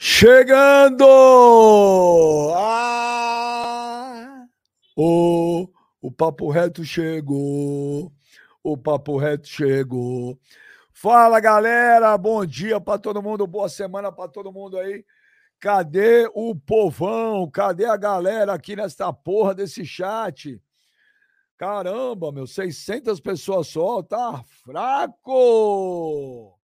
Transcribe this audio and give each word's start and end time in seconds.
Chegando! 0.00 1.04
Ah! 2.54 4.46
O, 4.96 5.68
o 6.00 6.12
Papo 6.12 6.48
Reto 6.50 6.84
chegou. 6.84 8.12
O 8.62 8.76
Papo 8.76 9.16
Reto 9.18 9.48
chegou. 9.48 10.38
Fala, 10.92 11.40
galera. 11.40 12.16
Bom 12.16 12.46
dia 12.46 12.80
para 12.80 12.98
todo 12.98 13.20
mundo. 13.20 13.44
Boa 13.44 13.68
semana 13.68 14.12
para 14.12 14.28
todo 14.28 14.52
mundo 14.52 14.78
aí. 14.78 15.04
Cadê 15.58 16.30
o 16.32 16.54
povão? 16.54 17.50
Cadê 17.50 17.84
a 17.84 17.96
galera 17.96 18.54
aqui 18.54 18.76
nesta 18.76 19.12
porra 19.12 19.52
desse 19.52 19.84
chat? 19.84 20.62
Caramba, 21.56 22.30
meu, 22.30 22.46
600 22.46 23.18
pessoas 23.18 23.66
só, 23.66 24.00
tá 24.00 24.44
fraco! 24.64 26.57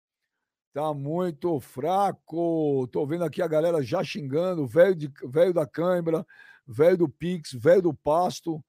Tá 0.73 0.95
muito 0.95 1.61
fraco. 1.61 2.89
Tô 2.89 3.07
vendo 3.07 3.25
aqui 3.25 3.43
a 3.43 3.47
galera 3.47 3.83
já 3.83 4.03
xingando, 4.03 4.67
velho 4.67 4.95
de 4.95 5.13
velho 5.25 5.53
da 5.53 5.67
cãibra, 5.67 6.27
velho 6.67 6.97
do 6.97 7.09
Pix, 7.09 7.53
velho 7.53 7.83
do 7.83 7.95
pasto. 7.95 8.65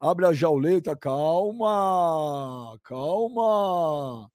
Abre 0.00 0.26
a 0.26 0.32
jauleta, 0.32 0.96
calma, 0.96 2.76
calma. 2.82 4.28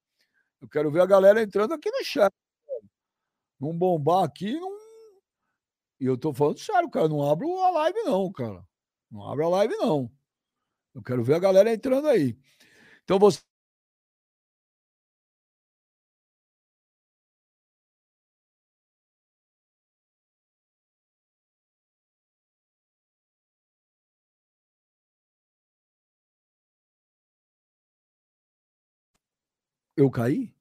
Eu 0.62 0.70
quero 0.70 0.90
ver 0.90 1.02
a 1.02 1.06
galera 1.06 1.42
entrando 1.42 1.74
aqui 1.74 1.92
no 1.92 2.04
chat. 2.06 2.34
Não 3.60 3.78
bombar 3.78 4.24
aqui, 4.24 4.58
não. 4.58 4.78
E 6.00 6.06
eu 6.06 6.18
tô 6.18 6.34
falando 6.34 6.60
sério, 6.60 6.90
cara. 6.90 7.10
Não 7.10 7.22
abro 7.30 7.50
a 7.60 7.70
live, 7.72 8.02
não, 8.04 8.32
cara. 8.32 8.66
Não 9.12 9.30
abre 9.30 9.44
a 9.44 9.50
live, 9.50 9.76
não. 9.76 10.10
Eu 10.96 11.04
quero 11.04 11.22
ver 11.22 11.36
a 11.36 11.40
galera 11.40 11.74
entrando 11.74 12.08
aí. 12.08 12.38
Então 13.04 13.20
você 13.20 13.42
Eu 29.98 30.12
caí? 30.12 30.54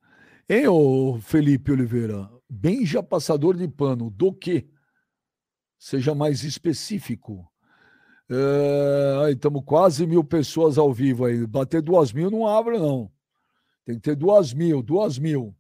Hein, 0.49 0.67
ô 0.67 1.19
Felipe 1.21 1.71
Oliveira? 1.71 2.31
Benja 2.49 3.03
passador 3.03 3.55
de 3.55 3.69
pano, 3.69 4.09
do 4.09 4.33
quê? 4.33 4.67
Seja 5.79 6.15
mais 6.15 6.43
específico. 6.43 7.47
É, 8.31 9.27
aí 9.27 9.35
estamos 9.35 9.63
quase 9.67 10.07
mil 10.07 10.25
pessoas 10.25 10.79
ao 10.79 10.91
vivo 10.91 11.27
aí. 11.27 11.47
Bater 11.47 11.83
duas 11.83 12.15
mil 12.15 12.31
não 12.31 12.47
abre, 12.47 12.79
não. 12.79 13.13
Tem 13.85 13.97
que 13.97 14.01
ter 14.01 14.17
duas 14.17 14.55
mil, 14.55 14.83
duas 14.83 15.19
mil. 15.19 15.55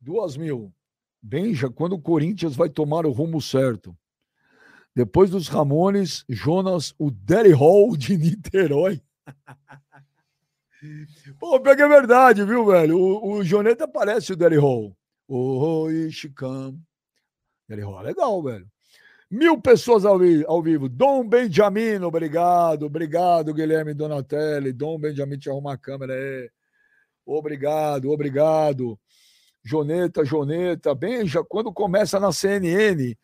Duas 0.00 0.36
mil. 0.36 0.74
Benja, 1.22 1.70
quando 1.70 1.92
o 1.92 2.02
Corinthians 2.02 2.56
vai 2.56 2.68
tomar 2.68 3.06
o 3.06 3.12
rumo 3.12 3.40
certo? 3.40 3.96
Depois 4.92 5.30
dos 5.30 5.46
Ramones, 5.46 6.24
Jonas, 6.28 6.94
o 6.98 7.12
Daddy 7.12 7.52
Hall 7.52 7.96
de 7.96 8.18
Niterói. 8.18 9.00
Pô, 11.38 11.60
pega 11.60 11.84
é 11.84 11.88
verdade, 11.88 12.44
viu, 12.44 12.66
velho? 12.66 12.98
O, 12.98 13.34
o 13.34 13.44
Joneta 13.44 13.86
parece 13.86 14.32
o 14.32 14.36
Derry 14.36 14.56
Hall. 14.56 14.96
O 15.28 15.88
Ishikam. 15.90 16.76
Derry 17.68 17.82
Hall 17.82 18.00
é 18.00 18.02
legal, 18.04 18.42
velho. 18.42 18.66
Mil 19.30 19.60
pessoas 19.60 20.04
ao, 20.04 20.18
ao 20.46 20.62
vivo. 20.62 20.88
Dom 20.88 21.26
Benjamin, 21.26 22.02
obrigado. 22.02 22.84
Obrigado, 22.84 23.54
Guilherme 23.54 23.94
Donatelli. 23.94 24.72
Dom 24.72 24.98
Benjamin 24.98 25.38
te 25.38 25.48
arruma 25.48 25.72
a 25.72 25.78
câmera 25.78 26.12
aí. 26.14 26.50
Obrigado, 27.24 28.10
obrigado. 28.10 28.98
Joneta, 29.64 30.24
Joneta. 30.24 30.94
Benja, 30.94 31.44
quando 31.44 31.72
começa 31.72 32.18
na 32.18 32.32
CNN, 32.32 33.16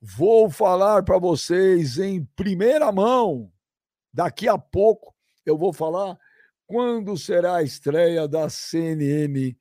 vou 0.00 0.50
falar 0.50 1.04
para 1.04 1.18
vocês 1.18 1.98
em 1.98 2.24
primeira 2.36 2.90
mão. 2.90 3.50
Daqui 4.12 4.48
a 4.48 4.58
pouco 4.58 5.14
eu 5.46 5.56
vou 5.56 5.72
falar 5.72 6.18
quando 6.72 7.18
será 7.18 7.56
a 7.56 7.62
estreia 7.62 8.26
da 8.26 8.48
CNN 8.48 9.54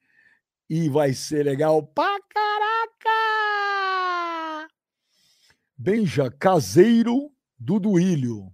e 0.70 0.88
vai 0.88 1.14
ser 1.14 1.44
legal 1.44 1.86
pra 1.86 2.18
caraca! 2.30 3.10
Benja 5.78 6.32
Caseiro 6.32 7.30
do 7.60 7.82
Duílio. 7.82 8.46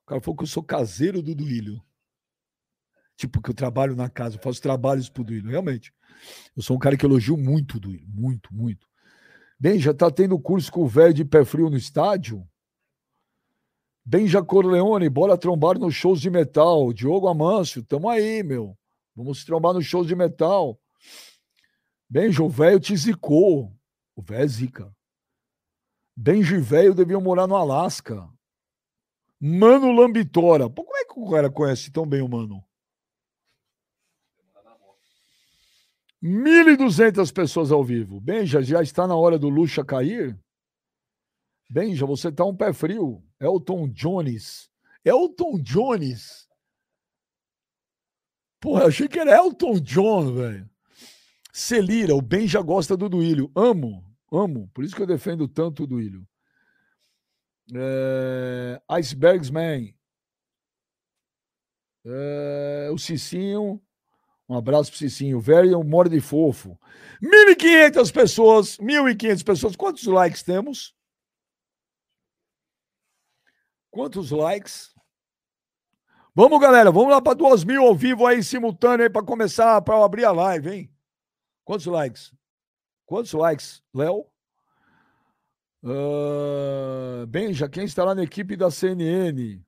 O 0.00 0.06
cara 0.06 0.22
falou 0.22 0.38
que 0.38 0.44
eu 0.44 0.48
sou 0.48 0.62
caseiro 0.62 1.20
do 1.20 1.34
Duílio. 1.34 1.84
Tipo, 3.14 3.42
que 3.42 3.50
eu 3.50 3.54
trabalho 3.54 3.94
na 3.94 4.08
casa, 4.08 4.36
eu 4.36 4.40
faço 4.40 4.62
trabalhos 4.62 5.10
pro 5.10 5.22
Duílio. 5.22 5.50
Realmente. 5.50 5.92
Eu 6.56 6.62
sou 6.62 6.76
um 6.76 6.80
cara 6.80 6.96
que 6.96 7.04
elogio 7.04 7.36
muito 7.36 7.76
o 7.76 7.80
Duílio. 7.80 8.08
Muito, 8.08 8.54
muito. 8.54 8.88
Benja, 9.60 9.92
tá 9.92 10.10
tendo 10.10 10.40
curso 10.40 10.72
com 10.72 10.80
o 10.80 10.88
velho 10.88 11.12
de 11.12 11.26
pé 11.26 11.44
frio 11.44 11.68
no 11.68 11.76
estádio? 11.76 12.48
Benja 14.08 14.40
Corleone, 14.40 15.08
bora 15.08 15.36
trombar 15.36 15.76
nos 15.76 15.92
shows 15.92 16.20
de 16.20 16.30
metal. 16.30 16.92
Diogo 16.92 17.26
Amâncio, 17.26 17.82
tamo 17.82 18.08
aí, 18.08 18.40
meu. 18.40 18.78
Vamos 19.16 19.44
trombar 19.44 19.74
nos 19.74 19.84
shows 19.84 20.06
de 20.06 20.14
metal. 20.14 20.80
Benja, 22.08 22.40
o 22.40 22.48
velho 22.48 22.78
te 22.78 22.96
zicou. 22.96 23.76
O 24.14 24.22
velho 24.22 24.44
é 24.44 24.46
zica. 24.46 24.96
Benji 26.16 26.56
velho 26.58 26.94
deviam 26.94 27.20
morar 27.20 27.48
no 27.48 27.56
Alasca. 27.56 28.30
Mano 29.40 29.90
Lambitora. 29.90 30.70
Pô, 30.70 30.84
como 30.84 30.96
é 30.96 31.04
que 31.04 31.18
o 31.18 31.28
cara 31.28 31.50
conhece 31.50 31.90
tão 31.90 32.06
bem 32.06 32.22
o 32.22 32.28
Mano? 32.28 32.64
1.200 36.22 37.32
pessoas 37.32 37.72
ao 37.72 37.82
vivo. 37.82 38.20
Benja, 38.20 38.62
já 38.62 38.80
está 38.80 39.04
na 39.04 39.16
hora 39.16 39.36
do 39.36 39.48
Luxa 39.48 39.84
cair? 39.84 40.38
Benja, 41.68 42.06
você 42.06 42.30
tá 42.30 42.44
um 42.44 42.56
pé 42.56 42.72
frio. 42.72 43.25
Elton 43.40 43.88
Jones. 43.88 44.70
Elton 45.04 45.58
Jones. 45.62 46.48
Porra, 48.60 48.82
eu 48.82 48.88
achei 48.88 49.06
que 49.08 49.18
era 49.18 49.36
Elton 49.36 49.78
John, 49.80 50.34
velho. 50.34 50.68
Celira, 51.52 52.14
o 52.14 52.20
Benja 52.20 52.60
gosta 52.60 52.96
do 52.96 53.08
Duílio. 53.08 53.50
Amo, 53.54 54.04
amo. 54.30 54.68
Por 54.74 54.84
isso 54.84 54.94
que 54.94 55.02
eu 55.02 55.06
defendo 55.06 55.48
tanto 55.48 55.84
o 55.84 55.86
Duílio. 55.86 56.26
É... 57.74 58.80
Icebergs 58.98 59.50
Man. 59.50 59.88
É... 62.04 62.88
O 62.92 62.98
Cicinho. 62.98 63.80
Um 64.48 64.56
abraço 64.56 64.90
pro 64.90 64.98
Cicinho. 64.98 65.40
Velho, 65.40 65.78
um 65.78 66.04
de 66.08 66.20
fofo. 66.20 66.78
1.500 67.22 68.12
pessoas. 68.12 68.76
1.500 68.78 69.44
pessoas. 69.44 69.76
Quantos 69.76 70.04
likes 70.04 70.42
temos? 70.42 70.94
Quantos 73.96 74.30
likes? 74.30 74.94
Vamos, 76.34 76.60
galera, 76.60 76.90
vamos 76.92 77.08
lá 77.08 77.22
para 77.22 77.32
duas 77.32 77.64
mil 77.64 77.80
ao 77.82 77.94
vivo 77.94 78.26
aí, 78.26 78.44
simultâneo 78.44 79.06
aí, 79.06 79.10
para 79.10 79.24
começar, 79.24 79.80
para 79.80 80.04
abrir 80.04 80.26
a 80.26 80.32
live, 80.32 80.70
hein? 80.70 80.94
Quantos 81.64 81.86
likes? 81.86 82.30
Quantos 83.06 83.32
likes, 83.32 83.82
Léo? 83.94 84.26
Uh, 85.82 87.26
Benja, 87.26 87.70
quem 87.70 87.86
está 87.86 88.04
lá 88.04 88.14
na 88.14 88.22
equipe 88.22 88.54
da 88.54 88.70
CNN? 88.70 89.64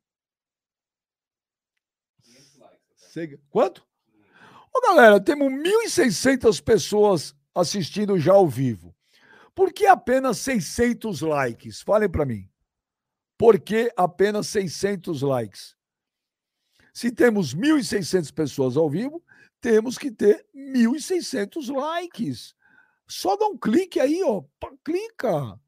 Quanto? 3.49 3.83
Ô, 4.77 4.81
galera, 4.83 5.19
temos 5.19 5.50
1.600 5.50 6.62
pessoas 6.62 7.34
assistindo 7.55 8.19
já 8.19 8.34
ao 8.34 8.47
vivo. 8.47 8.94
Por 9.55 9.72
que 9.72 9.87
apenas 9.87 10.37
600 10.37 11.22
likes? 11.22 11.81
Falem 11.81 12.11
para 12.11 12.27
mim. 12.27 12.47
Por 13.38 13.60
que 13.60 13.91
apenas 13.97 14.49
600 14.49 15.22
likes? 15.22 15.76
Se 16.93 17.12
temos 17.12 17.55
1.600 17.55 18.35
pessoas 18.35 18.76
ao 18.76 18.90
vivo, 18.90 19.23
temos 19.61 19.96
que 19.96 20.11
ter 20.11 20.44
1.600 20.55 21.73
likes. 21.73 22.55
Só 23.06 23.37
dá 23.37 23.46
um 23.46 23.56
clique 23.56 24.00
aí, 24.00 24.20
ó. 24.25 24.43
Clica. 24.85 25.58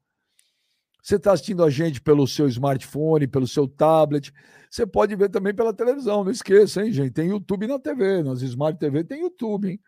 Você 1.01 1.15
está 1.15 1.31
assistindo 1.31 1.63
a 1.63 1.69
gente 1.69 2.01
pelo 2.01 2.27
seu 2.27 2.47
smartphone, 2.47 3.25
pelo 3.25 3.47
seu 3.47 3.67
tablet. 3.67 4.31
Você 4.69 4.85
pode 4.85 5.15
ver 5.15 5.29
também 5.29 5.55
pela 5.55 5.73
televisão. 5.73 6.23
Não 6.23 6.31
esqueça, 6.31 6.83
hein, 6.83 6.91
gente? 6.91 7.13
Tem 7.13 7.29
YouTube 7.29 7.65
na 7.65 7.79
TV. 7.79 8.21
Nas 8.21 8.41
Smart 8.41 8.77
TV 8.77 9.03
tem 9.03 9.21
YouTube, 9.21 9.69
hein? 9.69 9.81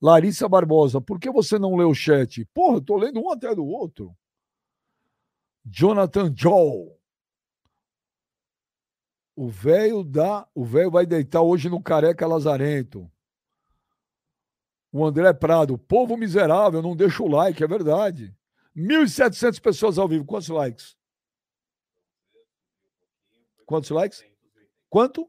Larissa 0.00 0.48
Barbosa, 0.48 1.00
por 1.00 1.18
que 1.18 1.30
você 1.30 1.58
não 1.58 1.76
lê 1.76 1.84
o 1.84 1.94
chat? 1.94 2.44
Porra, 2.52 2.76
eu 2.76 2.80
tô 2.80 2.96
lendo 2.96 3.20
um 3.20 3.30
até 3.30 3.54
do 3.54 3.64
outro. 3.64 4.14
Jonathan 5.64 6.32
Joe. 6.36 7.01
O 9.34 9.48
velho 9.48 10.04
dá, 10.04 10.46
o 10.54 10.64
velho 10.64 10.90
vai 10.90 11.06
deitar 11.06 11.40
hoje 11.40 11.68
no 11.68 11.82
Careca 11.82 12.26
Lazarento. 12.26 13.10
O 14.92 15.04
André 15.04 15.32
Prado, 15.32 15.78
povo 15.78 16.16
miserável, 16.16 16.82
não 16.82 16.94
deixa 16.94 17.22
o 17.22 17.28
like, 17.28 17.64
é 17.64 17.66
verdade. 17.66 18.34
1.700 18.76 19.60
pessoas 19.60 19.98
ao 19.98 20.06
vivo. 20.06 20.24
Quantos 20.24 20.48
likes? 20.48 20.96
Quantos 23.64 23.90
likes? 23.90 24.24
Quanto? 24.90 25.26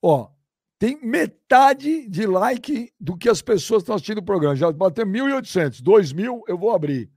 Ó, 0.00 0.28
tem 0.76 1.00
metade 1.00 2.08
de 2.08 2.26
like 2.26 2.92
do 2.98 3.16
que 3.16 3.28
as 3.28 3.40
pessoas 3.40 3.82
estão 3.82 3.94
assistindo 3.94 4.18
o 4.18 4.24
programa. 4.24 4.56
Já 4.56 4.72
bateu 4.72 5.06
1.800. 5.06 5.80
2.000 5.80 6.42
eu 6.48 6.58
vou 6.58 6.72
abrir. 6.72 7.08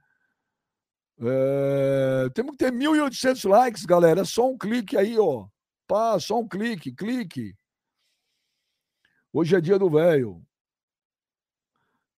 É, 1.20 2.30
temos 2.36 2.52
que 2.52 2.58
ter 2.58 2.72
1.800 2.72 3.50
likes, 3.50 3.86
galera. 3.86 4.22
É 4.22 4.26
só 4.26 4.48
um 4.48 4.56
clique 4.56 4.96
aí, 4.96 5.18
ó. 5.18 5.48
Pá, 5.88 6.20
só 6.20 6.40
um 6.40 6.48
clique, 6.48 6.92
clique. 6.92 7.56
Hoje 9.32 9.56
é 9.56 9.62
dia 9.62 9.78
do 9.78 9.90
velho. 9.90 10.42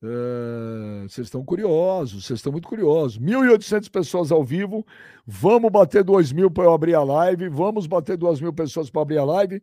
É, 0.04 1.04
vocês 1.04 1.28
estão 1.28 1.44
curiosos, 1.44 2.26
vocês 2.26 2.40
estão 2.40 2.52
muito 2.52 2.68
curiosos. 2.68 3.18
1.800 3.20 3.90
pessoas 3.90 4.32
ao 4.32 4.44
vivo. 4.44 4.86
Vamos 5.26 5.72
bater 5.72 6.04
2.000 6.04 6.52
para 6.52 6.66
eu 6.66 6.74
abrir 6.74 6.96
a 6.96 7.04
live. 7.04 7.50
Vamos 7.50 7.88
bater 7.88 8.18
2.000 8.18 8.54
pessoas 8.54 8.90
para 8.90 9.02
abrir 9.02 9.18
a 9.18 9.26
live. 9.26 9.62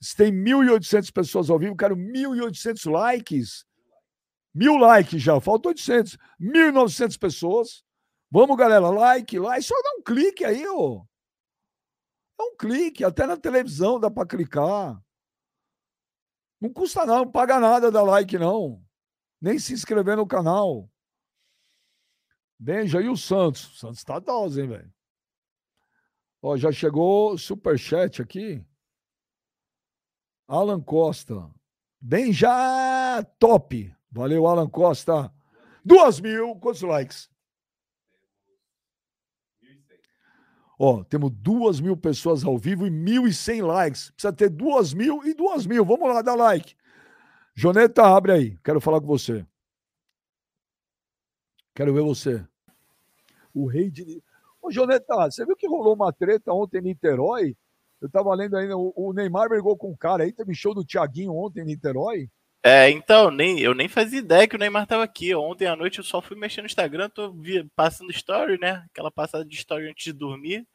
Se 0.00 0.16
tem 0.16 0.32
1.800 0.32 1.12
pessoas 1.12 1.50
ao 1.50 1.58
vivo, 1.58 1.76
quero 1.76 1.96
1.800 1.96 2.90
likes. 2.90 3.64
Mil 4.54 4.76
likes 4.76 5.20
já, 5.20 5.40
falta 5.40 5.68
800. 5.70 6.16
1.900 6.40 7.18
pessoas. 7.18 7.82
Vamos, 8.30 8.56
galera, 8.56 8.88
like, 8.88 9.38
like. 9.38 9.64
Só 9.64 9.74
dá 9.74 9.90
um 9.98 10.02
clique 10.02 10.44
aí, 10.44 10.64
ó. 10.68 11.02
Dá 12.38 12.44
um 12.44 12.56
clique, 12.56 13.04
até 13.04 13.26
na 13.26 13.36
televisão 13.36 14.00
dá 14.00 14.10
para 14.10 14.26
clicar. 14.26 15.02
Não 16.60 16.72
custa 16.72 17.04
não, 17.04 17.24
não 17.24 17.30
paga 17.30 17.60
nada 17.60 17.90
dar 17.90 18.02
like 18.02 18.38
não. 18.38 18.82
Nem 19.40 19.58
se 19.58 19.72
inscrever 19.72 20.16
no 20.16 20.26
canal. 20.26 20.90
Benja, 22.58 23.00
e 23.00 23.08
o 23.08 23.16
Santos? 23.16 23.72
O 23.72 23.76
Santos 23.76 24.04
tá 24.04 24.18
dose, 24.18 24.62
hein, 24.62 24.68
velho? 24.68 24.94
Ó, 26.40 26.56
já 26.56 26.72
chegou 26.72 27.36
superchat 27.36 28.22
aqui. 28.22 28.64
Alan 30.46 30.80
Costa. 30.80 31.50
Bem 32.00 32.32
já 32.32 33.22
top. 33.38 33.94
Valeu, 34.10 34.46
Alan 34.46 34.68
Costa. 34.68 35.32
Duas 35.84 36.20
mil. 36.20 36.56
Quantos 36.56 36.82
likes? 36.82 37.30
Ó, 40.78 41.04
temos 41.04 41.30
duas 41.30 41.80
mil 41.80 41.96
pessoas 41.96 42.44
ao 42.44 42.58
vivo 42.58 42.86
e 42.86 42.90
mil 42.90 43.26
e 43.26 43.32
cem 43.32 43.62
likes. 43.62 44.10
Precisa 44.10 44.32
ter 44.32 44.50
duas 44.50 44.92
mil 44.92 45.24
e 45.24 45.34
duas 45.34 45.66
mil. 45.66 45.84
Vamos 45.84 46.08
lá, 46.08 46.20
dá 46.20 46.34
like. 46.34 46.74
Joneta, 47.54 48.04
abre 48.04 48.32
aí. 48.32 48.58
Quero 48.64 48.80
falar 48.80 49.00
com 49.00 49.06
você. 49.06 49.46
Quero 51.74 51.94
ver 51.94 52.02
você. 52.02 52.44
O 53.52 53.66
rei 53.66 53.90
de. 53.90 54.22
Ô, 54.60 54.70
Joneta, 54.70 55.14
você 55.30 55.44
viu 55.44 55.56
que 55.56 55.68
rolou 55.68 55.94
uma 55.94 56.12
treta 56.12 56.52
ontem 56.52 56.78
em 56.78 56.82
Niterói? 56.82 57.56
Eu 58.00 58.10
tava 58.10 58.34
lendo 58.34 58.56
ainda, 58.56 58.76
o 58.76 59.12
Neymar 59.14 59.48
brigou 59.48 59.76
com 59.76 59.90
um 59.90 59.96
cara 59.96 60.24
aí, 60.24 60.32
teve 60.32 60.54
show 60.54 60.74
do 60.74 60.84
Thiaguinho 60.84 61.34
ontem 61.34 61.62
em 61.62 61.66
Niterói. 61.66 62.28
É, 62.66 62.88
então, 62.88 63.30
nem, 63.30 63.60
eu 63.60 63.74
nem 63.74 63.88
fazia 63.88 64.20
ideia 64.20 64.48
que 64.48 64.56
o 64.56 64.58
Neymar 64.58 64.86
tava 64.86 65.04
aqui. 65.04 65.34
Ontem 65.34 65.66
à 65.66 65.76
noite 65.76 65.98
eu 65.98 66.04
só 66.04 66.22
fui 66.22 66.34
mexer 66.34 66.62
no 66.62 66.66
Instagram, 66.66 67.10
tô 67.10 67.30
via, 67.30 67.66
passando 67.76 68.10
story, 68.10 68.58
né? 68.58 68.86
Aquela 68.90 69.10
passada 69.10 69.44
de 69.44 69.54
story 69.54 69.90
antes 69.90 70.04
de 70.04 70.14
dormir. 70.14 70.66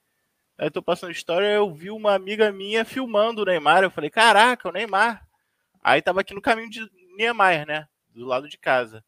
Aí 0.55 0.69
tô 0.69 0.83
passando 0.83 1.11
story, 1.11 1.45
eu 1.47 1.73
vi 1.73 1.89
uma 1.89 2.13
amiga 2.13 2.51
minha 2.51 2.85
filmando 2.85 3.41
o 3.41 3.45
Neymar. 3.45 3.81
Eu 3.81 3.89
falei, 3.89 4.11
caraca, 4.11 4.69
o 4.69 4.71
Neymar. 4.71 5.27
Aí 5.81 5.99
tava 5.99 6.21
aqui 6.21 6.33
no 6.35 6.41
caminho 6.41 6.69
de 6.69 6.87
Niemeyer, 7.17 7.65
né? 7.65 7.87
Do 8.09 8.23
lado 8.23 8.47
de 8.47 8.57
casa. 8.57 9.03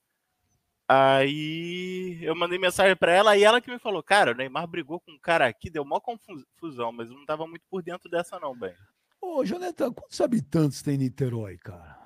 Aí 0.88 2.18
eu 2.22 2.36
mandei 2.36 2.58
mensagem 2.58 2.96
para 2.96 3.14
ela 3.14 3.38
e 3.38 3.44
ela 3.44 3.62
que 3.62 3.72
me 3.72 3.80
falou: 3.80 4.02
Cara, 4.02 4.32
o 4.32 4.36
Neymar 4.36 4.68
brigou 4.68 5.00
com 5.00 5.12
um 5.12 5.20
cara 5.20 5.46
aqui, 5.46 5.70
deu 5.70 5.84
uma 5.84 6.02
confusão, 6.02 6.92
mas 6.92 7.10
eu 7.10 7.16
não 7.16 7.26
tava 7.26 7.46
muito 7.48 7.64
por 7.70 7.84
dentro 7.84 8.10
dessa, 8.10 8.40
não, 8.40 8.58
bem. 8.58 8.74
Ô, 9.22 9.46
Jonathan, 9.46 9.94
quantos 9.94 10.20
habitantes 10.20 10.82
tem 10.82 10.98
Niterói, 10.98 11.58
cara? 11.58 12.01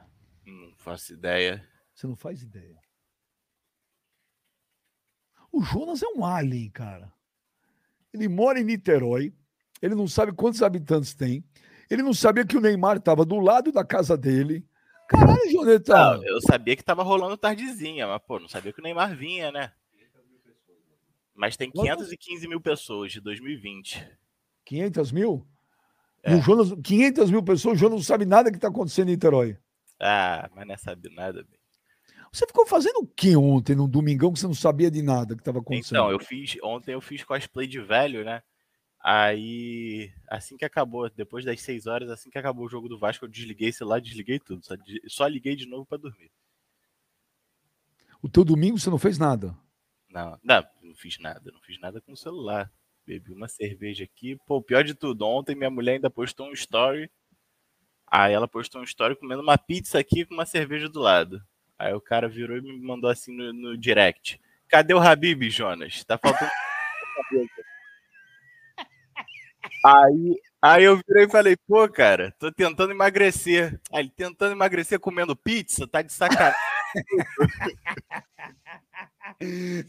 Não 0.45 0.75
faço 0.77 1.13
ideia. 1.13 1.68
Você 1.94 2.07
não 2.07 2.15
faz 2.15 2.42
ideia. 2.42 2.80
O 5.51 5.62
Jonas 5.63 6.03
é 6.03 6.07
um 6.07 6.25
alien, 6.25 6.69
cara. 6.69 7.12
Ele 8.13 8.27
mora 8.27 8.59
em 8.59 8.63
Niterói, 8.63 9.33
ele 9.81 9.95
não 9.95 10.07
sabe 10.07 10.33
quantos 10.33 10.62
habitantes 10.62 11.13
tem, 11.13 11.44
ele 11.89 12.01
não 12.01 12.13
sabia 12.13 12.45
que 12.45 12.57
o 12.57 12.62
Neymar 12.62 12.97
estava 12.97 13.25
do 13.25 13.39
lado 13.39 13.71
da 13.71 13.83
casa 13.86 14.18
dele 14.18 14.68
Caralho, 15.07 15.51
Joneta. 15.51 16.19
eu 16.24 16.42
sabia 16.42 16.75
que 16.75 16.83
tava 16.83 17.03
rolando 17.03 17.38
tardezinha, 17.38 18.07
mas, 18.07 18.21
pô, 18.25 18.39
não 18.39 18.48
sabia 18.48 18.74
que 18.74 18.80
o 18.80 18.83
Neymar 18.83 19.15
vinha, 19.15 19.51
né? 19.51 19.71
Mas 21.33 21.56
tem 21.57 21.69
515 21.69 22.48
mil 22.48 22.62
pessoas 22.62 23.12
de 23.12 23.19
2020. 23.19 24.03
500 24.63 25.12
mil? 25.12 25.48
É. 26.24 26.31
E 26.31 26.36
o 26.36 26.41
Jonas, 26.41 26.74
500 26.83 27.30
mil 27.30 27.44
pessoas, 27.44 27.75
o 27.75 27.80
Jonas 27.80 27.98
não 27.98 28.03
sabe 28.03 28.25
nada 28.25 28.51
que 28.51 28.57
tá 28.57 28.69
acontecendo 28.69 29.09
em 29.09 29.12
Niterói. 29.12 29.57
Ah, 30.00 30.50
mas 30.56 30.68
não 30.68 30.74
é 30.74 30.77
sabe 30.77 31.09
nada, 31.13 31.44
bem. 31.44 31.59
Você 32.31 32.45
ficou 32.45 32.65
fazendo 32.65 32.97
o 32.97 33.07
que 33.07 33.36
ontem, 33.36 33.75
no 33.75 33.88
domingão, 33.88 34.33
que 34.33 34.39
você 34.39 34.47
não 34.47 34.53
sabia 34.53 34.92
de 34.92 35.01
nada 35.01 35.36
que 35.36 35.42
estava 35.42 35.59
acontecendo? 35.59 35.97
Então, 35.97 36.12
eu 36.12 36.19
fiz, 36.19 36.57
ontem 36.62 36.94
eu 36.94 37.00
fiz 37.00 37.24
cosplay 37.24 37.65
de 37.65 37.80
velho, 37.80 38.25
né? 38.25 38.44
Aí, 39.01 40.12
assim 40.27 40.57
que 40.57 40.65
acabou, 40.65 41.09
depois 41.09 41.45
das 41.45 41.62
6 41.62 41.86
horas, 41.86 42.09
assim 42.09 42.30
que 42.30 42.38
acabou 42.38 42.65
o 42.65 42.69
jogo 42.69 42.89
do 42.89 42.97
Vasco, 42.97 43.24
eu 43.24 43.30
desliguei 43.30 43.71
lá, 43.81 44.00
desliguei 44.00 44.39
tudo. 44.39 44.65
Só, 44.65 44.75
só 45.07 45.27
liguei 45.27 45.56
de 45.56 45.68
novo 45.68 45.86
para 45.86 46.00
dormir. 46.00 46.31
O 48.21 48.27
teu 48.27 48.44
domingo 48.44 48.80
você 48.80 48.89
não 48.89 48.98
fez 48.98 49.19
nada? 49.19 49.56
Não, 50.09 50.39
não, 50.44 50.63
não 50.81 50.95
fiz 50.95 51.19
nada. 51.19 51.51
Não 51.51 51.62
fiz 51.62 51.80
nada 51.80 52.01
com 52.01 52.13
o 52.13 52.18
celular. 52.18 52.71
Bebi 53.06 53.31
uma 53.31 53.48
cerveja 53.48 54.03
aqui. 54.03 54.36
Pô, 54.48 54.62
pior 54.62 54.83
de 54.83 54.95
tudo, 54.95 55.25
ontem 55.25 55.56
minha 55.56 55.69
mulher 55.69 55.94
ainda 55.94 56.09
postou 56.09 56.48
um 56.48 56.53
story. 56.53 57.09
Aí 58.17 58.33
ela 58.33 58.47
postou 58.47 58.79
um 58.79 58.85
story 58.85 59.13
comendo 59.13 59.41
uma 59.41 59.57
pizza 59.57 60.00
aqui 60.00 60.23
com 60.23 60.33
uma 60.35 60.45
cerveja 60.45 60.88
do 60.88 61.01
lado. 61.01 61.41
Aí 61.77 61.94
o 61.94 62.00
cara 62.00 62.29
virou 62.29 62.56
e 62.56 62.62
me 62.62 62.79
mandou 62.79 63.09
assim 63.09 63.35
no, 63.35 63.51
no 63.51 63.77
direct. 63.77 64.39
Cadê 64.69 64.94
o 64.94 65.00
Habib, 65.00 65.50
Jonas? 65.50 66.01
Tá 66.06 66.17
faltando. 66.17 66.50
Aí, 69.83 70.41
aí 70.63 70.83
eu 70.83 71.00
virei 71.07 71.25
e 71.25 71.29
falei, 71.29 71.56
pô, 71.67 71.88
cara, 71.88 72.33
tô 72.39 72.51
tentando 72.51 72.91
emagrecer. 72.91 73.79
Aí 73.94 74.00
ele 74.00 74.09
tentando 74.09 74.53
emagrecer 74.53 75.00
comendo 75.00 75.35
pizza, 75.35 75.88
tá 75.88 76.01
de 76.01 76.12
sacanagem. 76.12 76.57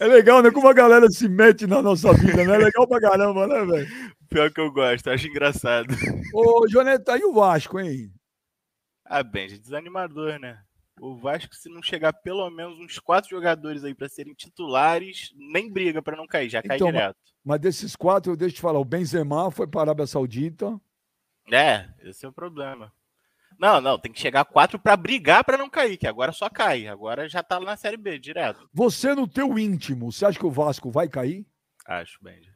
É 0.01 0.07
legal, 0.07 0.43
né? 0.43 0.51
Como 0.51 0.67
a 0.67 0.73
galera 0.73 1.09
se 1.11 1.29
mete 1.29 1.67
na 1.67 1.81
nossa 1.81 2.13
vida, 2.13 2.45
né? 2.45 2.57
É 2.57 2.59
legal 2.59 2.87
pra 2.89 3.01
caramba, 3.01 3.47
né, 3.47 3.65
velho? 3.65 3.89
Pior 4.29 4.51
que 4.51 4.61
eu 4.61 4.73
gosto, 4.73 5.09
acho 5.09 5.29
engraçado. 5.29 5.95
Ô, 6.35 6.67
Joneta, 6.69 7.17
e 7.17 7.25
o 7.25 7.33
Vasco, 7.33 7.79
hein? 7.79 8.11
Ah, 9.09 9.23
bem, 9.23 9.47
desanimador, 9.47 10.39
né? 10.39 10.61
O 11.01 11.15
Vasco, 11.15 11.55
se 11.55 11.69
não 11.69 11.83
chegar 11.83 12.13
pelo 12.13 12.49
menos 12.51 12.79
uns 12.79 12.99
quatro 12.99 13.31
jogadores 13.31 13.85
aí 13.85 13.95
para 13.95 14.09
serem 14.09 14.35
titulares, 14.35 15.33
nem 15.37 15.71
briga 15.71 16.03
para 16.03 16.17
não 16.17 16.27
cair, 16.27 16.49
já 16.49 16.63
cai 16.63 16.77
então, 16.77 16.91
direto. 16.91 17.17
Mas 17.45 17.61
desses 17.61 17.95
quatro, 17.95 18.33
eu 18.33 18.37
deixo 18.37 18.57
te 18.57 18.61
falar, 18.61 18.79
o 18.79 18.85
Benzema 18.85 19.51
foi 19.51 19.67
para 19.67 19.81
a 19.81 19.85
Arábia 19.85 20.07
Saudita. 20.07 20.81
É, 21.53 21.89
esse 22.03 22.25
é 22.25 22.29
o 22.29 22.33
problema. 22.33 22.93
Não, 23.59 23.81
não, 23.81 23.99
tem 23.99 24.13
que 24.13 24.21
chegar 24.21 24.45
quatro 24.45 24.79
para 24.79 24.97
brigar 24.97 25.45
para 25.45 25.57
não 25.57 25.71
cair, 25.71 25.97
que 25.97 26.07
agora 26.07 26.33
só 26.33 26.49
cai. 26.51 26.87
Agora 26.87 27.29
já 27.29 27.43
tá 27.43 27.61
na 27.61 27.77
Série 27.77 27.97
B, 27.97 28.19
direto. 28.19 28.69
Você 28.73 29.15
no 29.15 29.29
teu 29.29 29.59
íntimo, 29.59 30.11
você 30.11 30.27
acha 30.27 30.39
que 30.39 30.47
o 30.47 30.51
Vasco 30.51 30.91
vai 30.91 31.09
cair? 31.09 31.47
Acho, 31.87 32.19
Benja. 32.23 32.55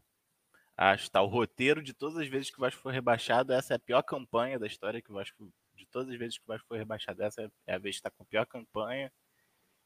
Acho, 0.76 1.10
tá. 1.10 1.22
O 1.22 1.26
roteiro 1.26 1.82
de 1.82 1.92
todas 1.92 2.16
as 2.16 2.26
vezes 2.26 2.50
que 2.50 2.56
o 2.56 2.60
Vasco 2.60 2.82
foi 2.82 2.92
rebaixado, 2.92 3.52
essa 3.52 3.74
é 3.74 3.76
a 3.76 3.78
pior 3.78 4.02
campanha 4.02 4.58
da 4.58 4.66
história 4.66 5.00
que 5.00 5.10
o 5.10 5.14
Vasco 5.14 5.50
todas 5.90 6.08
as 6.08 6.18
vezes 6.18 6.38
que 6.38 6.44
o 6.44 6.48
Vasco 6.48 6.66
foi 6.68 6.78
rebaixado, 6.78 7.22
essa 7.22 7.50
é 7.66 7.74
a 7.74 7.78
vez 7.78 7.96
que 7.96 8.00
está 8.00 8.10
com 8.10 8.22
a 8.22 8.26
pior 8.26 8.46
campanha. 8.46 9.12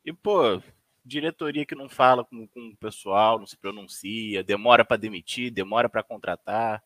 E, 0.04 0.12
pô, 0.12 0.62
diretoria 1.04 1.66
que 1.66 1.74
não 1.74 1.88
fala 1.88 2.24
com, 2.24 2.46
com 2.48 2.68
o 2.68 2.76
pessoal, 2.76 3.38
não 3.38 3.46
se 3.46 3.56
pronuncia, 3.56 4.42
demora 4.42 4.84
para 4.84 4.96
demitir, 4.96 5.50
demora 5.50 5.88
para 5.88 6.02
contratar. 6.02 6.82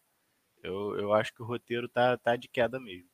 Eu, 0.63 0.99
eu 0.99 1.13
acho 1.13 1.33
que 1.35 1.43
o 1.43 1.47
roteiro 1.47 1.89
tá, 1.89 2.17
tá 2.17 2.37
de 2.37 2.49
queda 2.49 2.81
mesmo. 2.81 3.09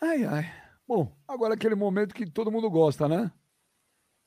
Ai, 0.00 0.24
ai. 0.24 0.64
Bom, 0.86 1.16
agora 1.26 1.54
aquele 1.54 1.74
momento 1.74 2.14
que 2.14 2.30
todo 2.30 2.52
mundo 2.52 2.68
gosta, 2.70 3.08
né? 3.08 3.32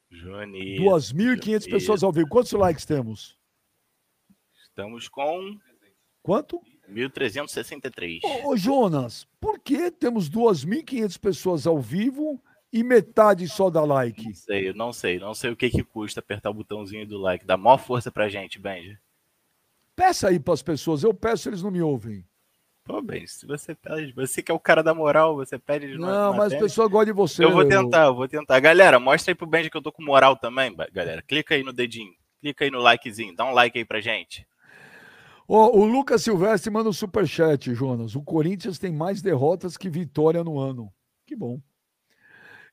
Joani. 0.10 0.78
2.500 0.80 1.70
pessoas 1.70 2.04
ao 2.04 2.12
vivo. 2.12 2.30
Quantos 2.30 2.52
likes 2.54 2.86
temos? 2.86 3.38
Estamos 4.64 5.08
com. 5.08 5.60
Quanto? 6.24 6.62
1363. 6.88 8.22
Ô, 8.24 8.50
ô 8.50 8.58
Jonas, 8.58 9.28
por 9.40 9.60
que 9.60 9.92
temos 9.92 10.30
2.500 10.30 11.20
pessoas 11.20 11.68
ao 11.68 11.80
vivo 11.80 12.42
e 12.72 12.84
metade 12.84 13.48
só 13.48 13.70
dá 13.70 13.84
like? 13.84 14.24
Não 14.24 14.34
sei, 14.34 14.74
não 14.74 14.94
sei. 14.94 15.20
Não 15.20 15.34
sei 15.34 15.52
o 15.52 15.56
que, 15.56 15.70
que 15.70 15.84
custa 15.84 16.20
apertar 16.20 16.50
o 16.50 16.54
botãozinho 16.54 17.08
do 17.08 17.18
like. 17.18 17.46
Dá 17.46 17.58
maior 17.58 17.78
força 17.78 18.12
pra 18.12 18.30
gente, 18.30 18.60
Benja. 18.60 19.00
Peça 19.96 20.30
aí 20.30 20.40
pras 20.40 20.62
pessoas. 20.62 21.04
Eu 21.04 21.14
peço, 21.14 21.50
eles 21.50 21.64
não 21.64 21.72
me 21.72 21.82
ouvem. 21.82 22.24
Pô, 22.88 23.02
bem, 23.02 23.28
se 23.28 23.46
você 23.46 23.76
pede, 23.76 24.14
você 24.14 24.42
que 24.42 24.50
é 24.50 24.56
o 24.56 24.60
cara 24.60 24.82
da 24.82 24.94
moral, 24.94 25.36
você 25.36 25.60
pede 25.60 25.92
de 25.92 25.98
Não, 25.98 26.34
mas 26.34 26.54
as 26.54 26.60
pessoas 26.60 26.90
gostam 26.90 27.06
de 27.08 27.12
você. 27.12 27.44
Eu 27.44 27.52
vou 27.52 27.68
tentar, 27.68 28.06
eu 28.06 28.16
vou 28.16 28.30
tentar. 28.30 28.58
Galera, 28.62 28.98
mostra 28.98 29.32
aí 29.32 29.36
pro 29.36 29.46
Benji 29.46 29.70
que 29.70 29.76
eu 29.76 29.82
tô 29.82 29.92
com 29.92 30.02
moral 30.02 30.38
também, 30.38 30.74
galera. 30.94 31.22
Clica 31.22 31.56
aí 31.56 31.64
no 31.64 31.74
dedinho, 31.74 32.14
clica 32.40 32.64
aí 32.64 32.72
no 32.72 32.80
likezinho, 32.80 33.36
dá 33.36 33.44
um 33.44 33.52
like 33.52 33.78
aí 33.78 33.84
pra 33.84 34.00
gente. 34.00 34.48
Ó, 35.48 35.78
o 35.78 35.86
Lucas 35.86 36.24
Silvestre 36.24 36.70
manda 36.70 36.90
um 36.90 36.94
superchat, 36.94 37.74
Jonas. 37.74 38.16
O 38.16 38.22
Corinthians 38.22 38.78
tem 38.78 38.92
mais 38.92 39.22
derrotas 39.22 39.78
que 39.78 39.90
vitória 39.90 40.44
no 40.44 40.60
ano. 40.60 40.92
Que 41.26 41.36
bom. 41.36 41.62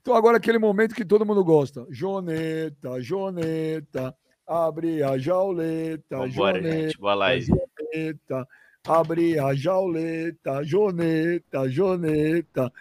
Então 0.01 0.15
agora 0.15 0.37
aquele 0.37 0.59
momento 0.59 0.95
que 0.95 1.05
todo 1.05 1.25
mundo 1.25 1.45
gosta. 1.45 1.87
Joneta, 1.89 3.01
Joneta, 3.01 4.15
abre 4.47 5.03
a 5.03 5.17
jauleta, 5.17 6.19
Vambora, 6.19 6.59
Joneta, 6.61 6.81
gente. 6.83 6.99
Boa 6.99 7.15
live. 7.15 7.47
Joneta, 7.47 8.49
abre 8.87 9.39
a 9.39 9.55
jauleta, 9.55 10.63
Joneta, 10.65 11.69
Joneta, 11.71 12.73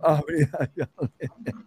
abre 0.00 0.48
a 0.52 0.68
jauleta. 0.76 1.64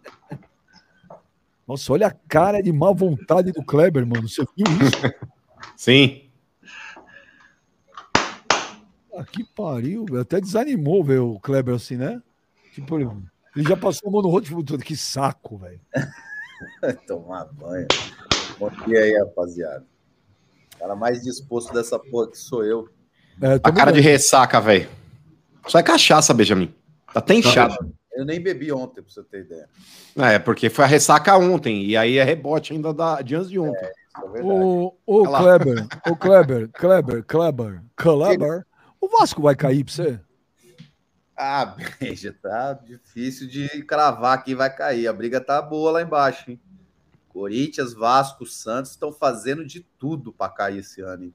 Nossa, 1.66 1.92
olha 1.92 2.06
a 2.06 2.10
cara 2.10 2.62
de 2.62 2.72
má 2.72 2.92
vontade 2.92 3.52
do 3.52 3.62
Kleber, 3.62 4.06
mano. 4.06 4.26
Você 4.26 4.42
viu 4.56 4.66
isso? 4.80 5.02
Sim. 5.76 6.27
Ah, 9.18 9.24
que 9.24 9.42
pariu, 9.42 10.04
velho. 10.04 10.20
Até 10.20 10.40
desanimou 10.40 11.02
ver 11.02 11.18
o 11.18 11.40
Kleber 11.40 11.74
assim, 11.74 11.96
né? 11.96 12.22
Tipo, 12.72 12.98
ele 13.56 13.68
já 13.68 13.76
passou 13.76 14.08
a 14.08 14.12
mão 14.12 14.22
no 14.22 14.28
rosto 14.28 14.46
e 14.46 14.50
falou, 14.50 14.64
"Puta, 14.64 14.84
que 14.84 14.96
saco, 14.96 15.58
velho. 15.58 15.80
Tomar 17.06 17.46
banho. 17.46 17.88
Bom 18.58 18.70
dia 18.86 19.00
aí, 19.00 19.18
rapaziada. 19.18 19.84
O 20.76 20.78
cara 20.78 20.94
mais 20.94 21.22
disposto 21.22 21.72
dessa 21.72 21.98
porra 21.98 22.30
que 22.30 22.38
sou 22.38 22.64
eu. 22.64 22.88
É, 23.42 23.54
A 23.54 23.72
cara 23.72 23.90
de 23.90 24.00
vendo. 24.00 24.10
ressaca, 24.10 24.60
velho. 24.60 24.88
Só 25.66 25.80
é 25.80 25.82
cachaça, 25.82 26.32
Benjamin. 26.32 26.72
Tá 27.12 27.18
até 27.18 27.34
inchado. 27.34 27.74
Eu 28.12 28.24
nem 28.24 28.40
bebi 28.40 28.70
ontem, 28.72 29.02
pra 29.02 29.12
você 29.12 29.22
ter 29.24 29.40
ideia. 29.40 29.68
É, 30.16 30.38
porque 30.38 30.70
foi 30.70 30.84
a 30.84 30.88
ressaca 30.88 31.36
ontem. 31.36 31.84
E 31.84 31.96
aí 31.96 32.18
é 32.18 32.24
rebote 32.24 32.72
ainda 32.72 32.92
da, 32.94 33.20
de 33.22 33.34
antes 33.34 33.50
de 33.50 33.58
ontem. 33.58 33.86
É 34.34 34.42
ô 34.42 34.96
Olha 35.06 35.28
lá. 35.30 35.38
Kleber, 35.38 35.86
ô 36.08 36.16
Kleber, 36.16 36.68
Kleber, 36.72 37.24
Kleber, 37.24 37.82
Kleber. 37.96 38.66
O 39.00 39.08
Vasco 39.08 39.42
vai 39.42 39.54
cair 39.54 39.84
pra 39.84 39.92
você? 39.92 40.20
Ah, 41.36 41.76
beija, 42.00 42.32
tá 42.42 42.72
difícil 42.72 43.46
de 43.48 43.82
cravar 43.84 44.42
quem 44.42 44.54
vai 44.54 44.74
cair. 44.74 45.06
A 45.06 45.12
briga 45.12 45.40
tá 45.40 45.60
boa 45.62 45.92
lá 45.92 46.02
embaixo, 46.02 46.50
hein? 46.50 46.60
Corinthians, 47.28 47.92
Vasco, 47.94 48.44
Santos 48.46 48.92
estão 48.92 49.12
fazendo 49.12 49.64
de 49.64 49.80
tudo 49.98 50.32
para 50.32 50.50
cair 50.52 50.78
esse 50.78 51.00
ano, 51.00 51.24
hein? 51.24 51.34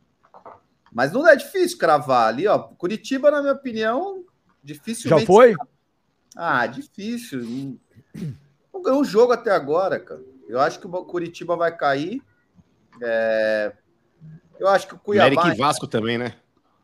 Mas 0.92 1.12
não 1.12 1.26
é 1.28 1.36
difícil 1.36 1.78
cravar 1.78 2.28
ali, 2.28 2.46
ó. 2.48 2.60
Curitiba, 2.60 3.32
na 3.32 3.42
minha 3.42 3.54
opinião, 3.54 4.26
dificilmente. 4.62 5.22
Já 5.22 5.26
foi? 5.26 5.56
Ah, 6.36 6.68
difícil. 6.68 7.42
Não- 7.42 7.80
Não 8.74 8.82
ganhou 8.82 9.02
um 9.02 9.06
jogo 9.06 9.32
até 9.32 9.52
agora, 9.52 10.00
cara. 10.00 10.22
Eu 10.48 10.60
acho 10.60 10.80
que 10.80 10.86
o 10.88 11.06
Curitiba 11.06 11.56
vai 11.56 11.76
cair. 11.76 12.22
É, 13.02 13.74
Eu 14.60 14.68
acho 14.68 14.88
que 14.88 14.94
o 14.96 15.00
Cuiabá. 15.00 15.28
América 15.28 15.56
e 15.56 15.58
Vasco 15.58 15.88
também, 15.88 16.18
né? 16.18 16.36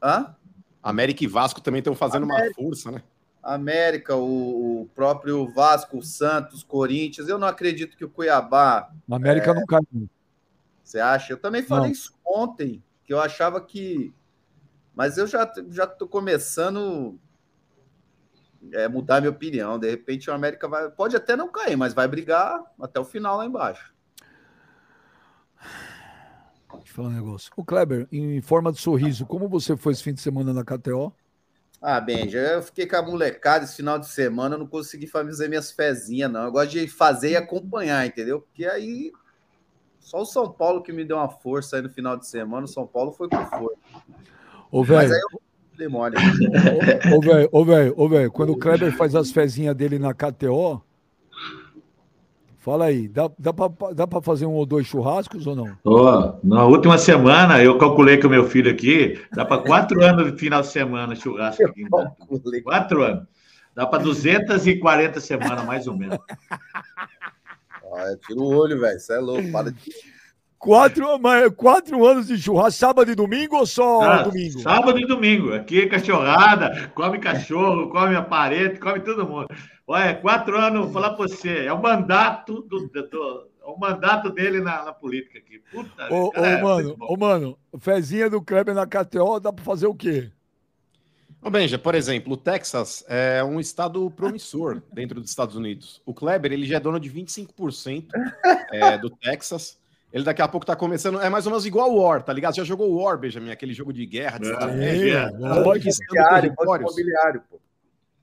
Hã? 0.02 0.36
América 0.90 1.24
e 1.24 1.28
Vasco 1.28 1.62
também 1.62 1.80
estão 1.80 1.96
fazendo 1.96 2.24
uma 2.24 2.40
força, 2.54 2.92
né? 2.92 3.04
América, 3.42 4.16
o, 4.16 4.82
o 4.82 4.86
próprio 4.94 5.48
Vasco, 5.54 5.98
o 5.98 6.04
Santos, 6.04 6.64
Corinthians. 6.64 7.30
Eu 7.30 7.38
não 7.38 7.48
acredito 7.48 7.98
que 7.98 8.06
o 8.06 8.10
Cuiabá. 8.10 8.92
Na 9.08 9.16
América 9.16 9.54
não 9.54 9.66
caiu. 9.66 10.10
Você 10.84 11.00
acha? 11.00 11.34
Eu 11.34 11.38
também 11.38 11.64
falei 11.64 11.86
Não. 11.86 11.92
isso 11.92 12.14
ontem, 12.26 12.84
que 13.06 13.14
eu 13.14 13.20
achava 13.20 13.62
que. 13.62 14.14
Mas 14.94 15.18
eu 15.18 15.26
já 15.26 15.52
já 15.70 15.88
tô 15.88 16.08
começando 16.08 17.18
é, 18.74 18.88
mudar 18.88 19.22
minha 19.22 19.32
opinião. 19.32 19.80
De 19.80 19.90
repente 19.90 20.30
o 20.30 20.34
América 20.34 20.68
vai. 20.68 20.90
Pode 20.90 21.16
até 21.16 21.36
não 21.36 21.50
cair, 21.50 21.78
mas 21.78 21.94
vai 21.94 22.08
brigar 22.08 22.62
até 22.82 23.00
o 23.00 23.06
final 23.06 23.38
lá 23.38 23.46
embaixo. 23.46 23.94
Deixa 26.74 26.92
eu 26.92 26.96
falar 26.96 27.10
um 27.10 27.14
negócio. 27.14 27.52
O 27.56 27.64
Kleber, 27.64 28.08
em 28.12 28.42
forma 28.42 28.72
de 28.72 28.80
sorriso, 28.80 29.26
como 29.26 29.48
você 29.48 29.76
foi 29.76 29.94
esse 29.94 30.04
fim 30.04 30.14
de 30.14 30.22
semana 30.22 30.54
na 30.54 30.64
KTO? 30.64 31.14
Ah, 31.82 32.00
Benja, 32.02 32.40
eu 32.40 32.62
fiquei 32.62 32.86
com 32.86 32.98
a 32.98 33.02
molecada 33.02 33.64
esse 33.64 33.78
final 33.78 33.98
de 33.98 34.10
semana, 34.10 34.56
eu 34.56 34.60
não 34.60 34.68
consegui 34.68 35.08
fazer 35.08 35.48
minhas 35.48 35.72
fezinhas, 35.72 36.30
não. 36.30 36.44
Eu 36.44 36.52
gosto 36.52 36.72
de 36.72 36.88
fazer 36.88 37.32
e 37.32 37.38
acompanhar, 37.38 38.06
entendeu? 38.06 38.42
Porque 38.42 38.66
aí 38.66 39.12
só 40.00 40.22
o 40.22 40.26
São 40.26 40.52
Paulo 40.52 40.82
que 40.82 40.92
me 40.92 41.06
deu 41.06 41.18
uma 41.18 41.30
força 41.30 41.78
aí 41.78 41.82
no 41.82 41.90
final 41.90 42.18
de 42.18 42.28
semana. 42.28 42.66
O 42.66 42.68
São 42.68 42.86
Paulo 42.86 43.12
foi 43.12 43.30
com 43.30 43.46
força. 43.46 43.78
Ô, 44.72 44.84
velho, 44.84 45.14
ô, 47.52 47.66
velho, 47.66 47.94
ô, 47.96 48.10
velho, 48.10 48.32
quando 48.32 48.52
o 48.52 48.58
Kleber 48.58 48.96
faz 48.98 49.16
as 49.16 49.32
fezinhas 49.32 49.76
dele 49.76 49.98
na 49.98 50.14
KTO, 50.14 50.84
fala 52.60 52.86
aí, 52.86 53.08
dá, 53.08 53.30
dá, 53.38 54.08
pra 54.08 54.22
fazer 54.22 54.46
um 54.46 54.54
ou 54.54 54.66
dois 54.66 54.86
churrascos 54.86 55.48
ou 55.48 55.56
não? 55.56 55.78
Ó, 55.84 56.36
na 56.44 56.66
última 56.66 56.98
semana, 56.98 57.64
eu 57.64 57.78
calculei 57.78 58.18
com 58.18 58.28
o 58.28 58.30
meu 58.30 58.46
filho 58.48 58.70
aqui, 58.70 59.20
dá 59.34 59.44
para 59.44 59.62
quatro 59.62 60.02
anos 60.06 60.32
de 60.32 60.38
final 60.38 60.62
de 60.62 60.68
semana 60.68 61.16
churrasco 61.16 61.66
aqui. 61.66 61.84
Natal. 61.84 62.16
Quatro 62.64 63.04
anos. 63.04 63.24
Dá 63.74 63.86
para 63.88 64.04
240 64.04 65.20
semanas, 65.20 65.66
mais 65.66 65.88
ou 65.88 65.98
menos. 65.98 66.20
Ah, 67.92 68.16
tira 68.28 68.40
o 68.40 68.46
olho, 68.46 68.80
velho. 68.80 69.00
Você 69.00 69.14
é 69.14 69.18
louco. 69.18 69.52
Para 69.52 69.72
de... 69.72 69.80
Quatro, 70.60 71.18
mas 71.20 71.50
quatro 71.56 72.06
anos 72.06 72.28
de 72.28 72.38
churrasco, 72.38 72.78
sábado 72.80 73.10
e 73.10 73.16
domingo 73.16 73.56
ou 73.56 73.66
só 73.66 74.02
Ah, 74.02 74.22
domingo? 74.24 74.60
Sábado 74.60 75.00
e 75.00 75.08
domingo. 75.08 75.54
Aqui 75.54 75.82
é 75.84 75.88
cachorrada, 75.88 76.92
come 76.94 77.18
cachorro, 77.18 77.90
come 77.90 78.14
a 78.14 78.22
parede, 78.22 78.78
come 78.78 79.00
todo 79.00 79.26
mundo. 79.26 79.48
Olha, 79.88 80.14
quatro 80.16 80.58
anos, 80.58 80.84
vou 80.84 80.92
falar 80.92 81.12
para 81.12 81.28
você, 81.30 81.66
é 81.66 81.72
o 81.72 81.82
mandato 81.82 82.62
do, 82.64 82.88
do- 82.88 83.50
é 83.62 83.66
o 83.66 83.78
mandato 83.80 84.30
dele 84.30 84.60
na, 84.60 84.84
na 84.84 84.92
política 84.92 85.40
aqui. 85.40 85.62
Puta, 85.72 86.14
Ô, 86.14 86.26
ô, 86.28 86.32
cara, 86.32 86.48
é 86.48 86.62
mano, 86.62 86.96
ô, 87.00 87.16
mano, 87.16 87.58
fezinha 87.80 88.30
do 88.30 88.42
Kleber 88.42 88.76
na 88.76 88.86
KTO 88.86 89.40
dá 89.40 89.54
pra 89.54 89.64
fazer 89.64 89.88
o 89.88 89.96
quê? 89.96 90.30
Ô, 91.42 91.50
Benja, 91.50 91.80
por 91.80 91.96
exemplo, 91.96 92.34
o 92.34 92.38
Texas 92.38 93.06
é 93.08 93.42
um 93.46 93.62
estado 93.62 94.12
promissor 94.12 94.82
dentro 94.92 95.22
dos 95.22 95.30
Estados 95.30 95.56
Unidos. 95.56 96.02
O 96.06 96.14
Kleber, 96.14 96.52
ele 96.52 96.66
já 96.66 96.76
é 96.76 96.80
dono 96.82 97.00
de 97.00 97.10
25% 97.10 98.08
é, 98.74 98.98
do 98.98 99.10
Texas. 99.10 99.80
Ele 100.12 100.24
daqui 100.24 100.42
a 100.42 100.48
pouco 100.48 100.66
tá 100.66 100.76
começando, 100.76 101.22
é 101.22 101.30
mais 101.30 101.46
ou 101.46 101.52
menos 101.52 101.66
igual 101.66 101.92
o 101.94 102.02
War, 102.02 102.24
tá 102.24 102.34
ligado? 102.34 102.56
Já 102.56 102.64
jogou 102.64 102.90
o 102.92 103.04
War, 103.04 103.18
Benjamin, 103.18 103.52
aquele 103.52 103.74
jogo 103.74 103.94
de 103.94 104.06
guerra, 104.06 104.40
de 104.40 104.48
É, 104.48 104.52
estratégia. 104.52 105.18
é, 105.18 105.64
conquistando 105.64 106.48
Imobiliário, 106.82 107.42
pô. 107.50 107.60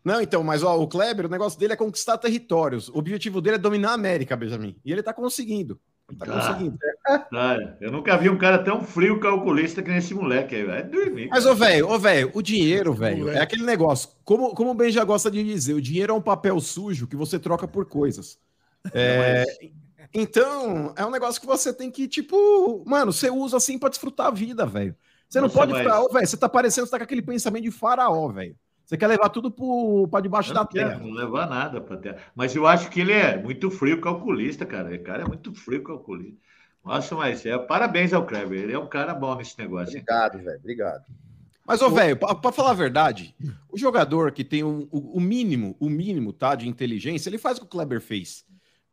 Não, 0.05 0.21
então, 0.21 0.43
mas 0.43 0.63
ó, 0.63 0.81
o 0.81 0.87
Kleber, 0.87 1.27
o 1.27 1.29
negócio 1.29 1.59
dele 1.59 1.73
é 1.73 1.77
conquistar 1.77 2.17
territórios. 2.19 2.89
O 2.89 2.99
objetivo 2.99 3.41
dele 3.41 3.57
é 3.57 3.59
dominar 3.59 3.91
a 3.91 3.95
América, 3.95 4.37
Benjamin. 4.37 4.77
E 4.85 4.93
ele 4.93 5.03
tá 5.03 5.13
conseguindo. 5.13 5.81
Ele 6.09 6.19
tá 6.19 6.27
Tá. 6.27 6.33
conseguindo. 6.33 6.79
Tá, 7.31 7.57
eu 7.81 7.91
nunca 7.91 8.17
vi 8.17 8.31
um 8.31 8.39
cara 8.39 8.59
tão 8.59 8.81
frio 8.83 9.19
calculista 9.19 9.83
que 9.83 9.91
nesse 9.91 10.15
moleque 10.15 10.55
aí, 10.55 10.65
velho. 10.65 10.79
É 10.79 10.83
dormir. 10.85 11.29
Mas, 11.29 11.45
ô, 11.45 11.55
velho, 11.57 11.89
ô, 11.91 11.99
velho, 11.99 12.31
o 12.35 12.41
dinheiro, 12.43 12.93
velho, 12.95 13.29
é 13.31 13.41
aquele 13.41 13.65
negócio. 13.65 14.11
Como, 14.25 14.55
como 14.55 14.71
o 14.71 14.75
Ben 14.75 14.91
já 14.93 15.03
gosta 15.05 15.29
de 15.29 15.43
dizer, 15.43 15.75
o 15.75 15.83
dinheiro 15.83 16.13
é 16.13 16.17
um 16.17 16.23
papel 16.23 16.61
sujo 16.61 17.09
que 17.09 17.17
você 17.17 17.37
troca 17.39 17.67
por 17.67 17.87
coisas. 17.87 18.39
É, 18.95 19.45
Então, 20.13 20.93
é 20.97 21.05
um 21.05 21.11
negócio 21.11 21.41
que 21.41 21.47
você 21.47 21.73
tem 21.73 21.91
que, 21.91 22.07
tipo, 22.09 22.83
mano, 22.87 23.13
você 23.13 23.31
usa 23.31 23.57
assim 23.57 23.79
pra 23.79 23.89
desfrutar 23.89 24.29
a 24.29 24.31
vida, 24.31 24.65
velho. 24.67 24.95
Você 25.29 25.39
não 25.41 25.49
Nossa, 25.49 25.59
pode 25.59 25.73
mas- 25.73 25.83
ficar, 25.83 26.01
ô, 26.03 26.09
velho, 26.09 26.27
você 26.27 26.37
tá 26.37 26.49
parecendo, 26.49 26.87
você 26.87 26.91
tá 26.93 26.99
com 26.99 27.05
aquele 27.05 27.23
pensamento 27.23 27.65
de 27.65 27.71
faraó, 27.71 28.29
velho. 28.29 28.57
Você 28.85 28.97
quer 28.97 29.09
levar 29.09 29.29
tudo 29.31 29.51
pro, 29.51 30.07
pra 30.09 30.21
debaixo 30.21 30.51
Eu 30.51 30.55
da 30.55 30.65
quero 30.67 30.91
terra. 30.91 31.01
não 31.03 31.11
levar 31.11 31.49
nada 31.49 31.81
para 31.81 31.97
terra. 31.97 32.19
Mas 32.37 32.55
eu 32.55 32.67
acho 32.69 32.89
que 32.89 33.01
ele 33.01 33.13
é 33.13 33.37
muito 33.37 33.69
frio 33.69 34.01
calculista, 34.01 34.65
cara. 34.65 34.95
O 34.95 35.03
cara 35.03 35.23
é 35.25 35.27
muito 35.27 35.53
frio 35.53 35.83
calculista. 35.83 36.39
Nossa, 36.85 37.17
mas 37.17 37.45
é, 37.45 37.59
parabéns 37.59 38.13
ao 38.13 38.25
Kleber. 38.25 38.63
Ele 38.63 38.73
é 38.73 38.79
um 38.79 38.87
cara 38.89 39.13
bom 39.13 39.35
nesse 39.35 39.59
negócio. 39.59 39.89
Obrigado, 39.89 40.39
velho. 40.39 40.59
Obrigado. 40.61 41.05
Mas, 41.67 41.83
ô, 41.83 41.91
velho, 41.91 42.17
pra, 42.17 42.33
pra 42.33 42.53
falar 42.53 42.71
a 42.71 42.75
verdade, 42.75 43.35
o 43.69 43.77
jogador 43.77 44.31
que 44.31 44.45
tem 44.45 44.63
o, 44.63 44.87
o 44.93 45.21
mínimo, 45.21 45.75
o 45.81 45.91
mínimo, 45.91 46.33
tá, 46.33 46.55
de 46.55 46.69
inteligência, 46.69 47.29
ele 47.29 47.39
faz 47.39 47.59
o 47.59 47.63
que 47.63 47.67
o 47.67 47.71
Kleber 47.71 48.01
fez. 48.01 48.45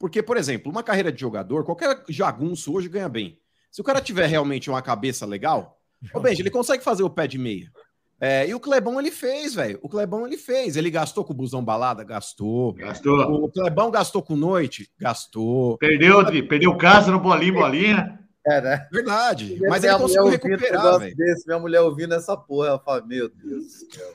Porque, 0.04 0.22
por 0.22 0.36
exemplo, 0.36 0.70
uma 0.70 0.84
carreira 0.84 1.14
de 1.14 1.22
jogador, 1.22 1.64
qualquer 1.64 2.04
jagunço 2.10 2.74
hoje 2.74 2.90
ganha 2.90 3.08
bem. 3.08 3.40
Se 3.72 3.80
o 3.80 3.84
cara 3.86 4.02
tiver 4.02 4.26
realmente 4.26 4.70
uma 4.70 4.82
cabeça 4.82 5.26
legal, 5.26 5.80
ô, 6.14 6.20
Benji, 6.20 6.42
ele 6.42 6.50
consegue 6.50 6.84
fazer 6.84 7.04
o 7.04 7.10
pé 7.10 7.26
de 7.26 7.38
meia. 7.38 7.72
É, 8.20 8.46
e 8.46 8.54
o 8.54 8.60
Clebão 8.60 9.00
ele 9.00 9.12
fez, 9.12 9.56
velho. 9.56 9.80
O 9.82 9.88
Clebão 9.88 10.28
ele 10.28 10.36
fez. 10.36 10.76
Ele 10.76 10.92
gastou 10.92 11.24
com 11.24 11.32
o 11.32 11.36
busão 11.38 11.64
balada? 11.64 12.04
Gastou. 12.04 12.74
Gastou. 12.74 13.46
O 13.46 13.50
Clebão 13.50 13.90
gastou 13.90 14.22
com 14.22 14.36
noite? 14.36 14.92
Gastou. 15.00 15.78
Perdeu, 15.78 16.22
perdeu 16.50 16.76
casa 16.76 17.10
no 17.10 17.22
bolinho, 17.22 17.54
bolinha. 17.54 18.20
É, 18.46 18.60
né? 18.60 18.88
Verdade. 18.92 19.58
Mas 19.70 19.86
ele 19.86 19.98
conseguiu 19.98 20.28
recuperar, 20.28 21.00
velho. 21.00 21.16
desse, 21.16 21.48
minha 21.48 21.60
mulher 21.60 21.80
ouvindo 21.80 22.14
essa 22.14 22.36
porra, 22.36 22.68
ela 22.68 22.80
fala, 22.80 23.06
meu 23.06 23.30
Deus 23.30 23.64
do 23.64 23.70
céu. 23.70 24.14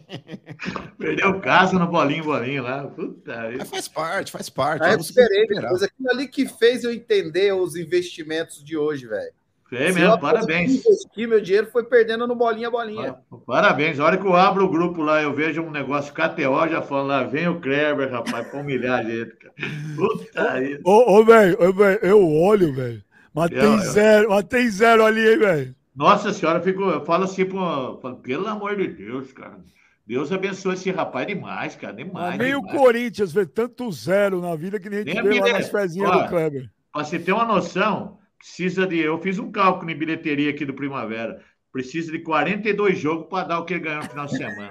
Perdeu 0.98 1.40
casa 1.40 1.78
no 1.78 1.86
bolinho, 1.86 2.24
bolinho 2.24 2.62
lá. 2.62 2.84
Puta. 2.84 3.52
Mas 3.58 3.68
faz 3.70 3.88
parte, 3.88 4.32
faz 4.32 4.48
parte. 4.48 4.88
Eu 4.88 4.96
conseguiu 4.98 5.24
esperei, 5.24 5.46
depois 5.46 5.82
aquilo 5.82 6.10
ali 6.10 6.28
que 6.28 6.46
fez 6.46 6.84
eu 6.84 6.92
entender 6.92 7.52
os 7.52 7.76
investimentos 7.76 8.62
de 8.62 8.76
hoje, 8.76 9.06
velho. 9.06 9.32
É 9.72 9.90
mesmo, 9.90 10.20
parabéns. 10.20 10.74
investir, 10.74 11.26
meu 11.26 11.40
dinheiro 11.40 11.66
foi 11.72 11.82
perdendo 11.84 12.26
no 12.28 12.36
bolinha, 12.36 12.70
bolinha. 12.70 13.16
Parabéns. 13.44 13.98
A 13.98 14.04
hora 14.04 14.16
que 14.16 14.24
eu 14.24 14.36
abro 14.36 14.64
o 14.66 14.68
grupo 14.68 15.02
lá, 15.02 15.20
eu 15.20 15.34
vejo 15.34 15.62
um 15.62 15.70
negócio 15.70 16.14
KTO, 16.14 16.68
já 16.68 16.80
falando 16.80 17.08
lá, 17.08 17.24
vem 17.24 17.48
o 17.48 17.60
Kleber, 17.60 18.10
rapaz, 18.10 18.46
pra 18.48 18.60
humilhar 18.60 19.00
a 19.00 19.02
gente, 19.02 19.34
cara. 19.36 19.54
Puta 19.96 20.60
vida. 20.60 20.80
Ô, 20.84 21.18
ô, 21.18 21.24
velho, 21.24 21.58
eu 22.02 22.30
olho, 22.36 22.72
velho. 22.72 23.02
Mas 23.34 23.50
Eu- 23.50 23.60
tem 23.60 23.72
eu- 23.72 23.78
zero, 23.78 24.28
mas 24.30 24.44
tem 24.44 24.70
zero 24.70 25.04
ali, 25.04 25.28
hein, 25.28 25.38
velho. 25.38 25.74
Nossa 25.94 26.32
senhora, 26.32 26.58
eu, 26.58 26.62
fico, 26.62 26.82
eu 26.82 27.04
falo 27.04 27.24
assim, 27.24 27.44
pro, 27.44 27.98
falo, 28.00 28.16
pelo 28.16 28.46
amor 28.46 28.76
de 28.76 28.86
Deus, 28.88 29.32
cara. 29.32 29.58
Deus 30.06 30.30
abençoe 30.30 30.74
esse 30.74 30.90
rapaz 30.90 31.26
demais, 31.26 31.74
cara. 31.76 31.94
Demais. 31.94 32.38
Nem 32.38 32.54
demais. 32.54 32.74
o 32.74 32.78
Corinthians 32.78 33.32
vê 33.32 33.46
tanto 33.46 33.90
zero 33.90 34.40
na 34.40 34.54
vida 34.54 34.78
que 34.78 34.90
nem 34.90 35.00
a 35.00 35.04
Nem 35.04 35.14
gente 35.14 35.24
lá 35.24 35.30
bilhete. 35.30 35.52
nas 35.52 35.68
fezinhas 35.70 36.10
Ó, 36.10 36.22
do 36.22 36.28
Kleber. 36.28 36.70
Pra 36.92 37.04
você 37.04 37.18
ter 37.18 37.32
uma 37.32 37.44
noção, 37.46 38.18
precisa 38.38 38.86
de. 38.86 38.98
Eu 38.98 39.18
fiz 39.20 39.38
um 39.38 39.50
cálculo 39.50 39.90
em 39.90 39.96
bilheteria 39.96 40.50
aqui 40.50 40.64
do 40.66 40.74
Primavera. 40.74 41.42
Precisa 41.72 42.12
de 42.12 42.18
42 42.20 42.98
jogos 42.98 43.26
para 43.28 43.48
dar 43.48 43.58
o 43.60 43.64
que 43.64 43.74
ele 43.74 43.82
ganhou 43.84 44.02
no 44.02 44.08
final 44.10 44.26
de 44.26 44.36
semana. 44.36 44.70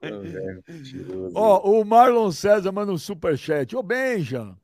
Ó, 1.34 1.80
o 1.80 1.84
Marlon 1.84 2.32
César 2.32 2.72
manda 2.72 2.92
um 2.92 2.98
superchat. 2.98 3.76
Ô, 3.76 3.82
Benja. 3.82 4.56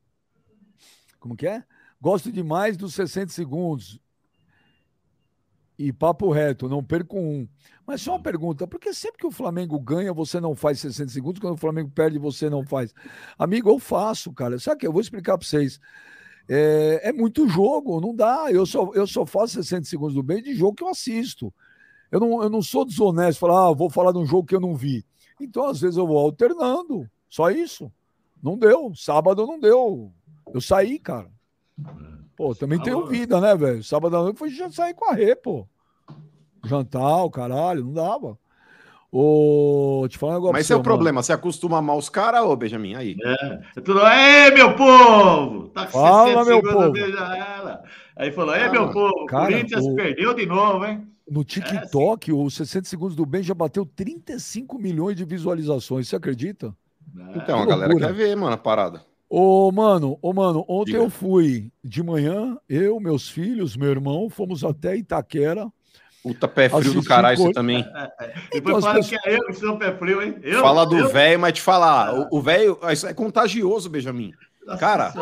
Como 1.21 1.37
que 1.37 1.47
é? 1.47 1.63
Gosto 2.01 2.33
demais 2.33 2.77
dos 2.77 2.95
60 2.95 3.31
segundos. 3.33 4.01
E 5.79 5.93
papo 5.93 6.31
reto, 6.31 6.69
não 6.69 6.83
perco 6.83 7.19
um. 7.19 7.47
Mas 7.87 8.01
só 8.01 8.13
uma 8.13 8.23
pergunta, 8.23 8.67
por 8.67 8.81
que 8.81 8.93
sempre 8.95 9.19
que 9.19 9.27
o 9.27 9.31
Flamengo 9.31 9.79
ganha, 9.79 10.13
você 10.13 10.41
não 10.41 10.55
faz 10.55 10.81
60 10.81 11.13
segundos, 11.13 11.41
quando 11.41 11.55
o 11.55 11.59
Flamengo 11.59 11.91
perde, 11.91 12.19
você 12.19 12.49
não 12.49 12.65
faz? 12.65 12.95
Amigo, 13.39 13.69
eu 13.69 13.79
faço, 13.79 14.33
cara. 14.33 14.59
Sabe 14.59 14.77
o 14.77 14.79
que? 14.79 14.87
Eu 14.87 14.93
vou 14.93 15.01
explicar 15.01 15.37
para 15.37 15.47
vocês. 15.47 15.79
É, 16.49 17.11
é 17.11 17.13
muito 17.13 17.47
jogo, 17.49 18.01
não 18.01 18.15
dá. 18.15 18.47
Eu 18.51 18.65
só, 18.65 18.91
eu 18.95 19.07
só 19.07 19.27
faço 19.27 19.55
60 19.55 19.85
segundos 19.85 20.15
do 20.15 20.23
bem 20.23 20.43
de 20.43 20.55
jogo 20.55 20.77
que 20.77 20.83
eu 20.83 20.89
assisto. 20.89 21.53
Eu 22.11 22.21
não, 22.21 22.43
eu 22.43 22.49
não 22.49 22.63
sou 22.63 22.85
desonesto, 22.85 23.41
falar, 23.41 23.69
ah, 23.69 23.73
vou 23.73 23.91
falar 23.91 24.13
de 24.13 24.19
um 24.19 24.27
jogo 24.27 24.47
que 24.47 24.55
eu 24.55 24.61
não 24.61 24.75
vi. 24.75 25.05
Então, 25.41 25.67
às 25.67 25.81
vezes, 25.81 25.97
eu 25.97 26.07
vou 26.07 26.19
alternando. 26.19 27.09
Só 27.29 27.51
isso. 27.51 27.93
Não 28.43 28.57
deu. 28.57 28.93
Sábado 28.95 29.47
não 29.47 29.59
deu. 29.59 30.13
Eu 30.53 30.61
saí, 30.61 30.99
cara. 30.99 31.31
Pô, 32.37 32.55
também 32.55 32.79
tenho 32.79 33.07
vida, 33.07 33.41
né, 33.41 33.55
velho? 33.57 33.83
Sábado 33.83 34.17
à 34.17 34.23
noite 34.23 34.39
foi 34.39 34.51
já 34.51 34.71
sair 34.71 34.95
com 34.95 35.11
a 35.11 35.15
rê, 35.15 35.35
pô. 35.35 35.67
Jantar, 36.65 37.25
o 37.25 37.31
caralho, 37.31 37.85
não 37.85 37.93
dava. 37.93 38.39
Ô, 39.11 40.07
te 40.11 40.19
falar 40.19 40.33
um 40.33 40.35
negócio. 40.35 40.53
Mas 40.53 40.63
esse 40.67 40.73
é 40.73 40.77
o 40.77 40.83
problema. 40.83 41.23
Você 41.23 41.33
acostuma 41.33 41.81
mal 41.81 41.97
os 41.97 42.09
caras, 42.09 42.43
ô 42.43 42.55
Benjamin? 42.55 42.95
Aí. 42.97 43.17
É 43.77 43.81
tudo, 43.81 44.01
Ei, 44.07 44.51
meu 44.51 44.75
povo! 44.77 45.69
Tá 45.69 45.87
com 45.87 45.93
Fala, 45.93 46.27
60 46.45 46.45
meu 46.45 46.57
segundos, 46.57 46.73
povo. 46.81 46.93
beija 46.93 47.19
ela. 47.37 47.83
Aí 48.17 48.33
falou: 48.33 48.55
Ei, 48.55 48.65
Ah, 48.65 48.71
meu 48.71 48.91
povo, 48.91 49.27
cara, 49.27 49.47
Corinthians 49.53 49.87
o- 49.87 49.95
perdeu 49.95 50.35
de 50.35 50.45
novo, 50.45 50.85
hein? 50.85 51.07
No 51.29 51.43
TikTok, 51.45 52.33
os 52.33 52.55
60 52.55 52.89
segundos 52.89 53.17
do 53.17 53.25
bem 53.25 53.43
já 53.43 53.55
bateu 53.55 53.87
35 53.87 54.79
milhões 54.79 55.17
de 55.17 55.25
visualizações. 55.25 56.09
Você 56.09 56.17
acredita? 56.17 56.75
Então, 57.35 57.61
a 57.63 57.67
galera 57.67 57.97
quer 57.97 58.13
ver, 58.13 58.37
mano, 58.37 58.53
a 58.55 58.59
parada. 58.59 59.03
Ô, 59.29 59.73
mano, 59.73 60.19
ô, 60.23 60.33
mano, 60.33 60.65
ontem 60.69 60.93
Diga. 60.93 61.03
eu 61.05 61.11
fui 61.11 61.71
de 61.83 62.03
manhã, 62.03 62.57
eu, 62.69 63.01
meus 63.01 63.29
filhos, 63.29 63.77
meu 63.77 63.91
irmão, 63.91 64.31
fomos 64.31 64.63
até 64.63 64.97
Itaquera. 64.97 65.67
Puta 66.23 66.49
pé 66.49 66.69
frio 66.69 66.95
do 66.95 67.05
caralho, 67.05 67.37
você 67.39 67.53
também. 67.53 67.85
Depois 68.53 68.55
Então, 68.55 68.77
as 68.79 68.85
fala 68.85 68.95
pessoas- 68.97 69.21
que 69.23 69.29
é 69.29 69.37
eu 69.37 69.47
que 69.47 69.53
sou 69.55 69.77
pé 69.79 69.97
frio, 69.97 70.23
hein? 70.23 70.39
Eu, 70.43 70.61
Fala 70.61 70.85
do 70.85 71.09
velho, 71.09 71.39
mas 71.41 71.53
te 71.55 71.61
falar, 71.63 72.15
o- 72.19 72.39
o 72.39 72.41
velho, 72.43 72.79
isso 72.93 73.07
é 73.07 73.15
contagioso, 73.15 73.89
Benjamin. 73.89 74.33
Cara, 74.81 75.13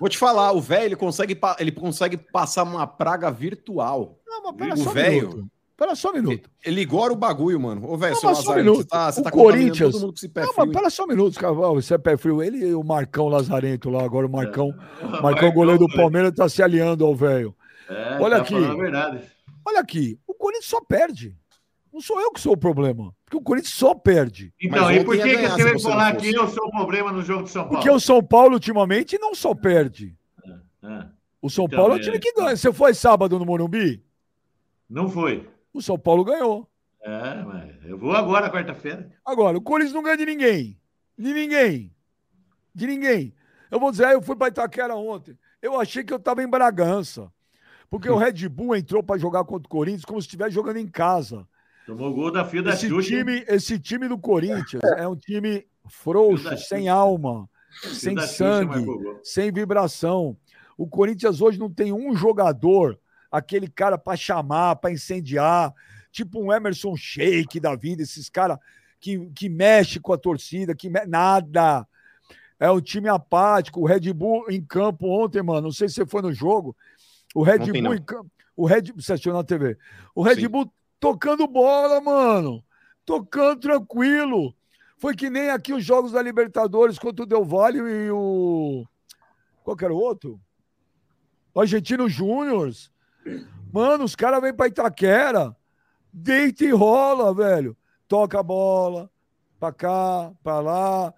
vou 0.00 0.08
te 0.08 0.16
falar, 0.16 0.52
o 0.52 0.60
velho 0.62 0.86
ele 0.86 0.96
consegue, 0.96 1.38
ele 1.58 1.70
consegue 1.72 2.16
passar 2.16 2.62
uma 2.62 2.86
praga 2.86 3.30
virtual. 3.30 4.18
Não, 4.26 4.42
mas 4.44 4.56
pera 4.56 4.74
O 4.74 4.76
só 4.78 4.90
um 4.90 4.92
velho-. 4.94 5.46
Pera 5.76 5.94
só 5.96 6.10
um 6.10 6.14
minuto. 6.14 6.48
Ele 6.64 6.80
igora 6.82 7.12
o 7.12 7.16
bagulho, 7.16 7.58
mano. 7.58 7.90
Ô, 7.90 7.96
velho, 7.96 8.14
seu 8.14 8.28
um 8.28 8.32
Lazarento, 8.32 8.64
minuto. 8.64 8.82
você 8.82 8.88
tá, 8.88 9.10
você 9.12 9.20
O 9.20 9.24
tá 9.24 9.30
contaminando 9.32 9.58
Corinthians- 9.64 9.92
todo 9.92 10.00
mundo 10.02 10.10
com 10.12 10.16
esse 10.18 10.28
pé 10.28 10.42
Não, 10.42 10.52
mas 10.56 10.70
pera 10.70 10.90
só 10.90 11.04
um 11.04 11.06
minuto, 11.08 11.40
cara. 11.40 11.52
Ó, 11.52 11.74
Você 11.74 11.94
é 11.94 11.98
pé 11.98 12.16
frio. 12.16 12.42
Ele 12.42 12.58
e 12.68 12.74
o 12.74 12.84
Marcão 12.84 13.26
Lazarento 13.28 13.90
lá, 13.90 14.04
agora 14.04 14.26
o 14.26 14.30
Marcão. 14.30 14.68
Marcão, 15.00 15.22
Marcão, 15.22 15.52
goleiro 15.52 15.80
do 15.86 15.92
Palmeiras, 15.94 16.32
tá 16.32 16.48
se 16.48 16.62
aliando 16.62 17.04
ao 17.04 17.14
velho. 17.14 17.54
É, 17.88 18.18
Olha 18.20 18.36
tá 18.36 18.42
aqui. 18.42 18.54
falando 18.54 18.72
a 18.72 18.76
verdade. 18.82 19.20
Olha 19.66 19.80
aqui, 19.80 20.18
o 20.28 20.34
Corinthians 20.34 20.66
só 20.66 20.80
perde. 20.80 21.36
Não 21.92 22.00
sou 22.00 22.20
eu 22.20 22.30
que 22.32 22.40
sou 22.40 22.52
o 22.52 22.56
problema. 22.56 23.12
Porque 23.24 23.36
o 23.36 23.40
Corinthians 23.42 23.74
só 23.74 23.94
perde. 23.94 24.52
Então, 24.60 24.90
e 24.92 25.04
por 25.04 25.16
que, 25.16 25.22
que 25.36 25.48
você 25.48 25.62
veio 25.62 25.74
não 25.74 25.80
falar 25.80 26.14
que 26.16 26.32
eu 26.34 26.48
sou 26.48 26.66
o 26.66 26.70
problema 26.70 27.10
no 27.12 27.22
jogo 27.22 27.44
de 27.44 27.50
São 27.50 27.62
Paulo? 27.64 27.76
Porque 27.78 27.90
o 27.90 27.98
São 28.00 28.22
Paulo, 28.22 28.54
ultimamente, 28.54 29.18
não 29.18 29.34
só 29.34 29.54
perde. 29.54 30.16
É, 30.82 31.06
O 31.42 31.50
São 31.50 31.64
Então, 31.64 31.78
Paulo 31.78 31.94
é 31.94 31.96
o 31.96 32.00
é, 32.00 32.02
time 32.02 32.18
que 32.18 32.28
então. 32.28 32.44
ganha. 32.44 32.56
Você 32.56 32.72
foi 32.72 32.94
sábado 32.94 33.38
no 33.38 33.44
Morumbi? 33.44 34.02
Não 34.88 35.08
foi. 35.08 35.48
O 35.74 35.82
São 35.82 35.98
Paulo 35.98 36.24
ganhou. 36.24 36.68
É, 37.02 37.42
mas 37.42 37.84
eu 37.84 37.98
vou 37.98 38.12
agora, 38.12 38.48
quarta-feira. 38.50 39.10
Agora, 39.24 39.58
o 39.58 39.60
Corinthians 39.60 39.92
não 39.92 40.02
ganha 40.02 40.16
de 40.16 40.24
ninguém. 40.24 40.80
De 41.18 41.34
ninguém. 41.34 41.92
De 42.74 42.86
ninguém. 42.86 43.34
Eu 43.70 43.78
vou 43.78 43.90
dizer, 43.90 44.06
ah, 44.06 44.12
eu 44.12 44.22
fui 44.22 44.36
para 44.36 44.48
Itaquera 44.48 44.94
ontem. 44.94 45.36
Eu 45.60 45.78
achei 45.78 46.04
que 46.04 46.12
eu 46.12 46.16
estava 46.16 46.42
em 46.42 46.48
Bragança. 46.48 47.30
Porque 47.90 48.08
o 48.08 48.16
Red 48.16 48.48
Bull 48.48 48.76
entrou 48.76 49.02
para 49.02 49.18
jogar 49.18 49.44
contra 49.44 49.66
o 49.66 49.68
Corinthians 49.70 50.04
como 50.04 50.20
se 50.22 50.26
estivesse 50.28 50.52
jogando 50.52 50.78
em 50.78 50.86
casa. 50.86 51.46
Tomou 51.86 52.14
gol 52.14 52.30
da 52.30 52.44
fio 52.46 52.62
da 52.62 52.72
Esse 52.72 52.88
Xuxa. 52.88 53.08
time, 53.08 53.44
esse 53.46 53.78
time 53.78 54.08
do 54.08 54.16
Corinthians 54.16 54.82
é 54.96 55.06
um 55.06 55.16
time 55.16 55.66
frouxo, 55.86 56.56
sem 56.56 56.88
alma, 56.88 57.46
sem 57.92 58.18
sangue, 58.20 58.86
sem 59.22 59.52
vibração. 59.52 60.34
O 60.78 60.86
Corinthians 60.88 61.42
hoje 61.42 61.58
não 61.58 61.68
tem 61.70 61.92
um 61.92 62.16
jogador, 62.16 62.98
aquele 63.36 63.68
cara 63.68 63.98
para 63.98 64.16
chamar, 64.16 64.76
para 64.76 64.92
incendiar, 64.92 65.74
tipo 66.12 66.40
um 66.40 66.52
Emerson 66.52 66.96
Sheik 66.96 67.58
da 67.58 67.74
vida, 67.74 68.02
esses 68.02 68.28
caras 68.30 68.58
que, 69.00 69.26
que 69.34 69.48
mexe 69.48 69.98
com 69.98 70.12
a 70.12 70.18
torcida, 70.18 70.74
que 70.74 70.88
me- 70.88 71.04
nada. 71.04 71.86
É 72.60 72.70
um 72.70 72.80
time 72.80 73.08
apático. 73.08 73.80
O 73.80 73.86
Red 73.86 74.12
Bull 74.12 74.48
em 74.48 74.62
campo 74.64 75.08
ontem, 75.08 75.42
mano, 75.42 75.62
não 75.62 75.72
sei 75.72 75.88
se 75.88 75.96
você 75.96 76.06
foi 76.06 76.22
no 76.22 76.32
jogo. 76.32 76.76
O 77.34 77.42
Red 77.42 77.62
Ontem 77.62 77.72
Bull 77.72 77.82
não. 77.82 77.94
em 77.94 78.02
campo. 78.02 78.30
O 78.56 78.66
Red 78.66 78.82
você 78.94 79.14
assistiu 79.14 79.32
na 79.32 79.42
TV. 79.42 79.76
O 80.14 80.22
Red 80.22 80.36
Sim. 80.36 80.48
Bull 80.48 80.72
tocando 81.00 81.46
bola, 81.48 82.00
mano. 82.00 82.64
Tocando 83.04 83.60
tranquilo. 83.60 84.54
Foi 84.96 85.16
que 85.16 85.28
nem 85.28 85.50
aqui 85.50 85.72
os 85.74 85.84
jogos 85.84 86.12
da 86.12 86.22
Libertadores 86.22 86.98
contra 87.00 87.24
o 87.24 87.26
Del 87.26 87.44
Valle 87.44 87.78
e 87.80 88.10
o. 88.12 88.86
Qual 89.64 89.76
que 89.76 89.84
era 89.84 89.92
o 89.92 89.98
outro? 89.98 90.40
O 91.52 91.60
Argentino 91.60 92.08
Júnior. 92.08 92.70
Mano, 93.72 94.04
os 94.04 94.14
caras 94.14 94.40
vêm 94.40 94.54
pra 94.54 94.68
Itaquera. 94.68 95.56
Deita 96.12 96.64
e 96.64 96.70
rola, 96.70 97.34
velho. 97.34 97.76
Toca 98.06 98.38
a 98.38 98.42
bola. 98.42 99.10
Pra 99.58 99.72
cá, 99.72 100.32
pra 100.42 100.60
lá. 100.60 101.12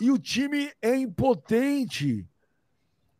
E 0.00 0.10
o 0.10 0.18
time 0.18 0.70
é 0.82 0.94
impotente. 0.96 2.26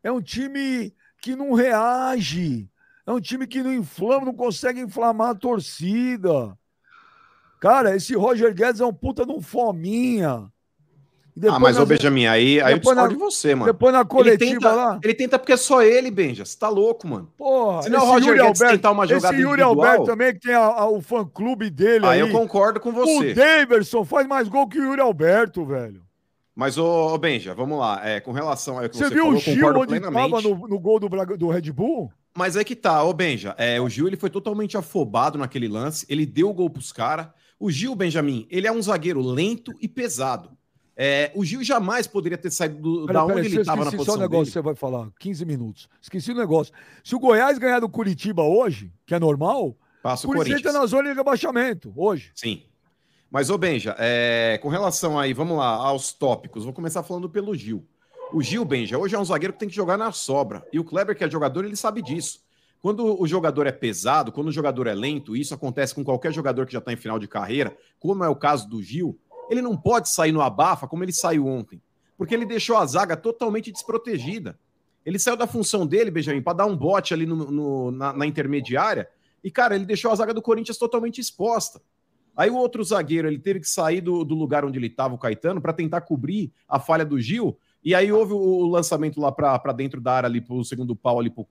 É 0.02 0.10
um 0.10 0.20
time 0.20 0.94
que 1.20 1.34
não 1.36 1.54
reage. 1.54 2.68
É 3.06 3.12
um 3.12 3.20
time 3.20 3.46
que 3.46 3.62
não 3.62 3.72
inflama, 3.72 4.26
não 4.26 4.34
consegue 4.34 4.80
inflamar 4.80 5.30
a 5.30 5.34
torcida. 5.34 6.58
Cara, 7.60 7.94
esse 7.94 8.14
Roger 8.14 8.52
Guedes 8.52 8.80
é 8.80 8.84
um 8.84 8.92
puta 8.92 9.24
de 9.24 9.32
um 9.32 9.40
fominha. 9.40 10.51
Ah, 11.48 11.58
mas, 11.58 11.78
ô 11.78 11.86
Benjamin, 11.86 12.26
aí, 12.26 12.60
aí 12.60 12.74
eu 12.74 12.78
discordo 12.78 13.02
na- 13.02 13.08
de 13.08 13.14
você, 13.14 13.54
mano. 13.54 13.72
depois 13.72 13.90
na 13.92 14.00
Ele 14.00 14.08
coletiva 14.08 14.52
tenta, 14.60 14.72
lá. 14.72 15.00
ele 15.02 15.14
tenta 15.14 15.38
porque 15.38 15.52
é 15.52 15.56
só 15.56 15.82
ele, 15.82 16.10
Benja. 16.10 16.44
Você 16.44 16.58
tá 16.58 16.68
louco, 16.68 17.08
mano. 17.08 17.32
Porra, 17.38 17.82
Se 17.82 17.88
não 17.88 18.00
é 18.00 18.02
o 18.02 18.04
Roger 18.06 18.28
Yuri 18.28 18.40
Alberto, 18.40 18.72
tentar 18.74 18.90
uma 18.90 19.06
jogada 19.06 19.34
esse 19.34 19.42
Yuri 19.42 19.62
individual- 19.62 19.86
Alberto 19.86 20.04
também, 20.04 20.32
que 20.34 20.40
tem 20.40 20.54
a- 20.54 20.60
a- 20.60 20.90
o 20.90 21.00
fã-clube 21.00 21.70
dele 21.70 22.04
Aí 22.04 22.20
aí. 22.20 22.20
eu 22.20 22.30
concordo 22.30 22.78
com 22.80 22.90
O 22.90 22.92
você. 22.92 23.32
Daverson 23.32 24.04
faz 24.04 24.26
mais 24.26 24.46
gol 24.46 24.68
que 24.68 24.78
o 24.78 24.84
Yuri 24.84 25.00
Alberto, 25.00 25.64
velho. 25.64 26.02
Mas, 26.54 26.76
ô, 26.76 26.84
ô 27.14 27.16
Benja, 27.16 27.54
vamos 27.54 27.78
lá. 27.78 28.06
É, 28.06 28.20
com 28.20 28.32
relação 28.32 28.78
ao 28.78 28.86
que 28.88 28.94
Você, 28.94 29.04
você, 29.08 29.14
viu 29.14 29.24
falou, 29.24 29.38
o 29.38 29.40
Gil 29.40 29.66
onde 29.68 29.86
plenamente. 29.86 30.36
estava 30.36 30.42
no, 30.54 30.68
no 30.68 30.78
gol 30.78 31.00
do, 31.00 31.08
do 31.08 31.48
Red 31.48 31.72
Bull? 31.72 32.12
Mas 32.36 32.56
é 32.56 32.62
que 32.64 32.76
tá, 32.76 33.02
ô 33.02 33.12
Benja. 33.14 33.54
É, 33.56 33.80
o 33.80 33.88
Gil 33.88 34.06
ele 34.06 34.16
foi 34.18 34.28
totalmente 34.28 34.76
afobado 34.76 35.38
naquele 35.38 35.66
lance. 35.66 36.04
Ele 36.10 36.26
deu 36.26 36.50
o 36.50 36.52
gol 36.52 36.68
pros 36.68 36.92
caras. 36.92 37.28
O 37.58 37.70
Gil, 37.70 37.94
Benjamin, 37.94 38.46
ele 38.50 38.66
é 38.66 38.72
um 38.72 38.82
zagueiro 38.82 39.22
lento 39.22 39.72
e 39.80 39.88
pesado. 39.88 40.50
É, 40.96 41.32
o 41.34 41.44
Gil 41.44 41.64
jamais 41.64 42.06
poderia 42.06 42.36
ter 42.36 42.50
saído 42.50 42.80
do, 42.80 43.06
da 43.06 43.24
Peraí, 43.24 43.38
onde 43.38 43.48
ele 43.48 43.60
estava 43.60 43.78
na 43.78 43.84
esqueci 43.84 44.04
só 44.04 44.12
posição 44.12 44.14
o 44.14 44.18
negócio 44.18 44.44
dele. 44.44 44.52
você 44.52 44.60
vai 44.60 44.74
falar. 44.74 45.08
15 45.18 45.44
minutos. 45.44 45.88
Esqueci 46.00 46.32
o 46.32 46.34
negócio. 46.34 46.72
Se 47.02 47.14
o 47.14 47.18
Goiás 47.18 47.58
ganhar 47.58 47.80
do 47.80 47.88
Curitiba 47.88 48.42
hoje, 48.42 48.92
que 49.06 49.14
é 49.14 49.18
normal, 49.18 49.76
Passa 50.02 50.26
o 50.26 50.32
Corinthians. 50.32 50.60
entra 50.60 50.72
na 50.72 50.84
zona 50.86 51.08
de 51.08 51.14
rebaixamento 51.14 51.92
hoje. 51.96 52.32
Sim. 52.34 52.62
Mas, 53.30 53.48
ô 53.48 53.56
Benja, 53.56 53.96
é, 53.98 54.58
com 54.60 54.68
relação 54.68 55.18
aí, 55.18 55.32
vamos 55.32 55.56
lá, 55.56 55.68
aos 55.68 56.12
tópicos. 56.12 56.64
Vou 56.64 56.72
começar 56.74 57.02
falando 57.02 57.30
pelo 57.30 57.54
Gil. 57.54 57.86
O 58.30 58.42
Gil, 58.42 58.64
Benja, 58.64 58.98
hoje 58.98 59.14
é 59.14 59.18
um 59.18 59.24
zagueiro 59.24 59.54
que 59.54 59.58
tem 59.60 59.68
que 59.68 59.74
jogar 59.74 59.96
na 59.96 60.12
sobra. 60.12 60.66
E 60.70 60.78
o 60.78 60.84
Kleber, 60.84 61.16
que 61.16 61.24
é 61.24 61.30
jogador, 61.30 61.64
ele 61.64 61.76
sabe 61.76 62.02
disso. 62.02 62.40
Quando 62.82 63.18
o 63.18 63.26
jogador 63.26 63.66
é 63.66 63.72
pesado, 63.72 64.32
quando 64.32 64.48
o 64.48 64.52
jogador 64.52 64.86
é 64.86 64.94
lento, 64.94 65.36
e 65.36 65.40
isso 65.40 65.54
acontece 65.54 65.94
com 65.94 66.04
qualquer 66.04 66.32
jogador 66.32 66.66
que 66.66 66.72
já 66.72 66.80
está 66.80 66.92
em 66.92 66.96
final 66.96 67.18
de 67.18 67.28
carreira, 67.28 67.74
como 67.98 68.24
é 68.24 68.28
o 68.28 68.34
caso 68.34 68.68
do 68.68 68.82
Gil, 68.82 69.18
ele 69.52 69.62
não 69.62 69.76
pode 69.76 70.08
sair 70.08 70.32
no 70.32 70.40
abafa 70.40 70.88
como 70.88 71.04
ele 71.04 71.12
saiu 71.12 71.46
ontem. 71.46 71.80
Porque 72.16 72.34
ele 72.34 72.44
deixou 72.46 72.76
a 72.76 72.86
zaga 72.86 73.16
totalmente 73.16 73.70
desprotegida. 73.70 74.58
Ele 75.04 75.18
saiu 75.18 75.36
da 75.36 75.46
função 75.46 75.86
dele, 75.86 76.10
Benjamin, 76.10 76.42
para 76.42 76.58
dar 76.58 76.66
um 76.66 76.76
bote 76.76 77.12
ali 77.12 77.26
no- 77.26 77.50
no- 77.50 77.90
na, 77.90 78.12
na 78.12 78.26
intermediária. 78.26 79.08
E, 79.42 79.50
cara, 79.50 79.74
ele 79.74 79.84
deixou 79.84 80.10
a 80.10 80.14
zaga 80.14 80.32
do 80.32 80.40
Corinthians 80.40 80.78
totalmente 80.78 81.20
exposta. 81.20 81.80
Aí 82.36 82.48
o 82.48 82.56
outro 82.56 82.82
zagueiro, 82.82 83.28
ele 83.28 83.38
teve 83.38 83.60
que 83.60 83.68
sair 83.68 84.00
do, 84.00 84.24
do 84.24 84.34
lugar 84.34 84.64
onde 84.64 84.78
ele 84.78 84.86
estava, 84.86 85.14
o 85.14 85.18
Caetano, 85.18 85.60
para 85.60 85.72
tentar 85.72 86.00
cobrir 86.02 86.50
a 86.68 86.78
falha 86.80 87.04
do 87.04 87.20
Gil. 87.20 87.58
E 87.84 87.94
aí 87.94 88.12
houve 88.12 88.32
o 88.32 88.66
lançamento 88.68 89.20
lá 89.20 89.32
para 89.32 89.72
dentro 89.72 90.00
da 90.00 90.12
área, 90.12 90.28
ali 90.28 90.40
pro 90.40 90.64
segundo 90.64 90.94
pau, 90.94 91.18
ali 91.18 91.28
pro, 91.28 91.44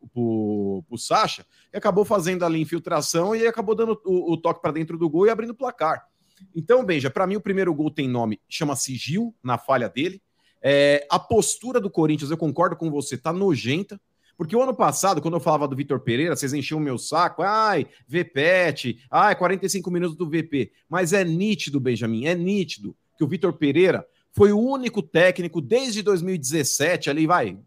pro 0.87 0.97
Sacha, 0.97 1.45
e 1.73 1.77
acabou 1.77 2.05
fazendo 2.05 2.45
ali 2.45 2.61
infiltração 2.61 3.35
e 3.35 3.45
acabou 3.45 3.75
dando 3.75 3.99
o, 4.05 4.31
o 4.31 4.37
toque 4.37 4.61
para 4.61 4.71
dentro 4.71 4.97
do 4.97 5.09
gol 5.09 5.27
e 5.27 5.29
abrindo 5.29 5.49
o 5.49 5.55
placar. 5.55 6.07
Então, 6.55 6.83
Benja, 6.83 7.09
para 7.09 7.27
mim 7.27 7.35
o 7.35 7.41
primeiro 7.41 7.73
gol 7.73 7.91
tem 7.91 8.07
nome, 8.07 8.39
chama-se 8.49 8.95
Gil, 8.95 9.33
na 9.43 9.57
falha 9.57 9.89
dele. 9.89 10.21
É, 10.61 11.05
a 11.09 11.17
postura 11.17 11.79
do 11.79 11.89
Corinthians, 11.89 12.29
eu 12.29 12.37
concordo 12.37 12.75
com 12.75 12.91
você, 12.91 13.17
tá 13.17 13.33
nojenta. 13.33 13.99
Porque 14.37 14.55
o 14.55 14.61
ano 14.61 14.73
passado, 14.73 15.21
quando 15.21 15.35
eu 15.35 15.39
falava 15.39 15.67
do 15.67 15.75
Vitor 15.75 15.99
Pereira, 15.99 16.35
vocês 16.35 16.51
enchiam 16.51 16.79
o 16.79 16.83
meu 16.83 16.97
saco. 16.97 17.43
Ai, 17.43 17.85
VPET, 18.07 18.99
ai, 19.09 19.35
45 19.35 19.91
minutos 19.91 20.15
do 20.15 20.27
VP. 20.27 20.71
Mas 20.89 21.13
é 21.13 21.23
nítido, 21.23 21.79
Benjamin, 21.79 22.25
é 22.25 22.33
nítido 22.33 22.95
que 23.17 23.23
o 23.23 23.27
Vitor 23.27 23.53
Pereira 23.53 24.03
foi 24.31 24.51
o 24.51 24.59
único 24.59 25.01
técnico 25.01 25.61
desde 25.61 26.01
2017, 26.01 27.09
ali 27.09 27.27
vai. 27.27 27.57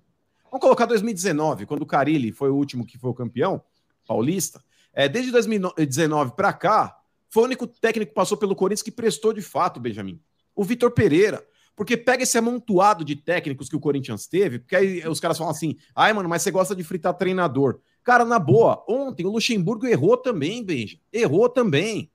Vamos 0.44 0.60
colocar 0.60 0.86
2019, 0.86 1.66
quando 1.66 1.82
o 1.82 1.86
Carilli 1.86 2.32
foi 2.32 2.50
o 2.50 2.56
último 2.56 2.86
que 2.86 2.98
foi 2.98 3.10
o 3.10 3.14
campeão 3.14 3.62
paulista. 4.06 4.62
É, 4.92 5.08
desde 5.08 5.30
2019 5.30 6.32
para 6.34 6.52
cá, 6.52 6.96
foi 7.34 7.42
o 7.42 7.46
único 7.46 7.66
técnico 7.66 8.10
que 8.10 8.14
passou 8.14 8.38
pelo 8.38 8.54
Corinthians 8.54 8.80
que 8.80 8.92
prestou 8.92 9.32
de 9.32 9.42
fato, 9.42 9.80
Benjamin. 9.80 10.20
O 10.54 10.62
Vitor 10.62 10.92
Pereira. 10.92 11.44
Porque 11.74 11.96
pega 11.96 12.22
esse 12.22 12.38
amontoado 12.38 13.04
de 13.04 13.16
técnicos 13.16 13.68
que 13.68 13.74
o 13.74 13.80
Corinthians 13.80 14.28
teve, 14.28 14.60
porque 14.60 14.76
aí 14.76 15.08
os 15.08 15.18
caras 15.18 15.36
falam 15.36 15.50
assim: 15.50 15.76
ai, 15.96 16.12
mano, 16.12 16.28
mas 16.28 16.42
você 16.42 16.52
gosta 16.52 16.76
de 16.76 16.84
fritar 16.84 17.12
treinador. 17.14 17.80
Cara, 18.04 18.24
na 18.24 18.38
boa, 18.38 18.84
ontem 18.88 19.26
o 19.26 19.32
Luxemburgo 19.32 19.84
errou 19.84 20.16
também, 20.16 20.62
Benja. 20.62 20.96
Errou 21.12 21.48
também. 21.48 22.08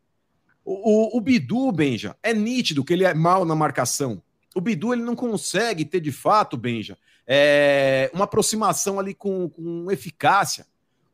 O, 0.63 1.17
o, 1.17 1.17
o 1.17 1.19
Bidu, 1.19 1.69
Benja, 1.73 2.15
é 2.23 2.33
nítido 2.33 2.85
que 2.85 2.93
ele 2.93 3.03
é 3.03 3.13
mal 3.13 3.43
na 3.43 3.55
marcação. 3.55 4.23
O 4.55 4.61
Bidu 4.61 4.93
ele 4.93 5.01
não 5.01 5.17
consegue 5.17 5.83
ter 5.83 5.99
de 5.99 6.13
fato, 6.13 6.55
Benja, 6.55 6.97
é, 7.27 8.09
uma 8.13 8.23
aproximação 8.23 8.97
ali 8.97 9.13
com, 9.13 9.49
com 9.49 9.91
eficácia. 9.91 10.65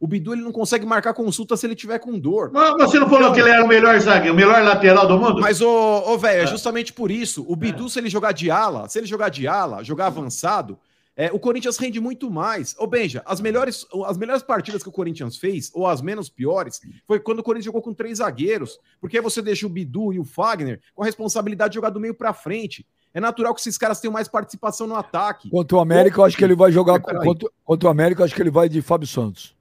O 0.05 0.07
Bidu 0.07 0.33
ele 0.33 0.43
não 0.43 0.51
consegue 0.51 0.85
marcar 0.85 1.15
consulta 1.15 1.57
se 1.57 1.65
ele 1.65 1.73
tiver 1.73 1.97
com 1.97 2.19
dor. 2.19 2.51
Mas 2.53 2.75
você 2.77 2.99
não 2.99 3.09
falou 3.09 3.23
então, 3.23 3.33
que 3.33 3.39
ele 3.39 3.49
era 3.49 3.65
o 3.65 3.67
melhor 3.67 3.99
zagueiro, 3.99 4.35
o 4.35 4.37
melhor 4.37 4.63
lateral 4.63 5.07
do 5.07 5.17
mundo? 5.17 5.41
Mas, 5.41 5.61
ô, 5.61 5.67
ô 6.05 6.15
velho, 6.15 6.41
é. 6.41 6.43
é 6.43 6.45
justamente 6.47 6.93
por 6.93 7.09
isso. 7.09 7.43
O 7.47 7.55
Bidu, 7.55 7.87
é. 7.87 7.89
se 7.89 7.97
ele 7.97 8.07
jogar 8.07 8.31
de 8.31 8.51
ala, 8.51 8.87
se 8.87 8.99
ele 8.99 9.07
jogar 9.07 9.29
de 9.29 9.47
ala, 9.47 9.83
jogar 9.83 10.05
avançado, 10.05 10.77
é, 11.17 11.31
o 11.33 11.39
Corinthians 11.39 11.79
rende 11.79 11.99
muito 11.99 12.29
mais. 12.29 12.75
Ô, 12.77 12.85
Benja, 12.85 13.23
as 13.25 13.41
melhores, 13.41 13.87
as 14.05 14.15
melhores 14.15 14.43
partidas 14.43 14.83
que 14.83 14.89
o 14.89 14.91
Corinthians 14.91 15.37
fez, 15.37 15.71
ou 15.73 15.87
as 15.87 16.03
menos 16.03 16.29
piores, 16.29 16.79
foi 17.07 17.19
quando 17.19 17.39
o 17.39 17.43
Corinthians 17.43 17.65
jogou 17.65 17.81
com 17.81 17.91
três 17.91 18.19
zagueiros. 18.19 18.77
Porque 19.01 19.17
aí 19.17 19.23
você 19.23 19.41
deixa 19.41 19.65
o 19.65 19.69
Bidu 19.69 20.13
e 20.13 20.19
o 20.19 20.23
Fagner 20.23 20.79
com 20.93 21.01
a 21.01 21.05
responsabilidade 21.07 21.71
de 21.71 21.75
jogar 21.77 21.89
do 21.89 21.99
meio 21.99 22.13
para 22.13 22.31
frente. 22.31 22.85
É 23.11 23.19
natural 23.19 23.55
que 23.55 23.61
esses 23.61 23.75
caras 23.75 23.99
tenham 23.99 24.13
mais 24.13 24.27
participação 24.27 24.85
no 24.85 24.95
ataque. 24.95 25.49
Contra 25.49 25.77
o 25.77 25.79
América, 25.79 26.19
eu 26.19 26.25
acho 26.25 26.37
que 26.37 26.43
ele 26.43 26.53
vai 26.55 26.71
jogar. 26.71 26.99
Contra, 26.99 27.49
contra 27.63 27.87
o 27.87 27.91
América, 27.91 28.21
eu 28.21 28.25
acho 28.25 28.35
que 28.35 28.41
ele 28.43 28.51
vai 28.51 28.69
de 28.69 28.83
Fábio 28.83 29.07
Santos. 29.07 29.54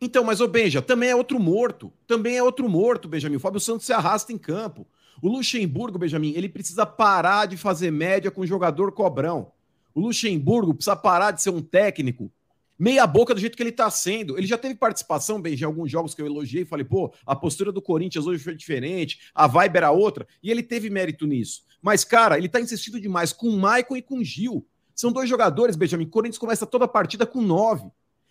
Então, 0.00 0.24
mas 0.24 0.40
o 0.40 0.48
Benja, 0.48 0.80
também 0.80 1.10
é 1.10 1.16
outro 1.16 1.38
morto. 1.38 1.92
Também 2.06 2.36
é 2.36 2.42
outro 2.42 2.68
morto, 2.68 3.08
Benjamin. 3.08 3.36
O 3.36 3.40
Fábio 3.40 3.60
Santos 3.60 3.86
se 3.86 3.92
arrasta 3.92 4.32
em 4.32 4.38
campo. 4.38 4.86
O 5.22 5.28
Luxemburgo, 5.28 5.98
Benjamin, 5.98 6.32
ele 6.34 6.48
precisa 6.48 6.86
parar 6.86 7.46
de 7.46 7.56
fazer 7.56 7.90
média 7.90 8.30
com 8.30 8.40
o 8.40 8.46
jogador 8.46 8.92
cobrão. 8.92 9.52
O 9.94 10.00
Luxemburgo 10.00 10.74
precisa 10.74 10.96
parar 10.96 11.32
de 11.32 11.42
ser 11.42 11.50
um 11.50 11.60
técnico 11.60 12.32
meia 12.80 13.06
boca 13.06 13.34
do 13.34 13.40
jeito 13.40 13.58
que 13.58 13.62
ele 13.62 13.68
está 13.68 13.90
sendo. 13.90 14.38
Ele 14.38 14.46
já 14.46 14.56
teve 14.56 14.74
participação, 14.74 15.38
Benja, 15.38 15.66
em 15.66 15.66
alguns 15.66 15.90
jogos 15.90 16.14
que 16.14 16.22
eu 16.22 16.26
elogiei, 16.26 16.64
falei, 16.64 16.86
pô, 16.86 17.12
a 17.26 17.36
postura 17.36 17.70
do 17.70 17.82
Corinthians 17.82 18.26
hoje 18.26 18.42
foi 18.42 18.56
diferente, 18.56 19.30
a 19.34 19.46
vibe 19.46 19.76
era 19.76 19.90
outra, 19.90 20.26
e 20.42 20.50
ele 20.50 20.62
teve 20.62 20.88
mérito 20.88 21.26
nisso. 21.26 21.62
Mas, 21.82 22.04
cara, 22.04 22.38
ele 22.38 22.46
está 22.46 22.58
insistindo 22.58 22.98
demais 22.98 23.34
com 23.34 23.48
o 23.48 23.58
Maicon 23.58 23.96
e 23.96 24.02
com 24.02 24.18
o 24.18 24.24
Gil. 24.24 24.66
São 24.94 25.12
dois 25.12 25.28
jogadores, 25.28 25.76
Benjamin. 25.76 26.04
O 26.04 26.08
Corinthians 26.10 26.38
começa 26.38 26.66
toda 26.66 26.86
a 26.86 26.88
partida 26.88 27.26
com 27.26 27.42
nove. 27.42 27.90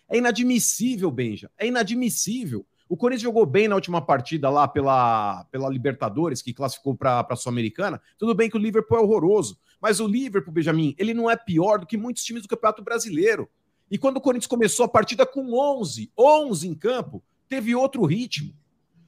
É 0.10 0.18
inadmissível, 0.18 1.12
Benja. 1.12 1.52
É 1.58 1.68
inadmissível. 1.68 2.66
O 2.90 2.98
Corinthians 2.98 3.22
jogou 3.22 3.46
bem 3.46 3.68
na 3.68 3.76
última 3.76 4.02
partida 4.02 4.50
lá 4.50 4.68
pela, 4.68 5.46
pela 5.52 5.70
Libertadores, 5.70 6.42
que 6.42 6.54
classificou 6.54 6.96
para 6.96 7.26
a 7.30 7.36
Sul-Americana. 7.36 8.02
Tudo 8.18 8.34
bem 8.34 8.50
que 8.50 8.58
o 8.58 8.60
Liverpool 8.60 8.98
é 8.98 9.02
horroroso, 9.02 9.60
mas 9.80 10.00
o 10.00 10.08
Liverpool, 10.08 10.52
Benjamin, 10.52 10.96
ele 10.98 11.14
não 11.14 11.30
é 11.30 11.36
pior 11.36 11.80
do 11.80 11.86
que 11.86 11.96
muitos 11.96 12.24
times 12.24 12.42
do 12.42 12.50
Campeonato 12.50 12.84
Brasileiro. 12.84 13.48
E 13.92 13.98
quando 13.98 14.18
o 14.18 14.22
Corinthians 14.22 14.48
começou 14.48 14.86
a 14.86 14.90
partida 14.90 15.24
com 15.24 15.54
11, 15.54 16.12
11 16.18 16.68
em 16.68 16.74
campo, 16.74 17.24
teve 17.48 17.76
outro 17.76 18.04
ritmo. 18.06 18.56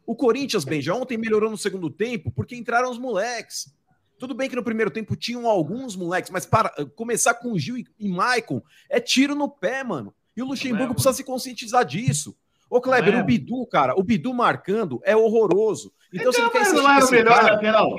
O 0.05 0.15
Corinthians, 0.15 0.63
Benja, 0.63 0.93
ontem 0.93 1.17
melhorou 1.17 1.49
no 1.49 1.57
segundo 1.57 1.89
tempo 1.89 2.31
porque 2.31 2.55
entraram 2.55 2.91
os 2.91 2.99
moleques. 2.99 3.73
Tudo 4.19 4.35
bem 4.35 4.47
que 4.47 4.55
no 4.55 4.63
primeiro 4.63 4.91
tempo 4.91 5.15
tinham 5.15 5.47
alguns 5.47 5.95
moleques, 5.95 6.29
mas 6.29 6.45
para 6.45 6.69
começar 6.95 7.33
com 7.33 7.57
Gil 7.57 7.77
e, 7.77 7.87
e 7.97 8.07
Maicon 8.07 8.61
é 8.87 8.99
tiro 8.99 9.33
no 9.33 9.49
pé, 9.49 9.83
mano. 9.83 10.13
E 10.35 10.41
o 10.41 10.45
Luxemburgo 10.45 10.91
é, 10.91 10.93
precisa 10.93 11.13
se 11.13 11.23
conscientizar 11.23 11.85
disso. 11.85 12.35
Ô, 12.69 12.79
Kleber, 12.79 13.15
é. 13.15 13.21
o 13.21 13.25
Bidu, 13.25 13.67
cara, 13.67 13.93
o 13.99 14.01
Bidu 14.03 14.33
marcando 14.33 15.01
é 15.03 15.13
horroroso. 15.13 15.91
Então, 16.13 16.29
então 16.29 16.31
se 16.31 16.41
ele 16.41 16.49
quer 16.49 16.73
não 16.73 16.89
era 16.89 17.05
o 17.05 17.11
melhor 17.11 17.43
lateral. 17.43 17.95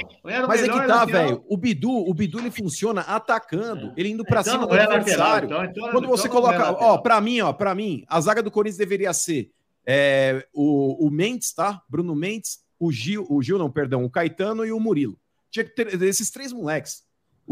Mas 0.48 0.62
é 0.62 0.68
que 0.68 0.86
tá, 0.86 1.04
velho. 1.04 1.44
O 1.46 1.58
Bidu, 1.58 1.90
o 1.90 2.14
Bidu 2.14 2.38
ele 2.38 2.50
funciona 2.50 3.02
atacando, 3.02 3.88
é. 3.88 3.92
ele 3.98 4.08
indo 4.08 4.24
para 4.24 4.40
então, 4.40 4.52
cima 4.54 4.66
do 4.66 4.74
é 4.74 4.82
adversário. 4.82 5.46
Então, 5.46 5.64
então, 5.64 5.90
Quando 5.90 6.08
você 6.08 6.26
então 6.26 6.40
coloca, 6.40 6.56
é 6.56 6.70
ó, 6.70 6.96
para 6.96 7.20
mim, 7.20 7.42
ó, 7.42 7.52
para 7.52 7.74
mim, 7.74 8.02
a 8.08 8.18
zaga 8.18 8.42
do 8.42 8.50
Corinthians 8.50 8.78
deveria 8.78 9.12
ser 9.12 9.50
é, 9.86 10.46
o, 10.54 11.06
o 11.06 11.10
Mendes, 11.10 11.52
tá? 11.52 11.82
Bruno 11.86 12.14
Mendes, 12.14 12.60
o 12.78 12.90
Gil, 12.90 13.26
o 13.28 13.42
Gil 13.42 13.58
não, 13.58 13.70
perdão, 13.70 14.04
o 14.04 14.10
Caetano 14.10 14.64
e 14.64 14.72
o 14.72 14.80
Murilo. 14.80 15.18
Tinha 15.50 15.64
que 15.64 15.74
ter 15.74 16.02
esses 16.02 16.30
três 16.30 16.50
moleques. 16.50 17.02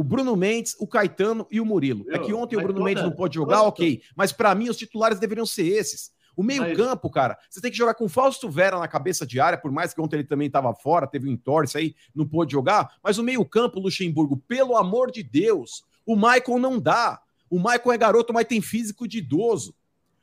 O 0.01 0.03
Bruno 0.03 0.35
Mendes, 0.35 0.75
o 0.79 0.87
Caetano 0.87 1.47
e 1.51 1.61
o 1.61 1.67
Murilo. 1.67 2.07
é 2.09 2.19
que 2.19 2.33
ontem 2.33 2.57
o 2.57 2.61
Bruno 2.63 2.79
toda, 2.79 2.85
Mendes 2.87 3.05
não 3.05 3.13
pode 3.13 3.35
jogar, 3.35 3.59
toda, 3.59 3.69
ok. 3.69 4.01
Mas 4.17 4.33
para 4.33 4.55
mim, 4.55 4.71
os 4.71 4.79
titulares 4.79 5.19
deveriam 5.19 5.45
ser 5.45 5.67
esses. 5.67 6.11
O 6.35 6.43
meio-campo, 6.43 7.03
mas... 7.05 7.13
cara, 7.13 7.39
você 7.51 7.61
tem 7.61 7.71
que 7.71 7.77
jogar 7.77 7.93
com 7.93 8.09
Fausto 8.09 8.49
Vera 8.49 8.79
na 8.79 8.89
cabeça 8.89 9.27
de 9.27 9.39
área, 9.39 9.59
por 9.59 9.71
mais 9.71 9.93
que 9.93 10.01
ontem 10.01 10.17
ele 10.17 10.25
também 10.25 10.47
estava 10.47 10.75
fora, 10.75 11.07
teve 11.07 11.29
um 11.29 11.33
entorse 11.33 11.77
aí, 11.77 11.95
não 12.15 12.27
pôde 12.27 12.53
jogar. 12.53 12.95
Mas 13.05 13.19
o 13.19 13.23
meio-campo, 13.23 13.79
Luxemburgo, 13.79 14.39
pelo 14.49 14.75
amor 14.75 15.11
de 15.11 15.23
Deus, 15.23 15.85
o 16.07 16.17
Michael 16.17 16.59
não 16.59 16.81
dá. 16.81 17.21
O 17.51 17.59
Michael 17.59 17.93
é 17.93 17.99
garoto, 17.99 18.33
mas 18.33 18.47
tem 18.47 18.63
físico 18.63 19.07
de 19.07 19.19
idoso. 19.19 19.75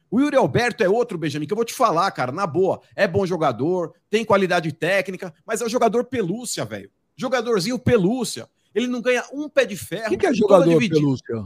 O 0.09 0.19
Yuri 0.19 0.37
Alberto 0.37 0.83
é 0.83 0.89
outro, 0.89 1.19
Benjamin, 1.19 1.45
que 1.45 1.53
eu 1.53 1.55
vou 1.55 1.63
te 1.63 1.75
falar, 1.75 2.09
cara, 2.09 2.31
na 2.31 2.47
boa. 2.47 2.81
É 2.95 3.07
bom 3.07 3.27
jogador, 3.27 3.93
tem 4.09 4.25
qualidade 4.25 4.71
técnica, 4.71 5.31
mas 5.45 5.61
é 5.61 5.65
um 5.65 5.69
jogador 5.69 6.05
pelúcia, 6.05 6.65
velho. 6.65 6.89
Jogadorzinho 7.15 7.77
pelúcia. 7.77 8.49
Ele 8.73 8.87
não 8.87 9.01
ganha 9.01 9.23
um 9.33 9.49
pé 9.49 9.65
de 9.65 9.75
ferro. 9.75 10.13
O 10.13 10.17
que, 10.17 10.25
é 10.25 10.33
jogador 10.33 10.77
pelúcia? 10.77 11.45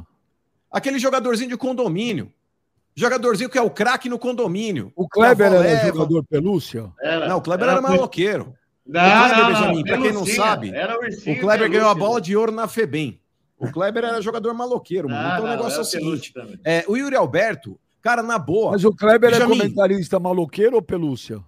Aquele 0.71 0.99
jogadorzinho 0.99 1.49
de 1.49 1.57
condomínio. 1.57 2.31
Jogadorzinho 2.95 3.49
que 3.49 3.57
é 3.57 3.61
o 3.61 3.69
craque 3.69 4.09
no 4.09 4.19
condomínio. 4.19 4.91
O 4.95 5.07
Kleber 5.07 5.53
era 5.53 5.87
jogador 5.87 6.25
pelúcia? 6.25 6.91
Era, 7.01 7.27
não, 7.27 7.37
o 7.37 7.41
Kleber 7.41 7.67
era, 7.67 7.77
era 7.77 7.81
maloqueiro. 7.81 8.53
Não, 8.85 9.01
o 9.01 9.29
Kleber, 9.29 9.37
não, 9.37 9.47
Benjamin, 9.47 9.83
para 9.83 10.01
quem 10.01 10.11
não 10.11 10.25
sabe, 10.25 10.71
o 10.71 11.39
Kleber 11.39 11.69
ganhou 11.69 11.89
a 11.89 11.95
bola 11.95 12.19
de 12.19 12.35
ouro 12.35 12.51
na 12.51 12.67
FEBEM. 12.67 13.21
O 13.57 13.71
Kleber 13.71 14.03
era 14.03 14.19
jogador 14.21 14.53
maloqueiro, 14.53 15.07
mano. 15.07 15.21
Não, 15.21 15.33
então 15.33 15.45
o 15.45 15.49
negócio 15.49 15.77
é 15.77 15.81
o 15.81 15.85
seguinte: 15.85 16.33
é, 16.65 16.83
o 16.87 16.97
Yuri 16.97 17.15
Alberto, 17.15 17.79
cara, 18.01 18.23
na 18.23 18.39
boa. 18.39 18.71
Mas 18.71 18.83
o 18.83 18.93
Kleber 18.93 19.29
é 19.29 19.33
Benjamin, 19.33 19.53
é 19.53 19.57
comentarista 19.59 20.19
maloqueiro 20.19 20.75
ou 20.75 20.81
pelúcia? 20.81 21.39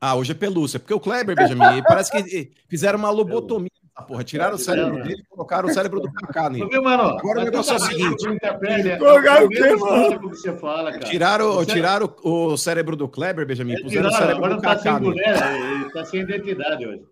Ah, 0.00 0.16
hoje 0.16 0.32
é 0.32 0.34
pelúcia, 0.34 0.80
porque 0.80 0.92
o 0.92 1.00
Kleber, 1.00 1.36
Benjamin, 1.36 1.82
parece 1.86 2.10
que 2.10 2.50
fizeram 2.68 2.98
uma 2.98 3.08
lobotomia 3.08 3.70
ah, 3.96 4.02
porra, 4.02 4.24
tiraram 4.24 4.56
o 4.56 4.58
cérebro 4.58 5.02
dele 5.04 5.20
e 5.20 5.24
colocaram 5.24 5.68
o 5.68 5.72
cérebro 5.72 6.00
do 6.00 6.12
Kaká 6.12 6.50
nele. 6.50 6.68
Viu, 6.68 6.82
mano? 6.82 7.16
Agora 7.16 7.40
o 7.42 7.44
negócio 7.44 7.74
é 7.74 7.76
o 7.76 7.78
seguinte. 7.78 8.26
Colocaram 8.98 9.46
o 9.46 9.48
quê, 9.48 9.76
mano? 9.76 10.28
Você 10.30 10.52
fala, 10.56 10.90
cara. 10.90 11.04
Tiraram, 11.04 11.64
tiraram 11.64 12.16
o 12.24 12.56
cérebro 12.56 12.96
do 12.96 13.08
Kleber, 13.08 13.46
Benjamin, 13.46 13.80
puseram 13.80 14.08
o 14.08 14.12
cérebro 14.12 14.56
do 14.56 14.60
tá 14.60 14.74
Kaká 14.74 14.98
nele. 14.98 15.20
Ele 15.20 15.90
tá 15.90 16.04
sem 16.04 16.22
identidade 16.22 16.84
hoje. 16.84 17.04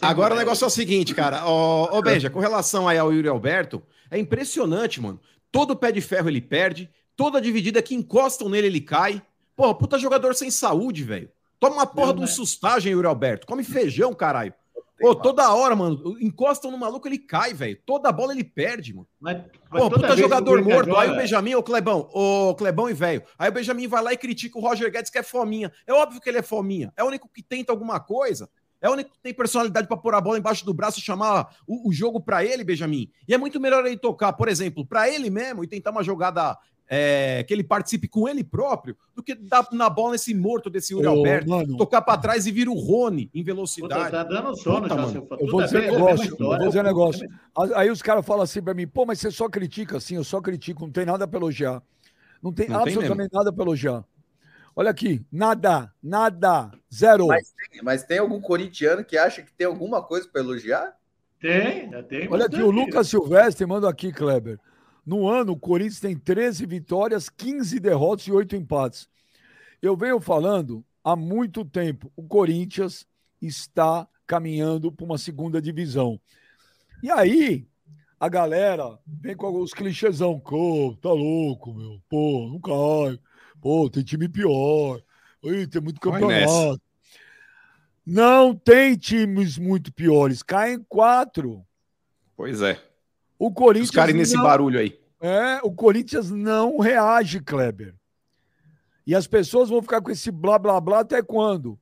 Tá 0.00 0.08
Agora 0.08 0.34
o 0.34 0.36
negócio 0.36 0.64
é 0.64 0.66
o 0.66 0.70
seguinte, 0.70 1.14
cara. 1.14 1.46
Ô, 1.46 1.98
ô 1.98 2.02
Benja, 2.02 2.28
com 2.28 2.40
relação 2.40 2.88
aí 2.88 2.98
ao 2.98 3.12
Yuri 3.12 3.28
Alberto, 3.28 3.80
é 4.10 4.18
impressionante, 4.18 5.00
mano. 5.00 5.20
Todo 5.52 5.76
pé 5.76 5.92
de 5.92 6.00
ferro 6.00 6.28
ele 6.28 6.40
perde, 6.40 6.90
toda 7.14 7.40
dividida 7.40 7.80
que 7.80 7.94
encostam 7.94 8.48
nele 8.48 8.66
ele 8.66 8.80
cai. 8.80 9.22
Porra, 9.54 9.72
puta 9.72 10.00
jogador 10.00 10.34
sem 10.34 10.50
saúde, 10.50 11.04
velho. 11.04 11.30
Toma 11.60 11.76
uma 11.76 11.86
porra 11.86 12.08
Meu, 12.08 12.14
de 12.14 12.20
um 12.20 12.24
né? 12.24 12.28
sustagem, 12.28 12.92
Yuri 12.92 13.06
Alberto. 13.06 13.46
Come 13.46 13.62
feijão, 13.62 14.12
caralho. 14.12 14.52
Pô, 14.98 15.14
toda 15.14 15.52
hora, 15.52 15.74
mano, 15.74 16.16
encostam 16.20 16.70
no 16.70 16.78
maluco, 16.78 17.08
ele 17.08 17.18
cai, 17.18 17.52
velho. 17.52 17.78
Toda 17.84 18.12
bola 18.12 18.32
ele 18.32 18.44
perde, 18.44 18.94
mano. 18.94 19.08
Mas, 19.20 19.42
mas 19.70 19.82
Pô, 19.82 19.90
puta 19.90 20.16
jogador 20.16 20.62
morto. 20.62 20.88
Joga... 20.88 21.00
Aí 21.00 21.10
o 21.10 21.16
Benjamin, 21.16 21.54
o 21.56 21.62
Clebão, 21.62 22.08
o 22.12 22.54
Clebão 22.54 22.88
e 22.88 22.94
velho. 22.94 23.22
Aí 23.38 23.48
o 23.48 23.52
Benjamin 23.52 23.88
vai 23.88 24.02
lá 24.02 24.12
e 24.12 24.16
critica 24.16 24.58
o 24.58 24.62
Roger 24.62 24.90
Guedes, 24.90 25.10
que 25.10 25.18
é 25.18 25.22
fominha. 25.22 25.72
É 25.86 25.92
óbvio 25.92 26.20
que 26.20 26.28
ele 26.28 26.38
é 26.38 26.42
fominha. 26.42 26.92
É 26.96 27.02
o 27.02 27.08
único 27.08 27.28
que 27.28 27.42
tenta 27.42 27.72
alguma 27.72 27.98
coisa. 27.98 28.48
É 28.80 28.88
o 28.88 28.92
único 28.92 29.12
que 29.12 29.18
tem 29.18 29.32
personalidade 29.32 29.88
para 29.88 29.96
pôr 29.96 30.14
a 30.14 30.20
bola 30.20 30.38
embaixo 30.38 30.64
do 30.64 30.74
braço 30.74 30.98
e 30.98 31.02
chamar 31.02 31.56
o, 31.66 31.88
o 31.88 31.92
jogo 31.92 32.20
para 32.20 32.44
ele, 32.44 32.62
Benjamin. 32.62 33.10
E 33.26 33.32
é 33.32 33.38
muito 33.38 33.58
melhor 33.58 33.84
ele 33.86 33.96
tocar, 33.96 34.34
por 34.34 34.46
exemplo, 34.46 34.86
para 34.86 35.08
ele 35.08 35.30
mesmo 35.30 35.64
e 35.64 35.66
tentar 35.66 35.90
uma 35.90 36.04
jogada 36.04 36.56
é, 36.88 37.42
que 37.44 37.54
ele 37.54 37.64
participe 37.64 38.06
com 38.06 38.28
ele 38.28 38.44
próprio 38.44 38.96
do 39.14 39.22
que 39.22 39.34
dar 39.34 39.66
na 39.72 39.88
bola 39.88 40.12
nesse 40.12 40.34
morto 40.34 40.68
desse 40.68 40.92
Yuri 40.92 41.06
Ô, 41.06 41.10
Alberto, 41.10 41.48
mano. 41.48 41.76
tocar 41.76 42.02
pra 42.02 42.18
trás 42.18 42.46
e 42.46 42.52
vira 42.52 42.70
o 42.70 42.74
Rony 42.78 43.30
em 43.34 43.40
Puta, 43.42 43.54
velocidade. 43.54 44.10
tá 44.10 44.22
dando 44.22 44.54
sono 44.56 44.82
Puta, 44.82 44.94
já, 44.94 45.02
mano. 45.02 45.26
Eu 45.30 45.38
Tudo 45.38 45.50
vou 45.50 45.62
é 45.62 45.64
dizer 45.64 45.78
um 45.78 45.82
é 45.82 45.90
negócio, 45.90 46.36
eu 46.38 46.46
vou 46.46 46.58
dizer 46.58 46.80
um 46.80 46.82
negócio. 46.84 47.28
Aí 47.74 47.90
os 47.90 48.02
caras 48.02 48.24
falam 48.26 48.42
assim 48.42 48.62
pra 48.62 48.74
mim, 48.74 48.86
pô, 48.86 49.06
mas 49.06 49.18
você 49.18 49.30
só 49.30 49.48
critica 49.48 49.96
assim, 49.96 50.16
eu 50.16 50.24
só 50.24 50.40
critico, 50.40 50.82
não 50.84 50.92
tem 50.92 51.06
nada 51.06 51.26
pra 51.26 51.38
elogiar. 51.38 51.82
Não 52.42 52.52
tem 52.52 52.68
Não 52.68 52.82
tem 52.84 52.92
absolutamente 52.94 53.32
nada 53.32 53.52
pra 53.52 53.64
elogiar. 53.64 54.04
Olha 54.76 54.90
aqui, 54.90 55.24
nada, 55.30 55.90
nada, 56.02 56.70
zero. 56.92 57.28
Mas 57.28 57.52
tem, 57.52 57.82
mas 57.82 58.02
tem 58.02 58.18
algum 58.18 58.40
corintiano 58.40 59.04
que 59.04 59.16
acha 59.16 59.40
que 59.40 59.52
tem 59.52 59.66
alguma 59.66 60.02
coisa 60.02 60.28
para 60.28 60.42
elogiar? 60.42 60.94
Tem, 61.40 61.90
tem. 62.08 62.28
Olha 62.28 62.46
aqui, 62.46 62.60
o. 62.60 62.70
Lucas 62.70 63.08
Silvestre 63.08 63.64
manda 63.66 63.88
aqui, 63.88 64.12
Kleber. 64.12 64.58
No 65.04 65.28
ano, 65.28 65.52
o 65.52 65.58
Corinthians 65.58 66.00
tem 66.00 66.16
13 66.16 66.66
vitórias, 66.66 67.28
15 67.28 67.78
derrotas 67.78 68.26
e 68.26 68.32
8 68.32 68.56
empates. 68.56 69.08
Eu 69.82 69.96
venho 69.96 70.18
falando 70.20 70.84
há 71.02 71.14
muito 71.14 71.64
tempo, 71.64 72.10
o 72.16 72.22
Corinthians 72.22 73.06
está 73.40 74.08
caminhando 74.26 74.90
para 74.90 75.04
uma 75.04 75.18
segunda 75.18 75.60
divisão. 75.60 76.18
E 77.02 77.10
aí, 77.10 77.66
a 78.18 78.28
galera 78.28 78.98
vem 79.06 79.36
com 79.36 79.46
alguns 79.46 79.74
clichêsão. 79.74 80.40
Pô, 80.40 80.96
tá 81.02 81.10
louco, 81.10 81.74
meu. 81.74 82.00
Pô, 82.08 82.48
não 82.48 82.58
cai. 82.58 83.20
Pô, 83.60 83.90
tem 83.90 84.02
time 84.02 84.28
pior. 84.28 85.02
Ih, 85.42 85.66
tem 85.66 85.82
muito 85.82 86.00
campeonato. 86.00 86.80
Não 88.06 88.54
tem 88.54 88.96
times 88.96 89.58
muito 89.58 89.92
piores. 89.92 90.42
Caem 90.42 90.82
quatro. 90.88 91.66
Pois 92.36 92.62
é. 92.62 92.80
O 93.46 93.52
Corinthians. 93.52 93.90
Os 93.90 93.94
caras 93.94 94.14
nesse 94.14 94.34
não- 94.36 94.42
barulho 94.42 94.78
aí. 94.78 94.98
É, 95.20 95.60
o 95.62 95.72
Corinthians 95.72 96.30
não 96.30 96.78
reage, 96.78 97.40
Kleber. 97.40 97.94
E 99.06 99.14
as 99.14 99.26
pessoas 99.26 99.68
vão 99.68 99.82
ficar 99.82 100.00
com 100.00 100.10
esse 100.10 100.30
blá 100.30 100.58
blá 100.58 100.80
blá 100.80 101.00
até 101.00 101.22
quando? 101.22 101.78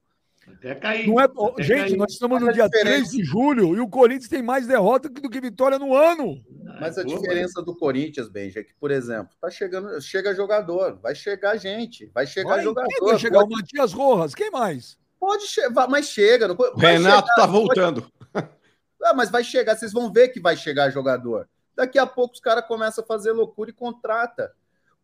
Até 0.47 0.75
cair. 0.75 1.07
Não 1.07 1.21
é... 1.21 1.25
Até 1.25 1.63
Gente, 1.63 1.79
cair. 1.81 1.97
nós 1.97 2.13
estamos 2.13 2.39
Mas 2.41 2.47
no 2.49 2.53
dia 2.53 2.65
diferença- 2.69 2.95
3 2.97 3.11
de 3.11 3.25
julho 3.25 3.77
e 3.77 3.81
o 3.81 3.89
Corinthians 3.89 4.29
tem 4.29 4.43
mais 4.43 4.67
derrota 4.67 5.09
do 5.09 5.31
que 5.31 5.41
vitória 5.41 5.79
no 5.79 5.95
ano. 5.95 6.43
Mas 6.81 6.99
a 6.99 7.05
diferença 7.05 7.63
do 7.63 7.77
Corinthians, 7.77 8.29
Benja, 8.29 8.61
é 8.61 8.65
que, 8.65 8.75
por 8.75 8.91
exemplo, 8.91 9.29
tá 9.41 9.49
chegando, 9.51 10.01
chega 10.01 10.35
jogador, 10.35 10.99
vai 11.01 11.15
chegar 11.15 11.57
gente, 11.57 12.07
vai 12.13 12.27
chegar 12.27 12.49
Vai, 12.57 12.63
jogador. 12.65 12.89
vai 13.05 13.19
chegar? 13.19 13.39
Pode, 13.41 13.53
O 13.55 13.57
Matias 13.57 13.93
Rojas, 13.93 14.35
quem 14.35 14.51
mais? 14.51 14.99
pode 15.21 15.45
chegar, 15.47 15.87
mas 15.89 16.07
chega. 16.09 16.49
Não, 16.49 16.57
Renato 16.77 17.27
chegar, 17.29 17.35
tá 17.37 17.47
pode- 17.47 17.53
voltando. 17.53 18.07
Ah, 19.05 19.15
mas 19.15 19.31
vai 19.33 19.43
chegar, 19.43 19.77
vocês 19.77 19.93
vão 19.93 20.13
ver 20.13 20.29
que 20.29 20.39
vai 20.39 20.57
chegar 20.57 20.89
jogador. 20.91 21.49
Daqui 21.75 21.99
a 21.99 22.07
pouco 22.07 22.35
os 22.35 22.41
caras 22.41 22.67
começam 22.67 23.03
a 23.03 23.07
fazer 23.07 23.33
loucura 23.33 23.71
e 23.71 23.73
contrata. 23.75 24.53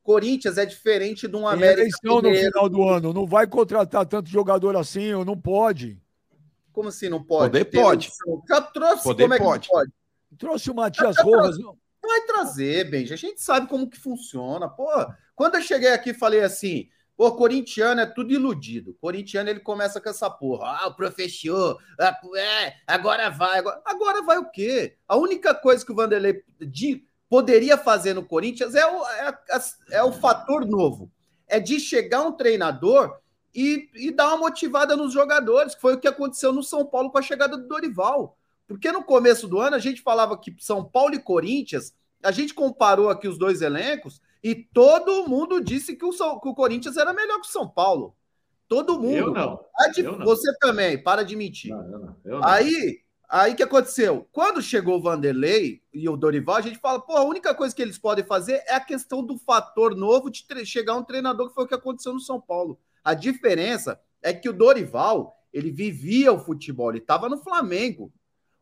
Corinthians 0.03 0.57
é 0.57 0.65
diferente 0.65 1.29
de 1.29 1.37
um 1.37 1.41
Tem 1.41 1.49
América 1.53 1.81
eleição 1.83 2.23
no 2.23 2.35
final 2.35 2.69
do 2.69 2.89
ano. 2.89 3.13
Não 3.13 3.27
vai 3.27 3.47
contratar 3.47 4.07
tanto 4.07 4.31
jogador 4.31 4.77
assim, 4.77 5.13
ou 5.13 5.25
não 5.25 5.37
pode. 5.37 6.01
Como 6.73 6.89
assim 6.89 7.09
não 7.09 7.23
pode? 7.23 7.51
Poder 7.51 7.65
Tem 7.65 7.83
pode. 7.83 8.11
trouxe, 8.73 9.03
Poder 9.03 9.25
como 9.25 9.35
é 9.35 9.37
que 9.37 9.43
não 9.45 9.51
pode. 9.51 9.69
pode? 9.69 9.93
Trouxe 10.39 10.71
o 10.71 10.75
Matias 10.75 11.17
Rojas. 11.19 11.57
Vai 12.01 12.21
trazer, 12.23 12.91
Benja. 12.91 13.15
A 13.15 13.19
gente 13.19 13.41
sabe 13.43 13.67
como 13.67 13.89
que 13.91 13.99
funciona. 13.99 14.69
Pô, 14.69 14.89
quando 15.35 15.57
eu 15.57 15.63
cheguei 15.63 15.93
aqui 15.93 16.11
e 16.11 16.15
falei 16.15 16.41
assim, 16.41 16.89
pô, 17.19 17.33
corintiano 17.33 18.01
é 18.01 18.07
tudo 18.07 18.33
iludido. 18.33 18.97
Corintiano 19.01 19.51
ele 19.51 19.59
começa 19.59 20.01
com 20.01 20.09
essa 20.09 20.31
porra. 20.31 20.79
Ah, 20.83 20.87
o 20.87 20.95
professor, 20.95 21.77
é, 22.37 22.75
agora 22.87 23.29
vai. 23.29 23.59
Agora, 23.59 23.83
agora 23.85 24.23
vai 24.23 24.39
o 24.39 24.49
quê? 24.49 24.95
A 25.09 25.17
única 25.17 25.53
coisa 25.53 25.85
que 25.85 25.91
o 25.91 25.97
Vanderlei 25.97 26.45
de- 26.61 27.05
poderia 27.29 27.77
fazer 27.77 28.15
no 28.15 28.25
Corinthians 28.25 28.77
é 28.77 28.87
o, 28.87 29.05
é, 29.05 29.39
é 29.91 30.03
o 30.05 30.13
fator 30.13 30.65
novo. 30.65 31.11
É 31.49 31.59
de 31.59 31.81
chegar 31.81 32.23
um 32.23 32.31
treinador 32.33 33.19
e, 33.53 33.91
e 33.97 34.13
dar 34.13 34.29
uma 34.29 34.37
motivada 34.37 34.97
nos 34.97 35.13
jogadores, 35.13 35.75
que 35.75 35.81
foi 35.81 35.95
o 35.95 35.99
que 35.99 36.07
aconteceu 36.07 36.53
no 36.53 36.63
São 36.63 36.87
Paulo 36.87 37.11
com 37.11 37.19
a 37.19 37.23
chegada 37.23 37.57
do 37.57 37.67
Dorival. 37.67 38.39
Porque 38.69 38.93
no 38.93 39.03
começo 39.03 39.49
do 39.49 39.59
ano 39.59 39.75
a 39.75 39.81
gente 39.81 40.03
falava 40.03 40.39
que 40.39 40.55
São 40.61 40.85
Paulo 40.85 41.17
e 41.17 41.19
Corinthians, 41.19 41.93
a 42.23 42.31
gente 42.31 42.55
comparou 42.55 43.11
aqui 43.11 43.27
os 43.27 43.39
dois 43.39 43.61
elencos 43.61 44.21
e 44.43 44.55
todo 44.55 45.27
mundo 45.29 45.61
disse 45.61 45.97
que 45.97 46.05
o, 46.05 46.13
São- 46.13 46.39
que 46.41 46.49
o 46.49 46.55
Corinthians 46.55 46.97
era 46.97 47.13
melhor 47.13 47.41
que 47.41 47.49
o 47.49 47.51
São 47.51 47.69
Paulo. 47.69 48.15
Todo 48.69 48.99
mundo. 48.99 49.17
Eu 49.17 49.31
não. 49.33 49.61
De- 49.95 50.01
eu 50.03 50.19
não. 50.19 50.25
Você 50.27 50.53
também, 50.59 51.03
para 51.03 51.23
de 51.23 51.35
mentir. 51.37 51.71
Não, 51.71 51.83
eu 51.91 51.99
não. 51.99 52.17
Eu. 52.25 52.45
Aí, 52.45 53.01
aí 53.29 53.55
que 53.55 53.63
aconteceu? 53.63 54.29
Quando 54.31 54.61
chegou 54.61 54.99
o 54.99 55.03
Vanderlei 55.03 55.83
e 55.93 56.09
o 56.09 56.17
Dorival, 56.17 56.57
a 56.57 56.61
gente 56.61 56.79
fala, 56.79 57.01
pô, 57.01 57.17
a 57.17 57.23
única 57.25 57.55
coisa 57.55 57.75
que 57.75 57.81
eles 57.83 57.99
podem 57.99 58.25
fazer 58.25 58.63
é 58.67 58.75
a 58.75 58.81
questão 58.81 59.25
do 59.25 59.39
fator 59.39 59.97
novo 59.97 60.31
de 60.31 60.47
tre- 60.47 60.67
chegar 60.67 60.95
um 60.97 61.03
treinador 61.03 61.49
que 61.49 61.55
foi 61.55 61.65
o 61.65 61.69
que 61.69 61.75
aconteceu 61.75 62.13
no 62.13 62.21
São 62.21 62.41
Paulo. 62.41 62.79
A 63.03 63.15
diferença 63.15 63.99
é 64.23 64.35
que 64.35 64.49
o 64.49 64.53
Dorival, 64.53 65.35
ele 65.53 65.71
vivia 65.71 66.33
o 66.33 66.39
futebol, 66.39 66.91
ele 66.91 66.99
estava 66.99 67.29
no 67.29 67.39
Flamengo. 67.39 68.13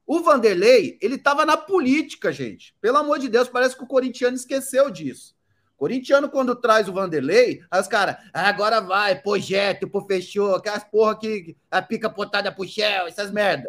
O 0.07 0.21
Vanderlei, 0.21 0.97
ele 1.03 1.17
estava 1.17 1.45
na 1.45 1.57
política, 1.57 2.31
gente. 2.31 2.77
Pelo 2.81 2.99
amor 2.99 3.19
de 3.19 3.29
Deus, 3.29 3.49
parece 3.49 3.77
que 3.77 3.83
o 3.83 3.89
corintiano 3.89 4.37
esqueceu 4.37 4.89
disso. 4.89 5.35
Corintiano, 5.77 6.29
quando 6.29 6.57
traz 6.57 6.89
o 6.89 6.93
Vanderlei, 6.93 7.63
aí 7.71 7.81
os 7.81 7.87
caras, 7.87 8.17
agora 8.33 8.81
vai, 8.81 9.21
projeto, 9.21 9.89
pô, 9.89 10.01
fechou, 10.03 10.57
aquelas 10.57 10.85
porra 10.85 11.19
que 11.19 11.57
a 11.71 11.83
pica 11.83 12.09
potada 12.09 12.51
pro 12.51 12.67
Shell, 12.67 13.07
essas 13.07 13.31
merda. 13.31 13.69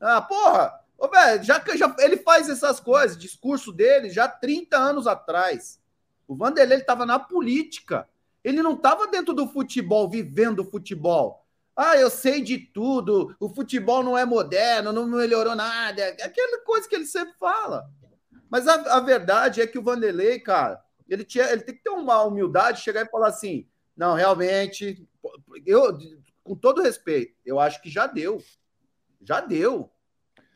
Ah, 0.00 0.20
porra! 0.20 0.80
Ô, 0.98 1.08
velho, 1.08 1.42
já, 1.42 1.62
já, 1.76 1.94
ele 1.98 2.16
faz 2.16 2.48
essas 2.48 2.80
coisas, 2.80 3.16
discurso 3.16 3.72
dele 3.72 4.10
já 4.10 4.26
30 4.28 4.76
anos 4.76 5.06
atrás. 5.06 5.80
O 6.26 6.34
Vanderlei 6.34 6.78
estava 6.78 7.06
na 7.06 7.18
política. 7.18 8.08
Ele 8.42 8.62
não 8.62 8.74
estava 8.74 9.06
dentro 9.06 9.32
do 9.32 9.46
futebol, 9.46 10.08
vivendo 10.08 10.60
o 10.60 10.70
futebol. 10.70 11.44
Ah, 11.76 11.96
eu 11.96 12.10
sei 12.10 12.40
de 12.40 12.58
tudo, 12.58 13.34
o 13.40 13.48
futebol 13.48 14.02
não 14.02 14.16
é 14.16 14.24
moderno, 14.24 14.92
não 14.92 15.06
melhorou 15.06 15.56
nada. 15.56 16.02
É 16.02 16.24
Aquela 16.24 16.60
coisa 16.64 16.88
que 16.88 16.94
ele 16.94 17.06
sempre 17.06 17.34
fala. 17.38 17.88
Mas 18.48 18.68
a, 18.68 18.74
a 18.96 19.00
verdade 19.00 19.60
é 19.60 19.66
que 19.66 19.78
o 19.78 19.82
Vanderlei, 19.82 20.38
cara, 20.38 20.83
ele, 21.08 21.24
tinha, 21.24 21.44
ele 21.50 21.62
tem 21.62 21.74
que 21.74 21.82
ter 21.82 21.90
uma 21.90 22.22
humildade, 22.22 22.80
chegar 22.80 23.02
e 23.02 23.10
falar 23.10 23.28
assim: 23.28 23.66
não, 23.96 24.14
realmente, 24.14 25.06
eu, 25.66 25.96
com 26.42 26.54
todo 26.54 26.82
respeito, 26.82 27.34
eu 27.44 27.58
acho 27.60 27.80
que 27.82 27.90
já 27.90 28.06
deu. 28.06 28.42
Já 29.22 29.40
deu. 29.40 29.90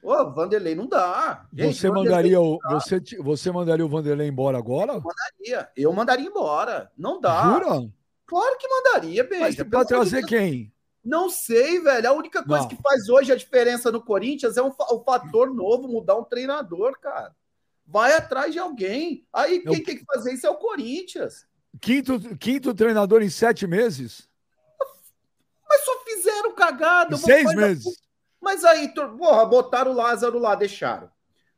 Ô, 0.03 0.31
Vanderlei 0.31 0.75
não 0.75 0.87
dá. 0.87 1.47
Gente, 1.53 1.77
você, 1.77 1.89
Vanderlei 1.89 2.11
mandaria 2.11 2.41
o, 2.41 2.59
você, 2.71 3.01
ti- 3.01 3.17
você 3.17 3.51
mandaria 3.51 3.85
o 3.85 3.89
Vanderlei 3.89 4.29
embora 4.29 4.57
agora? 4.59 4.95
mandaria. 4.95 5.69
Eu 5.77 5.93
mandaria 5.93 6.27
embora. 6.27 6.93
Não 6.97 7.21
dá. 7.21 7.43
Jura? 7.43 7.91
Claro 8.27 8.59
que 8.59 8.69
mandaria, 8.69 9.25
bem. 9.25 9.41
Mas 9.41 9.57
para 9.57 9.85
trazer 9.85 10.25
quem? 10.27 10.73
Não 11.05 11.31
sei, 11.31 11.81
velho. 11.81 12.09
A 12.11 12.13
única 12.13 12.45
coisa 12.45 12.63
Não. 12.63 12.69
que 12.69 12.77
faz 12.83 13.09
hoje 13.09 13.33
a 13.33 13.37
diferença 13.37 13.91
no 13.91 14.03
Corinthians 14.03 14.57
é 14.57 14.63
um, 14.63 14.69
o 14.69 15.03
fator 15.03 15.53
novo, 15.53 15.89
mudar 15.89 16.17
um 16.17 16.25
treinador, 16.25 16.99
cara. 17.01 17.35
Vai 17.91 18.13
atrás 18.13 18.53
de 18.53 18.59
alguém. 18.59 19.27
Aí 19.33 19.63
Eu- 19.65 19.73
quem 19.73 19.83
tem 19.83 19.97
que 19.97 20.05
fazer 20.05 20.35
isso 20.35 20.47
é 20.47 20.51
o 20.51 20.57
Corinthians. 20.59 21.47
Quinto, 21.81 22.37
quinto 22.37 22.75
treinador 22.75 23.23
em 23.23 23.31
sete 23.31 23.67
meses? 23.67 24.29
Mas 25.67 25.85
só 25.85 26.05
fizeram 26.05 26.55
cagada. 26.55 27.15
Eu 27.15 27.19
seis 27.19 27.55
meses? 27.55 27.97
Mas 28.41 28.63
aí, 28.65 28.89
porra, 28.95 29.45
botaram 29.47 29.93
o 29.93 29.95
Lázaro 29.95 30.39
lá, 30.39 30.55
deixaram. 30.55 31.11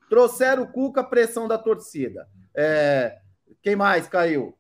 Trouxeram 0.09 0.63
o 0.65 0.69
Cuca, 0.73 1.03
pressão 1.05 1.47
da 1.49 1.59
torcida. 1.59 2.29
É, 2.55 3.19
Quem 3.63 3.77
mais 3.77 4.07
caiu? 4.09 4.57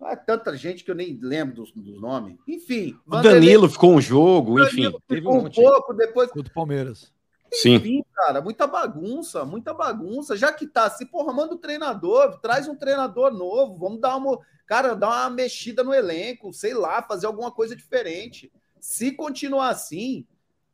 Ah, 0.00 0.16
tanta 0.16 0.56
gente 0.56 0.82
que 0.84 0.90
eu 0.90 0.94
nem 0.94 1.18
lembro 1.20 1.56
dos, 1.56 1.72
dos 1.72 2.00
nomes. 2.00 2.36
Enfim. 2.48 2.98
O 3.06 3.20
Danilo 3.20 3.68
ficou 3.68 3.94
um 3.94 4.00
jogo, 4.00 4.60
enfim. 4.62 4.82
Danilo 4.82 5.02
Teve 5.06 5.20
ficou 5.20 5.34
um 5.34 5.38
um 5.38 5.42
monte. 5.42 5.60
aí. 5.60 5.66
pouco, 5.66 5.92
depois 5.94 6.30
Contra 6.30 6.50
o 6.50 6.54
Palmeiras. 6.54 7.12
Sim. 7.52 7.74
Enfim, 7.74 8.04
cara, 8.14 8.40
muita 8.40 8.66
bagunça, 8.66 9.44
muita 9.44 9.74
bagunça. 9.74 10.36
Já 10.36 10.52
que 10.52 10.66
tá 10.66 10.84
assim, 10.84 11.06
porra, 11.06 11.32
manda 11.32 11.54
o 11.54 11.58
treinador, 11.58 12.38
traz 12.40 12.68
um 12.68 12.76
treinador 12.76 13.32
novo, 13.32 13.76
vamos 13.76 14.00
dar 14.00 14.16
uma, 14.16 14.38
cara, 14.66 14.94
dar 14.94 15.08
uma 15.08 15.30
mexida 15.30 15.82
no 15.82 15.92
elenco, 15.92 16.52
sei 16.52 16.74
lá, 16.74 17.02
fazer 17.02 17.26
alguma 17.26 17.50
coisa 17.50 17.74
diferente. 17.74 18.52
Se 18.78 19.12
continuar 19.12 19.70
assim, 19.70 20.26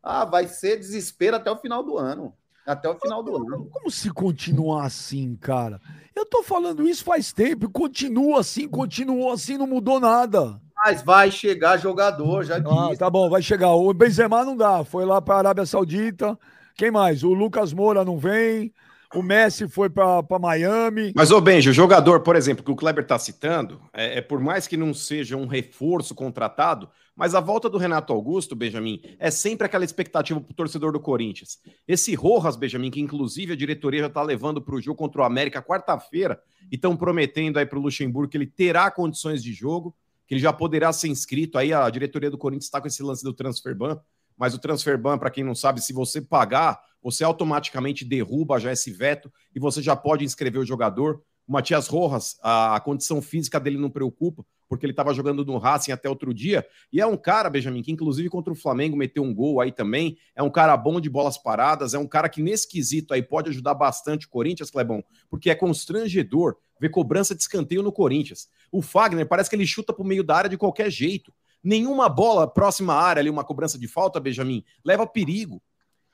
ah, 0.03 0.25
vai 0.25 0.47
ser 0.47 0.77
desespero 0.79 1.37
até 1.37 1.51
o 1.51 1.57
final 1.57 1.83
do 1.83 1.97
ano. 1.97 2.35
Até 2.67 2.89
o 2.89 2.99
final 2.99 3.23
do 3.23 3.37
ano. 3.37 3.69
Como 3.71 3.91
se 3.91 4.11
continuar 4.11 4.85
assim, 4.87 5.37
cara? 5.37 5.81
Eu 6.15 6.27
tô 6.27 6.43
falando 6.43 6.87
isso 6.87 7.05
faz 7.05 7.33
tempo, 7.33 7.71
continua 7.71 8.41
assim, 8.41 8.69
continuou 8.69 9.31
assim, 9.31 9.57
não 9.57 9.67
mudou 9.69 10.01
nada. 10.01 10.61
Mas 10.85 11.01
vai 11.01 11.31
chegar 11.31 11.79
jogador, 11.79 12.45
já 12.45 12.57
Ah, 12.57 12.89
disse. 12.89 12.99
tá 12.99 13.09
bom, 13.09 13.31
vai 13.31 13.41
chegar. 13.41 13.73
O 13.73 13.95
Benzema 13.95 14.45
não 14.45 14.57
dá, 14.57 14.85
foi 14.85 15.05
lá 15.05 15.23
para 15.23 15.37
a 15.37 15.39
Arábia 15.39 15.65
Saudita. 15.65 16.39
Quem 16.77 16.91
mais? 16.91 17.25
O 17.25 17.33
Lucas 17.33 17.73
Moura 17.73 18.05
não 18.05 18.19
vem. 18.19 18.73
O 19.15 19.23
Messi 19.23 19.67
foi 19.67 19.89
para 19.89 20.23
Miami. 20.39 21.13
Mas, 21.15 21.31
ô 21.31 21.41
Benji, 21.41 21.71
o 21.71 21.73
jogador, 21.73 22.21
por 22.21 22.37
exemplo, 22.37 22.63
que 22.63 22.71
o 22.71 22.77
Kleber 22.77 23.07
tá 23.07 23.19
citando, 23.19 23.81
é, 23.93 24.19
é 24.19 24.21
por 24.21 24.41
mais 24.41 24.67
que 24.67 24.77
não 24.77 24.93
seja 24.93 25.37
um 25.37 25.47
reforço 25.47 26.15
contratado, 26.15 26.91
Mas 27.17 27.35
a 27.35 27.41
volta 27.41 27.71
do 27.71 27.79
Renato 27.79 28.13
Augusto, 28.13 28.55
Benjamin, 28.55 29.01
é 29.19 29.31
sempre 29.31 29.65
aquela 29.65 29.87
expectativa 29.87 30.39
pro 30.39 30.53
torcedor 30.53 30.93
do 30.93 31.01
Corinthians. 31.01 31.59
Esse 31.89 32.15
Rojas, 32.15 32.57
Benjamin, 32.57 32.91
que 32.91 33.01
inclusive 33.01 33.55
a 33.55 33.57
diretoria 33.57 34.03
já 34.03 34.11
tá 34.11 34.23
levando 34.23 34.61
pro 34.61 34.81
jogo 34.83 34.99
contra 34.99 35.23
o 35.23 35.25
América 35.25 35.63
quarta-feira 35.63 36.39
e 36.71 36.75
estão 36.75 36.95
prometendo 36.95 37.59
aí 37.59 37.65
pro 37.65 37.81
Luxemburgo 37.81 38.31
que 38.31 38.37
ele 38.37 38.47
terá 38.47 38.91
condições 38.91 39.43
de 39.43 39.51
jogo, 39.55 39.97
que 40.27 40.35
ele 40.35 40.43
já 40.43 40.53
poderá 40.53 40.93
ser 40.93 41.09
inscrito. 41.09 41.57
Aí 41.57 41.73
a 41.73 41.89
diretoria 41.89 42.31
do 42.31 42.37
Corinthians 42.37 42.67
está 42.67 42.83
com 42.83 42.87
esse 42.87 43.03
lance 43.03 43.25
do 43.25 43.33
transfer 43.33 43.75
ban, 43.75 43.99
mas 44.37 44.55
o 44.55 44.59
transfer 44.59 44.99
ban, 44.99 45.19
para 45.19 45.31
quem 45.31 45.45
não 45.45 45.55
sabe, 45.55 45.81
se 45.81 45.93
você 45.93 46.21
pagar, 46.21 46.81
você 47.03 47.25
automaticamente 47.25 48.05
derruba 48.05 48.59
já 48.59 48.73
esse 48.73 48.91
veto 48.91 49.33
e 49.55 49.61
você 49.61 49.81
já 49.81 49.95
pode 49.95 50.25
inscrever 50.25 50.61
o 50.61 50.67
jogador. 50.67 51.23
O 51.47 51.53
Matias 51.53 51.87
Rojas, 51.87 52.37
a, 52.43 52.81
condição 52.81 53.23
física 53.23 53.61
dele 53.61 53.79
não 53.79 53.89
preocupa, 53.89 54.45
porque 54.69 54.85
ele 54.85 54.93
estava 54.93 55.15
jogando 55.15 55.45
no 55.45 55.59
Racing 55.59 55.93
até 55.93 56.09
outro 56.09 56.35
dia. 56.35 56.67
E 56.93 57.01
é 57.01 57.07
um 57.07 57.17
cara, 57.17 57.49
Benjamin, 57.49 57.83
que 57.83 57.93
inclusive 57.93 58.29
contra 58.29 58.53
o 58.53 58.57
Flamengo 58.57 58.97
meteu 58.97 59.23
um 59.23 59.33
gol 59.33 59.61
aí 59.61 59.71
também. 59.71 60.19
É 60.35 60.43
um 60.43 60.51
cara 60.51 60.77
bom 60.77 61.01
de 61.01 61.09
bolas 61.09 61.39
paradas, 61.39 61.95
é 61.95 61.99
um 61.99 62.07
cara 62.09 62.29
que 62.29 62.43
nesse 62.43 62.69
quesito 62.69 63.15
aí 63.15 63.23
pode 63.23 63.51
ajudar 63.51 63.75
bastante 63.75 64.27
o 64.27 64.29
Corinthians, 64.29 64.71
Clebão, 64.71 65.05
porque 65.31 65.49
é 65.49 65.55
constrangedor 65.55 66.57
ver 66.81 66.91
cobrança 66.91 67.35
de 67.35 67.41
escanteio 67.41 67.83
no 67.83 67.93
Corinthians. 67.93 68.49
O 68.73 68.83
Fagner 68.83 69.27
parece 69.27 69.49
que 69.49 69.57
ele 69.57 69.67
chuta 69.67 69.93
para 69.93 70.03
o 70.03 70.07
meio 70.07 70.25
da 70.25 70.37
área 70.37 70.51
de 70.51 70.59
qualquer 70.59 70.91
jeito. 70.91 71.33
Nenhuma 71.67 72.09
bola 72.09 72.47
próxima 72.47 72.95
à 72.95 73.03
área 73.03 73.21
ali, 73.21 73.29
uma 73.29 73.43
cobrança 73.43 73.77
de 73.79 73.89
falta, 73.89 74.21
Benjamin, 74.21 74.65
leva 74.85 75.07
perigo. 75.07 75.61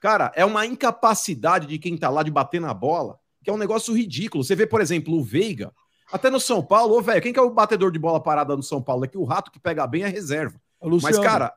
Cara, 0.01 0.33
é 0.35 0.45
uma 0.45 0.65
incapacidade 0.65 1.67
de 1.67 1.79
quem 1.79 1.97
tá 1.97 2.09
lá 2.09 2.23
de 2.23 2.31
bater 2.31 2.61
na 2.61 2.73
bola 2.73 3.21
que 3.43 3.51
é 3.51 3.53
um 3.53 3.59
negócio 3.59 3.95
ridículo. 3.95 4.45
Você 4.45 4.55
vê, 4.55 4.67
por 4.67 4.81
exemplo, 4.81 5.15
o 5.15 5.23
Veiga, 5.23 5.73
até 6.11 6.31
no 6.31 6.39
São 6.39 6.63
Paulo, 6.63 6.97
ô, 6.97 7.03
velho, 7.03 7.21
quem 7.21 7.33
que 7.33 7.39
é 7.39 7.43
o 7.43 7.51
batedor 7.51 7.91
de 7.91 7.99
bola 7.99 8.23
parada 8.23 8.57
no 8.57 8.63
São 8.63 8.81
Paulo? 8.81 9.05
É 9.05 9.09
que 9.09 9.19
o 9.19 9.25
rato 9.25 9.51
que 9.51 9.59
pega 9.59 9.87
bem 9.87 10.05
é 10.05 10.09
reserva. 10.09 10.61
Mas, 11.03 11.17
cara, 11.19 11.53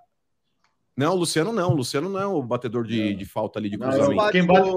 não, 0.97 1.13
o 1.13 1.15
Luciano 1.15 1.51
não. 1.51 1.71
O 1.71 1.75
Luciano 1.75 2.09
não 2.09 2.19
é 2.19 2.25
o 2.25 2.41
batedor 2.41 2.85
de, 2.85 3.13
de 3.13 3.25
falta 3.25 3.59
ali 3.59 3.69
de 3.69 3.77
cruzamento. 3.77 4.15
Não, 4.15 4.31
quem 4.31 4.45
bate 4.45 4.69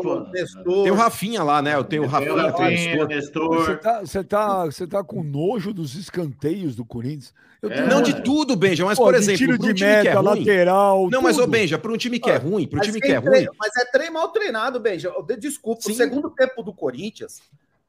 Tem 0.64 0.90
o 0.90 0.94
Rafinha 0.94 1.42
lá, 1.44 1.62
né? 1.62 1.74
Eu 1.74 1.84
tenho 1.84 2.02
o 2.02 2.06
Rafinha, 2.06 2.34
o 2.34 2.36
Rafinha 2.36 3.06
Nestor. 3.06 3.64
Você 3.64 3.76
tá, 3.76 4.00
você, 4.00 4.24
tá, 4.24 4.64
você 4.64 4.86
tá 4.86 5.04
com 5.04 5.22
nojo 5.22 5.72
dos 5.72 5.94
escanteios 5.94 6.74
do 6.74 6.84
Corinthians? 6.84 7.32
É. 7.62 7.86
Não 7.86 8.02
de 8.02 8.22
tudo, 8.22 8.54
Benja, 8.56 8.84
mas 8.84 8.98
Pô, 8.98 9.04
por 9.04 9.14
exemplo, 9.14 9.38
tiro 9.38 9.58
de 9.58 9.64
um 9.64 9.86
meta, 9.86 10.02
que 10.02 10.08
é 10.08 10.12
ruim, 10.14 10.24
lateral. 10.24 11.02
Não, 11.02 11.10
tudo. 11.10 11.22
mas 11.22 11.38
ô 11.38 11.46
Benja, 11.46 11.78
para 11.78 11.92
um 11.92 11.96
time 11.96 12.18
que 12.20 12.30
é 12.30 12.36
ruim, 12.36 12.68
para 12.68 12.78
um 12.78 12.82
time 12.82 13.00
que 13.00 13.12
é 13.12 13.16
ruim. 13.16 13.46
Mas 13.58 13.76
é 13.76 13.84
trem 13.84 14.10
mal 14.10 14.28
treinado, 14.28 14.78
Benja. 14.78 15.12
Desculpa, 15.38 15.82
Sim. 15.82 15.92
o 15.92 15.94
segundo 15.94 16.30
tempo 16.30 16.62
do 16.62 16.72
Corinthians 16.72 17.40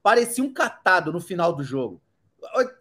parecia 0.02 0.44
um 0.44 0.52
catado 0.52 1.12
no 1.12 1.20
final 1.20 1.54
do 1.54 1.63
jogo. 1.63 2.02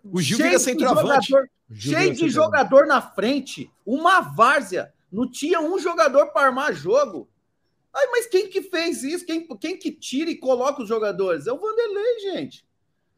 O 0.04 0.20
Gil 0.20 0.36
cheio 0.36 0.50
vira 0.50 0.58
centroavante. 0.58 1.28
Jogador, 1.28 1.48
cheio 1.70 2.14
de 2.14 2.28
jogador 2.28 2.86
na 2.86 3.02
frente, 3.02 3.70
uma 3.84 4.20
várzea. 4.20 4.92
Não 5.10 5.30
tinha 5.30 5.60
um 5.60 5.78
jogador 5.78 6.28
para 6.32 6.46
armar 6.46 6.74
jogo. 6.74 7.28
Ai, 7.94 8.06
mas 8.08 8.26
quem 8.26 8.48
que 8.48 8.62
fez 8.62 9.02
isso? 9.02 9.24
Quem, 9.24 9.46
quem 9.58 9.76
que 9.78 9.90
tira 9.90 10.30
e 10.30 10.36
coloca 10.36 10.82
os 10.82 10.88
jogadores? 10.88 11.46
É 11.46 11.52
o 11.52 11.58
Vanderlei, 11.58 12.20
gente. 12.20 12.66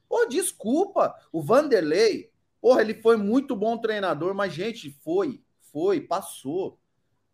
Pô, 0.09 0.24
desculpa. 0.26 1.14
O 1.33 1.42
Vanderlei, 1.42 2.31
porra, 2.61 2.81
ele 2.83 2.94
foi 2.94 3.16
muito 3.16 3.57
bom 3.57 3.76
treinador, 3.79 4.35
mas, 4.35 4.53
gente, 4.53 4.90
foi, 5.05 5.42
foi, 5.72 6.00
passou. 6.00 6.79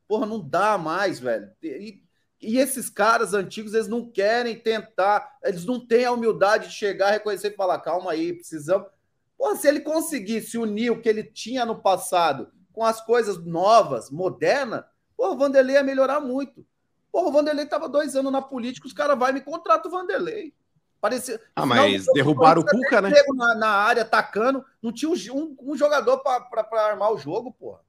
Porra, 0.09 0.27
não 0.27 0.41
dá 0.41 0.79
mais, 0.79 1.21
velho. 1.21 1.51
E, 1.63 2.03
e 2.41 2.59
esses 2.59 2.89
caras 2.89 3.35
antigos, 3.35 3.75
eles 3.75 3.89
não 3.89 4.11
querem 4.11 4.59
tentar, 4.59 5.39
eles 5.43 5.65
não 5.65 5.85
têm 5.85 6.05
a 6.05 6.13
humildade 6.13 6.69
de 6.69 6.75
chegar, 6.75 7.11
reconhecer 7.11 7.49
e 7.49 7.57
falar, 7.57 7.81
calma 7.81 8.13
aí, 8.13 8.33
precisamos. 8.33 8.89
Porra, 9.37 9.57
se 9.57 9.69
ele 9.69 9.81
conseguisse 9.81 10.57
unir 10.57 10.91
o 10.91 11.01
que 11.01 11.09
ele 11.09 11.23
tinha 11.23 11.67
no 11.67 11.81
passado 11.83 12.51
com 12.77 12.85
as 12.85 13.01
coisas 13.01 13.43
novas, 13.43 14.11
modernas, 14.11 14.85
pô, 15.17 15.33
o 15.33 15.37
Vanderlei 15.39 15.77
ia 15.77 15.83
melhorar 15.83 16.21
muito. 16.21 16.63
Pô, 17.11 17.27
o 17.27 17.33
Vanderlei 17.33 17.65
estava 17.65 17.89
dois 17.89 18.15
anos 18.15 18.31
na 18.31 18.43
política, 18.43 18.87
os 18.87 18.93
caras 18.93 19.19
vão 19.19 19.31
e 19.31 19.33
me 19.33 19.41
contratam 19.41 19.91
o 19.91 19.95
Vanderlei. 19.95 20.53
Parecia, 21.01 21.41
ah, 21.55 21.65
mas 21.65 22.05
derrubaram 22.13 22.61
o 22.61 22.67
Cuca, 22.67 23.01
né? 23.01 23.11
Na, 23.35 23.55
na, 23.55 23.69
área 23.69 24.03
atacando, 24.03 24.63
não 24.83 24.93
tinha 24.93 25.11
um, 25.11 25.57
um 25.59 25.75
jogador 25.75 26.19
para 26.19 26.87
armar 26.87 27.13
o 27.15 27.17
jogo, 27.17 27.51
porra. 27.51 27.81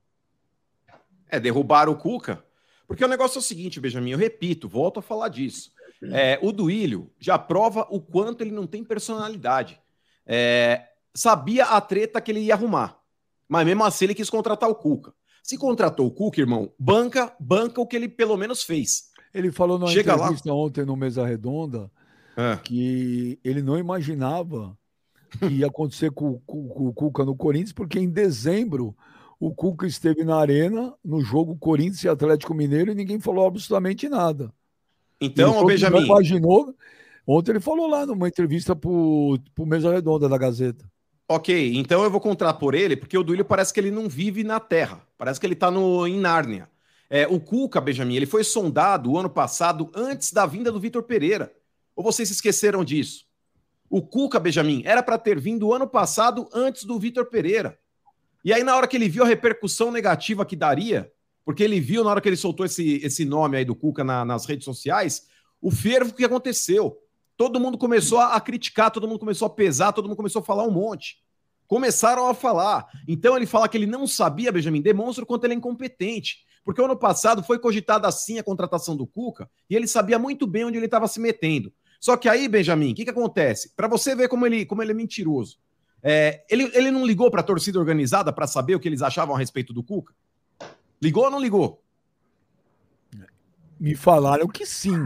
É, 1.27 1.37
derrubaram 1.37 1.91
o 1.91 1.97
Cuca. 1.97 2.41
Porque 2.87 3.03
o 3.03 3.09
negócio 3.09 3.39
é 3.39 3.39
o 3.39 3.43
seguinte, 3.43 3.81
Benjamin, 3.81 4.11
eu 4.11 4.17
repito, 4.17 4.69
volto 4.69 5.01
a 5.01 5.03
falar 5.03 5.27
disso. 5.27 5.73
É, 6.13 6.39
o 6.41 6.53
Duílio 6.53 7.11
já 7.19 7.37
prova 7.37 7.85
o 7.89 7.99
quanto 7.99 8.41
ele 8.41 8.51
não 8.51 8.65
tem 8.65 8.85
personalidade. 8.85 9.81
É, 10.25 10.87
sabia 11.13 11.65
a 11.65 11.81
treta 11.81 12.21
que 12.21 12.31
ele 12.31 12.39
ia 12.39 12.53
arrumar. 12.53 12.97
Mas 13.47 13.65
mesmo 13.65 13.83
assim 13.83 14.05
ele 14.05 14.15
quis 14.15 14.29
contratar 14.29 14.69
o 14.69 14.75
Cuca. 14.75 15.13
Se 15.43 15.57
contratou 15.57 16.07
o 16.07 16.11
Cuca, 16.11 16.41
irmão, 16.41 16.71
banca, 16.77 17.33
banca 17.39 17.79
o 17.79 17.87
que 17.87 17.95
ele 17.95 18.09
pelo 18.09 18.35
menos 18.35 18.63
fez. 18.63 19.11
Ele 19.33 19.51
falou 19.51 19.79
na 19.79 19.87
Chega 19.87 20.13
entrevista 20.13 20.49
lá. 20.49 20.55
ontem 20.55 20.85
no 20.85 20.95
Mesa 20.95 21.25
Redonda 21.25 21.89
é. 22.35 22.57
que 22.57 23.39
ele 23.43 23.61
não 23.61 23.77
imaginava 23.77 24.77
que 25.39 25.45
ia 25.45 25.67
acontecer 25.67 26.11
com, 26.11 26.39
com, 26.45 26.67
com, 26.67 26.87
o 26.87 26.93
Cuca 26.93 27.25
no 27.25 27.35
Corinthians, 27.35 27.73
porque 27.73 27.99
em 27.99 28.09
dezembro 28.09 28.95
o 29.39 29.53
Cuca 29.53 29.85
esteve 29.85 30.23
na 30.23 30.37
arena 30.37 30.93
no 31.03 31.21
jogo 31.21 31.57
Corinthians 31.57 32.03
e 32.03 32.09
Atlético 32.09 32.53
Mineiro 32.53 32.91
e 32.91 32.95
ninguém 32.95 33.19
falou 33.19 33.45
absolutamente 33.45 34.09
nada. 34.09 34.53
Então, 35.19 35.59
o 35.59 35.65
Benjamin. 35.65 36.05
imaginou. 36.05 36.75
Ontem 37.25 37.51
ele 37.51 37.59
falou 37.59 37.87
lá 37.87 38.05
numa 38.05 38.27
entrevista 38.27 38.75
para 38.75 38.89
o 38.89 39.39
Mesa 39.65 39.91
Redonda 39.91 40.29
da 40.29 40.37
Gazeta. 40.37 40.89
Ok, 41.29 41.75
então 41.75 42.03
eu 42.03 42.09
vou 42.09 42.21
contrapor 42.21 42.73
ele, 42.73 42.95
porque 42.95 43.17
o 43.17 43.23
Duílio 43.23 43.43
parece 43.43 43.73
que 43.73 43.79
ele 43.79 43.91
não 43.91 44.07
vive 44.07 44.45
na 44.45 44.61
Terra. 44.61 45.05
Parece 45.17 45.39
que 45.39 45.45
ele 45.45 45.55
está 45.55 45.69
em 45.69 46.17
Nárnia. 46.17 46.69
É, 47.09 47.27
o 47.27 47.39
Cuca, 47.39 47.81
Benjamin, 47.81 48.15
ele 48.15 48.25
foi 48.25 48.45
sondado 48.45 49.11
o 49.11 49.17
ano 49.17 49.29
passado 49.29 49.91
antes 49.93 50.31
da 50.31 50.45
vinda 50.45 50.71
do 50.71 50.79
Vitor 50.79 51.03
Pereira. 51.03 51.53
Ou 51.95 52.03
vocês 52.03 52.29
se 52.29 52.35
esqueceram 52.35 52.83
disso? 52.83 53.25
O 53.89 54.01
Cuca, 54.01 54.39
Benjamin, 54.39 54.83
era 54.85 55.03
para 55.03 55.17
ter 55.17 55.37
vindo 55.39 55.67
o 55.67 55.73
ano 55.73 55.87
passado 55.87 56.47
antes 56.53 56.85
do 56.85 56.97
Vitor 56.97 57.25
Pereira. 57.25 57.77
E 58.43 58.53
aí, 58.53 58.63
na 58.63 58.75
hora 58.75 58.87
que 58.87 58.95
ele 58.95 59.09
viu 59.09 59.23
a 59.23 59.27
repercussão 59.27 59.91
negativa 59.91 60.45
que 60.45 60.55
daria, 60.55 61.11
porque 61.43 61.63
ele 61.63 61.79
viu 61.79 62.03
na 62.03 62.09
hora 62.09 62.21
que 62.21 62.29
ele 62.29 62.37
soltou 62.37 62.65
esse, 62.65 63.01
esse 63.03 63.25
nome 63.25 63.57
aí 63.57 63.65
do 63.65 63.75
Cuca 63.75 64.03
na, 64.03 64.23
nas 64.23 64.45
redes 64.45 64.63
sociais, 64.63 65.27
o 65.61 65.71
fervo 65.71 66.13
que 66.13 66.23
aconteceu 66.23 66.97
todo 67.37 67.59
mundo 67.59 67.77
começou 67.77 68.19
a, 68.19 68.41
criticar, 68.41 68.89
todo 68.89 69.07
mundo 69.07 69.19
começou 69.19 69.45
a 69.45 69.49
pesar, 69.49 69.93
todo 69.93 70.05
mundo 70.05 70.17
começou 70.17 70.41
a 70.41 70.45
falar 70.45 70.63
um 70.63 70.71
monte. 70.71 71.21
Começaram 71.67 72.27
a 72.27 72.33
falar. 72.33 72.87
Então 73.07 73.37
ele 73.37 73.45
fala 73.45 73.69
que 73.69 73.77
ele 73.77 73.85
não 73.85 74.07
sabia, 74.07 74.51
Benjamin, 74.51 74.81
demonstra 74.81 75.23
o 75.23 75.27
quanto 75.27 75.43
ele 75.43 75.53
é 75.53 75.57
incompetente. 75.57 76.39
Porque 76.65 76.81
ano 76.81 76.97
passado 76.97 77.43
foi 77.43 77.59
cogitada 77.59 78.07
assim 78.07 78.39
a 78.39 78.43
contratação 78.43 78.97
do 78.97 79.05
Cuca 79.05 79.49
e 79.69 79.75
ele 79.75 79.87
sabia 79.87 80.17
muito 80.17 80.47
bem 80.47 80.65
onde 80.65 80.77
ele 80.77 80.85
estava 80.85 81.07
se 81.07 81.19
metendo. 81.19 81.71
Só 81.99 82.17
que 82.17 82.27
aí, 82.27 82.47
Benjamin, 82.47 82.91
o 82.91 82.95
que, 82.95 83.05
que 83.05 83.09
acontece? 83.09 83.73
Para 83.75 83.87
você 83.87 84.15
ver 84.15 84.27
como 84.27 84.45
ele, 84.45 84.65
como 84.65 84.81
ele 84.81 84.91
é 84.91 84.95
mentiroso. 84.95 85.59
É, 86.01 86.43
ele, 86.49 86.71
ele 86.73 86.91
não 86.91 87.05
ligou 87.05 87.29
para 87.31 87.41
a 87.41 87.43
torcida 87.43 87.79
organizada 87.79 88.33
para 88.33 88.47
saber 88.47 88.75
o 88.75 88.79
que 88.79 88.87
eles 88.87 89.01
achavam 89.01 89.35
a 89.35 89.39
respeito 89.39 89.73
do 89.73 89.83
Cuca? 89.83 90.13
Ligou 91.01 91.25
ou 91.25 91.31
não 91.31 91.39
ligou? 91.39 91.81
Me 93.79 93.95
falaram 93.95 94.47
que 94.47 94.65
sim. 94.65 94.97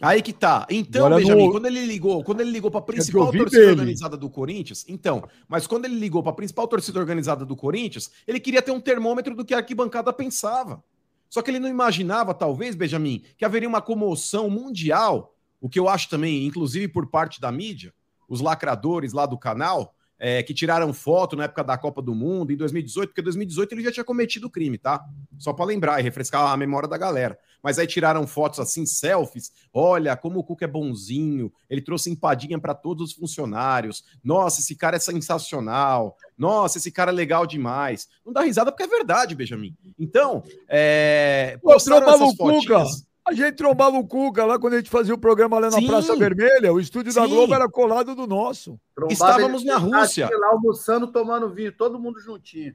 Aí 0.00 0.22
que 0.22 0.32
tá. 0.32 0.66
Então, 0.70 1.06
Agora 1.06 1.20
Benjamin, 1.20 1.46
no... 1.46 1.52
quando 1.52 1.66
ele 1.66 1.84
ligou, 1.84 2.22
quando 2.22 2.40
ele 2.40 2.50
ligou 2.50 2.70
para 2.70 2.80
a 2.80 2.82
principal 2.82 3.32
torcida 3.32 3.66
dele. 3.66 3.80
organizada 3.80 4.16
do 4.16 4.30
Corinthians, 4.30 4.84
então, 4.88 5.28
mas 5.48 5.66
quando 5.66 5.86
ele 5.86 5.96
ligou 5.96 6.22
para 6.22 6.30
a 6.30 6.34
principal 6.34 6.68
torcida 6.68 7.00
organizada 7.00 7.44
do 7.44 7.56
Corinthians, 7.56 8.10
ele 8.26 8.38
queria 8.38 8.62
ter 8.62 8.70
um 8.70 8.80
termômetro 8.80 9.34
do 9.34 9.44
que 9.44 9.54
a 9.54 9.58
arquibancada 9.58 10.12
pensava. 10.12 10.82
Só 11.28 11.42
que 11.42 11.50
ele 11.50 11.58
não 11.58 11.68
imaginava, 11.68 12.32
talvez, 12.32 12.74
Benjamin, 12.74 13.22
que 13.36 13.44
haveria 13.44 13.68
uma 13.68 13.82
comoção 13.82 14.48
mundial, 14.48 15.34
o 15.60 15.68
que 15.68 15.78
eu 15.78 15.88
acho 15.88 16.08
também, 16.08 16.46
inclusive 16.46 16.88
por 16.88 17.08
parte 17.08 17.40
da 17.40 17.50
mídia, 17.50 17.92
os 18.28 18.40
lacradores 18.40 19.12
lá 19.12 19.26
do 19.26 19.36
canal, 19.36 19.94
é, 20.18 20.42
que 20.42 20.52
tiraram 20.52 20.92
foto 20.92 21.36
na 21.36 21.44
época 21.44 21.62
da 21.62 21.78
Copa 21.78 22.02
do 22.02 22.14
Mundo, 22.14 22.52
em 22.52 22.56
2018, 22.56 23.08
porque 23.10 23.20
em 23.20 23.24
2018 23.24 23.72
ele 23.72 23.82
já 23.84 23.92
tinha 23.92 24.04
cometido 24.04 24.50
crime, 24.50 24.76
tá? 24.76 25.04
Só 25.38 25.52
para 25.52 25.64
lembrar 25.64 26.00
e 26.00 26.02
refrescar 26.02 26.50
a 26.50 26.56
memória 26.56 26.88
da 26.88 26.98
galera. 26.98 27.38
Mas 27.62 27.78
aí 27.78 27.86
tiraram 27.86 28.26
fotos 28.26 28.58
assim, 28.60 28.84
selfies. 28.84 29.52
Olha 29.72 30.16
como 30.16 30.40
o 30.40 30.44
Cuca 30.44 30.64
é 30.64 30.68
bonzinho, 30.68 31.52
ele 31.68 31.80
trouxe 31.80 32.10
empadinha 32.10 32.58
para 32.58 32.74
todos 32.74 33.10
os 33.10 33.16
funcionários. 33.16 34.04
Nossa, 34.22 34.60
esse 34.60 34.74
cara 34.74 34.96
é 34.96 35.00
sensacional. 35.00 36.16
Nossa, 36.36 36.78
esse 36.78 36.90
cara 36.90 37.10
é 37.10 37.14
legal 37.14 37.46
demais. 37.46 38.08
Não 38.24 38.32
dá 38.32 38.42
risada 38.42 38.72
porque 38.72 38.84
é 38.84 38.88
verdade, 38.88 39.34
Benjamin. 39.34 39.76
Então, 39.98 40.42
é. 40.68 41.58
Pô, 41.62 41.74
essas 41.74 42.36
fotinhas... 42.36 43.07
A 43.28 43.34
gente 43.34 43.56
trombava 43.56 43.98
o 43.98 44.06
Cuca 44.06 44.46
lá 44.46 44.58
quando 44.58 44.72
a 44.72 44.76
gente 44.78 44.88
fazia 44.88 45.14
o 45.14 45.18
programa 45.18 45.58
lá 45.58 45.70
na 45.70 45.78
Sim. 45.78 45.86
Praça 45.86 46.16
Vermelha. 46.16 46.72
O 46.72 46.80
estúdio 46.80 47.12
Sim. 47.12 47.20
da 47.20 47.26
Globo 47.26 47.54
era 47.54 47.68
colado 47.68 48.14
do 48.14 48.26
nosso. 48.26 48.80
Trombava 48.94 49.12
Estávamos 49.12 49.62
na 49.62 49.76
Rússia. 49.76 50.30
Lá 50.32 50.48
almoçando, 50.48 51.06
tomando 51.08 51.50
vinho, 51.50 51.70
todo 51.70 51.98
mundo 51.98 52.18
juntinho. 52.20 52.74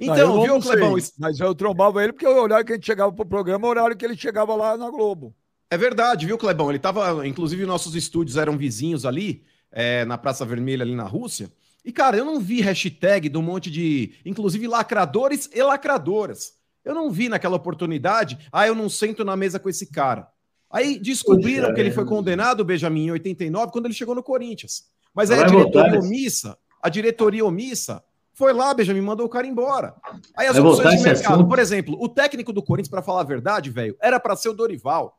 Então, 0.00 0.34
não, 0.34 0.42
viu, 0.42 0.60
Clebão? 0.60 0.96
Mas 1.20 1.38
eu 1.38 1.54
trombava 1.54 2.02
ele 2.02 2.12
porque 2.12 2.26
o 2.26 2.42
horário 2.42 2.66
que 2.66 2.72
a 2.72 2.74
gente 2.74 2.84
chegava 2.86 3.12
pro 3.12 3.24
programa, 3.24 3.64
o 3.64 3.70
horário 3.70 3.96
que 3.96 4.04
ele 4.04 4.16
chegava 4.16 4.56
lá 4.56 4.76
na 4.76 4.90
Globo. 4.90 5.32
É 5.70 5.78
verdade, 5.78 6.26
viu, 6.26 6.36
Clebão? 6.36 6.68
Ele 6.68 6.80
tava. 6.80 7.24
Inclusive, 7.24 7.64
nossos 7.64 7.94
estúdios 7.94 8.36
eram 8.36 8.58
vizinhos 8.58 9.06
ali, 9.06 9.44
é, 9.70 10.04
na 10.04 10.18
Praça 10.18 10.44
Vermelha, 10.44 10.82
ali 10.82 10.96
na 10.96 11.04
Rússia. 11.04 11.48
E, 11.84 11.92
cara, 11.92 12.16
eu 12.16 12.24
não 12.24 12.40
vi 12.40 12.60
hashtag 12.60 13.28
de 13.28 13.38
um 13.38 13.42
monte 13.42 13.70
de. 13.70 14.14
Inclusive, 14.26 14.66
lacradores 14.66 15.48
e 15.54 15.62
lacradoras 15.62 16.60
Eu 16.84 16.94
não 16.94 17.10
vi 17.10 17.28
naquela 17.28 17.56
oportunidade, 17.56 18.38
ah, 18.52 18.66
eu 18.66 18.74
não 18.74 18.88
sento 18.88 19.24
na 19.24 19.36
mesa 19.36 19.58
com 19.58 19.68
esse 19.68 19.86
cara. 19.86 20.28
Aí 20.70 20.98
descobriram 20.98 21.64
Poxa, 21.64 21.74
que 21.74 21.80
ele 21.80 21.90
é. 21.90 21.92
foi 21.92 22.04
condenado, 22.04 22.64
Benjamin, 22.64 23.06
em 23.06 23.10
89, 23.12 23.72
quando 23.72 23.86
ele 23.86 23.94
chegou 23.94 24.14
no 24.14 24.22
Corinthians. 24.22 24.84
Mas 25.14 25.30
aí 25.30 25.40
a 25.40 25.46
diretoria 25.46 26.00
omissa, 26.00 26.58
a 26.80 26.88
diretoria 26.88 27.44
omissa, 27.44 28.02
foi 28.32 28.52
lá, 28.52 28.72
Benjamin, 28.72 29.02
mandou 29.02 29.26
o 29.26 29.28
cara 29.28 29.46
embora. 29.46 29.94
Aí 30.34 30.46
as 30.46 30.56
Vai 30.56 30.64
opções 30.64 30.98
de 30.98 31.02
mercado, 31.04 31.34
assunto? 31.34 31.48
por 31.48 31.58
exemplo, 31.58 31.96
o 32.00 32.08
técnico 32.08 32.52
do 32.52 32.62
Corinthians, 32.62 32.90
para 32.90 33.02
falar 33.02 33.20
a 33.20 33.24
verdade, 33.24 33.70
velho, 33.70 33.96
era 34.00 34.18
para 34.18 34.34
ser 34.34 34.48
o 34.48 34.54
Dorival. 34.54 35.18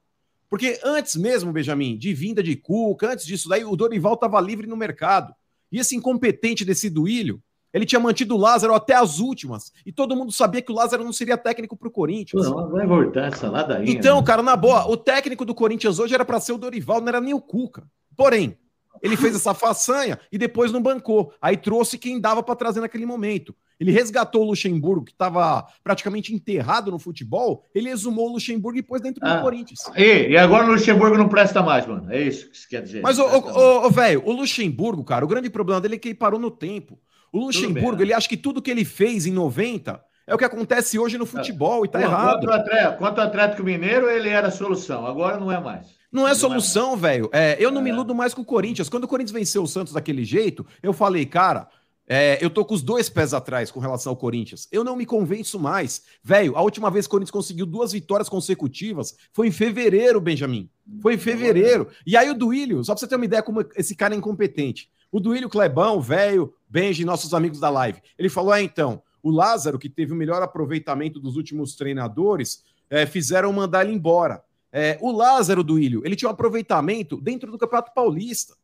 Porque 0.49 0.79
antes 0.83 1.15
mesmo, 1.15 1.51
Benjamin, 1.51 1.97
de 1.97 2.13
vinda 2.13 2.41
de 2.41 2.55
Cuca, 2.55 3.11
antes 3.11 3.25
disso 3.25 3.47
daí, 3.47 3.63
o 3.63 3.75
Dorival 3.75 4.15
estava 4.15 4.41
livre 4.41 4.65
no 4.65 4.75
mercado. 4.75 5.33
E 5.71 5.79
esse 5.79 5.95
incompetente 5.95 6.65
desse 6.65 6.89
Duílio, 6.89 7.41
ele 7.73 7.85
tinha 7.85 7.99
mantido 7.99 8.35
o 8.35 8.39
Lázaro 8.39 8.73
até 8.73 8.93
as 8.95 9.19
últimas. 9.19 9.71
E 9.85 9.91
todo 9.91 10.15
mundo 10.15 10.31
sabia 10.31 10.61
que 10.61 10.71
o 10.71 10.75
Lázaro 10.75 11.03
não 11.03 11.11
seria 11.11 11.37
técnico 11.37 11.75
para 11.75 11.87
o 11.87 11.91
Corinthians. 11.91 12.47
Pô, 12.47 12.67
vai 12.67 12.85
voltar 12.85 13.27
essa 13.33 13.49
ladainha. 13.49 13.91
Então, 13.91 14.19
né? 14.19 14.23
cara, 14.25 14.43
na 14.43 14.55
boa, 14.55 14.87
o 14.87 14.95
técnico 14.95 15.43
do 15.43 15.55
Corinthians 15.55 15.97
hoje 15.99 16.13
era 16.13 16.23
para 16.23 16.39
ser 16.39 16.53
o 16.53 16.57
Dorival, 16.57 17.01
não 17.01 17.07
era 17.07 17.19
nem 17.19 17.33
o 17.33 17.41
Cuca. 17.41 17.83
Porém, 18.15 18.55
ele 19.01 19.17
fez 19.17 19.35
essa 19.35 19.53
façanha 19.53 20.19
e 20.31 20.37
depois 20.37 20.71
não 20.71 20.81
bancou. 20.81 21.33
Aí 21.41 21.57
trouxe 21.57 21.97
quem 21.97 22.21
dava 22.21 22.43
para 22.43 22.55
trazer 22.55 22.79
naquele 22.79 23.05
momento. 23.05 23.55
Ele 23.79 23.91
resgatou 23.91 24.43
o 24.43 24.45
Luxemburgo, 24.45 25.03
que 25.03 25.11
estava 25.11 25.65
praticamente 25.83 26.33
enterrado 26.33 26.89
no 26.91 26.99
futebol. 26.99 27.65
Ele 27.73 27.89
exumou 27.89 28.29
o 28.29 28.33
Luxemburgo 28.33 28.77
e 28.77 28.83
pôs 28.83 29.01
dentro 29.01 29.19
do 29.19 29.27
Ah. 29.27 29.41
Corinthians. 29.41 29.79
E, 29.97 30.29
e 30.29 30.37
agora 30.37 30.67
o 30.67 30.71
Luxemburgo 30.71 31.17
não 31.17 31.27
presta 31.27 31.61
mais, 31.61 31.85
mano. 31.85 32.09
É 32.13 32.21
isso 32.21 32.49
que 32.49 32.57
você 32.57 32.67
quer 32.69 32.83
dizer. 32.83 33.01
Mas, 33.01 33.17
Não 33.17 33.25
ô, 33.25 33.29
presta 33.41 33.47
mais. 33.51 33.57
ô, 33.57 33.87
ô, 33.87 33.89
velho, 33.89 34.23
o 34.25 34.31
Luxemburgo, 34.31 35.03
cara, 35.03 35.25
o 35.25 35.27
grande 35.27 35.49
problema 35.49 35.81
dele 35.81 35.95
é 35.95 35.97
que 35.97 36.07
ele 36.09 36.15
parou 36.15 36.39
no 36.39 36.51
tempo. 36.51 36.97
O 37.33 37.39
Luxemburgo, 37.47 37.73
bem, 37.91 37.97
né? 37.97 38.03
ele 38.03 38.13
acha 38.13 38.29
que 38.29 38.37
tudo 38.37 38.61
que 38.61 38.71
ele 38.71 38.85
fez 38.85 39.25
em 39.25 39.31
90 39.33 39.99
é 40.25 40.33
o 40.33 40.37
que 40.37 40.45
acontece 40.45 40.97
hoje 40.97 41.17
no 41.17 41.25
futebol 41.25 41.83
e 41.83 41.89
tá 41.89 41.99
Pô, 41.99 42.05
errado. 42.05 42.39
Quanto 42.45 42.49
ao 42.49 42.59
Atlético, 42.59 42.97
quanto 42.99 43.19
ao 43.19 43.27
Atlético 43.27 43.63
Mineiro, 43.63 44.09
ele 44.09 44.29
era 44.29 44.47
a 44.47 44.51
solução. 44.51 45.05
Agora 45.05 45.37
não 45.39 45.51
é 45.51 45.59
mais. 45.59 45.87
Não 46.11 46.27
é 46.27 46.31
é 46.31 46.35
solução, 46.35 46.95
velho. 46.95 47.27
É, 47.33 47.57
eu 47.59 47.71
não 47.71 47.81
me 47.81 47.89
É. 47.89 47.93
iludo 47.93 48.13
mais 48.15 48.33
com 48.33 48.41
o 48.41 48.45
Corinthians. 48.45 48.87
Quando 48.87 49.05
o 49.05 49.07
Corinthians 49.07 49.33
venceu 49.33 49.63
o 49.63 49.67
Santos 49.67 49.91
daquele 49.93 50.23
jeito, 50.23 50.63
eu 50.81 50.93
falei, 50.93 51.25
cara, 51.25 51.67
é, 52.07 52.37
eu 52.39 52.49
tô 52.51 52.63
com 52.63 52.75
os 52.75 52.83
dois 52.83 53.09
pés 53.09 53.33
atrás 53.33 53.71
com 53.71 53.79
relação 53.79 54.11
ao 54.11 54.15
Corinthians. 54.15 54.67
Eu 54.71 54.83
não 54.83 54.95
me 54.95 55.05
convenço 55.05 55.59
mais. 55.59 56.03
Velho, 56.23 56.55
a 56.55 56.61
última 56.61 56.91
vez 56.91 57.05
que 57.07 57.09
o 57.09 57.11
Corinthians 57.11 57.31
conseguiu 57.31 57.65
duas 57.65 57.91
vitórias 57.93 58.29
consecutivas 58.29 59.15
foi 59.33 59.47
em 59.47 59.51
fevereiro, 59.51 60.21
Benjamin. 60.21 60.69
Foi 61.01 61.15
em 61.15 61.17
fevereiro. 61.17 61.87
E 62.05 62.15
aí 62.15 62.29
o 62.29 62.33
Duílio, 62.35 62.83
só 62.83 62.93
pra 62.93 62.99
você 62.99 63.07
ter 63.07 63.15
uma 63.15 63.25
ideia 63.25 63.41
como 63.41 63.65
esse 63.75 63.95
cara 63.95 64.13
é 64.13 64.17
incompetente. 64.17 64.89
O 65.13 65.19
Duílio 65.19 65.47
Clebão, 65.47 66.01
velho, 66.01 66.55
Benji, 66.67 67.05
nossos 67.05 67.35
amigos 67.35 67.59
da 67.59 67.69
live, 67.69 68.01
ele 68.17 68.29
falou: 68.29 68.51
ah, 68.51 68.59
então, 68.59 68.99
o 69.21 69.29
Lázaro, 69.29 69.77
que 69.77 69.87
teve 69.87 70.11
o 70.11 70.15
melhor 70.15 70.41
aproveitamento 70.41 71.19
dos 71.19 71.35
últimos 71.35 71.75
treinadores, 71.75 72.63
é, 72.89 73.05
fizeram 73.05 73.53
mandar 73.53 73.85
ele 73.85 73.93
embora. 73.93 74.43
É, 74.71 74.97
o 74.99 75.11
Lázaro 75.11 75.63
do 75.63 75.77
Ilho, 75.77 76.01
ele 76.03 76.15
tinha 76.15 76.27
um 76.27 76.33
aproveitamento 76.33 77.21
dentro 77.21 77.51
do 77.51 77.59
Campeonato 77.59 77.93
Paulista. 77.93 78.55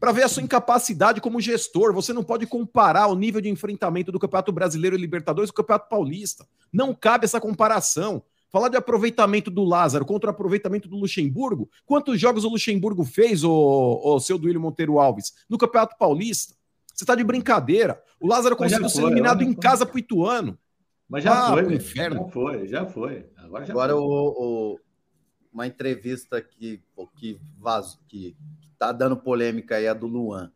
Para 0.00 0.12
ver 0.12 0.22
a 0.22 0.28
sua 0.28 0.42
incapacidade 0.42 1.20
como 1.20 1.38
gestor, 1.38 1.92
você 1.92 2.14
não 2.14 2.24
pode 2.24 2.46
comparar 2.46 3.08
o 3.08 3.14
nível 3.14 3.42
de 3.42 3.50
enfrentamento 3.50 4.10
do 4.10 4.18
Campeonato 4.18 4.50
Brasileiro 4.50 4.96
e 4.96 4.98
Libertadores 4.98 5.50
com 5.50 5.60
o 5.60 5.62
Campeonato 5.62 5.90
Paulista. 5.90 6.48
Não 6.72 6.94
cabe 6.94 7.26
essa 7.26 7.38
comparação. 7.38 8.22
Falar 8.50 8.68
de 8.68 8.76
aproveitamento 8.76 9.50
do 9.50 9.62
Lázaro 9.64 10.04
contra 10.04 10.28
o 10.28 10.32
aproveitamento 10.32 10.88
do 10.88 10.96
Luxemburgo. 10.96 11.70
Quantos 11.86 12.20
jogos 12.20 12.44
o 12.44 12.48
Luxemburgo 12.48 13.04
fez, 13.04 13.44
o, 13.44 14.00
o 14.04 14.18
seu 14.20 14.36
Duílio 14.38 14.60
Monteiro 14.60 14.98
Alves, 14.98 15.32
no 15.48 15.56
Campeonato 15.56 15.96
Paulista? 15.98 16.54
Você 16.92 17.04
está 17.04 17.14
de 17.14 17.22
brincadeira. 17.24 18.02
O 18.20 18.26
Lázaro 18.26 18.56
conseguiu 18.56 18.88
ser 18.88 19.00
foi, 19.02 19.10
eliminado 19.10 19.40
já 19.42 19.46
em 19.46 19.54
casa 19.54 19.86
pro 19.86 19.98
Ituano. 19.98 20.58
Mas 21.08 21.24
já 21.24 21.32
Ah, 21.32 21.48
foi, 21.52 21.56
pro 21.62 21.66
velho. 21.70 21.76
inferno. 21.76 22.16
Já 22.24 22.28
foi, 22.30 22.66
já 22.68 22.86
foi. 22.86 23.26
Agora 23.36 23.64
já 23.64 23.72
Agora, 23.72 23.92
foi. 23.94 24.02
o, 24.02 24.04
o- 24.74 24.80
uma 25.52 25.66
entrevista 25.66 26.40
que, 26.40 26.80
que, 27.16 27.40
que, 28.08 28.36
que 28.36 28.36
tá 28.78 28.92
dando 28.92 29.16
polêmica 29.16 29.76
aí, 29.76 29.86
é 29.86 29.88
a 29.88 29.94
do 29.94 30.06
Luan. 30.06 30.52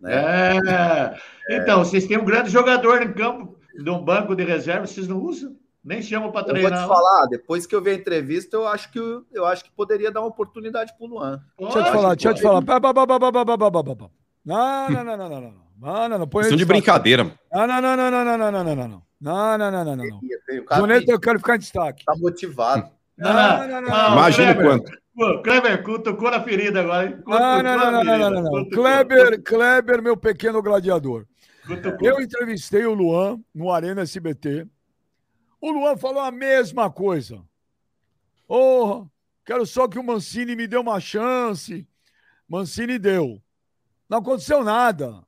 Né? 0.00 0.12
É. 0.14 1.18
Então, 1.56 1.84
vocês 1.84 2.06
têm 2.06 2.18
um 2.18 2.24
grande 2.24 2.50
jogador 2.50 3.02
em 3.02 3.12
campo, 3.12 3.56
num 3.76 4.04
banco 4.04 4.34
de 4.36 4.44
reserva, 4.44 4.86
vocês 4.86 5.08
não 5.08 5.20
usam? 5.20 5.56
Nem 5.84 6.00
chamam 6.00 6.32
para 6.32 6.40
Eu 6.42 6.46
vou 6.46 6.54
te 6.54 6.60
treinar. 6.60 6.88
falar, 6.88 7.26
depois 7.26 7.66
que 7.66 7.74
eu 7.74 7.82
vi 7.82 7.90
a 7.90 7.94
entrevista, 7.94 8.56
eu 8.56 8.66
acho 8.66 8.90
que, 8.90 8.98
eu 9.32 9.44
acho 9.44 9.64
que 9.64 9.70
poderia 9.70 10.10
dar 10.10 10.20
uma 10.20 10.28
oportunidade 10.28 10.96
pro 10.96 11.06
Luan. 11.06 11.42
Deixa 11.58 11.78
eu 11.78 11.84
te 11.84 11.90
falar, 11.90 12.14
deixa 12.14 12.30
eu 12.30 12.34
te 12.34 12.42
falar. 12.42 12.62
Não, 14.44 14.90
não, 14.90 15.04
não, 15.04 15.16
não, 15.16 15.28
não, 15.28 15.40
não. 15.40 15.64
Não, 15.76 16.08
não, 16.08 16.18
não. 16.20 16.26
Põe 16.28 16.46
ele 16.46 16.56
de 16.56 16.64
brincadeira. 16.64 17.24
Não, 17.52 17.66
não, 17.66 17.82
não, 17.82 17.96
não, 17.96 18.10
não, 18.10 18.24
não, 18.24 18.38
não, 18.38 18.50
não, 18.50 18.64
não, 18.64 18.76
não, 18.76 18.88
não. 18.88 19.02
Não, 19.20 19.58
não, 19.58 19.70
não, 19.70 19.96
não, 19.96 20.20
Bonito, 20.78 21.10
eu 21.10 21.20
quero 21.20 21.38
ficar 21.38 21.56
em 21.56 21.58
destaque. 21.58 22.04
tá 22.04 22.14
motivado. 22.16 22.88
Não, 23.16 23.32
não, 23.32 23.68
não, 23.68 23.80
não. 23.82 24.12
Imagina 24.12 24.54
quanto. 24.54 24.92
Pô, 25.14 25.42
Kleber, 25.42 25.82
cutucou 25.82 26.30
na 26.30 26.42
ferida 26.42 26.80
agora, 26.80 27.06
hein? 27.06 27.22
Não, 27.26 27.62
não, 27.62 27.78
não, 27.78 28.04
não, 28.04 28.18
não, 28.18 28.30
não, 28.30 28.42
não. 28.42 28.68
Kleber, 28.68 29.42
Kleber, 29.42 30.02
meu 30.02 30.16
pequeno 30.16 30.60
gladiador. 30.60 31.24
Eu 32.02 32.20
entrevistei 32.20 32.84
o 32.84 32.92
Luan 32.92 33.38
no 33.54 33.70
Arena 33.72 34.02
SBT. 34.02 34.66
O 35.64 35.70
Luan 35.70 35.96
falou 35.96 36.20
a 36.20 36.30
mesma 36.30 36.90
coisa. 36.90 37.42
Oh, 38.46 39.06
quero 39.46 39.64
só 39.64 39.88
que 39.88 39.98
o 39.98 40.04
Mancini 40.04 40.54
me 40.54 40.66
dê 40.66 40.76
uma 40.76 41.00
chance. 41.00 41.88
Mancini 42.46 42.98
deu. 42.98 43.42
Não 44.06 44.18
aconteceu 44.18 44.62
nada. 44.62 45.24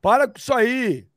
Para 0.00 0.28
com 0.28 0.38
isso 0.38 0.54
aí. 0.54 1.08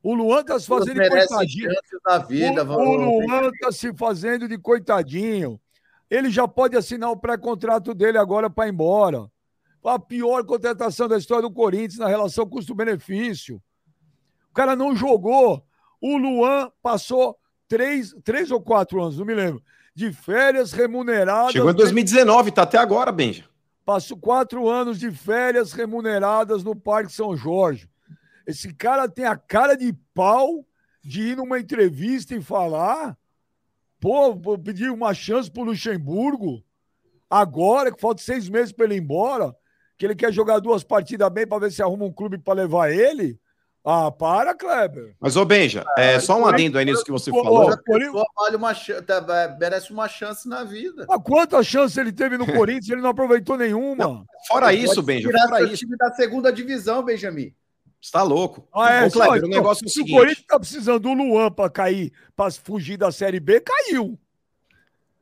O 0.00 0.14
Luan 0.14 0.44
tá 0.44 0.60
se 0.60 0.68
fazendo 0.68 1.02
de 1.02 1.08
coitadinho. 1.08 1.70
na 2.06 2.18
vida. 2.18 2.62
O, 2.62 2.78
o 2.78 2.96
Luan 2.96 3.50
tá 3.60 3.72
se 3.72 3.92
fazendo 3.94 4.46
de 4.46 4.56
coitadinho. 4.56 5.60
Ele 6.08 6.30
já 6.30 6.46
pode 6.46 6.76
assinar 6.76 7.10
o 7.10 7.16
pré-contrato 7.16 7.92
dele 7.94 8.16
agora 8.16 8.48
para 8.48 8.68
ir 8.68 8.72
embora. 8.72 9.28
A 9.84 9.98
pior 9.98 10.44
contratação 10.46 11.08
da 11.08 11.18
história 11.18 11.42
do 11.42 11.52
Corinthians 11.52 11.98
na 11.98 12.06
relação 12.06 12.48
custo-benefício. 12.48 13.60
O 14.50 14.54
cara 14.54 14.76
não 14.76 14.94
jogou. 14.94 15.66
O 16.02 16.16
Luan 16.16 16.68
passou 16.82 17.38
três, 17.68 18.12
três 18.24 18.50
ou 18.50 18.60
quatro 18.60 19.00
anos, 19.00 19.16
não 19.16 19.24
me 19.24 19.34
lembro, 19.34 19.62
de 19.94 20.12
férias 20.12 20.72
remuneradas. 20.72 21.52
Chegou 21.52 21.70
em 21.70 21.74
2019, 21.74 22.50
tá 22.50 22.62
até 22.62 22.76
agora, 22.76 23.12
Benja. 23.12 23.44
Passou 23.84 24.16
quatro 24.16 24.68
anos 24.68 24.98
de 24.98 25.12
férias 25.12 25.72
remuneradas 25.72 26.64
no 26.64 26.74
Parque 26.74 27.12
São 27.12 27.36
Jorge. 27.36 27.88
Esse 28.44 28.74
cara 28.74 29.08
tem 29.08 29.26
a 29.26 29.36
cara 29.36 29.76
de 29.76 29.92
pau 30.12 30.66
de 31.04 31.30
ir 31.30 31.36
numa 31.36 31.60
entrevista 31.60 32.34
e 32.34 32.42
falar. 32.42 33.16
Pô, 34.00 34.36
pedir 34.58 34.90
uma 34.90 35.14
chance 35.14 35.48
pro 35.48 35.62
Luxemburgo. 35.62 36.64
Agora, 37.30 37.92
que 37.92 38.00
falta 38.00 38.20
seis 38.20 38.48
meses 38.48 38.72
para 38.72 38.86
ele 38.86 38.96
ir 38.96 39.00
embora, 39.00 39.54
que 39.96 40.04
ele 40.04 40.16
quer 40.16 40.32
jogar 40.32 40.58
duas 40.58 40.82
partidas 40.82 41.30
bem 41.30 41.46
para 41.46 41.60
ver 41.60 41.70
se 41.70 41.80
arruma 41.80 42.04
um 42.04 42.12
clube 42.12 42.38
para 42.38 42.54
levar 42.54 42.90
ele. 42.90 43.38
Ah, 43.84 44.12
para, 44.12 44.54
Kleber. 44.54 45.16
Mas, 45.18 45.36
ô 45.36 45.44
Benja, 45.44 45.84
é, 45.98 46.20
só 46.20 46.38
um 46.38 46.46
adendo 46.46 46.78
aí 46.78 46.84
nisso 46.84 47.04
que 47.04 47.10
você 47.10 47.32
Pô, 47.32 47.42
falou. 47.42 47.76
pessoa 47.78 48.24
vale 48.36 48.56
uma 48.56 48.72
tá, 48.74 49.26
é, 49.30 49.58
merece 49.58 49.92
uma 49.92 50.08
chance 50.08 50.48
na 50.48 50.62
vida. 50.62 51.04
Mas 51.08 51.20
quantas 51.24 51.66
chances 51.66 51.96
ele 51.96 52.12
teve 52.12 52.38
no 52.38 52.46
Corinthians? 52.46 52.90
Ele 52.90 53.00
não 53.00 53.10
aproveitou 53.10 53.56
nenhuma. 53.56 54.24
Fora 54.46 54.72
Ele 54.72 54.84
isso, 54.84 55.02
Benja, 55.02 55.28
tirar 55.28 55.48
fora 55.48 55.64
isso. 55.64 55.78
time 55.78 55.96
da 55.96 56.12
segunda 56.12 56.52
divisão, 56.52 57.02
Benjamin. 57.02 57.52
Você 58.00 58.12
tá 58.12 58.22
louco. 58.22 58.68
Ah, 58.72 58.92
é, 58.92 59.06
Ô, 59.06 59.10
só, 59.10 59.18
Kleber, 59.18 59.34
o 59.42 59.46
então, 59.46 59.48
negócio 59.48 59.84
é 59.84 59.86
o 59.86 59.90
se 59.90 60.00
o 60.00 60.02
seguinte. 60.02 60.16
Corinthians 60.16 60.46
tá 60.46 60.58
precisando 60.60 61.00
do 61.00 61.12
Luan 61.12 61.50
para 61.50 61.68
cair, 61.68 62.12
para 62.36 62.52
fugir 62.52 62.96
da 62.96 63.10
Série 63.10 63.40
B, 63.40 63.60
caiu. 63.60 64.16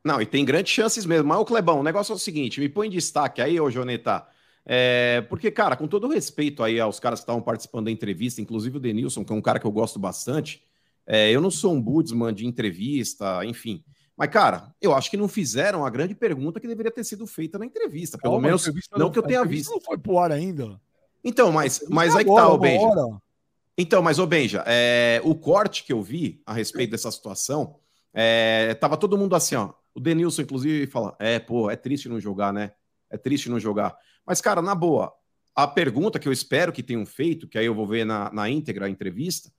Não, 0.04 0.20
e 0.20 0.26
tem 0.26 0.44
grandes 0.44 0.72
chances 0.72 1.06
mesmo. 1.06 1.28
Mas, 1.28 1.38
ô 1.38 1.44
Clebão, 1.46 1.80
o 1.80 1.82
negócio 1.82 2.12
é 2.12 2.16
o 2.16 2.18
seguinte: 2.18 2.60
me 2.60 2.68
põe 2.68 2.88
em 2.88 2.90
destaque 2.90 3.40
aí, 3.40 3.58
ô 3.58 3.70
Joneta. 3.70 4.26
É, 4.72 5.22
porque, 5.22 5.50
cara, 5.50 5.74
com 5.74 5.88
todo 5.88 6.06
respeito 6.06 6.62
aí 6.62 6.78
aos 6.78 7.00
caras 7.00 7.18
que 7.18 7.24
estavam 7.24 7.42
participando 7.42 7.86
da 7.86 7.90
entrevista, 7.90 8.40
inclusive 8.40 8.76
o 8.76 8.80
Denilson, 8.80 9.24
que 9.24 9.32
é 9.32 9.34
um 9.34 9.40
cara 9.40 9.58
que 9.58 9.66
eu 9.66 9.72
gosto 9.72 9.98
bastante, 9.98 10.62
é, 11.04 11.28
eu 11.32 11.40
não 11.40 11.50
sou 11.50 11.74
um 11.74 11.82
budsman 11.82 12.32
de 12.32 12.46
entrevista, 12.46 13.44
enfim. 13.44 13.82
Mas, 14.16 14.30
cara, 14.30 14.72
eu 14.80 14.94
acho 14.94 15.10
que 15.10 15.16
não 15.16 15.26
fizeram 15.26 15.84
a 15.84 15.90
grande 15.90 16.14
pergunta 16.14 16.60
que 16.60 16.68
deveria 16.68 16.92
ter 16.92 17.02
sido 17.02 17.26
feita 17.26 17.58
na 17.58 17.66
entrevista. 17.66 18.16
Pelo 18.16 18.34
Calma, 18.34 18.46
menos 18.46 18.62
entrevista 18.62 18.96
não 18.96 19.10
que 19.10 19.18
eu 19.18 19.24
tenha 19.24 19.44
visto. 19.44 19.72
Não 19.72 19.80
foi 19.80 19.98
pro 19.98 20.18
ar 20.18 20.30
ainda. 20.30 20.80
Então, 21.24 21.50
mas, 21.50 21.84
mas 21.88 22.14
aí 22.14 22.22
que 22.22 22.30
Agora, 22.30 22.46
tá, 22.46 22.52
ô 22.52 22.58
Benja. 22.58 22.86
hora. 22.86 23.22
Então, 23.76 24.00
mas, 24.00 24.20
ô 24.20 24.26
Benja, 24.26 24.62
é, 24.68 25.20
o 25.24 25.34
corte 25.34 25.82
que 25.82 25.92
eu 25.92 26.00
vi 26.00 26.40
a 26.46 26.52
respeito 26.52 26.92
dessa 26.92 27.10
situação, 27.10 27.74
é, 28.14 28.72
tava 28.74 28.96
todo 28.96 29.18
mundo 29.18 29.34
assim, 29.34 29.56
ó. 29.56 29.72
O 29.92 29.98
Denilson, 29.98 30.42
inclusive, 30.42 30.86
fala: 30.86 31.16
é, 31.18 31.40
pô, 31.40 31.68
é 31.68 31.74
triste 31.74 32.08
não 32.08 32.20
jogar, 32.20 32.52
né? 32.52 32.70
É 33.10 33.18
triste 33.18 33.50
não 33.50 33.58
jogar. 33.58 33.96
Mas, 34.30 34.40
cara, 34.40 34.62
na 34.62 34.76
boa, 34.76 35.12
a 35.56 35.66
pergunta 35.66 36.16
que 36.16 36.28
eu 36.28 36.32
espero 36.32 36.72
que 36.72 36.84
tenham 36.84 37.04
feito, 37.04 37.48
que 37.48 37.58
aí 37.58 37.66
eu 37.66 37.74
vou 37.74 37.84
ver 37.84 38.06
na, 38.06 38.32
na 38.32 38.48
íntegra 38.48 38.86
a 38.86 38.88
entrevista, 38.88 39.50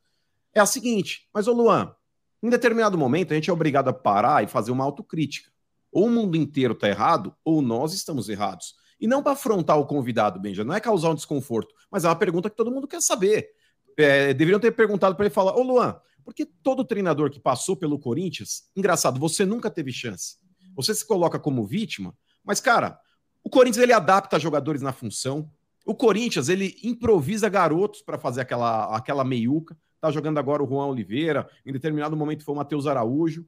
é 0.54 0.62
a 0.62 0.66
seguinte: 0.66 1.28
mas, 1.34 1.46
ô 1.46 1.52
Luan, 1.52 1.94
em 2.42 2.50
determinado 2.50 2.98
momento 2.98 3.34
a 3.34 3.36
gente 3.36 3.50
é 3.50 3.54
obrigado 3.54 3.90
a 3.90 3.94
parar 3.94 4.46
e 4.46 4.48
fazer 4.48 4.72
uma 4.72 4.86
autocrítica. 4.86 5.52
Ou 5.92 6.06
o 6.06 6.10
mundo 6.10 6.38
inteiro 6.38 6.74
tá 6.74 6.88
errado, 6.88 7.36
ou 7.44 7.62
nós 7.62 7.94
estamos 7.94 8.30
errados. 8.30 8.76
E 8.98 9.08
não 9.08 9.22
para 9.22 9.34
afrontar 9.34 9.78
o 9.78 9.86
convidado, 9.86 10.40
Benja, 10.40 10.64
não 10.64 10.74
é 10.74 10.80
causar 10.80 11.10
um 11.10 11.16
desconforto, 11.16 11.76
mas 11.92 12.06
é 12.06 12.08
uma 12.08 12.16
pergunta 12.16 12.50
que 12.50 12.56
todo 12.56 12.72
mundo 12.72 12.88
quer 12.88 13.02
saber. 13.02 13.50
É, 13.98 14.34
deveriam 14.34 14.58
ter 14.58 14.72
perguntado 14.72 15.18
para 15.18 15.26
ele 15.26 15.36
falar: 15.36 15.54
Ô 15.54 15.64
Luan, 15.64 16.00
Porque 16.24 16.46
todo 16.46 16.86
treinador 16.86 17.30
que 17.30 17.42
passou 17.42 17.76
pelo 17.76 18.00
Corinthians, 18.00 18.70
engraçado, 18.74 19.20
você 19.20 19.46
nunca 19.46 19.70
teve 19.70 19.92
chance. 19.92 20.38
Você 20.78 20.96
se 20.96 21.06
coloca 21.06 21.38
como 21.38 21.68
vítima, 21.68 22.16
mas, 22.42 22.62
cara, 22.62 22.98
Corinthians 23.52 23.84
ele 23.84 23.94
adapta 23.94 24.40
jogadores 24.40 24.82
na 24.82 24.92
função. 24.92 25.48
O 25.86 25.94
Corinthians 25.94 26.50
ele 26.50 26.78
improvisa 26.84 27.50
garotos 27.50 28.02
para 28.02 28.18
fazer 28.18 28.42
aquela, 28.42 28.96
aquela 28.96 29.24
meiuca. 29.24 29.78
Tá 30.00 30.10
jogando 30.10 30.40
agora 30.40 30.64
o 30.64 30.68
Juan 30.68 30.88
Oliveira, 30.88 31.48
em 31.64 31.72
determinado 31.72 32.18
momento 32.18 32.44
foi 32.44 32.56
o 32.56 32.58
Matheus 32.58 32.88
Araújo, 32.88 33.46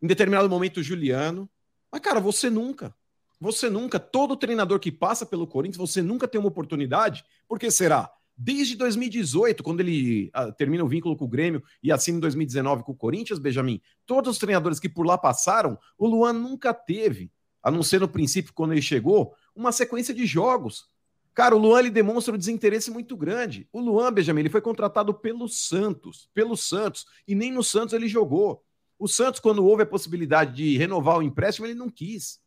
em 0.00 0.06
determinado 0.06 0.48
momento 0.48 0.78
o 0.78 0.82
Juliano. 0.82 1.50
Mas, 1.90 2.00
cara, 2.00 2.18
você 2.18 2.48
nunca. 2.48 2.94
Você 3.38 3.68
nunca, 3.68 3.98
todo 3.98 4.36
treinador 4.36 4.78
que 4.78 4.92
passa 4.92 5.26
pelo 5.26 5.46
Corinthians, 5.46 5.76
você 5.76 6.00
nunca 6.00 6.28
tem 6.28 6.40
uma 6.40 6.48
oportunidade. 6.48 7.24
Por 7.48 7.58
que 7.58 7.70
será? 7.70 8.10
Desde 8.36 8.76
2018, 8.76 9.62
quando 9.62 9.80
ele 9.80 10.30
uh, 10.34 10.52
termina 10.52 10.84
o 10.84 10.88
vínculo 10.88 11.16
com 11.16 11.24
o 11.24 11.28
Grêmio 11.28 11.62
e 11.82 11.92
assina 11.92 12.16
em 12.16 12.20
2019 12.20 12.84
com 12.84 12.92
o 12.92 12.96
Corinthians, 12.96 13.38
Benjamin, 13.38 13.80
todos 14.06 14.30
os 14.30 14.38
treinadores 14.38 14.80
que 14.80 14.88
por 14.88 15.04
lá 15.04 15.18
passaram, 15.18 15.78
o 15.98 16.06
Luan 16.06 16.32
nunca 16.32 16.72
teve, 16.72 17.30
a 17.62 17.70
não 17.70 17.82
ser 17.82 18.00
no 18.00 18.08
princípio, 18.08 18.52
quando 18.52 18.72
ele 18.72 18.82
chegou, 18.82 19.34
uma 19.54 19.72
sequência 19.72 20.12
de 20.12 20.26
jogos. 20.26 20.86
Cara, 21.34 21.56
o 21.56 21.58
Luan 21.58 21.78
ele 21.78 21.90
demonstra 21.90 22.34
um 22.34 22.38
desinteresse 22.38 22.90
muito 22.90 23.16
grande. 23.16 23.66
O 23.72 23.80
Luan, 23.80 24.12
Benjamin, 24.12 24.40
ele 24.40 24.50
foi 24.50 24.60
contratado 24.60 25.14
pelo 25.14 25.48
Santos, 25.48 26.28
pelo 26.34 26.56
Santos, 26.56 27.06
e 27.26 27.34
nem 27.34 27.50
no 27.50 27.62
Santos 27.62 27.94
ele 27.94 28.08
jogou. 28.08 28.62
O 28.98 29.08
Santos, 29.08 29.40
quando 29.40 29.64
houve 29.64 29.82
a 29.82 29.86
possibilidade 29.86 30.54
de 30.54 30.76
renovar 30.76 31.18
o 31.18 31.22
empréstimo, 31.22 31.66
ele 31.66 31.74
não 31.74 31.88
quis. 31.88 32.40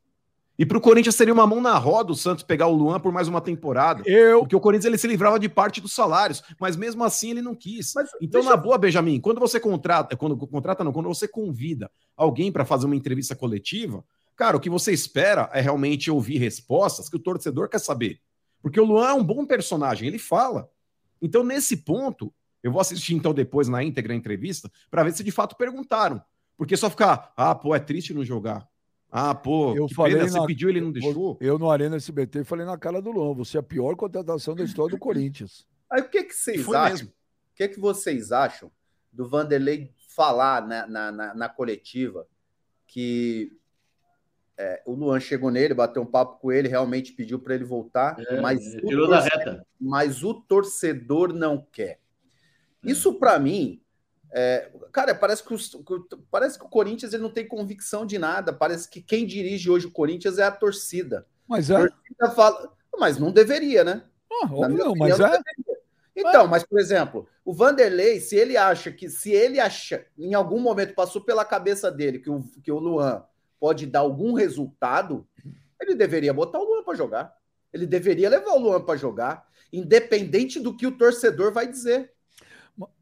E 0.57 0.65
para 0.65 0.77
o 0.77 0.81
Corinthians 0.81 1.15
seria 1.15 1.33
uma 1.33 1.45
mão 1.45 1.59
na 1.59 1.77
roda 1.77 2.13
o 2.13 2.15
Santos 2.15 2.43
pegar 2.43 2.67
o 2.67 2.73
Luan 2.73 2.99
por 2.99 3.11
mais 3.11 3.27
uma 3.27 3.41
temporada. 3.41 4.03
Eu... 4.05 4.39
Porque 4.39 4.55
o 4.55 4.59
Corinthians 4.59 4.85
ele 4.85 4.97
se 4.97 5.07
livrava 5.07 5.37
de 5.37 5.49
parte 5.49 5.81
dos 5.81 5.91
salários, 5.93 6.41
mas 6.59 6.77
mesmo 6.77 7.03
assim 7.03 7.31
ele 7.31 7.41
não 7.41 7.53
quis. 7.53 7.93
Mas, 7.93 8.09
então, 8.21 8.39
deixa- 8.39 8.49
na 8.49 8.55
boa, 8.55 8.77
Benjamin, 8.77 9.19
quando 9.19 9.39
você 9.39 9.59
contrata, 9.59 10.15
quando 10.15 10.37
contrata 10.47 10.83
não, 10.83 10.93
quando 10.93 11.07
você 11.09 11.27
convida 11.27 11.91
alguém 12.15 12.51
para 12.51 12.63
fazer 12.63 12.85
uma 12.85 12.95
entrevista 12.95 13.35
coletiva, 13.35 14.03
cara, 14.35 14.57
o 14.57 14.59
que 14.59 14.69
você 14.69 14.91
espera 14.91 15.49
é 15.53 15.61
realmente 15.61 16.09
ouvir 16.11 16.37
respostas 16.37 17.09
que 17.09 17.15
o 17.15 17.19
torcedor 17.19 17.69
quer 17.69 17.79
saber. 17.79 18.19
Porque 18.61 18.79
o 18.79 18.85
Luan 18.85 19.09
é 19.09 19.13
um 19.13 19.23
bom 19.23 19.45
personagem, 19.45 20.07
ele 20.07 20.19
fala. 20.19 20.69
Então, 21.21 21.43
nesse 21.43 21.77
ponto, 21.77 22.33
eu 22.63 22.71
vou 22.71 22.81
assistir 22.81 23.13
então 23.15 23.33
depois 23.33 23.67
na 23.67 23.83
íntegra 23.83 24.13
a 24.13 24.15
entrevista 24.15 24.71
para 24.89 25.03
ver 25.03 25.13
se 25.13 25.23
de 25.23 25.31
fato 25.31 25.55
perguntaram. 25.55 26.21
Porque 26.57 26.75
só 26.75 26.89
ficar, 26.89 27.31
ah, 27.37 27.53
pô, 27.53 27.75
é 27.75 27.79
triste 27.79 28.13
não 28.13 28.23
jogar. 28.23 28.67
Ah, 29.11 29.33
pô, 29.35 29.75
Eu 29.75 29.85
que 29.87 29.93
falei 29.93 30.15
pena, 30.15 30.27
você 30.29 30.39
na- 30.39 30.45
pediu 30.45 30.69
ele 30.69 30.81
não 30.81 30.91
deixou. 30.91 31.37
Eu 31.39 31.57
no 31.59 31.69
Arena 31.69 31.95
SBT 31.95 32.43
falei 32.43 32.65
na 32.65 32.77
cara 32.77 33.01
do 33.01 33.11
Luan, 33.11 33.33
você 33.33 33.57
é 33.57 33.59
a 33.59 33.63
pior 33.63 33.95
contratação 33.95 34.55
da 34.55 34.63
história 34.63 34.91
do 34.91 34.99
Corinthians. 34.99 35.65
Aí 35.89 36.01
o 36.01 36.09
que, 36.09 36.23
que 36.23 36.33
vocês 36.33 36.61
foi 36.63 36.75
acham? 36.75 36.91
mesmo. 36.91 37.07
O 37.09 37.55
que, 37.55 37.67
que 37.69 37.79
vocês 37.79 38.31
acham 38.31 38.69
do 39.13 39.27
Vanderlei 39.29 39.93
falar 40.15 40.65
na, 40.67 40.87
na, 40.87 41.11
na- 41.11 41.33
na 41.35 41.49
coletiva 41.49 42.27
que 42.87 43.53
é, 44.57 44.81
o 44.85 44.93
Luan 44.93 45.19
chegou 45.19 45.51
nele, 45.51 45.73
bateu 45.73 46.01
um 46.01 46.05
papo 46.05 46.39
com 46.39 46.51
ele, 46.51 46.67
realmente 46.67 47.11
pediu 47.13 47.39
para 47.39 47.55
ele 47.55 47.63
voltar, 47.65 48.15
É, 48.19 48.39
mas, 48.41 48.75
o 48.75 48.87
tirou 48.87 49.07
da 49.09 49.21
torce- 49.21 49.37
reta. 49.37 49.65
mas 49.79 50.23
o 50.23 50.33
torcedor 50.33 51.33
não 51.33 51.65
quer. 51.71 51.99
Isso 52.83 53.13
para 53.15 53.37
mim, 53.39 53.81
é, 54.31 54.71
cara, 54.91 55.13
parece 55.15 55.43
que, 55.43 55.53
os- 55.53 55.73
o- 55.73 56.07
parece 56.29 56.57
que 56.59 56.65
o 56.65 56.69
Corinthians 56.69 57.13
ele 57.13 57.23
não 57.23 57.31
tem 57.31 57.47
convicção 57.47 58.05
de 58.05 58.17
nada. 58.17 58.53
Parece 58.53 58.89
que 58.89 59.01
quem 59.01 59.25
dirige 59.25 59.69
hoje 59.69 59.87
o 59.87 59.91
Corinthians 59.91 60.37
é 60.37 60.43
a 60.43 60.51
torcida. 60.51 61.25
Mas 61.47 61.69
A 61.71 61.79
é. 61.81 61.87
torcida 61.87 62.31
fala, 62.35 62.71
mas 62.99 63.17
não 63.17 63.31
deveria, 63.31 63.83
né? 63.83 64.03
Ah, 64.31 64.47
não, 64.47 64.59
mas 64.59 64.79
opinião, 64.81 65.27
é. 65.27 65.31
não 65.31 65.41
deveria. 65.43 65.75
Então, 66.17 66.47
mas 66.47 66.63
por 66.63 66.79
exemplo, 66.79 67.27
o 67.43 67.53
Vanderlei, 67.53 68.19
se 68.21 68.35
ele 68.37 68.55
acha 68.55 68.89
que, 68.91 69.09
se 69.09 69.31
ele 69.31 69.59
acha, 69.59 70.05
em 70.17 70.33
algum 70.33 70.59
momento 70.61 70.93
passou 70.95 71.21
pela 71.21 71.43
cabeça 71.43 71.91
dele 71.91 72.19
que 72.19 72.29
o, 72.29 72.41
que 72.63 72.71
o 72.71 72.79
Luan 72.79 73.21
pode 73.65 73.87
dar 73.87 74.01
algum 74.01 74.33
resultado, 74.33 75.27
ele 75.81 75.95
deveria 75.95 76.31
botar 76.31 76.59
o 76.59 76.63
Luan 76.63 76.83
para 76.83 76.95
jogar. 76.95 77.35
Ele 77.73 77.87
deveria 77.87 78.29
levar 78.29 78.51
o 78.51 78.59
Luan 78.59 78.79
para 78.79 78.95
jogar, 78.95 79.43
independente 79.73 80.59
do 80.59 80.77
que 80.77 80.85
o 80.85 80.95
torcedor 80.95 81.51
vai 81.51 81.67
dizer. 81.67 82.11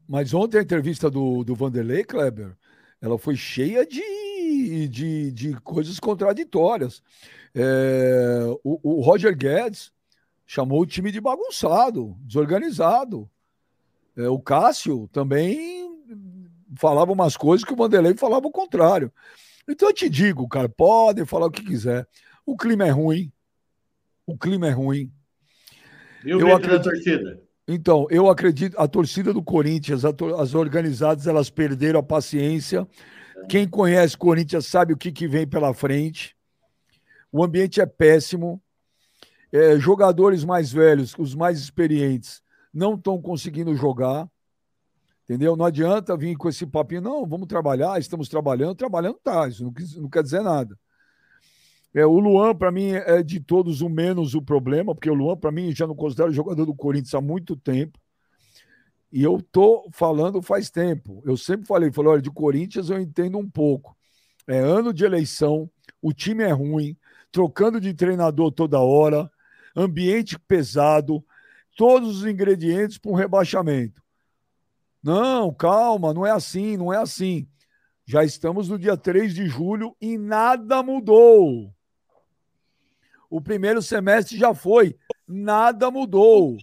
Mas 0.08 0.32
ontem 0.32 0.56
a 0.56 0.62
entrevista 0.62 1.10
do, 1.10 1.44
do 1.44 1.54
Vanderlei, 1.54 2.02
Kleber, 2.02 2.56
ela 2.98 3.18
foi 3.18 3.36
cheia 3.36 3.86
de, 3.86 4.88
de, 4.88 5.30
de 5.32 5.52
coisas 5.60 6.00
contraditórias. 6.00 7.02
É, 7.54 8.46
o, 8.64 8.98
o 8.98 9.02
Roger 9.02 9.36
Guedes 9.36 9.92
chamou 10.46 10.80
o 10.80 10.86
time 10.86 11.12
de 11.12 11.20
bagunçado, 11.20 12.16
desorganizado. 12.20 13.30
É, 14.16 14.30
o 14.30 14.38
Cássio 14.38 15.10
também 15.12 15.94
falava 16.78 17.12
umas 17.12 17.36
coisas 17.36 17.66
que 17.66 17.74
o 17.74 17.76
Vanderlei 17.76 18.16
falava 18.16 18.46
o 18.46 18.50
contrário. 18.50 19.12
Então 19.68 19.88
eu 19.88 19.94
te 19.94 20.08
digo, 20.08 20.46
cara, 20.48 20.68
podem 20.68 21.24
falar 21.24 21.46
o 21.46 21.50
que 21.50 21.64
quiser. 21.64 22.06
O 22.44 22.56
clima 22.56 22.86
é 22.86 22.90
ruim. 22.90 23.32
O 24.26 24.36
clima 24.36 24.66
é 24.66 24.70
ruim. 24.70 25.10
E 26.24 26.34
o 26.34 26.40
Eu 26.40 26.48
da 26.48 26.56
acredito- 26.56 26.82
torcida? 26.84 27.40
Então, 27.66 28.06
eu 28.10 28.28
acredito, 28.28 28.78
a 28.78 28.86
torcida 28.86 29.32
do 29.32 29.42
Corinthians, 29.42 30.04
a 30.04 30.12
tor- 30.12 30.38
as 30.38 30.54
organizadas, 30.54 31.26
elas 31.26 31.48
perderam 31.48 31.98
a 32.00 32.02
paciência. 32.02 32.86
Quem 33.48 33.66
conhece 33.66 34.16
Corinthians 34.18 34.66
sabe 34.66 34.92
o 34.92 34.96
que, 34.98 35.10
que 35.10 35.26
vem 35.26 35.46
pela 35.46 35.72
frente. 35.72 36.36
O 37.32 37.42
ambiente 37.42 37.80
é 37.80 37.86
péssimo. 37.86 38.62
É, 39.50 39.78
jogadores 39.78 40.44
mais 40.44 40.70
velhos, 40.72 41.14
os 41.18 41.34
mais 41.34 41.58
experientes, 41.58 42.42
não 42.72 42.96
estão 42.96 43.20
conseguindo 43.22 43.74
jogar. 43.76 44.28
Entendeu? 45.24 45.56
Não 45.56 45.64
adianta 45.64 46.16
vir 46.16 46.36
com 46.36 46.48
esse 46.48 46.66
papinho, 46.66 47.00
não, 47.00 47.26
vamos 47.26 47.48
trabalhar, 47.48 47.98
estamos 47.98 48.28
trabalhando, 48.28 48.74
trabalhando 48.74 49.18
tá, 49.24 49.48
isso 49.48 49.64
não, 49.64 49.72
não 50.02 50.08
quer 50.08 50.22
dizer 50.22 50.42
nada. 50.42 50.78
É, 51.94 52.04
o 52.04 52.18
Luan, 52.18 52.54
para 52.54 52.70
mim, 52.70 52.90
é 52.90 53.22
de 53.22 53.40
todos 53.40 53.80
o 53.80 53.88
menos 53.88 54.34
o 54.34 54.42
problema, 54.42 54.94
porque 54.94 55.08
o 55.08 55.14
Luan, 55.14 55.36
para 55.36 55.52
mim, 55.52 55.74
já 55.74 55.86
não 55.86 55.94
considero 55.94 56.32
jogador 56.32 56.66
do 56.66 56.74
Corinthians 56.74 57.14
há 57.14 57.20
muito 57.20 57.56
tempo. 57.56 57.98
E 59.12 59.22
eu 59.22 59.40
tô 59.40 59.88
falando 59.92 60.42
faz 60.42 60.70
tempo. 60.70 61.22
Eu 61.24 61.36
sempre 61.36 61.66
falei, 61.68 61.92
falei, 61.92 62.10
olha, 62.10 62.22
de 62.22 62.32
Corinthians 62.32 62.90
eu 62.90 63.00
entendo 63.00 63.38
um 63.38 63.48
pouco. 63.48 63.96
É 64.46 64.58
ano 64.58 64.92
de 64.92 65.04
eleição, 65.04 65.70
o 66.02 66.12
time 66.12 66.42
é 66.42 66.50
ruim, 66.50 66.96
trocando 67.30 67.80
de 67.80 67.94
treinador 67.94 68.50
toda 68.50 68.80
hora, 68.80 69.30
ambiente 69.74 70.36
pesado, 70.36 71.24
todos 71.76 72.18
os 72.18 72.26
ingredientes 72.26 72.98
para 72.98 73.12
um 73.12 73.14
rebaixamento. 73.14 74.03
Não, 75.04 75.52
calma, 75.52 76.14
não 76.14 76.24
é 76.24 76.30
assim, 76.30 76.78
não 76.78 76.90
é 76.90 76.96
assim. 76.96 77.46
Já 78.06 78.24
estamos 78.24 78.70
no 78.70 78.78
dia 78.78 78.96
3 78.96 79.34
de 79.34 79.46
julho 79.46 79.94
e 80.00 80.16
nada 80.16 80.82
mudou. 80.82 81.70
O 83.28 83.38
primeiro 83.38 83.82
semestre 83.82 84.38
já 84.38 84.54
foi, 84.54 84.96
nada 85.28 85.90
mudou. 85.90 86.56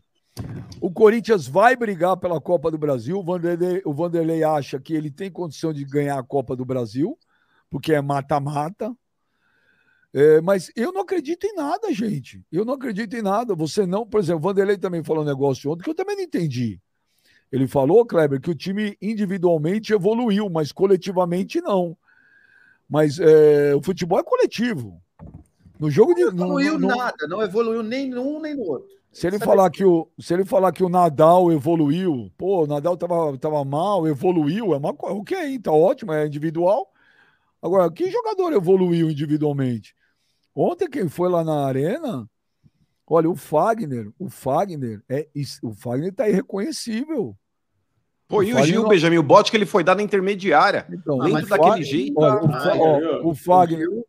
O 0.81 0.91
Corinthians 0.91 1.47
vai 1.47 1.75
brigar 1.75 2.17
pela 2.17 2.41
Copa 2.41 2.71
do 2.71 2.79
Brasil. 2.79 3.19
O 3.19 3.23
Vanderlei, 3.23 3.83
o 3.85 3.93
Vanderlei 3.93 4.43
acha 4.43 4.79
que 4.79 4.95
ele 4.95 5.11
tem 5.11 5.29
condição 5.29 5.71
de 5.71 5.85
ganhar 5.85 6.17
a 6.17 6.23
Copa 6.23 6.55
do 6.55 6.65
Brasil, 6.65 7.15
porque 7.69 7.93
é 7.93 8.01
mata-mata. 8.01 8.91
É, 10.11 10.41
mas 10.41 10.71
eu 10.75 10.91
não 10.91 11.01
acredito 11.01 11.45
em 11.45 11.53
nada, 11.53 11.93
gente. 11.93 12.43
Eu 12.51 12.65
não 12.65 12.73
acredito 12.73 13.15
em 13.15 13.21
nada. 13.21 13.53
Você 13.53 13.85
não, 13.85 14.03
por 14.03 14.19
exemplo, 14.19 14.39
o 14.39 14.43
Vanderlei 14.43 14.79
também 14.79 15.03
falou 15.03 15.21
um 15.21 15.27
negócio 15.27 15.69
ontem 15.69 15.83
que 15.83 15.89
eu 15.91 15.95
também 15.95 16.15
não 16.15 16.23
entendi. 16.23 16.81
Ele 17.51 17.67
falou, 17.67 18.05
Kleber, 18.05 18.39
que 18.39 18.49
o 18.49 18.55
time 18.55 18.97
individualmente 19.01 19.93
evoluiu, 19.93 20.49
mas 20.49 20.71
coletivamente 20.71 21.59
não. 21.61 21.97
Mas 22.89 23.19
é, 23.19 23.75
o 23.75 23.81
futebol 23.81 24.19
é 24.19 24.23
coletivo. 24.23 25.01
No 25.79 25.89
jogo 25.89 26.13
de. 26.13 26.23
Não 26.25 26.31
evoluiu 26.31 26.73
no- 26.73 26.87
no- 26.89 26.95
nada, 26.95 27.27
não 27.27 27.41
evoluiu 27.41 27.83
nem 27.83 28.09
num 28.09 28.39
nem 28.39 28.55
no 28.55 28.61
outro. 28.63 28.87
se 29.11 29.27
ele 29.27 29.37
Sabe 29.39 29.49
falar 29.51 29.69
que 29.69 29.83
o, 29.83 30.07
se 30.19 30.33
ele 30.33 30.45
falar 30.45 30.71
que 30.71 30.83
o 30.83 30.89
Nadal 30.89 31.51
evoluiu, 31.51 32.31
pô, 32.37 32.63
o 32.63 32.67
Nadal 32.67 32.95
tava, 32.95 33.37
tava 33.37 33.65
mal, 33.65 34.07
evoluiu, 34.07 34.73
é 34.73 34.77
uma 34.77 34.93
coisa, 34.93 35.15
ok, 35.15 35.59
tá 35.59 35.71
ótimo, 35.71 36.13
é 36.13 36.25
individual. 36.25 36.87
Agora, 37.61 37.91
que 37.91 38.09
jogador 38.09 38.53
evoluiu 38.53 39.09
individualmente? 39.09 39.95
Ontem 40.55 40.89
quem 40.89 41.07
foi 41.09 41.29
lá 41.29 41.43
na 41.43 41.65
arena, 41.65 42.29
olha, 43.07 43.29
o 43.29 43.35
Fagner, 43.35 44.09
o 44.19 44.29
Fagner 44.29 45.01
é, 45.09 45.27
o 45.63 45.73
Fagner 45.73 46.13
tá 46.13 46.27
irreconhecível. 46.29 47.35
Pô, 48.31 48.41
e 48.41 48.51
o 48.51 48.55
Fagner 48.55 48.65
Gil, 48.73 48.81
não- 48.83 48.89
Benjamin, 48.89 49.17
o 49.17 49.23
bote 49.23 49.51
que 49.51 49.57
ele 49.57 49.65
foi 49.65 49.83
dar 49.83 49.93
na 49.95 50.01
intermediária. 50.01 50.85
Então, 50.89 51.17
Dentro 51.19 51.33
mas 51.33 51.47
daquele 51.49 51.69
Fagner- 51.69 51.87
jeito. 51.87 52.13
Olha, 52.19 52.41
o, 52.43 52.51
Ah, 52.51 52.77
é, 52.77 53.21
o 53.23 53.35
Fagner, 53.35 53.87
O 53.87 53.91
Gil, 53.91 54.05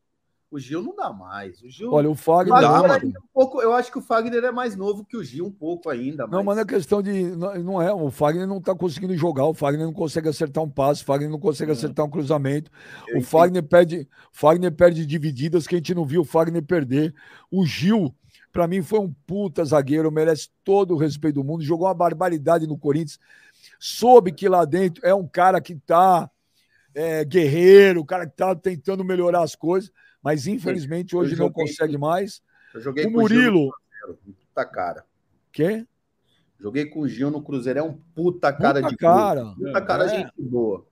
o 0.52 0.58
Gil 0.58 0.82
não 0.82 0.94
dá 0.94 1.12
mais. 1.12 1.60
O 1.62 1.68
Gil. 1.68 1.92
olha, 1.92 2.08
o 2.08 2.14
Fagner 2.14 2.60
dá, 2.60 2.96
um 2.98 3.12
pouco, 3.34 3.60
eu 3.60 3.72
acho 3.72 3.90
que 3.90 3.98
o 3.98 4.02
Fagner 4.02 4.44
é 4.44 4.52
mais 4.52 4.76
novo 4.76 5.04
que 5.04 5.16
o 5.16 5.24
Gil, 5.24 5.44
um 5.46 5.50
pouco 5.50 5.90
ainda. 5.90 6.26
Não, 6.26 6.44
mas 6.44 6.54
não 6.56 6.62
é 6.62 6.66
questão 6.66 7.02
de. 7.02 7.22
Não, 7.34 7.82
é. 7.82 7.92
O 7.92 8.10
Fagner 8.10 8.46
não 8.46 8.60
tá 8.60 8.74
conseguindo 8.74 9.16
jogar. 9.16 9.46
O 9.46 9.54
Fagner 9.54 9.84
não 9.84 9.92
consegue 9.92 10.28
acertar 10.28 10.62
um 10.62 10.70
passe. 10.70 11.02
O 11.02 11.06
Fagner 11.06 11.28
não 11.30 11.40
consegue 11.40 11.72
acertar 11.72 12.06
um 12.06 12.10
cruzamento. 12.10 12.70
Eu 13.00 13.06
o 13.06 13.10
entendi. 13.18 13.26
Fagner 13.26 13.62
perde, 13.62 14.08
Fagner 14.30 14.70
perde 14.72 15.04
divididas 15.04 15.66
que 15.66 15.74
a 15.74 15.78
gente 15.78 15.94
não 15.94 16.04
viu 16.04 16.20
o 16.20 16.24
Fagner 16.24 16.62
perder. 16.62 17.12
O 17.50 17.64
Gil, 17.66 18.14
pra 18.52 18.68
mim, 18.68 18.82
foi 18.82 19.00
um 19.00 19.12
puta 19.26 19.64
zagueiro, 19.64 20.12
merece 20.12 20.48
todo 20.62 20.94
o 20.94 20.98
respeito 20.98 21.36
do 21.36 21.44
mundo. 21.44 21.64
Jogou 21.64 21.86
uma 21.88 21.94
barbaridade 21.94 22.66
no 22.68 22.78
Corinthians. 22.78 23.18
Soube 23.85 24.30
que 24.30 24.49
lá 24.49 24.64
dentro 24.64 25.05
é 25.05 25.12
um 25.12 25.26
cara 25.26 25.61
que 25.61 25.74
tá 25.74 26.30
é, 26.95 27.24
guerreiro, 27.24 28.01
o 28.01 28.05
cara 28.07 28.26
que 28.26 28.37
tá 28.37 28.55
tentando 28.55 29.03
melhorar 29.05 29.43
as 29.43 29.55
coisas, 29.57 29.91
mas 30.22 30.47
infelizmente 30.47 31.16
hoje 31.16 31.33
não 31.33 31.47
joguei- 31.49 31.64
consegue 31.66 31.99
mais. 31.99 32.41
Eu 32.72 32.80
joguei 32.80 33.07
O 33.07 33.12
com 33.12 33.26
Gil 33.26 33.39
no 33.43 33.53
Murilo, 33.53 33.70
Cruzeiro, 34.01 34.18
Puta 34.49 34.64
cara. 34.64 35.05
quê? 35.51 35.85
Joguei 36.61 36.87
com 36.87 37.01
o 37.01 37.09
Gil 37.09 37.28
no 37.30 37.43
Cruzeiro. 37.43 37.80
É 37.80 37.83
um 37.83 37.95
puta 38.14 38.53
cara 38.53 38.80
Puta 38.80 38.91
de 38.91 38.97
cara. 38.97 39.45
Puta 39.57 39.80
cara, 39.83 40.05
É. 40.05 40.09
gente 40.11 40.33
boa. 40.39 40.87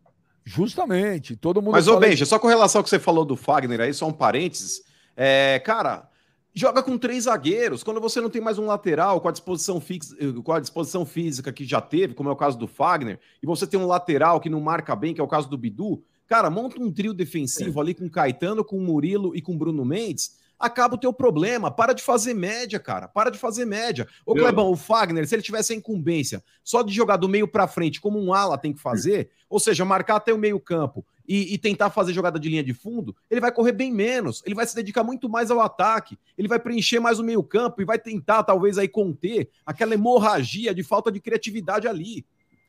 Justamente, 0.44 1.36
todo 1.36 1.62
mundo 1.62 1.72
Mas, 1.72 1.86
ô 1.86 1.92
fala- 1.94 2.06
Benja, 2.08 2.26
só 2.26 2.38
com 2.38 2.48
relação 2.48 2.80
ao 2.80 2.82
que 2.82 2.90
você 2.90 2.98
falou 2.98 3.24
do 3.24 3.36
Fagner 3.36 3.80
aí, 3.80 3.94
só 3.94 4.08
um 4.08 4.12
parênteses. 4.12 4.82
É, 5.16 5.60
cara, 5.60 6.08
joga 6.54 6.82
com 6.82 6.98
três 6.98 7.24
zagueiros. 7.24 7.82
Quando 7.82 8.00
você 8.00 8.20
não 8.20 8.30
tem 8.30 8.40
mais 8.40 8.58
um 8.58 8.66
lateral 8.66 9.20
com 9.20 9.28
a 9.28 9.32
disposição, 9.32 9.80
fix... 9.80 10.14
com 10.44 10.52
a 10.52 10.60
disposição 10.60 11.04
física 11.06 11.52
que 11.52 11.64
já 11.64 11.80
teve, 11.80 12.14
como 12.14 12.28
é 12.28 12.32
o 12.32 12.36
caso 12.36 12.58
do 12.58 12.66
Fagner, 12.66 13.18
e 13.42 13.46
você 13.46 13.66
tem 13.66 13.78
um 13.78 13.86
lateral 13.86 14.40
que 14.40 14.50
não 14.50 14.60
marca 14.60 14.94
bem, 14.96 15.14
que 15.14 15.20
é 15.20 15.24
o 15.24 15.28
caso 15.28 15.48
do 15.48 15.58
Bidu, 15.58 16.02
cara, 16.26 16.50
monta 16.50 16.80
um 16.80 16.92
trio 16.92 17.14
defensivo 17.14 17.80
ali 17.80 17.94
com 17.94 18.06
o 18.06 18.10
Caetano, 18.10 18.64
com 18.64 18.76
o 18.76 18.80
Murilo 18.80 19.34
e 19.34 19.42
com 19.42 19.54
o 19.54 19.58
Bruno 19.58 19.84
Mendes. 19.84 20.38
Acaba 20.58 20.94
o 20.94 20.98
teu 20.98 21.10
problema. 21.10 21.70
Para 21.70 21.94
de 21.94 22.02
fazer 22.02 22.34
média, 22.34 22.78
cara. 22.78 23.08
Para 23.08 23.30
de 23.30 23.38
fazer 23.38 23.64
média. 23.64 24.06
Ô? 24.26 24.34
Clebão, 24.34 24.70
o 24.70 24.76
Fagner, 24.76 25.26
se 25.26 25.34
ele 25.34 25.42
tivesse 25.42 25.72
a 25.72 25.76
incumbência 25.76 26.44
só 26.62 26.82
de 26.82 26.92
jogar 26.92 27.16
do 27.16 27.30
meio 27.30 27.48
para 27.48 27.66
frente, 27.66 27.98
como 27.98 28.22
um 28.22 28.34
ala 28.34 28.58
tem 28.58 28.72
que 28.72 28.80
fazer, 28.80 29.30
ou 29.48 29.58
seja, 29.58 29.86
marcar 29.86 30.16
até 30.16 30.34
o 30.34 30.38
meio-campo 30.38 31.04
e, 31.32 31.54
e 31.54 31.58
tentar 31.58 31.90
fazer 31.90 32.12
jogada 32.12 32.40
de 32.40 32.48
linha 32.48 32.64
de 32.64 32.74
fundo, 32.74 33.14
ele 33.30 33.40
vai 33.40 33.52
correr 33.52 33.70
bem 33.70 33.92
menos, 33.92 34.42
ele 34.44 34.54
vai 34.56 34.66
se 34.66 34.74
dedicar 34.74 35.04
muito 35.04 35.28
mais 35.28 35.48
ao 35.48 35.60
ataque, 35.60 36.18
ele 36.36 36.48
vai 36.48 36.58
preencher 36.58 36.98
mais 36.98 37.20
o 37.20 37.22
meio-campo 37.22 37.80
e 37.80 37.84
vai 37.84 38.00
tentar, 38.00 38.42
talvez, 38.42 38.76
aí 38.78 38.88
conter 38.88 39.48
aquela 39.64 39.94
hemorragia 39.94 40.74
de 40.74 40.82
falta 40.82 41.12
de 41.12 41.20
criatividade 41.20 41.86
ali. 41.86 42.26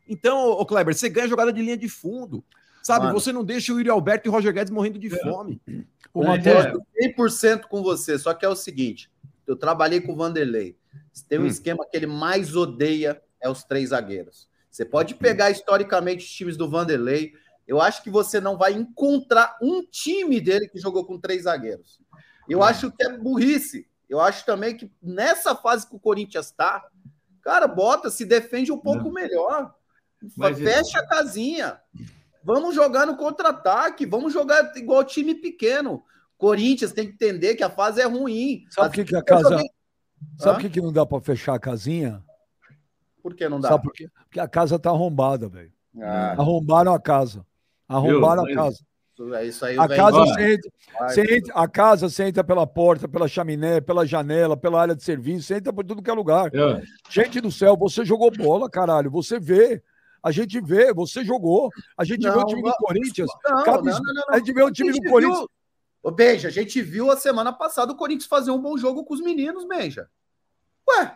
Então, 0.08 0.50
ô 0.52 0.64
Kleber, 0.64 0.94
você 0.94 1.10
ganha 1.10 1.28
jogada 1.28 1.52
de 1.52 1.60
linha 1.60 1.76
de 1.76 1.90
fundo. 1.90 2.44
Sabe, 2.84 3.06
Mano. 3.08 3.20
você 3.20 3.32
não 3.32 3.44
deixa 3.44 3.74
o 3.74 3.78
Yuri 3.78 3.90
Alberto 3.90 4.28
e 4.28 4.30
o 4.30 4.32
Roger 4.32 4.54
Guedes 4.54 4.72
morrendo 4.72 5.00
de 5.00 5.08
É. 5.08 5.18
fome. 5.24 5.60
O 6.14 6.24
Matheus- 6.24 6.66
é, 6.66 6.74
100% 7.08 7.68
com 7.68 7.82
você, 7.82 8.20
só 8.20 8.32
que 8.34 8.46
é 8.46 8.50
o 8.50 8.56
seguinte: 8.56 9.10
eu 9.48 9.56
trabalhei 9.56 10.02
com 10.02 10.14
o 10.14 10.16
Vanderlei. 10.16 10.76
Tem 11.28 11.40
um 11.40 11.44
Hum. 11.44 11.48
esquema 11.48 11.86
que 11.90 11.98
ele 11.98 12.08
mais 12.08 12.56
odeia 12.56 13.22
é 13.42 13.50
os 13.50 13.64
três 13.64 13.90
zagueiros. 13.90 14.48
Você 14.70 14.86
pode 14.86 15.16
pegar 15.16 15.50
historicamente 15.52 16.24
os 16.26 16.32
times 16.32 16.56
do 16.58 16.70
Vanderlei. 16.70 17.34
Eu 17.68 17.80
acho 17.82 18.04
que 18.04 18.10
você 18.10 18.40
não 18.42 18.58
vai 18.58 18.74
encontrar 18.74 19.58
um 19.62 19.82
time 19.84 20.42
dele 20.42 20.68
que 20.68 20.80
jogou 20.80 21.06
com 21.06 21.20
três 21.20 21.44
zagueiros. 21.44 22.00
Eu 22.50 22.62
acho 22.64 22.92
que 22.92 23.04
é 23.04 23.18
burrice. 23.18 23.88
Eu 24.10 24.20
acho 24.20 24.46
também 24.46 24.76
que 24.76 24.92
nessa 25.02 25.56
fase 25.56 25.88
que 25.88 25.96
o 25.96 26.00
Corinthians 26.00 26.48
está, 26.48 26.86
cara, 27.42 27.68
bota, 27.68 28.10
se 28.10 28.26
defende 28.26 28.72
um 28.72 28.78
pouco 28.78 29.06
melhor. 29.12 29.74
Mas 30.36 30.58
Fecha 30.60 31.00
a 31.00 31.08
casinha. 31.08 31.80
Vamos 32.44 32.76
jogar 32.76 33.06
no 33.06 33.16
contra-ataque, 33.16 34.06
vamos 34.06 34.34
jogar 34.34 34.76
igual 34.76 35.04
time 35.04 35.36
pequeno. 35.36 36.04
Corinthians 36.38 36.92
tem 36.92 37.08
que 37.08 37.14
entender 37.14 37.56
que 37.56 37.64
a 37.64 37.70
fase 37.70 38.02
é 38.02 38.06
ruim. 38.06 38.66
Sabe 38.72 38.88
o 38.90 38.92
que, 38.92 39.06
que 39.06 39.16
a 39.16 39.24
casa. 39.24 39.50
joguei- 39.50 39.70
Sabe 40.38 40.58
o 40.58 40.62
que, 40.62 40.70
que 40.70 40.82
não 40.82 40.92
dá 40.92 41.06
pra 41.06 41.20
fechar 41.22 41.54
a 41.56 41.60
casinha? 41.60 42.24
Por 43.24 43.34
que 43.36 43.48
não 43.48 43.60
dá? 43.60 43.70
Sabe 43.70 43.84
por 43.84 43.94
quê? 43.94 44.10
Porque 44.26 44.40
a 44.40 44.48
casa 44.48 44.78
tá 44.80 44.90
arrombada, 44.90 45.48
velho. 45.48 45.72
Ah, 46.02 46.32
Arrombaram 46.34 46.94
a 46.94 47.00
casa. 47.00 47.46
Arrombaram 47.96 48.44
Viu? 48.46 48.54
a 48.60 48.64
casa. 48.64 48.78
isso- 49.14 49.34
é 49.36 49.46
isso 49.46 49.66
aí. 49.66 49.78
A 49.78 49.88
casa, 49.88 50.18
você 50.20 50.54
entra, 50.54 50.72
você 51.08 51.36
entra- 51.38 51.54
a 51.56 51.68
casa 51.68 52.10
você 52.10 52.24
entra 52.24 52.44
pela 52.44 52.66
porta, 52.66 53.08
pela 53.08 53.28
chaminé, 53.28 53.80
pela 53.82 54.06
janela, 54.06 54.58
pela 54.58 54.82
área 54.82 54.96
de 54.96 55.04
serviço, 55.04 55.46
você 55.48 55.56
entra 55.56 55.72
por 55.72 55.86
tudo 55.86 56.02
que 56.02 56.10
é 56.10 56.14
lugar. 56.14 56.50
eu- 56.54 56.82
Gente 57.10 57.40
do 57.42 57.52
céu, 57.52 57.76
você 57.78 58.04
jogou 58.04 58.32
bola, 58.32 58.70
caralho. 58.70 59.12
Você 59.12 59.40
vê. 59.40 59.82
A 60.24 60.32
gente 60.32 60.60
vê, 60.62 60.94
você 60.94 61.24
jogou. 61.26 61.70
A 61.98 62.04
gente 62.04 62.22
vê 62.22 62.30
o 62.30 62.36
Não, 62.36 62.46
time 62.46 62.62
do 62.62 62.68
não. 62.68 62.76
Corinthians. 62.76 63.30
Não, 63.48 63.64
Cabe- 63.64 63.90
não, 63.90 64.00
não, 64.00 64.14
não, 64.14 64.24
A 64.30 64.38
gente 64.38 64.54
vê 64.54 64.64
o 64.64 64.72
time 64.72 64.92
do 64.92 65.10
Corinthians. 65.10 65.40
viu- 65.40 65.50
Ô, 66.04 66.10
Beija, 66.12 66.48
a 66.48 66.52
gente 66.52 66.82
viu 66.82 67.12
a 67.12 67.18
semana 67.18 67.52
passada 67.54 67.92
o 67.92 67.96
Corinthians 67.96 68.28
fazer 68.28 68.50
um 68.52 68.60
bom 68.62 68.76
jogo 68.78 69.04
com 69.04 69.14
os 69.14 69.22
meninos, 69.22 69.66
Beija. 69.68 70.08
Ué, 70.90 71.16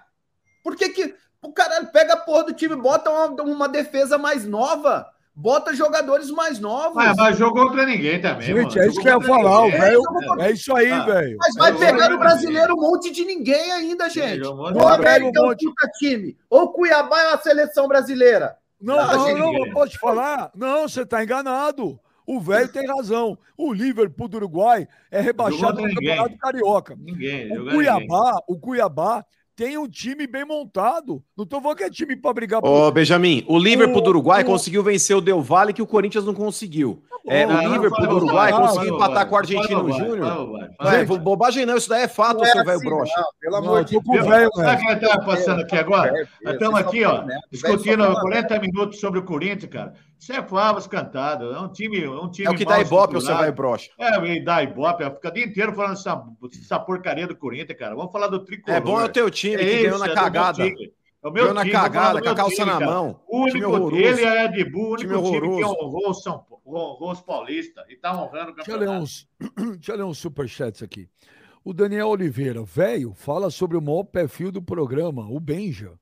por 0.64 0.76
que 0.76 0.90
que 0.90 1.16
o 1.42 1.52
caralho 1.52 1.88
pega 1.88 2.14
a 2.14 2.18
porra 2.18 2.44
do 2.46 2.54
time, 2.54 2.76
bota 2.76 3.10
uma, 3.10 3.42
uma 3.44 3.68
defesa 3.70 4.18
mais 4.18 4.46
nova, 4.46 5.08
bota 5.36 5.74
jogadores 5.74 6.30
mais 6.32 6.60
novos. 6.60 6.96
Mas, 6.96 7.16
mas 7.18 7.38
jogou 7.38 7.68
contra 7.68 7.86
ninguém 7.86 8.22
também. 8.22 8.48
Gente, 8.48 8.76
mano. 8.76 8.80
é 8.82 8.88
isso 8.88 9.02
que 9.02 9.08
eu 9.10 9.20
ia 9.20 9.28
falar. 9.28 9.70
Velho. 9.70 10.02
É, 10.40 10.48
É 10.48 10.52
isso 10.52 10.76
aí, 10.76 10.92
Ah. 10.92 11.06
velho. 11.06 11.38
Mas 11.40 11.56
vai 11.56 11.72
Eu- 11.72 11.78
pegar 11.78 12.10
no 12.10 12.18
brasileiro 12.18 12.74
um 12.76 12.82
monte 12.82 13.12
de 13.12 13.26
ninguém 13.26 13.72
ainda, 13.72 14.10
gente. 14.10 14.42
o 14.48 14.56
ninguém. 14.72 14.88
América 14.88 15.40
é 15.40 15.42
um 15.42 15.46
monte. 15.48 15.66
puta 15.66 15.88
time, 15.98 16.38
ou 16.50 16.62
o 16.64 16.68
Cuiabá 16.70 17.22
é 17.22 17.28
uma 17.30 17.42
seleção 17.42 17.88
brasileira. 17.88 18.56
Não, 18.82 19.00
Ah, 19.00 19.16
não, 19.16 19.38
não, 19.38 19.52
ninguém. 19.52 19.68
eu 19.68 19.74
posso 19.74 19.92
te 19.92 20.00
falar. 20.00 20.52
Não, 20.56 20.88
você 20.88 21.06
tá 21.06 21.24
enganado. 21.24 22.00
O 22.28 22.40
velho 22.40 22.68
tem 22.72 22.88
razão. 22.88 23.38
O 23.58 23.72
Liverpool 23.72 24.28
do 24.28 24.38
Uruguai 24.38 24.88
é 25.12 25.22
rebaixado 25.22 25.80
no. 25.82 25.88
Campeonato 25.94 26.38
Carioca. 26.38 26.96
Ninguém. 27.00 27.46
O 27.46 27.50
jogou 27.50 27.64
ninguém. 27.74 27.76
Cuiabá, 27.76 28.40
o 28.48 28.58
Cuiabá 28.60 29.26
tem 29.56 29.78
um 29.78 29.88
time 29.88 30.28
bem 30.28 30.44
montado. 30.46 31.24
Não 31.38 31.46
tô 31.46 31.62
falando 31.62 31.78
que 31.78 31.84
é 31.84 31.90
time 31.90 32.16
pra 32.16 32.34
brigar 32.34 32.62
por. 32.62 32.68
Ô, 32.70 32.92
Benjamin, 32.92 33.44
o 33.48 33.58
Liverpool 33.58 34.02
do 34.02 34.10
Uruguai 34.10 34.44
o- 34.44 34.46
conseguiu 34.46 34.84
vencer 34.84 35.16
o 35.16 35.22
Del 35.22 35.42
Valle 35.42 35.74
que 35.74 35.82
o 35.82 35.88
Corinthians 35.88 36.26
não 36.26 36.34
conseguiu. 36.34 37.02
É, 37.28 37.46
o 37.48 37.74
Liverpool 37.74 38.08
do 38.08 38.16
Uruguai 38.18 38.52
conseguiu 38.52 38.96
empatar 38.96 39.28
com 39.28 39.36
o 39.36 39.38
Argentino 39.38 39.92
Júnior. 39.92 40.70
é, 40.82 41.06
bobagem 41.06 41.66
não, 41.66 41.78
isso 41.78 41.90
daí 41.90 42.04
é 42.04 42.08
fato, 42.08 42.38
Não 42.38 42.46
é 42.46 42.52
seu 42.52 42.64
velho 42.64 42.78
assim, 42.78 42.86
broxa. 42.86 43.14
não, 43.18 43.26
pelo 43.40 43.56
amor 43.56 43.84
de 43.84 44.00
Deus. 44.00 44.26
Sabe 44.56 44.84
o 44.84 44.88
que 44.88 45.08
tá 45.08 45.20
passando 45.22 45.62
aqui 45.62 45.76
agora? 45.76 46.14
Nós 46.44 46.54
estamos 46.54 46.80
aqui, 46.80 47.04
ó, 47.04 47.24
discutindo 47.52 48.14
40 48.22 48.60
minutos 48.60 49.00
sobre 49.00 49.20
o 49.20 49.24
Corinthians, 49.24 49.72
cara. 49.72 49.94
Isso 50.20 50.34
é 50.34 50.42
favas 50.42 50.88
cantado. 50.88 51.54
É 51.54 51.60
um 51.60 51.68
time. 51.68 52.04
É, 52.04 52.10
um 52.10 52.30
time 52.30 52.48
É 52.48 52.52
o 52.52 52.56
que 52.56 52.66
dá 52.66 52.80
ibope, 52.80 53.16
o 53.16 53.22
seu 53.22 53.34
estruturado. 53.34 53.44
velho 53.44 53.56
broxa. 53.56 53.90
É, 54.00 54.26
e 54.26 54.44
dá 54.44 54.64
ibope. 54.64 55.04
Fica 55.04 55.28
o 55.28 55.32
dia 55.32 55.46
inteiro 55.46 55.74
falando 55.76 55.94
essa, 55.94 56.24
essa 56.62 56.80
porcaria 56.80 57.28
do 57.28 57.36
Corinthians, 57.36 57.78
cara. 57.78 57.96
Vamos 57.96 58.12
falar 58.12 58.28
do 58.28 58.40
tricolor. 58.40 58.78
É 58.78 58.82
bom 58.82 59.00
é 59.00 59.06
o 59.06 59.10
teu 59.10 59.30
time 59.30 59.58
que 59.58 59.64
É 59.64 59.82
ganhou 59.84 59.90
isso, 59.90 60.00
na 60.00 60.06
é 60.06 60.10
do 60.10 60.16
meu 60.16 60.24
cagada. 60.24 60.64
É 61.26 61.28
o 61.28 61.32
meu 61.34 61.54
na 61.54 61.62
time, 61.62 61.74
falar 61.74 61.90
cagada, 61.90 62.22
com 62.22 62.30
a 62.30 62.36
calça 62.36 62.56
time, 62.56 62.66
na 62.68 62.80
cara. 62.80 62.86
mão. 62.92 63.22
O 63.28 63.42
único, 63.42 63.96
ele 63.96 64.22
é 64.24 64.48
de 64.48 64.64
Bull, 64.64 64.90
o 64.90 64.94
único 64.94 64.98
Time 65.08 65.14
time, 65.24 65.40
que 65.42 65.64
horroroso. 65.64 65.86
honrou 65.86 66.10
o 66.10 66.14
São 66.14 66.38
Paulo, 66.38 66.62
honrou 66.68 67.12
os 67.12 67.22
Paulista 67.22 67.84
e 67.90 67.96
tá 67.96 68.14
honrando 68.16 68.52
o 68.52 68.56
Deixa 68.56 68.72
eu 68.72 68.78
ler 68.78 68.86
campeonato. 68.86 69.04
uns, 69.04 69.28
deixa 69.78 69.92
eu 69.92 69.98
ler 69.98 70.04
uns 70.04 70.18
superchats 70.20 70.84
aqui. 70.84 71.10
O 71.64 71.74
Daniel 71.74 72.10
Oliveira, 72.10 72.64
velho, 72.64 73.14
fala 73.16 73.50
sobre 73.50 73.76
o 73.76 73.82
maior 73.82 74.04
perfil 74.04 74.52
do 74.52 74.62
programa, 74.62 75.28
o 75.28 75.40
Benja. 75.40 75.94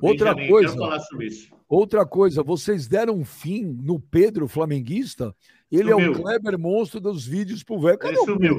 Outra 0.00 0.32
Benjamin, 0.34 0.48
coisa, 0.52 0.68
Quero 0.74 0.80
falar 0.84 1.00
sobre 1.00 1.26
isso. 1.26 1.52
outra 1.68 2.06
coisa, 2.06 2.42
vocês 2.44 2.86
deram 2.86 3.14
um 3.14 3.24
fim 3.24 3.64
no 3.64 3.98
Pedro 3.98 4.46
flamenguista? 4.46 5.34
Ele 5.70 5.90
é 5.90 5.96
o 5.96 5.98
Sumiu. 6.00 6.22
Kleber 6.22 6.58
monstro 6.58 7.00
dos 7.00 7.26
vídeos 7.26 7.64
pro 7.64 7.80
velho. 7.80 7.98
Cadê 7.98 8.14
Ele 8.14 8.20
o 8.20 8.24
sumiu. 8.24 8.56
O 8.56 8.58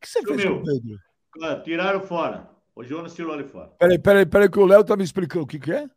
que 0.00 0.08
você 0.08 0.22
fez 0.22 0.26
com 0.26 0.38
Sumiu. 0.38 0.56
o 0.56 0.64
Pedro? 0.64 1.62
Tiraram 1.64 2.00
fora. 2.00 2.51
O 2.74 2.82
Jonas 2.82 3.14
tirou 3.14 3.32
ali 3.32 3.44
fora. 3.44 3.68
Peraí, 3.78 3.98
peraí, 3.98 4.26
peraí, 4.26 4.50
que 4.50 4.58
o 4.58 4.66
Léo 4.66 4.82
tá 4.84 4.96
me 4.96 5.04
explicando. 5.04 5.44
O 5.44 5.46
que, 5.46 5.58
que 5.58 5.72
é? 5.72 5.88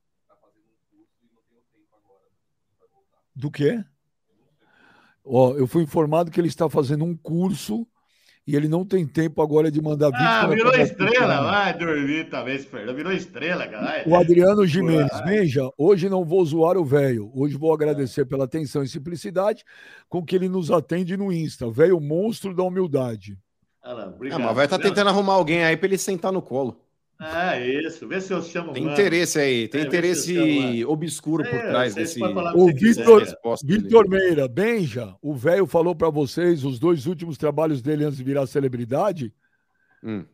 Do 3.34 3.50
quê? 3.50 3.84
Ó, 5.24 5.56
eu 5.56 5.68
fui 5.68 5.84
informado 5.84 6.30
que 6.30 6.40
ele 6.40 6.48
está 6.48 6.70
fazendo 6.70 7.04
um 7.04 7.16
curso 7.16 7.88
e 8.48 8.56
ele 8.56 8.68
não 8.68 8.86
tem 8.86 9.08
tempo 9.08 9.42
agora 9.42 9.72
de 9.72 9.82
mandar 9.82 10.12
vídeo. 10.12 10.24
Ah, 10.24 10.46
para 10.46 10.56
virou 10.56 10.74
estrela. 10.76 11.42
Vai 11.42 11.78
dormir 11.78 12.30
também, 12.30 12.60
Fernando. 12.60 12.96
Virou 12.96 13.12
estrela, 13.12 13.68
cara. 13.68 14.08
O 14.08 14.16
Adriano 14.16 14.68
Jimenez, 14.68 15.10
veja, 15.26 15.68
hoje 15.78 16.08
não 16.08 16.24
vou 16.24 16.46
zoar 16.46 16.78
o 16.78 16.86
velho. 16.86 17.32
Hoje 17.34 17.58
vou 17.58 17.74
agradecer 17.74 18.26
pela 18.26 18.46
atenção 18.46 18.84
e 18.84 18.88
simplicidade 18.88 19.64
com 20.08 20.24
que 20.24 20.36
ele 20.36 20.48
nos 20.48 20.70
atende 20.70 21.18
no 21.18 21.32
Insta. 21.32 21.72
Velho 21.72 22.00
monstro 22.00 22.54
da 22.54 22.64
humildade. 22.64 23.36
Ah, 23.88 24.12
Ah, 24.32 24.40
mas 24.40 24.56
vai 24.56 24.66
estar 24.66 24.80
tentando 24.80 25.10
arrumar 25.10 25.34
alguém 25.34 25.64
aí 25.64 25.78
pra 25.78 25.88
ele 25.88 25.98
sentar 25.98 26.32
no 26.32 26.42
colo. 26.42 26.82
Ah, 27.20 27.58
isso. 27.60 28.08
Vê 28.08 28.20
se 28.20 28.34
eu 28.34 28.42
chamo 28.42 28.74
Tem 28.74 28.84
mano. 28.84 28.94
interesse 28.94 29.40
aí, 29.40 29.68
tem 29.70 29.82
É, 29.82 29.86
interesse 29.86 30.84
obscuro 30.86 31.44
por 31.44 31.54
É, 31.54 31.70
trás 31.70 31.94
vocês 31.94 32.10
desse. 32.16 32.24
o 32.24 32.66
Vitor-. 32.74 33.24
Vitor 33.64 34.10
Meira, 34.10 34.48
Benja, 34.48 35.16
o 35.22 35.34
velho 35.36 35.66
falou 35.68 35.96
para 35.96 36.10
vocês 36.10 36.66
os 36.66 36.80
dois 36.80 37.06
últimos 37.06 37.38
trabalhos 37.38 37.82
dele 37.82 38.04
antes 38.04 38.18
de 38.18 38.24
virar 38.24 38.46
celebridade. 38.48 39.32
Hum. 40.04 40.26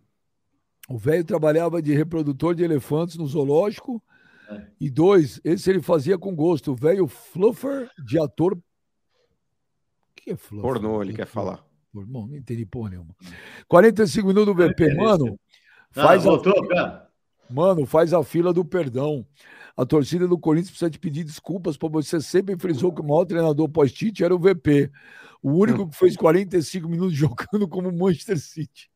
O 0.89 0.97
velho 0.97 1.23
trabalhava 1.23 1.81
de 1.81 1.93
reprodutor 1.93 2.55
de 2.55 2.63
elefantes 2.63 3.15
no 3.17 3.27
zoológico. 3.27 4.01
É. 4.49 4.65
E 4.79 4.89
dois, 4.89 5.39
esse 5.43 5.69
ele 5.69 5.81
fazia 5.81 6.17
com 6.17 6.33
gosto. 6.35 6.71
O 6.71 6.75
velho 6.75 7.05
fluffer 7.07 7.89
de 8.03 8.17
ator. 8.17 8.53
O 8.53 8.61
que 10.15 10.31
é 10.31 10.35
fluffer? 10.35 10.61
Pornô, 10.73 11.03
ele 11.03 11.13
quer 11.13 11.27
falar. 11.27 11.63
Bom, 11.93 12.27
não 12.27 12.35
entendi 12.37 12.65
porra 12.65 12.91
nenhuma. 12.91 13.15
45 13.67 14.27
minutos 14.27 14.45
do 14.45 14.55
VP, 14.55 14.93
mano. 14.95 15.37
Ah, 15.95 16.03
Faz 16.03 16.25
a, 16.25 16.29
voltou, 16.29 16.67
cara? 16.67 17.09
mano, 17.49 17.85
faz 17.85 18.13
a 18.13 18.23
fila 18.23 18.53
do 18.53 18.63
perdão. 18.63 19.25
A 19.75 19.85
torcida 19.85 20.27
do 20.27 20.37
Corinthians 20.37 20.69
precisa 20.71 20.89
te 20.91 20.99
pedir 20.99 21.23
desculpas, 21.23 21.75
porque 21.77 21.95
você 22.03 22.21
sempre 22.21 22.57
frisou 22.57 22.93
que 22.93 23.01
o 23.01 23.03
maior 23.03 23.25
treinador 23.25 23.67
pós-Tite 23.69 24.23
era 24.23 24.33
o 24.35 24.39
VP. 24.39 24.89
O 25.43 25.51
único 25.51 25.87
que 25.89 25.97
fez 25.97 26.15
45 26.15 26.87
minutos 26.87 27.13
jogando 27.17 27.67
como 27.67 27.91
Manchester 27.91 28.39
City. 28.39 28.89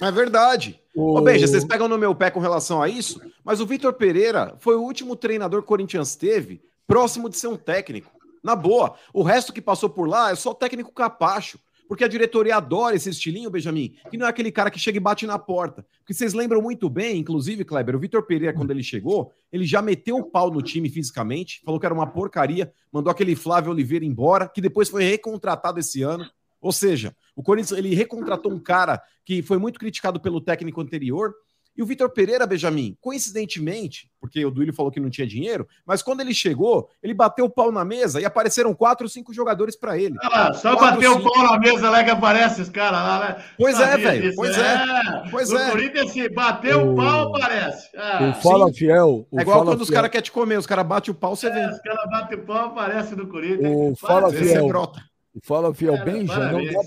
É 0.00 0.10
verdade. 0.10 0.80
Ô, 0.94 1.18
O- 1.18 1.22
Beija, 1.22 1.46
vocês 1.46 1.64
pegam 1.64 1.86
no 1.86 1.98
meu 1.98 2.14
pé 2.14 2.30
com 2.30 2.40
relação 2.40 2.80
a 2.82 2.88
isso, 2.88 3.20
mas 3.44 3.60
o 3.60 3.66
Vitor 3.66 3.92
Pereira 3.92 4.56
foi 4.58 4.74
o 4.76 4.82
último 4.82 5.14
treinador 5.14 5.60
que 5.60 5.66
o 5.66 5.68
Corinthians 5.68 6.16
teve 6.16 6.62
próximo 6.86 7.28
de 7.28 7.36
ser 7.36 7.48
um 7.48 7.56
técnico. 7.56 8.10
Na 8.42 8.56
boa. 8.56 8.94
O 9.12 9.22
resto 9.22 9.52
que 9.52 9.60
passou 9.60 9.88
por 9.90 10.08
lá 10.08 10.30
é 10.30 10.34
só 10.34 10.52
técnico 10.54 10.92
capacho. 10.92 11.58
Porque 11.88 12.04
a 12.04 12.08
diretoria 12.08 12.56
adora 12.56 12.96
esse 12.96 13.10
estilinho, 13.10 13.50
Benjamin, 13.50 13.94
que 14.10 14.16
não 14.16 14.26
é 14.26 14.28
aquele 14.30 14.50
cara 14.50 14.70
que 14.70 14.78
chega 14.78 14.96
e 14.96 15.00
bate 15.00 15.26
na 15.26 15.38
porta. 15.38 15.84
Porque 15.98 16.14
vocês 16.14 16.32
lembram 16.32 16.62
muito 16.62 16.88
bem, 16.88 17.18
inclusive, 17.18 17.64
Kleber, 17.64 17.96
o 17.96 17.98
Vitor 17.98 18.22
Pereira, 18.22 18.54
quando 18.54 18.70
ele 18.70 18.82
chegou, 18.82 19.32
ele 19.52 19.64
já 19.64 19.82
meteu 19.82 20.16
o 20.16 20.24
pau 20.24 20.50
no 20.50 20.62
time 20.62 20.88
fisicamente, 20.88 21.60
falou 21.64 21.78
que 21.78 21.86
era 21.86 21.94
uma 21.94 22.06
porcaria, 22.06 22.72
mandou 22.92 23.10
aquele 23.10 23.36
Flávio 23.36 23.70
Oliveira 23.70 24.04
embora, 24.04 24.48
que 24.48 24.60
depois 24.60 24.88
foi 24.88 25.04
recontratado 25.04 25.78
esse 25.78 26.02
ano. 26.02 26.24
Ou 26.60 26.72
seja, 26.72 27.14
o 27.36 27.42
Corinthians 27.42 27.78
ele 27.78 27.94
recontratou 27.94 28.50
um 28.50 28.58
cara 28.58 29.02
que 29.24 29.42
foi 29.42 29.58
muito 29.58 29.78
criticado 29.78 30.18
pelo 30.18 30.40
técnico 30.40 30.80
anterior 30.80 31.34
e 31.76 31.82
o 31.82 31.86
Vitor 31.86 32.08
Pereira, 32.10 32.46
Benjamin, 32.46 32.96
coincidentemente, 33.00 34.08
porque 34.20 34.44
o 34.44 34.50
Duílio 34.50 34.72
falou 34.72 34.92
que 34.92 35.00
não 35.00 35.10
tinha 35.10 35.26
dinheiro, 35.26 35.66
mas 35.84 36.02
quando 36.02 36.20
ele 36.20 36.32
chegou, 36.32 36.88
ele 37.02 37.12
bateu 37.12 37.44
o 37.44 37.50
pau 37.50 37.72
na 37.72 37.84
mesa 37.84 38.20
e 38.20 38.24
apareceram 38.24 38.74
quatro 38.74 39.04
ou 39.04 39.10
cinco 39.10 39.34
jogadores 39.34 39.76
para 39.76 39.98
ele. 39.98 40.16
Ah, 40.22 40.52
só 40.52 40.76
quatro, 40.76 40.96
bateu 40.96 41.14
cinco. 41.14 41.28
o 41.28 41.32
pau 41.32 41.42
na 41.42 41.58
mesa 41.58 41.90
lá 41.90 42.04
que 42.04 42.10
aparece 42.10 42.62
os 42.62 42.68
caras 42.68 43.00
lá, 43.00 43.28
né? 43.28 43.44
Pois 43.58 43.80
é, 43.80 43.96
velho. 43.96 44.34
Pois 44.36 44.56
é. 44.56 44.60
é. 44.60 45.30
Pois 45.30 45.52
é. 45.52 45.70
Corinthians, 45.70 46.10
assim, 46.10 46.28
bateu 46.30 46.92
o 46.92 46.94
pau, 46.94 47.34
aparece. 47.34 47.90
Ah, 47.96 48.34
o 48.36 48.42
Fala 48.42 48.66
sim. 48.68 48.74
Fiel. 48.74 49.26
O 49.30 49.38
é 49.38 49.42
igual 49.42 49.64
quando 49.64 49.78
fiel. 49.78 49.82
os 49.82 49.90
caras 49.90 50.10
querem 50.10 50.24
te 50.24 50.32
comer, 50.32 50.58
os 50.58 50.66
caras 50.66 50.86
batem 50.86 51.12
o 51.12 51.16
pau, 51.16 51.34
você 51.34 51.48
é, 51.48 51.50
vê. 51.50 51.72
Os 51.72 51.80
caras 51.80 52.10
batem 52.10 52.38
o 52.38 52.42
pau, 52.42 52.66
aparece 52.66 53.16
no 53.16 53.26
Corinthians. 53.26 53.72
O 53.74 53.96
Fala 53.96 54.30
Fiel. 54.30 54.66
O 54.66 55.40
Fala 55.42 55.74
Fiel, 55.74 55.94
é, 55.94 56.04
não 56.04 56.24
dá 56.24 56.80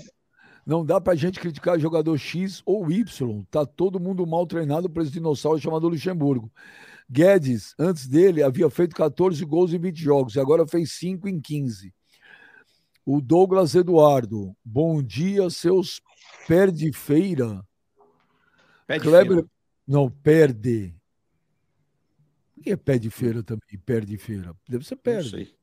não 0.68 0.84
dá 0.84 1.00
pra 1.00 1.14
gente 1.14 1.40
criticar 1.40 1.80
jogador 1.80 2.18
X 2.18 2.62
ou 2.66 2.92
Y. 2.92 3.42
Tá 3.50 3.64
todo 3.64 3.98
mundo 3.98 4.26
mal 4.26 4.46
treinado 4.46 4.90
por 4.90 5.02
esse 5.02 5.10
dinossauro 5.10 5.58
chamado 5.58 5.88
Luxemburgo. 5.88 6.52
Guedes, 7.08 7.74
antes 7.78 8.06
dele, 8.06 8.42
havia 8.42 8.68
feito 8.68 8.94
14 8.94 9.42
gols 9.46 9.72
em 9.72 9.78
20 9.78 9.96
jogos 9.96 10.34
e 10.34 10.40
agora 10.40 10.66
fez 10.66 10.92
5 10.92 11.26
em 11.26 11.40
15. 11.40 11.94
O 13.02 13.18
Douglas 13.18 13.74
Eduardo, 13.74 14.54
bom 14.62 15.02
dia, 15.02 15.48
seus 15.48 16.02
perde 16.46 16.92
feira. 16.92 17.66
Pé 18.86 18.98
Kleber, 18.98 19.36
feira. 19.36 19.50
não, 19.86 20.10
perde. 20.10 20.94
O 22.54 22.60
que 22.60 22.72
é 22.72 22.76
pé 22.76 22.98
de 22.98 23.08
feira 23.08 23.42
também? 23.42 23.78
Perde 23.86 24.18
feira. 24.18 24.54
Deve 24.68 24.84
ser 24.84 24.96
perde. 24.96 25.56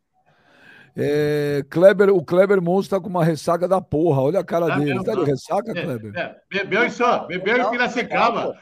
É, 0.98 1.62
Kleber, 1.70 2.10
o 2.10 2.24
Kleber 2.24 2.62
Monstro 2.62 2.98
tá 2.98 3.04
com 3.04 3.10
uma 3.10 3.24
ressaca 3.24 3.68
da 3.68 3.82
porra. 3.82 4.22
Olha 4.22 4.40
a 4.40 4.44
cara 4.44 4.74
ah, 4.74 4.80
dele. 4.80 5.04
Tá 5.04 5.14
de 5.14 5.24
ressaca, 5.26 5.72
é, 5.72 5.84
Kleber? 5.84 6.16
É, 6.16 6.36
bebeu 6.50 6.86
isso, 6.86 7.04
bebeu 7.28 7.58
em 7.58 7.70
Piracicaba. 7.70 8.58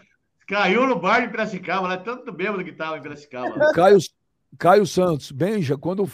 Caiu 0.48 0.88
no 0.88 1.00
bar 1.00 1.22
de 1.22 1.30
Piracicaba, 1.30 1.88
lá 1.88 1.98
tanto 1.98 2.32
bêbado 2.32 2.64
que 2.64 2.72
tava 2.72 2.98
em 2.98 3.02
Piracicaba. 3.02 3.54
Caio, 3.74 4.00
Caio 4.58 4.86
Santos, 4.86 5.32
Benja, 5.32 5.78
quando, 5.78 6.10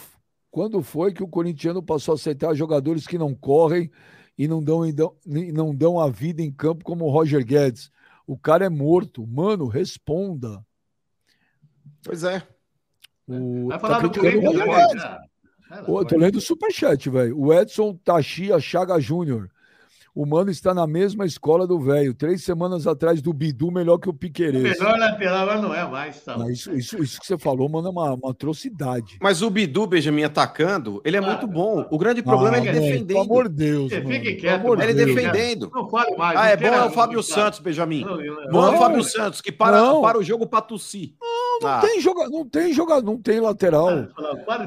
quando 0.50 0.82
foi 0.82 1.12
que 1.12 1.22
o 1.22 1.28
corintiano 1.28 1.82
passou 1.82 2.12
a 2.12 2.16
aceitar 2.16 2.54
jogadores 2.54 3.06
que 3.06 3.18
não 3.18 3.34
correm 3.34 3.90
e 4.36 4.46
não 4.46 4.62
dão, 4.62 4.82
não 5.26 5.74
dão 5.74 5.98
a 5.98 6.10
vida 6.10 6.42
em 6.42 6.52
campo 6.52 6.84
como 6.84 7.06
o 7.06 7.10
Roger 7.10 7.44
Guedes? 7.44 7.90
O 8.26 8.38
cara 8.38 8.66
é 8.66 8.68
morto. 8.68 9.26
Mano, 9.26 9.66
responda. 9.66 10.64
Pois 12.04 12.24
é. 12.24 12.42
O, 13.26 13.68
Vai 13.68 13.78
tá 13.78 13.88
falar 13.88 13.98
do 14.02 14.10
Corinthians, 14.10 15.29
Pô, 15.86 16.04
tô 16.04 16.16
lendo 16.16 16.36
o 16.36 16.40
superchat, 16.40 17.08
velho. 17.08 17.38
O 17.38 17.52
Edson 17.52 17.94
Tachia 18.04 18.58
Chaga 18.58 18.98
Júnior. 18.98 19.48
O 20.12 20.26
mano 20.26 20.50
está 20.50 20.74
na 20.74 20.88
mesma 20.88 21.24
escola 21.24 21.66
do 21.66 21.78
velho. 21.78 22.12
Três 22.12 22.42
semanas 22.42 22.86
atrás 22.86 23.22
do 23.22 23.32
Bidu, 23.32 23.70
melhor 23.70 23.96
que 23.98 24.08
o 24.08 24.12
Piqueires. 24.12 24.60
Melhor 24.60 24.98
lateral 24.98 25.42
agora 25.42 25.62
não 25.62 25.72
é 25.72 25.88
mais. 25.88 26.20
Tá? 26.24 26.36
Não, 26.36 26.50
isso, 26.50 26.72
isso, 26.72 27.00
isso 27.00 27.20
que 27.20 27.26
você 27.26 27.38
falou, 27.38 27.68
mano, 27.68 27.86
é 27.86 27.90
uma, 27.90 28.14
uma 28.14 28.30
atrocidade. 28.32 29.18
Mas 29.22 29.40
o 29.40 29.48
Bidu, 29.48 29.86
Benjamin, 29.86 30.24
atacando, 30.24 31.00
ele 31.04 31.16
é 31.16 31.20
ah, 31.20 31.22
muito 31.22 31.46
bom. 31.46 31.86
O 31.90 31.96
grande 31.96 32.22
problema 32.22 32.56
ah, 32.56 32.58
é 32.58 32.62
ele 32.62 32.72
mano, 32.72 32.80
defendendo. 32.80 33.06
Pelo 33.06 33.20
amor 33.20 33.48
de 33.48 33.54
Deus. 33.54 33.92
Mano. 33.92 34.08
Fique 34.08 34.34
quieto. 34.34 34.82
Ele 34.82 34.94
Deus, 34.94 35.14
defendendo. 35.14 35.70
Não 35.72 35.88
fale 35.88 36.16
mais. 36.16 36.38
Ah, 36.38 36.48
é 36.48 36.56
bom 36.56 36.66
é 36.66 36.84
o 36.84 36.90
Fábio 36.90 37.22
Santos, 37.22 37.60
Benjamin. 37.60 38.04
Não, 38.04 38.16
não, 38.16 38.50
bom 38.50 38.66
é 38.66 38.70
o 38.74 38.78
Fábio 38.78 39.04
Santos, 39.04 39.40
que 39.40 39.52
para, 39.52 39.94
para 40.00 40.18
o 40.18 40.24
jogo 40.24 40.44
para 40.44 40.60
tossir. 40.60 41.14
Não, 41.20 41.29
não 41.60 41.68
ah. 41.68 41.80
tem 41.80 42.00
joga, 42.00 42.28
não 42.28 42.48
tem 42.48 42.72
joga, 42.72 43.02
não 43.02 43.20
tem 43.20 43.40
lateral. 43.40 43.88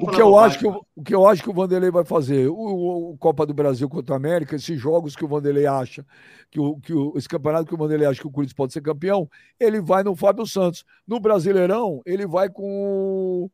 o 0.02 0.08
que 0.08 0.22
eu 0.22 0.38
acho 0.38 0.60
que 0.60 0.68
o 0.68 1.04
que 1.04 1.16
eu 1.16 1.28
acho 1.28 1.42
que 1.42 1.50
o 1.50 1.54
Vanderlei 1.54 1.90
vai 1.90 2.06
fazer, 2.06 2.48
o, 2.48 3.12
o 3.12 3.18
Copa 3.18 3.46
do 3.46 3.54
Brasil 3.54 3.90
contra 3.90 4.16
a 4.16 4.18
América, 4.18 4.56
esses 4.56 4.80
jogos 4.80 5.16
que 5.16 5.26
o 5.26 5.28
Vanderlei 5.28 5.66
acha 5.66 6.06
que 6.52 6.60
o, 6.60 6.78
que 6.78 6.94
o 6.94 7.14
esse 7.18 7.28
campeonato 7.28 7.66
que 7.66 7.74
o 7.74 7.78
Vanderlei 7.78 8.08
acha 8.08 8.22
que 8.22 8.28
o 8.28 8.32
Corinthians 8.32 8.56
pode 8.56 8.74
ser 8.74 8.82
campeão, 8.82 9.28
ele 9.60 9.82
vai 9.82 10.04
no 10.04 10.16
Fábio 10.16 10.46
Santos. 10.46 10.86
No 11.08 11.20
Brasileirão, 11.20 12.02
ele 12.06 12.28
vai 12.28 12.48
com 12.48 13.50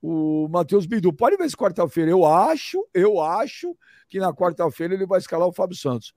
o, 0.00 0.44
o 0.44 0.48
Matheus 0.48 0.86
Bidu. 0.86 1.12
Pode 1.12 1.36
ver 1.36 1.50
se 1.50 1.56
quarta-feira. 1.56 2.10
Eu 2.10 2.24
acho, 2.24 2.86
eu 2.94 3.20
acho 3.20 3.76
que 4.08 4.20
na 4.20 4.32
quarta-feira 4.32 4.94
ele 4.94 5.06
vai 5.06 5.18
escalar 5.18 5.48
o 5.48 5.52
Fábio 5.52 5.76
Santos. 5.76 6.14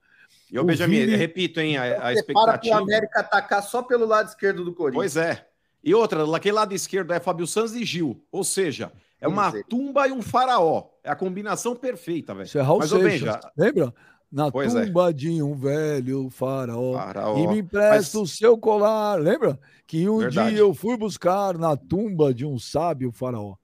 E 0.52 0.58
o 0.58 0.64
Benjamin, 0.64 1.00
Vini... 1.00 1.16
repito, 1.16 1.60
hein, 1.60 1.76
a, 1.76 2.06
a 2.06 2.12
expectativa. 2.12 2.74
Para 2.74 2.80
o 2.80 2.84
América 2.84 3.20
atacar 3.20 3.62
só 3.62 3.82
pelo 3.82 4.06
lado 4.06 4.28
esquerdo 4.28 4.64
do 4.64 4.72
Corinthians. 4.72 5.14
Pois 5.14 5.16
é. 5.16 5.49
E 5.82 5.94
outra, 5.94 6.24
aquele 6.36 6.54
lado 6.54 6.74
esquerdo 6.74 7.12
é 7.12 7.20
Fábio 7.20 7.46
Santos 7.46 7.74
e 7.74 7.84
Gil. 7.84 8.22
Ou 8.30 8.44
seja, 8.44 8.92
é 9.20 9.26
uma 9.26 9.52
tumba 9.64 10.06
e 10.08 10.12
um 10.12 10.22
faraó. 10.22 10.88
É 11.02 11.10
a 11.10 11.16
combinação 11.16 11.74
perfeita, 11.74 12.34
velho. 12.34 12.46
Isso 12.46 12.58
é 12.58 12.62
Raul 12.62 12.78
Mas, 12.80 12.90
Seixas, 12.90 13.10
Benja... 13.10 13.40
lembra? 13.56 13.94
Na 14.30 14.50
pois 14.50 14.74
é. 14.74 14.86
tumba 14.86 15.10
é. 15.10 15.12
de 15.12 15.42
um 15.42 15.54
velho 15.54 16.30
faraó, 16.30 16.92
faraó. 16.94 17.38
E 17.38 17.46
me 17.48 17.58
empresta 17.58 18.18
Mas... 18.18 18.22
o 18.22 18.26
seu 18.26 18.56
colar. 18.56 19.20
Lembra? 19.20 19.58
Que 19.86 20.08
um 20.08 20.18
Verdade. 20.18 20.50
dia 20.50 20.58
eu 20.60 20.72
fui 20.72 20.96
buscar 20.96 21.58
na 21.58 21.76
tumba 21.76 22.32
de 22.32 22.46
um 22.46 22.58
sábio 22.58 23.10
faraó. 23.10 23.56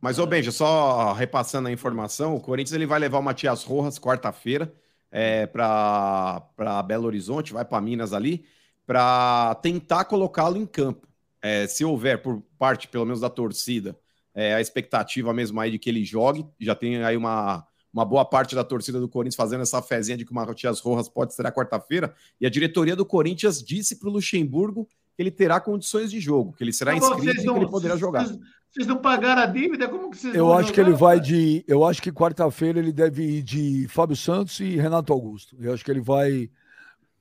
Mas, 0.00 0.18
ô 0.18 0.26
Benja, 0.26 0.50
só 0.50 1.12
repassando 1.12 1.68
a 1.68 1.72
informação, 1.72 2.34
o 2.34 2.40
Corinthians 2.40 2.72
ele 2.72 2.86
vai 2.86 2.98
levar 2.98 3.18
o 3.18 3.22
Matias 3.22 3.62
Rojas 3.62 3.98
quarta-feira 3.98 4.72
é, 5.10 5.46
para 5.46 6.82
Belo 6.86 7.06
Horizonte, 7.06 7.52
vai 7.52 7.64
para 7.64 7.80
Minas 7.80 8.12
ali, 8.12 8.44
para 8.84 9.54
tentar 9.56 10.04
colocá-lo 10.06 10.56
em 10.56 10.66
campo 10.66 11.06
é, 11.46 11.66
se 11.68 11.84
houver 11.84 12.20
por 12.20 12.42
parte, 12.58 12.88
pelo 12.88 13.04
menos 13.04 13.20
da 13.20 13.30
torcida, 13.30 13.96
é, 14.34 14.54
a 14.54 14.60
expectativa 14.60 15.32
mesmo 15.32 15.60
aí 15.60 15.70
de 15.70 15.78
que 15.78 15.88
ele 15.88 16.04
jogue, 16.04 16.44
já 16.60 16.74
tem 16.74 17.04
aí 17.04 17.16
uma, 17.16 17.64
uma 17.92 18.04
boa 18.04 18.24
parte 18.24 18.54
da 18.56 18.64
torcida 18.64 18.98
do 18.98 19.08
Corinthians 19.08 19.36
fazendo 19.36 19.62
essa 19.62 19.80
fezinha 19.80 20.16
de 20.16 20.24
que 20.24 20.32
o 20.32 20.34
Matias 20.34 20.80
Rojas 20.80 21.08
pode 21.08 21.34
ser 21.34 21.46
a 21.46 21.52
quarta-feira, 21.52 22.12
e 22.40 22.46
a 22.46 22.50
diretoria 22.50 22.96
do 22.96 23.06
Corinthians 23.06 23.62
disse 23.62 23.96
para 23.96 24.08
o 24.08 24.12
Luxemburgo 24.12 24.88
que 25.14 25.22
ele 25.22 25.30
terá 25.30 25.60
condições 25.60 26.10
de 26.10 26.18
jogo, 26.18 26.52
que 26.52 26.64
ele 26.64 26.72
será 26.72 26.92
Mas 26.92 27.04
inscrito 27.04 27.40
e 27.40 27.44
que 27.44 27.48
ele 27.48 27.68
poderá 27.68 27.96
jogar. 27.96 28.24
Vocês, 28.24 28.40
vocês, 28.70 28.86
não 28.88 28.96
pagaram 28.96 29.42
a 29.42 29.46
dívida? 29.46 29.88
Como 29.88 30.10
que 30.10 30.18
vocês 30.18 30.34
Eu 30.34 30.52
acho 30.52 30.68
jogar, 30.68 30.74
que 30.74 30.80
ele 30.80 30.92
vai 30.96 31.20
de. 31.20 31.64
Eu 31.68 31.84
acho 31.84 32.02
que 32.02 32.10
quarta-feira 32.10 32.80
ele 32.80 32.92
deve 32.92 33.22
ir 33.22 33.42
de 33.42 33.86
Fábio 33.88 34.16
Santos 34.16 34.58
e 34.58 34.76
Renato 34.76 35.12
Augusto. 35.12 35.56
Eu 35.60 35.72
acho 35.72 35.84
que 35.84 35.90
ele 35.92 36.00
vai. 36.00 36.50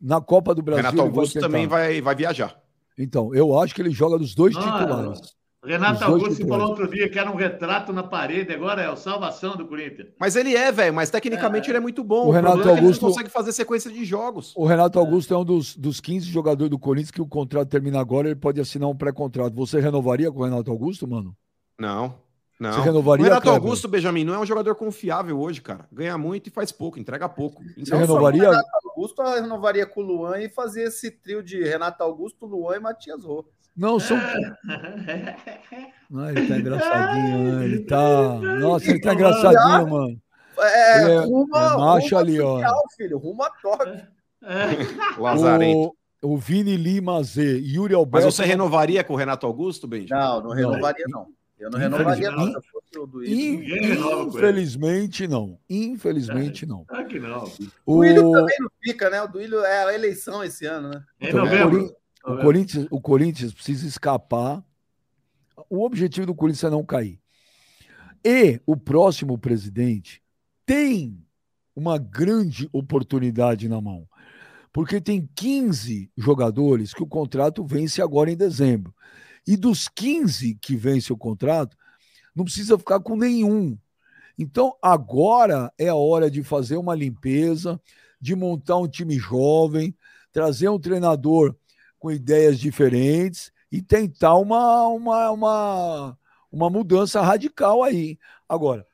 Na 0.01 0.19
Copa 0.19 0.53
do 0.53 0.61
Brasil. 0.61 0.83
Renato 0.83 1.01
Augusto 1.01 1.35
vai 1.35 1.41
também 1.41 1.67
vai, 1.67 2.01
vai 2.01 2.15
viajar. 2.15 2.64
Então, 2.97 3.33
eu 3.33 3.57
acho 3.59 3.75
que 3.75 3.81
ele 3.81 3.91
joga 3.91 4.17
dos 4.17 4.33
dois 4.33 4.55
ah, 4.55 4.61
titulares. 4.61 5.35
Renato 5.65 6.03
Augusto 6.03 6.47
falou 6.47 6.69
outro 6.69 6.87
dia 6.87 7.09
que 7.09 7.17
era 7.17 7.29
um 7.29 7.35
retrato 7.35 7.91
na 7.91 8.03
parede, 8.03 8.53
agora 8.53 8.83
é 8.83 8.87
a 8.87 8.95
salvação 8.95 9.57
do 9.57 9.65
Corinthians. 9.67 10.09
Mas 10.19 10.35
ele 10.35 10.55
é, 10.55 10.71
velho, 10.71 10.93
mas 10.93 11.09
tecnicamente 11.09 11.67
é. 11.67 11.71
ele 11.71 11.77
é 11.77 11.81
muito 11.81 12.03
bom. 12.03 12.25
O, 12.25 12.27
o 12.27 12.31
Renato 12.31 12.69
Augusto 12.69 13.05
é 13.05 13.07
ele 13.07 13.13
consegue 13.13 13.29
fazer 13.29 13.51
sequência 13.51 13.91
de 13.91 14.05
jogos. 14.05 14.53
O 14.55 14.65
Renato 14.65 14.99
Augusto 14.99 15.33
é 15.33 15.37
um 15.37 15.43
dos, 15.43 15.75
dos 15.75 15.99
15 15.99 16.27
jogadores 16.27 16.69
do 16.69 16.77
Corinthians 16.77 17.11
que 17.11 17.21
o 17.21 17.27
contrato 17.27 17.67
termina 17.67 17.99
agora, 17.99 18.27
ele 18.27 18.35
pode 18.35 18.61
assinar 18.61 18.87
um 18.89 18.95
pré-contrato. 18.95 19.55
Você 19.55 19.79
renovaria 19.79 20.31
com 20.31 20.39
o 20.41 20.43
Renato 20.43 20.69
Augusto, 20.69 21.07
mano? 21.07 21.35
Não. 21.79 22.15
Não. 22.59 22.71
Você 22.71 22.81
renovaria, 22.81 23.25
o 23.25 23.27
Renato 23.27 23.43
Kleber? 23.43 23.61
Augusto, 23.61 23.87
Benjamin, 23.87 24.23
não 24.23 24.33
é 24.33 24.39
um 24.39 24.45
jogador 24.45 24.75
confiável 24.75 25.39
hoje, 25.39 25.61
cara. 25.61 25.85
Ganha 25.91 26.17
muito 26.17 26.47
e 26.47 26.51
faz 26.51 26.71
pouco, 26.71 26.97
entrega 26.97 27.27
pouco. 27.27 27.61
Você 27.63 27.81
então, 27.81 27.99
renovaria? 27.99 28.47
O 28.47 28.51
Renato 28.51 28.89
Augusto 28.89 29.21
renovaria 29.21 29.85
com 29.85 30.01
o 30.01 30.03
Luan 30.03 30.39
e 30.39 30.49
fazia 30.49 30.85
esse 30.85 31.11
trio 31.11 31.43
de 31.43 31.61
Renato 31.61 32.01
Augusto, 32.01 32.45
Luan 32.45 32.77
e 32.77 32.79
Matias 32.79 33.23
Rô. 33.23 33.45
Não, 33.75 33.99
são. 33.99 34.17
Não, 36.09 36.29
ele 36.31 36.47
tá 36.47 36.57
engraçadinho, 36.57 37.59
né? 37.59 37.65
Ele 37.65 37.79
tá. 37.81 38.35
Nossa, 38.59 38.89
ele 38.89 39.01
tá 39.01 39.13
engraçadinho, 39.13 39.89
mano. 39.89 40.21
É, 40.57 41.01
ele 41.01 41.11
é, 41.11 41.19
rumo, 41.19 41.57
é 41.57 41.77
macho 41.77 42.17
ali, 42.17 42.39
ó. 42.39 42.61
filho, 42.95 43.17
rumo 43.17 43.43
a 43.43 43.49
toque. 43.49 44.01
Lazarento. 45.19 45.93
O, 46.21 46.33
o 46.33 46.37
Vini 46.37 46.77
Lima 46.77 47.21
Z, 47.21 47.59
Yuri 47.59 47.93
Alberto. 47.93 48.25
Mas 48.25 48.33
você 48.33 48.45
renovaria 48.45 49.03
com 49.03 49.13
o 49.13 49.17
Renato 49.17 49.45
Augusto, 49.45 49.87
Benji? 49.87 50.09
Não, 50.09 50.41
não 50.41 50.51
renovaria, 50.51 51.05
não. 51.09 51.27
Eu 51.57 51.69
não 51.69 51.79
renovaria, 51.79 52.31
não. 52.31 52.47
Se 52.47 52.69
fosse 52.69 52.97
o 52.97 53.23
Infelizmente, 54.27 55.27
não. 55.27 55.57
Infelizmente, 55.69 56.65
não. 56.65 56.85
Ah, 56.89 57.03
que 57.03 57.17
não. 57.17 57.45
O 57.85 57.97
Duílio 57.97 58.31
também 58.31 58.57
não 58.59 58.69
fica, 58.83 59.09
né? 59.09 59.21
O 59.21 59.27
Duílio 59.27 59.63
é 59.63 59.85
a 59.85 59.93
eleição 59.93 60.43
esse 60.43 60.65
ano, 60.65 60.89
né? 60.89 61.03
Em 61.21 61.27
então, 61.29 61.45
novembro. 61.45 61.95
O 62.25 62.37
Corinthians, 62.37 62.87
o 62.89 62.99
Corinthians 62.99 63.53
precisa 63.53 63.87
escapar. 63.87 64.63
O 65.69 65.85
objetivo 65.85 66.27
do 66.27 66.35
Corinthians 66.35 66.65
é 66.65 66.69
não 66.69 66.83
cair. 66.83 67.19
E 68.23 68.59
o 68.65 68.75
próximo 68.75 69.37
presidente 69.37 70.21
tem 70.65 71.23
uma 71.75 71.97
grande 71.97 72.67
oportunidade 72.73 73.69
na 73.69 73.79
mão. 73.79 74.07
Porque 74.73 74.99
tem 74.99 75.29
15 75.35 76.11
jogadores 76.17 76.93
que 76.93 77.03
o 77.03 77.07
contrato 77.07 77.63
vence 77.63 78.01
agora 78.01 78.29
em 78.29 78.35
dezembro. 78.35 78.93
E 79.45 79.55
dos 79.55 79.87
15 79.87 80.55
que 80.55 80.75
vence 80.75 81.11
o 81.11 81.17
contrato, 81.17 81.77
Não 82.35 82.43
precisa 82.43 82.77
ficar 82.77 82.99
com 82.99 83.15
nenhum. 83.15 83.77
Então, 84.37 84.75
agora 84.81 85.71
é 85.77 85.87
a 85.87 85.95
hora 85.95 86.29
de 86.29 86.43
fazer 86.43 86.75
uma 86.75 86.93
limpeza, 86.93 87.79
de 88.19 88.35
montar 88.35 88.77
um 88.77 88.87
time 88.87 89.17
jovem, 89.17 89.95
trazer 90.33 90.67
um 90.67 90.79
treinador 90.79 91.55
com 91.97 92.11
ideias 92.11 92.59
diferentes 92.59 93.51
e 93.71 93.81
tentar 93.81 94.35
uma, 94.35 94.87
uma, 94.87 95.31
uma, 95.31 96.17
uma 96.51 96.69
mudança 96.69 97.21
radical 97.21 97.83
aí. 97.83 98.19
Agora, 98.47 98.85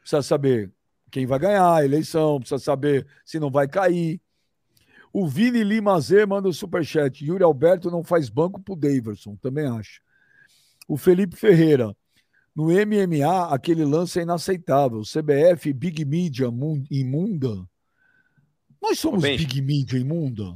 precisa 0.00 0.22
saber 0.22 0.72
quem 1.10 1.26
vai 1.26 1.38
ganhar 1.38 1.74
a 1.74 1.84
eleição, 1.84 2.38
precisa 2.38 2.58
saber 2.58 3.06
se 3.24 3.40
não 3.40 3.50
vai 3.50 3.66
cair. 3.66 4.20
O 5.18 5.26
Vini 5.26 5.64
Lima 5.64 5.98
Z 5.98 6.26
manda 6.26 6.46
o 6.46 6.50
um 6.50 6.52
superchat. 6.52 7.24
Yuri 7.24 7.42
Alberto 7.42 7.90
não 7.90 8.04
faz 8.04 8.28
banco 8.28 8.60
pro 8.60 8.76
Daverson, 8.76 9.34
também 9.36 9.66
acho. 9.66 10.02
O 10.86 10.98
Felipe 10.98 11.34
Ferreira. 11.34 11.96
No 12.54 12.64
MMA, 12.64 13.48
aquele 13.50 13.82
lance 13.82 14.18
é 14.18 14.24
inaceitável. 14.24 15.00
CBF, 15.00 15.72
Big 15.72 16.04
Media 16.04 16.48
imunda. 16.90 17.66
Nós 18.82 18.98
somos 18.98 19.22
Big 19.22 19.62
Media 19.62 19.98
imunda? 19.98 20.54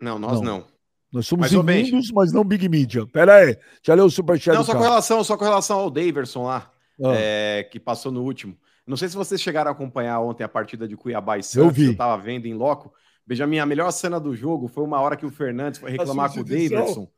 Não, 0.00 0.20
nós 0.20 0.40
não. 0.40 0.58
não. 0.60 0.66
Nós 1.12 1.26
somos 1.26 1.50
mas, 1.50 1.82
imundos, 1.82 2.12
mas 2.12 2.32
não 2.32 2.44
Big 2.44 2.68
Media. 2.68 3.04
Pera 3.08 3.38
aí, 3.38 3.58
já 3.84 3.94
leu 3.94 4.04
o 4.04 4.10
superchat 4.10 4.54
Não, 4.54 4.62
só 4.62 4.72
com, 4.72 4.82
relação, 4.82 5.24
só 5.24 5.36
com 5.36 5.44
relação 5.44 5.80
ao 5.80 5.90
Daverson 5.90 6.44
lá, 6.44 6.70
ah. 7.02 7.12
é, 7.12 7.64
que 7.64 7.80
passou 7.80 8.12
no 8.12 8.22
último. 8.22 8.56
Não 8.86 8.96
sei 8.96 9.08
se 9.08 9.16
vocês 9.16 9.40
chegaram 9.40 9.68
a 9.68 9.72
acompanhar 9.72 10.20
ontem 10.20 10.44
a 10.44 10.48
partida 10.48 10.86
de 10.86 10.96
Cuiabá 10.96 11.38
e 11.38 11.42
Santos. 11.42 11.66
Eu 11.66 11.70
vi. 11.72 11.86
Eu 11.86 11.96
tava 11.96 12.22
vendo 12.22 12.46
em 12.46 12.54
loco. 12.54 12.94
Benjamin, 13.26 13.58
a 13.58 13.66
melhor 13.66 13.90
cena 13.90 14.20
do 14.20 14.34
jogo 14.34 14.68
foi 14.68 14.84
uma 14.84 15.00
hora 15.00 15.16
que 15.16 15.26
o 15.26 15.30
Fernandes 15.30 15.80
foi 15.80 15.90
reclamar 15.90 16.32
com 16.32 16.40
o 16.40 16.44
Daverson. 16.44 17.08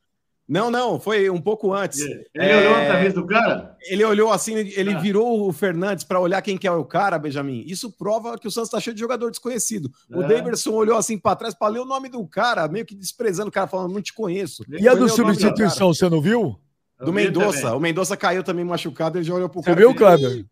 Não, 0.48 0.70
não, 0.70 0.98
foi 0.98 1.28
um 1.28 1.40
pouco 1.40 1.74
antes. 1.74 2.00
Ele 2.00 2.26
é... 2.34 2.56
olhou 2.56 2.74
a 2.74 2.86
camisa 2.86 3.14
do 3.16 3.26
cara? 3.26 3.76
Ele 3.82 4.02
olhou 4.02 4.32
assim, 4.32 4.54
ele 4.54 4.94
ah. 4.94 4.98
virou 4.98 5.46
o 5.46 5.52
Fernandes 5.52 6.04
para 6.04 6.18
olhar 6.18 6.40
quem 6.40 6.56
que 6.56 6.66
é 6.66 6.72
o 6.72 6.86
cara, 6.86 7.18
Benjamin. 7.18 7.64
Isso 7.66 7.92
prova 7.92 8.38
que 8.38 8.48
o 8.48 8.50
Santos 8.50 8.68
está 8.68 8.80
cheio 8.80 8.94
de 8.94 9.00
jogador 9.00 9.30
desconhecido. 9.30 9.90
É. 10.11 10.16
O 10.16 10.26
Daverson 10.26 10.72
olhou 10.72 10.96
assim 10.96 11.18
para 11.18 11.36
trás 11.36 11.54
para 11.54 11.68
ler 11.68 11.80
o 11.80 11.84
nome 11.84 12.09
do 12.09 12.26
cara, 12.26 12.66
meio 12.66 12.86
que 12.86 12.94
desprezando 12.94 13.50
o 13.50 13.52
cara, 13.52 13.66
falando, 13.66 13.92
não 13.92 14.00
te 14.00 14.14
conheço. 14.14 14.64
E 14.66 14.88
a 14.88 14.94
do 14.94 15.06
substituição, 15.11 15.92
você 15.92 16.09
não 16.09 16.22
viu? 16.22 16.59
Do 16.98 17.12
Mendonça. 17.12 17.76
O 17.76 17.80
Mendonça 17.80 18.16
caiu 18.16 18.42
também 18.42 18.64
machucado, 18.64 19.18
ele 19.18 19.24
já 19.24 19.34
olhou 19.34 19.50
pro 19.50 19.62
cara. 19.62 19.76
Você 19.76 19.86
viu, 19.86 19.94
Kleber? 19.94 20.46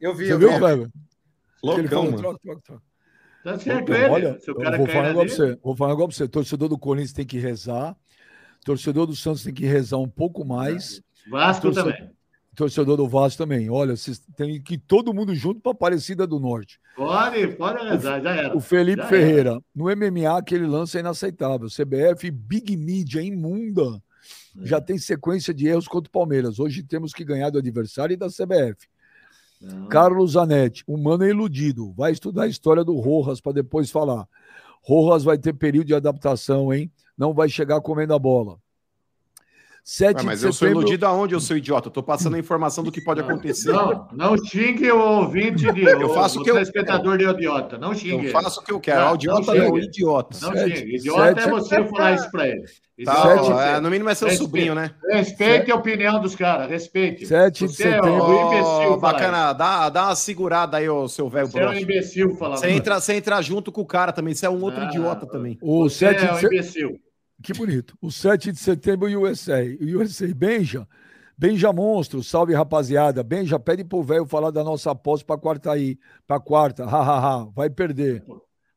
Eu 0.00 0.14
vi, 0.14 0.26
Você 0.26 0.32
eu 0.32 0.38
viu, 0.38 0.58
Kleber? 0.58 0.88
Loucão, 1.62 2.04
mano. 2.04 2.16
Troca, 2.16 2.38
troca, 2.42 2.62
troca. 2.64 2.91
Tá 3.42 3.58
certo 3.58 3.92
ele. 3.92 4.04
Olha, 4.06 4.38
eu 4.46 4.54
vou 4.54 4.86
falar, 4.86 5.04
um 5.04 5.08
negócio 5.08 5.36
pra 5.36 5.46
você, 5.46 5.58
vou 5.62 5.76
falar 5.76 5.90
negócio 5.90 6.08
pra 6.08 6.16
você. 6.16 6.28
Torcedor 6.28 6.68
do 6.68 6.78
Corinthians 6.78 7.12
tem 7.12 7.26
que 7.26 7.38
rezar. 7.38 7.96
Torcedor 8.64 9.06
do 9.06 9.16
Santos 9.16 9.42
tem 9.42 9.52
que 9.52 9.66
rezar 9.66 9.98
um 9.98 10.08
pouco 10.08 10.44
mais. 10.44 11.02
Vasco 11.28 11.62
torcedor, 11.62 11.92
também. 11.92 12.10
Torcedor 12.54 12.96
do 12.96 13.08
Vasco 13.08 13.38
também. 13.38 13.68
Olha, 13.68 13.96
vocês 13.96 14.20
têm 14.36 14.60
que 14.62 14.74
ir 14.74 14.78
todo 14.78 15.12
mundo 15.12 15.34
junto 15.34 15.60
para 15.60 15.72
Aparecida 15.72 16.26
do 16.26 16.38
Norte. 16.38 16.78
Pode, 16.94 17.48
pode 17.56 17.88
rezar, 17.88 18.20
já 18.20 18.36
era. 18.36 18.56
O 18.56 18.60
Felipe 18.60 19.02
já 19.02 19.08
Ferreira, 19.08 19.50
era. 19.50 19.60
no 19.74 19.84
MMA, 19.84 20.38
aquele 20.38 20.66
lance 20.66 20.96
é 20.96 21.00
inaceitável. 21.00 21.68
CBF, 21.68 22.30
Big 22.30 22.76
Media, 22.76 23.22
imunda. 23.22 24.00
É. 24.60 24.66
Já 24.66 24.80
tem 24.80 24.98
sequência 24.98 25.52
de 25.52 25.66
erros 25.66 25.88
contra 25.88 26.08
o 26.08 26.12
Palmeiras. 26.12 26.60
Hoje 26.60 26.82
temos 26.82 27.12
que 27.12 27.24
ganhar 27.24 27.50
do 27.50 27.58
adversário 27.58 28.14
e 28.14 28.16
da 28.16 28.28
CBF. 28.28 28.86
Não. 29.62 29.86
Carlos 29.86 30.32
Zanetti, 30.32 30.82
humano 30.86 31.24
é 31.24 31.30
iludido. 31.30 31.92
Vai 31.92 32.12
estudar 32.12 32.42
a 32.42 32.48
história 32.48 32.82
do 32.82 32.98
Rojas 32.98 33.40
para 33.40 33.52
depois 33.52 33.90
falar. 33.90 34.26
Rojas 34.82 35.22
vai 35.22 35.38
ter 35.38 35.52
período 35.52 35.86
de 35.86 35.94
adaptação, 35.94 36.74
hein? 36.74 36.90
Não 37.16 37.32
vai 37.32 37.48
chegar 37.48 37.80
comendo 37.80 38.12
a 38.12 38.18
bola. 38.18 38.58
7 39.84 40.18
Ué, 40.18 40.22
mas 40.22 40.44
eu 40.44 40.52
setembro... 40.52 40.52
sou 40.52 40.68
iludido 40.68 41.06
aonde 41.06 41.34
eu 41.34 41.40
sou 41.40 41.56
idiota? 41.56 41.88
Eu 41.88 41.92
tô 41.92 42.02
passando 42.02 42.36
a 42.36 42.38
informação 42.38 42.84
do 42.84 42.92
que 42.92 43.00
pode 43.00 43.20
acontecer. 43.20 43.72
Não, 43.72 44.08
não 44.12 44.36
xingue 44.36 44.92
o 44.92 44.98
ouvinte 44.98 45.72
de 45.72 45.82
eu 45.82 46.14
faço 46.14 46.40
o, 46.40 46.44
que 46.44 46.50
eu 46.50 46.58
espectador 46.58 47.18
de 47.18 47.24
idiota. 47.24 47.76
Não 47.78 47.92
xingue. 47.92 48.26
Eu 48.26 48.32
faço 48.32 48.60
o 48.60 48.64
que 48.64 48.72
eu 48.72 48.78
quero. 48.78 49.00
Não, 49.00 49.14
idiota 49.16 49.54
não, 49.54 49.68
não 49.68 49.78
idiota. 49.78 50.38
Não 50.40 50.56
xingue. 50.56 50.96
Idiota 50.96 51.40
é 51.40 51.48
você 51.48 51.84
falar 51.84 52.14
isso 52.14 52.30
para 52.30 52.48
ele. 52.48 52.62
Tá, 53.04 53.74
é, 53.76 53.80
no 53.80 53.90
mínimo 53.90 54.10
é 54.10 54.14
seu 54.14 54.28
respeite, 54.28 54.48
sobrinho, 54.48 54.74
né? 54.74 54.92
Respeite 55.10 55.72
a 55.72 55.74
opinião 55.74 56.20
dos 56.20 56.36
caras, 56.36 56.68
respeite. 56.68 57.26
7 57.26 57.66
de 57.66 57.74
setembro. 57.74 58.08
É 58.08 58.22
um 58.22 58.46
imbecil. 58.46 59.00
Bacana, 59.00 59.52
dá, 59.52 59.88
dá 59.88 60.04
uma 60.04 60.14
segurada 60.14 60.76
aí, 60.76 60.88
ô 60.88 61.08
seu 61.08 61.28
velho. 61.28 61.48
Você 61.48 61.58
é 61.58 61.68
um 61.68 61.74
imbecil 61.74 62.36
falando. 62.36 62.58
Você 62.58 62.70
entra, 62.70 63.00
você 63.00 63.14
entra 63.14 63.42
junto 63.42 63.72
com 63.72 63.80
o 63.80 63.86
cara 63.86 64.12
também, 64.12 64.34
você 64.34 64.46
é 64.46 64.50
um 64.50 64.62
outro 64.62 64.82
ah, 64.82 64.84
idiota 64.84 65.26
também. 65.26 65.58
O 65.60 65.88
7 65.88 66.24
é 66.24 66.32
um 66.32 66.38
imbecil. 66.38 67.00
Que 67.42 67.52
bonito. 67.52 67.96
O 68.00 68.10
7 68.10 68.52
de 68.52 68.58
setembro, 68.58 69.08
USA. 69.20 69.60
O 69.80 70.00
USA, 70.00 70.32
Benja. 70.34 70.86
Benja 71.36 71.72
Monstro, 71.72 72.22
salve 72.22 72.54
rapaziada. 72.54 73.22
Benja, 73.22 73.58
pede 73.58 73.82
pro 73.84 74.02
velho 74.02 74.26
falar 74.26 74.50
da 74.50 74.62
nossa 74.62 74.92
aposta 74.92 75.26
pra 75.26 75.36
quarta 75.36 75.72
aí. 75.72 75.98
Pra 76.26 76.38
quarta, 76.38 76.86
hahaha, 76.86 77.50
vai 77.54 77.68
perder. 77.68 78.24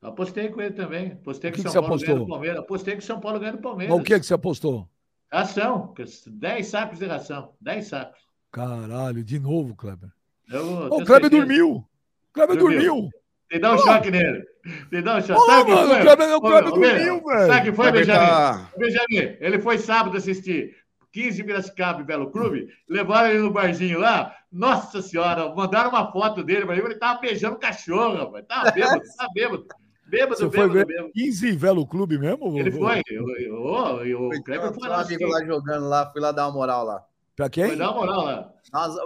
Apostei 0.02 0.50
com 0.50 0.62
ele 0.62 0.74
também. 0.74 1.12
Apostei 1.12 1.52
que, 1.52 1.62
que, 1.62 1.70
São 1.70 1.84
Paulo 1.84 2.00
ganha 2.00 2.16
do 2.16 2.28
Palmeiras. 2.28 2.60
Apostei 2.60 2.96
que 2.96 3.04
São 3.04 3.20
Paulo 3.20 3.40
ganha 3.40 3.52
do 3.52 3.60
Palmeiras. 3.60 3.94
Mas 3.94 4.02
o 4.02 4.06
que, 4.06 4.14
é 4.14 4.20
que 4.20 4.26
você 4.26 4.34
apostou? 4.34 4.90
Ração. 5.32 5.94
10 6.28 6.68
sacos 6.68 7.00
de 7.00 7.06
ração. 7.06 7.54
10 7.62 7.88
sacos. 7.88 8.20
Caralho, 8.52 9.24
de 9.24 9.40
novo, 9.40 9.76
Kleber. 9.76 10.10
Eu, 10.50 10.88
o 10.88 11.06
Kleber 11.06 11.30
dormiu. 11.30 11.76
O 11.76 11.86
Kleber 12.34 12.58
dormiu. 12.58 12.94
dormiu. 12.94 13.10
Tem 13.56 13.62
dá 13.62 13.74
um 13.74 13.78
choque 13.78 14.12
nele. 14.12 14.44
Tem 14.92 15.02
dá 15.02 15.16
um 15.16 15.22
choque. 15.22 15.40
Oh, 15.42 15.46
sabe 15.46 15.72
mano, 15.72 15.94
o 15.94 16.02
Kleber, 16.02 16.36
o 16.36 16.42
Kleber 16.42 16.70
dormiu, 16.72 17.24
velho. 17.24 17.48
Sabe 17.48 17.70
que 17.70 17.76
foi, 17.76 17.92
Benjamin? 17.92 18.28
Tá... 18.28 18.70
Benjamin, 18.78 19.38
ele 19.40 19.60
foi 19.60 19.78
sábado 19.78 20.18
assistir 20.18 20.76
15 21.14 21.38
de 21.38 21.44
Piracicaba 21.46 22.02
e 22.02 22.04
Belo 22.04 22.32
Clube, 22.32 22.68
levaram 22.90 23.30
ele 23.30 23.40
no 23.40 23.54
barzinho 23.54 24.00
lá. 24.00 24.36
Nossa 24.52 25.02
senhora, 25.02 25.56
mandaram 25.56 25.90
uma 25.90 26.12
foto 26.12 26.44
dele 26.44 26.66
pra 26.66 26.76
ele, 26.76 26.86
ele 26.86 26.96
tava 26.96 27.22
beijando 27.22 27.58
cachorro, 27.58 28.18
rapaz. 28.18 28.46
Tava 28.46 28.72
bêbado, 28.72 29.02
tava 29.18 29.30
bêbado. 29.34 29.66
Bêbado, 30.06 30.36
Você 30.36 30.50
bêbado, 30.50 30.74
foi 30.74 30.86
bêbado. 30.86 31.12
15 31.14 31.52
Velo 31.54 31.88
Clube 31.88 32.20
mesmo? 32.20 32.60
Ele 32.60 32.72
foi. 32.72 33.02
O 33.22 34.44
Kleber 34.44 34.74
foi 34.74 34.90
lá. 34.90 35.02
amigo 35.02 35.28
lá 35.28 35.46
jogando 35.46 35.88
lá, 35.88 36.12
fui 36.12 36.20
lá 36.20 36.34
dar 36.34 36.48
uma 36.48 36.56
moral 36.56 36.84
lá. 36.84 37.02
Pra 37.36 37.50
quem? 37.50 37.68
Foi 37.68 37.76
dar 37.76 37.92
uma 37.92 38.00
moral 38.00 38.24
lá. 38.24 38.54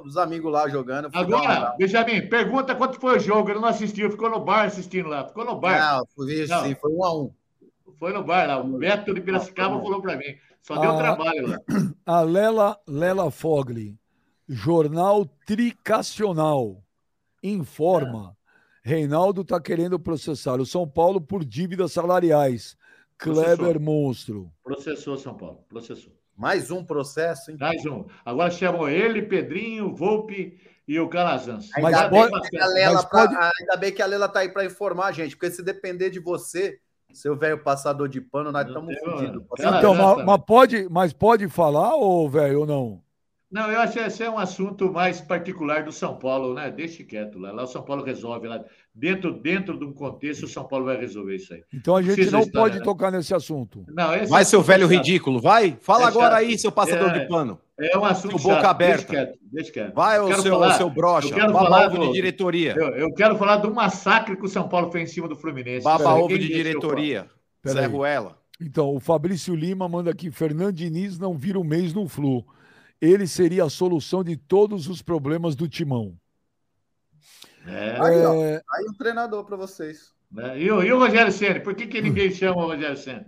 os 0.05 0.15
amigos 0.15 0.51
lá 0.51 0.69
jogando. 0.69 1.09
Agora, 1.13 1.75
Benjamin, 1.77 2.27
pergunta 2.30 2.75
quanto 2.75 2.99
foi 2.99 3.17
o 3.17 3.19
jogo. 3.19 3.49
Ele 3.49 3.59
não 3.59 3.67
assistiu, 3.67 4.11
ficou 4.11 4.30
no 4.30 4.39
bar 4.39 4.65
assistindo 4.65 5.09
lá. 5.09 5.27
Ficou 5.27 5.43
no 5.43 5.59
bar. 5.59 5.97
Não, 5.97 6.05
fui, 6.15 6.45
não. 6.45 6.63
sim, 6.63 6.75
foi 6.75 6.91
um 6.91 7.03
a 7.03 7.17
um. 7.17 7.34
Foi 7.97 8.13
no 8.13 8.23
bar 8.23 8.47
lá. 8.47 8.61
O 8.61 8.77
Beto 8.77 9.13
de 9.13 9.21
Piracicaba 9.21 9.77
ah, 9.77 9.82
falou 9.82 10.01
pra 10.01 10.15
mim. 10.15 10.36
Só 10.61 10.77
deu 10.77 10.91
a, 10.91 10.97
trabalho 10.97 11.47
lá. 11.47 11.59
A 12.05 12.21
Lela, 12.21 12.80
Lela 12.88 13.32
Fogli, 13.32 13.97
Jornal 14.47 15.25
Tricacional, 15.45 16.84
informa. 17.41 18.36
É. 18.86 18.89
Reinaldo 18.89 19.41
está 19.41 19.59
querendo 19.59 19.99
processar 19.99 20.59
o 20.61 20.65
São 20.65 20.88
Paulo 20.88 21.19
por 21.19 21.43
dívidas 21.43 21.91
salariais. 21.91 22.77
Kleber 23.17 23.57
processou. 23.57 23.82
Monstro. 23.82 24.51
Processou 24.63 25.17
São 25.17 25.36
Paulo, 25.36 25.65
processou. 25.67 26.18
Mais 26.39 26.71
um 26.71 26.81
processo, 26.85 27.51
hein? 27.51 27.57
Mais 27.59 27.85
um. 27.85 28.05
Agora 28.23 28.49
chamam 28.49 28.87
ele, 28.87 29.23
Pedrinho, 29.23 29.93
Volpe 29.93 30.57
e 30.87 30.97
o 30.97 31.09
Calazans. 31.09 31.69
Ainda, 31.75 32.07
bem, 32.07 32.29
pode, 32.29 32.57
a 32.57 32.65
Lela 32.67 33.03
pra, 33.05 33.27
pode... 33.27 33.35
ainda 33.35 33.75
bem 33.75 33.91
que 33.91 34.01
a 34.01 34.05
Lela 34.05 34.29
tá 34.29 34.39
aí 34.39 34.47
para 34.47 34.63
informar 34.63 35.07
a 35.07 35.11
gente, 35.11 35.35
porque 35.35 35.51
se 35.51 35.61
depender 35.61 36.09
de 36.09 36.21
você, 36.21 36.79
seu 37.11 37.35
velho 37.35 37.61
passador 37.61 38.07
de 38.07 38.21
pano, 38.21 38.53
nós 38.53 38.65
estamos 38.65 38.97
fodidos. 38.99 39.43
Então, 39.59 39.93
mas, 39.93 40.25
mas, 40.25 40.41
pode, 40.45 40.87
mas 40.89 41.11
pode 41.11 41.49
falar, 41.49 41.93
ou 41.95 42.29
velho, 42.29 42.61
ou 42.61 42.65
não? 42.65 43.03
Não, 43.51 43.69
eu 43.69 43.81
acho 43.81 43.93
que 43.93 43.99
esse 43.99 44.23
é 44.23 44.29
um 44.29 44.37
assunto 44.37 44.93
mais 44.93 45.19
particular 45.19 45.83
do 45.83 45.91
São 45.91 46.15
Paulo, 46.17 46.53
né? 46.53 46.71
Deixe 46.71 47.03
quieto 47.03 47.37
lá. 47.37 47.51
Lá 47.51 47.63
o 47.63 47.67
São 47.67 47.81
Paulo 47.81 48.03
resolve. 48.03 48.47
Lá 48.47 48.63
dentro, 48.93 49.33
dentro 49.33 49.77
de 49.77 49.85
um 49.85 49.93
contexto, 49.93 50.43
o 50.43 50.47
São 50.47 50.65
Paulo 50.65 50.85
vai 50.85 50.97
resolver 50.97 51.35
isso 51.35 51.53
aí. 51.53 51.63
Então 51.73 51.95
a 51.95 52.01
gente 52.01 52.15
Precisa 52.15 52.37
não 52.37 52.49
pode 52.49 52.79
né? 52.79 52.83
tocar 52.83 53.11
nesse 53.11 53.33
assunto. 53.33 53.85
Não, 53.87 54.27
vai, 54.27 54.45
seu 54.45 54.61
velho 54.61 54.87
ridículo, 54.87 55.39
vai. 55.39 55.77
Fala 55.81 56.05
é 56.05 56.07
agora 56.07 56.35
aí, 56.37 56.57
seu 56.57 56.71
passador 56.71 57.09
é, 57.09 57.19
de 57.19 57.27
pano. 57.27 57.59
É 57.79 57.97
um 57.97 58.05
assunto 58.05 58.39
seu 58.39 58.51
boca 58.51 58.69
aberta. 58.69 59.11
Deixa 59.11 59.25
quieto, 59.25 59.39
deixa 59.51 59.71
quieto. 59.71 59.93
Vai, 59.95 60.19
o 60.19 60.41
seu, 60.41 60.53
falar, 60.53 60.73
seu 60.73 60.89
brocha. 60.89 61.35
Baba 61.47 61.87
ovo 61.87 62.07
de 62.07 62.13
diretoria. 62.13 62.75
Eu, 62.77 62.87
eu, 62.95 63.13
quero 63.13 63.37
falar 63.37 63.57
do 63.57 63.73
massacre 63.73 64.35
que 64.35 64.45
o 64.45 64.49
São 64.49 64.67
Paulo 64.67 64.91
fez 64.91 65.09
em 65.09 65.13
cima 65.13 65.27
do 65.27 65.35
Fluminense. 65.35 65.83
Baba 65.83 66.13
ovo 66.15 66.37
de 66.37 66.47
diretoria. 66.47 67.27
Zé 67.67 67.85
Ruela. 67.85 68.37
Então, 68.61 68.93
o 68.93 68.99
Fabrício 68.99 69.55
Lima 69.55 69.87
manda 69.87 70.11
aqui: 70.11 70.29
Fernando 70.31 70.73
Diniz 70.73 71.17
não 71.17 71.37
vira 71.37 71.59
um 71.59 71.63
mês 71.63 71.93
no 71.93 72.07
Flu 72.07 72.45
ele 73.01 73.27
seria 73.27 73.63
a 73.63 73.69
solução 73.69 74.23
de 74.23 74.35
todos 74.35 74.87
os 74.87 75.01
problemas 75.01 75.55
do 75.55 75.67
timão. 75.67 76.17
É. 77.70 77.97
Aí, 78.01 78.26
ó, 78.26 78.34
é. 78.34 78.61
aí 78.70 78.86
um 78.89 78.93
treinador 78.93 79.45
para 79.45 79.55
vocês. 79.55 80.13
É. 80.38 80.59
E, 80.59 80.72
o, 80.72 80.84
e 80.84 80.91
o 80.91 80.99
Rogério 80.99 81.32
Senna? 81.32 81.59
Por 81.59 81.76
que, 81.76 81.88
que 81.88 82.01
ninguém 82.01 82.32
chama 82.32 82.63
o 82.63 82.67
Rogério 82.67 82.97
Senna? 82.97 83.26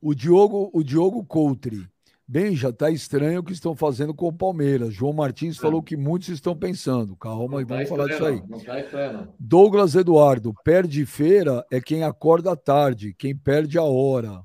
O 0.00 0.14
Diogo, 0.14 0.70
o 0.72 0.82
Diogo 0.82 1.24
Coutre. 1.24 1.88
Bem, 2.26 2.56
já 2.56 2.70
está 2.70 2.90
estranho 2.90 3.40
o 3.40 3.42
que 3.42 3.52
estão 3.52 3.76
fazendo 3.76 4.14
com 4.14 4.26
o 4.26 4.32
Palmeiras. 4.32 4.94
João 4.94 5.12
Martins 5.12 5.58
falou 5.58 5.82
que 5.82 5.94
muitos 5.94 6.28
estão 6.30 6.56
pensando. 6.56 7.14
Calma, 7.16 7.60
não 7.60 7.66
vamos 7.66 7.84
tá 7.84 7.96
falar 7.96 8.06
disso 8.06 8.24
aí. 8.24 8.40
Não, 8.40 8.58
não 8.58 8.60
tá 8.60 8.80
estranho, 8.80 9.28
Douglas 9.38 9.94
Eduardo, 9.94 10.54
perde 10.64 11.04
feira 11.04 11.64
é 11.70 11.82
quem 11.82 12.02
acorda 12.02 12.56
tarde, 12.56 13.14
quem 13.18 13.36
perde 13.36 13.76
a 13.76 13.82
hora. 13.82 14.42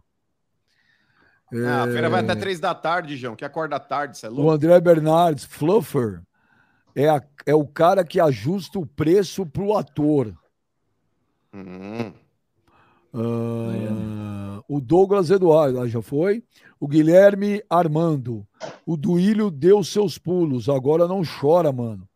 É... 1.54 1.66
a 1.66 1.88
feira 1.88 2.10
vai 2.10 2.20
até 2.22 2.36
três 2.36 2.60
da 2.60 2.76
tarde, 2.76 3.16
João. 3.16 3.36
Que 3.36 3.46
acorda 3.46 3.80
tarde, 3.80 4.18
você 4.18 4.26
é 4.26 4.30
louco? 4.30 4.44
O 4.44 4.52
André 4.52 4.80
Bernardes, 4.82 5.46
Fluffer. 5.46 6.22
É, 7.02 7.10
a- 7.10 7.24
é 7.46 7.56
o 7.56 7.66
cara 7.66 8.04
que 8.04 8.20
ajusta 8.20 8.78
o 8.80 8.86
preço 8.86 9.46
pro 9.46 9.76
ator. 9.78 10.34
Hum. 11.54 12.12
Ah, 13.14 14.62
o 14.68 14.80
Douglas 14.80 15.30
Eduardo, 15.32 15.80
ah, 15.80 15.88
já 15.88 16.02
foi. 16.02 16.44
O 16.80 16.88
Guilherme 16.88 17.62
Armando. 17.70 18.46
O 18.86 18.96
Duílio 18.96 19.50
deu 19.50 19.84
seus 19.84 20.18
pulos, 20.18 20.70
agora 20.70 21.08
não 21.08 21.22
chora, 21.24 21.72
mano. 21.72 22.08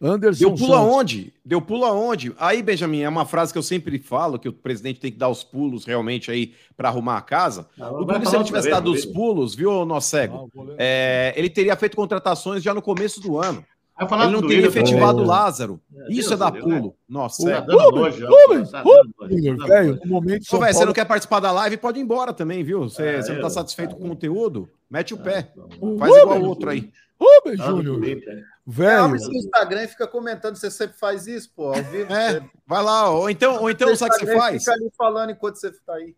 Anderson 0.00 0.40
Deu 0.40 0.48
pulo 0.54 0.74
Santos. 0.74 0.76
aonde? 0.94 1.32
Deu 1.42 1.60
pulo 1.62 1.84
aonde? 1.86 2.34
Aí, 2.38 2.62
Benjamin, 2.62 3.00
é 3.00 3.08
uma 3.08 3.24
frase 3.24 3.50
que 3.50 3.58
eu 3.58 3.62
sempre 3.62 3.98
falo, 3.98 4.38
que 4.38 4.48
o 4.48 4.52
presidente 4.52 5.00
tem 5.00 5.10
que 5.10 5.16
dar 5.16 5.30
os 5.30 5.42
pulos 5.42 5.86
realmente 5.86 6.30
aí 6.30 6.52
para 6.76 6.90
arrumar 6.90 7.16
a 7.16 7.22
casa. 7.22 7.66
Não, 7.78 7.94
O 8.02 8.04
Dudu, 8.04 8.28
se 8.28 8.36
ele 8.36 8.44
tivesse 8.44 8.68
dado 8.68 8.92
os 8.92 9.06
pulos, 9.06 9.54
viu, 9.54 9.86
nosso 9.86 10.10
cego? 10.10 10.50
Ler. 10.54 10.76
É, 10.78 11.32
ele 11.34 11.48
teria 11.48 11.74
feito 11.76 11.96
contratações 11.96 12.62
já 12.62 12.74
no 12.74 12.82
começo 12.82 13.20
do 13.22 13.38
ano. 13.38 13.64
Ele 13.98 14.30
não 14.32 14.46
teria 14.46 14.66
efetivado 14.66 15.20
É. 15.20 15.22
o 15.22 15.26
Lázaro. 15.26 15.80
É, 15.94 16.02
Isso 16.12 16.28
Deus 16.28 16.32
é 16.32 16.36
dar 16.36 16.50
do 16.50 16.58
céu, 16.58 16.68
né? 16.68 16.76
pulo. 16.80 16.96
Nossa, 17.08 17.42
Tá 17.50 17.60
dando 17.60 17.78
Rubens, 17.80 18.70
tá 18.70 18.82
tá 18.82 19.66
velho, 19.66 19.98
no 20.04 20.10
momento 20.10 20.44
Ô, 20.54 20.58
velho, 20.58 20.74
você 20.74 20.84
não 20.84 20.92
quer 20.92 21.04
participar 21.06 21.40
da 21.40 21.50
live? 21.52 21.76
Pode 21.78 21.98
ir 21.98 22.02
embora 22.02 22.32
também, 22.34 22.62
viu? 22.62 22.82
Você, 22.82 23.02
É, 23.02 23.22
você 23.22 23.32
não 23.32 23.40
tá 23.40 23.48
satisfeito 23.50 23.96
com 23.96 24.04
o 24.04 24.08
conteúdo? 24.10 24.68
Mete 24.90 25.14
o 25.14 25.16
pé. 25.18 25.50
O 25.80 25.96
Faz 25.98 26.12
igual 26.14 26.26
o 26.26 26.28
Rubens, 26.34 26.46
outro 26.48 26.70
aí. 26.70 26.92
Rubens, 27.18 27.58
Tá 27.58 27.66
Júnior. 27.66 27.96
Twitter. 27.98 28.44
Velho, 28.66 29.04
Abre 29.04 29.18
seu 29.20 29.32
Instagram 29.32 29.84
e 29.84 29.88
fica 29.88 30.06
comentando. 30.06 30.56
Você 30.56 30.70
sempre 30.70 30.98
faz 30.98 31.26
isso, 31.26 31.50
pô, 31.56 31.68
ao 31.68 31.82
vivo. 31.82 32.12
É, 32.12 32.32
Você- 32.34 32.42
vai 32.66 32.82
lá. 32.82 33.08
Ou 33.10 33.30
então, 33.30 33.62
ou 33.62 33.70
então 33.70 33.96
sabe 33.96 34.14
o 34.14 34.18
que 34.18 34.26
você 34.26 34.36
faz? 34.36 34.58
Fica 34.62 34.72
ali 34.74 34.90
falando 34.98 35.30
enquanto 35.30 35.56
você 35.56 35.70
tá 35.70 35.94
aí. 35.94 36.14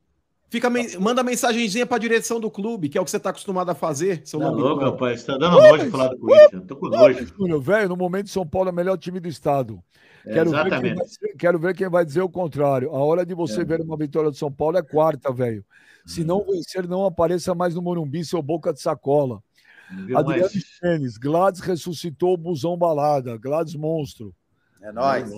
Fica, 0.51 0.71
men- 0.71 0.99
manda 0.99 1.23
mensagenzinha 1.23 1.87
pra 1.87 1.99
direção 1.99 2.41
do 2.41 2.51
clube, 2.51 2.89
que 2.89 2.97
é 2.97 3.01
o 3.01 3.05
que 3.05 3.11
você 3.11 3.21
tá 3.21 3.31
acostumado 3.31 3.71
a 3.71 3.75
fazer, 3.75 4.23
seu 4.25 4.41
Tá 4.41 4.49
louco, 4.49 4.83
rapaz. 4.83 5.21
Você 5.21 5.27
tá 5.27 5.37
dando 5.37 5.57
nojo 5.59 5.85
de 5.85 5.91
falar 5.91 6.09
do 6.09 6.19
Corinthians. 6.19 6.63
Tô 6.67 6.77
com 6.77 6.89
nojo. 6.89 7.27
Júnior, 7.37 7.61
velho, 7.61 7.89
no 7.91 7.97
momento 7.97 8.31
São 8.31 8.47
Paulo 8.47 8.69
é 8.71 8.73
o 8.73 8.75
melhor 8.75 8.97
time 8.97 9.21
do 9.21 9.29
estado. 9.29 9.83
Quero 10.25 10.51
ver, 10.51 10.81
quem 10.81 10.95
vai, 10.95 11.07
quero 11.39 11.59
ver 11.59 11.75
quem 11.77 11.89
vai 11.89 12.05
dizer 12.05 12.23
o 12.23 12.29
contrário. 12.29 12.91
A 12.95 12.99
hora 12.99 13.25
de 13.27 13.35
você 13.35 13.61
É. 13.61 13.65
ver 13.65 13.81
uma 13.81 13.97
vitória 13.97 14.31
do 14.31 14.37
São 14.37 14.51
Paulo 14.51 14.77
é 14.79 14.83
quarta, 14.83 15.33
velho. 15.33 15.65
Se 16.07 16.25
não 16.25 16.45
vencer, 16.45 16.89
não 16.89 17.05
apareça 17.05 17.55
mais 17.55 17.75
no 17.75 17.83
Morumbi, 17.83 18.25
seu 18.25 18.43
boca 18.43 18.73
de 18.73 18.81
sacola. 18.81 19.43
Adriano 19.91 20.27
mais? 20.27 20.79
Tênis, 20.81 21.17
Gladys 21.19 21.61
ressuscitou 21.61 22.35
o 22.35 22.37
busão 22.39 22.77
balada, 22.77 23.37
Gladys 23.39 23.75
monstro. 23.75 24.35
É 24.83 24.93
nóis. 24.93 25.31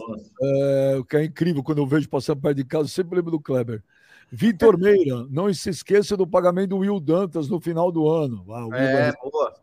É, 0.43 0.97
o 0.99 1.05
que 1.05 1.17
é 1.17 1.25
incrível 1.25 1.63
quando 1.63 1.79
eu 1.79 1.87
vejo 1.87 2.09
passando 2.09 2.41
perto 2.41 2.57
de 2.57 2.65
casa, 2.65 2.85
eu 2.85 2.89
sempre 2.89 3.17
lembro 3.17 3.31
do 3.31 3.41
Kleber. 3.41 3.83
Vitor 4.31 4.79
Meira, 4.79 5.27
não 5.29 5.53
se 5.53 5.71
esqueça 5.71 6.17
do 6.17 6.27
pagamento 6.27 6.71
do 6.71 6.79
Will 6.79 7.01
Dantas 7.01 7.49
no 7.49 7.61
final 7.61 7.91
do 7.91 8.09
ano. 8.09 8.45
Ah, 8.51 8.65
Will 8.67 8.75
É, 8.75 9.13
boa. 9.23 9.55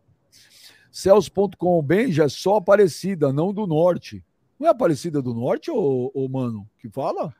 Celso.com, 0.91 1.81
Benja, 1.81 2.23
é 2.25 2.29
só 2.29 2.55
Aparecida, 2.57 3.31
não 3.31 3.53
do 3.53 3.65
Norte. 3.67 4.23
Não 4.59 4.67
é 4.67 4.71
Aparecida 4.71 5.21
do 5.21 5.33
Norte, 5.33 5.69
ô, 5.69 6.11
ô 6.13 6.27
mano, 6.27 6.67
que 6.79 6.89
fala? 6.89 7.33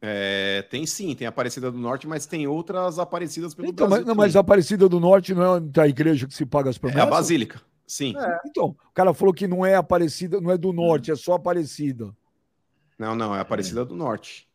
É, 0.00 0.62
tem 0.70 0.86
sim, 0.86 1.14
tem 1.14 1.26
a 1.26 1.30
Aparecida 1.30 1.70
do 1.70 1.76
Norte, 1.76 2.06
mas 2.06 2.24
tem 2.24 2.46
outras 2.46 2.98
Aparecidas 2.98 3.54
pelo 3.54 3.68
Então, 3.68 3.86
mas, 3.86 3.98
Brasil. 3.98 4.06
não, 4.06 4.14
mas 4.14 4.36
a 4.36 4.40
Aparecida 4.40 4.88
do 4.88 4.98
Norte 5.00 5.34
não 5.34 5.56
é 5.56 5.60
da 5.60 5.86
igreja 5.86 6.26
que 6.26 6.34
se 6.34 6.46
paga 6.46 6.70
as 6.70 6.78
promessas? 6.78 7.02
É 7.04 7.06
a 7.06 7.10
Basílica, 7.10 7.60
sim. 7.86 8.14
Então, 8.46 8.76
o 8.88 8.92
cara 8.94 9.12
falou 9.12 9.34
que 9.34 9.46
não 9.46 9.66
é 9.66 9.74
Aparecida, 9.74 10.40
não 10.40 10.50
é 10.50 10.56
do 10.56 10.72
Norte, 10.72 11.10
é 11.10 11.16
só 11.16 11.34
Aparecida. 11.34 12.16
Não, 12.98 13.14
não, 13.14 13.34
é 13.34 13.38
a 13.38 13.42
Aparecida 13.42 13.84
do 13.84 13.94
Norte. 13.94 14.48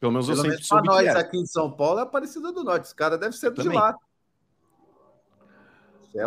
Pelo 0.00 0.12
menos 0.12 0.28
eu 0.28 0.34
Pelo 0.34 0.42
sempre 0.44 0.56
menos 0.56 0.68
pra 0.68 0.76
soube 0.76 0.88
nós 0.88 1.16
aqui 1.16 1.36
em 1.36 1.46
São 1.46 1.70
Paulo 1.70 1.98
é 1.98 2.02
Aparecida 2.02 2.52
do 2.52 2.62
Norte. 2.62 2.84
Esse 2.84 2.94
cara 2.94 3.18
deve 3.18 3.36
ser 3.36 3.50
de 3.50 3.56
Também. 3.62 3.78
lá. 3.78 3.96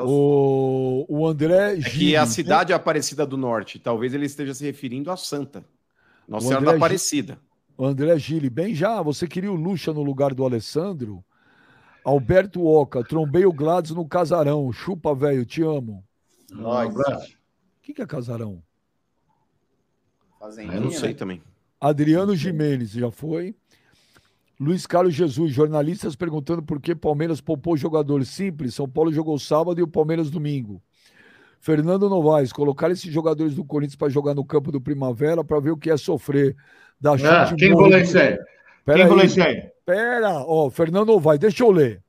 O, 0.06 1.06
o 1.10 1.28
André 1.28 1.78
É 1.78 1.82
que 1.82 2.16
a 2.16 2.22
né? 2.22 2.26
cidade 2.28 2.72
é 2.72 2.76
Aparecida 2.76 3.26
do 3.26 3.36
Norte. 3.38 3.80
Talvez 3.80 4.14
ele 4.14 4.26
esteja 4.26 4.54
se 4.54 4.64
referindo 4.64 5.12
a 5.12 5.18
Santa. 5.18 5.66
Nossa 6.28 6.48
Senhora 6.48 6.66
da 6.66 6.76
Aparecida. 6.76 7.40
O 7.78 7.86
André 7.86 8.18
Gili, 8.18 8.50
bem 8.50 8.76
já, 8.76 9.02
você 9.02 9.28
queria 9.28 9.52
o 9.52 9.56
Lucha 9.56 9.92
no 9.92 10.04
lugar 10.04 10.34
do 10.34 10.46
Alessandro? 10.46 11.24
Alberto 12.06 12.66
Oca, 12.66 13.04
trombei 13.04 13.46
o 13.46 13.52
Gladys 13.54 13.92
no 13.92 14.08
casarão. 14.08 14.72
Chupa, 14.72 15.14
velho, 15.16 15.46
te 15.46 15.62
amo. 15.64 16.04
Nós. 16.52 16.90
abraço. 16.90 17.34
O 17.34 17.82
que, 17.82 17.94
que 17.94 18.02
é 18.02 18.06
casarão? 18.06 18.62
Fazendinha, 20.40 20.76
Eu 20.78 20.82
não 20.82 20.92
sei 20.92 21.10
né? 21.10 21.16
também. 21.16 21.42
Adriano 21.80 22.36
Jimenez, 22.36 22.92
já 22.92 23.10
foi. 23.12 23.56
Luiz 24.62 24.86
Carlos 24.86 25.16
Jesus, 25.16 25.52
jornalistas 25.52 26.16
perguntando 26.16 26.62
por 26.62 26.80
que 26.80 26.94
Palmeiras 26.94 27.42
poupou 27.42 27.76
jogadores 27.76 28.28
simples. 28.28 28.76
São 28.76 28.88
Paulo 28.88 29.12
jogou 29.12 29.40
sábado 29.40 29.80
e 29.80 29.84
o 29.84 29.88
Palmeiras 29.88 30.30
domingo. 30.30 30.80
Fernando 31.60 32.08
Novaes, 32.08 32.54
colocar 32.54 32.92
esses 32.92 33.12
jogadores 33.12 33.56
do 33.56 33.66
Corinthians 33.66 33.96
para 33.96 34.10
jogar 34.10 34.36
no 34.36 34.46
campo 34.46 34.72
do 34.72 34.80
Primavera 34.80 35.44
para 35.44 35.60
ver 35.60 35.72
o 35.72 35.78
que 35.78 35.90
é 35.90 35.98
sofrer. 35.98 36.56
Da 37.00 37.14
Ah, 37.14 37.56
quem 37.56 37.72
falou 37.72 37.98
isso 37.98 38.20
aí? 38.20 38.38
Pera 38.86 39.00
Quem 39.00 39.08
falou 39.08 39.26
isso 39.26 39.42
aí? 39.42 39.64
Pera, 39.84 40.46
ó, 40.46 40.70
Fernando 40.70 41.08
Novaes, 41.08 41.40
deixa 41.40 41.64
eu 41.64 41.72
ler. 41.72 42.00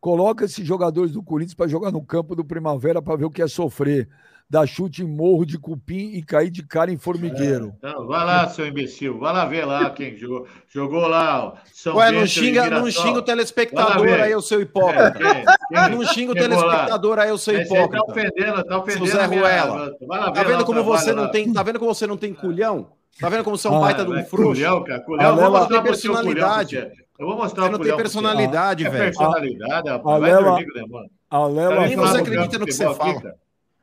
Coloca 0.00 0.44
esses 0.44 0.64
jogadores 0.64 1.10
do 1.10 1.22
Corinthians 1.22 1.54
para 1.54 1.66
jogar 1.66 1.90
no 1.90 2.00
campo 2.00 2.36
do 2.36 2.44
Primavera 2.44 3.02
para 3.02 3.16
ver 3.16 3.24
o 3.24 3.30
que 3.30 3.42
é 3.42 3.48
sofrer. 3.48 4.08
Dar 4.48 4.64
chute 4.64 5.02
em 5.02 5.06
morro 5.06 5.44
de 5.44 5.58
cupim 5.58 6.10
e 6.14 6.22
cair 6.22 6.50
de 6.50 6.62
cara 6.62 6.92
em 6.92 6.96
formigueiro. 6.96 7.74
Então, 7.78 8.06
vai 8.06 8.24
lá, 8.24 8.48
seu 8.48 8.64
imbecil. 8.64 9.18
Vai 9.18 9.32
lá 9.32 9.44
ver 9.44 9.64
lá 9.64 9.90
quem 9.90 10.16
jogou. 10.16 10.46
Jogou 10.72 11.08
lá, 11.08 11.46
ó. 11.46 11.52
São 11.72 11.96
Ué, 11.96 12.06
Bento 12.10 12.20
não 12.20 12.26
xinga, 12.28 12.70
não 12.70 12.88
xinga 12.88 13.10
o 13.10 13.14
Vai 13.14 13.22
telespectador 13.22 14.06
lá 14.08 14.22
aí, 14.24 14.34
o 14.36 14.40
seu 14.40 14.60
hipócrita. 14.60 15.10
Quem? 15.10 15.44
Quem? 15.44 15.90
Não 15.96 16.04
xinga 16.06 16.32
o 16.32 16.38
Chegou 16.38 16.58
lá. 16.58 16.64
telespectador 16.64 17.18
aí, 17.18 17.32
o 17.32 17.38
seu 17.38 17.58
Esse 17.60 17.68
tá 17.68 17.74
hipócrita. 17.76 18.04
ofendendo, 18.08 18.64
tá 18.64 18.78
ofendendo. 18.78 19.06
Zé 19.08 19.24
a 19.24 19.26
minha- 19.28 19.40
Ruela. 19.40 19.90
Vai 20.06 20.20
lá 20.20 20.30
Tá 20.30 20.42
lá 20.42 20.48
vendo 20.48 20.60
o 20.60 20.64
como 20.64 20.84
você 20.84 21.12
não 21.12 21.24
lá. 21.24 21.28
tem, 21.28 21.52
tá 21.52 21.62
vendo 21.64 21.78
como 21.80 21.92
você 21.94 22.06
não 22.06 22.16
tem 22.16 22.32
culhão? 22.32 22.92
Tá 23.18 23.28
vendo 23.28 23.42
como 23.42 23.58
você 23.58 23.66
é 23.66 23.70
um 23.72 23.76
Ah, 23.78 23.80
baita 23.80 24.04
de 24.04 24.10
Vai, 24.12 24.22
um 24.22 24.26
frouxo? 24.26 24.52
Culhão, 24.62 24.84
cara. 24.84 25.00
Culhão. 25.00 25.20
A 25.20 25.28
Eu 25.28 25.34
vou 25.34 25.42
Lela- 25.44 25.50
mostrar 25.58 25.66
culhão 25.68 25.82
personalidade. 25.82 26.76
você. 26.76 26.92
Eu 27.18 27.26
vou 27.26 27.36
mostrar 27.36 27.62
Você 27.64 27.68
o 27.68 27.72
não 27.72 27.78
tem 27.78 27.84
culhão 27.84 27.96
personalidade, 27.96 28.86
É 28.86 28.90
velho. 28.90 29.04
personalidade, 29.06 29.88
A 29.88 29.92
rapaz. 29.94 30.20
Vai 30.20 30.30
Lela- 30.30 30.42
dormir, 30.50 30.66
demônio. 30.72 31.10
A 31.30 31.46
Lela 31.48 31.86
Nem 31.88 31.96
você 31.96 32.18
acredita 32.18 32.58
no 32.60 32.66
que 32.66 32.72
você 32.72 32.94
fala. 32.94 33.22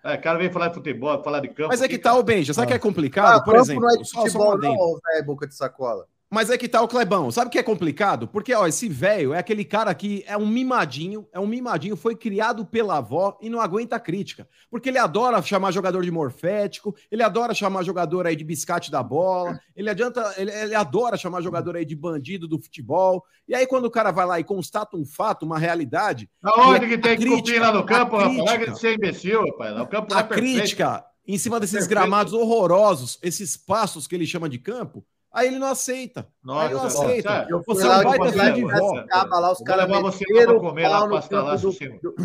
É, 0.04 0.16
o 0.16 0.22
cara 0.22 0.38
vem 0.38 0.52
falar 0.52 0.68
de 0.68 0.74
futebol, 0.76 1.24
falar 1.24 1.40
de 1.40 1.48
campo. 1.48 1.70
Mas 1.70 1.82
é 1.82 1.88
que 1.88 1.98
tá, 1.98 2.14
o 2.14 2.24
Benja, 2.24 2.54
sabe 2.54 2.66
o 2.66 2.68
que 2.68 2.74
é 2.74 2.78
Ah, 2.78 2.80
complicado? 2.80 3.44
Por 3.44 3.54
campo 3.54 3.64
exemplo, 3.66 3.82
não 3.84 3.90
é 3.90 3.98
de 3.98 4.06
só, 4.06 4.16
só 4.16 4.22
um 4.22 4.26
futebol, 4.26 4.52
adendo. 4.54 4.74
não, 4.76 5.00
velho, 5.14 5.26
boca 5.26 5.48
de 5.48 5.56
sacola. 5.56 6.06
Mas 6.34 6.50
é 6.50 6.58
que 6.58 6.68
tá 6.68 6.82
o 6.82 6.88
Clebão. 6.88 7.30
Sabe 7.30 7.48
o 7.48 7.52
que 7.52 7.60
é 7.60 7.64
complicado? 7.64 8.28
Porque, 8.28 8.56
ó, 8.56 8.66
esse 8.66 8.90
velho 8.90 9.36
é 9.36 9.38
aquele 9.38 9.64
cara 9.64 9.94
que 9.94 10.24
é 10.26 10.36
um 10.36 10.48
mimadinho, 10.48 11.28
é 11.32 11.40
um 11.40 11.46
mimadinho, 11.46 11.96
foi 11.96 12.16
criado 12.16 12.66
pela 12.66 12.98
avó 12.98 13.38
e 13.40 13.52
não 13.52 13.62
aguenta 13.62 13.98
a 13.98 14.00
crítica. 14.00 14.48
Porque 14.68 14.90
ele 14.90 14.98
adora 14.98 15.40
chamar 15.44 15.70
jogador 15.70 16.04
de 16.04 16.10
morfético, 16.10 16.96
ele 17.12 17.22
adora 17.22 17.54
chamar 17.54 17.84
jogador 17.84 18.26
aí 18.26 18.36
de 18.36 18.44
biscate 18.44 18.90
da 18.90 19.04
bola, 19.04 19.60
ele 19.76 19.92
adianta, 19.92 20.34
ele, 20.36 20.50
ele 20.50 20.74
adora 20.74 21.18
chamar 21.18 21.40
jogador 21.42 21.76
aí 21.76 21.86
de 21.86 21.96
bandido 21.96 22.48
do 22.48 22.60
futebol. 22.60 23.24
E 23.48 23.54
aí, 23.54 23.68
quando 23.68 23.86
o 23.86 23.92
cara 23.92 24.10
vai 24.10 24.26
lá 24.26 24.40
e 24.40 24.44
constata 24.44 24.98
um 24.98 25.06
fato, 25.06 25.46
uma 25.46 25.60
realidade, 25.60 26.28
Aonde 26.42 26.88
que 26.88 26.98
tem 26.98 27.16
que 27.16 27.26
crítica, 27.26 27.38
cumprir 27.38 27.62
lá 27.62 27.72
no 27.72 27.86
campo, 27.86 28.18
rapaz? 28.18 28.54
Crítica. 28.54 28.76
ser 28.76 28.96
imbecil, 28.96 29.46
rapaz. 29.46 29.80
O 29.80 29.86
campo 29.86 30.10
não 30.10 30.18
a 30.18 30.22
é 30.22 30.24
crítica 30.24 31.06
em 31.28 31.38
cima 31.38 31.60
desses 31.60 31.86
gramados 31.86 32.34
horrorosos, 32.34 33.20
esses 33.22 33.56
passos 33.56 34.08
que 34.08 34.16
ele 34.16 34.26
chama 34.26 34.50
de 34.50 34.58
campo, 34.58 35.06
aí 35.34 35.48
ele 35.48 35.60
não 35.60 35.68
aceita. 35.68 36.28
Nossa, 36.44 36.68
aí 36.68 36.74
não 36.74 36.84
aceita. 36.84 37.48
Eu 37.50 37.64
fui 37.64 37.76
Você 37.76 37.88
lá 37.88 38.04
não 38.04 38.12
de 38.12 38.18
vai 38.18 38.32
ter 38.32 38.54
de 38.54 38.66
acaba 39.10 39.40
lá, 39.40 39.52
os 39.52 39.60
caras 39.60 39.88
meteram 39.90 40.58
o 40.58 40.60
comer 40.62 40.88
lá 40.88 41.00
pau 41.00 41.08
no 41.10 41.16
lá, 41.16 41.22
campo 41.22 41.58
do... 41.58 41.72
Do- 42.14 42.16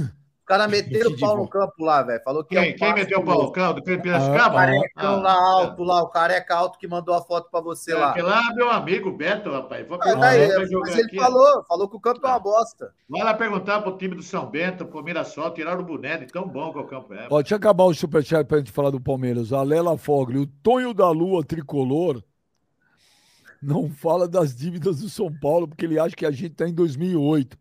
Os 0.48 0.50
caras 0.50 0.70
meteram 0.70 1.10
o 1.10 1.18
pau 1.20 1.36
no 1.36 1.46
campo 1.46 1.74
lá, 1.84 2.02
velho. 2.02 2.22
Falou 2.24 2.42
que 2.42 2.56
é 2.56 2.62
Quem, 2.62 2.72
um 2.72 2.76
quem 2.78 2.94
meteu 2.94 3.20
o 3.20 3.22
pau? 3.22 3.42
O 3.44 3.52
Caldo? 3.52 3.82
Pedro 3.82 4.00
Ah, 4.00 4.02
Piracicaba? 4.02 4.54
Carecão 4.56 5.14
Ah, 5.16 5.20
lá 5.20 5.34
alto, 5.34 5.82
lá, 5.84 6.02
o 6.02 6.08
careca 6.08 6.56
alto 6.56 6.78
que 6.78 6.88
mandou 6.88 7.14
a 7.14 7.20
foto 7.20 7.50
pra 7.50 7.60
você 7.60 7.92
lá. 7.92 8.12
Aquele 8.12 8.28
lá 8.28 8.40
é 8.50 8.54
meu 8.54 8.70
amigo 8.70 9.12
Beto, 9.12 9.50
rapaz. 9.50 9.86
Vou 9.86 9.98
Ah, 10.00 10.14
daí, 10.14 10.48
jogar 10.66 10.86
mas 10.86 10.94
ele 10.96 11.02
aqui. 11.02 11.16
falou, 11.18 11.64
falou 11.68 11.86
que 11.86 11.96
o 11.96 12.00
campo 12.00 12.26
é 12.26 12.30
uma 12.30 12.38
bosta. 12.38 12.94
Vai 13.10 13.22
lá 13.24 13.34
perguntar 13.34 13.82
pro 13.82 13.98
time 13.98 14.14
do 14.14 14.22
São 14.22 14.46
Bento, 14.46 14.86
pro 14.86 15.02
Mirassol, 15.02 15.50
tiraram 15.50 15.82
o 15.82 15.84
boné 15.84 16.16
de 16.16 16.26
tão 16.28 16.48
bom 16.48 16.72
que 16.72 16.78
o 16.78 16.84
campo 16.86 17.12
é. 17.12 17.26
Ó, 17.28 17.42
deixa 17.42 17.52
eu 17.54 17.58
acabar 17.58 17.84
o 17.84 17.92
superchat 17.92 18.46
pra 18.46 18.56
gente 18.56 18.72
falar 18.72 18.88
do 18.88 18.98
Palmeiras. 18.98 19.52
A 19.52 19.62
Lela 19.62 19.98
Fogli, 19.98 20.38
o 20.38 20.46
Tonho 20.46 20.94
da 20.94 21.10
Lua 21.10 21.44
tricolor 21.44 22.22
não 23.62 23.90
fala 23.90 24.28
das 24.28 24.54
dívidas 24.54 25.00
do 25.00 25.08
São 25.08 25.32
Paulo, 25.32 25.68
porque 25.68 25.84
ele 25.84 25.98
acha 25.98 26.14
que 26.14 26.26
a 26.26 26.30
gente 26.30 26.52
está 26.52 26.68
em 26.68 26.74
2008. 26.74 27.58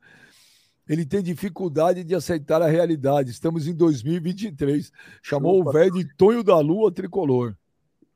Ele 0.87 1.05
tem 1.05 1.21
dificuldade 1.21 2.03
de 2.03 2.15
aceitar 2.15 2.61
a 2.61 2.67
realidade. 2.67 3.29
Estamos 3.29 3.67
em 3.67 3.73
2023. 3.73 4.91
Chamou 5.21 5.57
Chupa. 5.57 5.69
o 5.69 5.73
velho 5.73 5.91
de 5.91 6.15
Tonho 6.15 6.43
da 6.43 6.57
Lua 6.59 6.91
tricolor. 6.91 7.55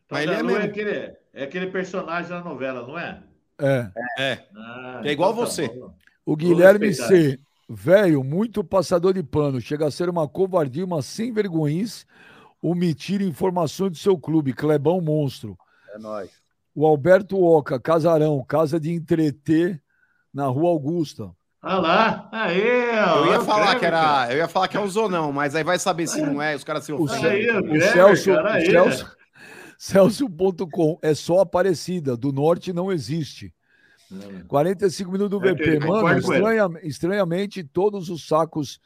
Mas 0.10 0.24
ele 0.24 0.34
é 0.34 0.40
é, 0.40 0.44
mesmo. 0.44 0.64
aquele, 0.64 1.14
é 1.34 1.44
aquele 1.44 1.68
personagem 1.68 2.30
da 2.30 2.42
novela, 2.42 2.88
não 2.88 2.98
é? 2.98 3.22
É. 3.60 3.92
É. 4.18 4.46
Ah, 4.56 5.02
É 5.04 5.12
igual 5.12 5.32
então 5.32 5.44
tá 5.44 5.50
você. 5.50 5.72
O 6.26 6.36
Guilherme. 6.36 6.94
C. 6.94 7.40
Velho, 7.70 8.24
muito 8.24 8.64
passador 8.64 9.14
de 9.14 9.24
pano. 9.24 9.62
Chega 9.62 9.88
a 9.88 9.92
ser 9.92 10.10
uma 10.10 10.28
covardia, 10.28 10.84
uma 10.84 11.02
sem 11.02 11.32
vergonhice 11.32 12.06
omitir 12.62 13.22
informações 13.22 13.92
do 13.92 13.98
seu 13.98 14.18
clube. 14.18 14.54
Clebão 14.54 15.02
Monstro. 15.02 15.58
É 15.94 15.98
nóis. 15.98 16.41
O 16.74 16.86
Alberto 16.86 17.42
Oca, 17.44 17.80
Casarão, 17.80 18.44
casa 18.48 18.80
de 18.80 18.92
entreter 18.92 19.82
na 20.34 20.46
Rua 20.48 20.70
Augusta. 20.70 21.30
Olha 21.64 21.76
lá, 21.78 22.30
aí, 22.32 22.60
Eu 22.60 23.28
ia 23.28 23.42
falar 23.42 23.76
que 23.78 23.86
era, 23.86 24.32
eu 24.32 24.38
ia 24.38 24.48
falar 24.48 24.68
que 24.68 24.76
é 24.78 24.80
o 24.80 24.88
Zonão, 24.88 25.32
mas 25.32 25.54
aí 25.54 25.64
vai 25.64 25.78
saber 25.78 26.08
se 26.08 26.22
não 26.22 26.42
é, 26.42 26.56
os 26.56 26.64
caras 26.64 26.84
se 26.86 26.92
ofendem. 26.92 27.52
O 27.52 27.78
o 27.78 27.82
Celso, 27.82 28.34
cara, 28.34 28.58
o. 28.60 28.66
Celso, 28.66 29.18
Celso.com 29.78 30.98
é 31.02 31.14
só 31.14 31.40
Aparecida, 31.40 32.16
do 32.16 32.32
norte 32.32 32.72
não 32.74 32.92
existe. 32.92 33.54
45 34.48 35.12
minutos 35.12 35.40
do 35.40 35.40
VP. 35.40 35.80
Mano, 35.80 36.18
estranha- 36.18 36.70
estranhamente, 36.84 37.64
todos 37.64 38.10
os 38.10 38.28
sacos 38.28 38.80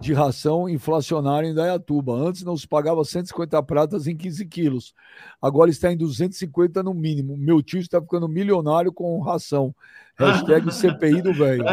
de 0.00 0.12
ração 0.12 0.68
inflacionaram 0.68 1.48
em 1.48 1.54
Dayatuba. 1.54 2.12
Antes 2.14 2.42
não 2.42 2.56
se 2.56 2.66
pagava 2.68 3.04
150 3.04 3.62
pratas 3.62 4.06
em 4.06 4.16
15 4.16 4.44
quilos. 4.46 4.94
Agora 5.40 5.70
está 5.70 5.90
em 5.92 5.96
250 5.96 6.82
no 6.82 6.92
mínimo. 6.92 7.36
Meu 7.36 7.62
tio 7.62 7.78
está 7.80 8.00
ficando 8.00 8.28
milionário 8.28 8.92
com 8.92 9.20
ração. 9.20 9.74
Hashtag 10.18 10.70
CPI 10.72 11.22
do 11.22 11.32
velho. 11.32 11.64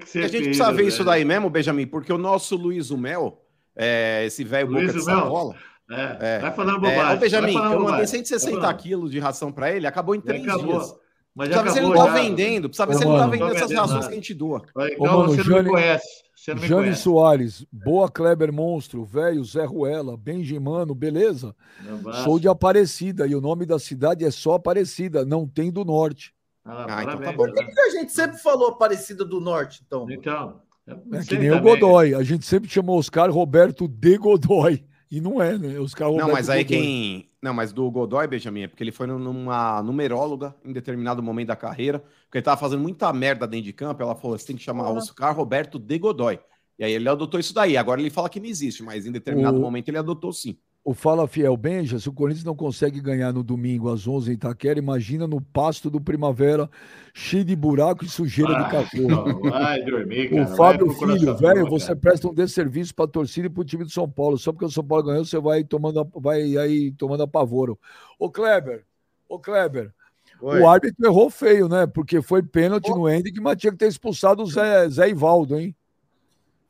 Que 0.00 0.18
E 0.18 0.24
a 0.24 0.28
gente 0.28 0.44
precisa 0.44 0.72
ver 0.72 0.86
isso 0.86 1.04
daí 1.04 1.24
mesmo, 1.24 1.48
Benjamin, 1.48 1.86
porque 1.86 2.12
o 2.12 2.18
nosso 2.18 2.56
Luiz 2.56 2.90
Mel, 2.90 3.42
é, 3.74 4.24
esse 4.26 4.44
velho 4.44 4.68
boca 4.68 4.92
de 4.92 5.00
sacola, 5.02 5.54
É, 5.90 6.36
É. 6.36 6.38
Vai 6.40 6.52
falando 6.52 6.86
é, 6.86 6.90
bobagem. 6.90 7.16
ô 7.16 7.20
Benjamin, 7.20 7.54
eu 7.54 7.62
mandei 7.62 7.78
bobagem. 7.78 8.06
160 8.06 8.50
Vai 8.52 8.60
falando. 8.60 8.76
quilos 8.78 9.10
de 9.10 9.18
ração 9.18 9.50
pra 9.50 9.70
ele, 9.72 9.86
acabou 9.86 10.14
em 10.14 10.20
três 10.20 10.42
acabou. 10.44 10.78
dias. 10.78 10.94
Mas 11.34 11.48
já 11.48 11.62
Precisa 11.62 11.62
ver 11.62 11.70
se 11.72 11.78
ele 11.78 11.86
não 11.86 12.04
tá 12.04 12.10
já. 12.10 12.22
vendendo, 12.22 12.68
precisa 12.68 12.86
ver 12.86 12.94
se 12.94 13.02
ele 13.04 13.10
não 13.10 13.18
tá 13.18 13.26
vendendo 13.26 13.40
Não 13.40 13.48
tá 13.50 13.56
essas 13.56 13.68
vendendo 13.68 13.80
rações 13.80 13.94
nada. 14.00 14.06
que 14.08 14.12
a 14.12 14.16
gente 14.16 14.34
doa. 14.34 14.62
Então 14.90 15.14
Ô, 15.14 15.18
mano, 15.18 15.28
você 15.28 15.36
não 15.38 15.44
Jane- 15.44 15.62
me 15.62 15.70
conhece. 15.70 16.06
Você 16.34 16.54
não 16.54 16.62
me 16.62 16.68
Jane 16.68 16.82
conhece. 16.82 17.02
Soares, 17.02 17.66
boa 17.72 18.08
Kleber 18.10 18.52
Monstro, 18.52 19.04
velho 19.04 19.44
Zé 19.44 19.64
Ruela, 19.64 20.16
Benjimano, 20.16 20.94
beleza? 20.94 21.54
Não. 21.84 22.12
Sou 22.24 22.40
de 22.40 22.48
Aparecida 22.48 23.26
e 23.26 23.34
o 23.34 23.40
nome 23.40 23.64
da 23.66 23.78
cidade 23.78 24.24
é 24.24 24.30
só 24.30 24.54
Aparecida, 24.54 25.24
não 25.24 25.46
tem 25.46 25.70
do 25.70 25.84
norte. 25.84 26.32
Ah, 26.64 26.86
Ah, 26.88 27.02
então 27.02 27.14
tá 27.18 27.18
parabéns, 27.32 27.36
bom. 27.36 27.46
né? 27.46 27.52
Por 27.64 27.74
que 27.74 27.80
a 27.80 27.90
gente 27.90 28.12
sempre 28.12 28.38
falou 28.38 28.68
Aparecida 28.68 29.24
do 29.24 29.40
Norte, 29.40 29.82
então? 29.86 30.06
Então. 30.10 30.60
não 31.06 31.18
É 31.20 31.24
que 31.24 31.38
nem 31.38 31.50
o 31.50 31.54
também. 31.58 31.78
Godoy. 31.78 32.14
A 32.14 32.22
gente 32.22 32.44
sempre 32.44 32.68
chamou 32.68 32.98
Oscar 32.98 33.30
Roberto 33.30 33.86
de 33.88 34.16
Godoy. 34.18 34.84
E 35.10 35.20
não 35.20 35.40
é, 35.42 35.56
né? 35.58 35.78
Oscar 35.80 36.08
Roberto 36.08 36.26
Não, 36.26 36.34
mas 36.34 36.48
aí 36.50 36.62
Godoy. 36.64 36.78
quem. 36.78 37.29
Não, 37.42 37.54
mas 37.54 37.72
do 37.72 37.90
Godoy, 37.90 38.26
Benjamin, 38.26 38.62
é 38.62 38.68
porque 38.68 38.82
ele 38.84 38.92
foi 38.92 39.06
numa 39.06 39.82
numeróloga 39.82 40.54
em 40.62 40.72
determinado 40.72 41.22
momento 41.22 41.48
da 41.48 41.56
carreira, 41.56 42.00
porque 42.24 42.36
ele 42.38 42.44
tava 42.44 42.60
fazendo 42.60 42.82
muita 42.82 43.10
merda 43.14 43.46
dentro 43.46 43.64
de 43.64 43.72
campo. 43.72 44.02
Ela 44.02 44.14
falou: 44.14 44.38
você 44.38 44.46
tem 44.46 44.56
que 44.56 44.62
chamar 44.62 44.90
Oscar 44.90 45.34
Roberto 45.34 45.78
de 45.78 45.98
Godoy. 45.98 46.38
E 46.78 46.84
aí 46.84 46.92
ele 46.92 47.08
adotou 47.08 47.40
isso 47.40 47.54
daí. 47.54 47.76
Agora 47.76 48.00
ele 48.00 48.10
fala 48.10 48.28
que 48.28 48.38
não 48.40 48.46
existe, 48.46 48.82
mas 48.82 49.06
em 49.06 49.12
determinado 49.12 49.58
O- 49.58 49.60
momento 49.60 49.88
ele 49.88 49.98
adotou 49.98 50.32
sim. 50.32 50.58
O 50.82 50.94
Fala 50.94 51.28
Fiel 51.28 51.54
Benja, 51.58 51.98
se 51.98 52.08
o 52.08 52.12
Corinthians 52.12 52.44
não 52.44 52.56
consegue 52.56 53.02
ganhar 53.02 53.34
no 53.34 53.42
domingo 53.42 53.92
às 53.92 54.08
11 54.08 54.30
em 54.30 54.34
Itaquera, 54.34 54.78
imagina 54.78 55.26
no 55.26 55.38
pasto 55.38 55.90
do 55.90 56.00
Primavera, 56.00 56.70
cheio 57.12 57.44
de 57.44 57.54
buraco 57.54 58.02
e 58.02 58.08
sujeira 58.08 58.54
de 58.54 58.62
Ah, 58.62 58.70
cachorro. 58.70 59.08
não, 59.08 59.40
vai 59.42 59.82
dormir, 59.84 60.32
O 60.32 60.36
cara. 60.36 60.56
Fábio 60.56 60.86
vai 60.86 60.96
procurar 60.96 61.18
Filho, 61.18 61.36
velho, 61.36 61.66
você 61.68 61.88
cara. 61.88 61.98
presta 62.00 62.28
um 62.28 62.34
desserviço 62.34 62.94
para 62.94 63.04
a 63.04 63.08
torcida 63.08 63.46
e 63.46 63.50
para 63.50 63.60
o 63.60 63.64
time 63.64 63.84
do 63.84 63.90
São 63.90 64.08
Paulo. 64.08 64.38
Só 64.38 64.52
porque 64.52 64.64
o 64.64 64.70
São 64.70 64.82
Paulo 64.82 65.04
ganhou, 65.04 65.22
você 65.24 65.38
vai 65.38 65.62
tomando, 65.62 66.00
a- 66.00 66.06
vai 66.16 66.56
aí 66.56 66.90
tomando 66.92 67.24
apavoro. 67.24 67.78
Ô 68.18 68.30
Kleber, 68.30 68.86
ô 69.28 69.38
Kleber, 69.38 69.92
Oi. 70.40 70.60
o 70.60 70.66
árbitro 70.66 71.04
errou 71.06 71.28
feio, 71.28 71.68
né? 71.68 71.86
Porque 71.86 72.22
foi 72.22 72.42
pênalti 72.42 72.88
no 72.88 73.06
Hendrick, 73.06 73.38
mas 73.38 73.58
tinha 73.58 73.70
que 73.70 73.78
ter 73.78 73.86
expulsado 73.88 74.42
o 74.42 74.46
Zé, 74.46 74.88
Zé 74.88 75.10
Ivaldo, 75.10 75.58
hein? 75.60 75.76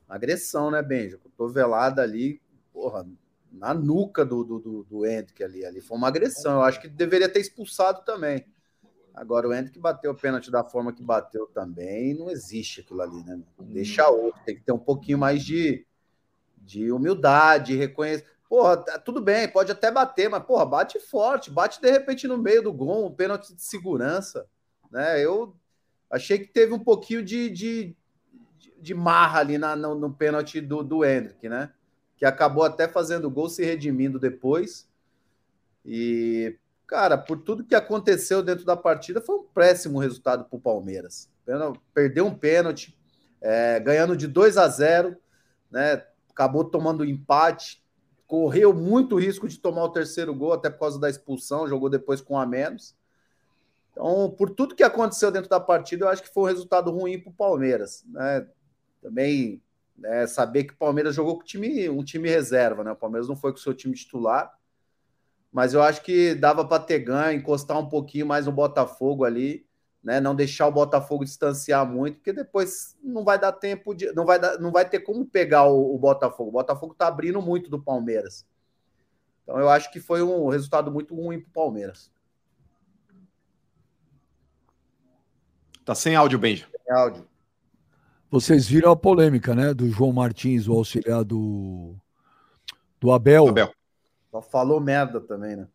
Agressão, 0.09 0.69
né, 0.69 0.83
Benja? 0.83 1.17
Cotovelada 1.19 2.03
ali, 2.03 2.41
porra, 2.73 3.07
na 3.51 3.75
nuca 3.75 4.25
do, 4.25 4.45
do, 4.45 4.59
do, 4.59 4.85
do 4.85 5.07
Hendrick 5.07 5.43
ali. 5.43 5.65
Ali 5.65 5.81
foi 5.81 5.97
uma 5.97 6.09
agressão. 6.09 6.55
Eu 6.55 6.63
acho 6.63 6.81
que 6.81 6.89
deveria 6.89 7.29
ter 7.29 7.41
expulsado 7.41 8.03
também. 8.05 8.47
Agora, 9.13 9.49
o 9.49 9.53
Hendrick 9.53 9.79
bateu 9.79 10.13
o 10.13 10.17
pênalti 10.17 10.51
da 10.51 10.65
forma 10.65 10.93
que 10.93 11.03
bateu 11.03 11.47
também, 11.49 12.15
não 12.15 12.31
existe 12.31 12.81
aquilo 12.81 13.03
ali, 13.03 13.23
né? 13.25 13.41
Deixa 13.59 14.09
outro, 14.09 14.41
tem 14.45 14.55
que 14.55 14.63
ter 14.63 14.73
um 14.73 14.79
pouquinho 14.79 15.19
mais 15.19 15.45
de, 15.45 15.85
de 16.57 16.93
humildade, 16.93 17.77
reconhecer. 17.77 18.25
Porra, 18.49 18.79
tá- 18.79 18.99
tudo 18.99 19.21
bem, 19.21 19.49
pode 19.49 19.71
até 19.71 19.91
bater, 19.91 20.29
mas, 20.29 20.45
porra, 20.45 20.65
bate 20.65 20.99
forte, 20.99 21.51
bate 21.51 21.81
de 21.81 21.91
repente 21.91 22.27
no 22.27 22.39
meio 22.39 22.63
do 22.63 22.73
gol, 22.73 23.07
um 23.07 23.15
pênalti 23.15 23.55
de 23.55 23.63
segurança, 23.63 24.47
né? 24.91 25.23
Eu 25.25 25.57
achei 26.09 26.39
que 26.39 26.47
teve 26.47 26.73
um 26.73 26.79
pouquinho 26.79 27.23
de, 27.23 27.51
de, 27.51 27.97
de 28.81 28.95
marra 28.95 29.41
ali 29.41 29.59
na, 29.59 29.75
no, 29.77 29.95
no 29.95 30.13
pênalti 30.13 30.61
do, 30.61 30.83
do 30.83 31.05
Hendrick, 31.05 31.49
né? 31.49 31.73
Que 32.21 32.25
acabou 32.25 32.63
até 32.63 32.87
fazendo 32.87 33.29
gol, 33.29 33.49
se 33.49 33.65
redimindo 33.65 34.17
depois. 34.17 34.89
E, 35.85 36.57
cara, 36.87 37.19
por 37.19 37.39
tudo 37.39 37.65
que 37.65 37.75
aconteceu 37.75 38.43
dentro 38.43 38.65
da 38.65 38.77
partida, 38.77 39.21
foi 39.21 39.37
um 39.37 39.45
péssimo 39.45 39.99
resultado 39.99 40.45
para 40.45 40.57
o 40.57 40.61
Palmeiras. 40.61 41.29
Perdeu 41.93 42.27
um 42.27 42.35
pênalti, 42.35 42.97
é, 43.41 43.81
ganhando 43.81 44.17
de 44.17 44.29
2 44.29 44.57
a 44.57 44.69
0, 44.69 45.17
né? 45.69 46.05
Acabou 46.31 46.63
tomando 46.63 47.05
empate, 47.05 47.83
correu 48.27 48.73
muito 48.73 49.19
risco 49.19 49.49
de 49.49 49.59
tomar 49.59 49.85
o 49.85 49.93
terceiro 49.93 50.33
gol, 50.33 50.53
até 50.53 50.71
por 50.71 50.79
causa 50.79 51.01
da 51.01 51.11
expulsão, 51.11 51.67
jogou 51.67 51.91
depois 51.91 52.21
com 52.21 52.39
a 52.39 52.47
menos. 52.47 52.95
Então, 53.91 54.31
por 54.31 54.51
tudo 54.51 54.77
que 54.77 54.85
aconteceu 54.85 55.33
dentro 55.33 55.51
da 55.51 55.59
partida, 55.59 56.05
eu 56.05 56.09
acho 56.09 56.23
que 56.23 56.33
foi 56.33 56.45
um 56.45 56.47
resultado 56.47 56.91
ruim 56.91 57.19
para 57.19 57.31
o 57.31 57.35
Palmeiras. 57.35 58.05
Né? 58.09 58.47
Também 59.03 59.61
né, 60.01 60.27
saber 60.27 60.65
que 60.65 60.73
o 60.73 60.77
Palmeiras 60.77 61.15
jogou 61.15 61.37
com 61.37 61.45
time, 61.45 61.89
um 61.89 62.03
time 62.03 62.29
reserva, 62.29 62.83
né? 62.83 62.91
O 62.91 62.97
Palmeiras 62.97 63.29
não 63.29 63.37
foi 63.37 63.53
com 63.53 63.59
o 63.59 63.61
seu 63.61 63.75
time 63.75 63.95
titular, 63.95 64.53
mas 65.53 65.75
eu 65.75 65.83
acho 65.83 66.03
que 66.03 66.35
dava 66.35 66.65
para 66.65 66.83
ter 66.83 67.01
ganho, 67.01 67.39
encostar 67.39 67.79
um 67.79 67.89
pouquinho 67.89 68.27
mais 68.27 68.47
no 68.47 68.53
Botafogo 68.53 69.25
ali, 69.25 69.67
né? 70.03 70.19
Não 70.19 70.35
deixar 70.35 70.67
o 70.67 70.73
Botafogo 70.73 71.25
distanciar 71.25 71.87
muito, 71.87 72.17
porque 72.17 72.33
depois 72.33 72.97
não 73.03 73.23
vai 73.23 73.39
dar 73.39 73.53
tempo 73.53 73.95
de. 73.95 74.11
Não 74.13 74.25
vai, 74.25 74.39
dar, 74.39 74.59
não 74.59 74.73
vai 74.73 74.89
ter 74.89 75.01
como 75.01 75.27
pegar 75.27 75.65
o, 75.65 75.95
o 75.95 75.99
Botafogo. 75.99 76.49
O 76.49 76.53
Botafogo 76.53 76.93
está 76.93 77.07
abrindo 77.07 77.43
muito 77.43 77.69
do 77.69 77.83
Palmeiras. 77.83 78.47
Então 79.43 79.59
eu 79.59 79.69
acho 79.69 79.93
que 79.93 80.01
foi 80.01 80.23
um 80.23 80.49
resultado 80.49 80.91
muito 80.91 81.15
ruim 81.15 81.41
para 81.41 81.51
o 81.51 81.53
Palmeiras. 81.53 82.11
Tá 85.85 85.95
sem 85.95 86.17
áudio, 86.17 86.39
Benja. 86.39 86.67
É 86.89 86.95
áudio. 86.95 87.30
Vocês 88.31 88.69
viram 88.69 88.93
a 88.93 88.97
polêmica, 88.97 89.55
né? 89.57 89.75
Do 89.75 89.91
João 89.91 90.13
Martins, 90.13 90.69
o 90.69 90.73
auxiliar 90.73 91.25
do, 91.25 91.97
do 93.01 93.11
Abel. 93.11 93.49
Abel. 93.49 93.75
Só 94.31 94.41
falou 94.41 94.81
merda 94.81 95.21
também, 95.21 95.57
né? 95.57 95.67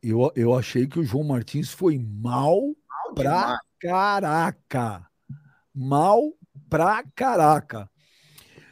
Eu, 0.00 0.30
eu 0.36 0.54
achei 0.54 0.86
que 0.86 1.00
o 1.00 1.04
João 1.04 1.24
Martins 1.24 1.72
foi 1.72 1.98
mal 1.98 2.60
pra 3.12 3.58
caraca. 3.80 5.10
Mal 5.74 6.32
pra 6.70 7.02
caraca. 7.14 7.90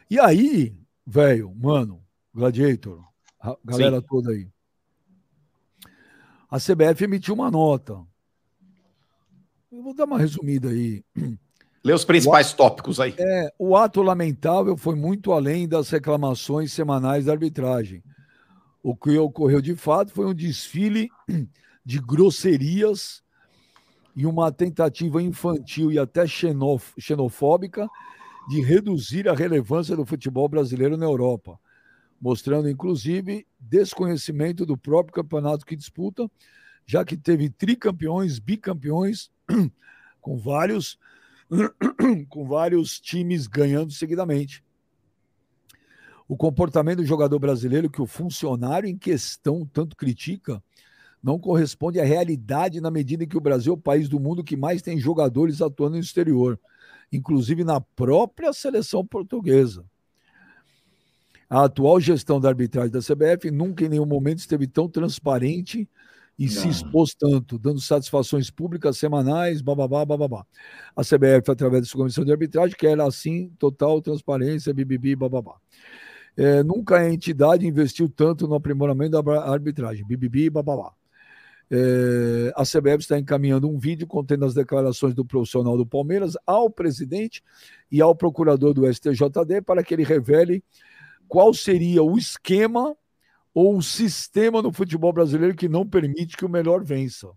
E 0.08 0.20
aí, 0.20 0.78
velho, 1.04 1.52
mano, 1.56 2.00
Gladiator, 2.32 3.04
a 3.40 3.56
galera 3.64 4.00
Sim. 4.00 4.06
toda 4.08 4.30
aí. 4.30 4.48
A 6.48 6.58
CBF 6.58 7.02
emitiu 7.02 7.34
uma 7.34 7.50
nota. 7.50 8.00
Eu 9.72 9.82
vou 9.82 9.92
dar 9.92 10.04
uma 10.04 10.18
resumida 10.18 10.68
aí. 10.68 11.04
Lê 11.84 11.92
os 11.92 12.04
principais 12.04 12.54
tópicos 12.54 12.98
aí. 12.98 13.14
É, 13.18 13.52
o 13.58 13.76
ato 13.76 14.00
lamentável 14.00 14.74
foi 14.74 14.94
muito 14.94 15.32
além 15.32 15.68
das 15.68 15.90
reclamações 15.90 16.72
semanais 16.72 17.26
da 17.26 17.32
arbitragem. 17.32 18.02
O 18.82 18.96
que 18.96 19.18
ocorreu 19.18 19.60
de 19.60 19.76
fato 19.76 20.10
foi 20.10 20.24
um 20.24 20.32
desfile 20.32 21.10
de 21.84 21.98
grosserias 21.98 23.22
e 24.16 24.24
uma 24.24 24.50
tentativa 24.50 25.22
infantil 25.22 25.92
e 25.92 25.98
até 25.98 26.26
xenof- 26.26 26.94
xenofóbica 26.98 27.86
de 28.48 28.62
reduzir 28.62 29.28
a 29.28 29.34
relevância 29.34 29.94
do 29.94 30.06
futebol 30.06 30.48
brasileiro 30.48 30.96
na 30.96 31.04
Europa, 31.04 31.58
mostrando 32.18 32.68
inclusive 32.68 33.46
desconhecimento 33.60 34.64
do 34.64 34.76
próprio 34.76 35.14
campeonato 35.14 35.66
que 35.66 35.76
disputa, 35.76 36.30
já 36.86 37.04
que 37.04 37.16
teve 37.16 37.50
tricampeões, 37.50 38.38
bicampeões, 38.38 39.30
com 40.20 40.38
vários 40.38 40.98
com 42.28 42.46
vários 42.46 43.00
times 43.00 43.46
ganhando 43.46 43.92
seguidamente. 43.92 44.64
O 46.26 46.36
comportamento 46.36 46.98
do 46.98 47.06
jogador 47.06 47.38
brasileiro 47.38 47.90
que 47.90 48.00
o 48.00 48.06
funcionário 48.06 48.88
em 48.88 48.96
questão 48.96 49.68
tanto 49.70 49.94
critica 49.96 50.62
não 51.22 51.38
corresponde 51.38 52.00
à 52.00 52.04
realidade 52.04 52.80
na 52.80 52.90
medida 52.90 53.24
em 53.24 53.28
que 53.28 53.36
o 53.36 53.40
Brasil 53.40 53.72
é 53.72 53.76
o 53.76 53.80
país 53.80 54.08
do 54.08 54.20
mundo 54.20 54.44
que 54.44 54.56
mais 54.56 54.82
tem 54.82 54.98
jogadores 54.98 55.62
atuando 55.62 55.96
no 55.96 56.02
exterior, 56.02 56.60
inclusive 57.10 57.64
na 57.64 57.80
própria 57.80 58.52
seleção 58.52 59.06
portuguesa. 59.06 59.84
A 61.48 61.64
atual 61.64 62.00
gestão 62.00 62.40
da 62.40 62.48
arbitragem 62.48 62.90
da 62.90 63.00
CBF 63.00 63.50
nunca 63.50 63.84
em 63.84 63.88
nenhum 63.88 64.06
momento 64.06 64.38
esteve 64.38 64.66
tão 64.66 64.88
transparente 64.88 65.88
e 66.38 66.48
se 66.48 66.68
expôs 66.68 67.14
tanto, 67.14 67.58
dando 67.58 67.80
satisfações 67.80 68.50
públicas 68.50 68.98
semanais, 68.98 69.62
bababá, 69.62 70.04
bababá. 70.04 70.44
A 70.96 71.02
CBF, 71.02 71.50
através 71.50 71.82
da 71.82 71.88
sua 71.88 71.98
comissão 71.98 72.24
de 72.24 72.32
arbitragem, 72.32 72.76
quer 72.76 73.00
assim 73.00 73.50
total 73.58 74.00
transparência, 74.02 74.74
bibibi, 74.74 75.14
bababá. 75.14 75.56
É, 76.36 76.64
nunca 76.64 76.98
a 76.98 77.12
entidade 77.12 77.66
investiu 77.66 78.08
tanto 78.08 78.48
no 78.48 78.56
aprimoramento 78.56 79.22
da 79.22 79.44
arbitragem, 79.44 80.04
bibibi, 80.04 80.50
bababá. 80.50 80.92
É, 81.70 82.52
a 82.56 82.62
CBF 82.62 82.98
está 82.98 83.18
encaminhando 83.18 83.68
um 83.68 83.78
vídeo 83.78 84.06
contendo 84.06 84.44
as 84.44 84.54
declarações 84.54 85.14
do 85.14 85.24
profissional 85.24 85.76
do 85.76 85.86
Palmeiras 85.86 86.36
ao 86.46 86.68
presidente 86.68 87.42
e 87.90 88.02
ao 88.02 88.14
procurador 88.14 88.74
do 88.74 88.92
STJD 88.92 89.62
para 89.64 89.82
que 89.82 89.94
ele 89.94 90.04
revele 90.04 90.62
qual 91.26 91.54
seria 91.54 92.02
o 92.02 92.18
esquema 92.18 92.94
ou 93.54 93.76
o 93.78 93.82
sistema 93.82 94.60
no 94.60 94.72
futebol 94.72 95.12
brasileiro 95.12 95.54
que 95.54 95.68
não 95.68 95.86
permite 95.86 96.36
que 96.36 96.44
o 96.44 96.48
melhor 96.48 96.82
vença. 96.82 97.30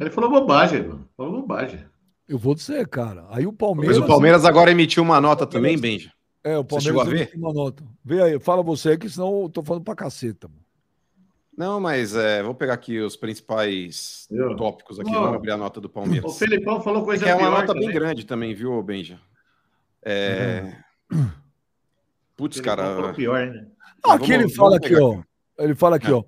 Ele 0.00 0.10
falou 0.10 0.30
bobagem, 0.30 0.82
mano. 0.82 1.08
Falou 1.16 1.40
bobagem. 1.42 1.84
Eu 2.26 2.38
vou 2.38 2.54
dizer, 2.54 2.88
cara. 2.88 3.26
Aí 3.30 3.46
o 3.46 3.52
Palmeiras. 3.52 3.96
Mas 3.98 4.04
o 4.04 4.08
Palmeiras 4.08 4.44
agora 4.44 4.70
emitiu 4.70 5.02
uma 5.02 5.20
nota 5.20 5.46
também, 5.46 5.78
Benja. 5.78 6.10
É, 6.42 6.58
o 6.58 6.64
Palmeiras 6.64 6.84
chegou 6.84 7.02
a 7.02 7.04
ver? 7.04 7.16
emitiu 7.22 7.38
uma 7.38 7.52
nota. 7.52 7.84
Vê 8.04 8.22
aí, 8.22 8.40
fala 8.40 8.62
você 8.62 8.96
que 8.96 9.08
senão 9.08 9.42
eu 9.42 9.48
tô 9.48 9.62
falando 9.62 9.84
pra 9.84 9.94
caceta. 9.94 10.48
Mano. 10.48 10.60
Não, 11.56 11.78
mas 11.78 12.16
é, 12.16 12.42
vou 12.42 12.54
pegar 12.54 12.74
aqui 12.74 12.98
os 12.98 13.14
principais 13.14 14.26
Eu. 14.30 14.56
tópicos 14.56 14.98
aqui. 14.98 15.10
Não. 15.10 15.20
Vamos 15.20 15.36
abrir 15.36 15.52
a 15.52 15.56
nota 15.56 15.80
do 15.80 15.86
O 15.86 15.90
Palmeiras. 15.90 16.36
Felipão 16.38 16.80
falou 16.80 17.04
coisa 17.04 17.22
Que 17.24 17.30
é 17.30 17.34
uma 17.34 17.48
pior 17.48 17.60
nota 17.60 17.72
bem 17.74 17.82
também. 17.82 17.94
grande 17.94 18.26
também, 18.26 18.54
viu, 18.54 18.82
Benja? 18.82 19.20
É... 20.02 20.76
Putz, 22.36 22.60
cara. 22.60 23.12
pior, 23.14 23.46
né? 23.46 23.66
Ah, 24.02 24.10
Vamos- 24.10 24.22
aqui 24.22 24.32
ele 24.32 24.42
vamos 24.42 24.56
fala 24.56 24.76
aqui, 24.76 24.94
ó. 24.96 25.22
Ele 25.58 25.74
fala 25.74 25.96
aqui, 25.96 26.08
É. 26.08 26.12
ó. 26.12 26.24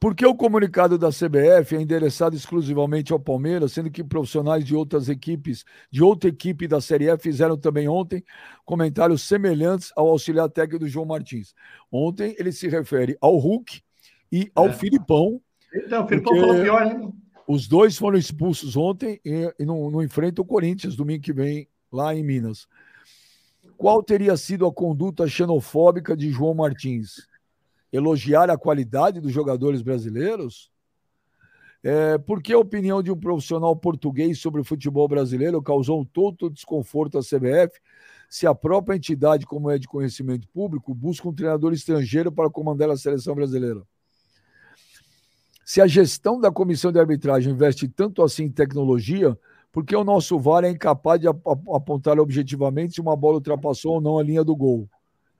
Porque 0.00 0.26
o 0.26 0.34
comunicado 0.34 0.98
da 0.98 1.10
CBF 1.10 1.76
é 1.76 1.80
endereçado 1.80 2.34
exclusivamente 2.36 3.12
ao 3.12 3.18
Palmeiras, 3.20 3.72
sendo 3.72 3.90
que 3.90 4.02
profissionais 4.04 4.64
de 4.64 4.74
outras 4.74 5.08
equipes, 5.08 5.64
de 5.90 6.02
outra 6.02 6.28
equipe 6.28 6.66
da 6.66 6.80
Série 6.80 7.08
F, 7.08 7.22
fizeram 7.22 7.56
também 7.56 7.88
ontem 7.88 8.22
comentários 8.64 9.22
semelhantes 9.22 9.92
ao 9.96 10.08
auxiliar 10.08 10.50
técnico 10.50 10.80
do 10.84 10.88
João 10.88 11.06
Martins. 11.06 11.54
Ontem 11.90 12.34
ele 12.38 12.52
se 12.52 12.68
refere 12.68 13.16
ao 13.20 13.36
Hulk 13.38 13.80
e 14.30 14.50
ao 14.54 14.66
É. 14.68 14.72
Filipão. 14.72 15.40
Então, 15.72 16.02
o 16.02 16.06
Porque- 16.06 16.22
falou 16.22 16.60
pior, 16.60 16.84
né? 16.84 17.12
Os 17.46 17.68
dois 17.68 17.96
foram 17.96 18.18
expulsos 18.18 18.76
ontem 18.76 19.20
e, 19.24 19.54
e 19.58 19.64
não, 19.64 19.90
não 19.90 20.02
enfrentam 20.02 20.42
o 20.42 20.46
Corinthians 20.46 20.96
domingo 20.96 21.22
que 21.22 21.32
vem 21.32 21.68
lá 21.92 22.14
em 22.14 22.24
Minas. 22.24 22.66
Qual 23.76 24.02
teria 24.02 24.36
sido 24.36 24.66
a 24.66 24.72
conduta 24.72 25.26
xenofóbica 25.26 26.16
de 26.16 26.30
João 26.30 26.54
Martins? 26.54 27.26
Elogiar 27.92 28.50
a 28.50 28.56
qualidade 28.56 29.20
dos 29.20 29.32
jogadores 29.32 29.82
brasileiros? 29.82 30.70
É, 31.82 32.16
por 32.16 32.42
que 32.42 32.52
a 32.52 32.58
opinião 32.58 33.02
de 33.02 33.10
um 33.10 33.16
profissional 33.16 33.76
português 33.76 34.38
sobre 34.40 34.60
o 34.60 34.64
futebol 34.64 35.06
brasileiro 35.06 35.60
causou 35.62 36.00
um 36.00 36.04
todo 36.04 36.48
desconforto 36.48 37.18
à 37.18 37.20
CBF 37.20 37.78
se 38.28 38.46
a 38.46 38.54
própria 38.54 38.96
entidade, 38.96 39.44
como 39.44 39.70
é 39.70 39.78
de 39.78 39.86
conhecimento 39.86 40.48
público, 40.48 40.94
busca 40.94 41.28
um 41.28 41.34
treinador 41.34 41.74
estrangeiro 41.74 42.32
para 42.32 42.48
comandar 42.48 42.88
a 42.90 42.96
seleção 42.96 43.34
brasileira? 43.34 43.82
Se 45.64 45.80
a 45.80 45.86
gestão 45.86 46.40
da 46.40 46.50
comissão 46.50 46.90
de 46.90 46.98
arbitragem 46.98 47.52
investe 47.52 47.86
tanto 47.86 48.22
assim 48.22 48.44
em 48.44 48.50
tecnologia, 48.50 49.38
por 49.74 49.84
que 49.84 49.96
o 49.96 50.04
nosso 50.04 50.38
VAR 50.38 50.62
é 50.62 50.70
incapaz 50.70 51.20
de 51.20 51.26
ap- 51.26 51.44
ap- 51.44 51.68
apontar 51.74 52.20
objetivamente 52.20 52.94
se 52.94 53.00
uma 53.00 53.16
bola 53.16 53.34
ultrapassou 53.34 53.94
ou 53.94 54.00
não 54.00 54.20
a 54.20 54.22
linha 54.22 54.44
do 54.44 54.54
gol? 54.54 54.88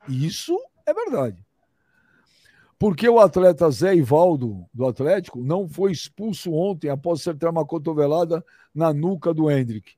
Isso 0.09 0.59
é 0.85 0.93
verdade. 0.93 1.47
Por 2.77 2.97
que 2.97 3.09
o 3.09 3.21
atleta 3.21 3.71
Zé 3.71 3.95
Ivaldo, 3.95 4.67
do 4.75 4.87
Atlético, 4.89 5.41
não 5.41 5.69
foi 5.69 5.93
expulso 5.93 6.53
ontem 6.53 6.89
após 6.89 7.21
acertar 7.21 7.49
uma 7.53 7.65
cotovelada 7.65 8.45
na 8.75 8.93
nuca 8.93 9.33
do 9.33 9.49
Hendrick? 9.49 9.93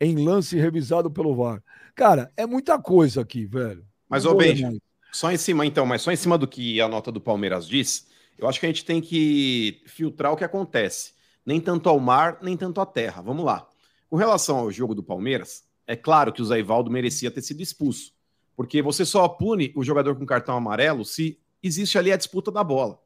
Em 0.00 0.24
lance 0.24 0.56
revisado 0.56 1.10
pelo 1.10 1.34
VAR. 1.36 1.62
Cara, 1.94 2.32
é 2.38 2.46
muita 2.46 2.78
coisa 2.78 3.20
aqui, 3.20 3.44
velho. 3.44 3.84
Mas, 4.08 4.24
ô 4.24 4.34
mais. 4.34 4.58
só 5.12 5.30
em 5.30 5.36
cima, 5.36 5.66
então, 5.66 5.84
mas 5.84 6.00
só 6.00 6.10
em 6.10 6.16
cima 6.16 6.38
do 6.38 6.48
que 6.48 6.80
a 6.80 6.88
nota 6.88 7.12
do 7.12 7.20
Palmeiras 7.20 7.68
diz, 7.68 8.08
eu 8.38 8.48
acho 8.48 8.58
que 8.58 8.64
a 8.64 8.68
gente 8.70 8.84
tem 8.84 9.02
que 9.02 9.82
filtrar 9.84 10.32
o 10.32 10.36
que 10.38 10.44
acontece. 10.44 11.15
Nem 11.46 11.60
tanto 11.60 11.88
ao 11.88 12.00
mar, 12.00 12.38
nem 12.42 12.56
tanto 12.56 12.80
à 12.80 12.84
terra. 12.84 13.22
Vamos 13.22 13.44
lá. 13.44 13.68
Com 14.10 14.16
relação 14.16 14.58
ao 14.58 14.70
jogo 14.70 14.94
do 14.94 15.02
Palmeiras, 15.02 15.64
é 15.86 15.94
claro 15.94 16.32
que 16.32 16.42
o 16.42 16.44
Zé 16.44 16.58
Ivaldo 16.58 16.90
merecia 16.90 17.30
ter 17.30 17.40
sido 17.40 17.62
expulso. 17.62 18.12
Porque 18.56 18.82
você 18.82 19.04
só 19.04 19.28
pune 19.28 19.72
o 19.76 19.84
jogador 19.84 20.16
com 20.16 20.26
cartão 20.26 20.56
amarelo 20.56 21.04
se 21.04 21.38
existe 21.62 21.96
ali 21.96 22.10
a 22.10 22.16
disputa 22.16 22.50
da 22.50 22.64
bola. 22.64 22.98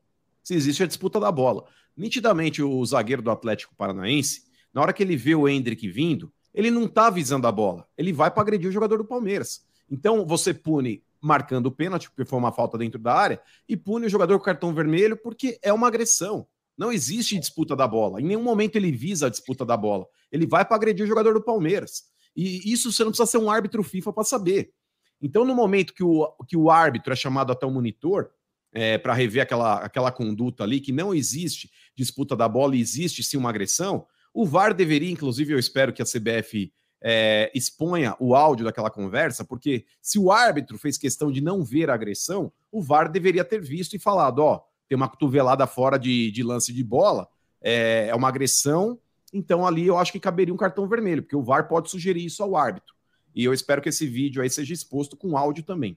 Se 0.43 0.55
existe 0.55 0.83
a 0.83 0.87
disputa 0.87 1.21
da 1.21 1.31
bola. 1.31 1.65
Nitidamente, 1.97 2.63
o 2.63 2.85
zagueiro 2.87 3.21
do 3.21 3.31
Atlético 3.31 3.75
Paranaense, 3.77 4.45
na 4.73 4.81
hora 4.81 4.93
que 4.93 5.03
ele 5.03 5.17
vê 5.17 5.35
o 5.35 5.49
Hendrick 5.49 5.87
vindo, 5.91 6.33
ele 6.55 6.71
não 6.71 6.89
tá 6.89 7.11
visando 7.11 7.47
a 7.47 7.53
bola. 7.53 7.87
Ele 7.99 8.13
vai 8.13 8.31
para 8.31 8.43
agredir 8.43 8.69
o 8.69 8.73
jogador 8.73 8.97
do 8.97 9.05
Palmeiras. 9.05 9.67
Então, 9.91 10.25
você 10.25 10.55
pune 10.55 11.03
marcando 11.21 11.67
o 11.67 11.71
pênalti, 11.71 12.09
porque 12.09 12.25
foi 12.25 12.39
uma 12.39 12.53
falta 12.53 12.79
dentro 12.79 12.99
da 12.99 13.13
área, 13.13 13.43
e 13.69 13.77
pune 13.77 14.07
o 14.07 14.09
jogador 14.09 14.39
com 14.39 14.45
cartão 14.45 14.73
vermelho, 14.73 15.17
porque 15.17 15.59
é 15.63 15.73
uma 15.73 15.89
agressão. 15.89 16.47
Não 16.81 16.91
existe 16.91 17.39
disputa 17.39 17.77
da 17.77 17.87
bola. 17.87 18.23
Em 18.23 18.25
nenhum 18.25 18.43
momento 18.43 18.77
ele 18.77 18.91
visa 18.91 19.27
a 19.27 19.29
disputa 19.29 19.67
da 19.67 19.77
bola. 19.77 20.07
Ele 20.33 20.47
vai 20.47 20.65
para 20.65 20.77
agredir 20.77 21.05
o 21.05 21.07
jogador 21.07 21.35
do 21.35 21.43
Palmeiras. 21.43 22.05
E 22.35 22.73
isso 22.73 22.91
você 22.91 23.05
não 23.05 23.11
precisa 23.11 23.31
ser 23.31 23.37
um 23.37 23.51
árbitro 23.51 23.83
FIFA 23.83 24.15
para 24.15 24.25
saber. 24.25 24.73
Então, 25.21 25.45
no 25.45 25.55
momento 25.55 25.93
que 25.93 26.03
o, 26.03 26.27
que 26.49 26.57
o 26.57 26.71
árbitro 26.71 27.13
é 27.13 27.17
chamado 27.17 27.53
até 27.53 27.67
o 27.67 27.71
monitor, 27.71 28.31
é, 28.73 28.97
para 28.97 29.13
rever 29.13 29.43
aquela, 29.43 29.75
aquela 29.81 30.11
conduta 30.11 30.65
ali, 30.65 30.81
que 30.81 30.91
não 30.91 31.15
existe 31.15 31.71
disputa 31.95 32.35
da 32.35 32.49
bola 32.49 32.75
e 32.75 32.81
existe 32.81 33.23
sim 33.23 33.37
uma 33.37 33.51
agressão, 33.51 34.07
o 34.33 34.47
VAR 34.47 34.73
deveria, 34.73 35.11
inclusive, 35.11 35.53
eu 35.53 35.59
espero 35.59 35.93
que 35.93 36.01
a 36.01 36.07
CBF 36.07 36.73
é, 37.03 37.53
exponha 37.55 38.17
o 38.19 38.35
áudio 38.35 38.65
daquela 38.65 38.91
conversa, 38.91 39.45
porque 39.45 39.85
se 40.01 40.19
o 40.19 40.33
árbitro 40.33 40.79
fez 40.79 40.97
questão 40.97 41.31
de 41.31 41.43
não 41.43 41.63
ver 41.63 41.91
a 41.91 41.95
agressão, 41.95 42.51
o 42.73 42.81
VAR 42.81 43.13
deveria 43.13 43.45
ter 43.45 43.61
visto 43.61 43.95
e 43.95 43.99
falado: 43.99 44.39
ó, 44.39 44.63
tem 44.91 44.97
uma 44.97 45.09
cotovelada 45.09 45.69
fora 45.69 45.97
de, 45.97 46.33
de 46.33 46.43
lance 46.43 46.73
de 46.73 46.83
bola, 46.83 47.29
é, 47.63 48.09
é 48.09 48.15
uma 48.15 48.27
agressão, 48.27 48.99
então 49.33 49.65
ali 49.65 49.87
eu 49.87 49.97
acho 49.97 50.11
que 50.11 50.19
caberia 50.19 50.53
um 50.53 50.57
cartão 50.57 50.89
vermelho, 50.89 51.23
porque 51.23 51.37
o 51.37 51.43
VAR 51.45 51.69
pode 51.69 51.89
sugerir 51.89 52.25
isso 52.25 52.43
ao 52.43 52.57
árbitro. 52.57 52.93
E 53.33 53.45
eu 53.45 53.55
espero 53.55 53.81
que 53.81 53.89
esse 53.89 54.05
vídeo 54.05 54.43
aí 54.43 54.51
seja 54.51 54.75
exposto 54.75 55.17
com 55.17 55.37
áudio 55.37 55.63
também. 55.63 55.97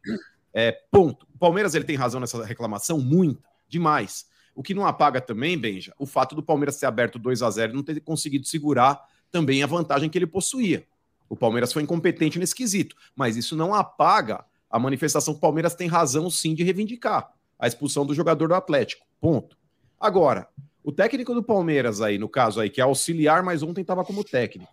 É, 0.53 0.72
ponto. 0.91 1.26
O 1.34 1.40
Palmeiras 1.40 1.74
ele 1.74 1.86
tem 1.86 1.95
razão 1.95 2.22
nessa 2.22 2.45
reclamação, 2.45 2.99
muita, 2.99 3.41
demais. 3.68 4.28
O 4.53 4.61
que 4.61 4.76
não 4.76 4.86
apaga 4.86 5.20
também, 5.20 5.57
Benja, 5.57 5.91
o 5.98 6.06
fato 6.06 6.36
do 6.36 6.44
Palmeiras 6.44 6.78
ter 6.78 6.86
aberto 6.86 7.18
2 7.18 7.41
a 7.41 7.49
0 7.49 7.74
e 7.74 7.76
não 7.76 7.82
ter 7.82 7.99
conseguido 8.02 8.45
segurar 8.45 9.03
também 9.32 9.64
a 9.64 9.65
vantagem 9.65 10.07
que 10.07 10.20
ele 10.20 10.28
possuía. 10.28 10.86
O 11.28 11.36
Palmeiras 11.36 11.74
foi 11.74 11.82
incompetente 11.82 12.38
nesse 12.38 12.53
quesito, 12.53 12.95
mas 13.15 13.36
isso 13.38 13.56
não 13.56 13.74
apaga 13.74 14.45
a 14.70 14.78
manifestação 14.78 15.34
que 15.34 15.40
o 15.40 15.41
Palmeiras 15.41 15.74
tem 15.74 15.88
razão 15.88 16.30
sim 16.30 16.53
de 16.53 16.61
reivindicar 16.64 17.34
a 17.58 17.68
expulsão 17.68 18.06
do 18.06 18.14
jogador 18.14 18.48
do 18.48 18.56
Atlético. 18.56 19.06
Ponto. 19.20 19.58
Agora, 20.00 20.48
o 20.84 20.92
técnico 20.92 21.34
do 21.34 21.42
Palmeiras 21.42 22.02
aí, 22.02 22.18
no 22.18 22.28
caso 22.28 22.60
aí, 22.60 22.70
que 22.70 22.82
é 22.82 22.84
auxiliar, 22.84 23.42
mas 23.42 23.64
ontem 23.64 23.82
estava 23.82 24.04
como 24.04 24.24
técnico. 24.24 24.72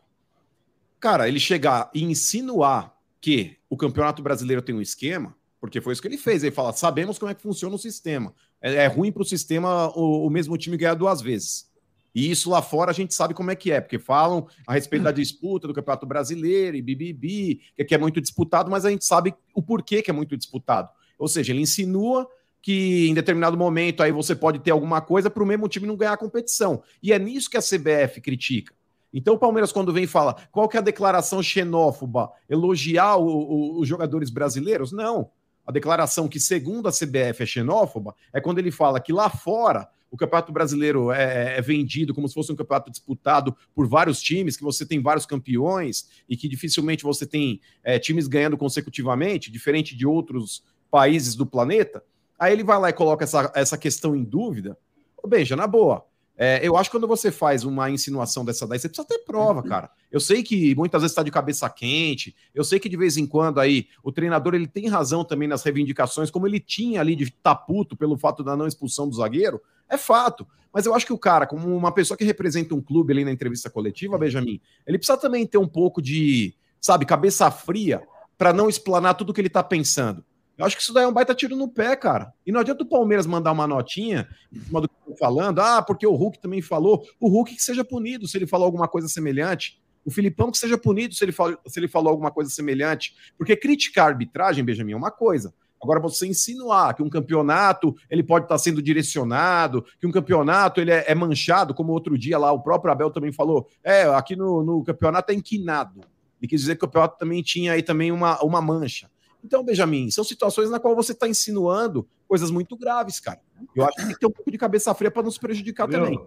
Cara, 0.99 1.29
ele 1.29 1.41
chegar 1.41 1.91
e 1.95 2.03
insinuar 2.03 2.95
que 3.21 3.57
o 3.69 3.77
Campeonato 3.77 4.23
Brasileiro 4.23 4.61
tem 4.61 4.75
um 4.75 4.81
esquema, 4.81 5.35
porque 5.61 5.81
foi 5.81 5.93
isso 5.93 6.03
que 6.03 6.09
ele 6.09 6.19
fez. 6.19 6.43
Ele 6.43 6.55
fala: 6.55 6.73
sabemos 6.73 7.19
como 7.19 7.31
é 7.31 7.35
que 7.35 7.43
funciona 7.43 7.75
o 7.75 7.79
sistema. 7.79 8.35
É, 8.61 8.75
é 8.75 8.87
ruim 8.87 9.13
para 9.13 9.23
o 9.23 9.25
sistema 9.25 9.91
o, 9.97 10.27
o 10.27 10.31
mesmo 10.31 10.57
time 10.59 10.77
ganhar 10.77 10.95
duas 10.95 11.21
vezes. 11.21 11.71
E 12.15 12.31
isso 12.31 12.51
lá 12.51 12.61
fora 12.61 12.91
a 12.91 12.95
gente 12.95 13.15
sabe 13.15 13.35
como 13.35 13.51
é 13.51 13.55
que 13.55 13.71
é, 13.71 13.81
porque 13.81 13.99
falam 13.99 14.49
a 14.67 14.73
respeito 14.73 15.05
da 15.05 15.13
disputa 15.13 15.69
do 15.69 15.75
Campeonato 15.75 16.07
Brasileiro 16.07 16.77
e 16.77 16.83
bibibi, 16.83 17.61
que 17.77 17.83
aqui 17.83 17.95
é 17.95 17.99
muito 17.99 18.21
disputado, 18.21 18.69
mas 18.69 18.85
a 18.85 18.91
gente 18.91 19.05
sabe 19.05 19.33
o 19.55 19.63
porquê 19.63 20.03
que 20.03 20.11
é 20.11 20.15
muito 20.15 20.37
disputado. 20.37 20.89
Ou 21.17 21.29
seja, 21.29 21.53
ele 21.53 21.61
insinua 21.61 22.29
que 22.63 23.09
em 23.09 23.15
determinado 23.15 23.57
momento 23.57 24.03
aí 24.03 24.13
você 24.13 24.35
pode 24.35 24.59
ter 24.59 24.71
alguma 24.71 25.01
coisa 25.01 25.31
para 25.31 25.43
o 25.43 25.47
mesmo 25.47 25.69
time 25.69 25.87
não 25.87 25.97
ganhar 25.97 26.13
a 26.13 26.17
competição. 26.19 26.83
E 27.03 27.13
é 27.13 27.19
nisso 27.19 27.49
que 27.51 27.57
a 27.57 27.63
CBF 27.63 28.21
critica. 28.21 28.75
Então 29.13 29.35
o 29.35 29.39
Palmeiras, 29.39 29.73
quando 29.73 29.93
vem 29.93 30.07
fala 30.07 30.37
qual 30.53 30.69
que 30.69 30.77
é 30.77 30.81
a 30.81 30.83
declaração 30.83 31.43
xenófoba, 31.43 32.31
elogiar 32.49 33.17
o- 33.17 33.27
o- 33.27 33.81
os 33.81 33.89
jogadores 33.89 34.31
brasileiros? 34.31 34.93
Não. 34.93 35.31
A 35.67 35.73
declaração 35.73 36.29
que, 36.29 36.41
segundo 36.41 36.89
a 36.89 36.93
CBF, 36.93 37.43
é 37.43 37.47
xenófoba 37.47 38.15
é 38.33 38.41
quando 38.41 38.59
ele 38.59 38.71
fala 38.71 39.01
que 39.01 39.13
lá 39.13 39.29
fora 39.31 39.89
o 40.11 40.17
Campeonato 40.17 40.53
Brasileiro 40.53 41.13
é, 41.13 41.57
é 41.59 41.63
vendido 41.63 42.13
como 42.13 42.27
se 42.29 42.35
fosse 42.35 42.51
um 42.53 42.57
campeonato 42.57 42.91
disputado 42.91 43.57
por 43.73 43.87
vários 43.87 44.21
times, 44.21 44.57
que 44.57 44.65
você 44.65 44.85
tem 44.85 45.01
vários 45.01 45.25
campeões 45.25 46.09
e 46.29 46.37
que 46.37 46.49
dificilmente 46.49 47.05
você 47.05 47.25
tem 47.25 47.61
é, 47.85 47.97
times 47.99 48.27
ganhando 48.27 48.57
consecutivamente, 48.57 49.53
diferente 49.53 49.97
de 49.97 50.05
outros 50.05 50.65
países 50.91 51.37
do 51.37 51.47
planeta. 51.47 52.03
Aí 52.41 52.55
ele 52.55 52.65
vai 52.65 52.79
lá 52.81 52.89
e 52.89 52.95
coloca 52.95 53.23
essa, 53.23 53.53
essa 53.55 53.77
questão 53.77 54.17
em 54.17 54.25
dúvida. 54.25 54.79
Ô, 55.23 55.29
Beija, 55.29 55.55
na 55.55 55.67
boa. 55.67 56.07
é, 56.39 56.59
eu 56.67 56.75
acho 56.75 56.89
que 56.89 56.97
quando 56.97 57.07
você 57.07 57.31
faz 57.31 57.65
uma 57.65 57.91
insinuação 57.91 58.47
dessa 58.47 58.67
daí, 58.67 58.79
você 58.79 58.89
precisa 58.89 59.07
ter 59.07 59.19
prova, 59.19 59.63
cara. 59.63 59.91
Eu 60.11 60.19
sei 60.19 60.43
que 60.43 60.75
muitas 60.75 61.03
vezes 61.03 61.13
está 61.13 61.23
de 61.23 61.31
cabeça 61.31 61.69
quente, 61.69 62.35
eu 62.55 62.65
sei 62.65 62.81
que 62.81 62.89
de 62.89 62.97
vez 62.97 63.19
em 63.19 63.27
quando 63.27 63.61
aí 63.61 63.89
o 64.03 64.11
treinador 64.11 64.55
ele 64.55 64.67
tem 64.67 64.89
razão 64.89 65.23
também 65.23 65.47
nas 65.47 65.63
reivindicações, 65.63 66.31
como 66.31 66.47
ele 66.47 66.59
tinha 66.59 67.03
ali 67.03 67.15
de 67.15 67.25
estar 67.25 67.55
puto 67.55 67.95
pelo 67.95 68.17
fato 68.17 68.43
da 68.43 68.57
não 68.57 68.67
expulsão 68.67 69.07
do 69.07 69.15
zagueiro, 69.15 69.61
é 69.87 69.99
fato. 69.99 70.49
Mas 70.73 70.87
eu 70.87 70.95
acho 70.95 71.05
que 71.05 71.13
o 71.13 71.19
cara, 71.19 71.47
como 71.47 71.77
uma 71.77 71.93
pessoa 71.93 72.17
que 72.17 72.25
representa 72.25 72.75
um 72.75 72.81
clube 72.81 73.13
ali 73.13 73.23
na 73.23 73.33
entrevista 73.33 73.69
coletiva, 73.69 74.17
Benjamin, 74.17 74.63
ele 74.87 74.97
precisa 74.97 75.19
também 75.19 75.47
ter 75.47 75.59
um 75.59 75.69
pouco 75.69 76.01
de, 76.01 76.55
sabe, 76.81 77.05
cabeça 77.05 77.51
fria 77.51 78.03
para 78.39 78.51
não 78.51 78.67
explanar 78.67 79.15
tudo 79.15 79.35
que 79.35 79.41
ele 79.43 79.49
está 79.49 79.63
pensando. 79.63 80.25
Eu 80.61 80.67
acho 80.67 80.77
que 80.77 80.83
isso 80.83 80.93
daí 80.93 81.05
é 81.05 81.09
um 81.09 81.13
baita 81.13 81.35
tiro 81.35 81.57
no 81.57 81.67
pé, 81.67 81.97
cara. 81.97 82.35
E 82.47 82.53
não 82.53 82.61
adianta 82.61 82.83
o 82.83 82.87
Palmeiras 82.87 83.27
mandar 83.27 83.51
uma 83.51 83.67
notinha 83.67 84.29
em 84.53 84.61
cima 84.61 84.83
do 84.83 84.89
que 84.91 84.95
eu 84.95 85.15
tô 85.15 85.19
falando, 85.19 85.59
ah, 85.59 85.81
porque 85.81 86.07
o 86.07 86.15
Hulk 86.15 86.39
também 86.39 86.61
falou. 86.61 87.03
O 87.19 87.29
Hulk 87.29 87.57
que 87.57 87.63
seja 87.63 87.83
punido 87.83 88.29
se 88.29 88.37
ele 88.37 88.47
falou 88.47 88.67
alguma 88.67 88.87
coisa 88.87 89.09
semelhante. 89.09 89.81
O 90.05 90.11
Filipão 90.11 90.51
que 90.51 90.59
seja 90.59 90.77
punido 90.77 91.15
se 91.15 91.25
ele, 91.25 91.33
falou, 91.33 91.59
se 91.67 91.81
ele 91.81 91.89
falou 91.89 92.11
alguma 92.11 92.31
coisa 92.31 92.51
semelhante. 92.51 93.15
Porque 93.39 93.57
criticar 93.57 94.05
a 94.05 94.09
arbitragem, 94.09 94.63
Benjamin, 94.63 94.93
é 94.93 94.97
uma 94.97 95.11
coisa. 95.11 95.55
Agora, 95.83 95.99
você 95.99 96.27
insinuar 96.27 96.95
que 96.95 97.03
um 97.03 97.09
campeonato 97.09 97.97
ele 98.11 98.23
pode 98.23 98.45
estar 98.45 98.59
sendo 98.59 98.83
direcionado, 98.83 99.83
que 99.99 100.07
um 100.07 100.13
campeonato 100.13 100.79
ele 100.79 100.91
é, 100.91 101.07
é 101.09 101.15
manchado, 101.15 101.73
como 101.73 101.91
outro 101.91 102.19
dia 102.19 102.37
lá 102.37 102.53
o 102.53 102.61
próprio 102.61 102.93
Abel 102.93 103.11
também 103.11 103.33
falou, 103.33 103.67
é, 103.83 104.03
aqui 104.03 104.37
no, 104.37 104.63
no 104.63 104.85
campeonato 104.85 105.33
é 105.33 105.35
inquinado. 105.35 106.03
Ele 106.39 106.49
quis 106.49 106.61
dizer 106.61 106.77
que 106.77 106.85
o 106.85 106.87
campeonato 106.87 107.17
também 107.17 107.43
tinha 107.43 107.73
aí 107.73 107.83
também 107.83 108.13
uma, 108.13 108.39
uma 108.45 108.61
mancha. 108.61 109.11
Então, 109.45 109.65
Benjamin, 109.65 110.11
são 110.11 110.23
situações 110.25 110.71
na 110.71 110.79
qual 110.79 110.95
você 110.95 111.13
está 111.13 111.29
insinuando 111.29 112.07
coisas 112.29 112.51
muito 112.51 112.77
graves, 112.77 113.19
cara. 113.21 113.41
Eu 113.75 113.85
acho 113.85 113.97
que 113.97 114.03
tem 114.05 114.13
que 114.15 114.21
ter 114.21 114.27
um 114.27 114.31
pouco 114.31 114.51
de 114.51 114.59
cabeça 114.59 114.95
fria 114.95 115.11
para 115.11 115.23
nos 115.23 115.39
prejudicar 115.39 115.89
Viu? 115.89 115.99
também. 116.01 116.21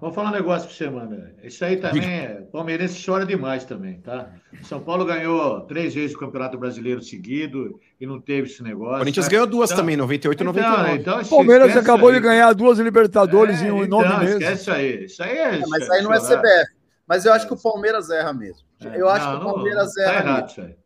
Vou 0.00 0.12
falar 0.12 0.28
um 0.28 0.32
negócio 0.32 0.68
para 0.68 0.76
você, 0.76 0.88
mano. 0.88 1.28
Isso 1.42 1.64
aí 1.64 1.76
também, 1.76 2.04
é... 2.08 2.34
palmeirense 2.52 3.04
chora 3.04 3.26
demais 3.26 3.64
também, 3.64 4.00
tá? 4.00 4.30
São 4.62 4.78
Paulo 4.80 5.04
ganhou 5.04 5.62
três 5.62 5.92
vezes 5.92 6.14
o 6.14 6.18
Campeonato 6.20 6.56
Brasileiro 6.56 7.02
seguido 7.02 7.80
e 8.00 8.06
não 8.06 8.20
teve 8.20 8.46
esse 8.48 8.62
negócio. 8.62 8.94
O 8.94 8.98
Corinthians 8.98 9.26
né? 9.26 9.30
ganhou 9.32 9.46
duas 9.48 9.70
Então- 9.70 9.82
também, 9.82 9.96
98 9.96 10.40
e 10.40 10.44
Então, 10.44 10.52
99. 10.52 11.00
então, 11.00 11.20
O 11.20 11.28
Palmeiras 11.28 11.68
esquece 11.68 11.84
acabou 11.84 12.10
aí. 12.10 12.14
de 12.14 12.20
ganhar 12.20 12.52
duas 12.52 12.78
Libertadores 12.78 13.60
É, 13.60 13.66
em 13.66 13.72
um- 13.72 13.82
então, 13.84 14.00
nove 14.02 14.18
meses. 14.24 14.34
Esquece 14.40 14.60
isso 14.62 14.70
aí. 14.70 15.04
Isso 15.04 15.22
aí 15.24 15.36
é. 15.36 15.54
É, 15.56 15.62
mas 15.66 15.90
aí 15.90 16.02
não 16.02 16.14
é. 16.14 16.20
CBF. 16.20 16.72
Mas 17.04 17.24
eu 17.24 17.32
acho 17.32 17.48
que 17.48 17.54
o 17.54 17.60
Palmeiras 17.60 18.08
erra 18.08 18.32
mesmo. 18.32 18.62
É, 18.84 19.00
Eu 19.00 19.08
acho 19.08 19.24
não, 19.24 19.32
que 19.32 19.44
o 19.44 19.48
não, 19.48 19.54
Palmeiras 19.54 19.94
tá 19.94 20.02
erra. 20.02 20.12
errado 20.20 20.42
nisso. 20.44 20.60
isso 20.60 20.60
aí. 20.60 20.76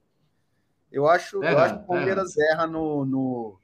Eu 0.93 1.09
acho, 1.09 1.41
Tá 1.41 1.51
eu 1.53 1.59
acho 1.59 1.75
que 1.79 1.85
o 1.85 1.87
Palmeiras 1.87 2.37
erra 2.37 2.67
no, 2.67 3.05
no- 3.05 3.59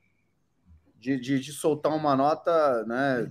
de, 0.99 1.19
de, 1.21 1.39
de 1.39 1.53
soltar 1.53 1.95
uma 1.95 2.17
nota, 2.17 2.85
né? 2.85 3.31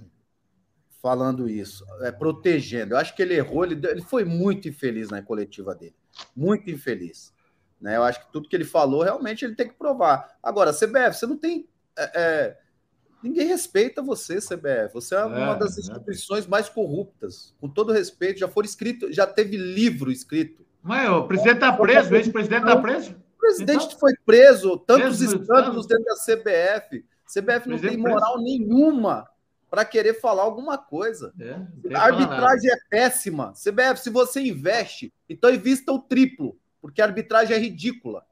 Falando 1.01 1.47
isso, 1.49 1.85
é, 2.01 2.11
protegendo. 2.11 2.93
Eu 2.93 2.97
acho 2.97 3.15
que 3.15 3.21
ele 3.21 3.35
errou, 3.35 3.63
ele, 3.63 3.79
ele 3.87 4.01
foi 4.01 4.23
muito 4.25 4.67
infeliz 4.67 5.09
na 5.09 5.21
coletiva 5.21 5.75
dele. 5.75 5.95
Muito 6.35 6.69
infeliz. 6.71 7.33
Né? 7.79 7.95
Eu 7.95 8.03
acho 8.03 8.19
que 8.25 8.31
tudo 8.31 8.49
que 8.49 8.55
ele 8.55 8.65
falou, 8.65 9.03
realmente, 9.03 9.45
ele 9.45 9.55
tem 9.55 9.67
que 9.67 9.75
provar. 9.75 10.35
Agora, 10.41 10.73
CBF, 10.73 11.13
você 11.17 11.27
não 11.27 11.37
tem. 11.37 11.67
é, 11.95 12.11
é, 12.21 12.57
ninguém 13.21 13.45
respeita 13.47 14.01
você, 14.01 14.39
CBF. 14.39 14.93
Você 14.93 15.13
é 15.15 15.23
uma 15.23 15.53
É, 15.55 15.59
das 15.59 15.77
é. 15.77 15.81
instituições 15.81 16.47
mais 16.47 16.67
corruptas. 16.67 17.53
Com 17.61 17.69
todo 17.69 17.93
respeito, 17.93 18.39
já 18.39 18.47
foram 18.47 18.65
escrito, 18.67 19.11
já 19.13 19.27
teve 19.27 19.55
livro 19.55 20.11
escrito. 20.11 20.65
Mas 20.81 21.09
o 21.09 21.27
presidente 21.27 21.59
tá 21.59 21.71
preso, 21.73 22.11
o 22.11 22.15
ex-presidente 22.15 22.65
tá 22.65 22.81
preso. 22.81 23.15
O 23.37 23.39
presidente 23.39 23.85
Então? 23.85 23.99
foi 23.99 24.13
preso, 24.25 24.77
tantos 24.79 25.17
Preso, 25.19 25.37
escândalos 25.41 25.85
preso. 25.85 26.03
dentro 26.03 26.05
da 26.05 26.15
CBF. 26.15 27.05
CBF 27.31 27.69
não 27.69 27.77
tem 27.79 27.95
moral 27.97 28.41
nenhuma 28.41 29.27
para 29.69 29.85
querer 29.85 30.15
falar 30.19 30.43
alguma 30.43 30.77
coisa. 30.77 31.33
É, 31.39 31.95
A 31.95 32.03
arbitragem 32.05 32.71
é 32.71 32.77
péssima. 32.89 33.53
CBF, 33.53 33.99
se 34.01 34.09
você 34.09 34.41
investe, 34.41 35.13
então 35.29 35.53
invista 35.53 35.91
o 35.91 35.99
triplo, 35.99 36.57
porque 36.81 37.01
a 37.01 37.05
arbitragem 37.05 37.55
é 37.55 37.59
ridícula. 37.59 38.25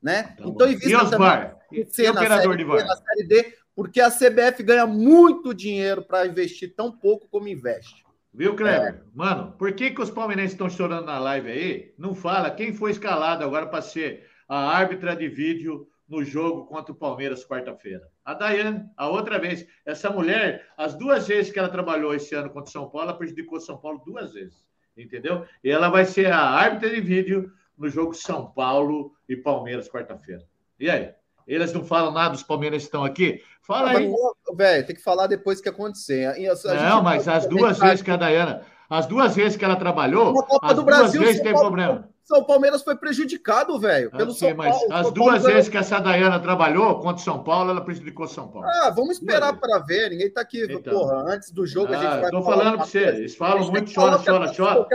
Né? 0.00 0.22
Tá 0.22 0.44
então 0.46 0.68
invista 0.68 0.90
E 0.90 0.94
os 0.96 1.10
também 1.10 1.28
VAR? 1.28 1.56
E, 1.72 1.80
e 1.80 1.86
C, 1.86 2.08
o 2.10 2.12
na 2.12 2.20
série 2.20 2.56
de 2.56 2.64
VAR? 2.64 2.86
na 2.86 2.96
série 2.96 3.26
D, 3.26 3.54
porque 3.74 4.00
a 4.00 4.10
CBF 4.10 4.62
ganha 4.62 4.86
muito 4.86 5.54
dinheiro 5.54 6.02
para 6.02 6.26
investir 6.26 6.74
tão 6.76 6.92
pouco 6.92 7.26
como 7.28 7.48
investe. 7.48 8.04
Viu, 8.32 8.54
Kleber? 8.54 8.94
É. 8.94 9.00
Mano, 9.14 9.52
por 9.58 9.72
que, 9.72 9.90
que 9.92 10.02
os 10.02 10.10
palmeirenses 10.10 10.52
estão 10.52 10.68
chorando 10.68 11.06
na 11.06 11.18
live 11.18 11.50
aí? 11.50 11.94
Não 11.96 12.14
fala 12.14 12.50
quem 12.50 12.72
foi 12.74 12.90
escalado 12.90 13.42
agora 13.42 13.66
para 13.66 13.80
ser 13.80 14.28
a 14.48 14.56
árbitra 14.76 15.14
de 15.16 15.28
vídeo 15.28 15.86
no 16.08 16.22
jogo 16.24 16.66
contra 16.66 16.92
o 16.92 16.96
Palmeiras 16.96 17.46
quarta-feira. 17.46 18.06
A 18.24 18.34
Daiane, 18.34 18.84
a 18.96 19.08
outra 19.08 19.38
vez. 19.38 19.66
Essa 19.86 20.10
mulher, 20.10 20.66
as 20.76 20.94
duas 20.94 21.26
vezes 21.26 21.50
que 21.50 21.58
ela 21.58 21.68
trabalhou 21.68 22.14
esse 22.14 22.34
ano 22.34 22.50
contra 22.50 22.68
o 22.68 22.72
São 22.72 22.88
Paulo, 22.90 23.08
ela 23.08 23.16
prejudicou 23.18 23.58
São 23.58 23.78
Paulo 23.78 24.02
duas 24.04 24.32
vezes. 24.34 24.64
Entendeu? 24.96 25.44
E 25.62 25.70
ela 25.70 25.88
vai 25.88 26.04
ser 26.04 26.30
a 26.30 26.38
árbitra 26.38 26.90
de 26.90 27.00
vídeo 27.00 27.50
no 27.76 27.88
jogo 27.88 28.14
São 28.14 28.46
Paulo 28.50 29.12
e 29.28 29.34
Palmeiras 29.36 29.88
quarta-feira. 29.88 30.42
E 30.78 30.88
aí? 30.88 31.10
Eles 31.46 31.72
não 31.72 31.84
falam 31.84 32.10
nada, 32.12 32.34
os 32.34 32.42
palmeirenses 32.42 32.86
estão 32.86 33.04
aqui? 33.04 33.42
Fala 33.60 33.90
aí. 33.90 34.08
Mas, 34.08 34.56
Velho, 34.56 34.86
tem 34.86 34.96
que 34.96 35.02
falar 35.02 35.26
depois 35.26 35.60
que 35.60 35.68
acontecer. 35.68 36.26
A- 36.26 36.70
a 36.70 36.74
Não, 36.90 37.02
mas 37.02 37.28
as 37.28 37.46
duas 37.46 37.78
vezes 37.78 38.02
que 38.02 38.10
a 38.10 38.16
Dayana, 38.16 38.62
as 38.88 39.04
duas 39.06 39.34
vezes 39.34 39.56
que 39.56 39.64
ela 39.64 39.76
trabalhou, 39.76 40.32
as 40.62 40.74
duas 40.74 40.84
Brasil, 40.84 41.20
vezes 41.20 41.42
tem 41.42 41.52
Paulo- 41.52 41.66
problema. 41.68 42.08
São 42.24 42.42
Palmeiras 42.42 42.82
foi 42.82 42.96
prejudicado, 42.96 43.78
velho, 43.78 44.06
Eu 44.06 44.10
pelo 44.16 44.32
sei, 44.32 44.48
São 44.48 44.56
mas 44.56 44.74
Paulo. 44.74 44.92
as 44.94 45.02
São 45.06 45.12
duas 45.12 45.26
Paulo 45.26 45.40
ganhou- 45.42 45.54
vezes 45.56 45.68
que 45.70 45.76
essa 45.76 45.98
Dayana 46.00 46.40
trabalhou 46.40 46.94
contra 47.00 47.16
o 47.16 47.18
São 47.24 47.44
Paulo, 47.44 47.70
ela 47.70 47.84
prejudicou 47.84 48.26
São 48.26 48.48
Paulo. 48.50 48.66
Ah, 48.66 48.90
vamos 48.90 49.18
esperar 49.18 49.58
para 49.60 49.78
ver. 49.80 50.08
Ninguém 50.10 50.30
tá 50.32 50.40
aqui, 50.40 50.64
Então. 50.64 50.80
porra. 50.94 51.34
Antes 51.34 51.50
do 51.50 51.66
jogo 51.66 51.92
a 51.92 51.96
gente 51.96 52.06
Ah, 52.06 52.20
vai 52.22 52.30
tô 52.30 52.42
falando 52.42 52.68
uma 52.68 52.76
pra 52.78 52.86
você, 52.86 52.98
eles 53.08 53.34
A 53.34 53.36
falam 53.36 53.70
muito, 53.70 53.92
chora, 53.94 54.18
chora, 54.24 54.52
chora. 54.56 54.88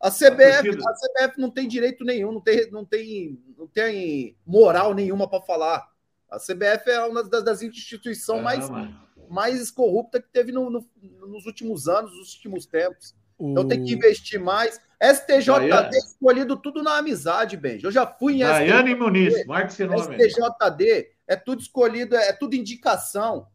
A 0.00 0.10
CBF, 0.10 0.62
torcida- 0.76 0.90
a 0.90 0.94
CBF 0.96 1.40
não 1.40 1.48
tem 1.50 1.68
direito 1.68 2.04
nenhum, 2.04 2.32
não 2.32 2.40
tem, 2.40 2.68
não 2.72 2.84
tem, 2.84 3.38
não 3.56 3.68
tem 3.68 4.36
moral 4.44 4.92
nenhuma 4.94 5.28
para 5.30 5.40
falar. 5.40 5.86
A 6.28 6.40
CBF 6.40 6.90
é 6.90 7.00
uma 7.04 7.22
das, 7.22 7.44
das 7.44 7.62
instituições 7.62 8.40
Ah, 8.40 8.42
mais, 8.42 8.68
mano. 8.68 9.00
mais 9.30 9.70
corrupta 9.70 10.20
que 10.20 10.28
teve 10.32 10.50
no- 10.50 10.68
no- 10.68 10.84
nos 11.28 11.46
últimos 11.46 11.86
anos, 11.86 12.10
nos 12.18 12.34
últimos 12.34 12.66
tempos. 12.66 13.14
Então 13.50 13.66
tem 13.66 13.84
que 13.84 13.92
investir 13.92 14.40
mais. 14.40 14.80
STJD 15.00 15.68
Daiane. 15.68 15.96
escolhido 15.96 16.56
tudo 16.56 16.82
na 16.82 16.98
amizade, 16.98 17.56
Benji. 17.56 17.84
Eu 17.84 17.90
já 17.90 18.06
fui 18.06 18.34
em 18.34 18.44
Daiane 18.68 18.94
Muniz, 18.94 19.44
marque 19.46 19.72
esse 19.72 19.84
nome. 19.84 20.16
STJD 20.30 21.10
é 21.26 21.34
tudo 21.36 21.60
escolhido, 21.60 22.14
é 22.14 22.32
tudo 22.32 22.54
indicação. 22.54 23.48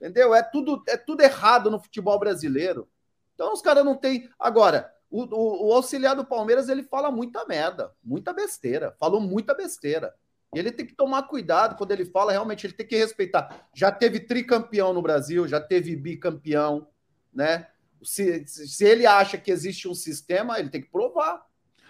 Entendeu? 0.00 0.34
É 0.34 0.42
tudo, 0.42 0.82
é 0.88 0.96
tudo 0.96 1.22
errado 1.22 1.70
no 1.70 1.80
futebol 1.80 2.18
brasileiro. 2.18 2.88
Então 3.34 3.52
os 3.52 3.60
caras 3.62 3.84
não 3.84 3.96
têm. 3.96 4.28
Agora, 4.38 4.92
o, 5.10 5.22
o- 5.24 5.68
o 5.68 5.72
auxiliar 5.72 6.14
do 6.14 6.24
Palmeiras 6.24 6.68
ele 6.68 6.82
fala 6.84 7.10
muita 7.10 7.44
merda, 7.46 7.90
muita 8.02 8.32
besteira. 8.32 8.94
Falou 9.00 9.20
muita 9.20 9.54
besteira. 9.54 10.14
E 10.54 10.58
ele 10.60 10.70
tem 10.70 10.86
que 10.86 10.94
tomar 10.94 11.24
cuidado 11.24 11.74
quando 11.76 11.90
ele 11.90 12.04
fala, 12.04 12.30
realmente, 12.30 12.64
ele 12.64 12.74
tem 12.74 12.86
que 12.86 12.96
respeitar. 12.96 13.66
Já 13.74 13.90
teve 13.90 14.20
tricampeão 14.20 14.92
no 14.92 15.02
Brasil, 15.02 15.48
já 15.48 15.60
teve 15.60 15.96
bicampeão, 15.96 16.86
né? 17.32 17.66
Se, 18.04 18.44
se 18.46 18.84
ele 18.84 19.06
acha 19.06 19.38
que 19.38 19.50
existe 19.50 19.88
um 19.88 19.94
sistema, 19.94 20.58
ele 20.58 20.68
tem 20.68 20.80
que 20.80 20.90
provar. 20.90 21.42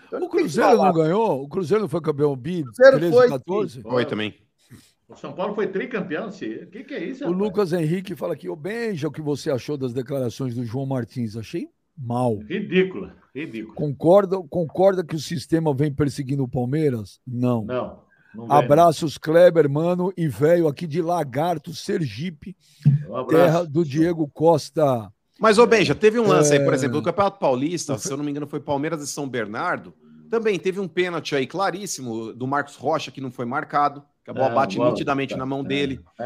Então, 0.07 0.23
O 0.23 0.29
Cruzeiro 0.29 0.77
não 0.77 0.93
ganhou? 0.93 1.43
O 1.43 1.49
Cruzeiro 1.49 1.83
não 1.83 1.89
foi 1.89 2.01
campeão 2.01 2.37
bi? 2.37 2.63
Cruzeiro 2.63 2.99
13, 2.99 3.13
foi, 3.13 3.29
14? 3.29 3.83
Foi 3.83 4.05
também. 4.07 4.35
O 5.09 5.17
São 5.17 5.33
Paulo 5.33 5.55
foi 5.55 5.67
tricampeão, 5.67 6.31
sim. 6.31 6.55
O 6.55 6.67
que, 6.67 6.83
que 6.85 6.95
é 6.95 7.05
isso? 7.05 7.25
O 7.25 7.29
rapaz? 7.29 7.43
Lucas 7.43 7.73
Henrique 7.73 8.17
fala 8.17 8.35
aqui, 8.35 8.49
ô 8.49 8.57
Benja, 8.57 9.09
o 9.09 9.13
que 9.13 9.21
você 9.21 9.51
achou 9.51 9.77
das 9.77 9.93
declarações 9.93 10.55
do 10.55 10.65
João 10.65 10.87
Martins? 10.87 11.37
Achei 11.37 11.69
mal. 11.97 12.39
Ridícula, 12.39 13.15
ridícula. 13.35 13.75
Concorda, 13.75 14.39
concorda 14.49 15.05
que 15.05 15.15
o 15.15 15.21
sistema 15.21 15.75
vem 15.75 15.93
perseguindo 15.93 16.43
o 16.43 16.49
Palmeiras? 16.49 17.21
Não. 17.27 17.65
Não. 17.65 18.01
não 18.35 18.51
Abraços, 18.51 19.19
Kleber, 19.19 19.69
mano, 19.69 20.13
e 20.17 20.27
velho 20.27 20.69
aqui 20.69 20.87
de 20.87 21.03
Lagarto, 21.03 21.75
Sergipe. 21.75 22.57
Um 23.09 23.27
terra 23.27 23.65
do 23.65 23.85
Diego 23.85 24.29
Costa. 24.33 25.13
Mas, 25.45 25.59
ô 25.59 25.67
Benja, 25.67 25.95
teve 25.95 26.19
um 26.19 26.27
lance 26.27 26.55
aí, 26.55 26.61
por 26.65 26.73
É. 26.73 26.77
exemplo, 26.77 26.97
no 26.97 27.03
Campeonato 27.03 27.39
Paulista, 27.39 27.99
se 27.99 28.11
eu 28.11 28.17
não 28.17 28.25
me 28.25 28.31
engano, 28.31 28.47
foi 28.47 28.61
Palmeiras 28.61 29.03
e 29.03 29.07
São 29.07 29.29
Bernardo. 29.29 29.93
Também 30.31 30.59
teve 30.59 30.81
um 30.81 30.89
pênalti 30.89 31.37
aí 31.37 31.47
claríssimo 31.47 32.33
do 32.33 32.47
Marcos 32.47 32.77
Rocha, 32.77 33.11
que 33.11 33.21
não 33.21 33.31
foi 33.31 33.45
marcado, 33.45 34.03
que 34.25 34.31
a 34.31 34.33
bola 34.33 34.53
É, 34.53 34.55
bate 34.55 34.79
bola- 34.79 34.89
nitidamente 34.93 35.37
na 35.37 35.45
mão 35.45 35.63
dele. 35.63 36.01
É. 36.19 36.25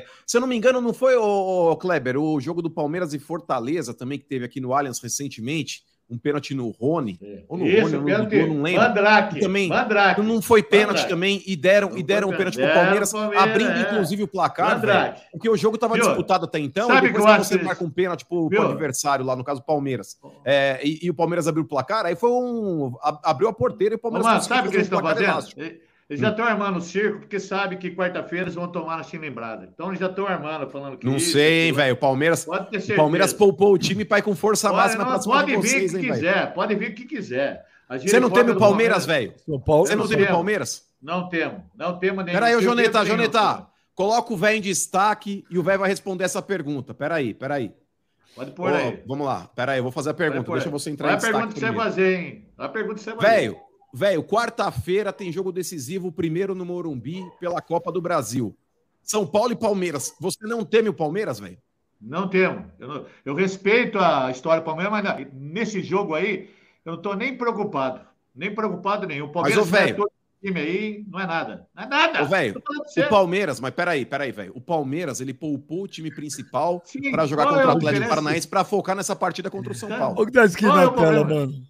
É, 0.00 0.04
se 0.26 0.34
eu 0.38 0.40
não 0.40 0.48
me 0.48 0.56
engano, 0.56 0.80
não 0.80 0.94
foi, 0.94 1.14
o 1.14 1.76
Kleber, 1.76 2.16
o 2.16 2.40
jogo 2.40 2.62
do 2.62 2.70
Palmeiras 2.70 3.12
e 3.12 3.18
Fortaleza 3.18 3.92
também, 3.92 4.18
que 4.18 4.24
teve 4.24 4.46
aqui 4.46 4.62
no 4.62 4.72
Allianz 4.72 4.98
recentemente, 4.98 5.82
um 6.10 6.18
pênalti 6.18 6.54
no 6.54 6.70
Rony. 6.70 7.18
Ou 7.48 7.56
no 7.56 7.64
Rony, 7.64 7.76
Isso, 7.76 7.94
ou 7.94 8.00
no 8.00 8.06
pênalti. 8.06 8.38
Dudu, 8.38 8.54
não 8.54 8.62
lembro. 8.62 8.82
Mandrake. 8.82 9.40
Também- 9.40 9.68
Mandrake. 9.68 10.20
Não 10.20 10.42
foi 10.42 10.62
pênalti 10.62 10.88
Mandrake. 10.88 11.08
também 11.08 11.42
e 11.46 11.56
deram, 11.56 11.90
Não 11.90 11.98
e 11.98 12.02
deram 12.02 12.28
um 12.28 12.36
pênalti 12.36 12.56
pro. 12.56 12.72
Palmeiras, 12.72 13.12
Palmeiras, 13.12 13.42
abrindo 13.42 13.70
é. 13.70 13.80
inclusive 13.80 14.22
o 14.22 14.28
placar, 14.28 14.80
velho. 14.80 15.14
Porque 15.30 15.48
o 15.48 15.56
jogo 15.56 15.76
estava 15.76 15.98
disputado 15.98 16.44
até 16.44 16.58
então, 16.58 16.88
Sabe 16.88 17.08
e 17.08 17.12
depois 17.12 17.36
que 17.36 17.44
você 17.44 17.62
marca 17.62 17.84
um 17.84 17.90
pênalti 17.90 18.26
pro, 18.26 18.48
adversário 18.62 19.24
lá, 19.24 19.34
no 19.34 19.44
caso 19.44 19.60
o 19.60 19.64
Palmeiras, 19.64 20.18
é, 20.44 20.80
e, 20.82 21.00
e 21.02 21.10
o 21.10 21.14
Palmeiras 21.14 21.48
abriu 21.48 21.64
o 21.64 21.68
placar, 21.68 22.06
aí 22.06 22.16
foi 22.16 22.30
um. 22.30 22.92
abriu 23.22 23.48
a 23.48 23.52
porteira 23.52 23.94
e 23.94 23.96
o 23.96 23.98
Palmeiras 23.98 24.26
conseguiu 24.26 24.56
sabe 24.56 24.68
o 24.68 24.70
que 24.70 24.76
eles 24.76 24.86
estão 24.86 25.00
fazendo? 25.00 25.24
elástico. 25.24 25.60
Eles 26.10 26.20
já 26.20 26.30
estão 26.30 26.44
armando 26.44 26.78
o 26.78 26.80
circo 26.80 27.20
porque 27.20 27.40
sabe 27.40 27.76
que 27.76 27.90
quarta-feira 27.90 28.44
eles 28.44 28.54
vão 28.54 28.68
tomar 28.68 28.98
na 28.98 29.02
Chilembrada. 29.02 29.68
Então 29.72 29.88
eles 29.88 29.98
já 29.98 30.06
estão 30.06 30.26
armando, 30.26 30.68
falando 30.68 30.98
que. 30.98 31.06
Não 31.06 31.16
isso, 31.16 31.32
sei, 31.32 31.68
hein, 31.68 31.72
velho. 31.72 31.94
O 31.94 31.96
Palmeiras, 31.96 32.44
Pode 32.44 32.70
ter 32.70 32.76
o 32.76 32.80
certeza. 32.80 32.96
Palmeiras 32.96 33.32
poupou 33.32 33.72
o 33.72 33.78
time 33.78 34.04
para 34.04 34.18
ir 34.18 34.22
com 34.22 34.34
força 34.36 34.68
Pode, 34.68 34.82
máxima 34.82 35.20
cima 35.20 35.34
pode 35.34 35.46
de 35.46 35.52
vir 35.52 35.58
o 35.58 35.62
vocês, 35.62 35.92
que 35.92 35.98
hein, 35.98 36.12
quiser, 36.12 36.54
pode 36.54 36.74
vir 36.74 36.90
o 36.90 36.94
que 36.94 37.04
quiser. 37.04 37.64
Você 37.90 38.20
não 38.20 38.30
teme 38.30 38.50
o 38.50 38.58
Palmeiras, 38.58 39.06
velho? 39.06 39.34
Você 39.46 39.96
não 39.96 40.06
teme 40.06 40.24
o. 40.24 40.28
Palmeiras? 40.28 40.86
Não 41.00 41.28
temo, 41.28 41.64
não 41.74 41.98
temo 41.98 42.22
nenhum. 42.22 42.38
Peraí, 42.38 42.56
ô 42.56 42.60
Joneta. 42.60 43.04
Joneta. 43.04 43.66
Coloca 43.94 44.32
o 44.32 44.36
velho 44.36 44.56
em 44.56 44.60
destaque 44.60 45.44
e 45.50 45.58
o 45.58 45.62
velho 45.62 45.80
vai 45.80 45.88
responder 45.88 46.24
essa 46.24 46.40
pergunta. 46.40 46.94
Peraí, 46.94 47.34
peraí. 47.34 47.72
Pode 48.34 48.50
pôr 48.52 48.72
Ô, 48.72 48.74
aí. 48.74 49.02
Vamos 49.06 49.26
lá, 49.26 49.48
peraí, 49.54 49.78
eu 49.78 49.82
vou 49.82 49.92
fazer 49.92 50.10
a 50.10 50.14
pergunta. 50.14 50.50
Deixa 50.50 50.68
aí. 50.68 50.72
você 50.72 50.90
entrar 50.90 51.08
Qual 51.08 51.10
é 51.10 51.12
em 51.12 51.16
a 51.16 51.18
destaque 51.18 51.32
pergunta 51.32 51.54
que 51.54 51.60
você 51.60 51.66
vai 51.66 51.84
fazer, 51.84 52.18
hein? 52.18 52.48
A 52.56 52.68
pergunta 52.68 52.94
que 52.94 53.00
você 53.02 53.10
vai 53.12 53.20
fazer. 53.20 53.40
Velho, 53.40 53.56
velho, 53.92 54.22
quarta-feira 54.24 55.12
tem 55.12 55.32
jogo 55.32 55.52
decisivo, 55.52 56.08
o 56.08 56.12
primeiro 56.12 56.54
no 56.54 56.64
Morumbi, 56.64 57.22
pela 57.40 57.60
Copa 57.60 57.90
do 57.92 58.00
Brasil. 58.00 58.56
São 59.02 59.26
Paulo 59.26 59.52
e 59.52 59.56
Palmeiras. 59.56 60.14
Você 60.20 60.46
não 60.46 60.64
teme 60.64 60.88
o 60.88 60.94
Palmeiras, 60.94 61.40
velho? 61.40 61.58
Não 62.00 62.28
temo. 62.28 62.64
Eu, 62.78 62.88
não- 62.88 63.06
eu 63.24 63.34
respeito 63.34 63.98
a 63.98 64.30
história 64.30 64.60
do 64.60 64.64
Palmeiras, 64.64 64.92
mas 64.92 65.04
não- 65.04 65.26
nesse 65.32 65.80
jogo 65.82 66.14
aí, 66.14 66.50
eu 66.84 66.92
não 66.92 66.94
estou 66.98 67.14
nem 67.16 67.36
preocupado. 67.36 68.00
Nem 68.34 68.54
preocupado 68.54 69.06
nenhum. 69.06 69.26
O 69.26 69.32
Palmeiras 69.32 69.62
ô, 69.62 69.64
velho- 69.64 69.84
ganha 69.84 69.96
todo 69.96 70.10
time 70.42 70.60
aí, 70.60 71.04
não 71.08 71.20
é 71.20 71.26
nada. 71.26 71.66
Não 71.74 71.82
é 71.84 71.86
nada. 71.86 72.22
Ô, 72.24 72.26
Tô 72.60 72.84
você. 72.84 73.00
O 73.02 73.08
Palmeiras, 73.08 73.60
mas 73.60 73.72
peraí, 73.74 74.04
peraí, 74.06 74.32
velho. 74.32 74.52
O 74.56 74.60
Palmeiras, 74.60 75.20
ele 75.20 75.34
poupou 75.34 75.82
o 75.84 75.88
time 75.88 76.10
principal 76.12 76.82
pra 77.12 77.26
jogar 77.26 77.44
qual 77.44 77.54
contra 77.54 77.70
é 77.70 77.74
o 77.74 77.76
Atlético? 77.76 78.08
Paranaense 78.08 78.48
pra 78.48 78.64
focar 78.64 78.96
nessa 78.96 79.14
partida 79.14 79.50
contra 79.50 79.72
o 79.72 79.74
São 79.74 79.88
Então, 79.88 79.98
Paulo. 80.00 80.14
Olha 80.16 80.22
o 80.22 80.26
que 80.26 80.32
tá 80.32 80.44
escrito 80.44 80.70
Qual 80.72 80.80
é 80.80 80.84
na 80.84 80.90
o 80.90 80.94
tela, 80.94 81.12
problema? 81.18 81.40
mano. 81.46 81.62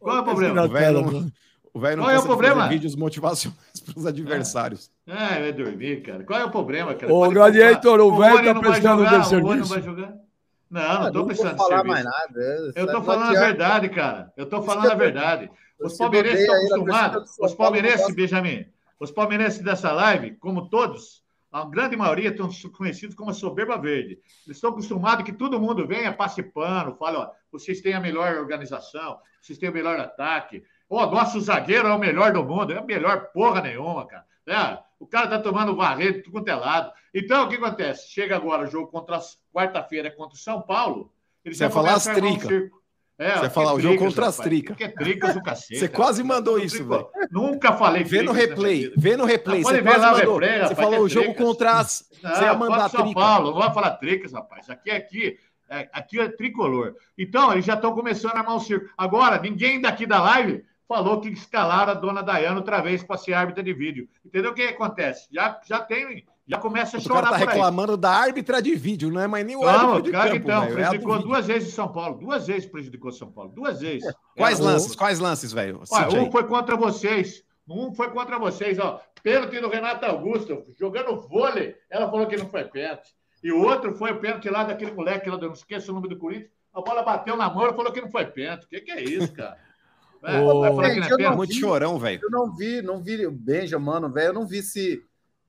Qual 0.00 0.16
é 0.16 0.20
o 0.20 0.24
tá 0.24 0.32
escrito 0.32 0.52
problema? 0.54 0.68
velho 0.68 0.84
tela, 0.86 1.02
não- 1.02 1.12
mano. 1.12 1.32
O 1.78 1.80
velho 1.80 1.96
não 1.98 2.04
Qual 2.06 2.10
é 2.10 2.18
o 2.18 2.22
problema? 2.24 2.56
fazer 2.62 2.68
vídeos 2.74 2.96
motivacionais 2.96 3.60
pros 3.86 4.04
adversários. 4.04 4.90
Ah, 5.06 5.38
vai 5.38 5.52
dormir, 5.52 6.02
cara. 6.02 6.24
Qual 6.24 6.40
é 6.40 6.44
o 6.44 6.50
problema, 6.50 6.92
cara? 6.92 7.12
Ô, 7.14 7.20
Pode 7.20 7.34
Gladiator, 7.34 8.00
o 8.00 8.18
velho 8.18 8.44
tá 8.52 8.60
prestando 8.60 9.04
jogar, 9.04 9.20
de 9.20 9.34
o 9.36 9.40
Rony 9.40 9.60
não 9.60 9.64
serviço? 9.64 9.68
vai 9.68 9.82
jogar. 9.82 10.14
Não, 10.68 10.80
Ah, 10.82 10.98
não 11.04 11.06
tô 11.12 11.18
vou 11.20 11.26
precisando 11.28 11.52
de 11.52 11.56
falar 11.58 11.68
serviço. 11.76 11.92
mais 11.92 12.04
nada. 12.04 12.72
Eu 12.74 12.86
tô 12.86 12.92
Não 12.94 13.04
falando 13.04 13.36
a 13.36 13.40
verdade, 13.40 13.88
cara. 13.90 14.32
Eu 14.36 14.46
tô 14.46 14.56
Isso 14.56 14.66
falando 14.66 14.88
a 14.88 14.92
eu- 14.92 14.98
verdade. 14.98 15.50
Os 15.80 15.96
palmeirenses 15.96 16.40
estão 16.40 16.56
acostumados. 16.56 17.36
Os 17.38 17.54
palmeirenses. 17.54 18.12
Benjamin, 18.14 18.66
os 18.98 19.10
palmeirenses 19.12 19.60
dessa 19.62 19.92
live, 19.92 20.32
como 20.40 20.68
todos, 20.68 21.22
a 21.52 21.64
grande 21.64 21.96
maioria 21.96 22.30
estão 22.30 22.50
conhecidos 22.76 23.14
como 23.14 23.30
a 23.30 23.34
soberba 23.34 23.78
verde. 23.78 24.18
Eles 24.44 24.56
estão 24.56 24.70
acostumados 24.70 25.24
que 25.24 25.32
todo 25.32 25.60
mundo 25.60 25.86
venha, 25.86 26.12
passe 26.12 26.42
pano, 26.42 26.96
fale, 26.96 27.16
ó, 27.18 27.30
vocês 27.52 27.80
têm 27.80 27.94
a 27.94 28.00
melhor 28.00 28.34
organização, 28.36 29.18
vocês 29.40 29.56
têm 29.60 29.68
o 29.70 29.72
melhor 29.72 29.98
ataque. 30.00 30.64
Ó, 30.90 31.10
nosso 31.10 31.40
zagueiro 31.40 31.88
é 31.88 31.92
o 31.92 31.98
melhor 31.98 32.32
do 32.32 32.42
mundo. 32.44 32.72
É 32.72 32.78
a 32.78 32.82
melhor 32.82 33.26
porra 33.32 33.60
nenhuma, 33.60 34.06
cara. 34.06 34.24
É, 34.46 34.78
o 34.98 35.06
cara 35.06 35.26
tá 35.28 35.38
tomando 35.38 35.76
varredo 35.76 36.22
tudo 36.22 36.32
quanto 36.32 36.48
é 36.48 36.54
lado. 36.54 36.90
Então, 37.14 37.44
o 37.44 37.48
que 37.48 37.56
acontece? 37.56 38.08
Chega 38.10 38.36
agora 38.36 38.62
o 38.62 38.66
jogo 38.70 38.88
contra 38.90 39.16
as- 39.16 39.38
quarta-feira 39.52 40.10
contra 40.10 40.34
o 40.34 40.38
São 40.38 40.62
Paulo. 40.62 41.12
Eles 41.44 41.58
Você 41.58 41.64
já 41.64 41.68
vai 41.68 41.74
falar 41.84 41.94
as 41.96 42.06
a 42.06 42.12
armar 42.12 42.30
trica. 42.32 42.48
circo. 42.48 42.78
É, 43.20 43.32
Você 43.32 43.38
vai 43.40 43.50
falar 43.50 43.72
o 43.74 43.80
jogo 43.80 43.94
tricas, 43.96 44.08
contra 44.14 44.26
as 44.28 44.36
rapaz. 44.38 44.48
trica. 44.48 44.74
Que 44.76 44.84
é 44.84 44.88
tricas 44.88 45.34
do 45.34 45.42
cacete. 45.42 45.76
Você 45.80 45.88
quase 45.88 46.22
mandou 46.22 46.56
isso, 46.58 46.76
trico- 46.76 47.10
Nunca 47.32 47.72
falei 47.72 48.04
Vê 48.04 48.22
no 48.22 48.32
tricas 48.32 48.48
replay, 48.50 48.92
vê 48.96 49.16
no 49.16 49.24
replay. 49.24 49.60
Ah, 49.60 49.64
Você 49.64 49.82
quase 49.82 49.98
o 49.98 50.02
mandou. 50.02 50.16
replay, 50.38 50.50
Você 50.52 50.62
rapaz, 50.62 50.76
falou 50.78 50.90
que 50.92 50.96
é 50.96 51.00
o 51.00 51.08
jogo 51.08 51.24
tricas. 51.26 51.44
contra 51.44 51.70
as. 51.72 52.10
Não, 52.22 52.30
Você 52.34 52.44
ia 52.44 52.54
mandar 52.54 52.82
contra 52.84 53.00
a 53.00 53.04
São. 53.04 53.12
Paulo, 53.14 53.50
não 53.50 53.58
vai 53.58 53.74
falar 53.74 53.90
tricas, 53.96 54.32
rapaz. 54.32 54.70
Aqui 54.70 54.90
é 54.90 54.96
aqui. 54.96 55.38
É, 55.70 55.86
aqui 55.92 56.18
é 56.18 56.28
tricolor. 56.30 56.94
Então, 57.18 57.52
eles 57.52 57.64
já 57.64 57.74
estão 57.74 57.92
começando 57.92 58.34
a 58.36 58.38
armar 58.38 58.56
o 58.56 58.60
circo. 58.60 58.88
Agora, 58.96 59.38
ninguém 59.38 59.78
daqui 59.80 60.06
da 60.06 60.22
live 60.22 60.64
falou 60.88 61.20
que 61.20 61.28
escalaram 61.28 61.92
a 61.92 61.94
dona 61.94 62.22
Dayana 62.22 62.56
outra 62.56 62.80
vez 62.80 63.02
para 63.04 63.18
ser 63.18 63.34
árbitra 63.34 63.62
de 63.62 63.74
vídeo. 63.74 64.08
Entendeu 64.24 64.50
o 64.52 64.54
que 64.54 64.62
acontece? 64.62 65.28
Já, 65.30 65.60
já 65.66 65.80
tem, 65.80 66.24
já 66.46 66.56
começa 66.58 66.96
a 66.96 67.00
O 67.00 67.02
chorar 67.02 67.24
cara 67.24 67.38
tá 67.38 67.52
reclamando 67.52 67.96
da 67.96 68.10
árbitra 68.10 68.62
de 68.62 68.74
vídeo, 68.74 69.10
não 69.10 69.20
é 69.20 69.26
mais 69.26 69.44
nem 69.44 69.54
o 69.54 69.60
Não, 69.60 69.68
árbitro 69.68 70.02
de 70.02 70.10
cara, 70.10 70.30
campo, 70.30 70.42
então, 70.42 70.60
velho, 70.62 70.72
é 70.72 70.74
prejudicou 70.74 71.12
vídeo. 71.14 71.28
duas 71.28 71.46
vezes 71.46 71.74
São 71.74 71.92
Paulo. 71.92 72.18
Duas 72.18 72.46
vezes 72.46 72.66
prejudicou 72.66 73.12
São 73.12 73.30
Paulo. 73.30 73.52
Duas 73.54 73.80
vezes. 73.80 74.10
Quais 74.34 74.58
É, 74.58 74.62
lances? 74.62 74.96
Quais 74.96 75.18
lances, 75.18 75.52
velho? 75.52 75.82
Um 76.14 76.32
foi 76.32 76.44
contra 76.44 76.74
vocês. 76.74 77.44
Um 77.68 77.92
foi 77.92 78.10
contra 78.10 78.38
vocês, 78.38 78.78
ó. 78.78 78.98
Pênalti 79.22 79.60
do 79.60 79.68
Renato 79.68 80.06
Augusto, 80.06 80.64
jogando 80.78 81.20
vôlei. 81.28 81.74
Ela 81.90 82.08
falou 82.10 82.26
que 82.26 82.36
não 82.36 82.48
foi 82.48 82.64
pênalti. 82.64 83.14
E 83.44 83.52
o 83.52 83.60
outro 83.62 83.94
foi 83.94 84.12
o 84.12 84.18
pênalti 84.20 84.48
lá 84.48 84.64
daquele 84.64 84.92
moleque 84.92 85.28
lá, 85.28 85.36
eu 85.36 85.42
não 85.42 85.52
esqueço 85.52 85.90
o 85.92 85.94
nome 85.94 86.08
do 86.08 86.16
Corinthians. 86.16 86.50
A 86.72 86.80
bola 86.80 87.02
bateu 87.02 87.36
na 87.36 87.50
mão 87.52 87.68
e 87.68 87.74
falou 87.74 87.92
que 87.92 88.00
não 88.00 88.10
foi 88.10 88.24
pênalti. 88.24 88.64
O 88.64 88.68
que, 88.68 88.80
que 88.80 88.90
é 88.90 89.02
isso, 89.02 89.32
cara? 89.34 89.58
É, 90.22 90.40
Ô, 90.40 90.60
vai 90.60 90.70
falar 90.70 90.90
que 90.90 90.96
não 90.96 91.02
gente, 91.02 91.02
é 91.02 91.06
eu 91.06 91.10
não 91.10 91.16
pênalti? 91.16 91.36
Muito 91.36 91.54
chorão, 91.54 91.98
velho. 91.98 92.20
Eu 92.22 92.30
não 92.30 92.54
vi, 92.54 92.82
não 92.82 93.02
vi 93.02 93.26
o 93.26 93.30
Benja, 93.30 93.78
mano, 93.78 94.10
velho. 94.10 94.28
Eu 94.28 94.34
não 94.34 94.46
vi 94.46 94.62
se. 94.62 95.02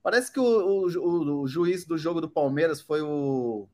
Parece 0.03 0.31
que 0.31 0.39
o, 0.39 0.43
o, 0.43 0.87
o- 0.87 1.41
o 1.41 1.47
juiz 1.47 1.85
do 1.85 1.97
jogo 1.97 2.21
do 2.21 2.29
Palmeiras 2.29 2.79
foi 2.81 3.01
o. 3.01 3.67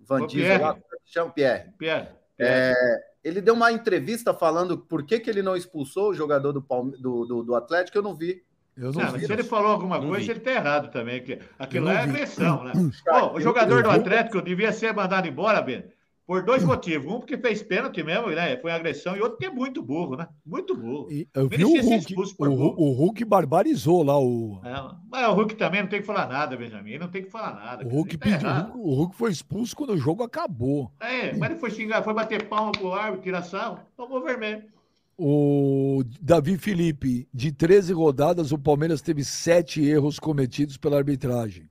Van 0.00 0.18
Foi 0.18 0.22
o 0.22 0.26
Diesel, 0.26 0.58
Pierre. 0.58 0.62
lá, 0.62 0.76
chama 1.06 1.30
Pierre. 1.30 1.70
Pierre, 1.78 2.08
É, 2.38 2.74
ele 3.22 3.40
deu 3.40 3.54
uma 3.54 3.70
entrevista 3.70 4.34
falando 4.34 4.76
por 4.76 5.04
que, 5.04 5.20
que 5.20 5.30
ele 5.30 5.42
não 5.42 5.56
expulsou 5.56 6.10
o 6.10 6.14
jogador 6.14 6.52
do, 6.52 6.60
Palme- 6.62 6.96
do, 6.98 7.24
do, 7.24 7.42
do 7.44 7.54
Atlético, 7.54 7.96
eu 7.98 8.02
não 8.02 8.14
vi. 8.14 8.42
Eu 8.76 8.92
Não, 8.92 9.02
não 9.02 9.18
se 9.18 9.30
ele 9.30 9.42
falou 9.42 9.72
alguma 9.72 9.98
Não 9.98 10.08
coisa, 10.08 10.24
vi. 10.24 10.30
ele 10.30 10.40
tá 10.40 10.52
errado 10.52 10.90
também. 10.90 11.22
Que 11.22 11.38
aquilo 11.58 11.86
lá 11.86 11.94
é 11.94 11.98
agressão, 12.02 12.64
né? 12.64 12.72
O 13.34 13.40
jogador 13.40 13.82
do. 13.82 13.90
Atlético 13.90 14.40
devia 14.40 14.72
ser 14.72 14.94
mandado 14.94 15.28
embora, 15.28 15.60
Ben, 15.60 15.84
por 16.30 16.44
dois 16.44 16.62
motivos. 16.62 17.12
Um, 17.12 17.18
porque 17.18 17.36
fez 17.36 17.60
pênalti 17.60 18.04
mesmo, 18.04 18.28
né? 18.28 18.56
Foi 18.58 18.70
agressão, 18.70 19.16
e 19.16 19.20
outro, 19.20 19.32
porque 19.32 19.46
é 19.46 19.50
muito 19.50 19.82
burro, 19.82 20.14
né? 20.14 20.28
Muito 20.46 20.76
burro. 20.76 21.10
E 21.10 21.26
Eu 21.34 21.48
vi 21.48 21.64
o 21.64 21.82
Hulk. 21.82 22.14
O, 22.38 22.84
o 22.84 22.92
Hulk 22.92 23.24
barbarizou 23.24 24.04
lá 24.04 24.16
o. 24.16 24.60
É, 24.62 24.74
mas 25.10 25.26
o 25.28 25.32
Hulk 25.32 25.56
também 25.56 25.82
não 25.82 25.88
tem 25.88 25.98
que 26.00 26.06
falar 26.06 26.28
nada, 26.28 26.56
Benjamin. 26.56 26.90
Ele 26.90 26.98
não 27.00 27.10
tem 27.10 27.24
que 27.24 27.30
falar 27.30 27.54
nada. 27.54 27.84
O. 27.84 27.88
Hulk, 27.88 28.16
tá 28.16 28.24
pediu, 28.30 28.48
o. 28.48 28.52
Hulk- 28.52 28.78
o 28.78 28.94
Hulk 28.94 29.16
foi 29.16 29.32
expulso 29.32 29.74
quando 29.74 29.90
o 29.90 29.98
jogo 29.98 30.22
acabou. 30.22 30.92
É, 31.00 31.32
mas 31.36 31.50
ele 31.50 31.58
foi 31.58 31.72
xingar, 31.72 32.04
foi 32.04 32.14
bater 32.14 32.48
palma 32.48 32.70
pro 32.70 32.92
árbitro, 32.92 33.22
tirar 33.24 33.42
sarro, 33.42 33.80
tomou 33.96 34.22
vermelho. 34.22 34.62
O 35.18 36.04
Davi 36.22 36.56
Felipe, 36.56 37.28
de 37.34 37.50
13 37.50 37.92
rodadas, 37.92 38.52
o 38.52 38.58
Palmeiras 38.58 39.02
teve 39.02 39.24
sete 39.24 39.84
erros 39.84 40.20
cometidos 40.20 40.76
pela 40.76 40.96
arbitragem. 40.96 41.68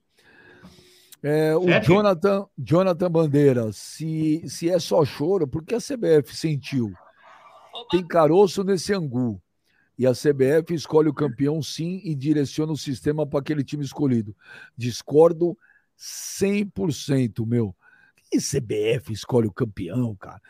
É, 1.22 1.56
o? 1.56 1.68
Jonathan, 1.82 2.46
Jonathan 2.58 3.12
Bandeira, 3.12 3.72
se, 3.74 4.42
se 4.48 4.70
é 4.70 4.80
só 4.80 5.04
choro, 5.04 5.48
por 5.48 5.64
que 5.64 5.76
a 5.76 5.80
CBF 5.80 6.36
sentiu? 6.36 6.94
Tem 7.92 8.06
caroço 8.06 8.64
nesse 8.64 8.94
angu. 8.94 9.42
E 9.98 10.08
a 10.08 10.14
CBF 10.14 10.74
escolhe 10.74 11.10
o 11.10 11.14
campeão 11.14 11.62
sim 11.62 12.00
e 12.06 12.16
direciona 12.16 12.72
o 12.72 12.78
sistema 12.78 13.28
para 13.28 13.40
aquele 13.40 13.66
time 13.66 13.84
escolhido. 13.84 14.34
Discordo 14.78 15.58
100%, 15.98 17.46
meu. 17.46 17.76
Que 18.16 18.38
CBF 18.38 19.12
escolhe 19.12 19.48
o 19.48 19.52
campeão, 19.54 20.16
cara? 20.16 20.42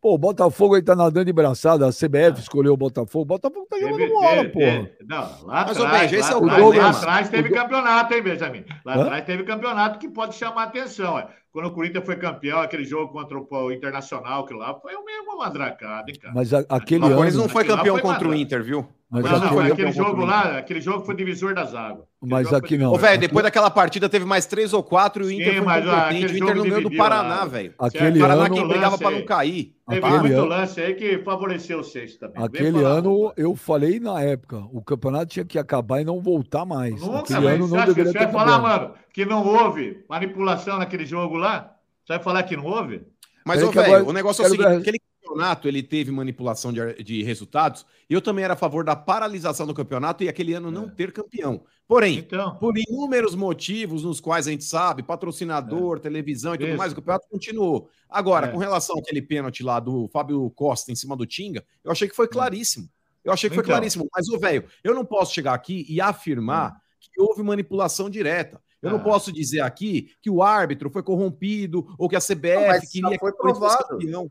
Pô, 0.00 0.14
o 0.14 0.18
Botafogo 0.18 0.76
aí 0.76 0.82
tá 0.82 0.94
nadando 0.94 1.24
de 1.26 1.32
braçada, 1.32 1.84
a 1.86 1.90
CBF 1.90 2.40
escolheu 2.40 2.72
o 2.72 2.76
Botafogo. 2.76 3.22
O 3.22 3.26
Botafogo 3.26 3.66
tá 3.68 3.78
jogando 3.80 3.96
Teve- 3.98 4.12
bola, 4.12 4.36
teve- 4.36 4.48
porra. 4.50 4.90
Não, 5.08 5.46
lá 5.46 5.64
Mas, 5.66 5.80
atrás, 5.80 6.12
esse 6.12 6.22
lá, 6.22 6.30
é 6.30 6.34
o 6.34 6.38
atrás, 6.44 6.62
problema. 6.62 6.84
lá 6.84 6.90
atrás 6.96 7.28
teve 7.28 7.50
campeonato, 7.50 8.14
hein, 8.14 8.22
Benjamin? 8.22 8.64
Lá 8.84 8.94
Hã? 8.96 9.02
atrás 9.02 9.24
teve 9.24 9.42
campeonato 9.42 9.98
que 9.98 10.08
pode 10.08 10.36
chamar 10.36 10.62
atenção. 10.64 11.18
É. 11.18 11.26
Quando 11.50 11.66
o 11.66 11.72
Corinthians 11.72 12.04
foi 12.04 12.14
campeão, 12.16 12.60
aquele 12.60 12.84
jogo 12.84 13.12
contra 13.12 13.36
o, 13.36 13.46
o 13.50 13.72
Internacional, 13.72 14.44
que 14.46 14.54
lá 14.54 14.72
foi 14.78 14.94
o 14.94 15.04
mesmo 15.04 15.36
madracada, 15.36 16.08
hein, 16.08 16.16
cara? 16.20 16.32
Mas 16.34 16.54
a- 16.54 16.64
aquele 16.68 17.00
Mas 17.00 17.08
o 17.08 17.12
ano. 17.12 17.16
Corinthians 17.20 17.42
não 17.42 17.48
foi 17.48 17.64
lá 17.64 17.76
campeão 17.76 17.94
foi 17.96 18.02
contra 18.02 18.28
o. 18.28 18.34
Inter, 18.34 18.62
viu? 18.62 18.86
Mas 19.10 19.24
não, 19.24 19.30
não, 19.40 19.48
foi 19.48 19.56
mas 19.56 19.68
campeão 19.70 19.72
aquele 19.72 19.88
o 19.88 19.92
jogo 20.06 20.24
lá, 20.26 20.58
aquele 20.58 20.80
jogo 20.82 21.04
foi 21.06 21.16
divisor 21.16 21.54
das 21.54 21.74
águas. 21.74 22.04
Aquele 22.18 22.30
Mas 22.30 22.52
aqui 22.52 22.68
foi 22.68 22.78
não. 22.78 22.92
Ô, 22.92 22.98
velho, 22.98 23.18
depois 23.18 23.42
daquela 23.42 23.70
partida 23.70 24.06
teve 24.06 24.26
mais 24.26 24.44
três 24.44 24.74
ou 24.74 24.82
quatro 24.82 25.24
e 25.24 25.26
o 25.26 25.30
Inter 25.32 25.52
Sim, 25.52 25.56
foi 25.58 25.66
mas, 25.66 25.88
ah, 25.88 26.02
competente. 26.02 26.32
O 26.32 26.36
Inter 26.36 26.56
no 26.56 26.62
meio 26.64 26.82
do 26.82 26.94
Paraná, 26.94 27.42
a- 27.42 27.44
velho. 27.46 27.74
Aquele 27.78 28.18
O 28.18 28.20
Paraná 28.20 28.44
ano, 28.44 28.54
que 28.54 28.60
lance 28.60 28.68
brigava 28.72 28.98
pra 28.98 29.08
aí. 29.08 29.14
não 29.18 29.24
cair. 29.24 29.74
Teve 29.88 30.06
Aquele 30.06 30.20
muito 30.20 30.34
ano- 30.34 30.44
lance 30.46 30.80
aí 30.82 30.94
que 30.94 31.18
favoreceu 31.20 31.78
vocês 31.82 32.16
também. 32.18 32.36
Vem 32.36 32.44
aquele 32.44 32.72
falar, 32.82 32.90
ano 32.98 33.32
eu 33.34 33.56
falei 33.56 33.98
na 33.98 34.20
época, 34.20 34.58
o 34.70 34.82
campeonato 34.82 35.26
tinha 35.26 35.44
que 35.46 35.58
acabar 35.58 36.02
e 36.02 36.04
não 36.04 36.20
voltar 36.20 36.66
mais. 36.66 37.00
Nunca, 37.00 37.20
aquele 37.20 37.40
mas 37.40 37.54
ano 37.54 37.66
você 37.66 37.74
não 37.74 37.82
acha 37.82 37.86
que 37.94 37.94
deveria 37.94 38.12
você 38.12 38.18
ter 38.26 38.32
vai 38.32 38.44
falar, 38.44 38.58
mano, 38.58 38.94
que 39.14 39.24
não 39.24 39.46
houve 39.46 40.04
manipulação 40.06 40.76
naquele 40.78 41.06
jogo 41.06 41.36
lá? 41.38 41.72
Você 42.04 42.12
vai 42.12 42.22
falar 42.22 42.42
que 42.42 42.56
não 42.58 42.66
houve? 42.66 43.00
Mas, 43.46 43.62
ô, 43.62 43.70
velho, 43.70 44.06
o 44.06 44.12
negócio 44.12 44.42
é 44.44 44.46
o 44.46 44.50
seguinte: 44.50 44.66
aquele 44.66 45.00
campeonato 45.28 45.68
ele 45.68 45.82
teve 45.82 46.10
manipulação 46.10 46.72
de, 46.72 47.02
de 47.02 47.22
resultados, 47.22 47.84
eu 48.08 48.20
também 48.20 48.44
era 48.44 48.54
a 48.54 48.56
favor 48.56 48.84
da 48.84 48.96
paralisação 48.96 49.66
do 49.66 49.74
campeonato 49.74 50.24
e 50.24 50.28
aquele 50.28 50.54
ano 50.54 50.70
não 50.70 50.84
É. 50.84 50.90
ter 50.90 51.12
campeão. 51.12 51.62
Porém, 51.86 52.18
Então, 52.18 52.54
por 52.56 52.74
inúmeros 52.76 53.34
motivos 53.34 54.02
nos 54.04 54.20
quais 54.20 54.46
a 54.46 54.50
gente 54.50 54.64
sabe, 54.64 55.02
patrocinador, 55.02 56.00
televisão 56.00 56.54
e 56.54 56.58
tudo 56.58 56.68
Isso. 56.68 56.78
mais, 56.78 56.92
o 56.92 56.96
campeonato 56.96 57.26
continuou. 57.30 57.88
Agora, 58.08 58.46
É. 58.48 58.50
com 58.50 58.58
relação 58.58 58.98
àquele 58.98 59.22
pênalti 59.22 59.62
lá 59.62 59.80
do 59.80 60.08
Fábio 60.08 60.50
Costa 60.50 60.90
em 60.92 60.94
cima 60.96 61.16
do 61.16 61.26
Tinga, 61.26 61.64
eu 61.84 61.90
achei 61.92 62.08
que 62.08 62.16
foi 62.16 62.28
claríssimo. 62.28 62.88
Eu 63.24 63.32
achei 63.32 63.48
que 63.50 63.56
foi 63.56 63.62
Então. 63.64 63.74
claríssimo. 63.74 64.08
Mas, 64.14 64.28
ô, 64.28 64.38
velho, 64.38 64.64
eu 64.82 64.94
não 64.94 65.04
posso 65.04 65.34
chegar 65.34 65.52
aqui 65.54 65.84
e 65.88 66.00
afirmar 66.00 66.80
que 67.00 67.20
houve 67.20 67.42
manipulação 67.42 68.08
direta. 68.10 68.60
Eu 68.80 68.90
não 68.90 68.98
Ah. 68.98 69.02
posso 69.02 69.32
dizer 69.32 69.60
aqui 69.60 70.10
que 70.22 70.30
o 70.30 70.40
árbitro 70.42 70.88
foi 70.88 71.02
corrompido 71.02 71.84
ou 71.98 72.08
que 72.08 72.14
a 72.16 72.20
CBF 72.20 73.00
Não, 73.00 73.10
queria 73.10 73.18
foi 73.18 73.32
que 73.32 73.38
o 73.38 73.40
provado. 73.40 73.88
campeão. 73.88 74.30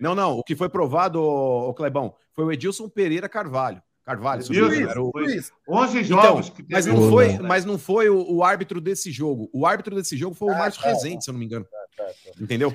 Não, 0.00 0.14
não. 0.14 0.38
O 0.38 0.42
que 0.42 0.56
foi 0.56 0.68
provado, 0.68 1.20
ô, 1.22 1.74
Clebão, 1.74 2.14
foi 2.32 2.44
o 2.44 2.52
Edilson 2.52 2.88
Pereira 2.88 3.28
Carvalho. 3.28 3.82
Carvalho, 4.04 4.40
Edilson, 4.42 4.72
engano, 4.74 4.90
era 4.90 5.02
o- 5.02 5.10
foi- 5.12 5.22
Luiz, 5.24 5.52
11 5.68 5.98
então, 6.00 6.22
jogos 6.22 6.48
que 6.50 6.64
mas 6.68 6.86
não 6.86 6.98
o- 6.98 7.10
foi, 7.10 7.38
mas 7.38 7.64
não 7.64 7.78
foi 7.78 8.08
o, 8.08 8.32
o 8.36 8.42
árbitro 8.42 8.80
desse 8.80 9.12
jogo. 9.12 9.48
O 9.52 9.66
árbitro 9.66 9.94
desse 9.94 10.16
jogo 10.16 10.34
foi 10.34 10.48
o 10.48 10.52
Ah, 10.54 10.58
Márcio 10.58 10.82
tá, 10.82 10.88
Rezende, 10.88 11.22
se 11.22 11.30
eu 11.30 11.32
não 11.34 11.38
me 11.38 11.44
engano. 11.46 11.66
Entendeu? 12.40 12.74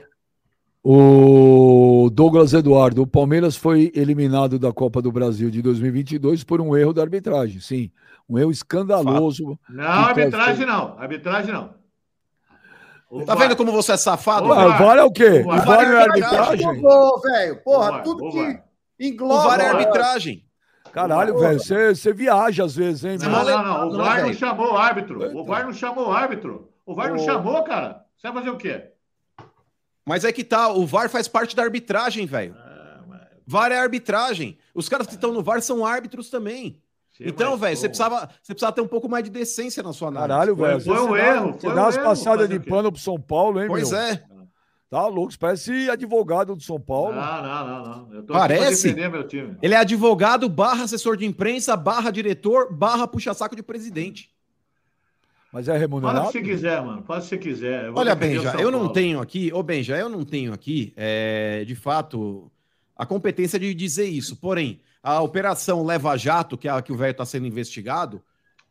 O 0.88 2.10
Douglas 2.14 2.54
Eduardo, 2.54 3.02
o 3.02 3.08
Palmeiras 3.08 3.56
foi 3.56 3.92
eliminado 3.96 4.60
da 4.60 4.72
Copa 4.72 5.02
do 5.02 5.12
Brasil 5.12 5.50
de 5.50 5.60
2022 5.60 6.44
por 6.44 6.62
um 6.62 6.78
erro 6.78 6.94
da 6.94 7.02
arbitragem. 7.02 7.60
Sim, 7.60 7.90
um 8.30 8.38
erro 8.38 8.52
escandaloso. 8.52 9.58
Não, 9.68 9.84
arbitragem 9.84 10.66
não. 10.68 10.96
Arbitragem 11.00 11.52
não. 11.52 11.74
O 13.10 13.24
Tá 13.24 13.36
VAR. 13.36 13.48
vendo 13.48 13.56
como 13.58 13.72
você 13.72 13.94
é 13.94 13.98
safado? 13.98 14.48
Ô, 14.50 14.56
velho? 14.56 14.68
VAR. 14.70 14.82
o 14.82 14.86
VAR 14.86 14.98
é 14.98 15.04
o 15.04 15.12
quê? 15.12 15.30
O 15.46 15.50
O 15.54 15.62
VAR 15.62 15.92
é 15.92 16.02
arbitragem? 16.04 16.82
Velho, 17.22 17.64
porra, 17.64 18.02
tudo 18.04 18.30
que 18.32 18.40
O 18.40 18.60
engloba. 19.00 19.48
VAR 19.48 19.60
é 19.62 19.68
arbitragem. 19.70 20.46
Caralho, 20.92 21.36
O- 21.36 21.40
velho, 21.40 21.60
você 21.60 21.94
você 21.94 22.14
viaja 22.14 22.64
às 22.64 22.76
vezes, 22.76 23.04
hein, 23.04 23.18
Não, 23.20 23.30
não 23.30 23.64
não. 23.64 23.88
O 23.90 23.98
VAR 23.98 24.22
não 24.24 24.34
chamou 24.34 24.74
o 24.74 24.78
árbitro. 24.78 25.38
O 25.40 25.46
VAR 25.46 25.66
não 25.66 25.74
chamou 25.74 26.08
o 26.08 26.12
árbitro. 26.12 26.70
O 26.86 26.96
VAR 26.96 27.10
não 27.10 27.20
chamou, 27.20 27.62
cara. 27.64 28.04
Você 28.18 28.28
vai 28.28 28.38
fazer 28.38 28.50
o 28.50 28.58
quê? 28.58 28.92
Mas 30.06 30.24
é 30.24 30.32
que 30.32 30.44
tá, 30.44 30.70
o 30.72 30.86
VAR 30.86 31.10
faz 31.10 31.28
parte 31.28 31.56
da 31.56 31.64
arbitragem, 31.64 32.26
velho. 32.26 32.56
Ah, 32.58 33.00
mas- 33.08 33.22
VAR 33.46 33.72
é 33.72 33.78
arbitragem. 33.80 34.58
Os 34.74 34.88
caras 34.88 35.08
que 35.08 35.14
estão 35.16 35.32
no 35.34 35.44
VAR 35.44 35.62
são 35.62 35.86
árbitros 35.86 36.30
também. 36.30 36.80
Então, 37.20 37.56
velho, 37.58 37.78
você 37.78 37.88
precisava, 37.88 38.30
você 38.42 38.54
precisava 38.54 38.74
ter 38.74 38.82
um 38.82 38.88
pouco 38.88 39.08
mais 39.08 39.24
de 39.24 39.30
decência 39.30 39.82
na 39.82 39.94
sua 39.94 40.10
análise. 40.10 40.30
Caralho, 40.30 40.56
velho. 40.56 40.82
foi 40.82 41.00
um 41.00 41.16
erro, 41.16 41.54
Você 41.54 41.68
dá 41.68 41.74
um 41.74 41.78
umas 41.86 41.98
passadas 41.98 42.50
de 42.50 42.60
quê? 42.60 42.70
pano 42.70 42.92
pro 42.92 43.00
São 43.02 43.20
Paulo, 43.20 43.62
hein, 43.62 43.68
Pois 43.68 43.92
meu? 43.92 44.00
é. 44.00 44.24
Tá 44.90 45.08
louco, 45.08 45.32
você 45.32 45.38
parece 45.38 45.90
advogado 45.90 46.56
do 46.56 46.62
São 46.62 46.80
Paulo. 46.80 47.16
Não, 47.16 47.42
não, 47.44 47.68
não, 47.68 47.84
não. 48.08 48.14
Eu 48.14 48.24
tô 48.24 48.34
Parece? 48.34 48.62
aqui 48.64 48.72
pra 48.72 49.04
defender 49.06 49.10
meu 49.10 49.28
time. 49.28 49.58
Ele 49.62 49.74
é 49.74 49.78
advogado, 49.78 50.48
barra 50.48 50.84
assessor 50.84 51.18
de 51.18 51.26
imprensa, 51.26 51.76
barra 51.76 52.12
diretor, 52.12 52.72
barra 52.72 53.08
puxa-saco 53.08 53.56
de 53.56 53.64
presidente. 53.64 54.30
Mas 55.52 55.68
é 55.68 55.72
Fala 55.72 55.78
o 55.78 55.82
remunerado? 55.82 56.26
que 56.28 56.32
você 56.34 56.42
quiser, 56.42 56.82
mano. 56.84 57.02
Fala 57.04 57.20
o 57.20 57.24
que 57.24 57.30
você 57.30 57.38
quiser. 57.38 57.92
Olha, 57.96 58.14
Benja, 58.14 58.56
eu 58.60 58.70
não 58.70 58.88
tenho 58.92 59.20
aqui, 59.22 59.52
ô 59.54 59.64
Benja, 59.64 59.98
eu 59.98 60.08
não 60.10 60.24
tenho 60.24 60.54
aqui, 60.54 60.94
é, 60.98 61.64
de 61.66 61.76
fato, 61.76 62.52
a 62.96 63.06
competência 63.06 63.58
de 63.58 63.74
dizer 63.74 64.06
isso. 64.06 64.36
Porém, 64.36 64.80
a 65.06 65.22
operação 65.22 65.86
Leva 65.86 66.18
Jato, 66.18 66.58
que 66.58 66.68
é 66.68 66.72
a 66.72 66.82
que 66.82 66.92
o 66.92 66.98
velho 66.98 67.12
está 67.12 67.24
sendo 67.26 67.46
investigado, 67.46 68.24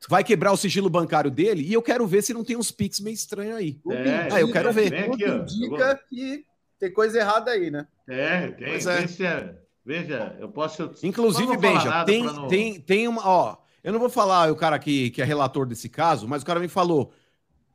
vai 0.09 0.25
quebrar 0.25 0.51
o 0.53 0.57
sigilo 0.57 0.91
bancário 0.91 1.31
dele 1.31 1.63
e 1.63 1.73
eu 1.73 1.81
quero 1.81 2.05
ver 2.09 2.23
se 2.23 2.35
não 2.35 2.43
tem 2.45 2.57
uns 2.57 2.71
pics 2.73 2.99
meio 2.99 3.15
estranhos 3.15 3.57
aí. 3.57 3.81
É, 3.91 4.29
Ah, 4.33 4.41
eu 4.41 4.51
quero 4.51 4.73
ver. 4.73 4.93
Aqui, 4.93 5.25
ó. 5.25 5.37
indica 5.37 6.01
que 6.11 6.45
tem 6.79 6.93
coisa 6.93 7.19
errada 7.21 7.53
aí, 7.53 7.71
né? 7.71 7.87
É, 8.09 8.49
tem. 8.49 8.67
Pois 8.69 8.87
é. 8.87 9.05
É- 9.21 9.65
Veja, 9.87 10.35
eu 10.41 10.49
posso. 10.49 10.91
Inclusive, 11.03 11.57
Benja, 11.59 12.05
tem, 12.07 12.23
não- 12.25 12.49
tem, 12.49 12.81
tem 12.81 13.07
uma. 13.07 13.21
Ó, 13.27 13.57
eu 13.83 13.93
não 13.93 14.01
vou 14.01 14.09
falar 14.09 14.51
o 14.51 14.57
cara 14.57 14.79
que, 14.79 15.11
que 15.11 15.21
é 15.21 15.25
relator 15.27 15.67
desse 15.67 15.91
caso, 15.91 16.27
mas 16.27 16.43
o 16.43 16.47
cara 16.47 16.59
me 16.59 16.69
falou: 16.69 17.13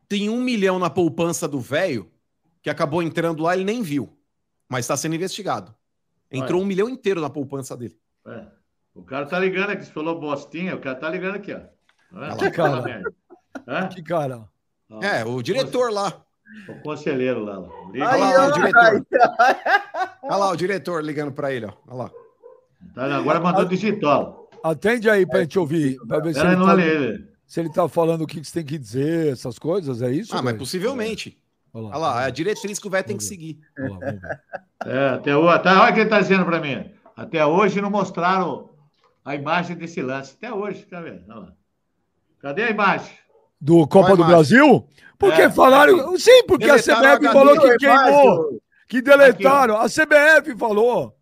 tem 0.08 0.28
um 0.28 0.42
milhão 0.42 0.80
na 0.80 0.90
poupança 0.90 1.48
do 1.48 1.60
velho 1.60 2.12
que 2.64 2.70
acabou 2.70 3.04
entrando 3.04 3.44
lá, 3.44 3.54
ele 3.56 3.64
nem 3.64 3.84
viu, 3.84 4.10
mas 4.68 4.86
está 4.86 4.98
sendo 4.98 5.14
investigado. 5.16 5.74
Entrou 6.32 6.58
Olha. 6.60 6.66
um 6.66 6.68
milhão 6.68 6.90
inteiro 6.90 7.22
na 7.22 7.30
poupança 7.30 7.78
dele. 7.78 7.96
É. 8.28 8.46
O 8.94 9.04
cara 9.04 9.26
tá 9.26 9.40
ligando 9.40 9.70
aqui, 9.72 9.86
você 9.86 9.92
falou 9.92 10.20
bostinha, 10.20 10.76
o 10.76 10.80
cara 10.80 10.96
tá 10.96 11.10
ligando 11.10 11.36
aqui, 11.36 11.54
ó. 11.54 11.60
Tá 12.30 12.36
Que 12.38 12.52
cara? 12.52 13.04
Hã? 13.68 13.88
Que 13.94 14.04
cara. 14.04 14.48
Ó, 14.90 15.04
É, 15.04 15.24
o 15.24 15.42
diretor 15.42 15.92
lá. 15.92 16.22
O 16.68 16.82
conselheiro 16.82 17.44
lá. 17.44 17.60
lá. 17.60 17.70
Liga 17.92 18.10
Aí, 18.12 18.20
lá. 18.22 18.48
o 18.48 18.52
diretor. 18.52 19.06
Olha 20.24 20.36
lá 20.36 20.50
o 20.50 20.56
diretor 20.56 21.04
ligando 21.04 21.32
para 21.32 21.54
ele, 21.54 21.68
ó. 21.68 21.74
Olha 21.88 21.96
lá. 22.04 22.12
Tá, 22.96 23.16
agora 23.16 23.40
mandou 23.40 23.66
digital. 23.66 24.50
Atende 24.64 25.10
aí 25.10 25.26
pra 25.26 25.42
gente 25.42 25.60
ouvir, 25.60 25.98
pra 26.08 26.20
ver 26.20 26.34
se 26.34 26.40
ele, 26.40 26.56
não 26.56 26.66
tá, 26.66 26.72
olha 26.74 26.84
ele. 26.84 27.28
se 27.46 27.60
ele 27.60 27.70
tá 27.72 27.88
falando 27.88 28.24
o 28.24 28.28
que 28.28 28.42
que 28.42 28.48
você 28.48 28.54
tem 28.56 28.66
que 28.66 28.78
dizer, 28.78 29.32
essas 29.32 29.58
coisas, 29.60 30.02
é 30.02 30.12
isso? 30.12 30.34
Ah, 30.34 30.38
mas 30.38 30.46
velho? 30.46 30.58
possivelmente. 30.58 31.38
Olha 31.74 31.88
Olha 31.88 31.98
lá, 31.98 32.24
é 32.24 32.26
a 32.26 32.30
diretriz 32.32 32.80
que 32.80 32.88
o 32.88 32.90
velho 32.90 33.06
tem 33.06 33.16
que 33.18 33.24
seguir. 33.24 33.60
Olha 33.78 33.90
lá, 33.90 34.00
vamos 34.00 34.22
ver. 34.22 34.42
É, 34.86 35.10
até 35.10 35.38
hoje. 35.38 35.60
Tá, 35.60 35.82
olha 35.82 35.92
o 35.92 35.94
que 35.94 36.00
ele 36.02 36.10
tá 36.10 36.20
dizendo 36.20 36.46
pra 36.46 36.60
mim. 36.60 36.92
Até 37.20 37.46
hoje 37.46 37.82
não 37.82 37.90
mostraram 37.92 38.70
a 39.26 39.36
imagem 39.36 39.76
desse 39.76 40.02
lance. 40.02 40.36
Até 40.38 40.54
hoje, 40.54 40.84
tá 40.86 41.02
vendo? 41.02 41.24
Cadê 42.40 42.64
a 42.64 42.70
imagem? 42.70 43.12
Do 43.60 43.86
Copa 43.88 44.16
do. 44.16 44.24
Brasil? 44.24 44.88
Porque 45.18 45.42
É, 45.42 45.50
falaram. 45.50 46.18
Sim, 46.18 46.44
porque 46.48 46.66
Deletaram 46.66 47.02
a 47.04 47.12
a 47.12 47.18
CBF 47.18 47.28
HD, 47.28 47.34
falou 47.34 47.60
que 47.60 47.78
queimou, 47.78 48.62
que 48.88 49.02
deletaram. 49.02 49.76
A 49.78 49.86
CBF 49.90 50.58
falou. 50.58 51.14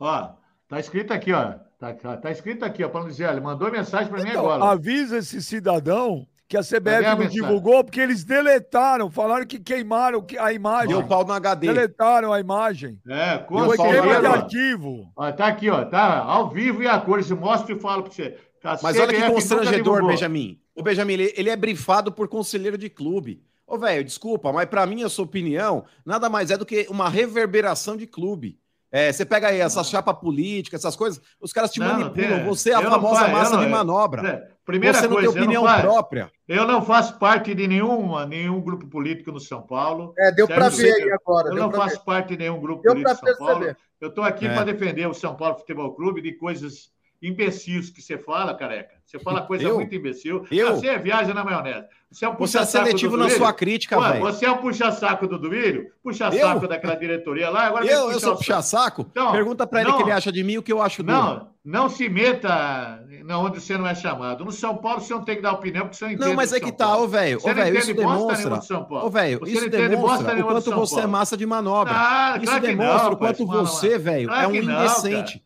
Ó, 0.00 0.28
tá 0.68 0.80
escrito 0.80 1.12
aqui, 1.12 1.32
ó. 1.32 1.54
Tá, 1.78 1.92
tá 2.16 2.30
escrito 2.30 2.64
aqui, 2.64 2.82
ó, 2.82 2.88
pra 2.88 3.00
não 3.02 3.08
dizer, 3.08 3.26
olha, 3.28 3.40
mandou 3.40 3.70
mensagem 3.70 4.08
pra 4.08 4.22
mim 4.22 4.30
Então, 4.30 4.50
agora. 4.50 4.72
avisa 4.72 5.18
esse 5.18 5.40
cidadão 5.42 6.26
que 6.54 6.58
a 6.58 6.62
CBF 6.62 7.04
a 7.06 7.16
não 7.16 7.26
divulgou, 7.26 7.82
porque 7.82 8.00
eles 8.00 8.22
deletaram, 8.24 9.10
falaram 9.10 9.44
que 9.44 9.58
queimaram 9.58 10.22
que- 10.22 10.38
a 10.38 10.52
imagem. 10.52 10.88
Deu 10.88 11.02
pau 11.06 11.24
no 11.24 11.32
HD. 11.32 11.66
Deletaram 11.66 12.32
a 12.32 12.38
imagem. 12.38 13.00
É, 13.08 13.38
Foi 13.48 13.76
pau 13.76 13.88
queima 13.90 14.20
de 14.20 14.26
arquivo. 14.26 15.10
Ó, 15.16 15.32
tá 15.32 15.46
aqui, 15.46 15.68
ó, 15.68 15.84
tá 15.84 16.18
ao 16.18 16.50
vivo 16.50 16.82
e 16.82 16.86
a 16.86 16.98
cores. 17.00 17.28
Eu 17.28 17.36
mostro 17.36 17.76
e 17.76 17.80
falo 17.80 18.04
pra 18.04 18.12
você. 18.12 18.36
A 18.62 18.78
Mas 18.82 18.96
olha 18.98 19.08
que 19.08 19.16
CBF 19.20 19.32
constrangedor. 19.32 20.06
Benjamin. 20.06 20.58
O 20.74 20.82
Benjamin, 20.82 21.12
ele, 21.12 21.34
ele 21.36 21.50
é 21.50 21.56
brifado 21.56 22.10
por 22.12 22.28
conselheiro 22.28 22.78
de 22.78 22.88
clube. 22.88 23.42
Ô, 23.66 23.76
velho, 23.76 24.04
desculpa, 24.04 24.52
mas 24.52 24.66
pra 24.68 24.86
mim, 24.86 25.02
a 25.02 25.08
sua 25.08 25.24
opinião, 25.24 25.84
nada 26.04 26.28
mais 26.30 26.50
é 26.50 26.56
do 26.56 26.64
que 26.66 26.86
uma 26.88 27.08
reverberação 27.08 27.96
de 27.96 28.06
clube. 28.06 28.58
É, 28.92 29.10
você 29.12 29.24
pega 29.24 29.48
aí 29.48 29.58
essa 29.60 29.82
chapa 29.82 30.14
política, 30.14 30.76
essas 30.76 30.94
coisas, 30.94 31.20
os 31.40 31.52
caras 31.52 31.72
te 31.72 31.80
Não, 31.80 31.86
manipulam. 31.88 32.14
tem- 32.14 32.44
você 32.44 32.70
é 32.70 32.74
a 32.74 32.80
não 32.80 32.90
famosa 32.92 33.26
massa 33.28 33.50
não- 33.52 33.58
de 33.58 33.64
eu- 33.64 33.70
manobra. 33.70 34.53
Primeira 34.64 34.96
você 34.98 35.06
não 35.06 35.14
coisa, 35.14 35.32
tem 35.32 35.42
opinião 35.42 35.62
eu, 35.62 35.68
não 35.68 35.74
faço, 35.74 35.82
própria. 35.86 36.32
eu 36.48 36.66
não 36.66 36.82
faço 36.82 37.18
parte 37.18 37.54
de 37.54 37.68
nenhuma, 37.68 38.24
nenhum 38.24 38.60
grupo 38.62 38.86
político 38.86 39.30
no 39.30 39.38
São 39.40 39.60
Paulo. 39.60 40.14
É, 40.18 40.32
deu 40.32 40.46
Sérgio, 40.46 40.70
ver 40.78 41.02
aí 41.02 41.12
agora. 41.12 41.48
Eu 41.50 41.54
não 41.56 41.70
faço 41.70 42.02
parte 42.04 42.28
de 42.30 42.38
nenhum 42.38 42.60
grupo 42.60 42.82
Deu 42.82 42.92
político 42.92 43.24
de 43.26 43.30
São 43.34 43.38
Paulo. 43.38 43.58
perceber. 43.60 43.76
Eu 44.00 44.08
estou 44.08 44.24
aqui 44.24 44.46
É. 44.46 44.54
para 44.54 44.64
defender 44.64 45.06
o 45.06 45.12
São 45.14 45.34
Paulo 45.36 45.56
Futebol 45.58 45.94
Clube 45.94 46.22
de 46.22 46.32
coisas 46.32 46.90
imbecis 47.28 47.90
que 47.90 48.02
você 48.02 48.18
fala, 48.18 48.54
careca. 48.54 48.94
Você 49.04 49.18
fala 49.18 49.42
coisa 49.42 49.64
Eu? 49.64 49.76
muito 49.76 49.94
imbecil. 49.94 50.44
Eu? 50.50 50.76
Você 50.76 50.98
viaja 50.98 51.32
na 51.32 51.44
maionese. 51.44 51.86
Você 52.10 52.24
é 52.24 52.28
um 52.28 52.36
Você 52.36 52.58
é 52.58 52.64
seletivo 52.64 53.16
na 53.16 53.28
sua 53.28 53.52
crítica, 53.52 54.00
velho. 54.00 54.20
Você 54.20 54.46
é 54.46 54.50
um 54.50 54.58
puxa-saco 54.58 55.26
do 55.26 55.38
Duílio, 55.38 55.90
puxa-saco 56.02 56.66
daquela 56.68 56.94
diretoria 56.94 57.50
lá. 57.50 57.66
Agora 57.66 57.84
Eu, 57.84 58.10
eu 58.10 58.20
sou 58.20 58.30
saco. 58.30 58.36
puxa-saco? 58.38 59.06
Então, 59.10 59.32
Pergunta 59.32 59.66
pra 59.66 59.80
ele 59.80 59.90
o 59.90 59.96
que 59.96 60.02
ele 60.02 60.12
acha 60.12 60.30
de 60.30 60.42
mim 60.44 60.54
e 60.54 60.58
o 60.58 60.62
que 60.62 60.72
eu 60.72 60.80
acho 60.80 61.02
dele. 61.02 61.18
Não, 61.18 61.48
não 61.64 61.88
se 61.88 62.08
meta 62.08 63.04
na 63.24 63.38
onde 63.38 63.60
você 63.60 63.76
não 63.76 63.86
é 63.86 63.94
chamado. 63.94 64.44
No 64.44 64.52
São 64.52 64.76
Paulo 64.76 65.00
você 65.00 65.12
não 65.12 65.24
tem 65.24 65.36
que 65.36 65.42
dar 65.42 65.52
opinião 65.52 65.82
porque 65.84 65.96
você 65.96 66.04
não 66.04 66.12
entende. 66.12 66.28
Não, 66.28 66.36
mas 66.36 66.52
é 66.52 66.60
que 66.60 66.68
São 66.68 66.76
tá, 66.76 66.96
ô, 66.96 67.08
velho. 67.08 67.38
Ô, 67.42 67.54
velho, 67.54 67.78
isso 67.78 67.94
demonstra. 67.94 68.60
Ô, 69.02 69.10
velho, 69.10 69.38
Você 69.40 69.50
isso 69.50 69.70
demonstra 69.70 70.40
o 70.40 70.44
quanto 70.44 70.70
você 70.72 71.00
é 71.00 71.06
massa 71.06 71.36
de 71.36 71.46
manobra. 71.46 71.92
Ah, 71.94 72.36
Isso 72.36 72.46
claro 72.46 72.60
demonstra 72.66 73.04
não, 73.04 73.12
o 73.12 73.16
quanto 73.16 73.46
você, 73.46 73.98
velho, 73.98 74.30
é 74.30 74.46
um 74.46 74.54
indecente. 74.54 75.42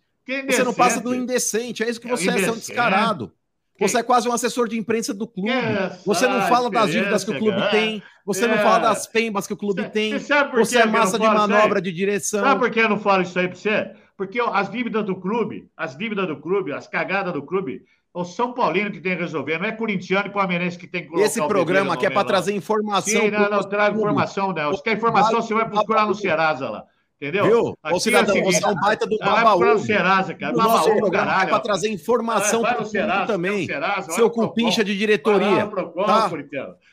Você 0.49 0.63
não 0.65 0.75
passa 0.75 1.01
do 1.01 1.15
indecente. 1.15 1.83
é 1.83 1.89
isso 1.89 2.01
que 2.01 2.07
É 2.09 2.11
você 2.11 2.29
é, 2.29 2.33
você 2.33 2.45
é 2.49 2.53
um 2.53 2.57
descarado. 2.57 3.33
Você 3.81 3.99
é 3.99 4.03
quase 4.03 4.29
um 4.29 4.33
assessor 4.33 4.67
de 4.69 4.77
imprensa 4.77 5.15
do 5.15 5.27
clube. 5.27 5.51
Que 5.53 6.05
Você 6.07 6.27
não 6.27 6.43
fala 6.49 6.69
das 6.69 6.91
dívidas 6.91 7.23
que 7.25 7.31
o 7.31 7.39
clube 7.39 7.61
tem, 7.71 8.03
você 8.27 8.47
não 8.47 8.57
É. 8.57 8.63
fala 8.63 8.79
das 8.79 9.07
pembas 9.07 9.47
que 9.47 9.53
o 9.53 9.57
clube 9.57 9.83
Você- 9.83 9.89
tem, 9.89 10.11
por 10.51 10.59
você 10.67 10.79
é 10.79 10.85
não 10.85 10.93
massa 10.93 11.19
de 11.19 11.25
manobra 11.27 11.81
de 11.81 11.93
direção. 11.93 12.41
Sabe 12.43 12.61
por 12.61 12.71
que 12.71 12.81
eu 12.81 12.89
não 12.89 12.99
falo 12.99 13.23
isso 13.23 13.39
aí 13.39 13.47
pra 13.47 13.57
você? 13.57 13.91
Porque 14.17 14.41
as 14.41 14.69
dívidas 14.69 15.05
do 15.07 15.15
clube, 15.15 15.69
as 15.77 15.97
dívidas 15.97 16.27
do 16.27 16.37
clube, 16.37 16.73
as 16.73 16.89
cagadas 16.89 17.33
do 17.33 17.41
clube, 17.41 17.83
é 18.13 18.19
o 18.19 18.25
São 18.25 18.53
Paulino 18.53 18.91
que 18.91 19.01
tem 19.01 19.15
que 19.17 19.23
resolver, 19.23 19.59
não 19.59 19.67
é 19.67 19.71
corintiano 19.71 20.27
e 20.27 20.31
palmeirense 20.33 20.77
que 20.77 20.89
tem 20.89 21.03
que 21.03 21.09
colocar 21.09 21.27
Esse 21.27 21.41
programa 21.47 21.95
aqui 21.95 22.05
é 22.05 22.11
para 22.11 22.25
trazer 22.27 22.53
informação. 22.53 23.21
Sim, 23.21 23.31
não, 23.31 23.49
não 23.49 23.63
trago 23.63 23.97
informação, 23.97 24.53
não. 24.53 24.75
Se 24.75 24.83
quer 24.83 24.95
informação, 24.95 25.41
você 25.41 25.55
vai 25.55 25.69
procurar 25.71 26.05
no 26.05 26.17
Serasa 26.17 26.69
lá. 26.69 26.85
Entendeu? 27.21 27.45
Viu? 27.47 27.79
Aqui 27.83 27.97
Ô, 27.97 28.01
cidadão, 28.01 28.37
é 28.37 28.39
o 28.39 28.45
seguinte, 28.45 28.61
você 28.61 28.65
é 28.65 28.69
um 28.69 28.75
baita 28.77 29.05
do 29.05 29.17
ah, 29.21 29.27
vai 29.27 29.39
no 29.39 29.61
babaú. 29.61 29.79
Serasa, 29.81 30.35
cara. 30.35 30.55
O 30.55 30.57
nosso 30.57 30.69
Babaú 30.69 30.95
do 30.95 31.01
programa 31.01 31.43
é 31.43 31.47
para 31.47 31.59
trazer 31.59 31.89
informação 31.91 32.63
para 32.63 32.83
o 32.83 32.85
Serasa, 32.85 33.27
também. 33.27 33.67
Serasa, 33.67 34.13
Seu 34.13 34.31
cupincha 34.31 34.85
de 34.85 34.97
diretoria. 34.97 35.67
Procon, 35.67 36.05
tá? 36.05 36.31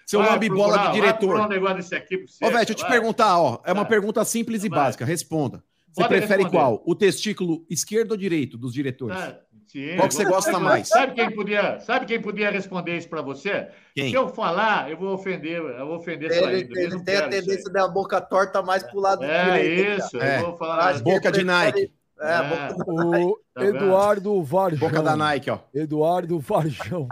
Seu 0.05 0.23
procurar, 0.23 0.87
de 0.87 0.93
diretor. 0.93 1.39
um 1.41 1.47
negócio 1.47 1.75
desse 1.75 1.95
aqui 1.95 2.17
você. 2.17 2.43
Ô, 2.43 2.47
velho, 2.47 2.57
deixa 2.65 2.71
eu 2.71 2.75
te 2.75 2.87
perguntar, 2.87 3.37
ó. 3.37 3.59
É 3.63 3.71
uma 3.71 3.85
pergunta 3.85 4.25
simples 4.25 4.63
e 4.63 4.69
básica. 4.69 5.05
Responda. 5.05 5.63
Você 5.93 6.07
prefere 6.07 6.49
qual? 6.49 6.83
O 6.85 6.93
testículo 6.93 7.65
esquerdo 7.69 8.11
ou 8.11 8.17
direito 8.17 8.57
dos 8.57 8.73
diretores? 8.73 9.17
Tá, 9.17 9.39
sim. 9.67 9.95
Qual 9.95 10.07
que 10.07 10.13
você 10.15 10.25
gosta 10.25 10.59
mais? 10.59 10.87
Sabe 10.87 11.13
quem 11.13 11.31
podia, 11.31 11.79
sabe 11.79 12.05
quem 12.05 12.21
podia 12.21 12.49
responder 12.51 12.97
isso 12.97 13.09
pra 13.09 13.21
você? 13.21 13.67
Quem? 13.93 14.09
Se 14.09 14.15
eu 14.15 14.29
falar, 14.29 14.89
eu 14.89 14.97
vou 14.97 15.13
ofender, 15.13 15.59
eu 15.61 15.85
vou 15.87 15.97
ofender 15.97 16.31
sua 16.33 16.51
Ele, 16.51 16.63
índole. 16.63 16.79
Ele 16.81 16.95
não 16.95 17.03
tem 17.03 17.17
a 17.17 17.27
tendência 17.27 17.71
da 17.71 17.87
boca 17.87 18.19
torta 18.21 18.61
mais 18.61 18.83
pro 18.83 18.99
lado 18.99 19.23
É 19.23 19.43
direito, 19.45 19.99
isso, 19.99 20.21
É. 20.21 20.39
eu 20.39 20.45
vou 20.47 20.57
falar. 20.57 20.89
Acho 20.89 21.03
Boca 21.03 21.31
de 21.31 21.43
Nike. 21.43 21.91
É, 22.19 22.33
É. 22.33 22.43
boca 22.73 22.91
O 22.91 23.39
Tá 23.53 23.61
vendo? 23.61 23.75
Eduardo 23.77 24.43
Varjão. 24.43 24.79
Boca 24.89 25.01
da 25.01 25.15
Nike, 25.15 25.49
ó. 25.49 25.59
Eduardo 25.73 26.39
Varjão. 26.39 27.07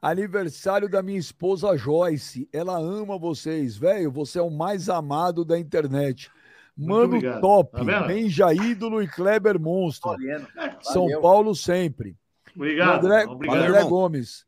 Aniversário 0.00 0.88
da 0.88 1.02
minha 1.02 1.18
esposa 1.18 1.76
Joyce. 1.76 2.48
Ela 2.52 2.76
ama 2.76 3.16
vocês, 3.18 3.76
velho. 3.76 4.10
Você 4.10 4.38
é 4.38 4.42
o 4.42 4.50
mais 4.50 4.88
amado 4.88 5.44
da 5.44 5.58
internet. 5.58 6.30
Mano 6.76 7.04
obrigado. 7.16 7.40
top. 7.40 7.84
Tá? 7.84 8.02
Benja 8.06 8.52
ídolo 8.54 9.02
e 9.02 9.08
Kleber 9.08 9.58
monstro. 9.60 10.16
São 10.80 11.04
Valeu. 11.04 11.20
Paulo 11.20 11.54
sempre. 11.54 12.16
Obrigado. 12.56 13.04
André, 13.06 13.24
obrigado. 13.26 13.64
André. 13.64 13.84
Gomes. 13.84 14.44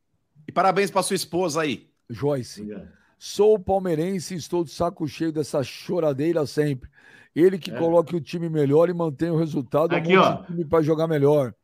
E 0.49 0.53
parabéns 0.53 0.91
pra 0.91 1.03
sua 1.03 1.17
esposa 1.17 1.63
aí. 1.63 1.89
Joyce. 2.09 2.63
Obrigado. 2.63 2.89
Sou 3.19 3.59
palmeirense 3.59 4.35
e 4.35 4.37
estou 4.39 4.63
de 4.65 4.71
saco 4.71 5.07
cheio 5.09 5.33
dessa 5.33 5.63
choradeira 5.63 6.45
sempre. 6.47 6.91
Ele 7.35 7.59
que 7.59 7.71
É. 7.71 7.79
coloque 7.79 8.15
o 8.15 8.21
time 8.21 8.49
melhor 8.49 8.89
e 8.89 8.95
mantém 8.95 9.31
o 9.31 9.37
resultado. 9.37 9.95
Aqui, 9.95 10.17
ó. 10.17 10.43
time 10.45 10.65
para 10.65 10.83
jogar 10.83 11.07
melhor. 11.07 11.55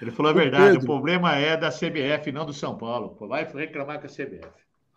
Ele 0.00 0.10
falou 0.10 0.30
a 0.32 0.34
Ô, 0.34 0.38
verdade, 0.38 0.64
Pedro. 0.78 0.82
o 0.82 0.86
problema 0.86 1.36
é 1.36 1.56
da 1.56 1.70
CBF, 1.70 2.32
não 2.32 2.44
do 2.44 2.52
São 2.52 2.76
Paulo. 2.76 3.16
Vai 3.28 3.44
reclamar 3.44 4.00
com 4.00 4.06
a 4.06 4.10
CBF. 4.10 4.48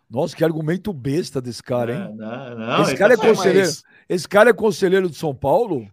Nossa, 0.09 0.35
que 0.35 0.43
argumento 0.43 0.93
besta 0.93 1.41
desse 1.41 1.61
cara, 1.63 1.93
hein? 1.93 2.15
Não, 2.15 2.49
não, 2.55 2.67
não, 2.67 2.81
Esse 2.83 2.95
cara 2.95 3.13
é 3.13 3.17
tá 3.17 3.23
certo. 3.23 3.35
conselheiro. 3.37 3.69
Esse 4.07 4.27
cara 4.27 4.49
é 4.49 4.53
conselheiro 4.53 5.09
de 5.09 5.15
São 5.17 5.33
Paulo? 5.33 5.87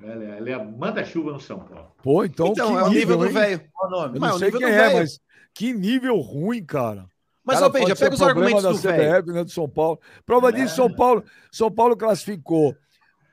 Ele, 0.00 0.24
é- 0.24 0.36
ele 0.38 0.50
é 0.50 0.62
manda-chuva 0.64 1.32
no 1.32 1.40
São 1.40 1.58
Paulo. 1.60 1.90
Pô, 2.02 2.24
então, 2.24 2.48
Então, 2.48 2.72
que 2.72 2.78
é 2.78 2.82
o 2.82 2.88
nível 2.90 3.16
do 3.16 3.26
hein? 3.26 3.32
velho. 3.32 3.60
Eu 3.62 3.90
Mas 3.90 4.12
é 4.14 4.18
não 4.32 4.38
sei 4.38 4.46
nível 4.48 4.60
quem 4.60 4.68
do 4.68 4.74
é, 4.74 4.86
velho. 4.88 4.98
mas 4.98 5.20
que 5.54 5.72
nível 5.72 6.16
ruim, 6.18 6.62
cara. 6.64 7.06
Mas, 7.46 7.56
Cara, 7.58 7.68
ô, 7.68 7.70
Benja, 7.72 7.96
pega 7.96 8.14
os 8.14 8.22
argumentos 8.22 8.62
do 8.62 8.72
da 8.72 8.90
velho. 8.90 9.22
CBF, 9.22 9.32
né, 9.32 9.44
do 9.44 9.50
São 9.50 9.68
Paulo. 9.68 9.98
Prova 10.24 10.52
disso, 10.52 10.76
São 10.76 10.92
Paulo, 10.92 11.22
São 11.52 11.70
Paulo 11.70 11.96
classificou 11.96 12.74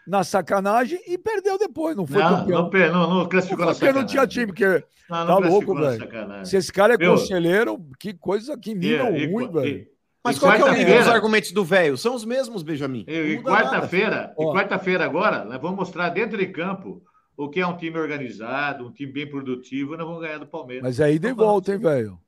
na 0.08 0.24
sacanagem 0.24 0.99
e 1.08 1.18
perdeu 1.18 1.58
depois, 1.58 1.95
não 1.95 2.06
foi 2.08 2.22
Não, 2.22 2.45
campeão. 2.45 2.91
não, 2.94 3.10
não, 3.10 3.16
não 3.20 3.30
classificou 3.30 3.66
na 3.66 3.72
Porque 3.72 3.86
não 3.86 3.91
sacanagem. 4.02 4.08
tinha 4.08 4.28
time, 4.28 4.48
porque 4.48 4.66
Não, 5.10 5.26
não 5.26 5.41
Tá 5.41 5.48
louco, 5.48 5.76
velho. 5.76 5.99
sacanagem. 5.99 6.45
se 6.45 6.58
esse 6.58 6.72
cara 6.74 6.94
é 6.94 6.98
conselheiro, 6.98 7.80
que 7.99 8.14
coisa, 8.14 8.58
que 8.58 8.74
nível 8.74 9.16
E- 9.16 9.32
ruim, 9.32 9.52
velho. 9.52 9.88
Mas 10.23 10.38
e 10.38 10.39
qual 10.39 10.53
que 10.56 10.61
é 10.61 10.65
o 10.65 10.73
nível 10.73 10.98
dos 10.99 11.07
argumentos 11.07 11.52
do 11.52 11.65
velho? 11.65 11.98
São 11.98 12.14
os 12.14 12.23
mesmos, 12.23 12.61
Benjamin. 12.64 13.06
E, 13.07 13.14
e 13.14 13.41
quarta-feira, 13.43 14.34
e 14.38 14.43
quarta-feira 14.45 15.03
agora, 15.06 15.43
nós 15.43 15.60
vamos 15.60 15.77
mostrar 15.77 16.10
dentro 16.10 16.38
de 16.38 16.45
campo 16.48 17.02
o 17.35 17.49
que 17.49 17.60
é 17.60 17.65
um 17.65 17.76
time 17.76 17.98
organizado, 17.98 18.85
um 18.85 18.91
time 18.91 19.11
bem 19.11 19.27
produtivo, 19.27 19.93
e 19.93 19.98
nós 19.98 20.06
vamos 20.06 20.22
ganhar 20.22 20.38
do 20.38 20.45
Palmeiras. 20.45 20.84
Mas 20.84 21.02
aí 21.02 21.18
de 21.18 21.30
falando 21.30 21.38
volta, 21.38 21.72
hein, 21.73 21.80
velho. 21.80 22.19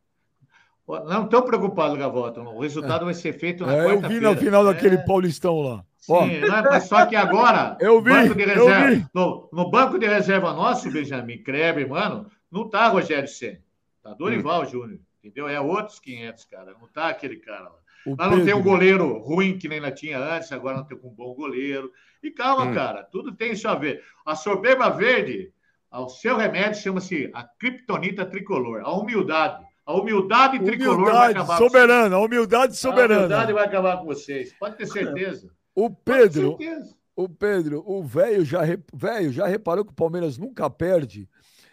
Não 1.05 1.23
estou 1.25 1.43
preocupado, 1.43 1.95
Gavota. 1.95 2.41
O 2.41 2.59
resultado 2.59 3.05
vai 3.05 3.13
ser 3.13 3.33
feito 3.33 3.65
na 3.65 3.73
É, 3.73 3.79
eu 3.85 3.89
quarta-feira. 3.95 4.13
vi 4.13 4.19
na 4.19 4.35
final 4.35 4.65
daquele 4.65 4.95
É, 4.95 5.05
Paulistão 5.05 5.61
lá. 5.61 5.85
Sim, 5.97 6.31
é- 6.43 6.49
mas 6.61 6.83
só 6.85 7.05
que 7.05 7.15
agora, 7.15 7.77
Eu 7.79 8.01
vi, 8.01 8.09
banco 8.09 8.35
de 8.35 8.41
eu 8.41 8.47
reserva, 8.67 8.87
vi. 8.91 9.05
No, 9.13 9.49
no 9.53 9.69
banco 9.69 9.97
de 9.97 10.05
reserva 10.05 10.51
nosso, 10.51 10.91
Benjamin 10.91 11.37
Kreber, 11.41 11.87
mano, 11.87 12.25
não 12.51 12.67
tá 12.69 12.87
Rogério 12.89 13.29
Senna. 13.29 13.59
Tá 14.01 14.13
Dorival 14.13 14.65
Júnior. 14.65 14.99
Entendeu? 15.23 15.47
É 15.47 15.57
outros 15.61 15.99
500, 16.01 16.43
cara. 16.43 16.75
Não 16.81 16.87
tá 16.89 17.07
aquele 17.07 17.37
cara 17.37 17.63
lá. 17.63 17.75
O 18.05 18.15
Nós 18.15 18.31
não 18.31 18.45
tem 18.45 18.53
um 18.53 18.61
goleiro 18.63 19.17
ruim 19.19 19.57
que 19.57 19.67
nem 19.69 19.79
nós 19.79 19.99
tinha 19.99 20.17
antes, 20.19 20.51
agora 20.51 20.77
não 20.77 20.85
tem 20.85 20.97
um 21.03 21.09
bom 21.09 21.33
goleiro. 21.33 21.91
E 22.21 22.31
calma, 22.31 22.65
Hum. 22.65 22.73
cara, 22.73 23.03
tudo 23.03 23.31
tem 23.35 23.51
isso 23.53 23.67
a 23.67 23.75
ver. 23.75 24.01
A 24.25 24.35
soberba 24.35 24.89
verde, 24.89 25.51
o 25.91 26.09
seu 26.09 26.37
remédio 26.37 26.81
chama-se 26.81 27.29
a 27.33 27.43
criptonita 27.43 28.25
tricolor, 28.25 28.81
a 28.83 28.91
humildade. 28.91 29.63
A 29.85 29.93
humildade 29.93 30.59
tricolor 30.59 30.95
vai 30.95 31.03
Humildade 31.03 31.31
acabar 31.33 31.57
com 31.57 31.63
soberana, 31.65 32.15
a 32.15 32.19
humildade 32.19 32.73
vocês. 32.73 32.85
A 32.85 32.89
soberana. 32.89 33.19
humildade 33.25 33.53
vai 33.53 33.65
acabar 33.65 33.97
com 33.97 34.05
vocês. 34.05 34.53
Pode 34.57 34.77
ter 34.77 34.85
certeza. 34.87 35.51
O 35.75 35.89
Pedro, 35.89 36.55
certeza. 36.57 36.95
o 37.15 37.27
Pedro, 37.27 37.83
o 37.85 38.01
velho 38.01 38.45
já, 38.45 38.61
velho 38.93 39.31
já 39.33 39.45
reparou 39.45 39.83
que 39.83 39.91
o 39.91 39.95
Palmeiras 39.95 40.37
nunca 40.37 40.69
perde? 40.69 41.27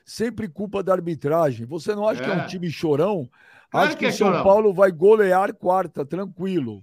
Sempre 0.04 0.48
culpa 0.48 0.82
da 0.82 0.92
arbitragem. 0.92 1.64
Você 1.66 1.94
não 1.94 2.08
acha 2.08 2.20
que 2.24 2.28
é 2.28 2.34
um 2.34 2.40
É. 2.40 2.46
time 2.46 2.68
chorão? 2.68 3.30
Claro 3.70 3.88
acho 3.88 3.96
que, 3.96 4.00
que 4.00 4.22
é 4.22 4.26
o 4.26 4.32
São. 4.34 4.42
Paulo 4.42 4.74
vai 4.74 4.90
golear 4.90 5.54
quarta, 5.54 6.04
tranquilo. 6.04 6.82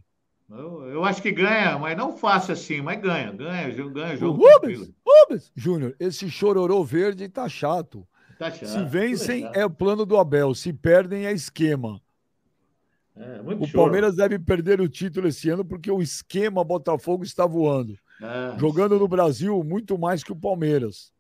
Eu, 0.50 0.84
eu 0.86 1.04
acho 1.04 1.22
que 1.22 1.32
ganha, 1.32 1.78
mas 1.78 1.98
não 1.98 2.16
fácil 2.16 2.54
assim, 2.54 2.82
mas 2.82 3.02
ganha, 3.02 3.32
ganha, 3.34 3.70
ganha, 3.70 3.90
ganha 3.90 4.14
O 4.14 4.18
jogo 4.18 4.38
Rubens, 4.38 4.80
tranquilo. 4.80 4.96
Rubens, 5.06 5.52
Júnior, 5.54 5.96
esse 6.00 6.30
chororô 6.30 6.84
verde 6.86 7.28
tá 7.28 7.50
chato. 7.50 8.08
Tá 8.40 8.50
chato, 8.50 8.70
Se 8.70 8.86
vencem, 8.86 9.46
tudo 9.46 9.58
é 9.60 9.66
o 9.66 9.70
plano 9.70 10.06
do 10.06 10.16
Abel. 10.16 10.56
Se 10.56 10.72
perdem, 10.72 11.26
é 11.26 11.34
esquema. 11.34 12.00
É, 13.14 13.42
O 13.42 13.66
choro. 13.66 13.72
Palmeiras 13.74 14.16
deve 14.16 14.40
perder 14.40 14.80
o 14.80 14.88
título 14.88 15.28
esse 15.28 15.50
ano 15.50 15.66
porque 15.66 15.92
o 15.92 16.02
esquema 16.02 16.64
Botafogo 16.64 17.24
está 17.24 17.46
voando. 17.46 17.98
É, 18.22 18.58
Jogando 18.58 18.98
no 18.98 19.08
Brasil 19.08 19.62
muito 19.64 19.98
mais 19.98 20.24
que 20.24 20.32
o 20.32 20.36
Palmeiras. 20.36 21.12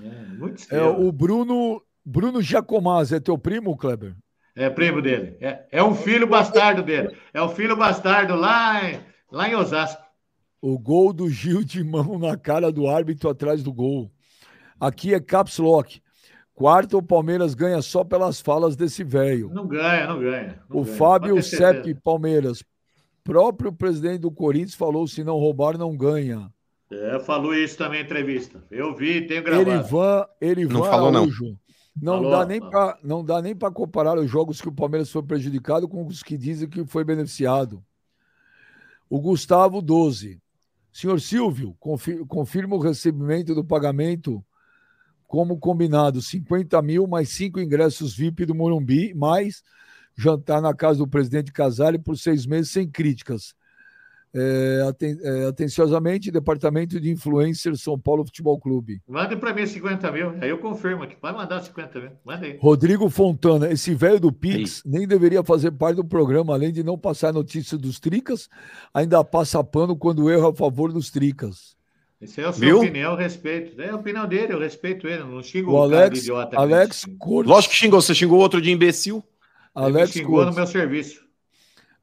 é, 0.00 0.24
muito 0.34 0.62
É, 0.72 0.82
o 0.82 1.10
Bruno, 1.10 1.82
Bruno 2.04 2.40
Giacomazzi 2.40 3.16
é 3.16 3.20
teu 3.20 3.36
primo, 3.36 3.76
Kleber? 3.76 4.14
É 4.56 4.70
primo 4.70 5.02
dele. 5.02 5.36
É, 5.38 5.66
é 5.70 5.84
um 5.84 5.94
filho 5.94 6.26
bastardo 6.26 6.82
dele. 6.82 7.14
É 7.34 7.42
o 7.42 7.48
filho 7.50 7.76
bastardo 7.76 8.34
lá 8.34 8.90
em, 8.90 8.98
lá 9.30 9.48
em 9.48 9.54
Osasco. 9.54 10.02
O 10.62 10.78
gol 10.78 11.12
do 11.12 11.28
Gil 11.28 11.62
de 11.62 11.84
mão 11.84 12.18
na 12.18 12.38
cara 12.38 12.72
do 12.72 12.88
árbitro 12.88 13.28
atrás 13.28 13.62
do 13.62 13.70
gol. 13.70 14.10
Aqui 14.80 15.12
é 15.12 15.20
caps 15.20 15.58
lock. 15.58 16.00
Quarto, 16.54 16.96
o 16.96 17.02
Palmeiras 17.02 17.54
ganha 17.54 17.82
só 17.82 18.02
pelas 18.02 18.40
falas 18.40 18.74
desse 18.74 19.04
velho. 19.04 19.50
Não 19.52 19.66
ganha, 19.66 20.06
não 20.06 20.18
ganha. 20.18 20.58
não 20.70 20.80
O 20.80 20.84
ganha. 20.84 20.96
Fábio. 20.96 21.42
Sepp 21.42 21.94
Palmeiras. 22.02 22.64
Próprio 23.22 23.70
presidente 23.72 24.20
do 24.20 24.30
Corinthians 24.30 24.74
falou: 24.74 25.06
se 25.06 25.22
não 25.22 25.36
roubar, 25.36 25.76
não 25.76 25.94
ganha. 25.94 26.50
É, 26.90 27.18
falou 27.18 27.54
isso 27.54 27.76
também 27.76 28.00
em 28.00 28.04
entrevista. 28.04 28.64
Eu 28.70 28.94
vi, 28.94 29.26
tenho 29.26 29.42
gravado. 29.42 29.70
Erivan, 29.70 30.26
Erivan 30.40 30.72
Não 30.74 30.84
falou, 30.84 31.12
não. 31.12 31.20
Araújo. 31.24 31.44
Não, 31.44 31.58
Falou, 32.16 32.30
dá 32.30 32.44
nem 32.46 32.60
pra, 32.60 32.98
não 33.02 33.24
dá 33.24 33.40
nem 33.42 33.56
para 33.56 33.72
comparar 33.72 34.18
os 34.18 34.30
jogos 34.30 34.60
que 34.60 34.68
o 34.68 34.72
Palmeiras 34.72 35.10
foi 35.10 35.22
prejudicado 35.22 35.88
com 35.88 36.06
os 36.06 36.22
que 36.22 36.36
dizem 36.36 36.68
que 36.68 36.84
foi 36.86 37.04
beneficiado. 37.04 37.82
O 39.08 39.20
Gustavo 39.20 39.80
12. 39.80 40.40
Senhor 40.92 41.20
Silvio, 41.20 41.74
confi- 41.78 42.24
confirma 42.26 42.74
o 42.76 42.80
recebimento 42.80 43.54
do 43.54 43.64
pagamento 43.64 44.44
como 45.26 45.58
combinado: 45.58 46.20
50 46.22 46.80
mil 46.82 47.06
mais 47.06 47.30
cinco 47.30 47.60
ingressos 47.60 48.14
VIP 48.14 48.46
do 48.46 48.54
Morumbi, 48.54 49.14
mais 49.14 49.62
jantar 50.16 50.60
na 50.62 50.74
casa 50.74 50.98
do 50.98 51.08
presidente 51.08 51.52
Casale 51.52 51.98
por 51.98 52.16
seis 52.16 52.46
meses 52.46 52.70
sem 52.72 52.88
críticas. 52.88 53.54
É, 54.38 54.82
aten- 54.86 55.18
é, 55.22 55.46
atenciosamente, 55.46 56.30
Departamento 56.30 57.00
de 57.00 57.10
Influencers 57.10 57.80
São 57.82 57.98
Paulo 57.98 58.22
Futebol 58.24 58.60
Clube. 58.60 59.00
Manda 59.08 59.34
para 59.34 59.54
mim 59.54 59.66
50 59.66 60.12
mil. 60.12 60.30
Aí 60.42 60.50
eu 60.50 60.58
confirmo 60.58 61.04
aqui. 61.04 61.16
Pode 61.16 61.34
mandar 61.38 61.62
50 61.62 62.00
mil. 62.00 62.10
Manda 62.22 62.44
aí. 62.44 62.58
Rodrigo 62.60 63.08
Fontana, 63.08 63.70
esse 63.72 63.94
velho 63.94 64.20
do 64.20 64.30
Pix 64.30 64.82
nem 64.84 65.06
deveria 65.08 65.42
fazer 65.42 65.70
parte 65.70 65.96
do 65.96 66.04
programa, 66.04 66.52
além 66.52 66.70
de 66.70 66.82
não 66.82 66.98
passar 66.98 67.32
notícia 67.32 67.78
dos 67.78 67.98
Tricas, 67.98 68.48
ainda 68.92 69.24
passa 69.24 69.64
pano 69.64 69.96
quando 69.96 70.28
erra 70.28 70.50
a 70.50 70.54
favor 70.54 70.92
dos 70.92 71.10
Tricas. 71.10 71.74
Essa 72.20 72.40
é 72.42 72.44
a 72.46 72.52
sua 72.52 72.60
Viu? 72.64 72.78
opinião, 72.80 73.12
eu 73.12 73.16
respeito. 73.16 73.80
É 73.80 73.90
a 73.90 73.96
opinião 73.96 74.26
dele, 74.26 74.52
eu 74.52 74.58
respeito 74.58 75.06
ele. 75.06 75.22
Não 75.24 75.42
xingo 75.42 75.70
O 75.72 75.74
o, 75.86 75.90
cara 75.90 75.96
de 75.96 75.96
Alex, 76.04 76.18
idiota. 76.22 76.56
Alex 76.58 77.06
me 77.06 77.16
Cortes, 77.16 77.50
Lógico 77.50 77.72
que 77.74 77.78
xingou. 77.80 78.00
Você 78.02 78.14
xingou 78.14 78.38
outro 78.38 78.60
de 78.60 78.70
imbecil. 78.70 79.16
Ele 79.76 79.84
Alex 79.86 80.10
xingou 80.12 80.44
no 80.44 80.52
meu 80.54 80.66
serviço. 80.66 81.25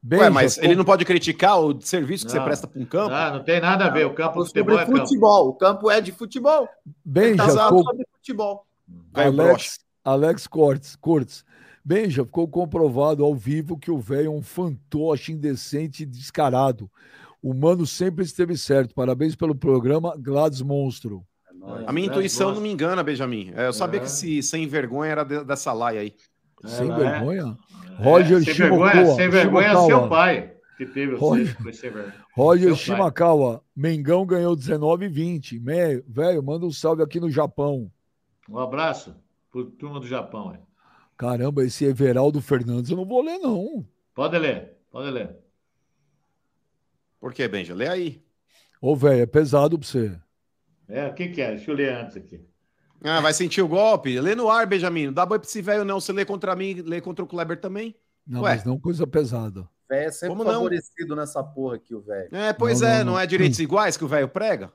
Benja, 0.06 0.24
Ué, 0.24 0.28
mas 0.30 0.58
ele 0.58 0.74
não 0.74 0.84
pode 0.84 1.02
criticar 1.04 1.58
o 1.58 1.80
serviço 1.80 2.26
que 2.26 2.30
você 2.32 2.36
Não. 2.38 2.44
presta 2.44 2.66
para 2.66 2.78
um 2.78 2.84
campo? 2.84 3.14
Ah, 3.14 3.30
não 3.30 3.42
tem 3.42 3.58
nada 3.58 3.86
a 3.86 3.88
ver. 3.88 4.04
O 4.06 4.12
campo 4.12 4.42
de 4.42 4.48
Sobre 4.48 4.62
futebol 4.62 4.78
é 4.78 4.84
campo. 4.86 4.98
futebol. 4.98 5.48
O 5.48 5.54
campo 5.54 5.90
é 5.90 6.00
de 6.02 6.12
futebol. 6.12 6.68
Benja, 7.02 7.36
Casado 7.36 7.68
ficou- 7.78 7.84
sobre 7.84 8.06
futebol. 8.14 8.66
Alex, 9.14 9.78
Alex 10.04 10.46
Cortes, 10.46 10.94
Cortes. 10.96 11.42
Benja, 11.82 12.24
ficou 12.24 12.46
comprovado 12.46 13.24
ao 13.24 13.34
vivo 13.34 13.78
que 13.78 13.90
o 13.90 13.98
velho 13.98 14.26
é 14.26 14.30
um 14.30 14.42
fantoche 14.42 15.32
indecente 15.32 16.02
e 16.02 16.06
descarado. 16.06 16.90
O 17.42 17.52
mano 17.54 17.86
sempre 17.86 18.24
esteve 18.24 18.56
certo. 18.58 18.94
Parabéns 18.94 19.34
pelo 19.34 19.54
programa 19.54 20.14
Gladys 20.18 20.62
Monstro. 20.62 21.24
É 21.50 21.54
nóis. 21.54 21.84
A 21.88 21.92
minha 21.92 22.08
É, 22.08 22.10
intuição 22.10 22.46
gosto. 22.48 22.56
não 22.56 22.62
me 22.62 22.72
engana, 22.72 23.02
Benjamin. 23.02 23.52
É, 23.54 23.66
Eu 23.66 23.72
sabia 23.72 23.98
É. 23.98 24.00
que 24.00 24.06
esse 24.06 24.42
sem 24.42 24.66
vergonha 24.66 25.10
era 25.12 25.24
de- 25.24 25.44
dessa 25.44 25.72
laia 25.72 26.00
aí. 26.00 26.14
Sem 26.64 26.90
é. 26.90 26.94
vergonha? 26.96 27.58
Roger 27.98 28.42
sem 28.44 28.54
vergonha, 28.54 28.90
Shimokawa, 28.92 29.14
sem 29.16 29.28
vergonha 29.28 29.66
é 29.66 29.70
Shimokawa. 29.70 29.86
seu 30.00 30.08
pai 30.08 30.54
que 30.76 30.86
teve 30.86 31.14
Roger- 31.14 31.56
você, 31.62 31.72
sem 31.72 31.90
vergonha. 31.90 32.14
Roger. 32.34 32.74
Shimakawa, 32.74 33.62
Mengão 33.76 34.26
ganhou 34.26 34.56
19 34.56 35.04
e 35.06 35.08
20. 35.08 35.60
Me- 35.60 36.00
Velho, 36.08 36.42
manda 36.42 36.66
um 36.66 36.70
salve 36.72 37.02
aqui 37.02 37.20
no 37.20 37.30
Japão. 37.30 37.90
Um 38.48 38.58
abraço 38.58 39.14
pro 39.50 39.64
turma 39.64 40.00
do 40.00 40.06
Japão. 40.06 40.50
aí. 40.50 40.58
Caramba, 41.16 41.64
esse 41.64 41.84
Everaldo 41.84 42.40
Fernandes 42.42 42.90
eu 42.90 42.96
não 42.96 43.04
vou 43.06 43.22
ler, 43.22 43.38
não. 43.38 43.86
Pode 44.12 44.36
ler, 44.36 44.76
pode 44.90 45.10
ler. 45.10 45.36
Por 47.20 47.32
quê, 47.32 47.46
Benja? 47.48 47.74
Lê 47.74 47.88
aí. 47.88 48.22
Ô, 48.80 48.94
velho, 48.96 49.22
é 49.22 49.26
pesado 49.26 49.78
pra 49.78 49.86
você. 49.88 50.18
É, 50.88 51.06
o 51.06 51.14
que, 51.14 51.28
que 51.28 51.40
é? 51.40 51.54
Deixa 51.54 51.70
eu 51.70 51.74
ler 51.76 51.94
antes 51.94 52.16
aqui. 52.16 52.44
Ah, 53.04 53.20
vai 53.20 53.34
sentir 53.34 53.60
o 53.62 53.68
golpe? 53.68 54.18
Lê 54.18 54.34
no 54.34 54.48
ar, 54.50 54.66
Benjamin. 54.66 55.06
Não 55.06 55.12
dá 55.12 55.26
boi 55.26 55.38
pra 55.38 55.46
esse 55.46 55.60
velho, 55.60 55.84
não. 55.84 56.00
Você 56.00 56.12
lê 56.12 56.24
contra 56.24 56.56
mim, 56.56 56.80
lê 56.80 57.00
contra 57.00 57.24
o 57.24 57.28
Kleber 57.28 57.60
também. 57.60 57.94
Não, 58.26 58.40
Ué. 58.42 58.54
mas 58.54 58.64
não 58.64 58.78
coisa 58.80 59.06
pesada. 59.06 59.60
O 59.60 59.68
velho 59.90 60.08
é 60.08 60.10
sempre 60.10 60.28
Como 60.30 60.44
não? 60.44 60.54
favorecido 60.54 61.14
nessa 61.14 61.44
porra 61.44 61.76
aqui, 61.76 61.94
o 61.94 62.00
velho. 62.00 62.34
É, 62.34 62.52
pois 62.54 62.80
Não, 62.80 62.88
é, 62.88 62.98
não, 62.98 63.04
não, 63.04 63.12
não. 63.12 63.20
é 63.20 63.26
direitos 63.26 63.58
iguais 63.58 63.96
que 63.98 64.04
o 64.04 64.08
velho 64.08 64.28
prega? 64.28 64.72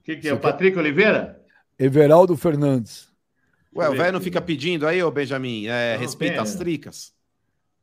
O 0.00 0.04
que, 0.04 0.16
que 0.16 0.28
é? 0.28 0.32
O 0.34 0.38
Patrick 0.40 0.78
Oliveira? 0.78 1.40
Everaldo 1.78 2.36
Fernandes. 2.36 3.10
Ué, 3.74 3.88
o 3.88 3.96
velho 3.96 4.12
não 4.12 4.20
fica 4.20 4.40
pedindo 4.40 4.86
aí, 4.86 5.02
ô 5.02 5.10
Benjamin, 5.10 5.66
é, 5.66 5.94
Não, 5.94 6.00
respeita 6.00 6.34
tem, 6.34 6.42
as 6.42 6.54
tricas. 6.54 7.12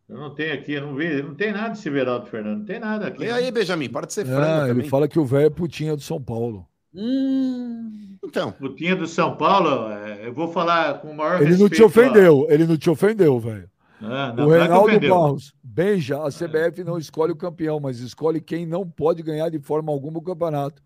Eu 0.08 0.18
não 0.18 0.34
tenho 0.36 0.54
aqui, 0.54 0.74
eu 0.74 0.82
não 0.88 0.96
vi, 0.96 1.22
não 1.22 1.36
tem 1.36 1.52
nada 1.52 1.70
de 1.70 1.80
Severaldo 1.80 2.28
Fernando, 2.28 2.60
não 2.60 2.66
tem 2.66 2.80
nada 2.80 3.08
aqui. 3.08 3.20
Lê 3.20 3.32
aí, 3.32 3.52
Benjamin, 3.52 3.90
para 3.90 4.06
de 4.06 4.14
ser 4.14 4.26
frango 4.26 4.68
É, 4.68 4.70
ele 4.72 4.84
também. 4.84 4.90
fala 4.90 5.08
que 5.08 5.20
o 5.20 5.26
velho 5.26 5.48
é 5.48 5.50
putinha 5.50 5.96
do 5.96 6.02
São 6.02 6.22
Paulo. 6.22 6.69
Hum, 6.94 8.18
Então, 8.24 8.52
Putinha 8.52 8.96
do 8.96 9.08
São 9.08 9.36
Paulo, 9.36 9.90
é, 9.92 10.28
eu 10.28 10.34
vou 10.34 10.48
falar 10.52 10.96
com 11.02 11.10
o 11.12 11.16
maior 11.18 11.36
Ele 11.42 11.52
não 11.52 11.68
respeito. 11.68 11.76
te 11.76 11.84
ofendeu, 11.84 12.48
ele 12.50 12.66
não 12.66 12.78
te 12.78 12.90
ofendeu, 12.90 13.40
velho. 13.40 13.70
ó. 14.02 14.06
Ah, 14.06 14.32
O 14.34 14.36
não, 14.36 14.46
não 14.48 14.54
é 14.56 14.60
Reinaldo 14.60 14.88
ofendeu. 14.88 15.14
Barros, 15.14 15.54
beija, 15.64 16.26
a 16.26 16.30
CBF 16.32 16.84
não 16.84 16.98
escolhe 16.98 17.32
o 17.32 17.36
campeão, 17.36 17.80
mas 17.80 18.00
escolhe 18.00 18.40
quem 18.42 18.66
não 18.66 18.88
pode 18.90 19.22
ganhar 19.22 19.50
de 19.50 19.60
forma 19.60 19.92
alguma 19.92 20.20
o 20.20 20.22
campeonato. 20.22 20.82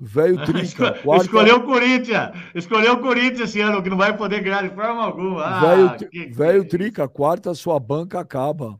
Velho 0.00 0.36
Trica, 0.44 0.60
Esco- 0.62 1.02
quarta, 1.02 1.24
Escolheu 1.24 1.56
o 1.56 1.62
Corinthians. 1.64 2.30
Escolheu 2.54 2.94
o 2.94 3.00
Corinthians 3.00 3.48
esse 3.48 3.60
ano, 3.60 3.82
que 3.82 3.88
não 3.88 3.96
vai 3.96 4.16
poder 4.16 4.40
ganhar 4.42 4.62
de 4.68 4.74
forma 4.74 5.02
alguma. 5.04 5.42
Ah, 5.44 5.60
velho, 5.96 6.10
que- 6.10 6.26
velho 6.26 6.64
Trica, 6.68 7.08
quarta, 7.08 7.54
sua 7.54 7.78
banca 7.80 8.20
acaba. 8.20 8.78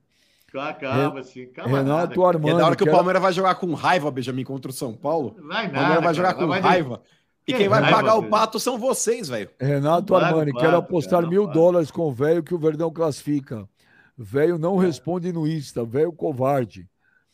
Acaba, 0.59 1.21
assim. 1.21 1.43
Acaba 1.45 1.69
Renato 1.69 1.89
nada, 1.89 2.15
E 2.15 2.21
é 2.21 2.27
Armando. 2.27 2.59
da 2.59 2.67
hora 2.67 2.77
que 2.77 2.83
o 2.83 2.87
quero- 2.87 2.97
Palmeiras 2.97 3.23
vai 3.23 3.33
jogar 3.33 3.55
com 3.57 3.73
raiva, 3.75 4.11
Benjamin, 4.11 4.45
contra 4.45 4.71
o 4.71 4.75
São 4.75 4.93
Paulo. 4.95 5.35
Vai 5.39 5.43
O 5.43 5.49
nada. 5.49 5.73
Palmeiras 5.73 6.05
vai 6.05 6.15
jogar 6.15 6.35
cara. 6.35 6.43
com 6.45 6.49
Vai- 6.49 6.61
raiva. 6.61 7.03
E 7.47 7.53
Que 7.53 7.59
quem 7.59 7.69
vai 7.69 7.81
raiva, 7.83 7.97
pagar 7.99 8.15
o 8.17 8.23
pato 8.31 8.59
são 8.59 8.79
vocês, 8.79 9.29
velho. 9.29 9.51
Renato 9.61 10.15
Armani, 10.15 10.51
o 10.51 10.55
quero 10.55 10.77
apostar 10.79 11.21
cara, 11.21 11.29
mil 11.31 11.47
dólares 11.47 11.91
com 11.91 12.03
o 12.09 12.13
velho 12.13 12.43
que 12.43 12.55
o 12.55 12.59
Verdão 12.59 12.91
classifica. 12.91 13.69
Velho 14.17 14.57
não 14.59 14.77
responde 14.77 15.31
no 15.33 15.47
Insta, 15.47 15.85
velho 15.85 16.13
covarde. 16.13 16.89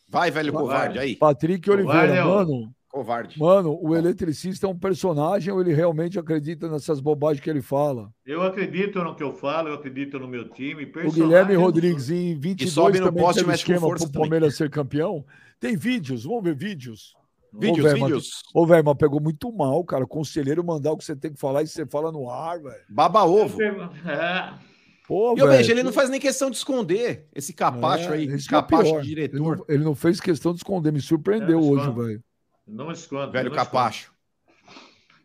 Vai, 0.09 0.29
velho 0.29 0.51
Covarde. 0.51 0.73
covarde, 0.79 0.99
aí. 0.99 1.15
Patrick 1.15 1.69
Covarde 1.69 1.87
Oliveira, 1.89 2.15
é 2.19 2.25
o- 2.25 2.27
mano, 2.27 2.73
Covarde. 2.91 3.39
mano, 3.39 3.79
o 3.81 3.95
eletricista 3.95 4.67
é 4.67 4.69
um 4.69 4.77
personagem 4.77 5.53
ou 5.53 5.61
ele 5.61 5.73
realmente 5.73 6.19
acredita 6.19 6.67
nessas 6.67 6.99
bobagens 6.99 7.41
que 7.41 7.49
ele 7.49 7.61
fala? 7.61 8.11
Eu 8.25 8.43
acredito 8.43 9.01
no 9.01 9.15
que 9.15 9.23
eu 9.23 9.33
falo, 9.33 9.69
eu 9.69 9.75
acredito 9.75 10.19
no 10.19 10.27
meu 10.27 10.49
time. 10.49 10.91
O 11.05 11.11
Guilherme 11.11 11.55
Rodrigues 11.55 12.09
em 12.09 12.37
22 12.37 12.71
sobe 12.73 12.99
no 12.99 13.05
também 13.07 13.23
poste 13.23 13.45
e 13.45 13.53
esquema 13.53 13.87
pro 13.87 13.97
também. 13.97 14.11
Palmeiras 14.11 14.55
ser 14.57 14.69
campeão. 14.69 15.25
Tem 15.59 15.77
vídeos, 15.77 16.25
vamos 16.25 16.43
ver 16.43 16.55
vídeos. 16.55 17.13
Vídeos, 17.53 17.79
Ô, 17.79 17.81
velho, 17.83 18.05
vídeos. 18.05 18.43
Ô, 18.53 18.65
velho, 18.65 18.83
mas 18.85 18.97
pegou 18.97 19.21
muito 19.21 19.51
mal, 19.53 19.83
cara. 19.83 20.05
Conselheiro 20.05 20.63
mandar 20.63 20.91
o 20.91 20.97
que 20.97 21.03
você 21.05 21.15
tem 21.15 21.31
que 21.33 21.39
falar 21.39 21.63
e 21.63 21.67
você 21.67 21.85
fala 21.85 22.11
no 22.11 22.29
ar, 22.29 22.59
velho. 22.61 22.75
Baba 22.89 23.23
ovo. 23.23 23.61
É, 23.61 24.53
Pô, 25.07 25.35
E 25.35 25.39
eu 25.39 25.47
vejo, 25.47 25.71
ele 25.71 25.83
não 25.83 25.91
faz 25.91 26.09
nem 26.09 26.19
questão 26.19 26.49
de 26.49 26.55
esconder 26.55 27.27
esse 27.35 27.53
capacho 27.53 28.09
É, 28.11 28.13
aí, 28.13 28.25
isso 28.33 28.47
que 28.47 28.55
é 28.55 28.57
o 28.57 28.61
capacho 28.61 28.83
pior. 28.91 29.01
de 29.01 29.07
Ele 29.11 29.15
diretor, 29.27 29.57
não, 29.57 29.65
ele 29.67 29.83
não 29.83 29.95
fez 29.95 30.21
questão 30.21 30.53
de 30.53 30.59
esconder, 30.59 30.93
me 30.93 31.01
surpreendeu 31.01 31.59
É, 31.59 31.61
hoje, 31.61 31.91
velho. 31.91 32.23
Não 32.67 32.91
escondo. 32.91 33.31
velho 33.31 33.49
não 33.49 33.55
capacho. 33.55 34.11
escondo. 34.11 34.21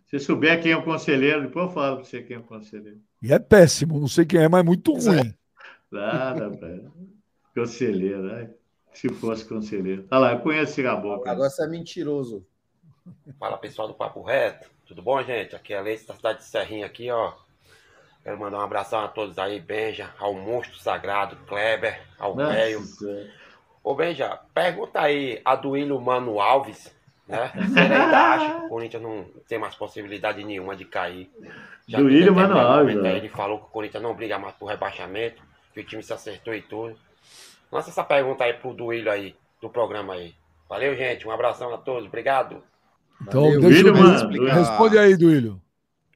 Se 0.06 0.20
souber 0.20 0.62
quem 0.62 0.72
é 0.72 0.76
o 0.76 0.84
conselheiro, 0.84 1.42
depois 1.42 1.66
eu 1.66 1.72
falo 1.72 1.96
pra 1.96 2.04
você 2.04 2.22
quem 2.22 2.36
é 2.36 2.38
o 2.38 2.44
conselheiro. 2.44 3.00
E 3.22 3.32
é 3.32 3.38
péssimo, 3.38 3.98
não 3.98 4.06
sei 4.06 4.24
quem 4.24 4.40
é, 4.40 4.48
mas 4.48 4.64
muito 4.64 4.92
ruim. 4.92 5.34
Nada, 5.90 6.48
velho. 6.56 6.92
Conselheiro, 7.54 8.32
ai. 8.32 8.50
Se 8.92 9.08
fosse 9.08 9.44
conselheiro. 9.44 10.06
Olha 10.10 10.20
lá, 10.20 10.32
eu 10.32 10.40
conheço 10.40 10.72
esse 10.72 10.82
caboclo. 10.82 11.28
Agora 11.28 11.50
você 11.50 11.64
é 11.64 11.68
mentiroso. 11.68 12.46
Fala 13.38 13.58
pessoal 13.58 13.88
do 13.88 13.94
Papo 13.94 14.22
Reto, 14.22 14.68
tudo 14.86 15.02
bom, 15.02 15.22
gente? 15.22 15.54
Aqui 15.54 15.74
é 15.74 15.78
a 15.78 15.82
Leite 15.82 16.06
da 16.06 16.14
cidade 16.14 16.38
de 16.38 16.44
Serrinha 16.44 16.86
aqui, 16.86 17.10
ó. 17.10 17.34
Quero 18.22 18.38
mandar 18.38 18.58
um 18.58 18.62
abração 18.62 19.00
a 19.00 19.08
todos 19.08 19.38
aí, 19.38 19.60
Benja, 19.60 20.12
ao 20.18 20.34
monstro 20.34 20.76
sagrado, 20.78 21.36
Kleber, 21.46 22.00
ao 22.18 22.34
velho. 22.34 22.82
Ô 23.84 23.94
Benja, 23.94 24.36
pergunta 24.52 25.00
aí 25.00 25.40
a 25.44 25.54
do 25.54 25.70
William 25.70 26.00
Mano 26.00 26.40
Alves, 26.40 26.92
né? 27.28 27.50
Ainda 27.54 27.96
acha 28.34 28.54
que 28.60 28.66
o 28.66 28.68
Corinthians 28.68 29.02
não 29.02 29.26
tem 29.48 29.58
mais 29.58 29.74
possibilidade 29.74 30.42
nenhuma 30.44 30.76
de 30.76 30.84
cair. 30.84 31.30
Já 31.88 31.98
Do 31.98 32.06
que 32.08 32.14
William 32.14 32.32
em 32.32 32.34
Mano 32.34 32.48
determinado 32.48 32.78
Alves, 32.78 32.94
momento 32.94 33.06
aí 33.06 33.12
ó. 33.14 33.16
Ele 33.18 33.28
falou 33.28 33.58
que 33.58 33.64
o 33.64 33.68
Corinthians 33.68 34.02
não 34.02 34.14
briga 34.14 34.38
mais 34.38 34.54
por 34.54 34.66
rebaixamento, 34.66 35.42
que 35.74 35.80
o 35.80 35.84
time 35.84 36.02
se 36.02 36.12
acertou 36.12 36.54
e 36.54 36.62
tudo. 36.62 36.96
Lança 37.70 37.90
essa 37.90 38.04
pergunta 38.04 38.44
aí 38.44 38.54
pro 38.54 38.72
Duílio 38.72 39.10
aí, 39.10 39.34
do 39.60 39.68
programa 39.68 40.14
aí. 40.14 40.34
Valeu, 40.68 40.96
gente. 40.96 41.26
Um 41.26 41.30
abração 41.30 41.72
a 41.74 41.78
todos. 41.78 42.06
Obrigado. 42.08 42.62
Então, 43.22 43.42
Valeu. 43.42 43.60
deixa 43.60 43.76
William, 43.78 43.90
eu 43.92 44.02
mano, 44.02 44.14
explicar. 44.16 44.54
Responde 44.54 44.98
aí, 44.98 45.16
Duílio. 45.16 45.60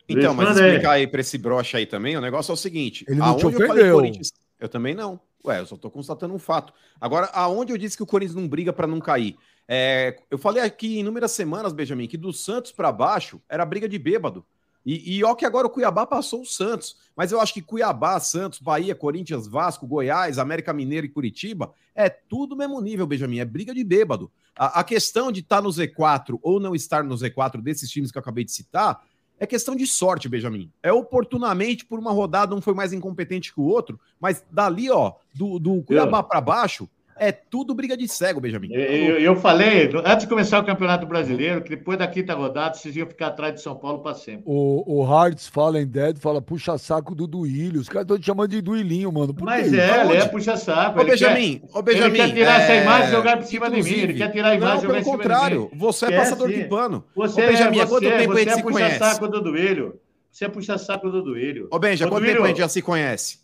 Então, 0.09 0.35
mas 0.35 0.51
explicar 0.57 0.93
aí 0.93 1.07
pra 1.07 1.21
esse 1.21 1.39
broche 1.39 1.77
aí 1.77 1.87
também, 1.87 2.17
o 2.17 2.21
negócio 2.21 2.51
é 2.51 2.55
o 2.55 2.57
seguinte. 2.57 3.05
Ele 3.09 3.19
não 3.21 3.37
te 3.37 3.45
eu 3.45 3.51
ofendeu. 3.51 3.95
Corinthians- 3.97 4.33
Eu 4.59 4.69
também 4.69 4.95
não. 4.95 5.21
Ué, 5.47 5.61
eu 5.61 5.67
só 5.67 5.77
tô 5.77 5.89
constatando 5.91 6.35
um 6.35 6.39
fato. 6.39 6.73
Agora, 7.01 7.27
aonde 7.33 7.73
eu 7.73 7.79
disse 7.79 7.97
que 7.97 8.03
o 8.03 8.07
Corinthians 8.07 8.35
não 8.37 8.47
briga 8.49 8.73
pra 8.73 8.87
não 8.87 8.99
cair? 9.01 9.37
É, 9.73 10.17
eu 10.29 10.37
falei 10.37 10.61
aqui 10.65 10.97
em 10.97 11.01
inúmeras 11.01 11.31
semanas, 11.31 11.73
Benjamin, 11.73 12.09
que 12.09 12.17
do 12.17 12.33
Santos 12.33 12.73
pra 12.73 12.91
baixo 12.91 13.41
era 13.49 13.65
briga 13.65 13.89
de 13.89 14.01
bêbado. 14.01 14.45
E, 14.85 15.19
e 15.19 15.23
ó 15.23 15.33
que 15.33 15.45
agora 15.45 15.69
o 15.69 15.71
Cuiabá 15.71 16.05
passou 16.05 16.41
o 16.41 16.45
Santos. 16.45 16.97
Mas 17.15 17.31
eu 17.31 17.41
acho 17.41 17.55
que 17.55 17.63
Cuiabá, 17.63 18.19
Santos, 18.19 18.59
Bahia, 18.59 18.97
Corinthians, 18.97 19.47
Vasco, 19.47 19.87
Goiás, 19.87 20.41
América 20.41 20.73
Mineiro 20.73 21.07
e 21.07 21.09
Curitiba 21.09 21.73
é 21.95 22.09
tudo 22.09 22.57
mesmo 22.57 22.81
nível, 22.81 23.07
Benjamin. 23.07 23.39
É 23.39 23.45
briga 23.45 23.73
de 23.73 23.85
bêbado. 23.85 24.29
A, 24.59 24.81
a 24.81 24.85
questão 24.85 25.31
de 25.31 25.39
estar 25.39 25.63
no 25.63 25.69
Z4 25.69 26.41
ou 26.43 26.59
não 26.59 26.75
estar 26.75 27.05
no 27.05 27.15
Z4 27.15 27.61
desses 27.61 27.89
times 27.89 28.11
que 28.11 28.19
eu 28.19 28.23
acabei 28.23 28.43
de 28.43 28.51
citar 28.51 29.01
é 29.39 29.47
questão 29.47 29.77
de 29.77 29.87
sorte, 29.87 30.29
Benjamin. 30.29 30.69
É 30.83 30.93
oportunamente 30.93 31.85
por 31.85 32.01
uma 32.01 32.11
rodada 32.11 32.57
um 32.57 32.61
foi 32.61 32.75
mais 32.75 32.93
incompetente 32.93 33.55
que 33.55 33.61
o 33.61 33.65
outro, 33.65 34.01
mas 34.19 34.45
dali, 34.51 34.91
ó, 34.91 35.13
do, 35.33 35.61
do 35.61 35.81
Cuiabá 35.85 36.25
pra 36.25 36.41
baixo, 36.41 36.89
é 37.21 37.31
tudo 37.31 37.75
briga 37.75 37.97
de 37.97 38.09
cego, 38.09 38.41
Benjamin. 38.41 38.73
Eu, 38.73 38.81
eu- 38.81 39.19
eu 39.21 39.37
falei, 39.37 39.91
antes 40.05 40.25
de 40.25 40.27
começar 40.29 40.59
o 40.59 40.65
Campeonato 40.65 41.07
Brasileiro, 41.07 41.63
que 41.63 41.71
depois 41.71 41.99
da 41.99 42.07
quinta 42.09 42.35
rodada 42.35 42.75
vocês 42.75 42.97
iam 42.97 43.07
ficar 43.07 43.29
atrás 43.29 43.55
de 43.55 43.61
São 43.63 43.77
Paulo 43.77 44.01
para 44.01 44.15
sempre. 44.15 44.43
O, 44.47 45.01
o 45.01 45.05
Hearts 45.05 45.47
fala 45.47 45.81
em 45.81 45.87
Dead, 45.87 46.19
fala 46.19 46.41
puxa 46.43 46.77
saco 46.79 47.15
do 47.15 47.27
Duílio. 47.27 47.81
Os 47.81 47.89
caras 47.89 48.03
estão 48.05 48.19
te 48.19 48.27
chamando 48.27 48.49
de 48.51 48.61
Duilinho, 48.61 49.13
mano. 49.13 49.33
Por 49.35 49.45
Mas 49.45 49.69
quê? 49.71 49.77
é, 49.79 50.01
ele 50.05 50.13
é 50.15 50.19
Aonde? 50.21 50.31
puxa-saco. 50.31 50.99
Ô, 50.99 51.03
ele 51.03 51.11
Benjamin, 51.11 51.63
ô, 51.73 51.75
quer, 51.75 51.83
Benjamin. 51.83 52.07
ele 52.09 52.17
quer 52.29 52.35
tirar 52.35 52.61
essa 52.63 52.73
é, 52.73 52.83
imagem 52.83 53.09
e 53.09 53.11
jogar 53.13 53.37
por 53.37 53.47
cima 53.47 53.71
de 53.71 53.83
mim. 53.83 53.91
Ele 53.91 54.15
quer 54.15 54.33
tirar 54.33 54.49
a 54.49 54.55
imagem 54.55 54.75
Não, 54.75 54.79
e 54.79 54.87
jogar 54.87 55.01
pelo 55.03 55.17
contrário, 55.17 55.65
de 55.69 55.75
mim. 55.75 55.79
você 55.79 56.05
é 56.07 56.09
Quer 56.09 56.17
passador 56.19 56.49
sim. 56.51 56.55
de 56.57 56.65
pano. 56.65 57.05
Você, 57.15 57.45
Ô, 57.45 57.47
Benjamin, 57.49 57.81
há 57.81 57.87
você, 57.87 57.91
quanto 58.07 58.19
tempo 58.19 58.33
a 58.33 58.35
você 58.35 58.39
gente 58.41 58.49
é 58.53 58.55
se 58.57 58.63
conhece? 58.63 58.99
puxa-saco 58.99 59.29
do 59.29 59.41
Duílio. 59.43 60.01
Você 60.33 60.45
é 60.45 60.49
puxa-saco 60.49 61.11
do 61.11 61.23
Duílio. 61.23 61.69
Ô, 61.71 61.79
Benja, 61.79 62.07
Ô, 62.07 62.09
quanto 62.09 62.21
Duílio, 62.21 62.37
tempo 62.37 62.45
a 62.45 62.49
gente 62.49 62.59
já 62.61 62.69
se 62.69 62.81
conhece? 62.81 63.39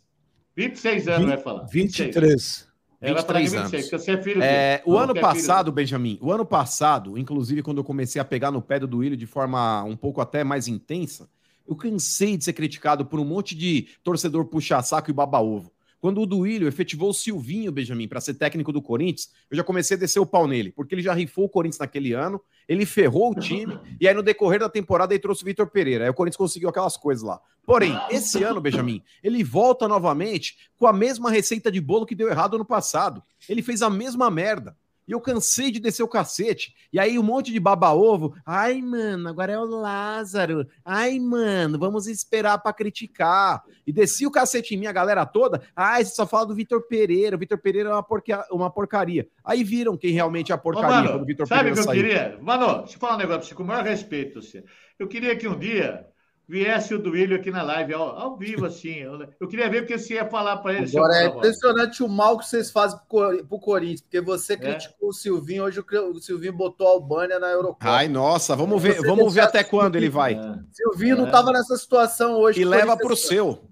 26 0.56 1.08
anos 1.08 1.28
vai 1.28 1.36
falar. 1.36 1.64
23. 1.64 1.96
É, 2.04 2.06
vai 2.06 2.56
falar 2.56 2.64
que 2.64 2.75
23 3.00 3.54
anos. 3.54 3.70
26, 3.70 3.90
porque 3.90 4.04
você 4.04 4.10
é 4.12 4.22
filho 4.22 4.42
É, 4.42 4.82
o 4.84 4.92
Não, 4.92 5.00
ano 5.00 5.16
é 5.16 5.20
passado, 5.20 5.70
Benjamin, 5.72 6.18
o 6.20 6.32
ano 6.32 6.44
passado, 6.44 7.18
inclusive 7.18 7.62
quando 7.62 7.78
eu 7.78 7.84
comecei 7.84 8.20
a 8.20 8.24
pegar 8.24 8.50
no 8.50 8.62
pé 8.62 8.78
do 8.78 8.86
Duílio 8.86 9.16
de 9.16 9.26
forma 9.26 9.82
um 9.84 9.96
pouco 9.96 10.20
até 10.20 10.42
mais 10.42 10.68
intensa, 10.68 11.28
eu 11.66 11.74
cansei 11.74 12.36
de 12.36 12.44
ser 12.44 12.52
criticado 12.52 13.04
por 13.04 13.18
um 13.18 13.24
monte 13.24 13.54
de 13.54 13.88
torcedor 14.02 14.46
puxa-saco 14.46 15.10
e 15.10 15.12
baba-ovo. 15.12 15.72
Quando 16.00 16.20
o 16.20 16.26
Duílio 16.26 16.68
efetivou 16.68 17.10
o 17.10 17.14
Silvinho, 17.14 17.72
Benjamin, 17.72 18.06
para 18.06 18.20
ser 18.20 18.34
técnico 18.34 18.72
do 18.72 18.82
Corinthians, 18.82 19.30
eu 19.50 19.56
já 19.56 19.64
comecei 19.64 19.96
a 19.96 20.00
descer 20.00 20.20
o 20.20 20.26
pau 20.26 20.46
nele, 20.46 20.70
porque 20.72 20.94
ele 20.94 21.02
já 21.02 21.14
rifou 21.14 21.44
o 21.44 21.48
Corinthians 21.48 21.78
naquele 21.78 22.12
ano, 22.12 22.40
ele 22.68 22.84
ferrou 22.84 23.30
o 23.30 23.34
time, 23.34 23.78
e 24.00 24.06
aí 24.06 24.14
no 24.14 24.22
decorrer 24.22 24.60
da 24.60 24.68
temporada 24.68 25.14
ele 25.14 25.22
trouxe 25.22 25.42
o 25.42 25.46
Vitor 25.46 25.68
Pereira. 25.68 26.04
Aí 26.04 26.10
o 26.10 26.14
Corinthians 26.14 26.36
conseguiu 26.36 26.68
aquelas 26.68 26.96
coisas 26.96 27.24
lá. 27.24 27.40
Porém, 27.64 27.98
esse 28.10 28.44
ano, 28.44 28.60
Benjamin, 28.60 29.02
ele 29.22 29.42
volta 29.42 29.88
novamente 29.88 30.56
com 30.78 30.86
a 30.86 30.92
mesma 30.92 31.30
receita 31.30 31.70
de 31.72 31.80
bolo 31.80 32.06
que 32.06 32.14
deu 32.14 32.28
errado 32.28 32.54
ano 32.54 32.64
passado. 32.64 33.22
Ele 33.48 33.60
fez 33.60 33.82
a 33.82 33.90
mesma 33.90 34.30
merda. 34.30 34.76
E 35.06 35.12
eu 35.12 35.20
cansei 35.20 35.70
de 35.70 35.78
descer 35.78 36.02
o 36.02 36.08
cacete. 36.08 36.74
E 36.92 36.98
aí 36.98 37.18
um 37.18 37.22
monte 37.22 37.52
de 37.52 37.60
baba-ovo. 37.60 38.34
Ai, 38.44 38.82
mano, 38.82 39.28
agora 39.28 39.52
é 39.52 39.58
o 39.58 39.64
Lázaro. 39.64 40.66
Ai, 40.84 41.18
mano, 41.18 41.78
vamos 41.78 42.06
esperar 42.06 42.58
pra 42.58 42.72
criticar. 42.72 43.62
E 43.86 43.92
desci 43.92 44.26
o 44.26 44.30
cacete 44.30 44.74
em 44.74 44.78
mim, 44.78 44.86
a 44.86 44.92
galera 44.92 45.24
toda. 45.24 45.62
Ai, 45.74 46.04
você 46.04 46.14
só 46.14 46.26
fala 46.26 46.46
do 46.46 46.54
Vitor 46.54 46.82
Pereira. 46.88 47.36
O 47.36 47.38
Vitor 47.38 47.58
Pereira 47.58 47.90
é 47.90 47.92
uma, 47.92 48.02
porca... 48.02 48.46
uma 48.50 48.70
porcaria. 48.70 49.28
Aí 49.44 49.62
viram 49.62 49.96
quem 49.96 50.12
realmente 50.12 50.50
é 50.50 50.54
a 50.54 50.58
Ô, 50.58 50.60
porcaria 50.60 50.96
mano, 50.96 51.08
quando 51.10 51.22
o 51.22 51.26
Vitor 51.26 51.46
sabe 51.46 51.70
o 51.70 51.74
Pereira 51.74 51.74
que 51.74 51.80
eu 51.80 51.84
saiu. 51.84 52.02
queria? 52.02 52.38
Mano, 52.42 52.78
deixa 52.78 52.96
eu 52.96 53.00
falar 53.00 53.14
um 53.14 53.18
negócio 53.18 53.54
com 53.54 53.62
o 53.62 53.66
maior 53.66 53.84
respeito. 53.84 54.42
Você. 54.42 54.64
Eu 54.98 55.06
queria 55.06 55.36
que 55.36 55.46
um 55.46 55.58
dia 55.58 56.06
viesse 56.48 56.94
o 56.94 56.98
Duílio 56.98 57.36
aqui 57.36 57.50
na 57.50 57.62
live, 57.62 57.92
ao, 57.94 58.16
ao 58.18 58.36
vivo, 58.36 58.66
assim. 58.66 58.94
Eu, 59.00 59.26
eu 59.40 59.48
queria 59.48 59.68
ver 59.68 59.82
o 59.82 59.86
que 59.86 59.98
você 59.98 60.14
ia 60.14 60.28
falar 60.28 60.58
para 60.58 60.74
ele. 60.74 60.96
Agora 60.96 61.14
é 61.16 61.26
impressionante 61.26 62.02
o 62.02 62.08
mal 62.08 62.38
que 62.38 62.46
vocês 62.46 62.70
fazem 62.70 62.98
pro 62.98 63.06
Cor- 63.08 63.44
pro 63.46 63.58
Corinthians, 63.58 64.00
porque 64.02 64.20
você 64.20 64.52
É. 64.54 64.56
criticou 64.56 65.08
o 65.08 65.12
Silvinho, 65.12 65.64
hoje 65.64 65.80
o 65.80 65.84
o 66.12 66.20
Silvinho 66.20 66.52
botou 66.52 66.86
a 66.86 66.90
Albânia 66.90 67.38
na 67.38 67.48
Eurocopa. 67.48 67.88
Ai, 67.90 68.08
nossa, 68.08 68.54
vamos 68.54 68.80
ver, 68.82 68.96
Você 68.96 69.06
vamos 69.06 69.34
ver 69.34 69.40
até 69.40 69.64
quando 69.64 69.96
ele 69.96 70.08
vai. 70.08 70.34
É. 70.34 70.54
Silvinho 70.72 71.16
não 71.16 71.24
É. 71.24 71.26
estava 71.28 71.50
nessa 71.52 71.76
situação 71.76 72.34
hoje. 72.34 72.60
E 72.60 72.64
o 72.64 72.68
leva 72.68 72.96
Corinthians- 72.96 73.06
pro 73.06 73.16
seu. 73.16 73.64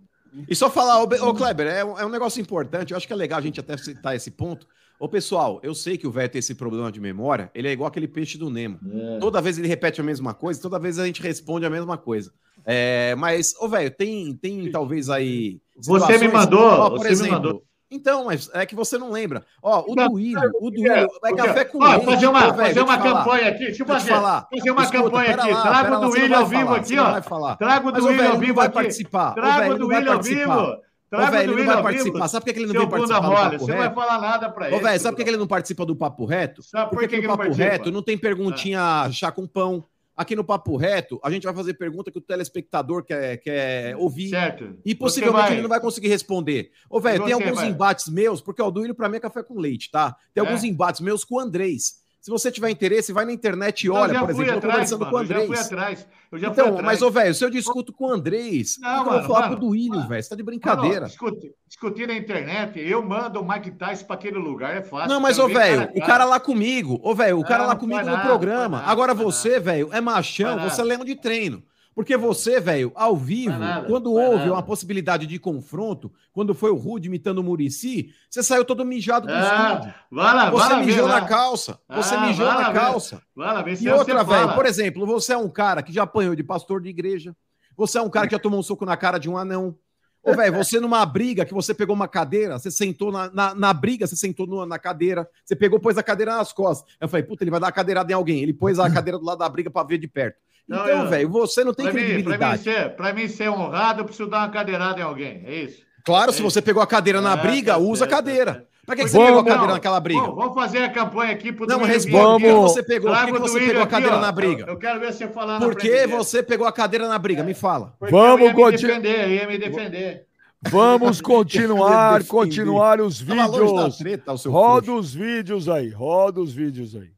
E 0.49 0.55
só 0.57 0.69
falar, 0.69 1.01
ô, 1.01 1.05
ô 1.29 1.35
Kleber, 1.35 1.69
é 1.69 1.85
um, 1.85 1.97
é 1.99 2.05
um 2.05 2.09
negócio 2.09 2.41
importante, 2.41 2.91
eu 2.91 2.97
acho 2.97 3.07
que 3.07 3.13
é 3.13 3.17
legal 3.17 3.39
a 3.39 3.43
gente 3.43 3.61
até 3.61 3.77
citar 3.77 4.17
esse 4.17 4.33
ponto. 4.33 4.67
Ô, 4.99 5.09
pessoal, 5.09 5.61
eu 5.63 5.75
sei 5.75 5.97
que 5.97 6.07
o 6.07 6.11
velho 6.11 6.29
tem 6.29 6.39
esse 6.41 6.55
problema 6.57 6.91
de 6.91 7.01
memória, 7.01 7.51
ele 7.55 7.69
é 7.69 7.73
igual 7.73 7.87
aquele 7.89 8.09
peixe 8.09 8.37
do 8.37 8.51
Nemo. 8.51 8.79
É. 8.93 9.19
Toda 9.21 9.41
vez 9.41 9.59
ele 9.59 9.69
repete 9.69 10.01
a 10.01 10.05
mesma 10.05 10.35
coisa, 10.35 10.61
toda 10.61 10.79
vez 10.79 10.99
a 10.99 11.07
gente 11.07 11.23
responde 11.23 11.65
a 11.67 11.71
mesma 11.71 11.97
coisa. 11.97 12.33
É, 12.67 13.15
mas, 13.17 13.55
ô, 13.61 13.69
velho, 13.69 13.91
tem, 13.91 14.35
tem 14.37 14.71
talvez 14.71 15.11
aí. 15.11 15.61
Você 15.77 16.19
me 16.19 16.29
mandou, 16.29 16.61
Ó, 16.63 16.91
você 16.91 17.05
me 17.05 17.11
exemplo, 17.13 17.33
mandou. 17.35 17.65
Então, 17.91 18.25
mas 18.25 18.51
é 18.53 18.67
que 18.67 18.75
você 18.75 18.99
não 18.99 19.13
lembra. 19.13 19.45
Ó, 19.63 19.85
o 19.87 19.95
Não, 19.95 20.09
Duílio, 20.09 20.51
o 20.61 20.71
Duílio 20.71 21.07
é 21.25 21.33
café 21.37 21.65
com 21.65 21.79
Ó, 21.79 21.89
leite. 21.89 22.05
fazer 22.05 22.27
uma, 22.27 22.41
velho, 22.41 22.57
fazer 22.69 22.81
uma 22.81 22.99
campanha 22.99 23.49
aqui. 23.49 23.65
Deixa 23.67 23.83
eu 23.83 23.87
fazer, 23.87 24.11
falar. 24.11 24.49
fazer 24.53 24.71
uma 24.71 24.83
Escuta, 24.83 25.03
campanha 25.05 25.35
aqui. 25.35 25.51
lá, 25.53 25.63
Traga 25.63 25.99
o 25.99 26.11
Duílio 26.11 26.37
ao 26.37 26.47
vivo 26.47 26.75
aqui, 26.75 26.99
ó. 26.99 27.21
Traga 27.57 27.89
o 27.89 27.93
Duílio 27.93 28.31
ao 28.31 28.39
vivo 28.39 28.55
vai 28.55 28.69
participar. 28.69 29.35
Traga 29.35 29.69
o 29.69 29.73
ele 29.73 29.79
Duílio 29.79 30.13
ao 30.13 30.23
vivo. 30.23 30.53
Ô, 30.53 30.77
Traga 31.11 31.31
velho, 31.31 31.53
o 31.53 31.55
ele 31.59 31.65
não 31.65 31.75
vai 31.75 31.83
participar. 31.85 32.19
vivo. 32.19 32.29
Sabe 32.29 32.45
por 32.45 32.53
que 32.53 32.59
ele 32.59 32.67
não 32.67 32.81
vem 32.81 32.89
participar 32.89 33.21
do 33.21 33.31
Papo 33.35 33.59
você 33.59 33.71
não 33.71 33.79
vai 33.79 33.95
falar 33.95 34.19
nada 34.21 34.51
pra 34.51 34.67
ele. 34.67 34.77
Ô, 34.77 34.81
velho, 34.81 35.01
sabe 35.01 35.17
por 35.17 35.23
que 35.25 35.31
ele 35.31 35.37
não 35.37 35.47
participa 35.47 35.87
do 35.87 35.95
Papo 35.95 36.25
Reto? 36.25 36.63
Sabe 36.65 36.85
por 36.91 36.91
Porque 36.97 37.07
que 37.09 37.15
aqui 37.15 37.23
que 37.23 37.29
no 37.29 37.29
ele 37.29 37.29
não 37.29 37.37
Papo 37.37 37.49
participa? 37.51 37.71
Reto 37.73 37.93
não 37.93 38.03
tem 38.03 38.19
perguntinha 38.19 39.09
chá 39.13 39.31
com 39.31 39.47
pão. 39.47 39.85
Aqui 40.17 40.37
no 40.37 40.45
Papo 40.45 40.77
Reto, 40.77 41.19
a 41.25 41.31
gente 41.31 41.43
vai 41.43 41.53
fazer 41.55 41.75
pergunta 41.75 42.11
que 42.11 42.19
o 42.19 42.21
telespectador 42.21 43.05
quer, 43.05 43.37
quer 43.39 43.97
ouvir. 43.97 44.29
Certo. 44.31 44.79
E 44.85 44.95
possivelmente 44.95 45.53
ele 45.53 45.63
não 45.63 45.69
vai 45.69 45.81
conseguir 45.81 46.09
responder. 46.09 46.71
Ô, 46.89 47.01
velho, 47.01 47.25
tem 47.25 47.33
alguns 47.33 47.57
vai? 47.57 47.69
embates 47.69 48.09
meus, 48.09 48.41
porque 48.41 48.63
o 48.63 48.71
Duílio 48.71 48.95
pra 48.95 49.09
mim 49.09 49.17
é 49.17 49.21
café 49.21 49.43
com 49.43 49.59
leite, 49.59 49.91
tá? 49.91 50.15
Tem 50.33 50.43
É? 50.43 50.47
alguns 50.47 50.63
embates 50.63 51.01
meus 51.01 51.25
com 51.25 51.35
o 51.37 51.41
Andrés. 51.41 52.04
Se 52.25 52.31
você 52.31 52.51
tiver 52.51 52.71
interesse, 52.71 53.13
vai 53.13 53.27
na 53.27 53.35
internet 53.35 53.83
e 53.85 53.91
olha, 53.91 54.21
por 54.21 54.35
fui 54.35 54.45
exemplo, 54.47 54.57
eu 54.57 54.61
tô 54.63 54.67
atrás, 54.67 54.91
conversando 54.91 55.01
mano, 55.01 55.11
com 55.11 55.17
o 55.19 55.21
eu 55.21 55.27
já 55.27 55.35
fui 55.35 55.45
Andrés. 55.45 55.67
atrás. 55.67 56.07
Eu 56.33 56.39
já 56.39 56.47
fui 56.47 56.53
Então, 56.55 56.67
atrás. 56.69 56.87
mas, 56.87 57.03
ô, 57.03 57.11
velho, 57.11 57.35
se 57.35 57.45
eu 57.45 57.51
discuto 57.51 57.93
com 57.93 58.07
o 58.07 58.11
Andrés, 58.11 58.79
Não, 58.81 58.89
eu 58.97 59.05
mano, 59.05 59.19
vou 59.19 59.23
falar 59.29 59.41
mano. 59.51 59.57
com 59.61 59.67
o 59.67 59.69
Duílio, 59.69 60.09
velho? 60.09 60.23
Você 60.23 60.31
tá 60.31 60.35
de 60.35 60.43
brincadeira. 60.43 61.01
Mano, 61.01 61.07
discutir, 61.09 61.53
discutir 61.69 62.09
na 62.09 62.15
internet, 62.15 62.81
eu 62.81 63.03
mando 63.03 63.39
o 63.43 63.47
Mike 63.47 63.73
Tyson 63.73 64.07
para 64.07 64.15
aquele 64.17 64.39
lugar, 64.39 64.75
é 64.75 64.83
fácil. 64.83 65.11
Não, 65.11 65.21
mas, 65.21 65.39
ô, 65.39 65.47
velho, 65.49 65.91
o 65.95 66.01
cara. 66.01 66.25
lá 66.25 66.41
comigo, 66.41 66.99
ô, 67.03 67.15
velho, 67.15 67.39
o 67.39 67.45
cara 67.45 67.65
Não, 67.65 67.69
lá 67.69 67.77
comigo 67.77 68.01
no 68.01 68.07
nada, 68.07 68.27
programa. 68.27 68.81
Agora 68.87 69.13
você, 69.13 69.61
velho, 69.61 69.91
é 69.93 70.01
machão, 70.01 70.59
você 70.61 70.81
é 70.81 70.85
de 71.05 71.17
treino. 71.17 71.63
Porque 71.95 72.17
você, 72.17 72.59
velho, 72.61 72.91
ao 72.95 73.17
vivo, 73.17 73.57
nada, 73.57 73.87
quando 73.87 74.13
houve 74.13 74.39
nada. 74.47 74.53
uma 74.53 74.63
possibilidade 74.63 75.27
de 75.27 75.39
confronto, 75.39 76.13
quando 76.33 76.53
foi 76.53 76.71
o 76.71 76.75
Rude 76.77 77.07
imitando 77.07 77.39
o 77.39 77.43
Murici, 77.45 78.13
você 78.29 78.43
saiu 78.43 78.65
todo 78.65 78.85
mijado 78.85 79.29
do 79.29 79.33
Ah, 79.33 79.75
estúdio. 79.77 79.95
vai 80.11 80.35
lá, 80.35 80.51
vai 80.51 80.51
Você 80.51 80.73
lá 80.73 80.79
ver 80.81 80.87
mijou 80.87 81.07
lá. 81.07 81.21
na 81.21 81.27
calça. 81.29 81.79
Você 81.89 82.15
Ah, 82.17 82.27
mijou 82.27 82.47
vai 82.47 82.63
na 82.63 82.73
calça. 82.73 83.23
Vai 83.35 83.55
lá, 83.55 83.63
vê 83.63 83.77
se 83.77 83.83
E 83.85 83.89
você 83.89 83.95
outra, 84.13 84.25
velho, 84.25 84.55
por 84.55 84.67
exemplo, 84.67 85.07
você 85.07 85.33
é 85.35 85.37
um 85.37 85.49
cara 85.49 85.83
que 85.83 85.93
já 85.93 86.03
apanhou 86.03 86.35
de 86.35 86.43
pastor 86.43 86.81
de 86.81 86.89
igreja. 86.89 87.35
Você 87.77 87.97
é 87.99 88.03
um 88.03 88.11
cara 88.11 88.27
que 88.27 88.33
já 88.33 88.39
tomou 88.41 88.59
um 88.59 88.63
soco 88.63 88.85
na 88.85 88.97
cara 88.97 89.19
de 89.19 89.31
um 89.31 89.39
anão. 89.39 89.77
Ô, 90.21 90.35
velho, 90.35 90.55
você 90.55 90.81
numa 90.81 91.05
briga 91.05 91.45
que 91.45 91.53
você 91.55 91.75
pegou 91.75 91.95
uma 91.95 92.09
cadeira, 92.09 92.59
você 92.59 92.71
sentou 92.71 93.13
na, 93.13 93.31
na, 93.31 93.55
na 93.55 93.73
briga, 93.75 94.07
você 94.07 94.17
sentou 94.17 94.47
no- 94.47 94.65
na 94.65 94.79
cadeira, 94.79 95.29
você 95.45 95.55
pegou, 95.55 95.79
pôs 95.79 95.99
a 95.99 96.03
cadeira 96.03 96.35
nas 96.37 96.51
costas. 96.53 96.93
Eu 96.99 97.09
falei, 97.09 97.23
puta, 97.25 97.45
ele 97.45 97.51
vai 97.51 97.61
dar 97.61 97.67
uma 97.67 97.73
cadeirada 97.73 98.11
em 98.11 98.15
alguém. 98.15 98.43
Ele 98.43 98.53
pôs 98.55 98.79
a 98.81 98.89
cadeira 98.91 99.19
do 99.19 99.25
lado 99.25 99.39
da 99.39 99.49
briga 99.49 99.71
pra 99.71 99.83
ver 99.83 99.99
de 99.99 100.09
perto. 100.09 100.39
Não, 100.69 100.79
Então, 100.85 101.03
eu- 101.05 101.09
velho, 101.11 101.29
você 101.31 101.63
não 101.65 101.75
tem 101.75 101.85
Pra 101.87 101.95
mim, 101.95 102.01
pra, 102.01 102.07
mim 102.09 102.13
credibilidade. 102.23 102.63
ser, 102.63 102.97
pra 102.97 103.13
mim 103.13 103.29
ser 103.29 103.51
honrado, 103.51 104.01
eu 104.01 104.05
preciso 104.05 104.29
dar 104.31 104.39
uma 104.39 104.49
cadeirada 104.49 104.99
em 105.01 105.03
alguém. 105.03 105.43
É 105.47 105.55
isso. 105.65 105.83
Claro, 106.05 106.33
se 106.33 106.43
você 106.43 106.61
pegou 106.63 106.83
a 106.83 106.87
cadeira 106.87 107.21
na 107.21 107.33
É, 107.33 107.37
briga, 107.37 107.73
tá 107.73 107.79
usa 107.79 108.05
a 108.05 108.09
certo, 108.09 108.11
tá 108.11 108.17
cadeira. 108.17 108.67
Pra 108.85 108.95
que, 108.95 109.03
que 109.05 109.09
você 109.09 109.17
pegou 109.19 109.41
a 109.41 109.43
Não, 109.43 109.45
cadeira 109.51 109.73
naquela 109.73 109.99
briga? 110.01 110.21
Bom, 110.21 110.35
vamos 110.35 110.55
fazer 110.55 110.79
a 110.83 110.91
campanha 110.91 111.33
aqui 111.33 111.51
pro 111.51 111.67
Não. 111.67 111.79
Por 111.79 111.89
que 111.89 111.99
Guilherme. 111.99 112.53
você 112.61 112.83
pegou? 112.83 113.11
Por 113.15 113.25
que, 113.25 113.33
você 113.39 113.61
pegou 113.61 113.83
a 113.83 113.87
cadeira 113.87 114.17
ó. 114.17 114.21
na 114.21 114.31
briga? 114.33 114.63
Eu, 114.65 114.75
eu 114.75 114.77
quero 114.79 115.01
ver 115.01 115.13
você 115.15 115.27
falar 115.29 115.59
na 115.59 115.67
Por 115.67 115.75
que 115.77 116.07
você 116.07 116.43
pegou 116.43 116.67
a 116.67 116.73
cadeira 116.73 117.09
na 117.09 117.19
briga? 117.19 117.43
Me 117.43 117.55
fala. 117.55 117.95
Porque 117.99 118.13
Vamos 118.15 118.41
eu 118.43 118.47
ia 118.49 118.55
me 118.67 118.71
defender, 118.73 119.25
eu 119.25 119.31
ia 119.31 119.47
me 119.47 119.57
defender. 119.59 120.27
Vamos 120.69 121.21
continuar, 121.23 122.25
continuar 122.25 123.01
os 123.01 123.19
vídeos. 123.19 124.45
Roda 124.45 124.93
os 124.93 125.15
vídeos 125.15 125.69
aí, 125.69 125.89
roda 125.89 126.41
os 126.43 126.53
vídeos 126.53 126.95
aí. 126.95 127.14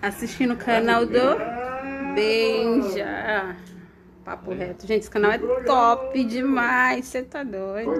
Assistindo 0.00 0.54
o 0.54 0.56
canal 0.56 1.04
do 1.06 1.36
Benja. 2.14 3.56
Papo 4.24 4.52
reto. 4.52 4.86
Gente, 4.86 5.00
esse 5.00 5.10
canal 5.10 5.32
é 5.32 5.38
top 5.38 6.24
demais. 6.24 7.06
Você 7.06 7.22
tá 7.22 7.42
doido? 7.42 7.90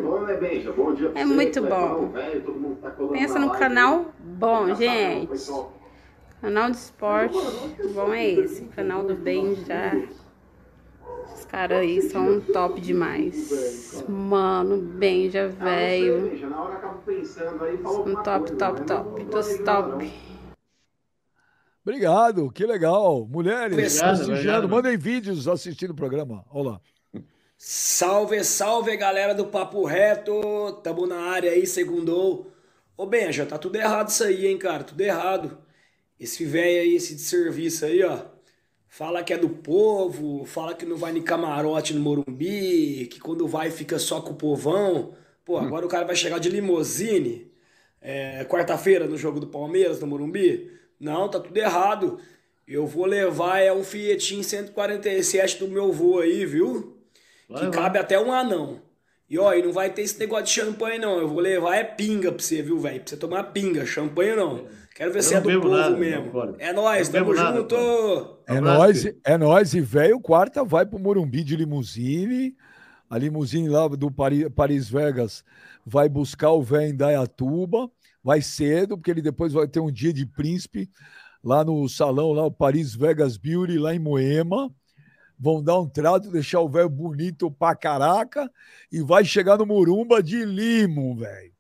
É 1.14 1.24
muito 1.24 1.62
bom. 1.62 2.12
Pensa 3.12 3.38
num 3.38 3.51
canal 3.51 4.12
bom, 4.18 4.74
gente. 4.74 5.51
Canal 6.40 6.70
de 6.70 6.76
esporte 6.76 7.36
bom 7.94 8.12
é 8.12 8.30
esse. 8.30 8.64
Canal 8.66 9.02
do 9.02 9.14
Benja. 9.14 10.02
Os 11.34 11.44
caras 11.44 11.78
aí 11.78 12.01
são 12.02 12.40
top 12.40 12.80
demais. 12.80 14.05
Mano, 14.09 14.76
Benja, 14.78 15.48
velho. 15.48 16.38
São 17.82 18.22
top, 18.22 18.52
top, 18.52 18.82
top. 18.82 19.24
Dos 19.24 19.59
top. 19.59 20.30
Obrigado, 21.82 22.51
que 22.51 22.66
legal. 22.66 23.27
Mulheres, 23.27 24.01
Obrigado, 24.02 24.69
mandem 24.69 24.97
vídeos 24.97 25.48
assistindo 25.48 25.90
o 25.90 25.97
programa. 25.97 26.44
Olha 26.51 26.70
lá. 26.70 26.81
Salve, 27.57 28.43
salve 28.43 28.97
galera 28.97 29.35
do 29.35 29.47
Papo 29.47 29.85
Reto, 29.85 30.81
tamo 30.82 31.07
na 31.07 31.20
área 31.20 31.51
aí, 31.51 31.66
segundou. 31.66 32.51
Ô 32.97 33.07
Benja, 33.07 33.44
tá 33.44 33.59
tudo 33.59 33.77
errado 33.77 34.09
isso 34.09 34.24
aí, 34.24 34.47
hein, 34.47 34.59
cara, 34.59 34.85
tudo 34.85 35.01
errado. 35.01 35.59
Esse 36.19 36.44
velho 36.44 36.81
aí, 36.81 36.94
esse 36.94 37.15
de 37.15 37.20
serviço 37.20 37.85
aí, 37.85 38.02
ó, 38.02 38.19
fala 38.89 39.23
que 39.23 39.32
é 39.32 39.39
do 39.39 39.48
povo, 39.48 40.44
fala 40.44 40.74
que 40.74 40.85
não 40.86 40.97
vai 40.97 41.12
nem 41.12 41.23
camarote 41.23 41.94
no 41.94 42.01
Morumbi, 42.01 43.07
que 43.11 43.20
quando 43.20 43.47
vai 43.47 43.70
fica 43.70 43.98
só 43.98 44.20
com 44.20 44.32
o 44.32 44.36
povão. 44.36 45.15
Pô, 45.44 45.59
agora 45.59 45.85
o 45.85 45.89
cara 45.89 46.07
vai 46.07 46.16
chegar 46.16 46.39
de 46.39 46.48
limousine, 46.48 47.51
é, 48.01 48.44
quarta-feira 48.44 49.07
no 49.07 49.16
jogo 49.16 49.40
do 49.40 49.47
Palmeiras, 49.47 50.01
no 50.01 50.07
Morumbi. 50.07 50.80
Não, 51.01 51.28
tá 51.28 51.40
tudo 51.40 51.56
errado. 51.56 52.20
Eu 52.68 52.86
vou 52.86 53.06
levar 53.06 53.59
é 53.59 53.72
um 53.72 53.82
Fiatinho 53.82 54.44
147 54.44 55.59
do 55.59 55.68
meu 55.68 55.90
vô 55.90 56.20
aí, 56.20 56.44
viu? 56.44 56.97
Vai, 57.48 57.59
que 57.59 57.66
vai. 57.66 57.74
cabe 57.74 57.98
até 57.98 58.20
um 58.20 58.31
anão. 58.31 58.82
E 59.28 59.39
ó, 59.39 59.52
e 59.55 59.62
não 59.62 59.72
vai 59.72 59.90
ter 59.90 60.02
esse 60.02 60.18
negócio 60.18 60.47
de 60.47 60.51
champanhe, 60.51 60.98
não. 60.98 61.18
Eu 61.18 61.28
vou 61.28 61.40
levar 61.40 61.77
é 61.77 61.85
pinga 61.85 62.31
pra 62.31 62.43
você, 62.43 62.62
viu, 62.62 62.78
velho? 62.78 63.01
Pra 63.01 63.09
você 63.09 63.16
tomar 63.16 63.44
pinga. 63.44 63.86
Champanhe 63.86 64.35
não. 64.35 64.66
Quero 64.94 65.12
ver 65.12 65.22
se 65.22 65.35
é 65.35 65.40
do 65.40 65.48
povo 65.48 65.68
nada, 65.68 65.97
mesmo. 65.97 66.32
não. 66.32 66.56
É 66.59 66.72
nóis, 66.72 67.09
Não 67.09 67.20
tamo 67.20 67.35
nada, 67.35 67.56
junto! 67.56 68.39
É 68.47 68.60
nóis, 68.60 69.05
é 69.24 69.39
nóis. 69.39 69.72
E 69.72 69.81
velho, 69.81 70.20
quarta 70.20 70.64
vai 70.64 70.85
pro 70.85 70.98
Morumbi 70.98 71.43
de 71.43 71.56
limusine. 71.56 72.55
A 73.09 73.16
limusine 73.16 73.68
lá 73.68 73.89
do 73.89 74.10
Paris, 74.10 74.48
Paris 74.55 74.90
Vegas 74.90 75.44
vai 75.86 76.09
buscar 76.09 76.51
o 76.51 76.62
velho 76.62 76.90
em 76.90 76.97
Dayatuba. 76.97 77.90
Vai 78.22 78.42
cedo, 78.42 78.97
porque 78.97 79.10
ele 79.10 79.22
depois 79.22 79.52
vai 79.52 79.66
ter 79.66 79.80
um 79.80 79.90
dia 79.90 80.12
de 80.12 80.26
príncipe 80.26 80.90
lá 81.42 81.64
no 81.64 81.88
salão, 81.88 82.32
lá 82.32 82.44
o 82.44 82.52
Paris 82.52 82.94
Vegas 82.94 83.36
Beauty, 83.36 83.78
lá 83.78 83.94
em 83.94 83.98
Moema. 83.98 84.72
Vão 85.38 85.62
dar 85.62 85.78
um 85.78 85.88
trato, 85.88 86.30
deixar 86.30 86.60
o 86.60 86.68
velho 86.68 86.90
bonito 86.90 87.51
pra 87.51 87.74
caraca 87.74 88.51
e 88.92 89.01
vai 89.01 89.24
chegar 89.24 89.56
no 89.56 89.64
Morumba 89.64 90.22
de 90.22 90.44
limo, 90.44 91.16
velho. 91.16 91.52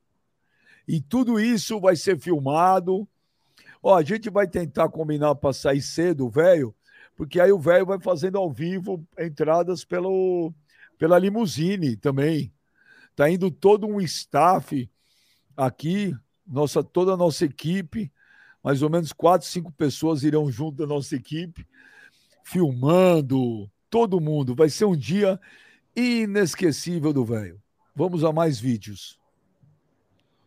E 0.86 1.00
tudo 1.00 1.40
isso 1.40 1.80
vai 1.80 1.96
ser 1.96 2.18
filmado. 2.18 3.08
Ó, 3.82 3.96
a 3.96 4.02
gente 4.02 4.28
vai 4.28 4.46
tentar 4.46 4.90
combinar 4.90 5.34
para 5.34 5.54
sair 5.54 5.80
cedo, 5.80 6.28
velho, 6.28 6.74
porque 7.16 7.40
aí 7.40 7.50
o 7.50 7.58
velho 7.58 7.86
vai 7.86 7.98
fazendo 7.98 8.36
ao 8.36 8.52
vivo 8.52 9.02
entradas 9.18 9.84
pelo, 9.84 10.52
pela 10.98 11.18
limusine 11.18 11.96
também. 11.96 12.52
Tá 13.16 13.30
indo 13.30 13.50
todo 13.50 13.86
um 13.86 14.00
staff 14.00 14.90
aqui, 15.56 16.14
nossa, 16.50 16.82
toda 16.82 17.12
a 17.12 17.16
nossa 17.16 17.44
equipe, 17.44 18.10
mais 18.62 18.82
ou 18.82 18.90
menos 18.90 19.12
quatro, 19.12 19.46
cinco 19.46 19.70
pessoas 19.72 20.22
irão 20.24 20.50
junto 20.50 20.78
da 20.78 20.86
nossa 20.86 21.14
equipe, 21.14 21.66
filmando, 22.44 23.70
todo 23.88 24.20
mundo. 24.20 24.54
Vai 24.54 24.68
ser 24.68 24.84
um 24.84 24.96
dia 24.96 25.38
inesquecível 25.94 27.12
do 27.12 27.24
velho. 27.24 27.60
Vamos 27.94 28.24
a 28.24 28.32
mais 28.32 28.58
vídeos. 28.58 29.18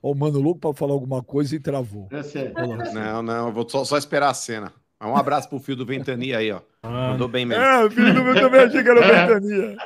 Ó, 0.01 0.11
o 0.11 0.15
Mano 0.15 0.39
Louco 0.39 0.59
para 0.59 0.73
falar 0.73 0.93
alguma 0.93 1.23
coisa 1.23 1.55
e 1.55 1.59
travou. 1.59 2.09
Lá. 2.11 2.91
Não, 2.91 3.23
não, 3.23 3.47
eu 3.47 3.53
vou 3.53 3.67
só, 3.67 3.85
só 3.85 3.97
esperar 3.97 4.29
a 4.29 4.33
cena. 4.33 4.73
Um 5.01 5.17
abraço 5.17 5.49
pro 5.49 5.59
fio 5.59 5.75
do 5.75 5.85
Ventania 5.85 6.37
aí, 6.37 6.49
ó. 6.51 6.61
Mandou 6.81 7.27
bem 7.27 7.45
mesmo. 7.45 7.61
É, 7.61 7.89
filho 7.89 8.13
do 8.13 8.23
meu 8.23 8.35
também 8.35 8.61
achei 8.61 8.81
que 8.81 8.89
era 8.89 9.27
ventania. 9.27 9.77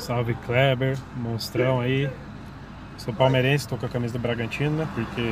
Salve 0.00 0.34
Kleber, 0.44 0.98
monstrão 1.16 1.80
aí. 1.80 2.10
Sou 2.98 3.14
palmeirense, 3.14 3.66
tô 3.66 3.76
com 3.76 3.86
a 3.86 3.88
camisa 3.88 4.12
do 4.12 4.18
Bragantino, 4.18 4.76
né? 4.76 4.88
Porque 4.92 5.22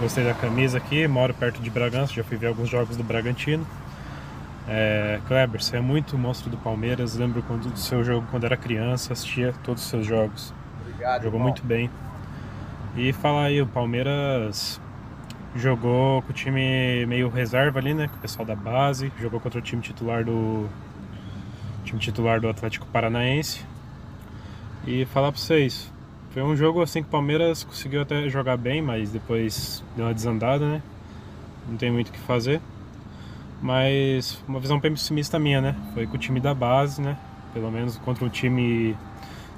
gostei 0.00 0.24
da 0.24 0.34
camisa 0.34 0.76
aqui, 0.76 1.06
moro 1.06 1.32
perto 1.32 1.62
de 1.62 1.70
Bragança, 1.70 2.12
já 2.12 2.24
fui 2.24 2.36
ver 2.36 2.48
alguns 2.48 2.68
jogos 2.68 2.96
do 2.96 3.04
Bragantino. 3.04 3.64
É, 4.68 5.20
Kleber, 5.28 5.62
você 5.62 5.76
é 5.76 5.80
muito 5.80 6.18
monstro 6.18 6.50
do 6.50 6.56
Palmeiras, 6.56 7.14
lembro 7.14 7.44
quando, 7.44 7.70
do 7.70 7.78
seu 7.78 8.02
jogo 8.02 8.26
quando 8.30 8.44
era 8.44 8.56
criança, 8.56 9.12
assistia 9.12 9.54
todos 9.62 9.84
os 9.84 9.88
seus 9.88 10.04
jogos. 10.04 10.52
Obrigado. 10.80 11.22
Jogou 11.22 11.38
muito 11.38 11.64
bem. 11.64 11.88
E 12.96 13.12
falar 13.12 13.44
aí, 13.44 13.62
o 13.62 13.66
Palmeiras 13.66 14.80
jogou 15.54 16.22
com 16.22 16.30
o 16.30 16.32
time 16.32 17.06
meio 17.06 17.28
reserva 17.28 17.78
ali, 17.78 17.94
né? 17.94 18.08
Com 18.08 18.16
o 18.16 18.18
pessoal 18.18 18.44
da 18.44 18.56
base, 18.56 19.12
jogou 19.20 19.38
contra 19.38 19.60
o 19.60 19.62
time 19.62 19.80
titular 19.80 20.24
do 20.24 20.68
time 21.84 22.00
titular 22.00 22.40
do 22.40 22.48
Atlético 22.48 22.86
Paranaense. 22.86 23.64
E 24.84 25.04
falar 25.06 25.30
pra 25.30 25.40
vocês, 25.40 25.91
foi 26.32 26.42
um 26.42 26.56
jogo 26.56 26.80
assim 26.80 27.02
que 27.02 27.08
o 27.08 27.10
Palmeiras 27.10 27.62
conseguiu 27.62 28.00
até 28.00 28.28
jogar 28.28 28.56
bem, 28.56 28.80
mas 28.80 29.10
depois 29.10 29.84
deu 29.94 30.06
uma 30.06 30.14
desandada, 30.14 30.66
né? 30.66 30.82
Não 31.68 31.76
tem 31.76 31.90
muito 31.90 32.08
o 32.08 32.12
que 32.12 32.18
fazer. 32.20 32.60
Mas 33.60 34.42
uma 34.48 34.58
visão 34.58 34.80
pessimista 34.80 35.38
minha, 35.38 35.60
né? 35.60 35.76
Foi 35.94 36.06
com 36.06 36.16
o 36.16 36.18
time 36.18 36.40
da 36.40 36.54
base, 36.54 37.00
né? 37.00 37.16
Pelo 37.52 37.70
menos 37.70 37.96
contra 37.98 38.24
o 38.24 38.30
time 38.30 38.96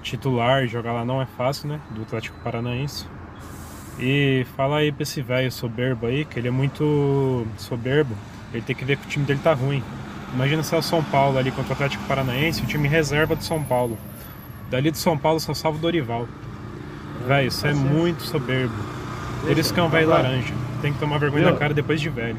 titular, 0.03 0.67
jogar 0.67 0.93
lá 0.93 1.05
não 1.05 1.23
é 1.23 1.27
fácil, 1.27 1.69
né? 1.69 1.81
Do 1.91 2.03
Atlético 2.03 2.39
Paranaense. 2.41 3.07
E 3.99 4.45
fala 4.57 4.79
aí 4.79 4.91
pra 4.91 5.05
esse 5.05 5.23
velho 5.23 5.51
soberbo 5.53 6.07
aí, 6.07 6.25
que 6.25 6.39
ele 6.39 6.49
é 6.49 6.51
muito 6.51 7.47
soberbo, 7.57 8.15
ele 8.53 8.63
tem 8.63 8.75
que 8.75 8.85
ver 8.85 8.97
que 8.97 9.07
o 9.07 9.09
time 9.09 9.25
dele 9.25 9.41
tá 9.43 9.55
ruim. 9.55 9.83
Imagina 10.35 10.65
se 10.65 10.75
é 10.75 10.79
o 10.79 10.83
São 10.83 11.03
Paulo 11.05 11.39
ali 11.39 11.53
contra 11.53 11.71
o 11.71 11.75
Atlético 11.75 12.05
Paranaense, 12.09 12.63
o 12.63 12.67
time 12.67 12.89
reserva 12.89 13.37
do 13.37 13.45
São 13.45 13.63
Paulo. 13.63 13.97
Dali 14.69 14.91
de 14.91 14.99
São 14.99 15.17
Paulo 15.17 15.39
só 15.39 15.55
salva 15.55 15.79
o 15.79 15.81
Dorival. 15.81 16.27
Velho, 17.27 17.49
isso 17.49 17.67
é 17.67 17.73
muito 17.75 18.23
soberbo. 18.23 18.75
Eles 19.49 19.71
que 19.73 19.81
é 19.81 19.83
um 19.83 19.89
velho 19.89 20.09
laranja. 20.09 20.53
Tem 20.83 20.93
que 20.93 20.99
tomar 20.99 21.19
vergonha 21.19 21.51
na 21.51 21.57
cara 21.57 21.73
depois 21.73 22.01
de 22.01 22.09
velho. 22.11 22.39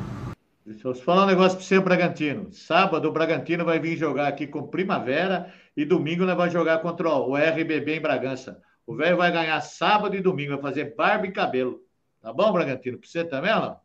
Deixa 0.65 0.87
eu 0.87 0.95
falar 0.95 1.23
um 1.23 1.27
negócio 1.27 1.57
para 1.57 1.65
você, 1.65 1.79
Bragantino. 1.79 2.51
Sábado 2.51 3.07
o 3.07 3.11
Bragantino 3.11 3.63
vai 3.65 3.79
vir 3.79 3.95
jogar 3.97 4.27
aqui 4.27 4.47
com 4.47 4.63
Primavera 4.67 5.51
e 5.77 5.85
domingo 5.85 6.25
nós 6.25 6.35
vamos 6.35 6.53
jogar 6.53 6.79
contra 6.79 7.07
o 7.09 7.35
RBB 7.35 7.97
em 7.97 8.01
Bragança. 8.01 8.59
O 8.85 8.95
velho 8.95 9.17
vai 9.17 9.31
ganhar 9.31 9.59
sábado 9.61 10.15
e 10.15 10.21
domingo, 10.21 10.53
vai 10.53 10.61
fazer 10.61 10.95
barba 10.95 11.25
e 11.27 11.31
cabelo. 11.31 11.79
Tá 12.21 12.33
bom, 12.33 12.51
Bragantino? 12.51 12.97
Pra 12.97 13.07
você 13.07 13.23
também, 13.23 13.51
ó? 13.53 13.75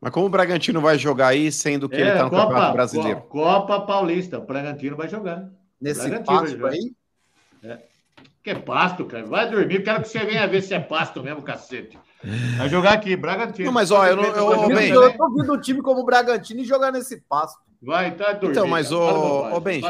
Mas 0.00 0.12
como 0.12 0.26
o 0.26 0.30
Bragantino 0.30 0.80
vai 0.82 0.98
jogar 0.98 1.28
aí, 1.28 1.50
sendo 1.50 1.88
que 1.88 1.96
ele 1.96 2.10
É, 2.10 2.16
tá 2.16 2.24
no 2.24 2.30
Campeonato 2.30 2.72
Brasileiro? 2.74 3.20
Co- 3.22 3.28
Copa 3.42 3.80
Paulista. 3.80 4.38
O 4.38 4.44
Bragantino 4.46 4.96
vai 4.96 5.08
jogar. 5.08 5.48
Nesse 5.80 6.08
Bragantino 6.08 6.38
vai 6.40 6.48
jogar. 6.50 6.68
aí? 6.70 7.78
Que 8.44 8.50
é 8.50 8.54
pasto, 8.54 9.06
cara. 9.06 9.24
Vai 9.24 9.50
dormir. 9.50 9.82
Quero 9.82 10.02
que 10.02 10.08
você 10.08 10.18
venha 10.24 10.46
ver 10.46 10.60
se 10.62 10.74
é 10.74 10.78
pasto 10.78 11.22
mesmo, 11.22 11.40
cacete. 11.42 11.98
Vai 12.58 12.68
jogar 12.68 12.92
aqui, 12.92 13.16
Bragantino. 13.16 13.64
Não, 13.66 13.72
mas, 13.72 13.90
ó, 13.90 14.06
eu 14.06 14.16
não- 14.16 14.24
eu- 14.24 14.34
Eu, 14.34 14.60
Ô, 14.60 14.68
Ben. 14.68 14.88
eu 14.90 15.16
tô 15.16 15.30
vendo 15.34 15.54
um 15.54 15.60
time 15.60 15.80
como 15.80 16.00
o 16.00 16.04
Bragantino 16.04 16.60
e 16.60 16.64
jogar 16.64 16.92
nesse 16.92 17.22
pasto. 17.22 17.58
Vai, 17.82 18.14
tá 18.14 18.32
dormindo. 18.32 18.50
Então, 18.52 18.66
mas, 18.66 18.88
cara. 18.90 18.96
ô- 19.02 19.60
Benji. 19.60 19.80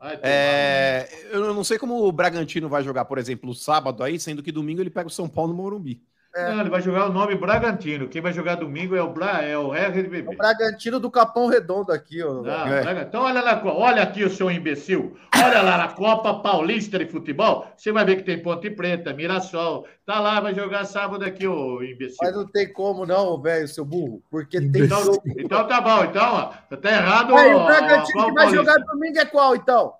Vai 0.00 0.16
tomar. 0.16 0.20
É, 0.24 1.08
eu 1.32 1.54
não 1.54 1.62
sei 1.64 1.76
como 1.78 2.04
o 2.06 2.10
Bragantino 2.12 2.68
vai 2.68 2.82
jogar, 2.82 3.04
por 3.04 3.18
exemplo, 3.18 3.54
sábado 3.54 4.02
aí, 4.02 4.18
sendo 4.18 4.42
que 4.42 4.50
domingo 4.52 4.80
ele 4.80 4.90
pega 4.90 5.06
o 5.08 5.10
São 5.10 5.28
Paulo 5.28 5.52
no 5.52 5.58
Morumbi. 5.62 6.00
Não, 6.34 6.60
ele 6.60 6.70
vai 6.70 6.80
jogar 6.80 7.10
o 7.10 7.12
nome 7.12 7.34
Bragantino. 7.34 8.08
Quem 8.08 8.22
vai 8.22 8.32
jogar 8.32 8.54
domingo 8.54 8.96
é 8.96 9.02
o, 9.02 9.08
Bra... 9.12 9.42
é 9.42 9.56
o 9.58 9.72
RBB. 9.72 10.24
O 10.28 10.36
Bragantino 10.36 10.98
do 10.98 11.10
Capão 11.10 11.46
Redondo 11.46 11.92
aqui, 11.92 12.22
ó. 12.22 12.42
Não, 12.42 12.66
É. 12.66 12.80
Braga- 12.82 13.02
Então 13.02 13.22
olha 13.24 13.42
lá, 13.42 13.60
olha 13.64 14.02
aqui 14.02 14.24
o 14.24 14.30
seu 14.30 14.50
imbecil. 14.50 15.14
Olha 15.36 15.60
lá 15.60 15.76
na 15.76 15.88
Copa 15.88 16.34
Paulista 16.40 16.98
de 16.98 17.06
Futebol. 17.06 17.66
Você 17.76 17.92
vai 17.92 18.04
ver 18.04 18.16
que 18.16 18.22
tem 18.22 18.42
Ponte 18.42 18.70
Preta, 18.70 19.12
Mirassol. 19.12 19.86
Tá 20.06 20.20
lá, 20.20 20.40
vai 20.40 20.54
jogar 20.54 20.84
sábado 20.84 21.24
aqui, 21.24 21.46
ô 21.46 21.82
imbecil. 21.82 22.16
Mas 22.22 22.34
não 22.34 22.46
tem 22.46 22.72
como 22.72 23.04
não, 23.04 23.40
velho, 23.40 23.68
seu 23.68 23.84
burro. 23.84 24.22
Porque 24.30 24.58
tem 24.60 24.84
Então, 24.84 25.04
jogo. 25.04 25.22
então 25.36 25.66
tá 25.68 25.80
bom, 25.80 26.04
então, 26.04 26.32
ó. 26.34 26.76
Tá 26.76 26.90
errado. 26.90 27.36
Aí, 27.36 27.54
o 27.54 27.64
Bragantino 27.64 28.06
que 28.26 28.32
vai 28.32 28.44
Paulista? 28.46 28.56
jogar 28.56 28.78
domingo 28.84 29.18
é 29.18 29.24
qual, 29.26 29.54
então? 29.54 29.92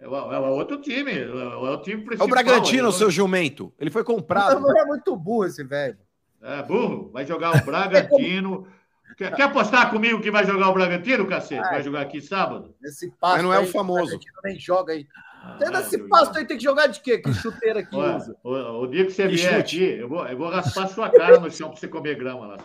É, 0.00 0.06
o- 0.08 0.32
é 0.32 0.38
o 0.38 0.44
outro 0.52 0.80
time. 0.80 1.12
É 1.12 1.26
o 1.26 1.66
é 1.66 1.70
o 1.70 1.82
time 1.82 2.02
É 2.02 2.04
principal. 2.04 2.26
o 2.26 2.30
Bragantino, 2.30 2.88
é, 2.88 2.92
seu 2.92 3.10
jumento. 3.10 3.72
Ele 3.78 3.90
foi 3.90 4.04
comprado. 4.04 4.60
Não, 4.60 4.76
é 4.78 4.84
muito 4.84 5.16
burro 5.16 5.44
esse 5.46 5.64
velho. 5.64 5.98
É 6.42 6.62
burro. 6.62 7.10
Vai 7.12 7.26
jogar 7.26 7.56
o 7.56 7.64
Bragantino. 7.64 8.66
Quer, 9.16 9.34
quer 9.34 9.42
apostar 9.44 9.90
comigo 9.90 10.20
que 10.20 10.30
vai 10.30 10.46
jogar 10.46 10.68
o 10.68 10.74
Bragantino, 10.74 11.26
cacete? 11.26 11.62
Vai 11.68 11.82
jogar 11.82 12.02
aqui 12.02 12.20
sábado? 12.20 12.72
Esse 12.84 13.10
pasto 13.18 13.36
Mas 13.36 13.42
não 13.42 13.52
é 13.52 13.56
o 13.58 13.62
aí, 13.62 13.66
famoso. 13.66 14.04
Bragantino 14.04 14.34
nem 14.44 14.60
joga 14.60 14.92
aí. 14.92 15.06
Até 15.42 15.66
Ah, 15.66 15.70
nesse 15.70 15.96
meu 15.96 16.08
pasto 16.08 16.36
aí 16.38 16.44
tem 16.44 16.56
que 16.58 16.62
jogar 16.62 16.86
de 16.88 17.00
quê? 17.00 17.18
Que 17.18 17.32
chuteira 17.32 17.82
que 17.82 17.96
Olha, 17.96 18.16
usa? 18.16 18.36
o, 18.44 18.82
o 18.82 18.86
dia 18.86 19.06
que 19.06 19.10
você 19.10 19.26
Que 19.26 19.34
vier 19.34 19.54
chute. 19.66 19.76
aqui, 19.84 19.98
eu 20.00 20.08
vou, 20.08 20.24
eu 20.26 20.36
vou 20.36 20.50
raspar 20.50 20.86
sua 20.88 21.08
cara 21.10 21.40
no 21.40 21.50
chão 21.50 21.70
pra 21.70 21.80
você 21.80 21.88
comer 21.88 22.16
grama 22.16 22.46
lá. 22.46 22.56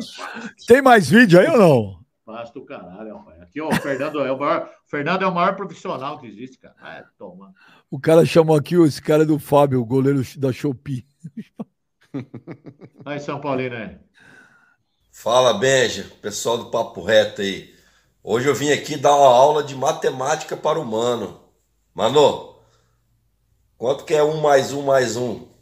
Só. 0.00 0.28
Tem 0.66 0.82
mais 0.82 1.08
vídeo 1.08 1.40
aí 1.40 1.46
ou 1.46 1.56
não? 1.58 2.03
Faz 2.24 2.50
do 2.50 2.64
caralho, 2.64 3.18
rapaz. 3.18 3.42
Aqui, 3.42 3.60
ó, 3.60 3.68
o 3.68 3.74
Fernando 3.74 4.20
é 4.20 4.32
o 4.32 4.38
maior, 4.38 4.70
o 4.86 4.90
Fernando 4.90 5.22
é 5.22 5.26
o 5.26 5.34
maior 5.34 5.54
profissional 5.54 6.18
que 6.18 6.26
existe, 6.26 6.58
cara. 6.58 6.74
Ah, 6.80 7.04
toma. 7.18 7.52
O 7.90 8.00
cara 8.00 8.24
chamou 8.24 8.56
aqui 8.56 8.76
esse 8.76 9.02
cara 9.02 9.26
do 9.26 9.38
Fábio, 9.38 9.80
o 9.80 9.84
goleiro 9.84 10.22
da 10.38 10.50
Shopee. 10.50 11.06
Aí, 13.04 13.20
São 13.20 13.40
Paulino 13.40 13.76
aí. 13.76 13.98
Fala, 15.12 15.54
Benja, 15.54 16.10
pessoal 16.22 16.58
do 16.58 16.70
Papo 16.70 17.02
Reto 17.02 17.42
aí. 17.42 17.74
Hoje 18.22 18.48
eu 18.48 18.54
vim 18.54 18.72
aqui 18.72 18.96
dar 18.96 19.14
uma 19.14 19.28
aula 19.28 19.62
de 19.62 19.74
matemática 19.74 20.56
para 20.56 20.80
o 20.80 20.84
Mano. 20.84 21.40
Mano, 21.92 22.56
quanto 23.76 24.04
que 24.04 24.14
é 24.14 24.24
um 24.24 24.40
mais 24.40 24.72
um 24.72 24.82
mais 24.82 25.16
um? 25.16 25.53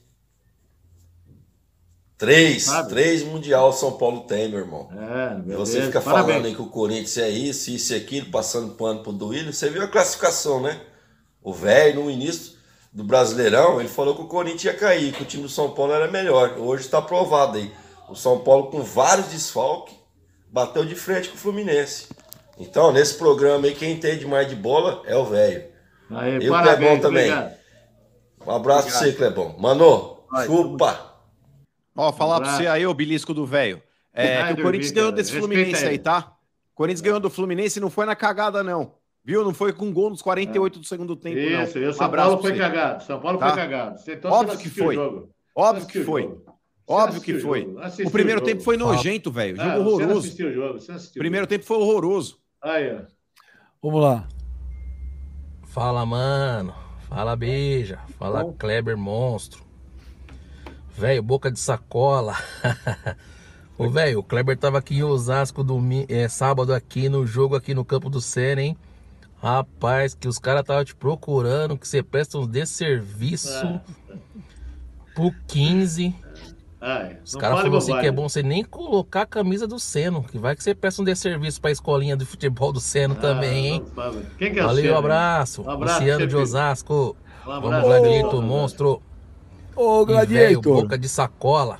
Três. 2.23 2.63
Sabe? 2.67 2.89
Três 2.89 3.25
Mundial 3.25 3.73
São 3.73 3.99
Paulo 3.99 4.21
tem, 4.21 4.49
meu 4.49 4.61
irmão. 4.61 4.89
É, 4.93 5.35
beleza. 5.35 5.59
você 5.59 5.83
fica 5.83 6.01
Parabéns. 6.01 6.27
falando 6.29 6.47
aí 6.47 6.55
que 6.55 6.63
o 6.63 6.67
Corinthians 6.67 7.19
é 7.19 7.29
isso, 7.29 7.69
isso 7.73 7.93
e 7.93 7.97
aquilo, 7.97 8.31
passando 8.31 8.75
pano 8.75 9.03
pro 9.03 9.13
Duílio. 9.13 9.53
Você 9.53 9.69
viu 9.69 9.83
a 9.83 9.89
classificação, 9.89 10.61
né? 10.61 10.81
O 11.43 11.53
velho, 11.53 12.05
no 12.05 12.09
início 12.09 12.53
do 12.93 13.03
Brasileirão, 13.03 13.81
ele 13.81 13.89
falou 13.89 14.15
que 14.15 14.23
o 14.23 14.29
Corinthians 14.29 14.63
ia 14.67 14.75
cair, 14.75 15.13
que 15.13 15.25
o 15.25 15.27
time 15.27 15.43
do 15.43 15.49
São 15.49 15.71
Paulo 15.71 15.93
era 15.95 16.09
melhor. 16.09 16.57
Hoje 16.59 16.85
está 16.85 17.03
provado 17.03 17.59
aí. 17.59 17.73
O 18.09 18.15
São 18.15 18.39
Paulo, 18.39 18.71
com 18.71 18.83
vários 18.85 19.27
desfalques, 19.27 19.97
bateu 20.49 20.85
de 20.85 20.95
frente 20.95 21.29
com 21.29 21.35
o 21.35 21.39
Fluminense. 21.39 22.07
Então, 22.57 22.93
nesse 22.93 23.15
programa 23.15 23.67
aí, 23.67 23.75
quem 23.75 23.95
entende 23.95 24.25
mais 24.27 24.49
de 24.49 24.55
bola 24.55 25.03
é 25.07 25.17
o 25.17 25.25
velho. 25.25 25.65
E 26.41 26.49
o 26.49 26.63
Clebão 26.63 27.01
também. 27.01 27.33
obrigado. 27.33 27.55
Um 28.47 28.51
abraço 28.53 28.87
pra 28.87 28.97
você, 28.99 29.13
Clebão. 29.13 29.57
Mano, 29.59 30.19
Vai, 30.31 30.47
chupa! 30.47 31.12
Ó, 31.97 32.13
falar 32.13 32.41
pra 32.41 32.57
você 32.57 32.67
aí, 32.67 32.87
ô 32.87 32.95
belisco 32.95 33.35
do 33.35 33.45
velho. 33.47 33.83
É 34.15 34.53
que 34.55 34.61
o 34.61 34.63
Corinthians 34.65 34.91
ganhou 34.93 35.13
desse 35.13 35.33
Respeita 35.33 35.55
Fluminense 35.55 35.85
aí, 35.87 35.99
tá? 35.99 36.35
O 36.73 36.75
Corinthians 36.75 37.01
ganhou 37.01 37.21
do 37.21 37.31
Fluminense 37.31 37.79
e 37.79 37.83
não 37.83 37.91
foi 37.91 38.07
na 38.07 38.15
cagada, 38.17 38.63
não. 38.63 38.95
Viu? 39.25 39.45
Não 39.45 39.55
foi 39.55 39.73
com 39.73 39.93
gol 39.93 40.11
nos 40.11 40.21
48 40.21 40.81
do 40.81 40.85
segundo 40.87 41.15
tempo, 41.15 41.37
não. 41.39 41.63
Isso, 41.63 41.79
e 41.79 41.87
o 41.87 41.91
Um 41.91 41.93
São 41.93 42.11
Paulo 42.11 42.39
foi 42.43 42.53
você. 42.53 42.59
cagado. 42.59 43.05
São 43.05 43.21
Paulo 43.21 43.39
Tá. 43.39 43.49
foi 43.51 43.57
cagado. 43.57 43.99
Você, 44.01 44.15
então 44.15 44.31
Óbvio 44.33 44.49
você 44.49 44.55
não 44.57 44.63
que 44.63 44.71
foi. 44.71 44.97
o 44.97 45.01
jogo. 45.05 45.29
Óbvio 45.55 45.85
Você 45.85 45.93
que 45.93 45.99
o 46.01 46.05
foi. 46.05 46.23
jogo. 46.23 46.35
Você 46.45 46.53
Óbvio 46.95 47.21
que 47.23 47.33
o 47.35 47.41
foi. 47.41 47.61
jogo. 47.63 47.79
Assistiu 47.79 48.07
O 48.07 48.11
primeiro 48.11 48.41
jogo. 48.41 48.51
tempo 48.51 48.63
foi 48.65 48.77
nojento, 48.77 49.31
velho. 49.31 49.61
Ah, 49.61 49.65
Jogo 49.65 49.77
Você 49.77 49.85
não 49.85 49.93
horroroso. 49.93 50.19
assistiu 50.19 50.49
o 50.49 50.53
jogo. 50.53 50.81
Você 50.81 50.91
não 50.93 50.97
assistiu 50.97 51.21
O 51.21 51.23
primeiro 51.23 51.45
o 51.45 51.49
tempo 51.49 51.65
foi 51.65 51.77
horroroso. 51.79 52.31
jogo. 52.31 52.41
Aí, 52.63 52.95
ó. 52.95 53.01
Vamos 53.83 54.03
lá. 54.03 54.29
Fala, 55.67 56.05
mano. 56.05 56.75
Fala, 57.09 57.37
beija. 57.37 58.01
Fala, 58.19 58.53
Kleber 58.59 58.97
Monstro. 58.97 59.63
Velho, 60.97 61.23
boca 61.23 61.51
de 61.51 61.59
sacola. 61.59 62.35
Ô, 63.79 63.89
velho, 63.89 64.21
o 64.21 64.23
Kleber 64.23 64.57
tava 64.57 64.79
aqui 64.79 64.97
em 64.97 65.03
Osasco 65.03 65.65
domi- 65.65 66.07
é, 66.09 66.29
sábado 66.29 66.73
aqui 66.75 67.09
no 67.09 67.27
jogo 67.27 67.57
aqui 67.57 67.75
no 67.75 67.85
campo 67.85 68.11
do 68.11 68.21
Sena, 68.21 68.61
hein? 68.63 68.77
Rapaz, 69.41 70.15
que 70.15 70.29
os 70.29 70.39
caras 70.39 70.63
tava 70.65 70.85
te 70.85 70.95
procurando, 70.95 71.77
que 71.77 71.89
você 71.89 72.03
presta 72.03 72.39
uns 72.39 72.47
desserviço 72.47 73.67
Ah, 73.67 73.81
pro 75.15 75.35
15. 75.49 76.15
ai, 76.81 77.17
Os 77.25 77.35
caras 77.35 77.59
falaram 77.59 77.77
assim 77.79 77.99
que 77.99 78.07
é 78.07 78.13
bom 78.13 78.29
você 78.29 78.43
nem 78.43 78.63
colocar 78.63 79.23
a 79.23 79.27
camisa 79.27 79.67
do 79.67 79.81
Seno, 79.81 80.23
que 80.23 80.39
vai 80.39 80.55
que 80.55 80.63
você 80.63 80.75
presta 80.77 81.03
um 81.03 81.05
desserviço 81.05 81.61
pra 81.61 81.73
escolinha 81.73 82.17
de 82.17 82.25
futebol 82.25 82.73
do 82.73 82.79
Seno 82.81 83.17
também, 83.17 83.67
Ah, 83.67 83.73
hein? 83.75 83.81
não 83.81 83.91
fala. 83.91 84.23
Quem 84.39 84.53
que 84.53 84.61
é 84.61 84.63
o 84.63 84.67
Valeu, 84.69 84.83
Ciro? 84.85 84.97
abraço. 84.97 85.63
Um 85.63 85.71
abraço, 85.71 86.01
Luciano 86.03 86.27
de. 86.29 86.37
Osasco. 86.37 87.17
Um 87.45 87.51
Vamos, 87.51 87.65
abraço, 87.65 87.87
Gladiator, 87.89 88.31
Ciro. 88.31 88.43
monstro. 88.43 89.03
Ô, 89.75 90.05
Gladiator. 90.05 90.83
boca 90.83 90.99
de 90.99 91.09
sacola. 91.09 91.79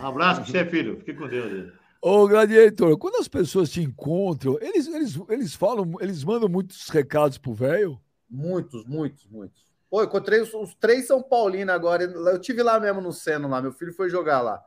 Um 0.00 0.06
abraço 0.06 0.42
pra 0.42 0.50
você, 0.50 0.64
filho. 0.66 0.98
Fique 0.98 1.14
com 1.14 1.26
Deus. 1.28 1.72
Ô, 2.00 2.28
Gladiator, 2.28 2.96
quando 2.98 3.16
as 3.16 3.28
pessoas 3.28 3.70
te 3.70 3.82
encontram, 3.82 4.58
eles, 4.60 4.86
eles, 4.86 5.18
eles 5.28 5.54
falam, 5.54 5.92
eles 6.00 6.22
mandam 6.22 6.48
muitos 6.48 6.88
recados 6.90 7.38
pro 7.38 7.54
velho? 7.54 7.98
Muitos, 8.28 8.84
muitos, 8.86 9.26
muitos. 9.26 9.64
Pô, 9.90 10.00
eu 10.00 10.04
encontrei 10.06 10.40
os, 10.40 10.52
os 10.54 10.74
três 10.74 11.06
São 11.06 11.22
Paulino 11.22 11.72
agora. 11.72 12.04
Eu 12.04 12.38
tive 12.38 12.62
lá 12.62 12.78
mesmo 12.78 13.00
no 13.00 13.12
Seno 13.12 13.48
lá. 13.48 13.60
Meu 13.62 13.72
filho 13.72 13.92
foi 13.92 14.08
jogar 14.10 14.40
lá. 14.42 14.62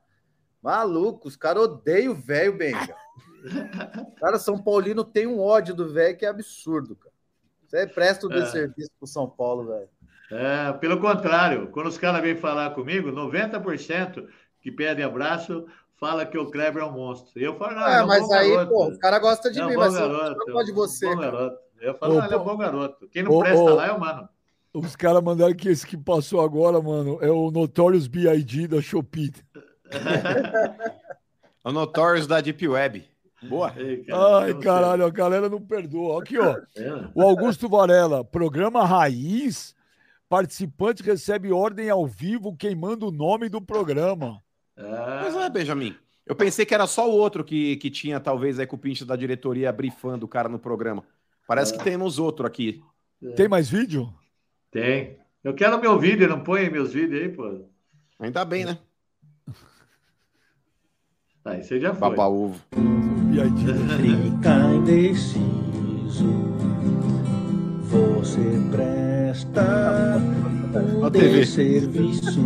Maluco, 0.61 1.27
os 1.27 1.35
caras 1.35 1.63
odeiam 1.63 2.13
o 2.13 2.15
velho, 2.15 2.57
Benja. 2.57 2.95
Cara, 4.19 4.39
São 4.39 4.57
Paulino 4.61 5.03
tem 5.03 5.27
um 5.27 5.39
ódio 5.39 5.75
do 5.75 5.91
velho 5.93 6.17
que 6.17 6.25
é 6.25 6.29
absurdo, 6.29 6.95
cara. 6.95 7.13
Você 7.67 7.85
presta 7.85 8.27
o 8.27 8.31
É. 8.33 8.39
desserviço 8.41 8.89
pro 8.97 9.07
São 9.07 9.29
Paulo, 9.29 9.67
velho. 9.67 9.89
É, 10.31 10.73
pelo 10.73 10.99
contrário, 10.99 11.67
quando 11.71 11.87
os 11.87 11.97
caras 11.97 12.21
vêm 12.21 12.35
falar 12.35 12.71
comigo, 12.71 13.11
90% 13.11 14.27
que 14.61 14.71
pedem 14.71 15.05
abraço 15.05 15.65
fala 15.99 16.25
que 16.25 16.37
o 16.37 16.49
Kleber 16.51 16.83
é 16.83 16.85
um 16.85 16.91
monstro. 16.91 17.31
E 17.39 17.43
eu 17.43 17.55
falo, 17.57 17.75
não, 17.75 17.87
É, 17.87 17.91
ele 17.93 17.99
é 17.99 18.03
um 18.03 18.07
mas 18.07 18.31
aí, 18.31 18.51
garoto. 18.51 18.71
pô, 18.71 18.85
o 18.87 18.99
cara 18.99 19.19
gosta 19.19 19.49
de 19.51 19.59
É 19.59 19.65
um 19.65 19.69
mim, 19.69 19.75
mas 19.75 19.95
eu 19.95 20.01
garoto, 20.01 20.45
não 20.45 20.53
gosto 20.53 20.65
de 20.65 20.71
é 20.71 20.73
um 20.73 20.75
você, 20.75 21.05
bom 21.07 21.15
cara. 21.21 21.31
garoto. 21.31 21.57
Eu 21.79 21.93
falo, 21.95 22.13
Ô, 22.13 22.17
não, 22.17 22.25
ele 22.25 22.33
é 22.33 22.37
um 22.37 22.43
bom 22.43 22.57
garoto. 22.57 23.07
Quem 23.09 23.23
não 23.23 23.31
Ô, 23.31 23.39
presta 23.39 23.61
ô. 23.63 23.75
lá 23.75 23.87
é 23.87 23.91
o 23.91 23.99
mano. 23.99 24.29
Os 24.73 24.95
caras 24.95 25.23
mandaram 25.23 25.55
que 25.55 25.69
esse 25.69 25.87
que 25.87 25.97
passou 25.97 26.41
agora, 26.41 26.79
mano, 26.81 27.17
é 27.21 27.31
o 27.31 27.49
Notorious 27.49 28.07
B.I.D. 28.07 28.67
da 28.67 28.81
Shopee. 28.81 29.31
É 29.89 29.97
o 31.69 31.71
Notorious 31.71 32.27
da 32.27 32.41
Deep 32.41 32.67
Web. 32.67 33.03
Boa. 33.43 33.71
Ei, 33.77 34.03
cara, 34.03 34.37
Ai, 34.39 34.53
caralho, 34.55 35.05
a 35.05 35.09
galera 35.09 35.47
não 35.49 35.61
perdoa. 35.61 36.21
Aqui, 36.21 36.37
ó. 36.37 36.57
É. 36.75 37.09
O 37.15 37.21
Augusto 37.21 37.69
Varela, 37.69 38.23
programa 38.23 38.83
Raiz, 38.85 39.75
participante 40.29 41.03
recebe 41.03 41.51
ordem 41.51 41.89
ao 41.89 42.05
vivo 42.05 42.55
queimando 42.55 43.07
o 43.07 43.11
nome 43.11 43.49
do 43.49 43.61
programa. 43.61 44.41
Mas 44.75 45.35
Ah, 45.35 45.45
é, 45.45 45.49
Benjamin. 45.49 45.95
Eu 46.25 46.35
pensei 46.35 46.65
que 46.65 46.73
era 46.73 46.85
só 46.85 47.09
o 47.09 47.13
outro 47.13 47.43
que, 47.43 47.77
que 47.77 47.89
tinha, 47.89 48.19
talvez, 48.19 48.59
aí 48.59 48.67
com 48.67 48.75
o 48.75 48.79
pinche 48.79 49.05
da 49.05 49.15
diretoria 49.15 49.71
brifando 49.71 50.25
o 50.25 50.29
cara 50.29 50.49
no 50.49 50.59
programa. 50.59 51.03
Parece 51.47 51.77
que 51.77 51.83
temos 51.83 52.19
outro 52.19 52.45
aqui. 52.45 52.83
Tem 53.35 53.47
mais 53.47 53.69
vídeo? 53.69 54.13
tem. 54.69 55.17
Eu 55.43 55.53
quero 55.53 55.79
meu 55.79 55.97
vídeo, 55.97 56.27
não 56.27 56.41
põe 56.43 56.69
meus 56.69 56.91
vídeos 56.91 57.21
aí, 57.21 57.29
pô. 57.29 57.61
Ainda 58.19 58.43
bem, 58.43 58.65
né? 58.65 58.77
Aí 61.45 61.63
você 61.63 61.79
já 61.79 61.93
foi. 61.93 62.09
Baba 62.09 62.27
ovo. 62.27 62.59
Fica 64.01 64.73
indeciso, 64.75 66.27
você 67.89 68.41
presta 68.69 69.16
Ó 69.33 70.19
um 70.99 71.05
a 71.05 71.11
TV. 71.11 71.39
desserviço. 71.39 72.39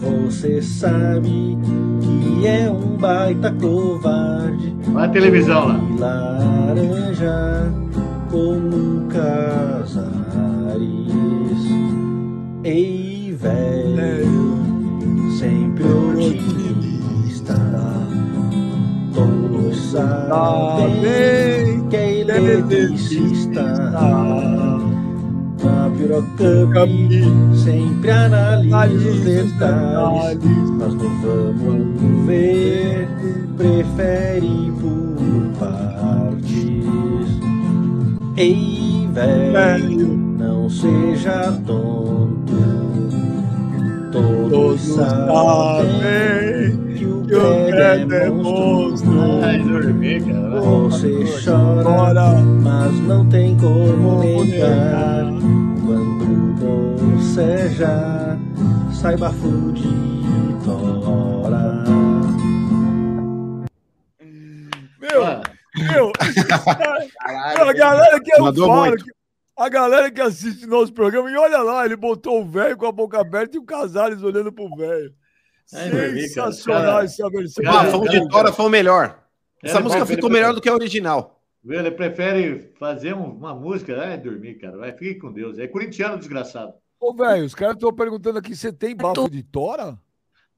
Você 0.00 0.62
sabe 0.62 1.58
que 2.00 2.46
é 2.46 2.70
um 2.70 2.96
baita 2.96 3.52
covarde. 3.52 4.74
Vai 4.92 5.06
a 5.06 5.08
televisão 5.08 5.96
lá. 5.98 6.00
Laranja 6.74 7.72
como 8.30 9.06
Casares. 9.08 10.10
Ei, 12.64 13.36
velho, 13.38 14.58
sempre 15.38 15.38
sempre 15.38 15.84
otimista. 15.84 17.54
Todos 19.14 19.76
sabem 19.92 21.88
que 21.88 21.96
é 21.96 22.20
eletricista. 22.20 23.64
Pirocup 26.00 27.58
sempre 27.62 28.10
analisa 28.10 29.10
os 29.10 29.20
detalhes, 29.20 30.70
mas 30.78 30.94
não 30.94 31.20
vamos 31.20 32.26
ver, 32.26 33.06
prefere 33.58 34.72
por 34.80 35.58
partes. 35.58 37.26
Ei, 38.34 39.06
velho, 39.12 40.08
não 40.38 40.70
seja 40.70 41.52
tonto. 41.66 42.30
Todos 44.10 44.80
sabem 44.80 45.84
que 46.96 47.04
o 47.04 47.24
Greg 47.66 48.12
é 48.14 48.30
monstro. 48.30 49.20
Ai, 49.42 49.58
dormi, 49.58 50.18
cara. 50.20 50.60
Você 50.62 51.24
chora, 51.44 52.42
mas 52.62 52.98
não 53.06 53.26
tem 53.26 53.54
como 53.58 54.22
negar. 54.44 55.30
Boceja, 57.40 57.88
saiba 59.00 59.30
fludir 59.32 59.88
tora. 60.62 61.72
Meu, 65.00 65.24
Ah, 65.24 65.42
meu, 65.78 66.12
Caralho, 67.18 67.68
a 67.70 67.72
galera 67.72 68.20
que 68.20 68.30
eu 68.34 68.40
Mandou 68.44 68.66
falo, 68.68 68.86
muito. 68.88 69.04
que- 69.06 69.10
a 69.56 69.68
galera 69.70 70.10
que 70.10 70.20
assiste 70.20 70.66
nosso 70.66 70.92
programa, 70.92 71.30
e 71.30 71.36
olha 71.38 71.62
lá, 71.62 71.86
ele 71.86 71.96
botou 71.96 72.42
o 72.42 72.46
velho 72.46 72.76
com 72.76 72.84
a 72.86 72.92
boca 72.92 73.18
aberta 73.18 73.56
e 73.56 73.60
o 73.60 73.64
Casares 73.64 74.22
olhando 74.22 74.52
pro 74.52 74.68
velho. 74.76 75.14
Cara. 75.72 76.12
Sensacional 76.20 77.00
essa 77.00 77.30
versão. 77.30 77.64
Ah, 77.66 78.06
de 78.06 78.28
Tora 78.28 78.52
foi 78.52 78.66
o 78.66 78.70
melhor. 78.70 79.18
Essa 79.62 79.76
Era 79.76 79.84
música 79.84 80.04
ficou 80.04 80.28
melhor 80.28 80.52
do 80.52 80.60
que 80.60 80.68
a 80.68 80.74
original. 80.74 81.40
Ele 81.66 81.90
prefere 81.90 82.70
fazer 82.78 83.14
um- 83.14 83.30
uma 83.32 83.54
música. 83.54 83.98
Ai, 83.98 84.18
dormir, 84.18 84.56
cara. 84.56 84.76
Vai, 84.76 84.92
fique 84.92 85.20
com 85.20 85.32
Deus. 85.32 85.58
É 85.58 85.66
corintiano 85.66 86.18
desgraçado. 86.18 86.74
Ô, 87.00 87.14
velho, 87.14 87.46
os 87.46 87.54
caras 87.54 87.74
estão 87.74 87.92
perguntando 87.92 88.38
aqui, 88.38 88.54
você 88.54 88.70
tem 88.70 88.94
bafo 88.94 89.30
de 89.30 89.42
tora? 89.42 89.98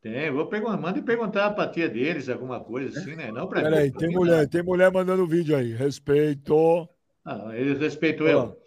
Tem, 0.02 0.28
vou 0.32 0.46
perguntar, 0.46 0.76
manda 0.76 1.00
perguntar 1.00 1.52
pra 1.52 1.68
tia 1.68 1.88
deles 1.88 2.28
alguma 2.28 2.58
coisa 2.58 2.98
assim, 2.98 3.14
né? 3.14 3.30
Não 3.30 3.46
pra 3.46 3.62
Peraí, 3.62 3.92
tem 3.92 4.08
mim, 4.08 4.16
mulher, 4.16 4.48
tem 4.48 4.60
mulher 4.60 4.90
mandando 4.90 5.24
vídeo 5.28 5.56
aí. 5.56 5.72
Respeito. 5.72 6.88
Ah, 7.24 7.50
eles 7.54 7.78
respeitam 7.78 8.26
eu. 8.26 8.58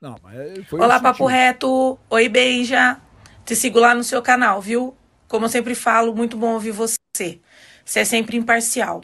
Não, 0.00 0.14
mas 0.22 0.64
foi 0.68 0.78
Olá. 0.80 1.00
Papo 1.00 1.26
Reto. 1.26 1.98
Oi, 2.08 2.28
Beija. 2.28 3.00
Te 3.44 3.56
sigo 3.56 3.80
lá 3.80 3.92
no 3.92 4.04
seu 4.04 4.22
canal, 4.22 4.60
viu? 4.60 4.96
Como 5.26 5.46
eu 5.46 5.48
sempre 5.48 5.74
falo, 5.74 6.14
muito 6.14 6.36
bom 6.36 6.52
ouvir 6.52 6.70
você. 6.70 7.40
Você 7.84 8.00
é 8.00 8.04
sempre 8.04 8.36
imparcial. 8.36 9.02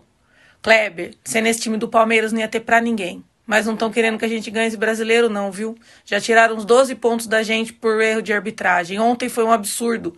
Kleber, 0.62 1.16
você 1.24 1.40
nesse 1.40 1.61
time 1.61 1.77
do 1.77 1.89
Palmeiras 1.89 2.32
não 2.32 2.39
ia 2.40 2.48
ter 2.48 2.61
pra 2.61 2.81
ninguém. 2.81 3.24
Mas 3.51 3.66
não 3.66 3.72
estão 3.74 3.90
querendo 3.90 4.16
que 4.16 4.24
a 4.24 4.28
gente 4.28 4.48
ganhe 4.48 4.68
esse 4.68 4.77
brasileiro, 4.77 5.28
não, 5.28 5.51
viu? 5.51 5.77
Já 6.05 6.20
tiraram 6.20 6.55
uns 6.55 6.64
12 6.64 6.94
pontos 6.94 7.27
da 7.27 7.43
gente 7.43 7.72
por 7.72 8.01
erro 8.01 8.22
de 8.22 8.32
arbitragem. 8.32 9.01
Ontem 9.01 9.28
foi 9.28 9.43
um 9.43 9.51
absurdo 9.51 10.16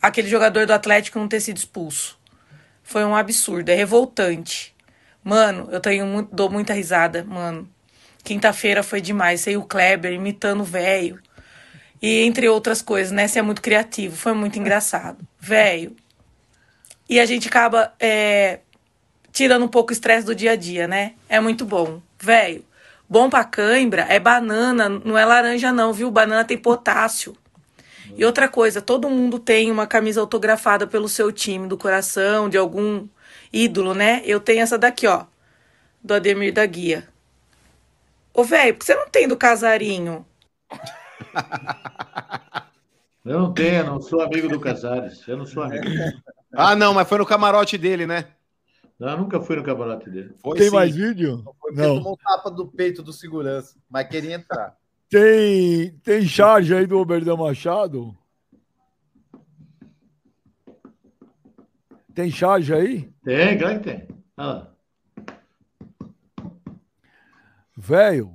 aquele 0.00 0.28
jogador 0.28 0.64
do 0.64 0.72
Atlético 0.72 1.18
não 1.18 1.26
ter 1.26 1.40
sido 1.40 1.56
expulso. 1.56 2.16
Foi 2.84 3.04
um 3.04 3.16
absurdo, 3.16 3.68
é 3.70 3.74
revoltante. 3.74 4.72
Mano, 5.24 5.68
eu 5.72 5.80
tenho 5.80 6.06
mu- 6.06 6.28
dou 6.30 6.48
muita 6.48 6.72
risada, 6.72 7.24
mano. 7.24 7.68
Quinta-feira 8.22 8.84
foi 8.84 9.00
demais. 9.00 9.40
Sei 9.40 9.56
o 9.56 9.64
Kleber 9.64 10.12
imitando 10.12 10.60
o 10.60 10.64
velho. 10.64 11.20
E 12.00 12.20
entre 12.20 12.48
outras 12.48 12.80
coisas, 12.80 13.10
né? 13.10 13.26
Você 13.26 13.40
é 13.40 13.42
muito 13.42 13.60
criativo. 13.60 14.14
Foi 14.14 14.34
muito 14.34 14.56
engraçado. 14.56 15.18
Velho. 15.40 15.96
E 17.08 17.18
a 17.18 17.26
gente 17.26 17.48
acaba 17.48 17.92
é, 17.98 18.60
tirando 19.32 19.64
um 19.64 19.68
pouco 19.68 19.90
o 19.90 19.92
estresse 19.92 20.24
do 20.24 20.32
dia 20.32 20.52
a 20.52 20.56
dia, 20.56 20.86
né? 20.86 21.14
É 21.28 21.40
muito 21.40 21.64
bom. 21.64 22.00
Velho. 22.20 22.67
Bom 23.08 23.30
pra 23.30 23.42
cãibra 23.44 24.02
é 24.08 24.20
banana, 24.20 24.88
não 24.88 25.16
é 25.16 25.24
laranja, 25.24 25.72
não, 25.72 25.92
viu? 25.92 26.10
Banana 26.10 26.44
tem 26.44 26.58
potássio. 26.58 27.34
E 28.16 28.24
outra 28.24 28.48
coisa, 28.48 28.82
todo 28.82 29.08
mundo 29.08 29.38
tem 29.38 29.70
uma 29.70 29.86
camisa 29.86 30.20
autografada 30.20 30.86
pelo 30.86 31.08
seu 31.08 31.32
time, 31.32 31.66
do 31.68 31.78
coração, 31.78 32.48
de 32.48 32.58
algum 32.58 33.06
ídolo, 33.52 33.94
né? 33.94 34.22
Eu 34.24 34.40
tenho 34.40 34.60
essa 34.60 34.76
daqui, 34.76 35.06
ó. 35.06 35.24
Do 36.02 36.14
Ademir 36.14 36.52
da 36.52 36.66
Guia. 36.66 37.08
Ô, 38.34 38.44
velho, 38.44 38.74
por 38.74 38.80
que 38.80 38.84
você 38.86 38.94
não 38.94 39.08
tem 39.08 39.26
do 39.26 39.36
Casarinho? 39.36 40.26
Eu 43.24 43.38
não 43.40 43.52
tenho, 43.52 43.74
eu 43.74 43.84
não 43.84 44.00
sou 44.00 44.20
amigo 44.22 44.48
do 44.48 44.60
Casares. 44.60 45.26
Eu 45.26 45.36
não 45.36 45.46
sou 45.46 45.62
amigo. 45.62 45.84
Ah, 46.52 46.74
não, 46.74 46.94
mas 46.94 47.08
foi 47.08 47.18
no 47.18 47.26
camarote 47.26 47.76
dele, 47.76 48.06
né? 48.06 48.26
Não, 48.98 49.08
eu 49.10 49.18
nunca 49.18 49.40
fui 49.40 49.54
no 49.56 49.62
camarote 49.62 50.10
dele. 50.10 50.34
Foi 50.42 50.56
Tem 50.58 50.68
sim. 50.68 50.74
mais 50.74 50.94
vídeo? 50.94 51.44
Porque 51.60 51.80
Não. 51.80 51.96
tomou 51.96 52.14
um 52.14 52.16
tapa 52.16 52.50
do 52.50 52.66
peito 52.66 53.02
do 53.02 53.12
segurança, 53.12 53.76
mas 53.88 54.08
queria 54.08 54.34
entrar. 54.34 54.76
Tem, 55.10 55.90
tem 56.04 56.26
charge 56.26 56.74
aí 56.74 56.86
do 56.86 56.98
Oberdão 56.98 57.36
Machado? 57.38 58.14
Tem 62.14 62.30
charge 62.30 62.74
aí? 62.74 63.10
Tem, 63.24 63.56
claro 63.58 63.80
que 63.80 63.84
tem. 63.84 64.08
Lá. 64.36 64.70
Velho, 67.76 68.34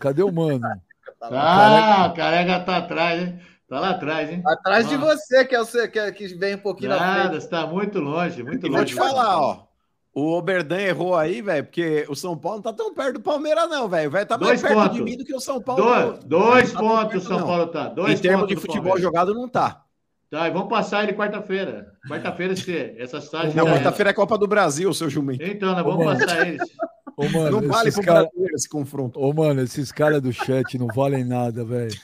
cadê 0.00 0.22
o 0.22 0.32
mano? 0.32 0.60
Ah, 1.20 2.06
o 2.12 2.14
careca 2.14 2.60
tá 2.64 2.76
atrás, 2.76 3.20
hein? 3.20 3.40
Tá 3.68 3.80
lá 3.80 3.90
atrás, 3.90 4.30
hein? 4.30 4.40
Atrás 4.46 4.88
de 4.88 4.94
Ó. 4.94 4.98
você, 4.98 5.44
que 5.44 5.52
é 5.54 5.60
o 5.60 5.64
seu, 5.64 5.90
que, 5.90 5.98
é- 5.98 6.12
que 6.12 6.28
vem 6.28 6.54
um 6.54 6.58
pouquinho 6.60 6.90
na 6.90 6.96
Nada, 6.96 7.28
frente. 7.30 7.42
você 7.42 7.48
tá 7.48 7.66
muito 7.66 7.98
longe, 7.98 8.40
muito 8.44 8.64
E 8.64 8.70
longe. 8.70 8.76
vou 8.76 8.84
te 8.84 8.94
falar, 8.94 9.36
ó. 9.40 9.67
O 10.18 10.36
Oberdan 10.36 10.80
errou 10.80 11.14
aí, 11.14 11.40
velho, 11.40 11.64
porque 11.64 12.04
o 12.08 12.14
São 12.16 12.36
Paulo 12.36 12.56
não 12.58 12.62
tá 12.64 12.72
tão 12.72 12.92
perto 12.92 13.14
do 13.14 13.20
Palmeiras, 13.20 13.68
não, 13.68 13.88
velho. 13.88 14.10
Vai 14.10 14.26
tá 14.26 14.36
mais 14.36 14.60
Dois 14.60 14.62
perto 14.62 14.82
de 14.92 14.98
pontos. 14.98 15.00
mim 15.12 15.16
do 15.16 15.24
que 15.24 15.34
o 15.34 15.40
São 15.40 15.60
Paulo. 15.60 15.82
Dois, 15.82 16.24
dois 16.24 16.72
Não 16.72 16.80
tá 16.82 16.88
pontos 17.04 17.24
o 17.24 17.28
São 17.28 17.38
não. 17.38 17.46
Paulo 17.46 17.66
tá. 17.68 17.88
Dois 17.88 18.18
Em 18.18 18.22
termos 18.22 18.48
de 18.48 18.54
do 18.56 18.60
futebol 18.60 18.82
Palmeiras. 18.94 19.02
jogado, 19.02 19.34
não 19.34 19.48
tá. 19.48 19.84
Tá, 20.30 20.48
e 20.48 20.50
vamos 20.50 20.68
passar 20.68 21.04
ele 21.04 21.12
quarta-feira. 21.14 21.92
Quarta-feira, 22.08 22.54
se 22.56 22.94
essa 22.98 23.20
tarde. 23.20 23.56
Não, 23.56 23.64
quarta-feira 23.64 24.10
é 24.10 24.12
Copa 24.12 24.36
do 24.36 24.46
Brasil, 24.48 24.92
seu 24.92 25.08
jumento. 25.08 25.42
Então, 25.44 25.70
nós 25.72 25.80
Ô, 25.80 25.90
vamos 25.90 26.04
mano. 26.04 26.18
passar 26.18 26.46
eles. 26.48 26.62
Ô, 27.16 27.28
mano, 27.30 27.60
Não 27.62 27.68
vale 27.68 27.92
pro 27.92 28.02
cara- 28.02 28.22
brasileiro 28.24 28.54
esse 28.54 28.68
confronto. 28.68 29.20
Ô, 29.20 29.32
mano, 29.32 29.60
esses 29.62 29.90
caras 29.92 30.20
do 30.20 30.32
chat 30.32 30.76
não 30.76 30.88
valem 30.88 31.24
nada, 31.24 31.64
velho. 31.64 31.94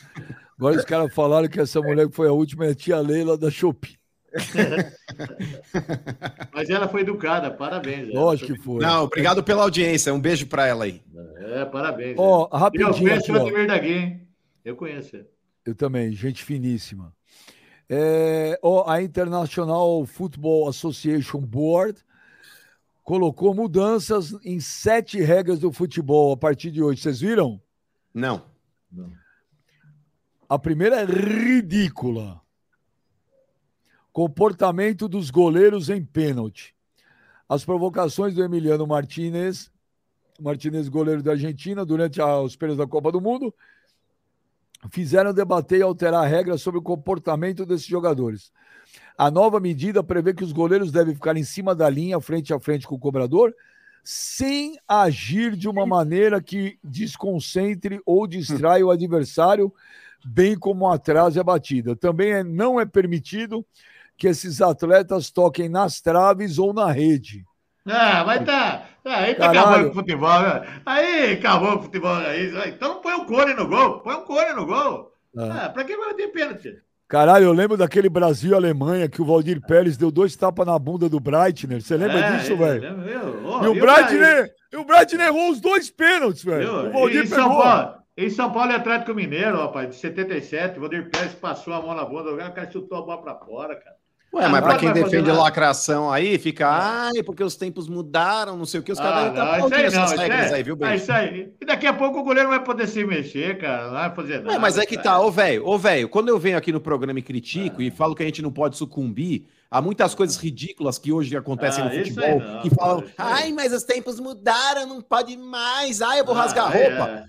Agora 0.59 0.77
os 0.77 0.85
caras 0.85 1.13
falaram 1.13 1.49
que 1.49 1.61
essa 1.61 1.81
mulher 1.83 2.09
que 2.09 2.15
foi 2.15 2.29
a 2.29 2.33
última 2.33 2.65
é 2.67 2.71
a 2.71 2.75
tia 2.75 2.99
Leila 3.01 3.37
da 3.37 3.51
Shopee. 3.51 3.97
Mas 6.53 6.71
ela 6.71 6.89
foi 6.89 7.03
educada, 7.03 7.51
parabéns. 7.51 8.13
Lógico 8.13 8.55
que 8.55 8.61
foi. 8.61 8.83
Não, 8.83 9.05
obrigado 9.05 9.43
pela 9.43 9.63
audiência. 9.63 10.13
Um 10.13 10.21
beijo 10.21 10.47
pra 10.47 10.67
ela 10.67 10.85
aí. 10.85 11.03
É, 11.37 11.65
parabéns. 11.65 12.17
Ó, 12.19 12.49
Eu 12.51 12.59
rapidinho 12.59 12.93
conheço 12.93 13.33
aqui, 13.33 13.33
o. 13.33 13.47
Ademir 13.47 13.67
da 13.67 13.79
Guia, 13.79 13.97
hein? 13.97 14.29
Eu 14.65 14.77
conheço. 14.77 15.17
ele. 15.17 15.27
Eu 15.65 15.75
também, 15.75 16.13
gente 16.13 16.45
finíssima. 16.45 17.15
É, 17.89 18.59
ó, 18.63 18.91
a 18.91 19.03
International 19.03 20.05
Football 20.07 20.69
Association 20.69 21.41
Board 21.41 22.01
colocou 23.03 23.55
mudanças 23.55 24.35
em 24.45 24.59
sete 24.61 25.21
regras 25.21 25.59
do 25.59 25.71
futebol 25.71 26.33
a 26.33 26.37
partir 26.37 26.71
de 26.71 26.83
hoje. 26.83 27.03
Vocês 27.03 27.21
viram? 27.21 27.61
Não. 28.13 28.43
A 30.49 30.59
primeira 30.59 31.03
é 31.03 31.05
ridícula. 31.05 32.41
Comportamento 34.15 35.09
dos 35.09 35.29
goleiros 35.29 35.91
em 35.91 36.01
pênalti. 36.01 36.73
As 37.49 37.65
provocações 37.65 38.33
do 38.33 38.45
Emiliano 38.45 38.87
Martinez, 38.87 39.73
Martinez, 40.41 40.89
goleiro 40.89 41.21
da 41.21 41.33
Argentina, 41.33 41.85
durante 41.85 42.23
os 42.23 42.55
períodos 42.55 42.79
da 42.79 42.89
Copa 42.89 43.11
do 43.11 43.21
Mundo, 43.21 43.53
fizeram 44.93 45.35
debater 45.35 45.81
e 45.81 45.83
alterar 45.83 46.29
regras 46.29 46.63
sobre 46.63 46.79
o 46.79 46.83
comportamento 46.83 47.67
desses 47.67 47.89
jogadores. 47.89 48.53
A 49.19 49.33
nova 49.33 49.59
medida 49.59 50.01
prevê 50.01 50.33
que 50.33 50.45
os 50.45 50.53
goleiros 50.53 50.93
devem 50.93 51.13
ficar 51.13 51.37
em 51.37 51.43
cima 51.43 51.75
da 51.75 51.91
linha, 51.91 52.21
frente 52.21 52.55
a 52.55 52.61
frente 52.61 52.87
com 52.87 52.95
o 52.95 53.01
cobrador, 53.01 53.53
sem 54.05 54.79
agir 54.87 55.57
de 55.57 55.69
uma 55.69 55.85
maneira 55.85 56.41
que 56.41 56.79
desconcentre 56.85 58.01
ou 58.07 58.29
distrai 58.29 58.81
o 58.85 58.93
adversário, 58.93 59.75
bem 60.25 60.57
como 60.57 60.89
atrase 60.89 61.41
a 61.41 61.43
batida. 61.43 61.97
Também 61.97 62.31
é- 62.31 62.45
não 62.45 62.79
é 62.79 62.87
permitido 62.87 63.67
que 64.17 64.29
esses 64.29 64.61
atletas 64.63 65.31
toquem 65.31 65.69
nas 65.69 66.01
traves 66.01 66.59
ou 66.59 66.73
na 66.73 66.91
rede. 66.91 67.45
Ah, 67.87 68.25
vai 68.25 68.43
tá. 68.45 68.85
Aí 69.05 69.35
tá 69.35 69.47
Caralho. 69.49 69.61
acabando 69.61 69.91
o 69.91 69.95
futebol, 69.95 70.41
né? 70.41 70.81
Aí 70.87 71.33
acabou 71.35 71.77
o 71.77 71.83
futebol 71.83 72.15
aí. 72.17 72.51
Então 72.69 73.01
põe 73.03 73.15
um 73.15 73.27
cone 73.27 73.53
no 73.55 73.67
gol. 73.69 74.01
Põe 74.01 74.15
um 74.17 74.23
cone 74.25 74.53
no 74.55 74.65
gol. 74.67 75.13
Ah. 75.37 75.65
Ah, 75.65 75.69
pra 75.69 75.85
que 75.85 75.97
vai 75.97 76.15
ter 76.15 76.29
pênalti? 76.29 76.79
Caralho, 77.07 77.45
eu 77.45 77.53
lembro 77.53 77.77
daquele 77.77 78.09
Brasil 78.09 78.53
e 78.53 78.55
Alemanha 78.55 79.09
que 79.09 79.21
o 79.21 79.27
Valdir 79.27 79.61
Pérez 79.61 79.97
deu 79.99 80.11
dois 80.11 80.35
tapas 80.35 80.67
na 80.67 80.79
bunda 80.79 81.09
do 81.09 81.21
Breitner. 81.21 81.83
Você 81.83 81.97
lembra 81.97 82.19
É, 82.19 82.37
disso, 82.39 82.57
velho? 82.57 82.83
E 83.63 83.67
o 83.69 83.75
Breitner, 83.75 84.51
e 84.73 84.77
o 84.77 84.85
Breitner 84.85 85.27
errou 85.27 85.51
os 85.51 85.61
dois 85.61 85.91
pênaltis, 85.91 86.43
velho. 86.43 86.89
O 86.89 86.93
Valdir 86.93 87.25
Em 87.25 87.27
São, 87.27 87.49
pegou. 87.49 87.63
Paulo, 87.63 87.95
em 88.17 88.31
São 88.31 88.51
Paulo 88.51 88.71
e 88.73 88.75
Atlético 88.75 89.13
Mineiro, 89.15 89.59
rapaz, 89.59 89.91
de 89.91 89.97
77, 89.97 90.79
o 90.79 90.81
Valdir 90.81 91.11
Pérez 91.11 91.35
passou 91.35 91.75
a 91.75 91.83
mão 91.83 91.95
na 91.95 92.05
bunda 92.07 92.31
do 92.31 92.37
cara, 92.39 92.51
o 92.51 92.55
cara 92.55 92.71
chutou 92.71 92.97
a 92.99 93.03
bola 93.03 93.21
pra 93.23 93.35
fora, 93.35 93.77
cara. 93.77 93.97
Ué, 94.35 94.49
mas 94.49 94.61
pra 94.63 94.75
Agora 94.75 94.79
quem 94.79 94.93
defende 94.93 95.31
lacração 95.31 96.11
aí, 96.13 96.39
fica, 96.39 96.67
ai, 96.69 97.23
porque 97.23 97.45
os 97.45 97.55
tempos 97.55 97.89
mudaram, 97.89 98.57
não 98.57 98.67
sei 98.67 98.81
o 98.81 98.83
que, 98.83 98.91
os 98.91 98.99
caras 98.99 99.17
Ah, 99.17 99.23
devem 99.29 99.39
não, 99.39 99.45
estar 99.45 99.59
isso 99.59 99.75
aí 99.75 99.83
não, 100.01 100.05
isso 100.07 100.17
regras 100.17 100.51
é- 100.51 100.55
aí, 100.57 100.63
viu, 100.65 100.75
ah, 100.75 100.87
bem? 100.87 100.95
isso 100.97 101.13
aí. 101.13 101.53
E 101.61 101.65
daqui 101.65 101.87
a 101.87 101.93
pouco 101.95 102.19
o 102.19 102.23
goleiro 102.25 102.49
vai 102.49 102.63
poder 102.63 102.89
se 102.89 103.05
mexer, 103.05 103.59
cara. 103.59 103.85
Não 103.87 103.93
vai 103.93 104.15
fazer 104.15 104.39
nada. 104.41 104.53
Não, 104.53 104.61
mas 104.61 104.77
é 104.77 104.85
que 104.85 104.99
tá, 104.99 105.21
ô 105.21 105.31
velho, 105.31 105.65
ô 105.67 105.79
velho, 105.79 106.09
quando 106.09 106.29
eu 106.31 106.39
venho 106.39 106.59
aqui 106.59 106.73
no 106.73 106.81
programa 106.81 107.19
e 107.19 107.23
critico 107.23 107.81
e 107.81 107.91
falo 107.93 108.15
que 108.15 108.23
a 108.25 108.27
gente 108.27 108.43
não 108.43 108.51
pode 108.51 108.77
sucumbir 108.77 109.47
a 109.71 109.81
muitas 109.81 110.15
coisas 110.15 110.37
ridículas 110.37 110.99
que 110.99 111.13
hoje 111.13 111.37
acontecem 111.37 111.83
Ah, 111.85 111.89
no 111.89 111.95
futebol, 111.95 112.41
não, 112.41 112.61
que 112.61 112.71
falam, 112.71 113.05
ai, 113.17 113.53
mas 113.53 113.73
os 113.73 113.85
tempos 113.85 114.19
mudaram, 114.19 114.87
não 114.87 115.01
pode 115.01 115.37
mais, 115.37 116.03
ai, 116.03 116.21
eu 116.21 116.25
vou 116.25 116.35
Ah, 116.35 116.43
rasgar 116.43 116.67
a 116.67 116.71
roupa. 116.71 117.09
é. 117.11 117.25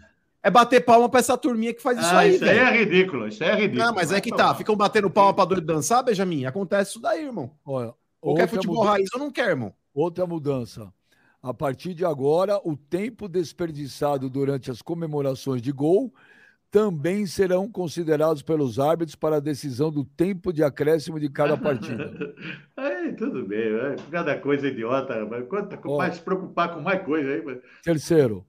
É. 0.47 0.51
bater 0.51 0.83
palma 0.83 1.09
pra 1.09 1.19
essa 1.19 1.37
turminha 1.37 1.73
que 1.73 1.81
faz 1.81 1.97
isso 1.99 2.07
Ah, 2.13 2.19
aí, 2.19 2.35
isso 2.35 2.43
aí 2.45 2.57
é 2.57 2.71
ridículo, 2.83 3.27
isso 3.27 3.43
aí 3.43 3.49
é 3.49 3.55
ridículo. 3.55 3.83
Não, 3.85 3.93
mas 3.93 4.11
é 4.11 4.21
que 4.21 4.29
tá, 4.29 4.53
ficam 4.55 4.75
batendo 4.75 5.09
palma 5.09 5.33
pra 5.33 5.45
doido 5.45 5.65
dançar, 5.65 6.03
Benjamin? 6.03 6.45
Acontece 6.45 6.91
isso 6.91 6.99
daí, 7.01 7.23
irmão. 7.25 7.51
Olha, 7.65 7.93
Qualquer 8.21 8.47
futebol 8.47 8.77
muda- 8.77 8.89
raiz 8.91 9.07
eu 9.13 9.19
não 9.19 9.31
quero, 9.31 9.49
irmão. 9.51 9.73
Outra 9.93 10.25
mudança. 10.25 10.91
A 11.41 11.53
partir 11.53 11.93
de 11.93 12.03
agora, 12.03 12.59
o 12.63 12.75
tempo 12.75 13.27
desperdiçado 13.27 14.29
durante 14.29 14.71
as 14.71 14.81
comemorações 14.81 15.61
de 15.61 15.71
gol 15.71 16.11
também 16.71 17.25
serão 17.25 17.71
considerados 17.71 18.41
pelos 18.41 18.79
árbitros 18.79 19.15
para 19.15 19.37
a 19.37 19.39
decisão 19.39 19.89
do 19.91 20.03
tempo 20.03 20.51
de 20.51 20.63
acréscimo 20.63 21.19
de 21.19 21.29
cada 21.29 21.55
partida. 21.55 22.11
Aí, 22.75 23.13
tudo 23.13 23.45
bem, 23.47 23.71
vai. 23.77 23.95
cada 24.11 24.37
coisa 24.37 24.67
idiota, 24.67 25.13
rapaz. 25.23 25.47
Quanto 25.47 25.79
Ó. 25.85 25.97
mais 25.97 26.15
se 26.15 26.21
preocupar 26.21 26.73
com 26.73 26.81
mais 26.81 27.01
coisa 27.03 27.29
aí. 27.29 27.41
mas- 27.45 27.59
Terceiro, 27.83 28.45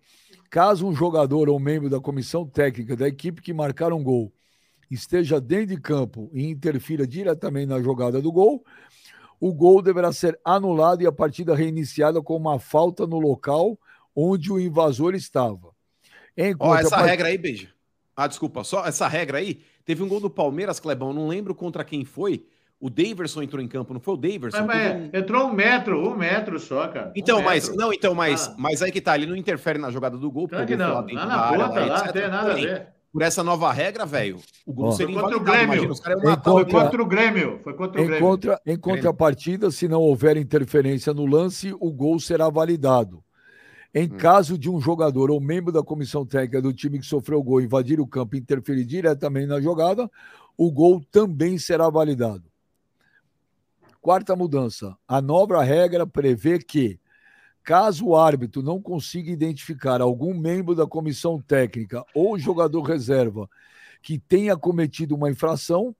caso 0.56 0.86
um 0.86 0.94
jogador 0.94 1.50
ou 1.50 1.60
membro 1.60 1.90
da 1.90 2.00
comissão 2.00 2.46
técnica 2.46 2.96
da 2.96 3.06
equipe 3.06 3.42
que 3.42 3.52
marcar 3.52 3.92
um 3.92 4.02
gol 4.02 4.32
esteja 4.90 5.38
dentro 5.38 5.66
de 5.66 5.78
campo 5.78 6.30
e 6.32 6.46
interfira 6.46 7.06
diretamente 7.06 7.66
na 7.66 7.82
jogada 7.82 8.22
do 8.22 8.32
gol, 8.32 8.64
o 9.38 9.52
gol 9.52 9.82
deverá 9.82 10.14
ser 10.14 10.40
anulado 10.42 11.02
e 11.02 11.06
a 11.06 11.12
partida 11.12 11.54
reiniciada 11.54 12.22
com 12.22 12.34
uma 12.34 12.58
falta 12.58 13.06
no 13.06 13.18
local 13.18 13.78
onde 14.14 14.50
o 14.50 14.58
invasor 14.58 15.14
estava. 15.14 15.74
Em 16.34 16.56
Ó, 16.58 16.74
essa 16.74 16.84
contrapart- 16.84 17.06
regra 17.10 17.28
aí, 17.28 17.36
beija. 17.36 17.68
Ah, 18.16 18.26
desculpa, 18.26 18.64
só 18.64 18.86
essa 18.86 19.06
regra 19.06 19.36
aí. 19.36 19.60
Teve 19.84 20.02
um 20.02 20.08
gol 20.08 20.20
do 20.20 20.30
Palmeiras, 20.30 20.80
Clebão, 20.80 21.12
não 21.12 21.28
lembro 21.28 21.54
contra 21.54 21.84
quem 21.84 22.02
foi. 22.02 22.46
O 22.78 22.90
Daverson 22.90 23.42
entrou 23.42 23.62
em 23.62 23.68
campo, 23.68 23.94
não 23.94 24.00
foi 24.00 24.14
o 24.14 24.16
Daverson? 24.18 24.64
Mas, 24.66 24.92
mas 24.92 25.02
um- 25.02 25.10
entrou 25.18 25.46
um 25.46 25.52
metro, 25.54 26.10
um 26.10 26.14
metro 26.16 26.58
só, 26.60 26.86
cara. 26.88 27.08
Um 27.08 27.12
Então, 27.16 27.42
mas, 27.42 27.64
metro. 27.68 27.76
não, 27.82 27.92
então, 27.92 28.14
mas, 28.14 28.48
Ah. 28.48 28.54
mas 28.58 28.82
aí 28.82 28.92
que 28.92 29.00
tá, 29.00 29.16
ele 29.16 29.24
não 29.26 29.34
interfere 29.36 29.78
na 29.78 29.90
jogada 29.90 30.18
do 30.18 30.30
gol, 30.30 30.46
Claro 30.46 30.64
porque 30.64 30.76
não. 30.76 30.94
lá 30.94 31.00
dentro 31.00 31.14
Lá 31.16 31.22
da 31.24 31.26
na 31.36 31.40
área, 31.42 31.58
ponta, 31.68 31.80
lá, 31.86 32.04
não 32.04 32.12
tem 32.12 32.28
nada 32.28 32.52
a 32.52 32.54
ver. 32.54 32.88
Por 33.10 33.22
essa 33.22 33.42
nova 33.42 33.72
regra, 33.72 34.04
velho, 34.04 34.36
o 34.66 34.74
gol 34.74 34.88
Ó. 34.88 34.92
seria 34.92 35.14
Foi 35.14 35.22
contra 35.22 35.38
o. 35.38 35.40
Grêmio. 35.40 35.64
Imagina, 35.64 35.92
os 35.92 36.00
caras 36.00 36.20
Foi 36.20 36.36
contra- 36.36 37.02
o 37.02 37.06
Grêmio. 37.06 37.58
Foi 37.64 37.72
contra 37.72 37.98
o 37.98 38.04
Em, 38.04 38.06
Grêmio. 38.08 38.28
contra, 38.28 38.60
em 38.66 38.76
contrapartida, 38.78 39.70
se 39.70 39.88
não 39.88 40.02
houver 40.02 40.36
interferência 40.36 41.14
no 41.14 41.24
lance, 41.24 41.74
o 41.80 41.90
gol 41.90 42.20
será 42.20 42.50
validado. 42.50 43.24
Em 43.94 44.04
Hum. 44.04 44.18
caso 44.18 44.58
de 44.58 44.68
um 44.68 44.78
jogador 44.78 45.30
ou 45.30 45.40
membro 45.40 45.72
da 45.72 45.82
comissão 45.82 46.26
técnica 46.26 46.60
do 46.60 46.74
time 46.74 46.98
que 46.98 47.06
sofreu 47.06 47.38
o 47.38 47.42
gol 47.42 47.62
invadir 47.62 47.98
o 48.00 48.06
campo 48.06 48.36
e 48.36 48.38
interferir 48.38 48.84
diretamente 48.84 49.46
na 49.46 49.62
jogada, 49.62 50.10
o 50.58 50.70
gol 50.70 51.00
também 51.10 51.56
será 51.56 51.88
validado. 51.88 52.42
Quarta 54.06 54.36
mudança. 54.36 54.96
A 55.08 55.20
nova 55.20 55.60
regra 55.64 56.06
prevê 56.06 56.60
que, 56.60 57.00
caso 57.64 58.06
o 58.06 58.16
árbitro 58.16 58.62
não 58.62 58.80
consiga 58.80 59.32
identificar 59.32 60.00
algum 60.00 60.32
membro 60.32 60.76
da 60.76 60.86
comissão 60.86 61.42
técnica 61.42 62.04
ou 62.14 62.38
jogador 62.38 62.82
reserva 62.82 63.50
que 64.00 64.16
tenha 64.16 64.56
cometido 64.56 65.16
uma 65.16 65.28
infração, 65.28 65.92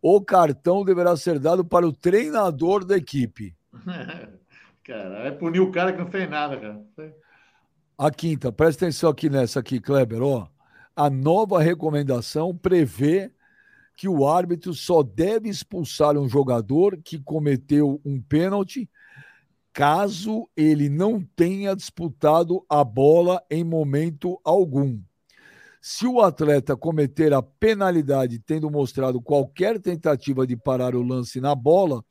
o 0.00 0.20
cartão 0.20 0.84
deverá 0.84 1.16
ser 1.16 1.40
dado 1.40 1.64
para 1.64 1.84
o 1.84 1.92
treinador 1.92 2.84
da 2.84 2.96
equipe. 2.96 3.56
Cara, 4.84 5.22
vai 5.24 5.32
punir 5.32 5.58
o 5.58 5.72
cara 5.72 5.92
que 5.92 5.98
não 5.98 6.06
fez 6.12 6.30
nada, 6.30 6.56
cara. 6.56 6.80
A 7.98 8.10
quinta, 8.12 8.52
presta 8.52 8.84
atenção 8.84 9.10
aqui 9.10 9.28
nessa 9.28 9.58
aqui, 9.58 9.80
Kleber, 9.80 10.22
ó. 10.22 10.46
A 10.94 11.10
nova 11.10 11.60
recomendação 11.60 12.56
prevê 12.56 13.32
que 13.98 14.08
o 14.08 14.24
árbitro 14.24 14.72
só 14.74 15.02
deve 15.02 15.48
expulsar 15.48 16.16
um 16.16 16.28
jogador 16.28 16.96
que 17.02 17.18
cometeu 17.18 18.00
um 18.04 18.22
pênalti 18.22 18.88
caso 19.72 20.48
ele 20.56 20.88
não 20.88 21.20
tenha 21.20 21.74
disputado 21.74 22.64
a 22.68 22.84
bola 22.84 23.42
em 23.50 23.64
momento 23.64 24.40
algum. 24.44 25.00
Se 25.80 26.06
o 26.06 26.20
atleta 26.20 26.76
cometer 26.76 27.34
a 27.34 27.42
penalidade 27.42 28.38
tendo 28.38 28.70
mostrado 28.70 29.20
qualquer 29.20 29.80
tentativa 29.80 30.46
de 30.46 30.56
parar 30.56 30.94
o 30.94 31.02
lance 31.02 31.40
na 31.40 31.56
bola, 31.56 32.04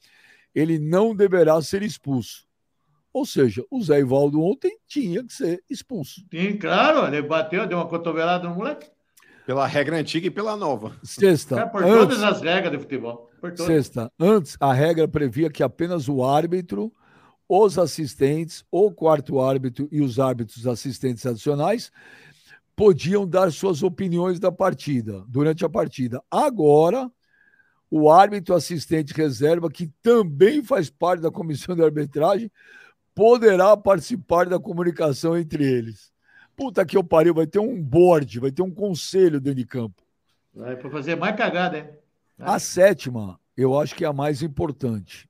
ele 0.53 0.77
não 0.79 1.15
deverá 1.15 1.61
ser 1.61 1.83
expulso. 1.83 2.45
Ou 3.13 3.25
seja, 3.25 3.63
o 3.71 3.81
Zé 3.81 3.99
Ivaldo 3.99 4.41
ontem 4.41 4.77
tinha 4.85 5.23
que 5.23 5.31
ser 5.31 5.63
expulso. 5.69 6.21
Sim, 6.29 6.57
claro, 6.57 7.07
ele 7.07 7.25
bateu, 7.25 7.65
deu 7.65 7.77
uma 7.77 7.87
cotovelada 7.87 8.49
no 8.49 8.55
moleque. 8.55 8.96
Pela 9.47 9.65
regra 9.65 9.97
antiga 9.97 10.27
e 10.27 10.29
pela 10.29 10.57
nova. 10.57 10.97
Sexta, 11.01 11.55
Cara, 11.55 11.69
por 11.69 11.81
antes, 11.81 11.95
todas 11.95 12.21
as 12.21 12.41
regras 12.41 12.69
de 12.69 12.79
futebol. 12.79 13.31
Por 13.39 13.53
todas. 13.53 13.65
sexta, 13.65 14.11
antes 14.19 14.57
a 14.59 14.73
regra 14.73 15.07
previa 15.07 15.49
que 15.49 15.63
apenas 15.63 16.09
o 16.09 16.21
árbitro, 16.21 16.91
os 17.47 17.79
assistentes, 17.79 18.65
o 18.69 18.91
quarto 18.91 19.39
árbitro 19.39 19.87
e 19.89 20.01
os 20.01 20.19
árbitros 20.19 20.67
assistentes 20.67 21.25
adicionais 21.25 21.89
podiam 22.75 23.25
dar 23.25 23.49
suas 23.53 23.83
opiniões 23.83 24.37
da 24.37 24.51
partida, 24.51 25.23
durante 25.29 25.63
a 25.63 25.69
partida. 25.69 26.21
Agora, 26.29 27.09
o 27.89 28.11
árbitro 28.11 28.53
assistente 28.53 29.13
reserva, 29.13 29.71
que 29.71 29.89
também 30.01 30.61
faz 30.61 30.89
parte 30.89 31.21
da 31.21 31.31
comissão 31.31 31.73
de 31.73 31.81
arbitragem, 31.81 32.51
poderá 33.15 33.77
participar 33.77 34.47
da 34.47 34.59
comunicação 34.59 35.37
entre 35.37 35.63
eles. 35.63 36.11
Puta 36.57 36.83
que 36.83 36.97
eu 36.97 37.03
pariu, 37.03 37.35
vai 37.35 37.45
ter 37.45 37.59
um 37.59 37.79
board, 37.79 38.39
vai 38.39 38.51
ter 38.51 38.63
um 38.63 38.71
conselho 38.71 39.39
dentro 39.39 39.59
de 39.59 39.65
campo. 39.65 40.01
Vai 40.51 40.75
pra 40.75 40.89
fazer 40.89 41.15
mais 41.15 41.35
cagada, 41.37 41.77
hein? 41.77 41.89
A 42.39 42.57
sétima, 42.57 43.39
eu 43.55 43.79
acho 43.79 43.95
que 43.95 44.03
é 44.03 44.07
a 44.07 44.13
mais 44.13 44.41
importante. 44.41 45.29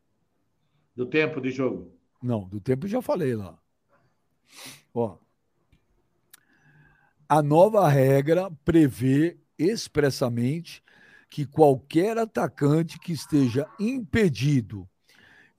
Do 0.96 1.06
tempo 1.06 1.42
de 1.42 1.52
jogo. 1.52 1.92
Não, 2.24 2.48
do 2.48 2.62
tempo 2.62 2.86
eu 2.86 2.90
já 2.90 3.02
falei 3.02 3.36
lá. 3.36 3.60
Ó. 4.94 5.18
A 7.28 7.42
nova 7.42 7.90
regra 7.90 8.50
prevê 8.64 9.38
expressamente 9.60 10.82
que 11.30 11.46
qualquer 11.46 12.18
atacante 12.18 12.98
que 12.98 13.12
esteja 13.12 13.68
impedido 13.78 14.88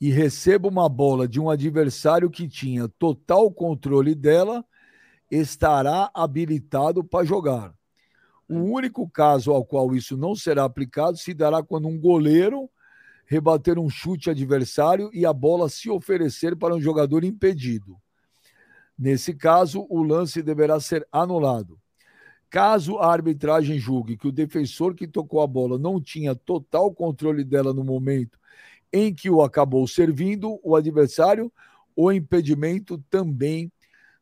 e 0.01 0.11
receba 0.11 0.67
uma 0.67 0.89
bola 0.89 1.29
de 1.29 1.39
um 1.39 1.51
adversário 1.51 2.31
que 2.31 2.49
tinha 2.49 2.89
total 2.89 3.53
controle 3.53 4.15
dela 4.15 4.65
estará 5.31 6.11
habilitado 6.15 7.05
para 7.05 7.25
jogar. 7.25 7.75
O 8.49 8.57
único 8.57 9.09
caso 9.09 9.53
ao 9.53 9.65
qual 9.65 9.95
isso 9.95 10.17
não 10.17 10.35
será 10.35 10.65
aplicado 10.65 11.19
se 11.19 11.35
dará 11.35 11.63
quando 11.63 11.87
um 11.87 11.99
goleiro 11.99 12.71
rebater 13.27 13.79
um 13.79 13.91
chute 13.91 14.31
adversário 14.31 15.11
e 15.13 15.27
a 15.27 15.33
bola 15.35 15.69
se 15.69 15.91
oferecer 15.91 16.57
para 16.57 16.75
um 16.75 16.81
jogador 16.81 17.25
impedido. 17.25 17.97
Nesse 18.99 19.35
caso, 19.35 19.87
o 19.91 20.03
lance 20.03 20.43
deverá 20.43 20.81
ser 20.81 21.07
anulado. 21.13 21.79
Caso 22.51 22.97
a 22.97 23.13
arbitragem 23.13 23.79
julgue 23.79 24.17
que 24.17 24.27
o 24.27 24.33
defensor 24.33 24.95
que 24.95 25.07
tocou 25.07 25.43
a 25.43 25.47
bola 25.47 25.79
não 25.79 26.01
tinha 26.01 26.35
total 26.35 26.93
controle 26.95 27.45
dela 27.45 27.75
no 27.75 27.85
momento 27.85 28.39
em 28.91 29.15
que 29.15 29.29
o 29.29 29.43
acabou 29.43 29.87
servindo 29.87 30.59
o 30.63 30.75
adversário, 30.75 31.53
o 31.95 32.11
impedimento 32.11 32.97
também 33.11 33.71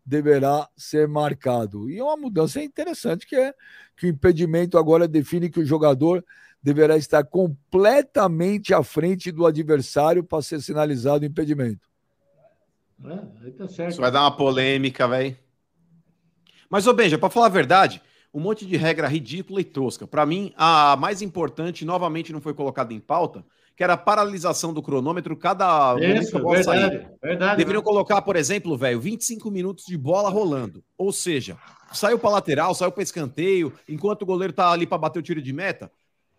deverá 0.07 0.69
ser 0.77 1.09
marcado. 1.09 1.91
E 1.91 1.99
é 1.99 2.05
uma 2.05 2.17
mudança 2.17 2.63
interessante 2.63 3.27
que 3.27 3.35
é 3.35 3.53
que 3.97 4.07
o 4.07 4.09
impedimento 4.09 4.79
agora 4.79 5.09
define 5.09 5.51
que 5.51 5.59
o 5.59 5.67
jogador 5.67 6.25
deverá 6.63 6.97
estar 6.97 7.25
completamente 7.25 8.73
à 8.73 8.83
frente 8.85 9.33
do 9.33 9.45
adversário 9.45 10.23
para 10.23 10.43
ser 10.43 10.63
sinalizado 10.63 11.25
o 11.25 11.27
impedimento. 11.27 11.89
É, 13.05 13.45
aí 13.45 13.51
tá 13.53 13.69
certo. 13.69 13.91
Isso 13.91 14.01
vai 14.01 14.11
dar 14.11 14.23
uma 14.23 14.37
polêmica, 14.37 15.09
velho. 15.09 15.37
Mas, 16.71 16.87
ô 16.87 16.93
Benja, 16.93 17.19
pra 17.19 17.31
falar 17.31 17.47
a 17.47 17.51
verdade, 17.51 18.01
um 18.33 18.41
monte 18.41 18.65
de 18.67 18.77
regra 18.77 19.09
ridícula 19.09 19.61
e 19.61 19.65
tosca. 19.65 20.07
Pra 20.07 20.25
mim, 20.25 20.53
a 20.57 20.97
mais 20.97 21.21
importante, 21.23 21.85
novamente 21.85 22.33
não 22.33 22.41
foi 22.41 22.55
colocada 22.55 22.93
em 22.93 23.01
pauta, 23.01 23.45
que 23.77 23.85
era 23.85 23.93
a 23.93 23.97
paralisação 23.99 24.73
do 24.73 24.83
cronômetro 24.83 25.37
cada 25.37 25.95
Isso, 26.01 26.39
bola 26.39 26.57
verdade, 26.57 27.07
verdade. 27.23 27.57
Deveriam 27.59 27.83
colocar, 27.83 28.23
por 28.23 28.35
exemplo, 28.35 28.77
velho, 28.77 28.99
25 28.99 29.51
minutos 29.51 29.85
de 29.87 29.99
bola 29.99 30.31
rolando. 30.31 30.83
Ou 30.97 31.13
seja, 31.13 31.59
saiu 31.93 32.19
para 32.19 32.31
lateral, 32.31 32.75
saiu 32.75 32.91
para 32.91 33.03
escanteio, 33.03 33.73
enquanto 33.87 34.23
o 34.23 34.27
goleiro 34.27 34.53
tá 34.53 34.71
ali 34.71 34.87
para 34.87 34.97
bater 34.97 35.19
o 35.19 35.23
tiro 35.23 35.43
de 35.43 35.53
meta, 35.53 35.91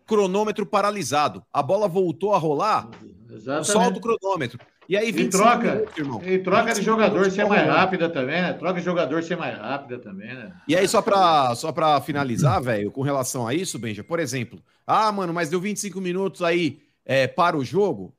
cronômetro 0.04 0.66
paralisado. 0.66 1.44
A 1.52 1.62
bola 1.62 1.86
voltou 1.86 2.34
a 2.34 2.38
rolar, 2.38 2.88
Exatamente. 3.30 3.66
solta 3.70 3.98
o 3.98 4.00
cronômetro. 4.00 4.58
E 4.88 4.96
aí, 4.96 5.10
E 5.10 5.12
25 5.12 5.44
troca, 5.44 5.74
minutos, 5.74 5.98
irmão. 5.98 6.22
e 6.24 6.38
troca 6.38 6.62
de 6.72 6.80
25 6.80 6.84
jogador 6.86 7.30
ser 7.30 7.46
mais 7.46 7.68
rápida 7.68 8.08
também, 8.08 8.40
né? 8.40 8.54
Troca 8.54 8.78
de 8.80 8.84
jogador 8.84 9.22
ser 9.22 9.36
mais 9.36 9.56
rápida 9.56 9.98
também, 9.98 10.34
né? 10.34 10.50
E 10.66 10.74
aí, 10.74 10.88
só 10.88 11.02
pra, 11.02 11.54
só 11.54 11.70
pra 11.70 12.00
finalizar, 12.00 12.60
velho, 12.62 12.90
com 12.90 13.02
relação 13.02 13.46
a 13.46 13.52
isso, 13.52 13.78
Benja, 13.78 14.02
por 14.02 14.18
exemplo, 14.18 14.58
ah, 14.86 15.12
mano, 15.12 15.32
mas 15.34 15.50
deu 15.50 15.60
25 15.60 16.00
minutos 16.00 16.42
aí 16.42 16.80
é, 17.08 17.26
para 17.26 17.56
o 17.56 17.64
jogo. 17.64 18.14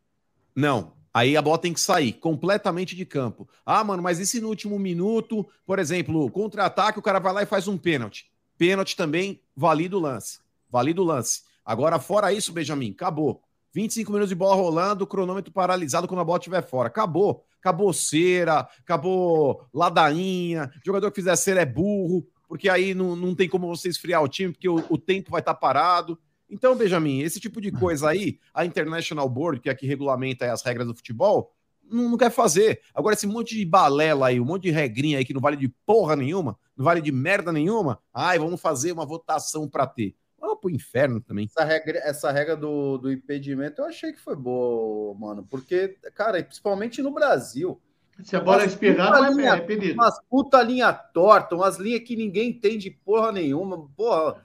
Não. 0.56 0.94
Aí 1.14 1.38
a 1.38 1.42
bola 1.42 1.60
tem 1.60 1.74
que 1.74 1.80
sair 1.80 2.14
completamente 2.14 2.96
de 2.96 3.06
campo. 3.06 3.48
Ah, 3.66 3.84
mano, 3.84 4.02
mas 4.02 4.20
e 4.20 4.26
se 4.26 4.42
no 4.42 4.50
último 4.50 4.78
minuto, 4.80 5.48
por 5.66 5.78
exemplo, 5.78 6.30
contra-ataque, 6.32 6.98
o 6.98 7.02
cara 7.02 7.20
vai 7.20 7.34
lá 7.34 7.44
e 7.44 7.46
faz 7.46 7.68
um 7.68 7.78
pênalti? 7.78 8.32
Pênalti 8.58 8.96
também, 8.96 9.42
valida 9.56 9.96
o 9.96 10.00
lance. 10.00 10.40
Valida 10.70 11.02
o 11.02 11.06
lance. 11.06 11.44
Agora, 11.64 12.00
fora 12.00 12.34
isso, 12.34 12.52
Benjamin, 12.52 12.92
acabou. 12.92 13.42
25 13.74 14.12
minutos 14.12 14.30
de 14.30 14.36
bola 14.36 14.56
rolando, 14.56 15.06
cronômetro 15.06 15.52
paralisado 15.52 16.08
quando 16.08 16.22
a 16.22 16.26
bola 16.26 16.40
estiver 16.40 16.64
fora. 16.64 16.88
Acabou. 16.88 17.46
Acabou 17.60 17.92
cera, 17.94 18.68
acabou 18.80 19.68
ladainha. 19.74 20.72
Jogador 20.84 21.12
que 21.12 21.20
fizer 21.20 21.36
cera 21.36 21.62
é 21.62 21.66
burro, 21.66 22.26
porque 22.48 22.70
aí 22.70 22.94
não, 22.94 23.16
não 23.16 23.36
tem 23.36 23.50
como 23.50 23.68
você 23.68 23.90
esfriar 23.90 24.24
o 24.24 24.30
time, 24.30 24.54
porque 24.54 24.70
o, 24.70 24.84
o 24.90 24.98
tempo 24.98 25.32
vai 25.32 25.42
estar 25.42 25.54
parado. 25.54 26.18
Então, 26.50 26.76
Benjamin, 26.76 27.22
esse 27.22 27.40
tipo 27.40 27.62
de 27.62 27.72
coisa 27.72 28.10
aí, 28.10 28.40
a 28.54 28.66
International 28.66 29.30
Board, 29.30 29.62
que 29.62 29.70
é 29.70 29.72
a 29.72 29.76
que 29.76 29.86
regulamenta 29.86 30.52
as 30.52 30.64
regras 30.64 30.88
do 30.88 30.96
futebol, 30.96 31.54
não, 31.84 32.10
não, 32.10 32.18
quer 32.18 32.32
fazer. 32.32 32.82
Agora, 32.94 33.14
esse 33.14 33.28
monte 33.28 33.56
de 33.56 33.66
balela 33.66 34.28
aí, 34.28 34.40
um 34.40 34.46
monte 34.46 34.64
de 34.64 34.72
regrinha 34.72 35.18
aí 35.18 35.26
que 35.26 35.34
não 35.34 35.42
vale 35.42 35.58
de 35.58 35.70
porra 35.86 36.16
nenhuma, 36.16 36.58
não 36.76 36.86
vale 36.86 37.02
de 37.02 37.12
merda 37.12 37.52
nenhuma, 37.52 38.00
ai, 38.14 38.40
vamos 38.40 38.62
fazer 38.62 38.92
uma 38.92 39.06
votação 39.06 39.68
para 39.68 39.86
ter. 39.88 40.16
Vamos 40.40 40.60
pro 40.62 40.70
inferno 40.70 41.20
também. 41.20 41.46
Essa 41.46 41.66
regra, 41.66 42.00
essa 42.00 42.32
regra 42.32 42.56
do, 42.56 42.98
do 42.98 43.12
impedimento 43.12 43.82
eu 43.82 43.86
achei 43.86 44.14
que 44.14 44.22
foi 44.22 44.36
boa, 44.36 45.14
mano, 45.18 45.46
porque, 45.50 45.98
cara, 46.16 46.42
principalmente 46.44 47.02
no 47.02 47.12
Brasil. 47.12 47.80
Se 48.24 48.36
a 48.36 48.42
bola 48.42 48.66
espirrar, 48.66 49.12
não 49.12 49.26
é 49.26 49.30
linha, 49.30 49.58
impedido. 49.58 49.94
Umas 49.94 50.20
puta 50.30 50.62
linha 50.62 50.92
torta, 50.92 51.56
umas 51.56 51.78
linhas 51.78 52.02
que 52.02 52.16
ninguém 52.16 52.50
entende 52.50 52.92
porra 52.92 53.32
nenhuma. 53.32 53.88
Porra, 53.96 54.44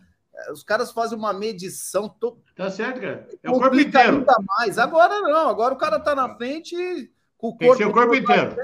os 0.52 0.62
caras 0.62 0.90
fazem 0.92 1.16
uma 1.18 1.32
medição. 1.32 2.08
To... 2.08 2.38
Tá 2.56 2.70
certo, 2.70 3.00
cara. 3.00 3.26
É 3.42 3.50
o 3.50 3.54
corpo 3.58 3.78
inteiro. 3.78 4.18
ainda 4.18 4.36
mais. 4.58 4.78
Agora 4.78 5.20
não, 5.20 5.48
agora 5.48 5.74
o 5.74 5.78
cara 5.78 5.98
tá 6.00 6.14
na 6.14 6.34
frente 6.36 7.10
com 7.38 7.48
o 7.48 7.56
Tem 7.56 7.70
que 7.70 7.76
ser 7.76 7.84
o 7.86 7.92
corpo 7.92 8.14
inteiro. 8.14 8.56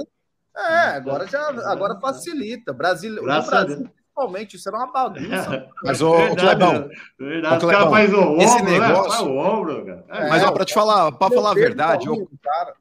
É, 0.57 0.79
agora 0.97 1.27
já 1.27 1.49
agora 1.71 1.99
facilita. 2.01 2.73
Brasil, 2.73 3.23
Graças 3.23 3.45
no 3.45 3.51
Brasil, 3.51 3.91
principalmente, 3.95 4.57
isso 4.57 4.69
era 4.69 4.79
uma 4.79 4.93
bagunça. 4.93 5.69
Mas, 5.85 6.03
ô, 6.03 6.11
ô 6.13 6.37
Clebão, 6.37 6.89
verdade. 7.19 7.55
ô, 7.55 7.57
Os 7.57 7.63
caras 7.63 7.63
Clebão, 7.63 7.91
fazem 7.91 8.15
o 8.17 8.37
esse 8.43 8.57
ombro, 8.57 8.65
né? 8.73 8.79
negócio- 8.81 9.11
Faz 9.11 9.23
o 9.23 9.31
ombro, 9.37 9.87
cara. 9.87 10.05
É, 10.09 10.29
Mas, 10.29 10.43
É, 10.43 10.47
ó, 10.47 10.53
pra 10.53 10.65
te 10.65 10.75
falar, 10.75 11.13
pra 11.13 11.31
falar 11.31 11.51
a 11.53 11.55
Meu 11.55 11.63
verdade, 11.63 12.09
ô, 12.11 12.29
cara. 12.43 12.75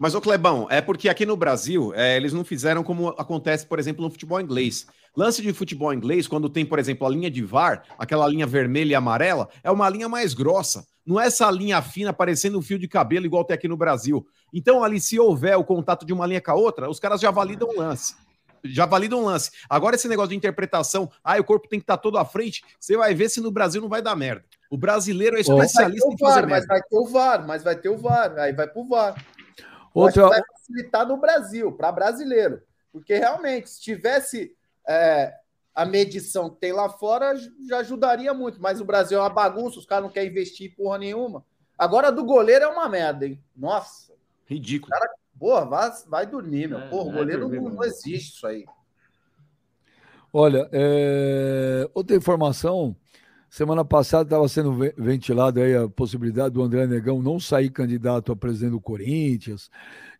Mas, 0.00 0.14
ô 0.14 0.20
Clebão, 0.20 0.66
é 0.70 0.80
porque 0.80 1.10
aqui 1.10 1.26
no 1.26 1.36
Brasil, 1.36 1.92
é, 1.94 2.16
eles 2.16 2.32
não 2.32 2.42
fizeram 2.42 2.82
como 2.82 3.08
acontece, 3.18 3.66
por 3.66 3.78
exemplo, 3.78 4.02
no 4.02 4.10
futebol 4.10 4.40
inglês. 4.40 4.86
Lance 5.14 5.42
de 5.42 5.52
futebol 5.52 5.92
inglês, 5.92 6.26
quando 6.26 6.48
tem, 6.48 6.64
por 6.64 6.78
exemplo, 6.78 7.06
a 7.06 7.10
linha 7.10 7.30
de 7.30 7.42
VAR, 7.44 7.82
aquela 7.98 8.26
linha 8.26 8.46
vermelha 8.46 8.92
e 8.92 8.94
amarela, 8.94 9.50
é 9.62 9.70
uma 9.70 9.86
linha 9.90 10.08
mais 10.08 10.32
grossa. 10.32 10.86
Não 11.04 11.20
é 11.20 11.26
essa 11.26 11.50
linha 11.50 11.82
fina 11.82 12.14
parecendo 12.14 12.58
um 12.58 12.62
fio 12.62 12.78
de 12.78 12.88
cabelo 12.88 13.26
igual 13.26 13.44
tem 13.44 13.54
aqui 13.54 13.68
no 13.68 13.76
Brasil. 13.76 14.26
Então, 14.54 14.82
ali, 14.82 14.98
se 14.98 15.20
houver 15.20 15.54
o 15.58 15.64
contato 15.64 16.06
de 16.06 16.14
uma 16.14 16.26
linha 16.26 16.40
com 16.40 16.50
a 16.50 16.54
outra, 16.54 16.88
os 16.88 16.98
caras 16.98 17.20
já 17.20 17.30
validam 17.30 17.68
o 17.68 17.78
lance. 17.78 18.14
Já 18.64 18.86
validam 18.86 19.22
o 19.22 19.26
lance. 19.26 19.50
Agora, 19.68 19.96
esse 19.96 20.08
negócio 20.08 20.30
de 20.30 20.36
interpretação, 20.36 21.10
ah, 21.22 21.38
o 21.38 21.44
corpo 21.44 21.68
tem 21.68 21.78
que 21.78 21.84
estar 21.84 21.98
todo 21.98 22.16
à 22.16 22.24
frente, 22.24 22.62
você 22.80 22.96
vai 22.96 23.14
ver 23.14 23.28
se 23.28 23.38
no 23.38 23.50
Brasil 23.50 23.82
não 23.82 23.88
vai 23.90 24.00
dar 24.00 24.16
merda. 24.16 24.46
O 24.70 24.78
brasileiro 24.78 25.36
é 25.36 25.40
Mas 25.40 25.46
vai 25.46 25.58
ter 25.58 25.66
especialista 25.66 26.08
o 26.08 26.12
em 26.14 26.18
fazer 26.18 26.40
VAR, 26.40 26.48
mas 26.48 26.50
merda. 26.50 26.66
vai 26.68 26.82
ter 26.82 26.96
o 26.96 27.06
VAR, 27.06 27.46
mas 27.46 27.62
vai 27.62 27.76
ter 27.76 27.88
o 27.90 27.98
VAR, 27.98 28.38
aí 28.38 28.52
vai 28.54 28.66
pro 28.66 28.88
VAR. 28.88 29.14
Outra- 29.94 30.24
acho 30.24 30.32
que 30.32 30.40
vai 30.40 30.56
facilitar 30.56 31.06
no 31.06 31.16
Brasil, 31.16 31.72
para 31.72 31.92
brasileiro. 31.92 32.62
Porque 32.92 33.14
realmente, 33.16 33.70
se 33.70 33.80
tivesse 33.80 34.56
é, 34.88 35.34
a 35.74 35.84
medição 35.84 36.50
que 36.50 36.56
tem 36.60 36.72
lá 36.72 36.88
fora, 36.88 37.34
já 37.68 37.78
ajudaria 37.78 38.34
muito. 38.34 38.60
Mas 38.60 38.80
o 38.80 38.84
Brasil 38.84 39.18
é 39.18 39.22
uma 39.22 39.30
bagunça, 39.30 39.78
os 39.78 39.86
caras 39.86 40.04
não 40.04 40.10
querem 40.10 40.30
investir 40.30 40.70
em 40.70 40.74
porra 40.74 40.98
nenhuma. 40.98 41.44
Agora 41.78 42.10
do 42.12 42.24
goleiro 42.24 42.64
é 42.64 42.68
uma 42.68 42.88
merda, 42.88 43.26
hein? 43.26 43.42
Nossa. 43.56 44.12
Ridículo. 44.46 44.90
Cara, 44.90 45.10
porra, 45.38 45.64
vai, 45.64 45.90
vai 46.06 46.26
dormir, 46.26 46.68
meu. 46.68 46.78
É, 46.78 46.88
Porra, 46.88 47.12
goleiro 47.12 47.42
dormir, 47.42 47.60
não, 47.60 47.70
não 47.70 47.84
existe 47.84 48.34
isso 48.34 48.46
aí. 48.46 48.66
Olha, 50.32 50.68
é, 50.72 51.88
outra 51.94 52.14
informação. 52.16 52.94
Semana 53.50 53.84
passada 53.84 54.22
estava 54.22 54.48
sendo 54.48 54.72
ve- 54.72 54.94
ventilado 54.96 55.60
aí 55.60 55.74
a 55.74 55.88
possibilidade 55.88 56.54
do 56.54 56.62
André 56.62 56.86
Negão 56.86 57.20
não 57.20 57.40
sair 57.40 57.68
candidato 57.68 58.30
a 58.30 58.36
presidente 58.36 58.70
do 58.70 58.80
Corinthians, 58.80 59.68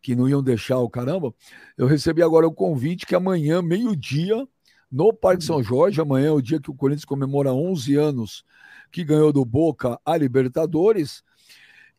que 0.03 0.17
não 0.17 0.29
iam 0.29 0.43
deixar 0.43 0.81
o 0.81 0.91
caramba. 0.91 1.33
Eu 1.79 1.87
recebi 1.87 2.25
agora 2.25 2.49
o 2.49 2.53
convite 2.53 3.07
que 3.07 3.15
amanhã, 3.15 3.63
meio-dia, 3.63 4.45
no 4.91 5.13
Parque 5.13 5.45
São 5.45 5.63
Jorge, 5.63 6.01
amanhã 6.01 6.27
é 6.27 6.33
o 6.33 6.41
dia 6.41 6.61
que 6.61 6.73
o 6.73 6.75
Corinthians 6.75 7.05
comemora 7.05 7.55
11 7.55 7.95
anos 7.95 8.45
que 8.91 9.05
ganhou 9.05 9.33
do 9.33 9.45
Boca 9.45 9.97
a 10.05 10.17
Libertadores, 10.17 11.23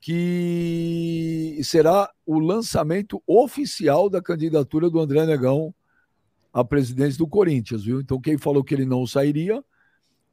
que 0.02 1.62
será 1.64 2.12
o 2.26 2.40
lançamento 2.40 3.24
oficial 3.26 4.10
da 4.10 4.22
candidatura 4.22 4.90
do 4.90 5.00
André 5.00 5.26
Negão 5.26 5.74
à 6.52 6.62
presidência 6.66 7.18
do 7.18 7.28
Corinthians, 7.28 7.86
viu? 7.86 8.02
Então, 8.02 8.20
quem 8.20 8.38
falou 8.38 8.66
que 8.66 8.74
ele 8.74 8.86
não 8.86 9.08
sairia, 9.08 9.64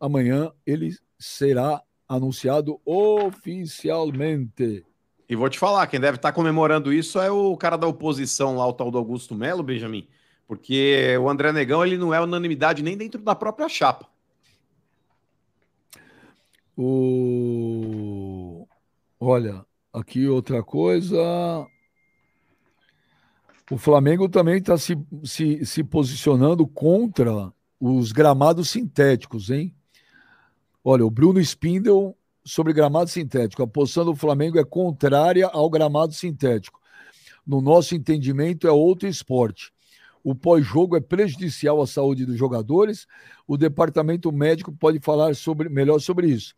amanhã 0.01 0.51
ele 0.67 0.97
será 1.19 1.83
anunciado 2.09 2.81
oficialmente. 2.85 4.85
E 5.29 5.37
vou 5.37 5.49
te 5.51 5.59
falar, 5.59 5.87
quem 5.87 6.01
deve 6.01 6.17
estar 6.17 6.33
comemorando 6.33 6.93
isso 6.93 7.21
é 7.21 7.31
o 7.31 7.55
cara 7.57 7.77
da 7.77 7.87
oposição 7.87 8.57
lá, 8.57 8.67
o 8.67 8.73
tal 8.73 8.91
do 8.91 8.97
Augusto 8.97 9.35
Melo, 9.35 9.63
Benjamin. 9.63 10.09
Porque 10.47 11.15
o 11.21 11.29
André 11.29 11.53
Negão, 11.53 11.85
ele 11.85 11.99
não 11.99 12.15
é 12.15 12.21
unanimidade 12.21 12.83
nem 12.83 12.97
dentro 12.97 13.21
da 13.21 13.35
própria 13.35 13.69
chapa. 13.69 14.09
O... 16.75 18.67
Olha, 19.21 19.67
aqui 19.93 20.27
outra 20.27 20.63
coisa. 20.63 21.19
O 23.71 23.77
Flamengo 23.77 24.31
também 24.31 24.57
está 24.57 24.79
se, 24.79 24.97
se, 25.23 25.67
se 25.67 25.85
posicionando 25.85 26.67
contra 26.67 27.53
os 27.79 28.13
gramados 28.13 28.71
sintéticos, 28.71 29.51
hein? 29.51 29.75
Olha, 30.91 31.05
o 31.05 31.11
Bruno 31.11 31.39
Spindel 31.39 32.17
sobre 32.43 32.73
gramado 32.73 33.11
sintético. 33.11 33.63
A 33.63 33.67
posição 33.67 34.07
do 34.07 34.17
Flamengo 34.17 34.59
é 34.59 34.65
contrária 34.65 35.47
ao 35.47 35.69
gramado 35.69 36.15
sintético. 36.15 36.81
No 37.47 37.61
nosso 37.61 37.95
entendimento, 37.95 38.67
é 38.67 38.71
outro 38.71 39.07
esporte. 39.07 39.71
O 40.25 40.35
pós-jogo 40.35 40.97
é 40.97 41.01
prejudicial 41.01 41.83
à 41.83 41.87
saúde 41.87 42.25
dos 42.25 42.39
jogadores. 42.39 43.07
O 43.47 43.59
departamento 43.59 44.33
médico 44.33 44.73
pode 44.73 44.99
falar 44.99 45.37
sobre, 45.37 45.69
melhor 45.69 46.01
sobre 46.01 46.29
isso. 46.29 46.55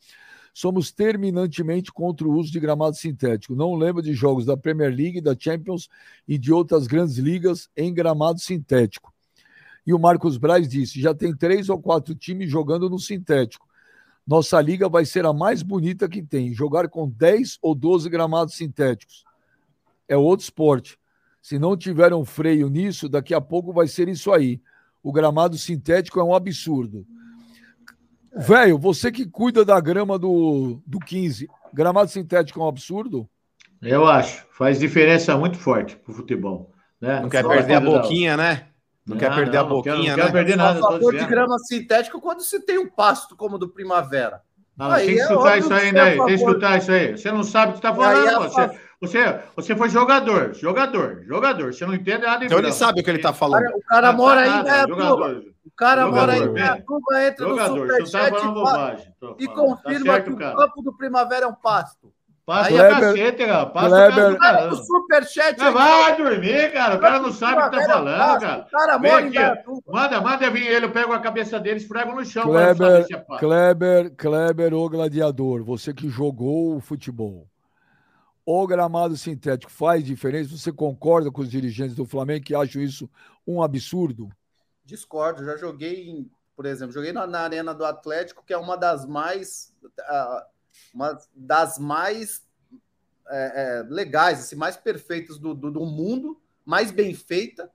Somos 0.55 0.93
terminantemente 0.93 1.91
contra 1.91 2.25
o 2.25 2.33
uso 2.33 2.53
de 2.53 2.61
gramado 2.61 2.95
sintético. 2.95 3.57
Não 3.57 3.75
lembro 3.75 4.01
de 4.01 4.15
jogos 4.15 4.47
da 4.47 4.57
Premier 4.57 4.95
League, 4.95 5.21
da 5.21 5.35
Champions 5.37 5.89
e 6.29 6.39
de 6.39 6.53
outras 6.53 6.87
grandes 6.87 7.17
ligas 7.17 7.69
em 7.77 7.93
gramado 7.93 8.39
sintético. 8.39 9.13
E 9.85 9.93
o 9.93 9.99
Marcos 9.99 10.39
Braz 10.39 10.69
disse: 10.69 11.01
já 11.01 11.13
tem 11.13 11.35
três 11.35 11.69
ou 11.69 11.83
quatro 11.83 12.15
times 12.15 12.49
jogando 12.49 12.89
no 12.89 13.01
sintético. 13.01 13.69
Nossa 14.27 14.61
liga 14.61 14.89
vai 14.89 15.05
ser 15.05 15.25
a 15.27 15.33
mais 15.33 15.63
bonita 15.63 16.09
que 16.09 16.23
tem. 16.23 16.55
Jogar 16.55 16.89
com 16.89 17.09
10 17.09 17.59
ou 17.61 17.75
12 17.75 18.09
gramados 18.09 18.55
sintéticos. 18.55 19.25
É 20.09 20.17
outro 20.17 20.45
esporte. 20.45 20.99
Se 21.43 21.59
não 21.59 21.77
tiver 21.77 22.13
um 22.13 22.25
freio 22.25 22.69
nisso, 22.69 23.09
daqui 23.09 23.35
a 23.35 23.41
pouco 23.41 23.73
vai 23.73 23.89
ser 23.89 24.09
isso 24.09 24.33
aí. 24.33 24.61
O 25.03 25.13
gramado 25.13 25.57
sintético 25.57 26.21
é 26.21 26.25
um 26.25 26.35
absurdo. 26.35 27.07
Velho, 28.37 28.79
você 28.79 29.11
que 29.11 29.27
cuida 29.27 29.65
da 29.65 29.81
grama 29.81 30.19
do, 30.19 30.81
do 30.87 31.01
15, 31.01 31.49
gramado 31.73 32.11
sintético 32.11 32.61
é 32.61 32.65
um 32.65 32.69
absurdo? 32.69 33.29
Eu 33.83 34.07
acho. 34.07 34.47
Faz 34.53 34.79
diferença 34.79 35.37
muito 35.37 35.59
forte 35.59 35.97
pro 35.97 36.13
futebol. 36.13 36.71
Né? 37.01 37.21
Não 37.21 37.29
quer 37.29 37.47
perder 37.47 37.75
a 37.75 37.81
boquinha, 37.81 38.37
né? 38.37 38.70
Não, 39.07 39.17
quer 39.17 39.31
Não, 39.31 39.37
perder 39.37 39.57
a 39.59 39.63
não, 39.63 39.69
não 39.71 39.83
quero- 39.83 39.97
boquinha, 39.97 40.11
não 40.11 40.17
quero 40.17 40.27
né? 40.29 40.33
perder 40.33 40.57
nada, 40.57 40.79
a 40.79 40.83
favor 40.83 41.13
de 41.17 41.25
grama 41.27 41.59
sintético 41.59 42.21
quando 42.21 42.43
se 42.43 42.61
tem 42.65 42.79
um 42.79 42.89
pasto 42.89 43.35
como 43.37 43.57
o 43.57 43.59
do 43.59 43.69
Primavera. 43.69 44.43
Não, 44.77 44.91
Aí 44.93 45.07
tem 45.07 45.15
que 45.17 45.21
é 45.21 45.25
escutar 45.25 45.41
óbvio 45.41 45.59
isso 45.61 45.75
aí, 45.75 45.81
você 45.81 45.89
é 45.89 45.93
né? 45.93 46.01
a 46.01 46.05
Tem 46.17 46.27
que 46.27 46.33
escutar 46.33 46.79
isso 46.79 46.93
aí. 46.93 47.19
Você 47.19 47.33
não 47.33 47.43
sabe 47.43 47.69
o 47.71 47.73
que 47.73 47.79
está 47.79 47.95
falando. 47.95 48.27
é 48.27 48.35
a 48.35 48.39
Você, 48.39 48.81
você, 49.01 49.41
você 49.57 49.77
foi 49.77 49.89
jogador, 49.91 50.55
jogador, 50.55 51.23
jogador. 51.27 51.73
Você 51.75 51.85
não 51.85 51.95
entende 51.95 52.25
nada. 52.25 52.45
Então 52.45 52.59
ele 52.59 52.73
sabe 52.73 53.01
o 53.01 53.05
que 53.05 53.11
ele 53.11 53.19
tá 53.19 53.33
falando. 53.33 53.65
O 53.75 53.83
cara 53.83 54.09
Não 54.13 54.17
mora 54.19 54.43
tá 54.45 54.55
aí 54.55 54.61
Indaiatuba. 54.61 55.03
jogador. 55.03 55.45
O 55.67 55.71
cara 55.77 56.07
mora 56.11 56.33
aí 56.33 56.41
né? 56.41 56.47
Indaiatuba, 56.47 57.27
entra 57.27 57.49
Jogador, 57.49 57.77
no 57.77 57.87
você 57.87 57.93
não 57.93 57.99
tá 57.99 58.07
Superchat 58.07 58.41
falando 58.41 59.37
e, 59.39 59.45
e 59.45 59.49
confirma 59.49 60.05
Tá 60.07 60.13
certo, 60.13 60.31
que 60.31 60.37
cara. 60.37 60.55
o 60.55 60.57
campo 60.59 60.83
do 60.83 60.97
Primavera 60.97 61.45
é 61.45 61.49
um 61.49 61.55
pasto. 61.55 62.13
Passa 62.51 62.69
Aí 62.69 62.75
o 62.75 62.83
é- 62.83 62.91
cacete, 62.91 63.47
cara. 63.47 63.67
Passa 63.67 64.11
Kleber- 64.11 64.33
o 64.33 64.39
cara 64.39 64.75
Superchat... 64.75 65.57
Mas 65.57 65.73
vai 65.73 66.17
dormir, 66.17 66.73
cara. 66.73 66.97
O 66.97 67.01
cara 67.01 67.21
não 67.21 67.33
sabe 67.33 67.63
o 67.63 67.71
que 67.71 67.77
tá 67.77 67.83
é 67.85 67.87
falando, 67.87 68.41
cara. 68.41 68.63
O 68.63 68.71
cara 68.73 68.99
Vem 68.99 69.13
mora 69.13 69.53
aqui. 69.53 69.71
Manda, 69.87 70.21
manda 70.21 70.51
vir 70.51 70.67
ele, 70.67 70.87
eu 70.87 70.91
pego 70.91 71.13
a 71.13 71.21
cabeça 71.21 71.61
dele, 71.61 71.77
esfrego 71.77 72.13
no 72.13 72.25
chão. 72.25 72.43
Kleber, 72.43 73.07
é. 73.09 73.39
Kleber, 73.39 74.17
Kleber, 74.17 74.75
o 74.75 74.89
gladiador, 74.89 75.63
você 75.63 75.95
que 75.95 76.09
jogou 76.09 76.75
o 76.75 76.81
futebol. 76.81 77.47
O 78.45 78.67
gramado 78.67 79.17
sintético 79.17 79.71
faz 79.71 80.03
diferença? 80.03 80.59
Você 80.59 80.73
concorda 80.73 81.31
com 81.31 81.43
os 81.43 81.49
dirigentes 81.49 81.95
do 81.95 82.05
Flamengo 82.05 82.47
que 82.47 82.55
acham 82.57 82.83
isso 82.83 83.09
um 83.47 83.63
absurdo? 83.63 84.29
Discordo, 84.85 85.45
já 85.45 85.57
joguei, 85.57 86.09
em, 86.11 86.29
por 86.57 86.67
exemplo, 86.67 86.93
joguei 86.93 87.13
na, 87.13 87.29
na 87.29 87.43
Arena 87.43 87.73
do 87.73 87.85
Atlético, 87.85 88.43
que 88.45 88.53
é 88.53 88.59
uma 88.59 88.77
das 88.77 89.07
mais. 89.07 89.73
ah, 90.01 90.47
uma 90.95 91.19
das 91.35 91.79
mais 91.79 92.43
é, 93.29 93.81
é, 93.81 93.83
legais, 93.89 94.41
assim, 94.41 94.57
mais 94.57 94.77
perfeitas 94.77 95.39
do, 95.39 95.55
do, 95.55 95.71
do 95.71 95.81
mundo, 95.87 96.41
mais 96.65 96.91
bem 96.91 97.15
feita. 97.15 97.71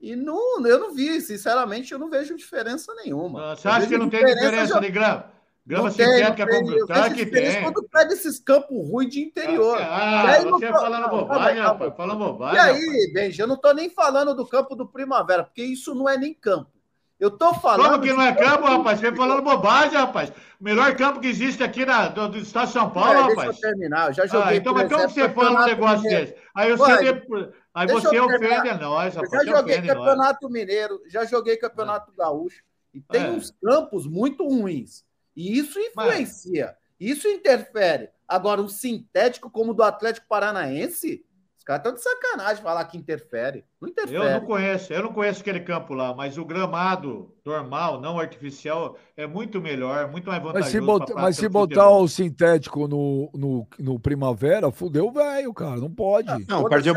E 0.00 0.14
não, 0.14 0.64
eu 0.66 0.78
não 0.78 0.94
vi, 0.94 1.20
sinceramente, 1.20 1.92
eu 1.92 1.98
não 1.98 2.08
vejo 2.08 2.36
diferença 2.36 2.94
nenhuma. 2.94 3.52
Ah, 3.52 3.56
Você 3.56 3.66
acha 3.68 3.86
que 3.88 3.98
não 3.98 4.08
tem 4.08 4.24
diferença 4.24 4.74
já- 4.74 4.80
de 4.80 4.90
grama? 4.90 5.32
Grama 5.66 5.84
Não 5.84 5.90
sintética 5.90 6.46
não 6.46 6.52
tem. 6.52 6.78
com 6.80 6.86
Claro 6.86 7.02
vejo 7.02 7.14
que 7.16 7.24
diferença 7.26 7.52
tem. 7.56 7.62
Quando 7.64 7.88
pega 7.90 8.12
esses 8.14 8.38
campos 8.38 8.88
ruins 8.88 9.10
de 9.12 9.20
interior. 9.20 9.76
Ah, 9.78 10.22
E 10.24 10.30
aí 10.36 10.44
não 10.44 10.52
você 10.52 10.68
tô- 10.68 10.78
falando 10.78 11.02
não, 11.02 11.10
bobagem, 11.10 11.60
rapaz. 11.62 11.94
Falando 11.94 12.16
E 12.16 12.26
bobagem. 12.26 12.58
rapaz. 12.58 12.78
aí, 12.84 13.10
Benji, 13.12 13.40
eu 13.42 13.46
não 13.46 13.56
tô 13.58 13.72
nem 13.74 13.90
falando 13.90 14.34
do 14.34 14.46
campo 14.46 14.74
do 14.74 14.86
Primavera, 14.88 15.44
porque 15.44 15.62
isso 15.62 15.94
não 15.94 16.08
é 16.08 16.16
nem 16.16 16.32
campo. 16.32 16.70
Eu 17.18 17.30
tô 17.32 17.52
falando. 17.54 17.90
Como 17.90 18.02
que 18.02 18.12
não 18.12 18.22
é 18.22 18.32
campo, 18.34 18.62
do- 18.68 18.76
rapaz? 18.76 19.00
Você 19.00 19.12
falando 19.14 19.42
bobagem, 19.42 19.98
rapaz. 19.98 20.30
O 20.60 20.64
melhor 20.64 20.94
campo 20.96 21.18
que 21.20 21.26
existe 21.26 21.62
aqui 21.64 21.84
na, 21.84 22.08
do, 22.08 22.28
do 22.28 22.38
estado 22.38 22.66
de 22.68 22.72
São 22.72 22.90
Paulo, 22.90 23.10
É, 23.10 23.14
deixa 23.26 23.28
rapaz. 23.40 23.56
eu 23.56 23.60
terminar. 23.60 24.06
Eu 24.08 24.12
já 24.14 24.26
joguei. 24.26 24.48
Ah, 24.48 24.56
então, 24.56 24.72
mas 24.74 24.88
como 24.92 25.02
você 25.08 25.28
fala 25.28 25.30
um 25.30 25.34
Campeonato 25.56 25.66
negócio 25.68 26.02
Mineiro. 26.02 26.26
desse? 26.26 26.38
Aí 26.54 26.70
você, 26.76 26.82
Ué, 26.92 27.12
de- 27.12 27.52
aí 27.74 27.86
você 27.88 28.18
eu 28.18 28.24
ofende 28.24 28.74
nós, 28.80 29.14
Eu 29.16 29.22
rapaz. 29.22 29.32
já 29.32 29.38
Você 29.38 29.46
joguei 29.46 29.74
ofende 29.74 29.88
nós. 29.88 29.96
Campeonato 29.98 30.48
Mineiro, 30.50 31.02
já 31.08 31.24
joguei 31.24 31.56
Campeonato 31.56 32.12
Gaúcho. 32.16 32.62
E 32.94 33.00
tem 33.00 33.24
É. 33.24 33.30
uns 33.30 33.52
campos 33.62 34.06
muito 34.06 34.44
ruins. 34.48 35.04
E 35.36 35.58
isso 35.58 35.78
influencia. 35.78 36.74
Isso 37.00 37.28
interfere. 37.28 38.10
Agora, 38.26 38.60
um 38.60 38.68
sintético 38.68 39.50
como 39.50 39.70
o 39.72 39.74
do 39.74 39.82
Atlético 39.82 40.26
Paranaense, 40.28 41.24
caras 41.68 41.80
estão 41.80 41.94
de 41.94 42.02
sacanagem 42.02 42.62
falar 42.62 42.84
que 42.86 42.96
interfere. 42.96 43.62
Não 43.80 43.88
interfere. 43.90 44.16
Eu 44.16 44.30
não 44.40 44.40
conheço, 44.40 44.92
eu 44.92 45.02
não 45.02 45.12
conheço 45.12 45.40
aquele 45.42 45.60
campo 45.60 45.92
lá, 45.92 46.14
mas 46.14 46.38
o 46.38 46.44
gramado 46.44 47.34
normal, 47.44 48.00
não 48.00 48.18
artificial, 48.18 48.96
é 49.16 49.26
muito 49.26 49.60
melhor, 49.60 50.10
muito 50.10 50.28
mais 50.28 50.42
Mas 50.42 50.52
vantajoso. 50.54 50.70
se, 50.72 50.78
pra 50.78 50.86
bota- 50.86 51.04
prática 51.04 51.22
mas 51.22 51.36
se 51.36 51.48
botar 51.48 51.90
o 51.90 52.08
sintético 52.08 52.88
no, 52.88 53.30
no, 53.34 53.66
no 53.78 54.00
Primavera, 54.00 54.72
fudeu 54.72 55.08
o 55.08 55.12
velho, 55.12 55.52
cara. 55.52 55.76
Não 55.76 55.90
pode. 55.90 56.28
Foda-se, 56.46 56.88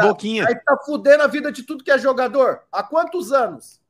Aí 0.47 0.55
tá 0.63 0.77
fudendo 0.85 1.23
a 1.23 1.27
vida 1.27 1.51
de 1.51 1.63
tudo 1.63 1.83
que 1.83 1.91
é 1.91 1.97
jogador. 1.99 2.61
Há 2.71 2.81
quantos 2.81 3.31
anos? 3.33 3.81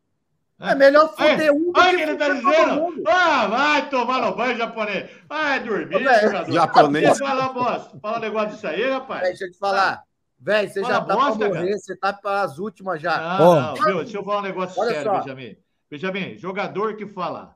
É 0.59 0.75
melhor 0.75 1.09
fuder 1.15 1.51
um 1.51 1.71
do 1.71 1.79
Olha 1.79 1.89
que 1.89 1.95
que 1.95 2.01
ele 2.03 2.15
tá 2.17 2.29
dizendo. 2.29 3.03
Ah, 3.07 3.47
vai 3.47 3.89
tomar 3.89 4.21
no 4.21 4.35
banho 4.35 4.55
japonês. 4.57 5.09
Vai 5.27 5.59
dormir, 5.59 5.95
Ô, 5.95 5.99
jogador. 6.21 6.51
Japonês. 6.51 7.17
Fala 7.17 7.49
bosta. 7.53 7.99
Fala 7.99 8.17
um 8.17 8.21
negócio 8.21 8.49
disso 8.51 8.67
aí, 8.67 8.89
rapaz. 8.91 9.21
Deixa 9.23 9.45
eu 9.45 9.51
te 9.51 9.57
falar. 9.57 10.03
Velho, 10.43 10.69
você 10.69 10.81
Fala 10.81 10.93
já 10.95 11.01
tá 11.01 11.13
bosta, 11.15 11.37
pra 11.37 11.47
morrer, 11.49 11.65
cara. 11.67 11.77
você 11.77 11.95
tá 11.95 12.13
para 12.13 12.41
as 12.41 12.57
últimas 12.57 12.99
já. 12.99 13.37
Não, 13.37 13.61
não, 13.61 13.73
viu? 13.75 13.97
Deixa 14.03 14.17
eu 14.17 14.23
falar 14.23 14.39
um 14.39 14.43
negócio 14.43 14.81
Olha 14.81 14.91
sério, 14.91 15.11
só. 15.11 15.19
Benjamin. 15.19 15.55
Benjamin, 15.89 16.37
jogador 16.37 16.95
que 16.95 17.05
fala 17.05 17.55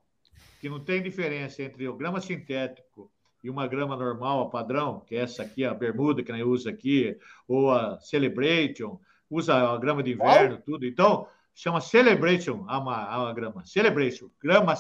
que 0.62 0.70
não 0.70 0.80
tem 0.80 1.02
diferença 1.02 1.64
entre 1.64 1.88
o 1.88 1.96
grama 1.96 2.22
sintético 2.22 3.12
e 3.44 3.50
uma 3.50 3.68
grama 3.68 3.96
normal, 3.96 4.42
a 4.42 4.50
padrão, 4.50 5.00
que 5.00 5.16
é 5.16 5.20
essa 5.22 5.42
aqui, 5.44 5.64
a 5.66 5.74
bermuda 5.74 6.22
que 6.24 6.32
nós 6.32 6.42
usa 6.44 6.70
aqui, 6.70 7.18
ou 7.48 7.72
a 7.72 8.00
Celebration, 8.02 9.00
usa 9.30 9.56
a 9.56 9.78
grama 9.78 10.02
de 10.04 10.14
inverno, 10.14 10.60
tudo. 10.64 10.86
Então, 10.86 11.28
chama 11.54 11.80
Celebration 11.82 12.66
a, 12.68 12.80
ma- 12.80 13.30
a 13.30 13.34
grama. 13.34 13.66
Celebration, 13.66 14.30
grama, 14.42 14.74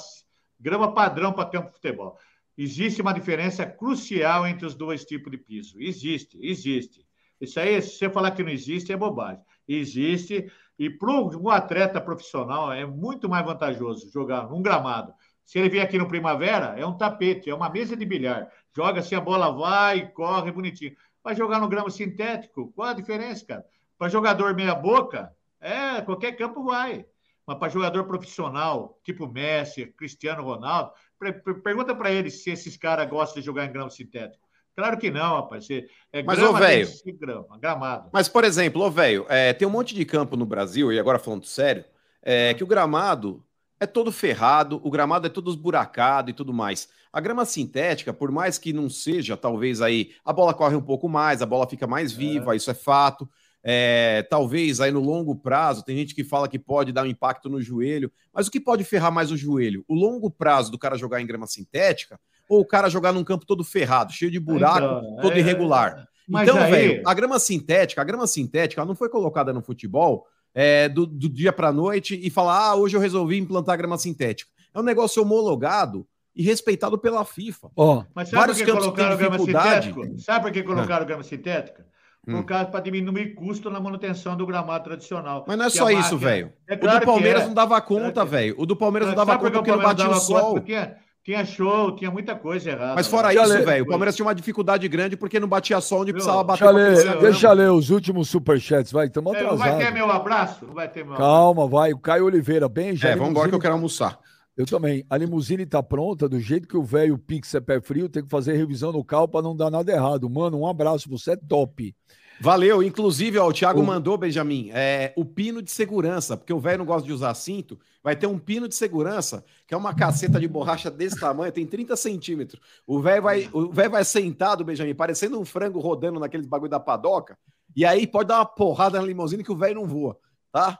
grama 0.59 0.93
padrão 0.93 1.31
para 1.33 1.49
campo 1.49 1.67
de 1.69 1.75
futebol. 1.75 2.17
Existe 2.57 3.01
uma 3.01 3.13
diferença 3.13 3.65
crucial 3.65 4.47
entre 4.47 4.65
os 4.65 4.75
dois 4.75 5.03
tipos 5.05 5.31
de 5.31 5.37
piso. 5.37 5.79
Existe, 5.79 6.37
existe. 6.41 7.04
Isso 7.39 7.59
aí, 7.59 7.81
se 7.81 7.97
você 7.97 8.09
falar 8.09 8.31
que 8.31 8.43
não 8.43 8.49
existe, 8.51 8.91
é 8.91 8.97
bobagem. 8.97 9.43
Existe, 9.67 10.51
e 10.77 10.89
para 10.89 11.11
um 11.11 11.49
atleta 11.49 11.99
profissional 12.01 12.71
é 12.71 12.85
muito 12.85 13.27
mais 13.29 13.45
vantajoso 13.45 14.11
jogar 14.11 14.49
num 14.49 14.61
gramado. 14.61 15.13
Se 15.45 15.59
ele 15.59 15.69
vier 15.69 15.83
aqui 15.85 15.97
no 15.97 16.07
Primavera, 16.07 16.77
é 16.77 16.85
um 16.85 16.97
tapete, 16.97 17.49
é 17.49 17.55
uma 17.55 17.69
mesa 17.69 17.95
de 17.95 18.05
bilhar. 18.05 18.51
Joga 18.75 18.99
assim, 18.99 19.15
a 19.15 19.21
bola 19.21 19.51
vai, 19.51 20.09
corre 20.11 20.51
bonitinho. 20.51 20.95
Vai 21.23 21.35
jogar 21.35 21.59
no 21.59 21.67
grama 21.67 21.89
sintético, 21.89 22.71
qual 22.73 22.89
a 22.89 22.93
diferença, 22.93 23.45
cara? 23.45 23.65
Para 23.97 24.09
jogador 24.09 24.53
meia-boca, 24.55 25.31
é, 25.59 26.01
qualquer 26.01 26.33
campo 26.33 26.63
vai. 26.63 27.05
Mas 27.45 27.57
para 27.59 27.69
jogador 27.69 28.05
profissional, 28.05 28.99
tipo 29.03 29.27
Messi, 29.27 29.85
Cristiano 29.87 30.43
Ronaldo, 30.43 30.91
per- 31.19 31.43
per- 31.43 31.61
pergunta 31.61 31.95
para 31.95 32.11
eles 32.11 32.43
se 32.43 32.49
esses 32.49 32.75
caras 32.75 33.07
gostam 33.09 33.39
de 33.39 33.45
jogar 33.45 33.65
em 33.65 33.71
grama 33.71 33.89
sintético. 33.89 34.44
Claro 34.75 34.97
que 34.97 35.09
não, 35.09 35.35
rapaz. 35.35 35.65
Você- 35.65 35.87
É 36.11 36.21
Mas, 36.23 36.37
grama 36.37 36.59
ô, 36.59 36.85
ser 36.85 37.11
grama, 37.13 37.57
gramado. 37.59 38.09
Mas, 38.11 38.27
por 38.27 38.43
exemplo, 38.43 38.81
ô, 38.81 38.91
velho, 38.91 39.25
é, 39.29 39.53
tem 39.53 39.67
um 39.67 39.71
monte 39.71 39.93
de 39.93 40.05
campo 40.05 40.35
no 40.37 40.45
Brasil, 40.45 40.91
e 40.91 40.99
agora 40.99 41.19
falando 41.19 41.45
sério, 41.45 41.85
é, 42.21 42.53
que 42.53 42.63
o 42.63 42.67
gramado 42.67 43.43
é 43.79 43.85
todo 43.85 44.11
ferrado, 44.11 44.79
o 44.83 44.89
gramado 44.89 45.27
é 45.27 45.29
todo 45.29 45.49
esburacado 45.49 46.29
e 46.29 46.33
tudo 46.33 46.53
mais. 46.53 46.89
A 47.11 47.19
grama 47.21 47.45
sintética, 47.45 48.13
por 48.13 48.31
mais 48.31 48.57
que 48.57 48.73
não 48.73 48.89
seja, 48.89 49.37
talvez 49.37 49.81
aí, 49.81 50.11
a 50.23 50.33
bola 50.33 50.53
corre 50.53 50.75
um 50.75 50.81
pouco 50.81 51.07
mais, 51.07 51.41
a 51.41 51.45
bola 51.45 51.67
fica 51.67 51.85
mais 51.87 52.11
viva, 52.11 52.55
isso 52.55 52.69
é 52.71 52.73
fato. 52.73 53.29
É, 53.67 54.21
talvez 54.29 54.79
aí 54.79 54.91
no 54.91 54.99
longo 54.99 55.35
prazo, 55.35 55.83
tem 55.83 55.97
gente 55.97 56.13
que 56.13 56.23
fala 56.23 56.47
que 56.47 56.59
pode 56.59 56.91
dar 56.91 57.01
um 57.01 57.07
impacto 57.07 57.49
no 57.49 57.59
joelho, 57.59 58.11
mas 58.31 58.45
o 58.45 58.51
que 58.51 58.59
pode 58.59 58.83
ferrar 58.83 59.11
mais 59.11 59.31
o 59.31 59.37
joelho? 59.37 59.83
O 59.87 59.95
longo 59.95 60.29
prazo 60.29 60.71
do 60.71 60.77
cara 60.77 60.95
jogar 60.95 61.19
em 61.19 61.25
grama 61.25 61.47
sintética 61.47 62.19
ou 62.47 62.59
o 62.59 62.65
cara 62.65 62.89
jogar 62.89 63.11
num 63.11 63.23
campo 63.23 63.43
todo 63.43 63.63
ferrado, 63.63 64.13
cheio 64.13 64.29
de 64.29 64.39
buraco, 64.39 64.77
Então, 64.85 65.15
todo 65.19 65.33
é- 65.33 65.39
irregular? 65.39 66.07
mas 66.29 66.47
então, 66.47 66.61
aí- 66.61 66.71
velho, 66.71 67.01
a 67.07 67.13
grama 67.15 67.39
sintética, 67.39 68.01
a 68.01 68.05
grama 68.05 68.27
sintética, 68.27 68.81
ela 68.81 68.87
não 68.87 68.95
foi 68.95 69.09
colocada 69.09 69.51
no 69.51 69.63
futebol 69.63 70.27
é, 70.53 70.87
do, 70.87 71.05
do 71.07 71.27
dia 71.27 71.51
para 71.51 71.71
noite 71.71 72.17
e 72.21 72.29
falar, 72.29 72.67
ah, 72.69 72.75
hoje 72.75 72.95
eu 72.95 73.01
resolvi 73.01 73.37
implantar 73.37 73.77
grama 73.77 73.97
sintética. 73.97 74.49
É 74.73 74.79
um 74.79 74.83
negócio 74.83 75.21
homologado 75.21 76.07
e 76.35 76.43
respeitado 76.43 76.97
pela 76.97 77.25
FIFA. 77.25 77.71
Ó, 77.75 78.03
Mas 78.13 78.29
sabe 78.29 78.53
por 78.53 78.55
que 78.63 78.71
colocaram 78.71 79.17
grama 79.17 79.39
sintética? 79.39 80.17
Sabe 80.19 80.45
por 80.45 80.51
que 80.51 80.63
colocaram 80.63 81.05
grama 81.05 81.23
sintética? 81.23 81.85
Por 82.25 82.33
Hum. 82.35 82.43
causa 82.43 82.65
para 82.65 82.79
diminuir 82.79 83.35
custo 83.35 83.69
na 83.69 83.79
manutenção 83.79 84.35
do 84.35 84.45
gramado 84.47 84.83
tradicional. 84.83 85.45
Mas 85.47 85.57
não 85.57 85.65
é 85.65 85.69
só 85.69 85.89
isso, 85.91 86.13
máquina- 86.15 86.19
velho. 86.19 86.53
É 86.67 86.73
o 86.73 86.79
claro 86.79 86.97
do 86.97 86.99
que 87.01 87.05
Palmeiras 87.05 87.43
é. 87.43 87.45
não 87.47 87.53
dava 87.53 87.79
conta, 87.81 88.25
velho. 88.25 88.55
O 88.57 88.65
do 88.65 88.75
Palmeiras 88.75 89.09
não 89.09 89.15
dava 89.15 89.33
Sabe 89.33 89.43
por 89.43 89.51
conta 89.51 89.63
que 89.63 89.69
porque 89.71 89.83
não 89.83 89.89
batia 89.95 90.09
o 90.09 90.19
sol. 90.19 90.53
Porque 90.55 90.89
tinha 91.23 91.45
show, 91.45 91.95
tinha 91.95 92.09
muita 92.09 92.35
coisa 92.35 92.71
errada. 92.71 92.95
Mas 92.95 93.07
fora 93.07 93.27
lá. 93.27 93.33
isso, 93.33 93.53
Deixa 93.53 93.65
velho, 93.65 93.83
o. 93.85 93.87
Palmeiras 93.87 94.15
tinha 94.15 94.25
uma 94.25 94.33
dificuldade 94.35 94.87
grande 94.87 95.15
porque 95.15 95.39
não 95.39 95.47
batia 95.47 95.79
sol 95.81 96.01
onde 96.01 96.13
precisava 96.13 96.43
Deixa 96.43 96.65
bater. 96.65 97.03
pra 97.03 97.11
ler, 97.13 97.19
deixa 97.21 97.51
ler 97.51 97.69
os 97.71 97.89
últimos 97.91 98.27
superchats, 98.29 98.91
vai, 98.91 99.05
estamos 99.07 99.33
É, 99.35 99.43
não 99.43 99.55
vai 99.57 99.69
ter 99.69 99.73
atrasados. 99.75 99.93
meu 99.93 100.11
abraço? 100.11 100.65
Não 100.65 100.73
vai 100.73 100.87
ter 100.87 101.05
meu 101.05 101.15
Calma, 101.15 101.67
vai. 101.67 101.93
O 101.93 101.99
Caio 101.99 102.25
Oliveira, 102.25 102.67
bem, 102.67 102.95
já. 102.95 103.09
É, 103.09 103.15
vamos 103.15 103.31
embora 103.31 103.49
que 103.49 103.55
eu 103.55 103.59
quero 103.59 103.73
almoçar. 103.75 104.17
Eu 104.57 104.65
também. 104.65 105.05
A 105.09 105.17
limusine 105.17 105.65
tá 105.65 105.83
pronta, 105.83 106.29
do 106.29 106.39
jeito 106.39 106.67
que 106.67 106.77
o 106.77 106.83
velho 106.83 107.17
Pix 107.17 107.53
é 107.55 107.59
pé 107.59 107.81
frio, 107.81 108.07
tem 108.07 108.23
que 108.23 108.29
fazer 108.29 108.53
revisão 108.53 108.91
no 108.91 109.03
carro 109.03 109.27
pra 109.27 109.41
não 109.41 109.55
dar 109.55 109.69
nada 109.69 109.91
errado. 109.91 110.29
Mano, 110.29 110.59
um 110.59 110.67
abraço, 110.67 111.09
você 111.09 111.31
é 111.31 111.35
top. 111.35 111.93
Valeu. 112.39 112.83
Inclusive, 112.83 113.37
ó, 113.37 113.47
o 113.47 113.53
Thiago 113.53 113.81
O- 113.81 113.85
mandou, 113.85 114.17
Benjamin, 114.17 114.69
é, 114.73 115.13
o 115.15 115.23
pino 115.25 115.61
de 115.61 115.71
segurança, 115.71 116.35
porque 116.35 116.53
o 116.53 116.59
velho 116.59 116.79
não 116.79 116.85
gosta 116.85 117.05
de 117.07 117.13
usar 117.13 117.33
cinto. 117.33 117.79
Vai 118.03 118.15
ter 118.15 118.27
um 118.27 118.37
pino 118.37 118.67
de 118.67 118.75
segurança, 118.75 119.43
que 119.67 119.73
é 119.73 119.77
uma 119.77 119.93
caceta 119.93 120.39
de 120.39 120.47
borracha 120.47 120.91
desse 120.91 121.19
tamanho, 121.19 121.51
tem 121.51 121.65
30 121.65 121.95
centímetros. 121.95 122.61
O 122.85 122.99
velho 123.01 123.23
vai, 123.23 123.49
o 123.51 123.71
vai 123.71 124.03
sentado, 124.03 124.63
Benjamin, 124.63 124.93
parecendo 124.93 125.39
um 125.39 125.45
frango 125.45 125.79
rodando 125.79 126.19
naqueles 126.19 126.45
bagulho 126.45 126.69
da 126.69 126.79
padoca. 126.79 127.37
E 127.75 127.85
aí 127.85 128.05
pode 128.05 128.27
dar 128.29 128.37
uma 128.39 128.45
porrada 128.45 128.99
na 128.99 129.07
limusine 129.07 129.43
que 129.43 129.51
o 129.51 129.57
velho 129.57 129.75
não 129.75 129.87
voa, 129.87 130.17
tá? 130.51 130.77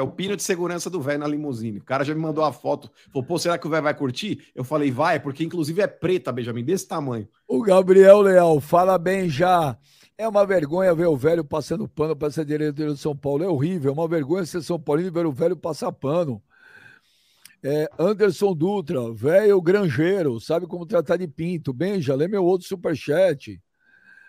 É 0.00 0.02
o 0.02 0.10
pino 0.10 0.34
de 0.34 0.42
segurança 0.42 0.88
do 0.88 0.98
velho 0.98 1.18
na 1.18 1.26
limusine. 1.26 1.78
O 1.78 1.84
cara 1.84 2.02
já 2.04 2.14
me 2.14 2.20
mandou 2.20 2.42
a 2.42 2.50
foto. 2.50 2.90
Falou, 3.12 3.26
pô, 3.28 3.38
será 3.38 3.58
que 3.58 3.66
o 3.66 3.70
velho 3.70 3.82
vai 3.82 3.92
curtir? 3.92 4.50
Eu 4.54 4.64
falei, 4.64 4.90
vai, 4.90 5.20
porque 5.20 5.44
inclusive 5.44 5.82
é 5.82 5.86
preta, 5.86 6.32
Benjamin, 6.32 6.64
desse 6.64 6.88
tamanho. 6.88 7.28
O 7.46 7.60
Gabriel 7.60 8.22
Leal, 8.22 8.58
fala 8.60 8.96
bem 8.96 9.28
já. 9.28 9.76
É 10.16 10.26
uma 10.26 10.46
vergonha 10.46 10.94
ver 10.94 11.06
o 11.06 11.18
velho 11.18 11.44
passando 11.44 11.86
pano 11.86 12.16
para 12.16 12.28
essa 12.28 12.42
diretoria 12.42 12.94
de 12.94 12.98
São 12.98 13.14
Paulo. 13.14 13.44
É 13.44 13.48
horrível, 13.48 13.90
é 13.90 13.92
uma 13.92 14.08
vergonha 14.08 14.46
ser 14.46 14.62
São 14.62 14.80
Paulino 14.80 15.12
ver 15.12 15.26
o 15.26 15.32
velho 15.32 15.54
passar 15.54 15.92
pano. 15.92 16.42
É, 17.62 17.86
Anderson 17.98 18.54
Dutra, 18.54 19.12
velho 19.12 19.60
granjeiro, 19.60 20.40
sabe 20.40 20.66
como 20.66 20.86
tratar 20.86 21.18
de 21.18 21.28
pinto. 21.28 21.74
Benja, 21.74 22.14
lê 22.14 22.26
meu 22.26 22.42
outro 22.42 22.66
superchat. 22.66 23.60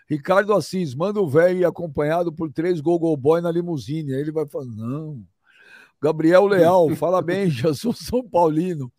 Ricardo 0.10 0.54
Assis, 0.54 0.94
manda 0.94 1.22
o 1.22 1.30
velho 1.30 1.66
acompanhado 1.66 2.34
por 2.34 2.52
três 2.52 2.82
Gogol 2.82 3.16
Boy 3.16 3.40
na 3.40 3.50
limusine. 3.50 4.14
Aí 4.14 4.20
ele 4.20 4.34
vai 4.34 4.46
falar, 4.46 4.66
não. 4.66 5.24
Gabriel 6.02 6.46
Leal, 6.48 6.90
fala 6.96 7.22
bem, 7.22 7.48
já 7.52 7.74
sou 7.74 7.94
São 7.94 8.28
Paulino. 8.28 8.92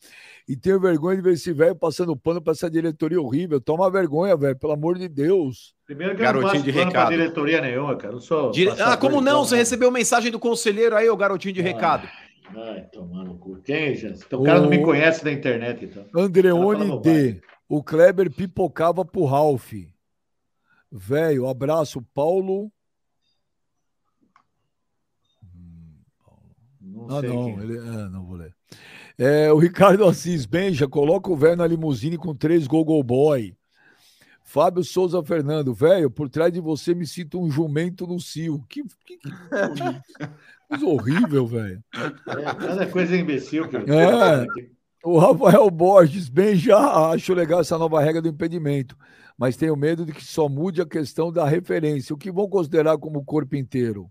E 0.48 0.56
tenho 0.56 0.80
vergonha 0.80 1.16
de 1.16 1.22
ver 1.22 1.32
esse 1.34 1.52
velho 1.52 1.74
passando 1.74 2.16
pano 2.16 2.40
para 2.42 2.52
essa 2.52 2.68
diretoria 2.70 3.20
horrível. 3.20 3.60
Toma 3.60 3.90
vergonha, 3.90 4.36
velho, 4.36 4.56
pelo 4.58 4.72
amor 4.72 4.98
de 4.98 5.08
Deus. 5.08 5.74
Primeiro 5.86 6.16
que 6.16 6.22
eu 6.22 6.26
não 6.26 6.40
Garotinho 6.40 6.62
de 6.64 6.70
recado. 6.72 7.10
diretoria 7.10 7.60
nenhuma, 7.60 7.96
cara. 7.96 8.14
Eu 8.14 8.20
sou 8.20 8.50
Dire- 8.50 8.70
Ah, 8.80 8.96
como 8.96 9.20
não? 9.20 9.44
Você 9.44 9.56
recebeu 9.56 9.90
mensagem 9.90 10.30
do 10.32 10.38
conselheiro 10.40 10.96
aí, 10.96 11.08
o 11.08 11.16
garotinho 11.16 11.54
de 11.54 11.60
Ah. 11.60 11.64
recado. 11.64 12.08
Ai, 12.54 12.82
tomar 12.92 13.24
no 13.24 13.38
cu. 13.38 13.60
Quem, 13.62 13.94
gente? 13.94 14.22
Então, 14.26 14.40
o 14.40 14.44
cara 14.44 14.60
não 14.60 14.68
me 14.68 14.82
conhece 14.82 15.24
da 15.24 15.32
internet, 15.32 15.84
então. 15.84 16.04
Andreone 16.14 17.00
D. 17.00 17.40
O 17.68 17.82
Kleber 17.82 18.30
pipocava 18.30 19.04
pro 19.04 19.24
Ralph. 19.24 19.72
Velho, 20.90 21.46
abraço, 21.48 22.02
Paulo. 22.12 22.70
Não 27.06 27.16
Ah, 27.16 27.20
sei 27.20 27.28
não, 27.28 27.44
quem. 27.44 27.60
ele, 27.60 27.78
ah, 27.78 28.08
não 28.10 28.24
vou 28.24 28.36
ler. 28.36 28.54
É, 29.18 29.52
o 29.52 29.58
Ricardo 29.58 30.04
Assis, 30.06 30.46
Benja, 30.46 30.88
coloca 30.88 31.30
o 31.30 31.36
velho 31.36 31.56
na 31.56 31.66
limusine 31.66 32.16
com 32.16 32.34
três 32.34 32.66
Gogol 32.66 33.02
Boy. 33.02 33.54
Fábio 34.44 34.84
Souza 34.84 35.22
Fernando, 35.22 35.72
velho, 35.72 36.10
por 36.10 36.28
trás 36.28 36.52
de 36.52 36.60
você 36.60 36.94
me 36.94 37.06
sinto 37.06 37.40
um 37.40 37.50
jumento 37.50 38.06
no 38.06 38.20
cio. 38.20 38.64
Que, 38.68 38.82
que, 39.06 39.16
que 39.16 39.28
coisa 40.68 40.86
horrível, 40.86 41.46
velho. 41.46 41.82
É, 41.94 42.54
cada 42.54 42.86
coisa 42.86 43.16
imbecil 43.16 43.68
que 43.68 43.76
eu 43.76 43.80
É. 43.88 44.46
O 45.04 45.18
Rafael 45.18 45.68
Borges, 45.70 46.28
bem, 46.28 46.54
já 46.54 47.10
acho 47.10 47.34
legal 47.34 47.60
essa 47.60 47.76
nova 47.76 48.00
regra 48.00 48.22
do 48.22 48.28
impedimento, 48.28 48.96
mas 49.36 49.56
tenho 49.56 49.76
medo 49.76 50.06
de 50.06 50.12
que 50.12 50.24
só 50.24 50.48
mude 50.48 50.80
a 50.80 50.86
questão 50.86 51.32
da 51.32 51.44
referência. 51.44 52.14
O 52.14 52.18
que 52.18 52.30
vão 52.30 52.48
considerar 52.48 52.96
como 52.98 53.24
corpo 53.24 53.56
inteiro? 53.56 54.08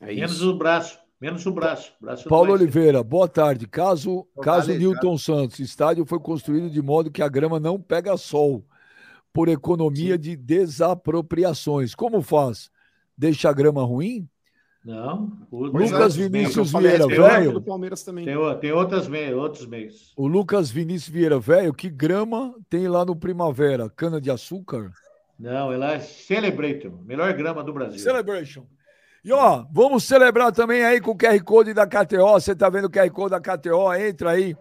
É 0.00 0.06
Menos 0.06 0.42
o 0.42 0.56
braço. 0.58 0.98
Menos 1.20 1.46
o 1.46 1.50
braço. 1.50 1.92
Braço 2.00 2.28
Paulo. 2.28 2.52
Oliveira, 2.52 3.02
boa 3.02 3.26
tarde. 3.26 3.66
Caso, 3.66 4.26
Tô 4.34 4.40
caso. 4.42 4.72
Newton 4.72 5.16
Santos, 5.16 5.58
estádio 5.60 6.04
foi 6.04 6.18
construído 6.20 6.68
de 6.68 6.82
modo 6.82 7.10
que 7.10 7.22
a 7.22 7.28
grama 7.28 7.58
não 7.58 7.80
pega 7.80 8.16
sol, 8.18 8.64
por 9.32 9.48
economia 9.48 10.18
de 10.18 10.36
desapropriações. 10.36 11.94
Como 11.94 12.20
faz? 12.20 12.70
Deixa 13.16 13.48
a 13.48 13.52
grama 13.52 13.82
ruim? 13.84 14.28
Não. 14.84 15.32
o- 15.50 15.64
Lucas 15.64 15.80
tem 15.88 15.94
outros 15.94 16.16
Vinícius 16.16 16.72
meios. 16.72 16.86
Vieira, 16.88 17.06
Tem 17.08 17.16
velho. 17.16 17.44
outro- 17.46 17.60
do 17.60 17.62
Palmeiras 17.66 18.02
também. 18.04 18.24
Tem, 18.24 18.36
o- 18.36 18.54
tem 18.54 18.70
outras 18.72 19.08
outros 19.34 19.66
meios. 19.66 20.12
O 20.16 20.28
Lucas 20.28 20.70
Vinícius 20.70 21.08
Vieira, 21.12 21.40
velho, 21.40 21.74
que 21.74 21.88
grama 21.90 22.54
tem 22.70 22.86
lá 22.86 23.04
no 23.04 23.16
Primavera? 23.16 23.90
Cana 23.90 24.20
de 24.20 24.30
açúcar? 24.30 24.92
Não, 25.36 25.72
ela 25.72 25.94
é 25.94 25.98
Celebrator, 25.98 26.92
melhor 27.04 27.32
grama 27.32 27.64
do 27.64 27.72
Brasil. 27.72 27.98
Celebration. 27.98 28.64
E 29.26 29.32
ó, 29.32 29.66
vamos 29.72 30.04
celebrar 30.04 30.52
também 30.52 30.84
aí 30.84 31.00
com 31.00 31.10
o 31.10 31.18
QR 31.18 31.42
Code 31.42 31.74
da 31.74 31.84
KTO. 31.84 32.34
Você 32.34 32.54
tá 32.54 32.70
vendo 32.70 32.84
o 32.84 32.88
QR 32.88 33.10
Code 33.10 33.30
da 33.30 33.40
KTO? 33.40 33.92
Entra 33.92 34.30
aí. 34.30 34.56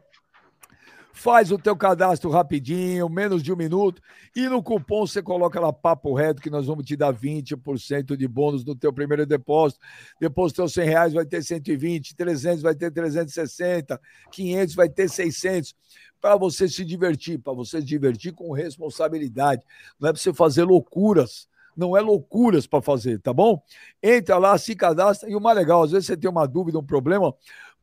Faz 1.13 1.51
o 1.51 1.57
teu 1.59 1.77
cadastro 1.77 2.31
rapidinho, 2.31 3.07
menos 3.07 3.43
de 3.43 3.53
um 3.53 3.55
minuto. 3.55 4.01
E 4.35 4.49
no 4.49 4.63
cupom 4.63 5.05
você 5.05 5.21
coloca 5.21 5.59
lá 5.59 5.71
papo 5.71 6.15
reto 6.15 6.41
que 6.41 6.49
nós 6.49 6.65
vamos 6.65 6.83
te 6.83 6.95
dar 6.95 7.13
20% 7.13 8.17
de 8.17 8.27
bônus 8.27 8.65
no 8.65 8.75
teu 8.75 8.91
primeiro 8.91 9.23
depósito. 9.23 9.79
Depois 10.19 10.51
teu 10.51 10.67
100 10.67 10.83
reais 10.83 11.13
vai 11.13 11.27
ter 11.27 11.43
120, 11.43 12.15
300 12.15 12.63
vai 12.63 12.73
ter 12.73 12.89
360, 12.89 14.01
500 14.31 14.73
vai 14.73 14.89
ter 14.89 15.07
600. 15.07 15.75
Para 16.19 16.37
você 16.37 16.67
se 16.67 16.83
divertir, 16.83 17.37
para 17.37 17.53
você 17.53 17.81
se 17.81 17.85
divertir 17.85 18.33
com 18.33 18.51
responsabilidade. 18.51 19.61
Não 19.99 20.09
é 20.09 20.11
para 20.11 20.19
você 20.19 20.33
fazer 20.33 20.63
loucuras 20.63 21.47
não 21.75 21.95
é 21.95 22.01
loucuras 22.01 22.65
para 22.65 22.81
fazer, 22.81 23.19
tá 23.19 23.33
bom? 23.33 23.61
Entra 24.01 24.37
lá, 24.37 24.57
se 24.57 24.75
cadastra. 24.75 25.29
E 25.29 25.35
o 25.35 25.41
mais 25.41 25.57
legal, 25.57 25.83
às 25.83 25.91
vezes 25.91 26.07
você 26.07 26.17
tem 26.17 26.29
uma 26.29 26.47
dúvida, 26.47 26.79
um 26.79 26.85
problema, 26.85 27.33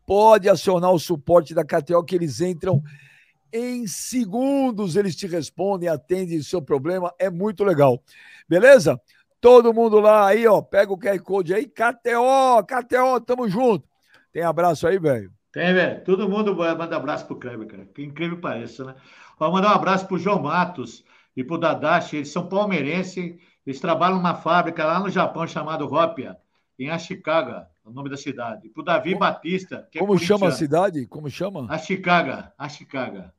pode 0.06 0.48
acionar 0.48 0.92
o 0.92 0.98
suporte 0.98 1.54
da 1.54 1.64
KTO 1.64 2.04
que 2.04 2.14
eles 2.14 2.40
entram 2.40 2.82
em 3.52 3.86
segundos, 3.86 4.96
eles 4.96 5.14
te 5.14 5.26
respondem, 5.26 5.88
atendem 5.88 6.38
o 6.38 6.44
seu 6.44 6.62
problema, 6.62 7.12
é 7.18 7.28
muito 7.28 7.62
legal. 7.64 8.02
Beleza? 8.48 9.00
Todo 9.40 9.74
mundo 9.74 10.00
lá 10.00 10.28
aí, 10.28 10.46
ó, 10.46 10.62
pega 10.62 10.92
o 10.92 10.98
QR 10.98 11.18
Code 11.20 11.52
aí, 11.52 11.66
KTO, 11.66 12.62
KTO, 12.64 13.20
tamo 13.20 13.48
junto. 13.48 13.86
Tem 14.32 14.42
abraço 14.42 14.86
aí, 14.86 14.98
velho? 14.98 15.30
Tem, 15.52 15.74
velho. 15.74 16.02
Todo 16.02 16.28
mundo 16.28 16.56
vai 16.56 16.74
mandar 16.74 16.96
abraço 16.96 17.26
pro 17.26 17.36
Kleber, 17.36 17.66
cara. 17.66 17.84
Que 17.84 18.02
incrível 18.02 18.40
pareça, 18.40 18.84
né? 18.84 18.94
Vou 19.38 19.52
mandar 19.52 19.72
um 19.72 19.74
abraço 19.74 20.06
pro 20.06 20.18
João 20.18 20.40
Matos 20.40 21.04
e 21.36 21.44
pro 21.44 21.58
Dadashi. 21.58 22.16
Eles 22.16 22.30
são 22.30 22.48
palmeirenses. 22.48 23.36
Eles 23.66 23.80
trabalham 23.80 24.16
numa 24.16 24.34
fábrica 24.34 24.84
lá 24.84 24.98
no 24.98 25.08
Japão 25.08 25.46
chamada 25.46 25.84
Rópia, 25.84 26.36
em 26.78 26.90
Ashikaga, 26.90 27.68
o 27.84 27.90
nome 27.90 28.10
da 28.10 28.16
cidade. 28.16 28.66
E 28.66 28.70
pro 28.70 28.82
Davi 28.82 29.14
Batista, 29.14 29.88
que 29.90 29.98
é 29.98 30.00
Como 30.00 30.18
chama 30.18 30.48
a 30.48 30.52
cidade? 30.52 31.06
Como 31.06 31.30
chama? 31.30 31.66
Ashikaga, 31.72 32.52
Ashikaga. 32.58 33.32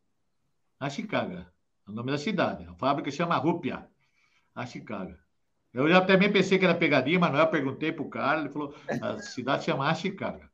Ashikaga, 0.80 1.48
é 1.88 1.92
o 1.92 1.94
nome 1.94 2.12
da 2.12 2.18
cidade. 2.18 2.66
A 2.70 2.74
fábrica 2.76 3.12
chama 3.12 3.36
Rúpia, 3.38 3.86
Ashikaga. 4.56 5.18
Eu 5.74 5.90
já 5.90 6.02
também 6.02 6.32
pensei 6.32 6.60
que 6.60 6.66
era 6.66 6.76
pegadinha, 6.76 7.20
mas 7.20 7.32
não, 7.32 7.40
eu 7.40 7.48
perguntei 7.48 7.92
pro 7.92 8.08
cara, 8.08 8.42
ele 8.42 8.50
falou, 8.50 8.76
a 9.02 9.18
cidade 9.20 9.66
chama 9.66 9.90
Ashikaga. 9.90 10.50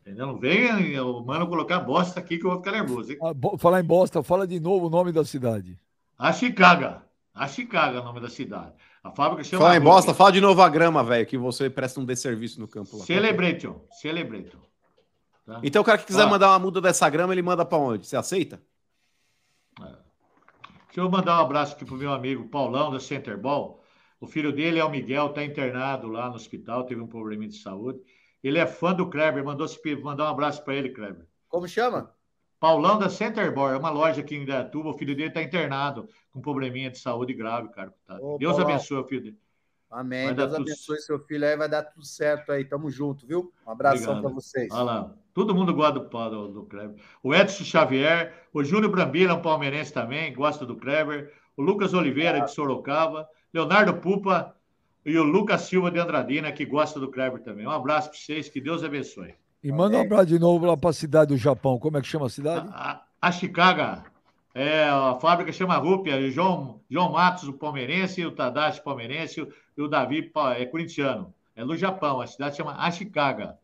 Entendeu? 0.00 0.26
Não 0.26 0.38
venha 0.38 1.04
o 1.04 1.24
mano 1.24 1.46
colocar 1.46 1.80
bosta 1.80 2.18
aqui 2.18 2.38
que 2.38 2.44
eu 2.44 2.50
vou 2.50 2.58
ficar 2.58 2.72
nervoso? 2.72 3.12
Ah, 3.22 3.58
falar 3.58 3.80
em 3.80 3.84
bosta, 3.84 4.22
fala 4.22 4.46
de 4.46 4.58
novo 4.58 4.86
o 4.86 4.90
nome 4.90 5.12
da 5.12 5.24
cidade. 5.24 5.78
Ashikaga. 6.18 7.02
Ashikaga 7.34 7.98
é 7.98 8.00
o 8.00 8.04
nome 8.04 8.20
da 8.20 8.28
cidade. 8.28 8.72
A 9.02 9.10
fábrica 9.10 9.42
chama 9.42 9.64
Fala 9.64 9.76
em 9.76 9.80
bosta, 9.80 10.14
fala 10.14 10.30
de 10.30 10.40
novo 10.40 10.62
a 10.62 10.68
grama, 10.68 11.02
velho, 11.02 11.26
que 11.26 11.36
você 11.36 11.68
presta 11.68 12.00
um 12.00 12.04
desserviço 12.04 12.60
no 12.60 12.68
campo 12.68 12.96
lá. 12.96 13.04
Celebration, 13.04 13.80
Celebration. 13.90 14.58
Tá? 15.44 15.60
Então 15.62 15.82
o 15.82 15.84
cara 15.84 15.98
que 15.98 16.06
quiser 16.06 16.24
Ó, 16.24 16.30
mandar 16.30 16.50
uma 16.50 16.58
muda 16.58 16.80
dessa 16.80 17.08
grama, 17.10 17.34
ele 17.34 17.42
manda 17.42 17.64
pra 17.64 17.78
onde? 17.78 18.06
Você 18.06 18.16
aceita? 18.16 18.62
Deixa 19.76 21.00
eu 21.00 21.10
mandar 21.10 21.38
um 21.38 21.44
abraço 21.44 21.74
aqui 21.74 21.84
pro 21.84 21.96
meu 21.96 22.12
amigo 22.12 22.48
Paulão 22.48 22.90
da 22.90 23.00
Center 23.00 23.36
Ball. 23.36 23.82
O 24.20 24.26
filho 24.26 24.52
dele 24.52 24.78
é 24.78 24.84
o 24.84 24.90
Miguel, 24.90 25.28
está 25.28 25.42
internado 25.42 26.06
lá 26.06 26.28
no 26.28 26.36
hospital, 26.36 26.84
teve 26.84 27.00
um 27.00 27.08
probleminha 27.08 27.48
de 27.48 27.56
saúde. 27.56 27.98
Ele 28.42 28.58
é 28.58 28.66
fã 28.66 28.92
do 28.92 29.08
Kleber, 29.08 29.44
mandou 29.44 29.66
mandar 30.02 30.24
um 30.24 30.28
abraço 30.28 30.62
para 30.64 30.74
ele, 30.74 30.90
Kleber. 30.90 31.26
Como 31.48 31.66
chama? 31.66 32.14
Paulão 32.62 32.96
da 32.96 33.08
Center 33.08 33.52
Ball, 33.52 33.70
é 33.70 33.76
uma 33.76 33.90
loja 33.90 34.20
aqui 34.20 34.36
em 34.36 34.42
Indaiatuba. 34.42 34.90
O 34.90 34.92
filho 34.92 35.16
dele 35.16 35.30
está 35.30 35.42
internado 35.42 36.08
com 36.30 36.38
um 36.38 36.42
probleminha 36.42 36.92
de 36.92 36.96
saúde 36.96 37.34
grave, 37.34 37.68
cara. 37.70 37.92
Ô, 38.20 38.38
Deus 38.38 38.52
Paulão. 38.52 38.70
abençoe 38.70 38.98
o 38.98 39.04
filho 39.04 39.20
dele. 39.20 39.38
Amém. 39.90 40.26
Vai 40.26 40.34
Deus 40.34 40.52
tudo- 40.52 40.62
abençoe 40.62 40.98
seu 41.00 41.18
filho 41.18 41.44
aí, 41.44 41.56
vai 41.56 41.68
dar 41.68 41.82
tudo 41.82 42.06
certo 42.06 42.52
aí. 42.52 42.64
Tamo 42.64 42.88
junto, 42.88 43.26
viu? 43.26 43.52
Um 43.66 43.72
abração 43.72 44.20
para 44.22 44.30
vocês. 44.30 44.68
Olha 44.70 44.82
lá. 44.84 45.14
Todo 45.34 45.52
mundo 45.52 45.74
gosta 45.74 45.98
do, 45.98 46.08
do, 46.08 46.52
do 46.52 46.62
Kleber. 46.66 47.02
O 47.20 47.34
Edson 47.34 47.64
Xavier, 47.64 48.32
o 48.54 48.62
Júnior 48.62 48.92
Brambila, 48.92 49.34
um 49.34 49.42
palmeirense 49.42 49.92
também, 49.92 50.32
gosta 50.32 50.64
do 50.64 50.76
Kleber. 50.76 51.32
O 51.56 51.62
Lucas 51.62 51.92
Oliveira, 51.92 52.42
de 52.42 52.52
Sorocaba. 52.52 53.28
Leonardo 53.52 53.94
Pupa 53.94 54.54
e 55.04 55.18
o 55.18 55.24
Lucas 55.24 55.62
Silva 55.62 55.90
de 55.90 55.98
Andradina, 55.98 56.52
que 56.52 56.64
gosta 56.64 57.00
do 57.00 57.10
Kleber 57.10 57.42
também. 57.42 57.66
Um 57.66 57.72
abraço 57.72 58.08
para 58.10 58.18
vocês, 58.20 58.48
que 58.48 58.60
Deus 58.60 58.84
abençoe. 58.84 59.34
E 59.62 59.72
manda 59.72 59.96
um 59.96 60.00
abraço 60.00 60.26
de 60.26 60.38
novo 60.38 60.66
lá 60.66 60.76
para 60.76 60.90
a 60.90 60.92
cidade 60.92 61.28
do 61.30 61.36
Japão. 61.36 61.78
Como 61.78 61.96
é 61.96 62.00
que 62.00 62.06
chama 62.06 62.26
a 62.26 62.30
cidade? 62.30 62.66
A, 62.68 63.02
a 63.20 63.32
Chicago, 63.32 64.04
é, 64.54 64.84
a 64.84 65.14
fábrica 65.20 65.52
chama 65.52 65.76
Rúpia, 65.76 66.16
o 66.16 66.30
João, 66.30 66.80
João 66.90 67.12
Matos, 67.12 67.48
o 67.48 67.52
palmeirense, 67.52 68.24
o 68.26 68.32
Tadashi, 68.32 68.82
palmeirense, 68.82 69.46
e 69.76 69.82
o 69.82 69.88
Davi 69.88 70.30
é 70.56 70.66
corintiano. 70.66 71.32
É 71.56 71.64
no 71.64 71.76
Japão, 71.76 72.20
a 72.20 72.26
cidade 72.26 72.56
chama 72.56 72.74
Ashikaga. 72.76 73.58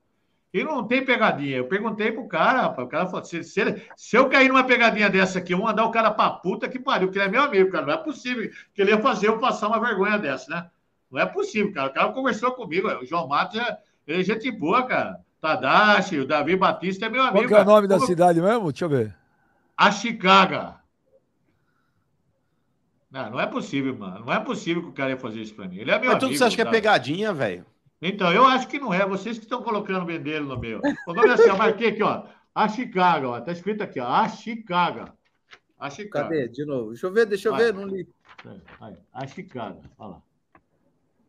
E 0.53 0.65
não 0.65 0.87
tem 0.87 1.05
pegadinha. 1.05 1.59
Eu 1.59 1.69
perguntei 1.69 2.13
pro 2.13 2.29
cara, 2.29 2.63
rapaz, 2.63 2.87
o 2.87 2.91
cara 2.91 3.07
falou: 3.07 3.25
se, 3.25 3.45
se, 3.45 3.61
ele- 3.61 3.83
se 3.97 4.17
eu 4.17 4.29
cair 4.31 4.49
numa 4.49 4.65
pegadinha 4.65 5.11
dessa 5.11 5.39
aqui, 5.41 5.53
eu 5.55 5.59
vou 5.59 5.67
mandar 5.67 5.85
o 5.87 5.91
cara 5.91 6.11
pra 6.11 6.31
puta 6.31 6.69
que 6.69 6.79
pariu, 6.79 7.11
que 7.11 7.19
ele 7.19 7.27
é 7.27 7.29
meu 7.29 7.43
amigo, 7.43 7.71
cara. 7.71 7.87
Não 7.87 7.95
é 7.95 7.99
possível 7.99 8.51
que 8.75 8.83
ele 8.83 8.91
ia 8.93 9.01
fazer 9.03 9.29
eu 9.29 9.39
passar 9.39 9.69
uma 9.69 9.81
vergonha 9.81 10.19
dessa, 10.19 10.51
né? 10.51 10.71
Não 11.11 11.21
é 11.21 11.27
possível, 11.27 11.73
cara. 11.73 11.91
O 11.91 11.95
cara 11.95 12.13
conversou 12.13 12.53
comigo. 12.53 12.89
O 12.89 13.07
João 13.07 13.29
Matos 13.29 13.59
é, 13.61 13.79
ele 14.07 14.21
é 14.23 14.25
gente 14.25 14.51
boa, 14.51 14.87
cara. 14.87 15.21
Tadashi, 15.41 16.19
o 16.19 16.27
Davi 16.27 16.57
Batista 16.57 17.07
é 17.07 17.09
meu 17.09 17.23
amigo. 17.23 17.39
Qual 17.39 17.47
que 17.49 17.55
é 17.55 17.57
o 17.57 17.61
cara. 17.61 17.71
nome 17.71 17.87
da 17.89 18.01
cidade 18.01 18.41
mesmo? 18.41 18.73
Deixa 18.73 18.85
eu 18.85 18.89
ver. 18.89 19.15
a 19.77 19.91
Chicago. 19.93 20.77
Não, 23.11 23.31
não 23.31 23.41
é 23.41 23.47
possível, 23.47 23.97
mano. 23.97 24.27
Não 24.27 24.33
é 24.33 24.41
possível 24.41 24.83
que 24.83 24.89
o 24.89 24.93
cara 24.93 25.11
ia 25.11 25.17
fazer 25.17 25.41
isso 25.41 25.55
pra 25.55 25.67
mim. 25.67 25.79
Ele 25.79 25.91
é 25.91 25.99
meu 25.99 26.13
Mas 26.13 26.23
amigo. 26.23 26.37
você 26.39 26.45
acha 26.45 26.57
que 26.57 26.63
é 26.63 26.65
pegadinha, 26.71 27.33
velho? 27.33 27.65
Então, 28.03 28.33
eu 28.33 28.45
acho 28.45 28.69
que 28.69 28.79
não 28.79 28.93
é. 28.93 29.07
Vocês 29.07 29.39
que 29.39 29.45
estão 29.45 29.63
colocando 29.63 30.03
o 30.03 30.07
vendeiro 30.07 30.45
no 30.45 30.59
meu. 30.59 30.81
O 31.07 31.15
nome 31.15 31.29
é 31.29 31.33
assim, 31.33 31.49
eu 31.49 31.57
marquei 31.57 31.89
aqui, 31.89 32.03
ó. 32.03 32.25
A 32.55 32.69
Chicago, 32.69 33.29
ó. 33.29 33.41
Tá 33.41 33.53
escrito 33.53 33.83
aqui, 33.83 33.99
ó. 33.99 34.07
A 34.07 34.29
Chicago. 34.29 35.11
A 35.79 35.89
Chicago. 35.89 36.29
Cadê? 36.29 36.49
De 36.49 36.65
novo. 36.67 36.91
Deixa 36.91 37.07
eu 37.07 37.13
ver, 37.13 37.27
deixa 37.27 37.49
eu 37.49 37.53
Vai. 37.53 37.65
ver. 37.65 37.75
Não 37.75 37.87
li. 37.87 38.07
A 39.13 39.27
Chicago. 39.27 39.81
Olha 39.99 40.11
lá. 40.11 40.23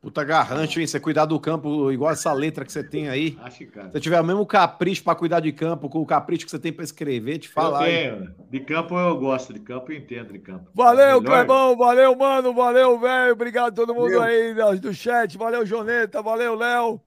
Puta 0.02 0.24
garrancho, 0.24 0.80
hein? 0.80 0.88
Você 0.88 0.98
cuidar 0.98 1.26
do 1.26 1.38
campo 1.40 1.92
igual 1.92 2.12
essa 2.12 2.32
letra 2.32 2.64
que 2.64 2.72
você 2.72 2.82
tem 2.82 3.10
aí. 3.10 3.38
A 3.44 3.50
Chicago. 3.50 3.88
Se 3.88 3.92
você 3.94 4.00
tiver 4.00 4.22
o 4.22 4.24
mesmo 4.24 4.46
capricho 4.46 5.04
pra 5.04 5.14
cuidar 5.14 5.42
de 5.42 5.52
campo, 5.52 5.90
com 5.90 6.00
o 6.00 6.06
capricho 6.06 6.46
que 6.46 6.52
você 6.52 6.58
tem 6.60 6.72
pra 6.72 6.86
escrever, 6.86 7.38
te 7.40 7.50
falar. 7.50 7.86
De 8.50 8.62
campo 8.62 8.98
eu 8.98 9.18
gosto. 9.18 9.52
De 9.54 9.60
campo 9.60 9.92
eu 9.92 9.98
entendo 9.98 10.32
de 10.32 10.40
campo. 10.40 10.70
Valeu, 10.74 11.22
Melhor- 11.22 11.36
Clebão, 11.40 11.76
valeu, 11.78 12.16
mano, 12.16 12.54
valeu, 12.54 12.98
velho. 12.98 13.34
Obrigado 13.34 13.68
a 13.68 13.72
todo 13.76 13.94
mundo 13.94 14.14
Valeu. 14.14 14.22
aí 14.22 14.54
do- 14.54 14.80
do 14.80 14.94
chat. 14.94 15.38
Valeu, 15.38 15.66
Joneta, 15.66 16.22
valeu, 16.22 16.56
Léo. 16.56 17.02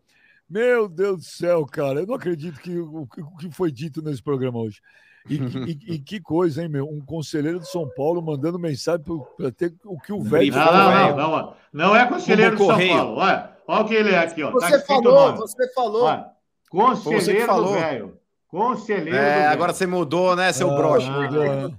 Meu 0.49 0.87
Deus 0.87 1.17
do 1.21 1.25
céu, 1.25 1.65
cara. 1.65 2.01
Eu 2.01 2.07
não 2.07 2.15
acredito 2.17 2.61
que 2.61 2.79
o 2.79 3.07
que- 3.07 3.23
o 3.23 3.37
que 3.39 3.51
foi 3.51 3.73
dito 3.73 4.03
nesse 4.03 4.23
programa 4.23 4.59
hoje. 4.59 4.83
E, 5.29 5.39
que- 5.39 5.59
e- 5.59 5.95
e 5.95 5.99
que 5.99 6.21
coisa, 6.21 6.63
hein, 6.63 6.69
meu? 6.69 6.89
Um 6.89 7.01
conselheiro 7.01 7.61
de 7.61 7.69
São 7.69 7.89
Paulo 7.97 8.21
mandando 8.21 8.59
mensagem 8.59 9.05
para 9.37 9.51
ter 9.53 9.73
o 9.85 9.99
que 10.01 10.13
o 10.13 10.21
velho 10.21 10.53
Não, 10.53 10.65
falou, 10.65 10.81
não, 10.83 11.17
não, 11.17 11.17
não, 11.17 11.55
não 11.73 11.97
é 11.97 12.07
conselheiro 12.07 12.57
de 12.57 12.65
São. 12.67 12.77
Paulo. 12.79 13.17
Olha, 13.19 13.51
olha 13.69 13.83
o 13.83 13.89
que 13.89 13.95
ele 13.95 14.11
é 14.11 14.19
aqui, 14.19 14.43
ó. 14.43 14.51
Tá 14.59 14.69
Você 14.69 14.77
o 14.77 14.81
falou, 14.87 15.37
você 15.37 15.73
falou. 15.75 16.05
Olha, 16.05 16.27
você 16.71 16.71
conselheiro 17.11 17.47
do 17.47 17.53
falou. 17.53 17.73
velho. 17.75 18.19
Conselheiro 18.49 19.11
do 19.11 19.17
É, 19.17 19.35
velho. 19.41 19.51
agora 19.53 19.73
você 19.73 19.87
mudou, 19.87 20.35
né, 20.37 20.53
seu 20.53 20.71
Ah, 20.71 20.77
broche? 20.77 21.09
mudou, 21.11 21.45
né? 21.45 21.71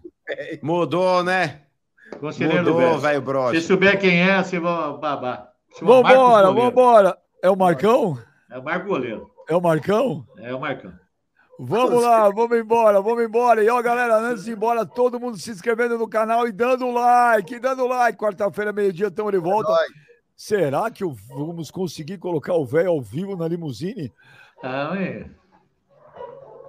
Mudou, 0.61 1.23
né? 1.23 1.59
Conselheiro 2.19 2.63
do 2.63 2.71
Mudou, 2.73 2.89
velho. 2.89 2.99
velho 3.01 3.21
broche. 3.21 3.59
Se 3.61 3.67
souber 3.67 3.99
quem 3.99 4.21
é, 4.21 4.41
você 4.41 4.59
vai 4.59 4.97
babar. 4.97 5.49
Vambora, 5.81 6.51
vambora. 6.51 7.17
É 7.41 7.49
o 7.49 7.55
Marcão? 7.57 8.17
É 8.49 8.57
o 8.57 8.63
Marco 8.63 8.87
Goleiro. 8.87 9.29
É 9.49 9.55
o 9.55 9.61
Marcão? 9.61 10.25
É 10.37 10.53
o 10.55 10.59
Marcão. 10.59 10.93
Vamos 11.59 12.01
lá, 12.01 12.29
vamos 12.29 12.57
embora, 12.57 12.99
vamos 12.99 13.23
embora. 13.23 13.63
E 13.63 13.69
ó, 13.69 13.81
galera, 13.81 14.17
antes 14.17 14.45
de 14.45 14.51
ir 14.51 14.55
embora, 14.55 14.85
todo 14.85 15.19
mundo 15.19 15.37
se 15.37 15.51
inscrevendo 15.51 15.97
no 15.97 16.07
canal 16.07 16.47
e 16.47 16.51
dando 16.51 16.89
like, 16.91 17.59
dando 17.59 17.85
like. 17.87 18.17
Quarta-feira, 18.17 18.73
meio-dia, 18.73 19.07
estamos 19.07 19.31
de 19.31 19.37
volta. 19.37 19.71
Será 20.35 20.89
que 20.89 21.05
vamos 21.29 21.69
conseguir 21.69 22.17
colocar 22.17 22.53
o 22.55 22.65
velho 22.65 22.89
ao 22.89 23.01
vivo 23.01 23.35
na 23.37 23.47
limusine? 23.47 24.11
Ah, 24.63 24.91
ué. 24.93 25.29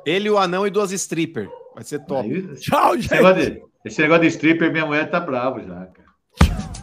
Ele, 0.04 0.28
o 0.28 0.36
anão 0.38 0.66
e 0.66 0.70
duas 0.70 0.92
stripper. 0.92 1.48
Vai 1.74 1.82
ser 1.82 2.00
top. 2.04 2.28
Aí- 2.30 2.56
Tchau, 2.56 2.94
Esse 2.94 3.10
negócio, 3.14 3.36
de, 3.50 3.62
esse 3.86 4.02
negócio 4.02 4.22
de 4.22 4.28
stripper, 4.28 4.70
minha 4.70 4.84
mulher 4.86 5.10
tá 5.10 5.18
brava 5.18 5.60
já, 5.62 5.86
cara. 5.86 6.73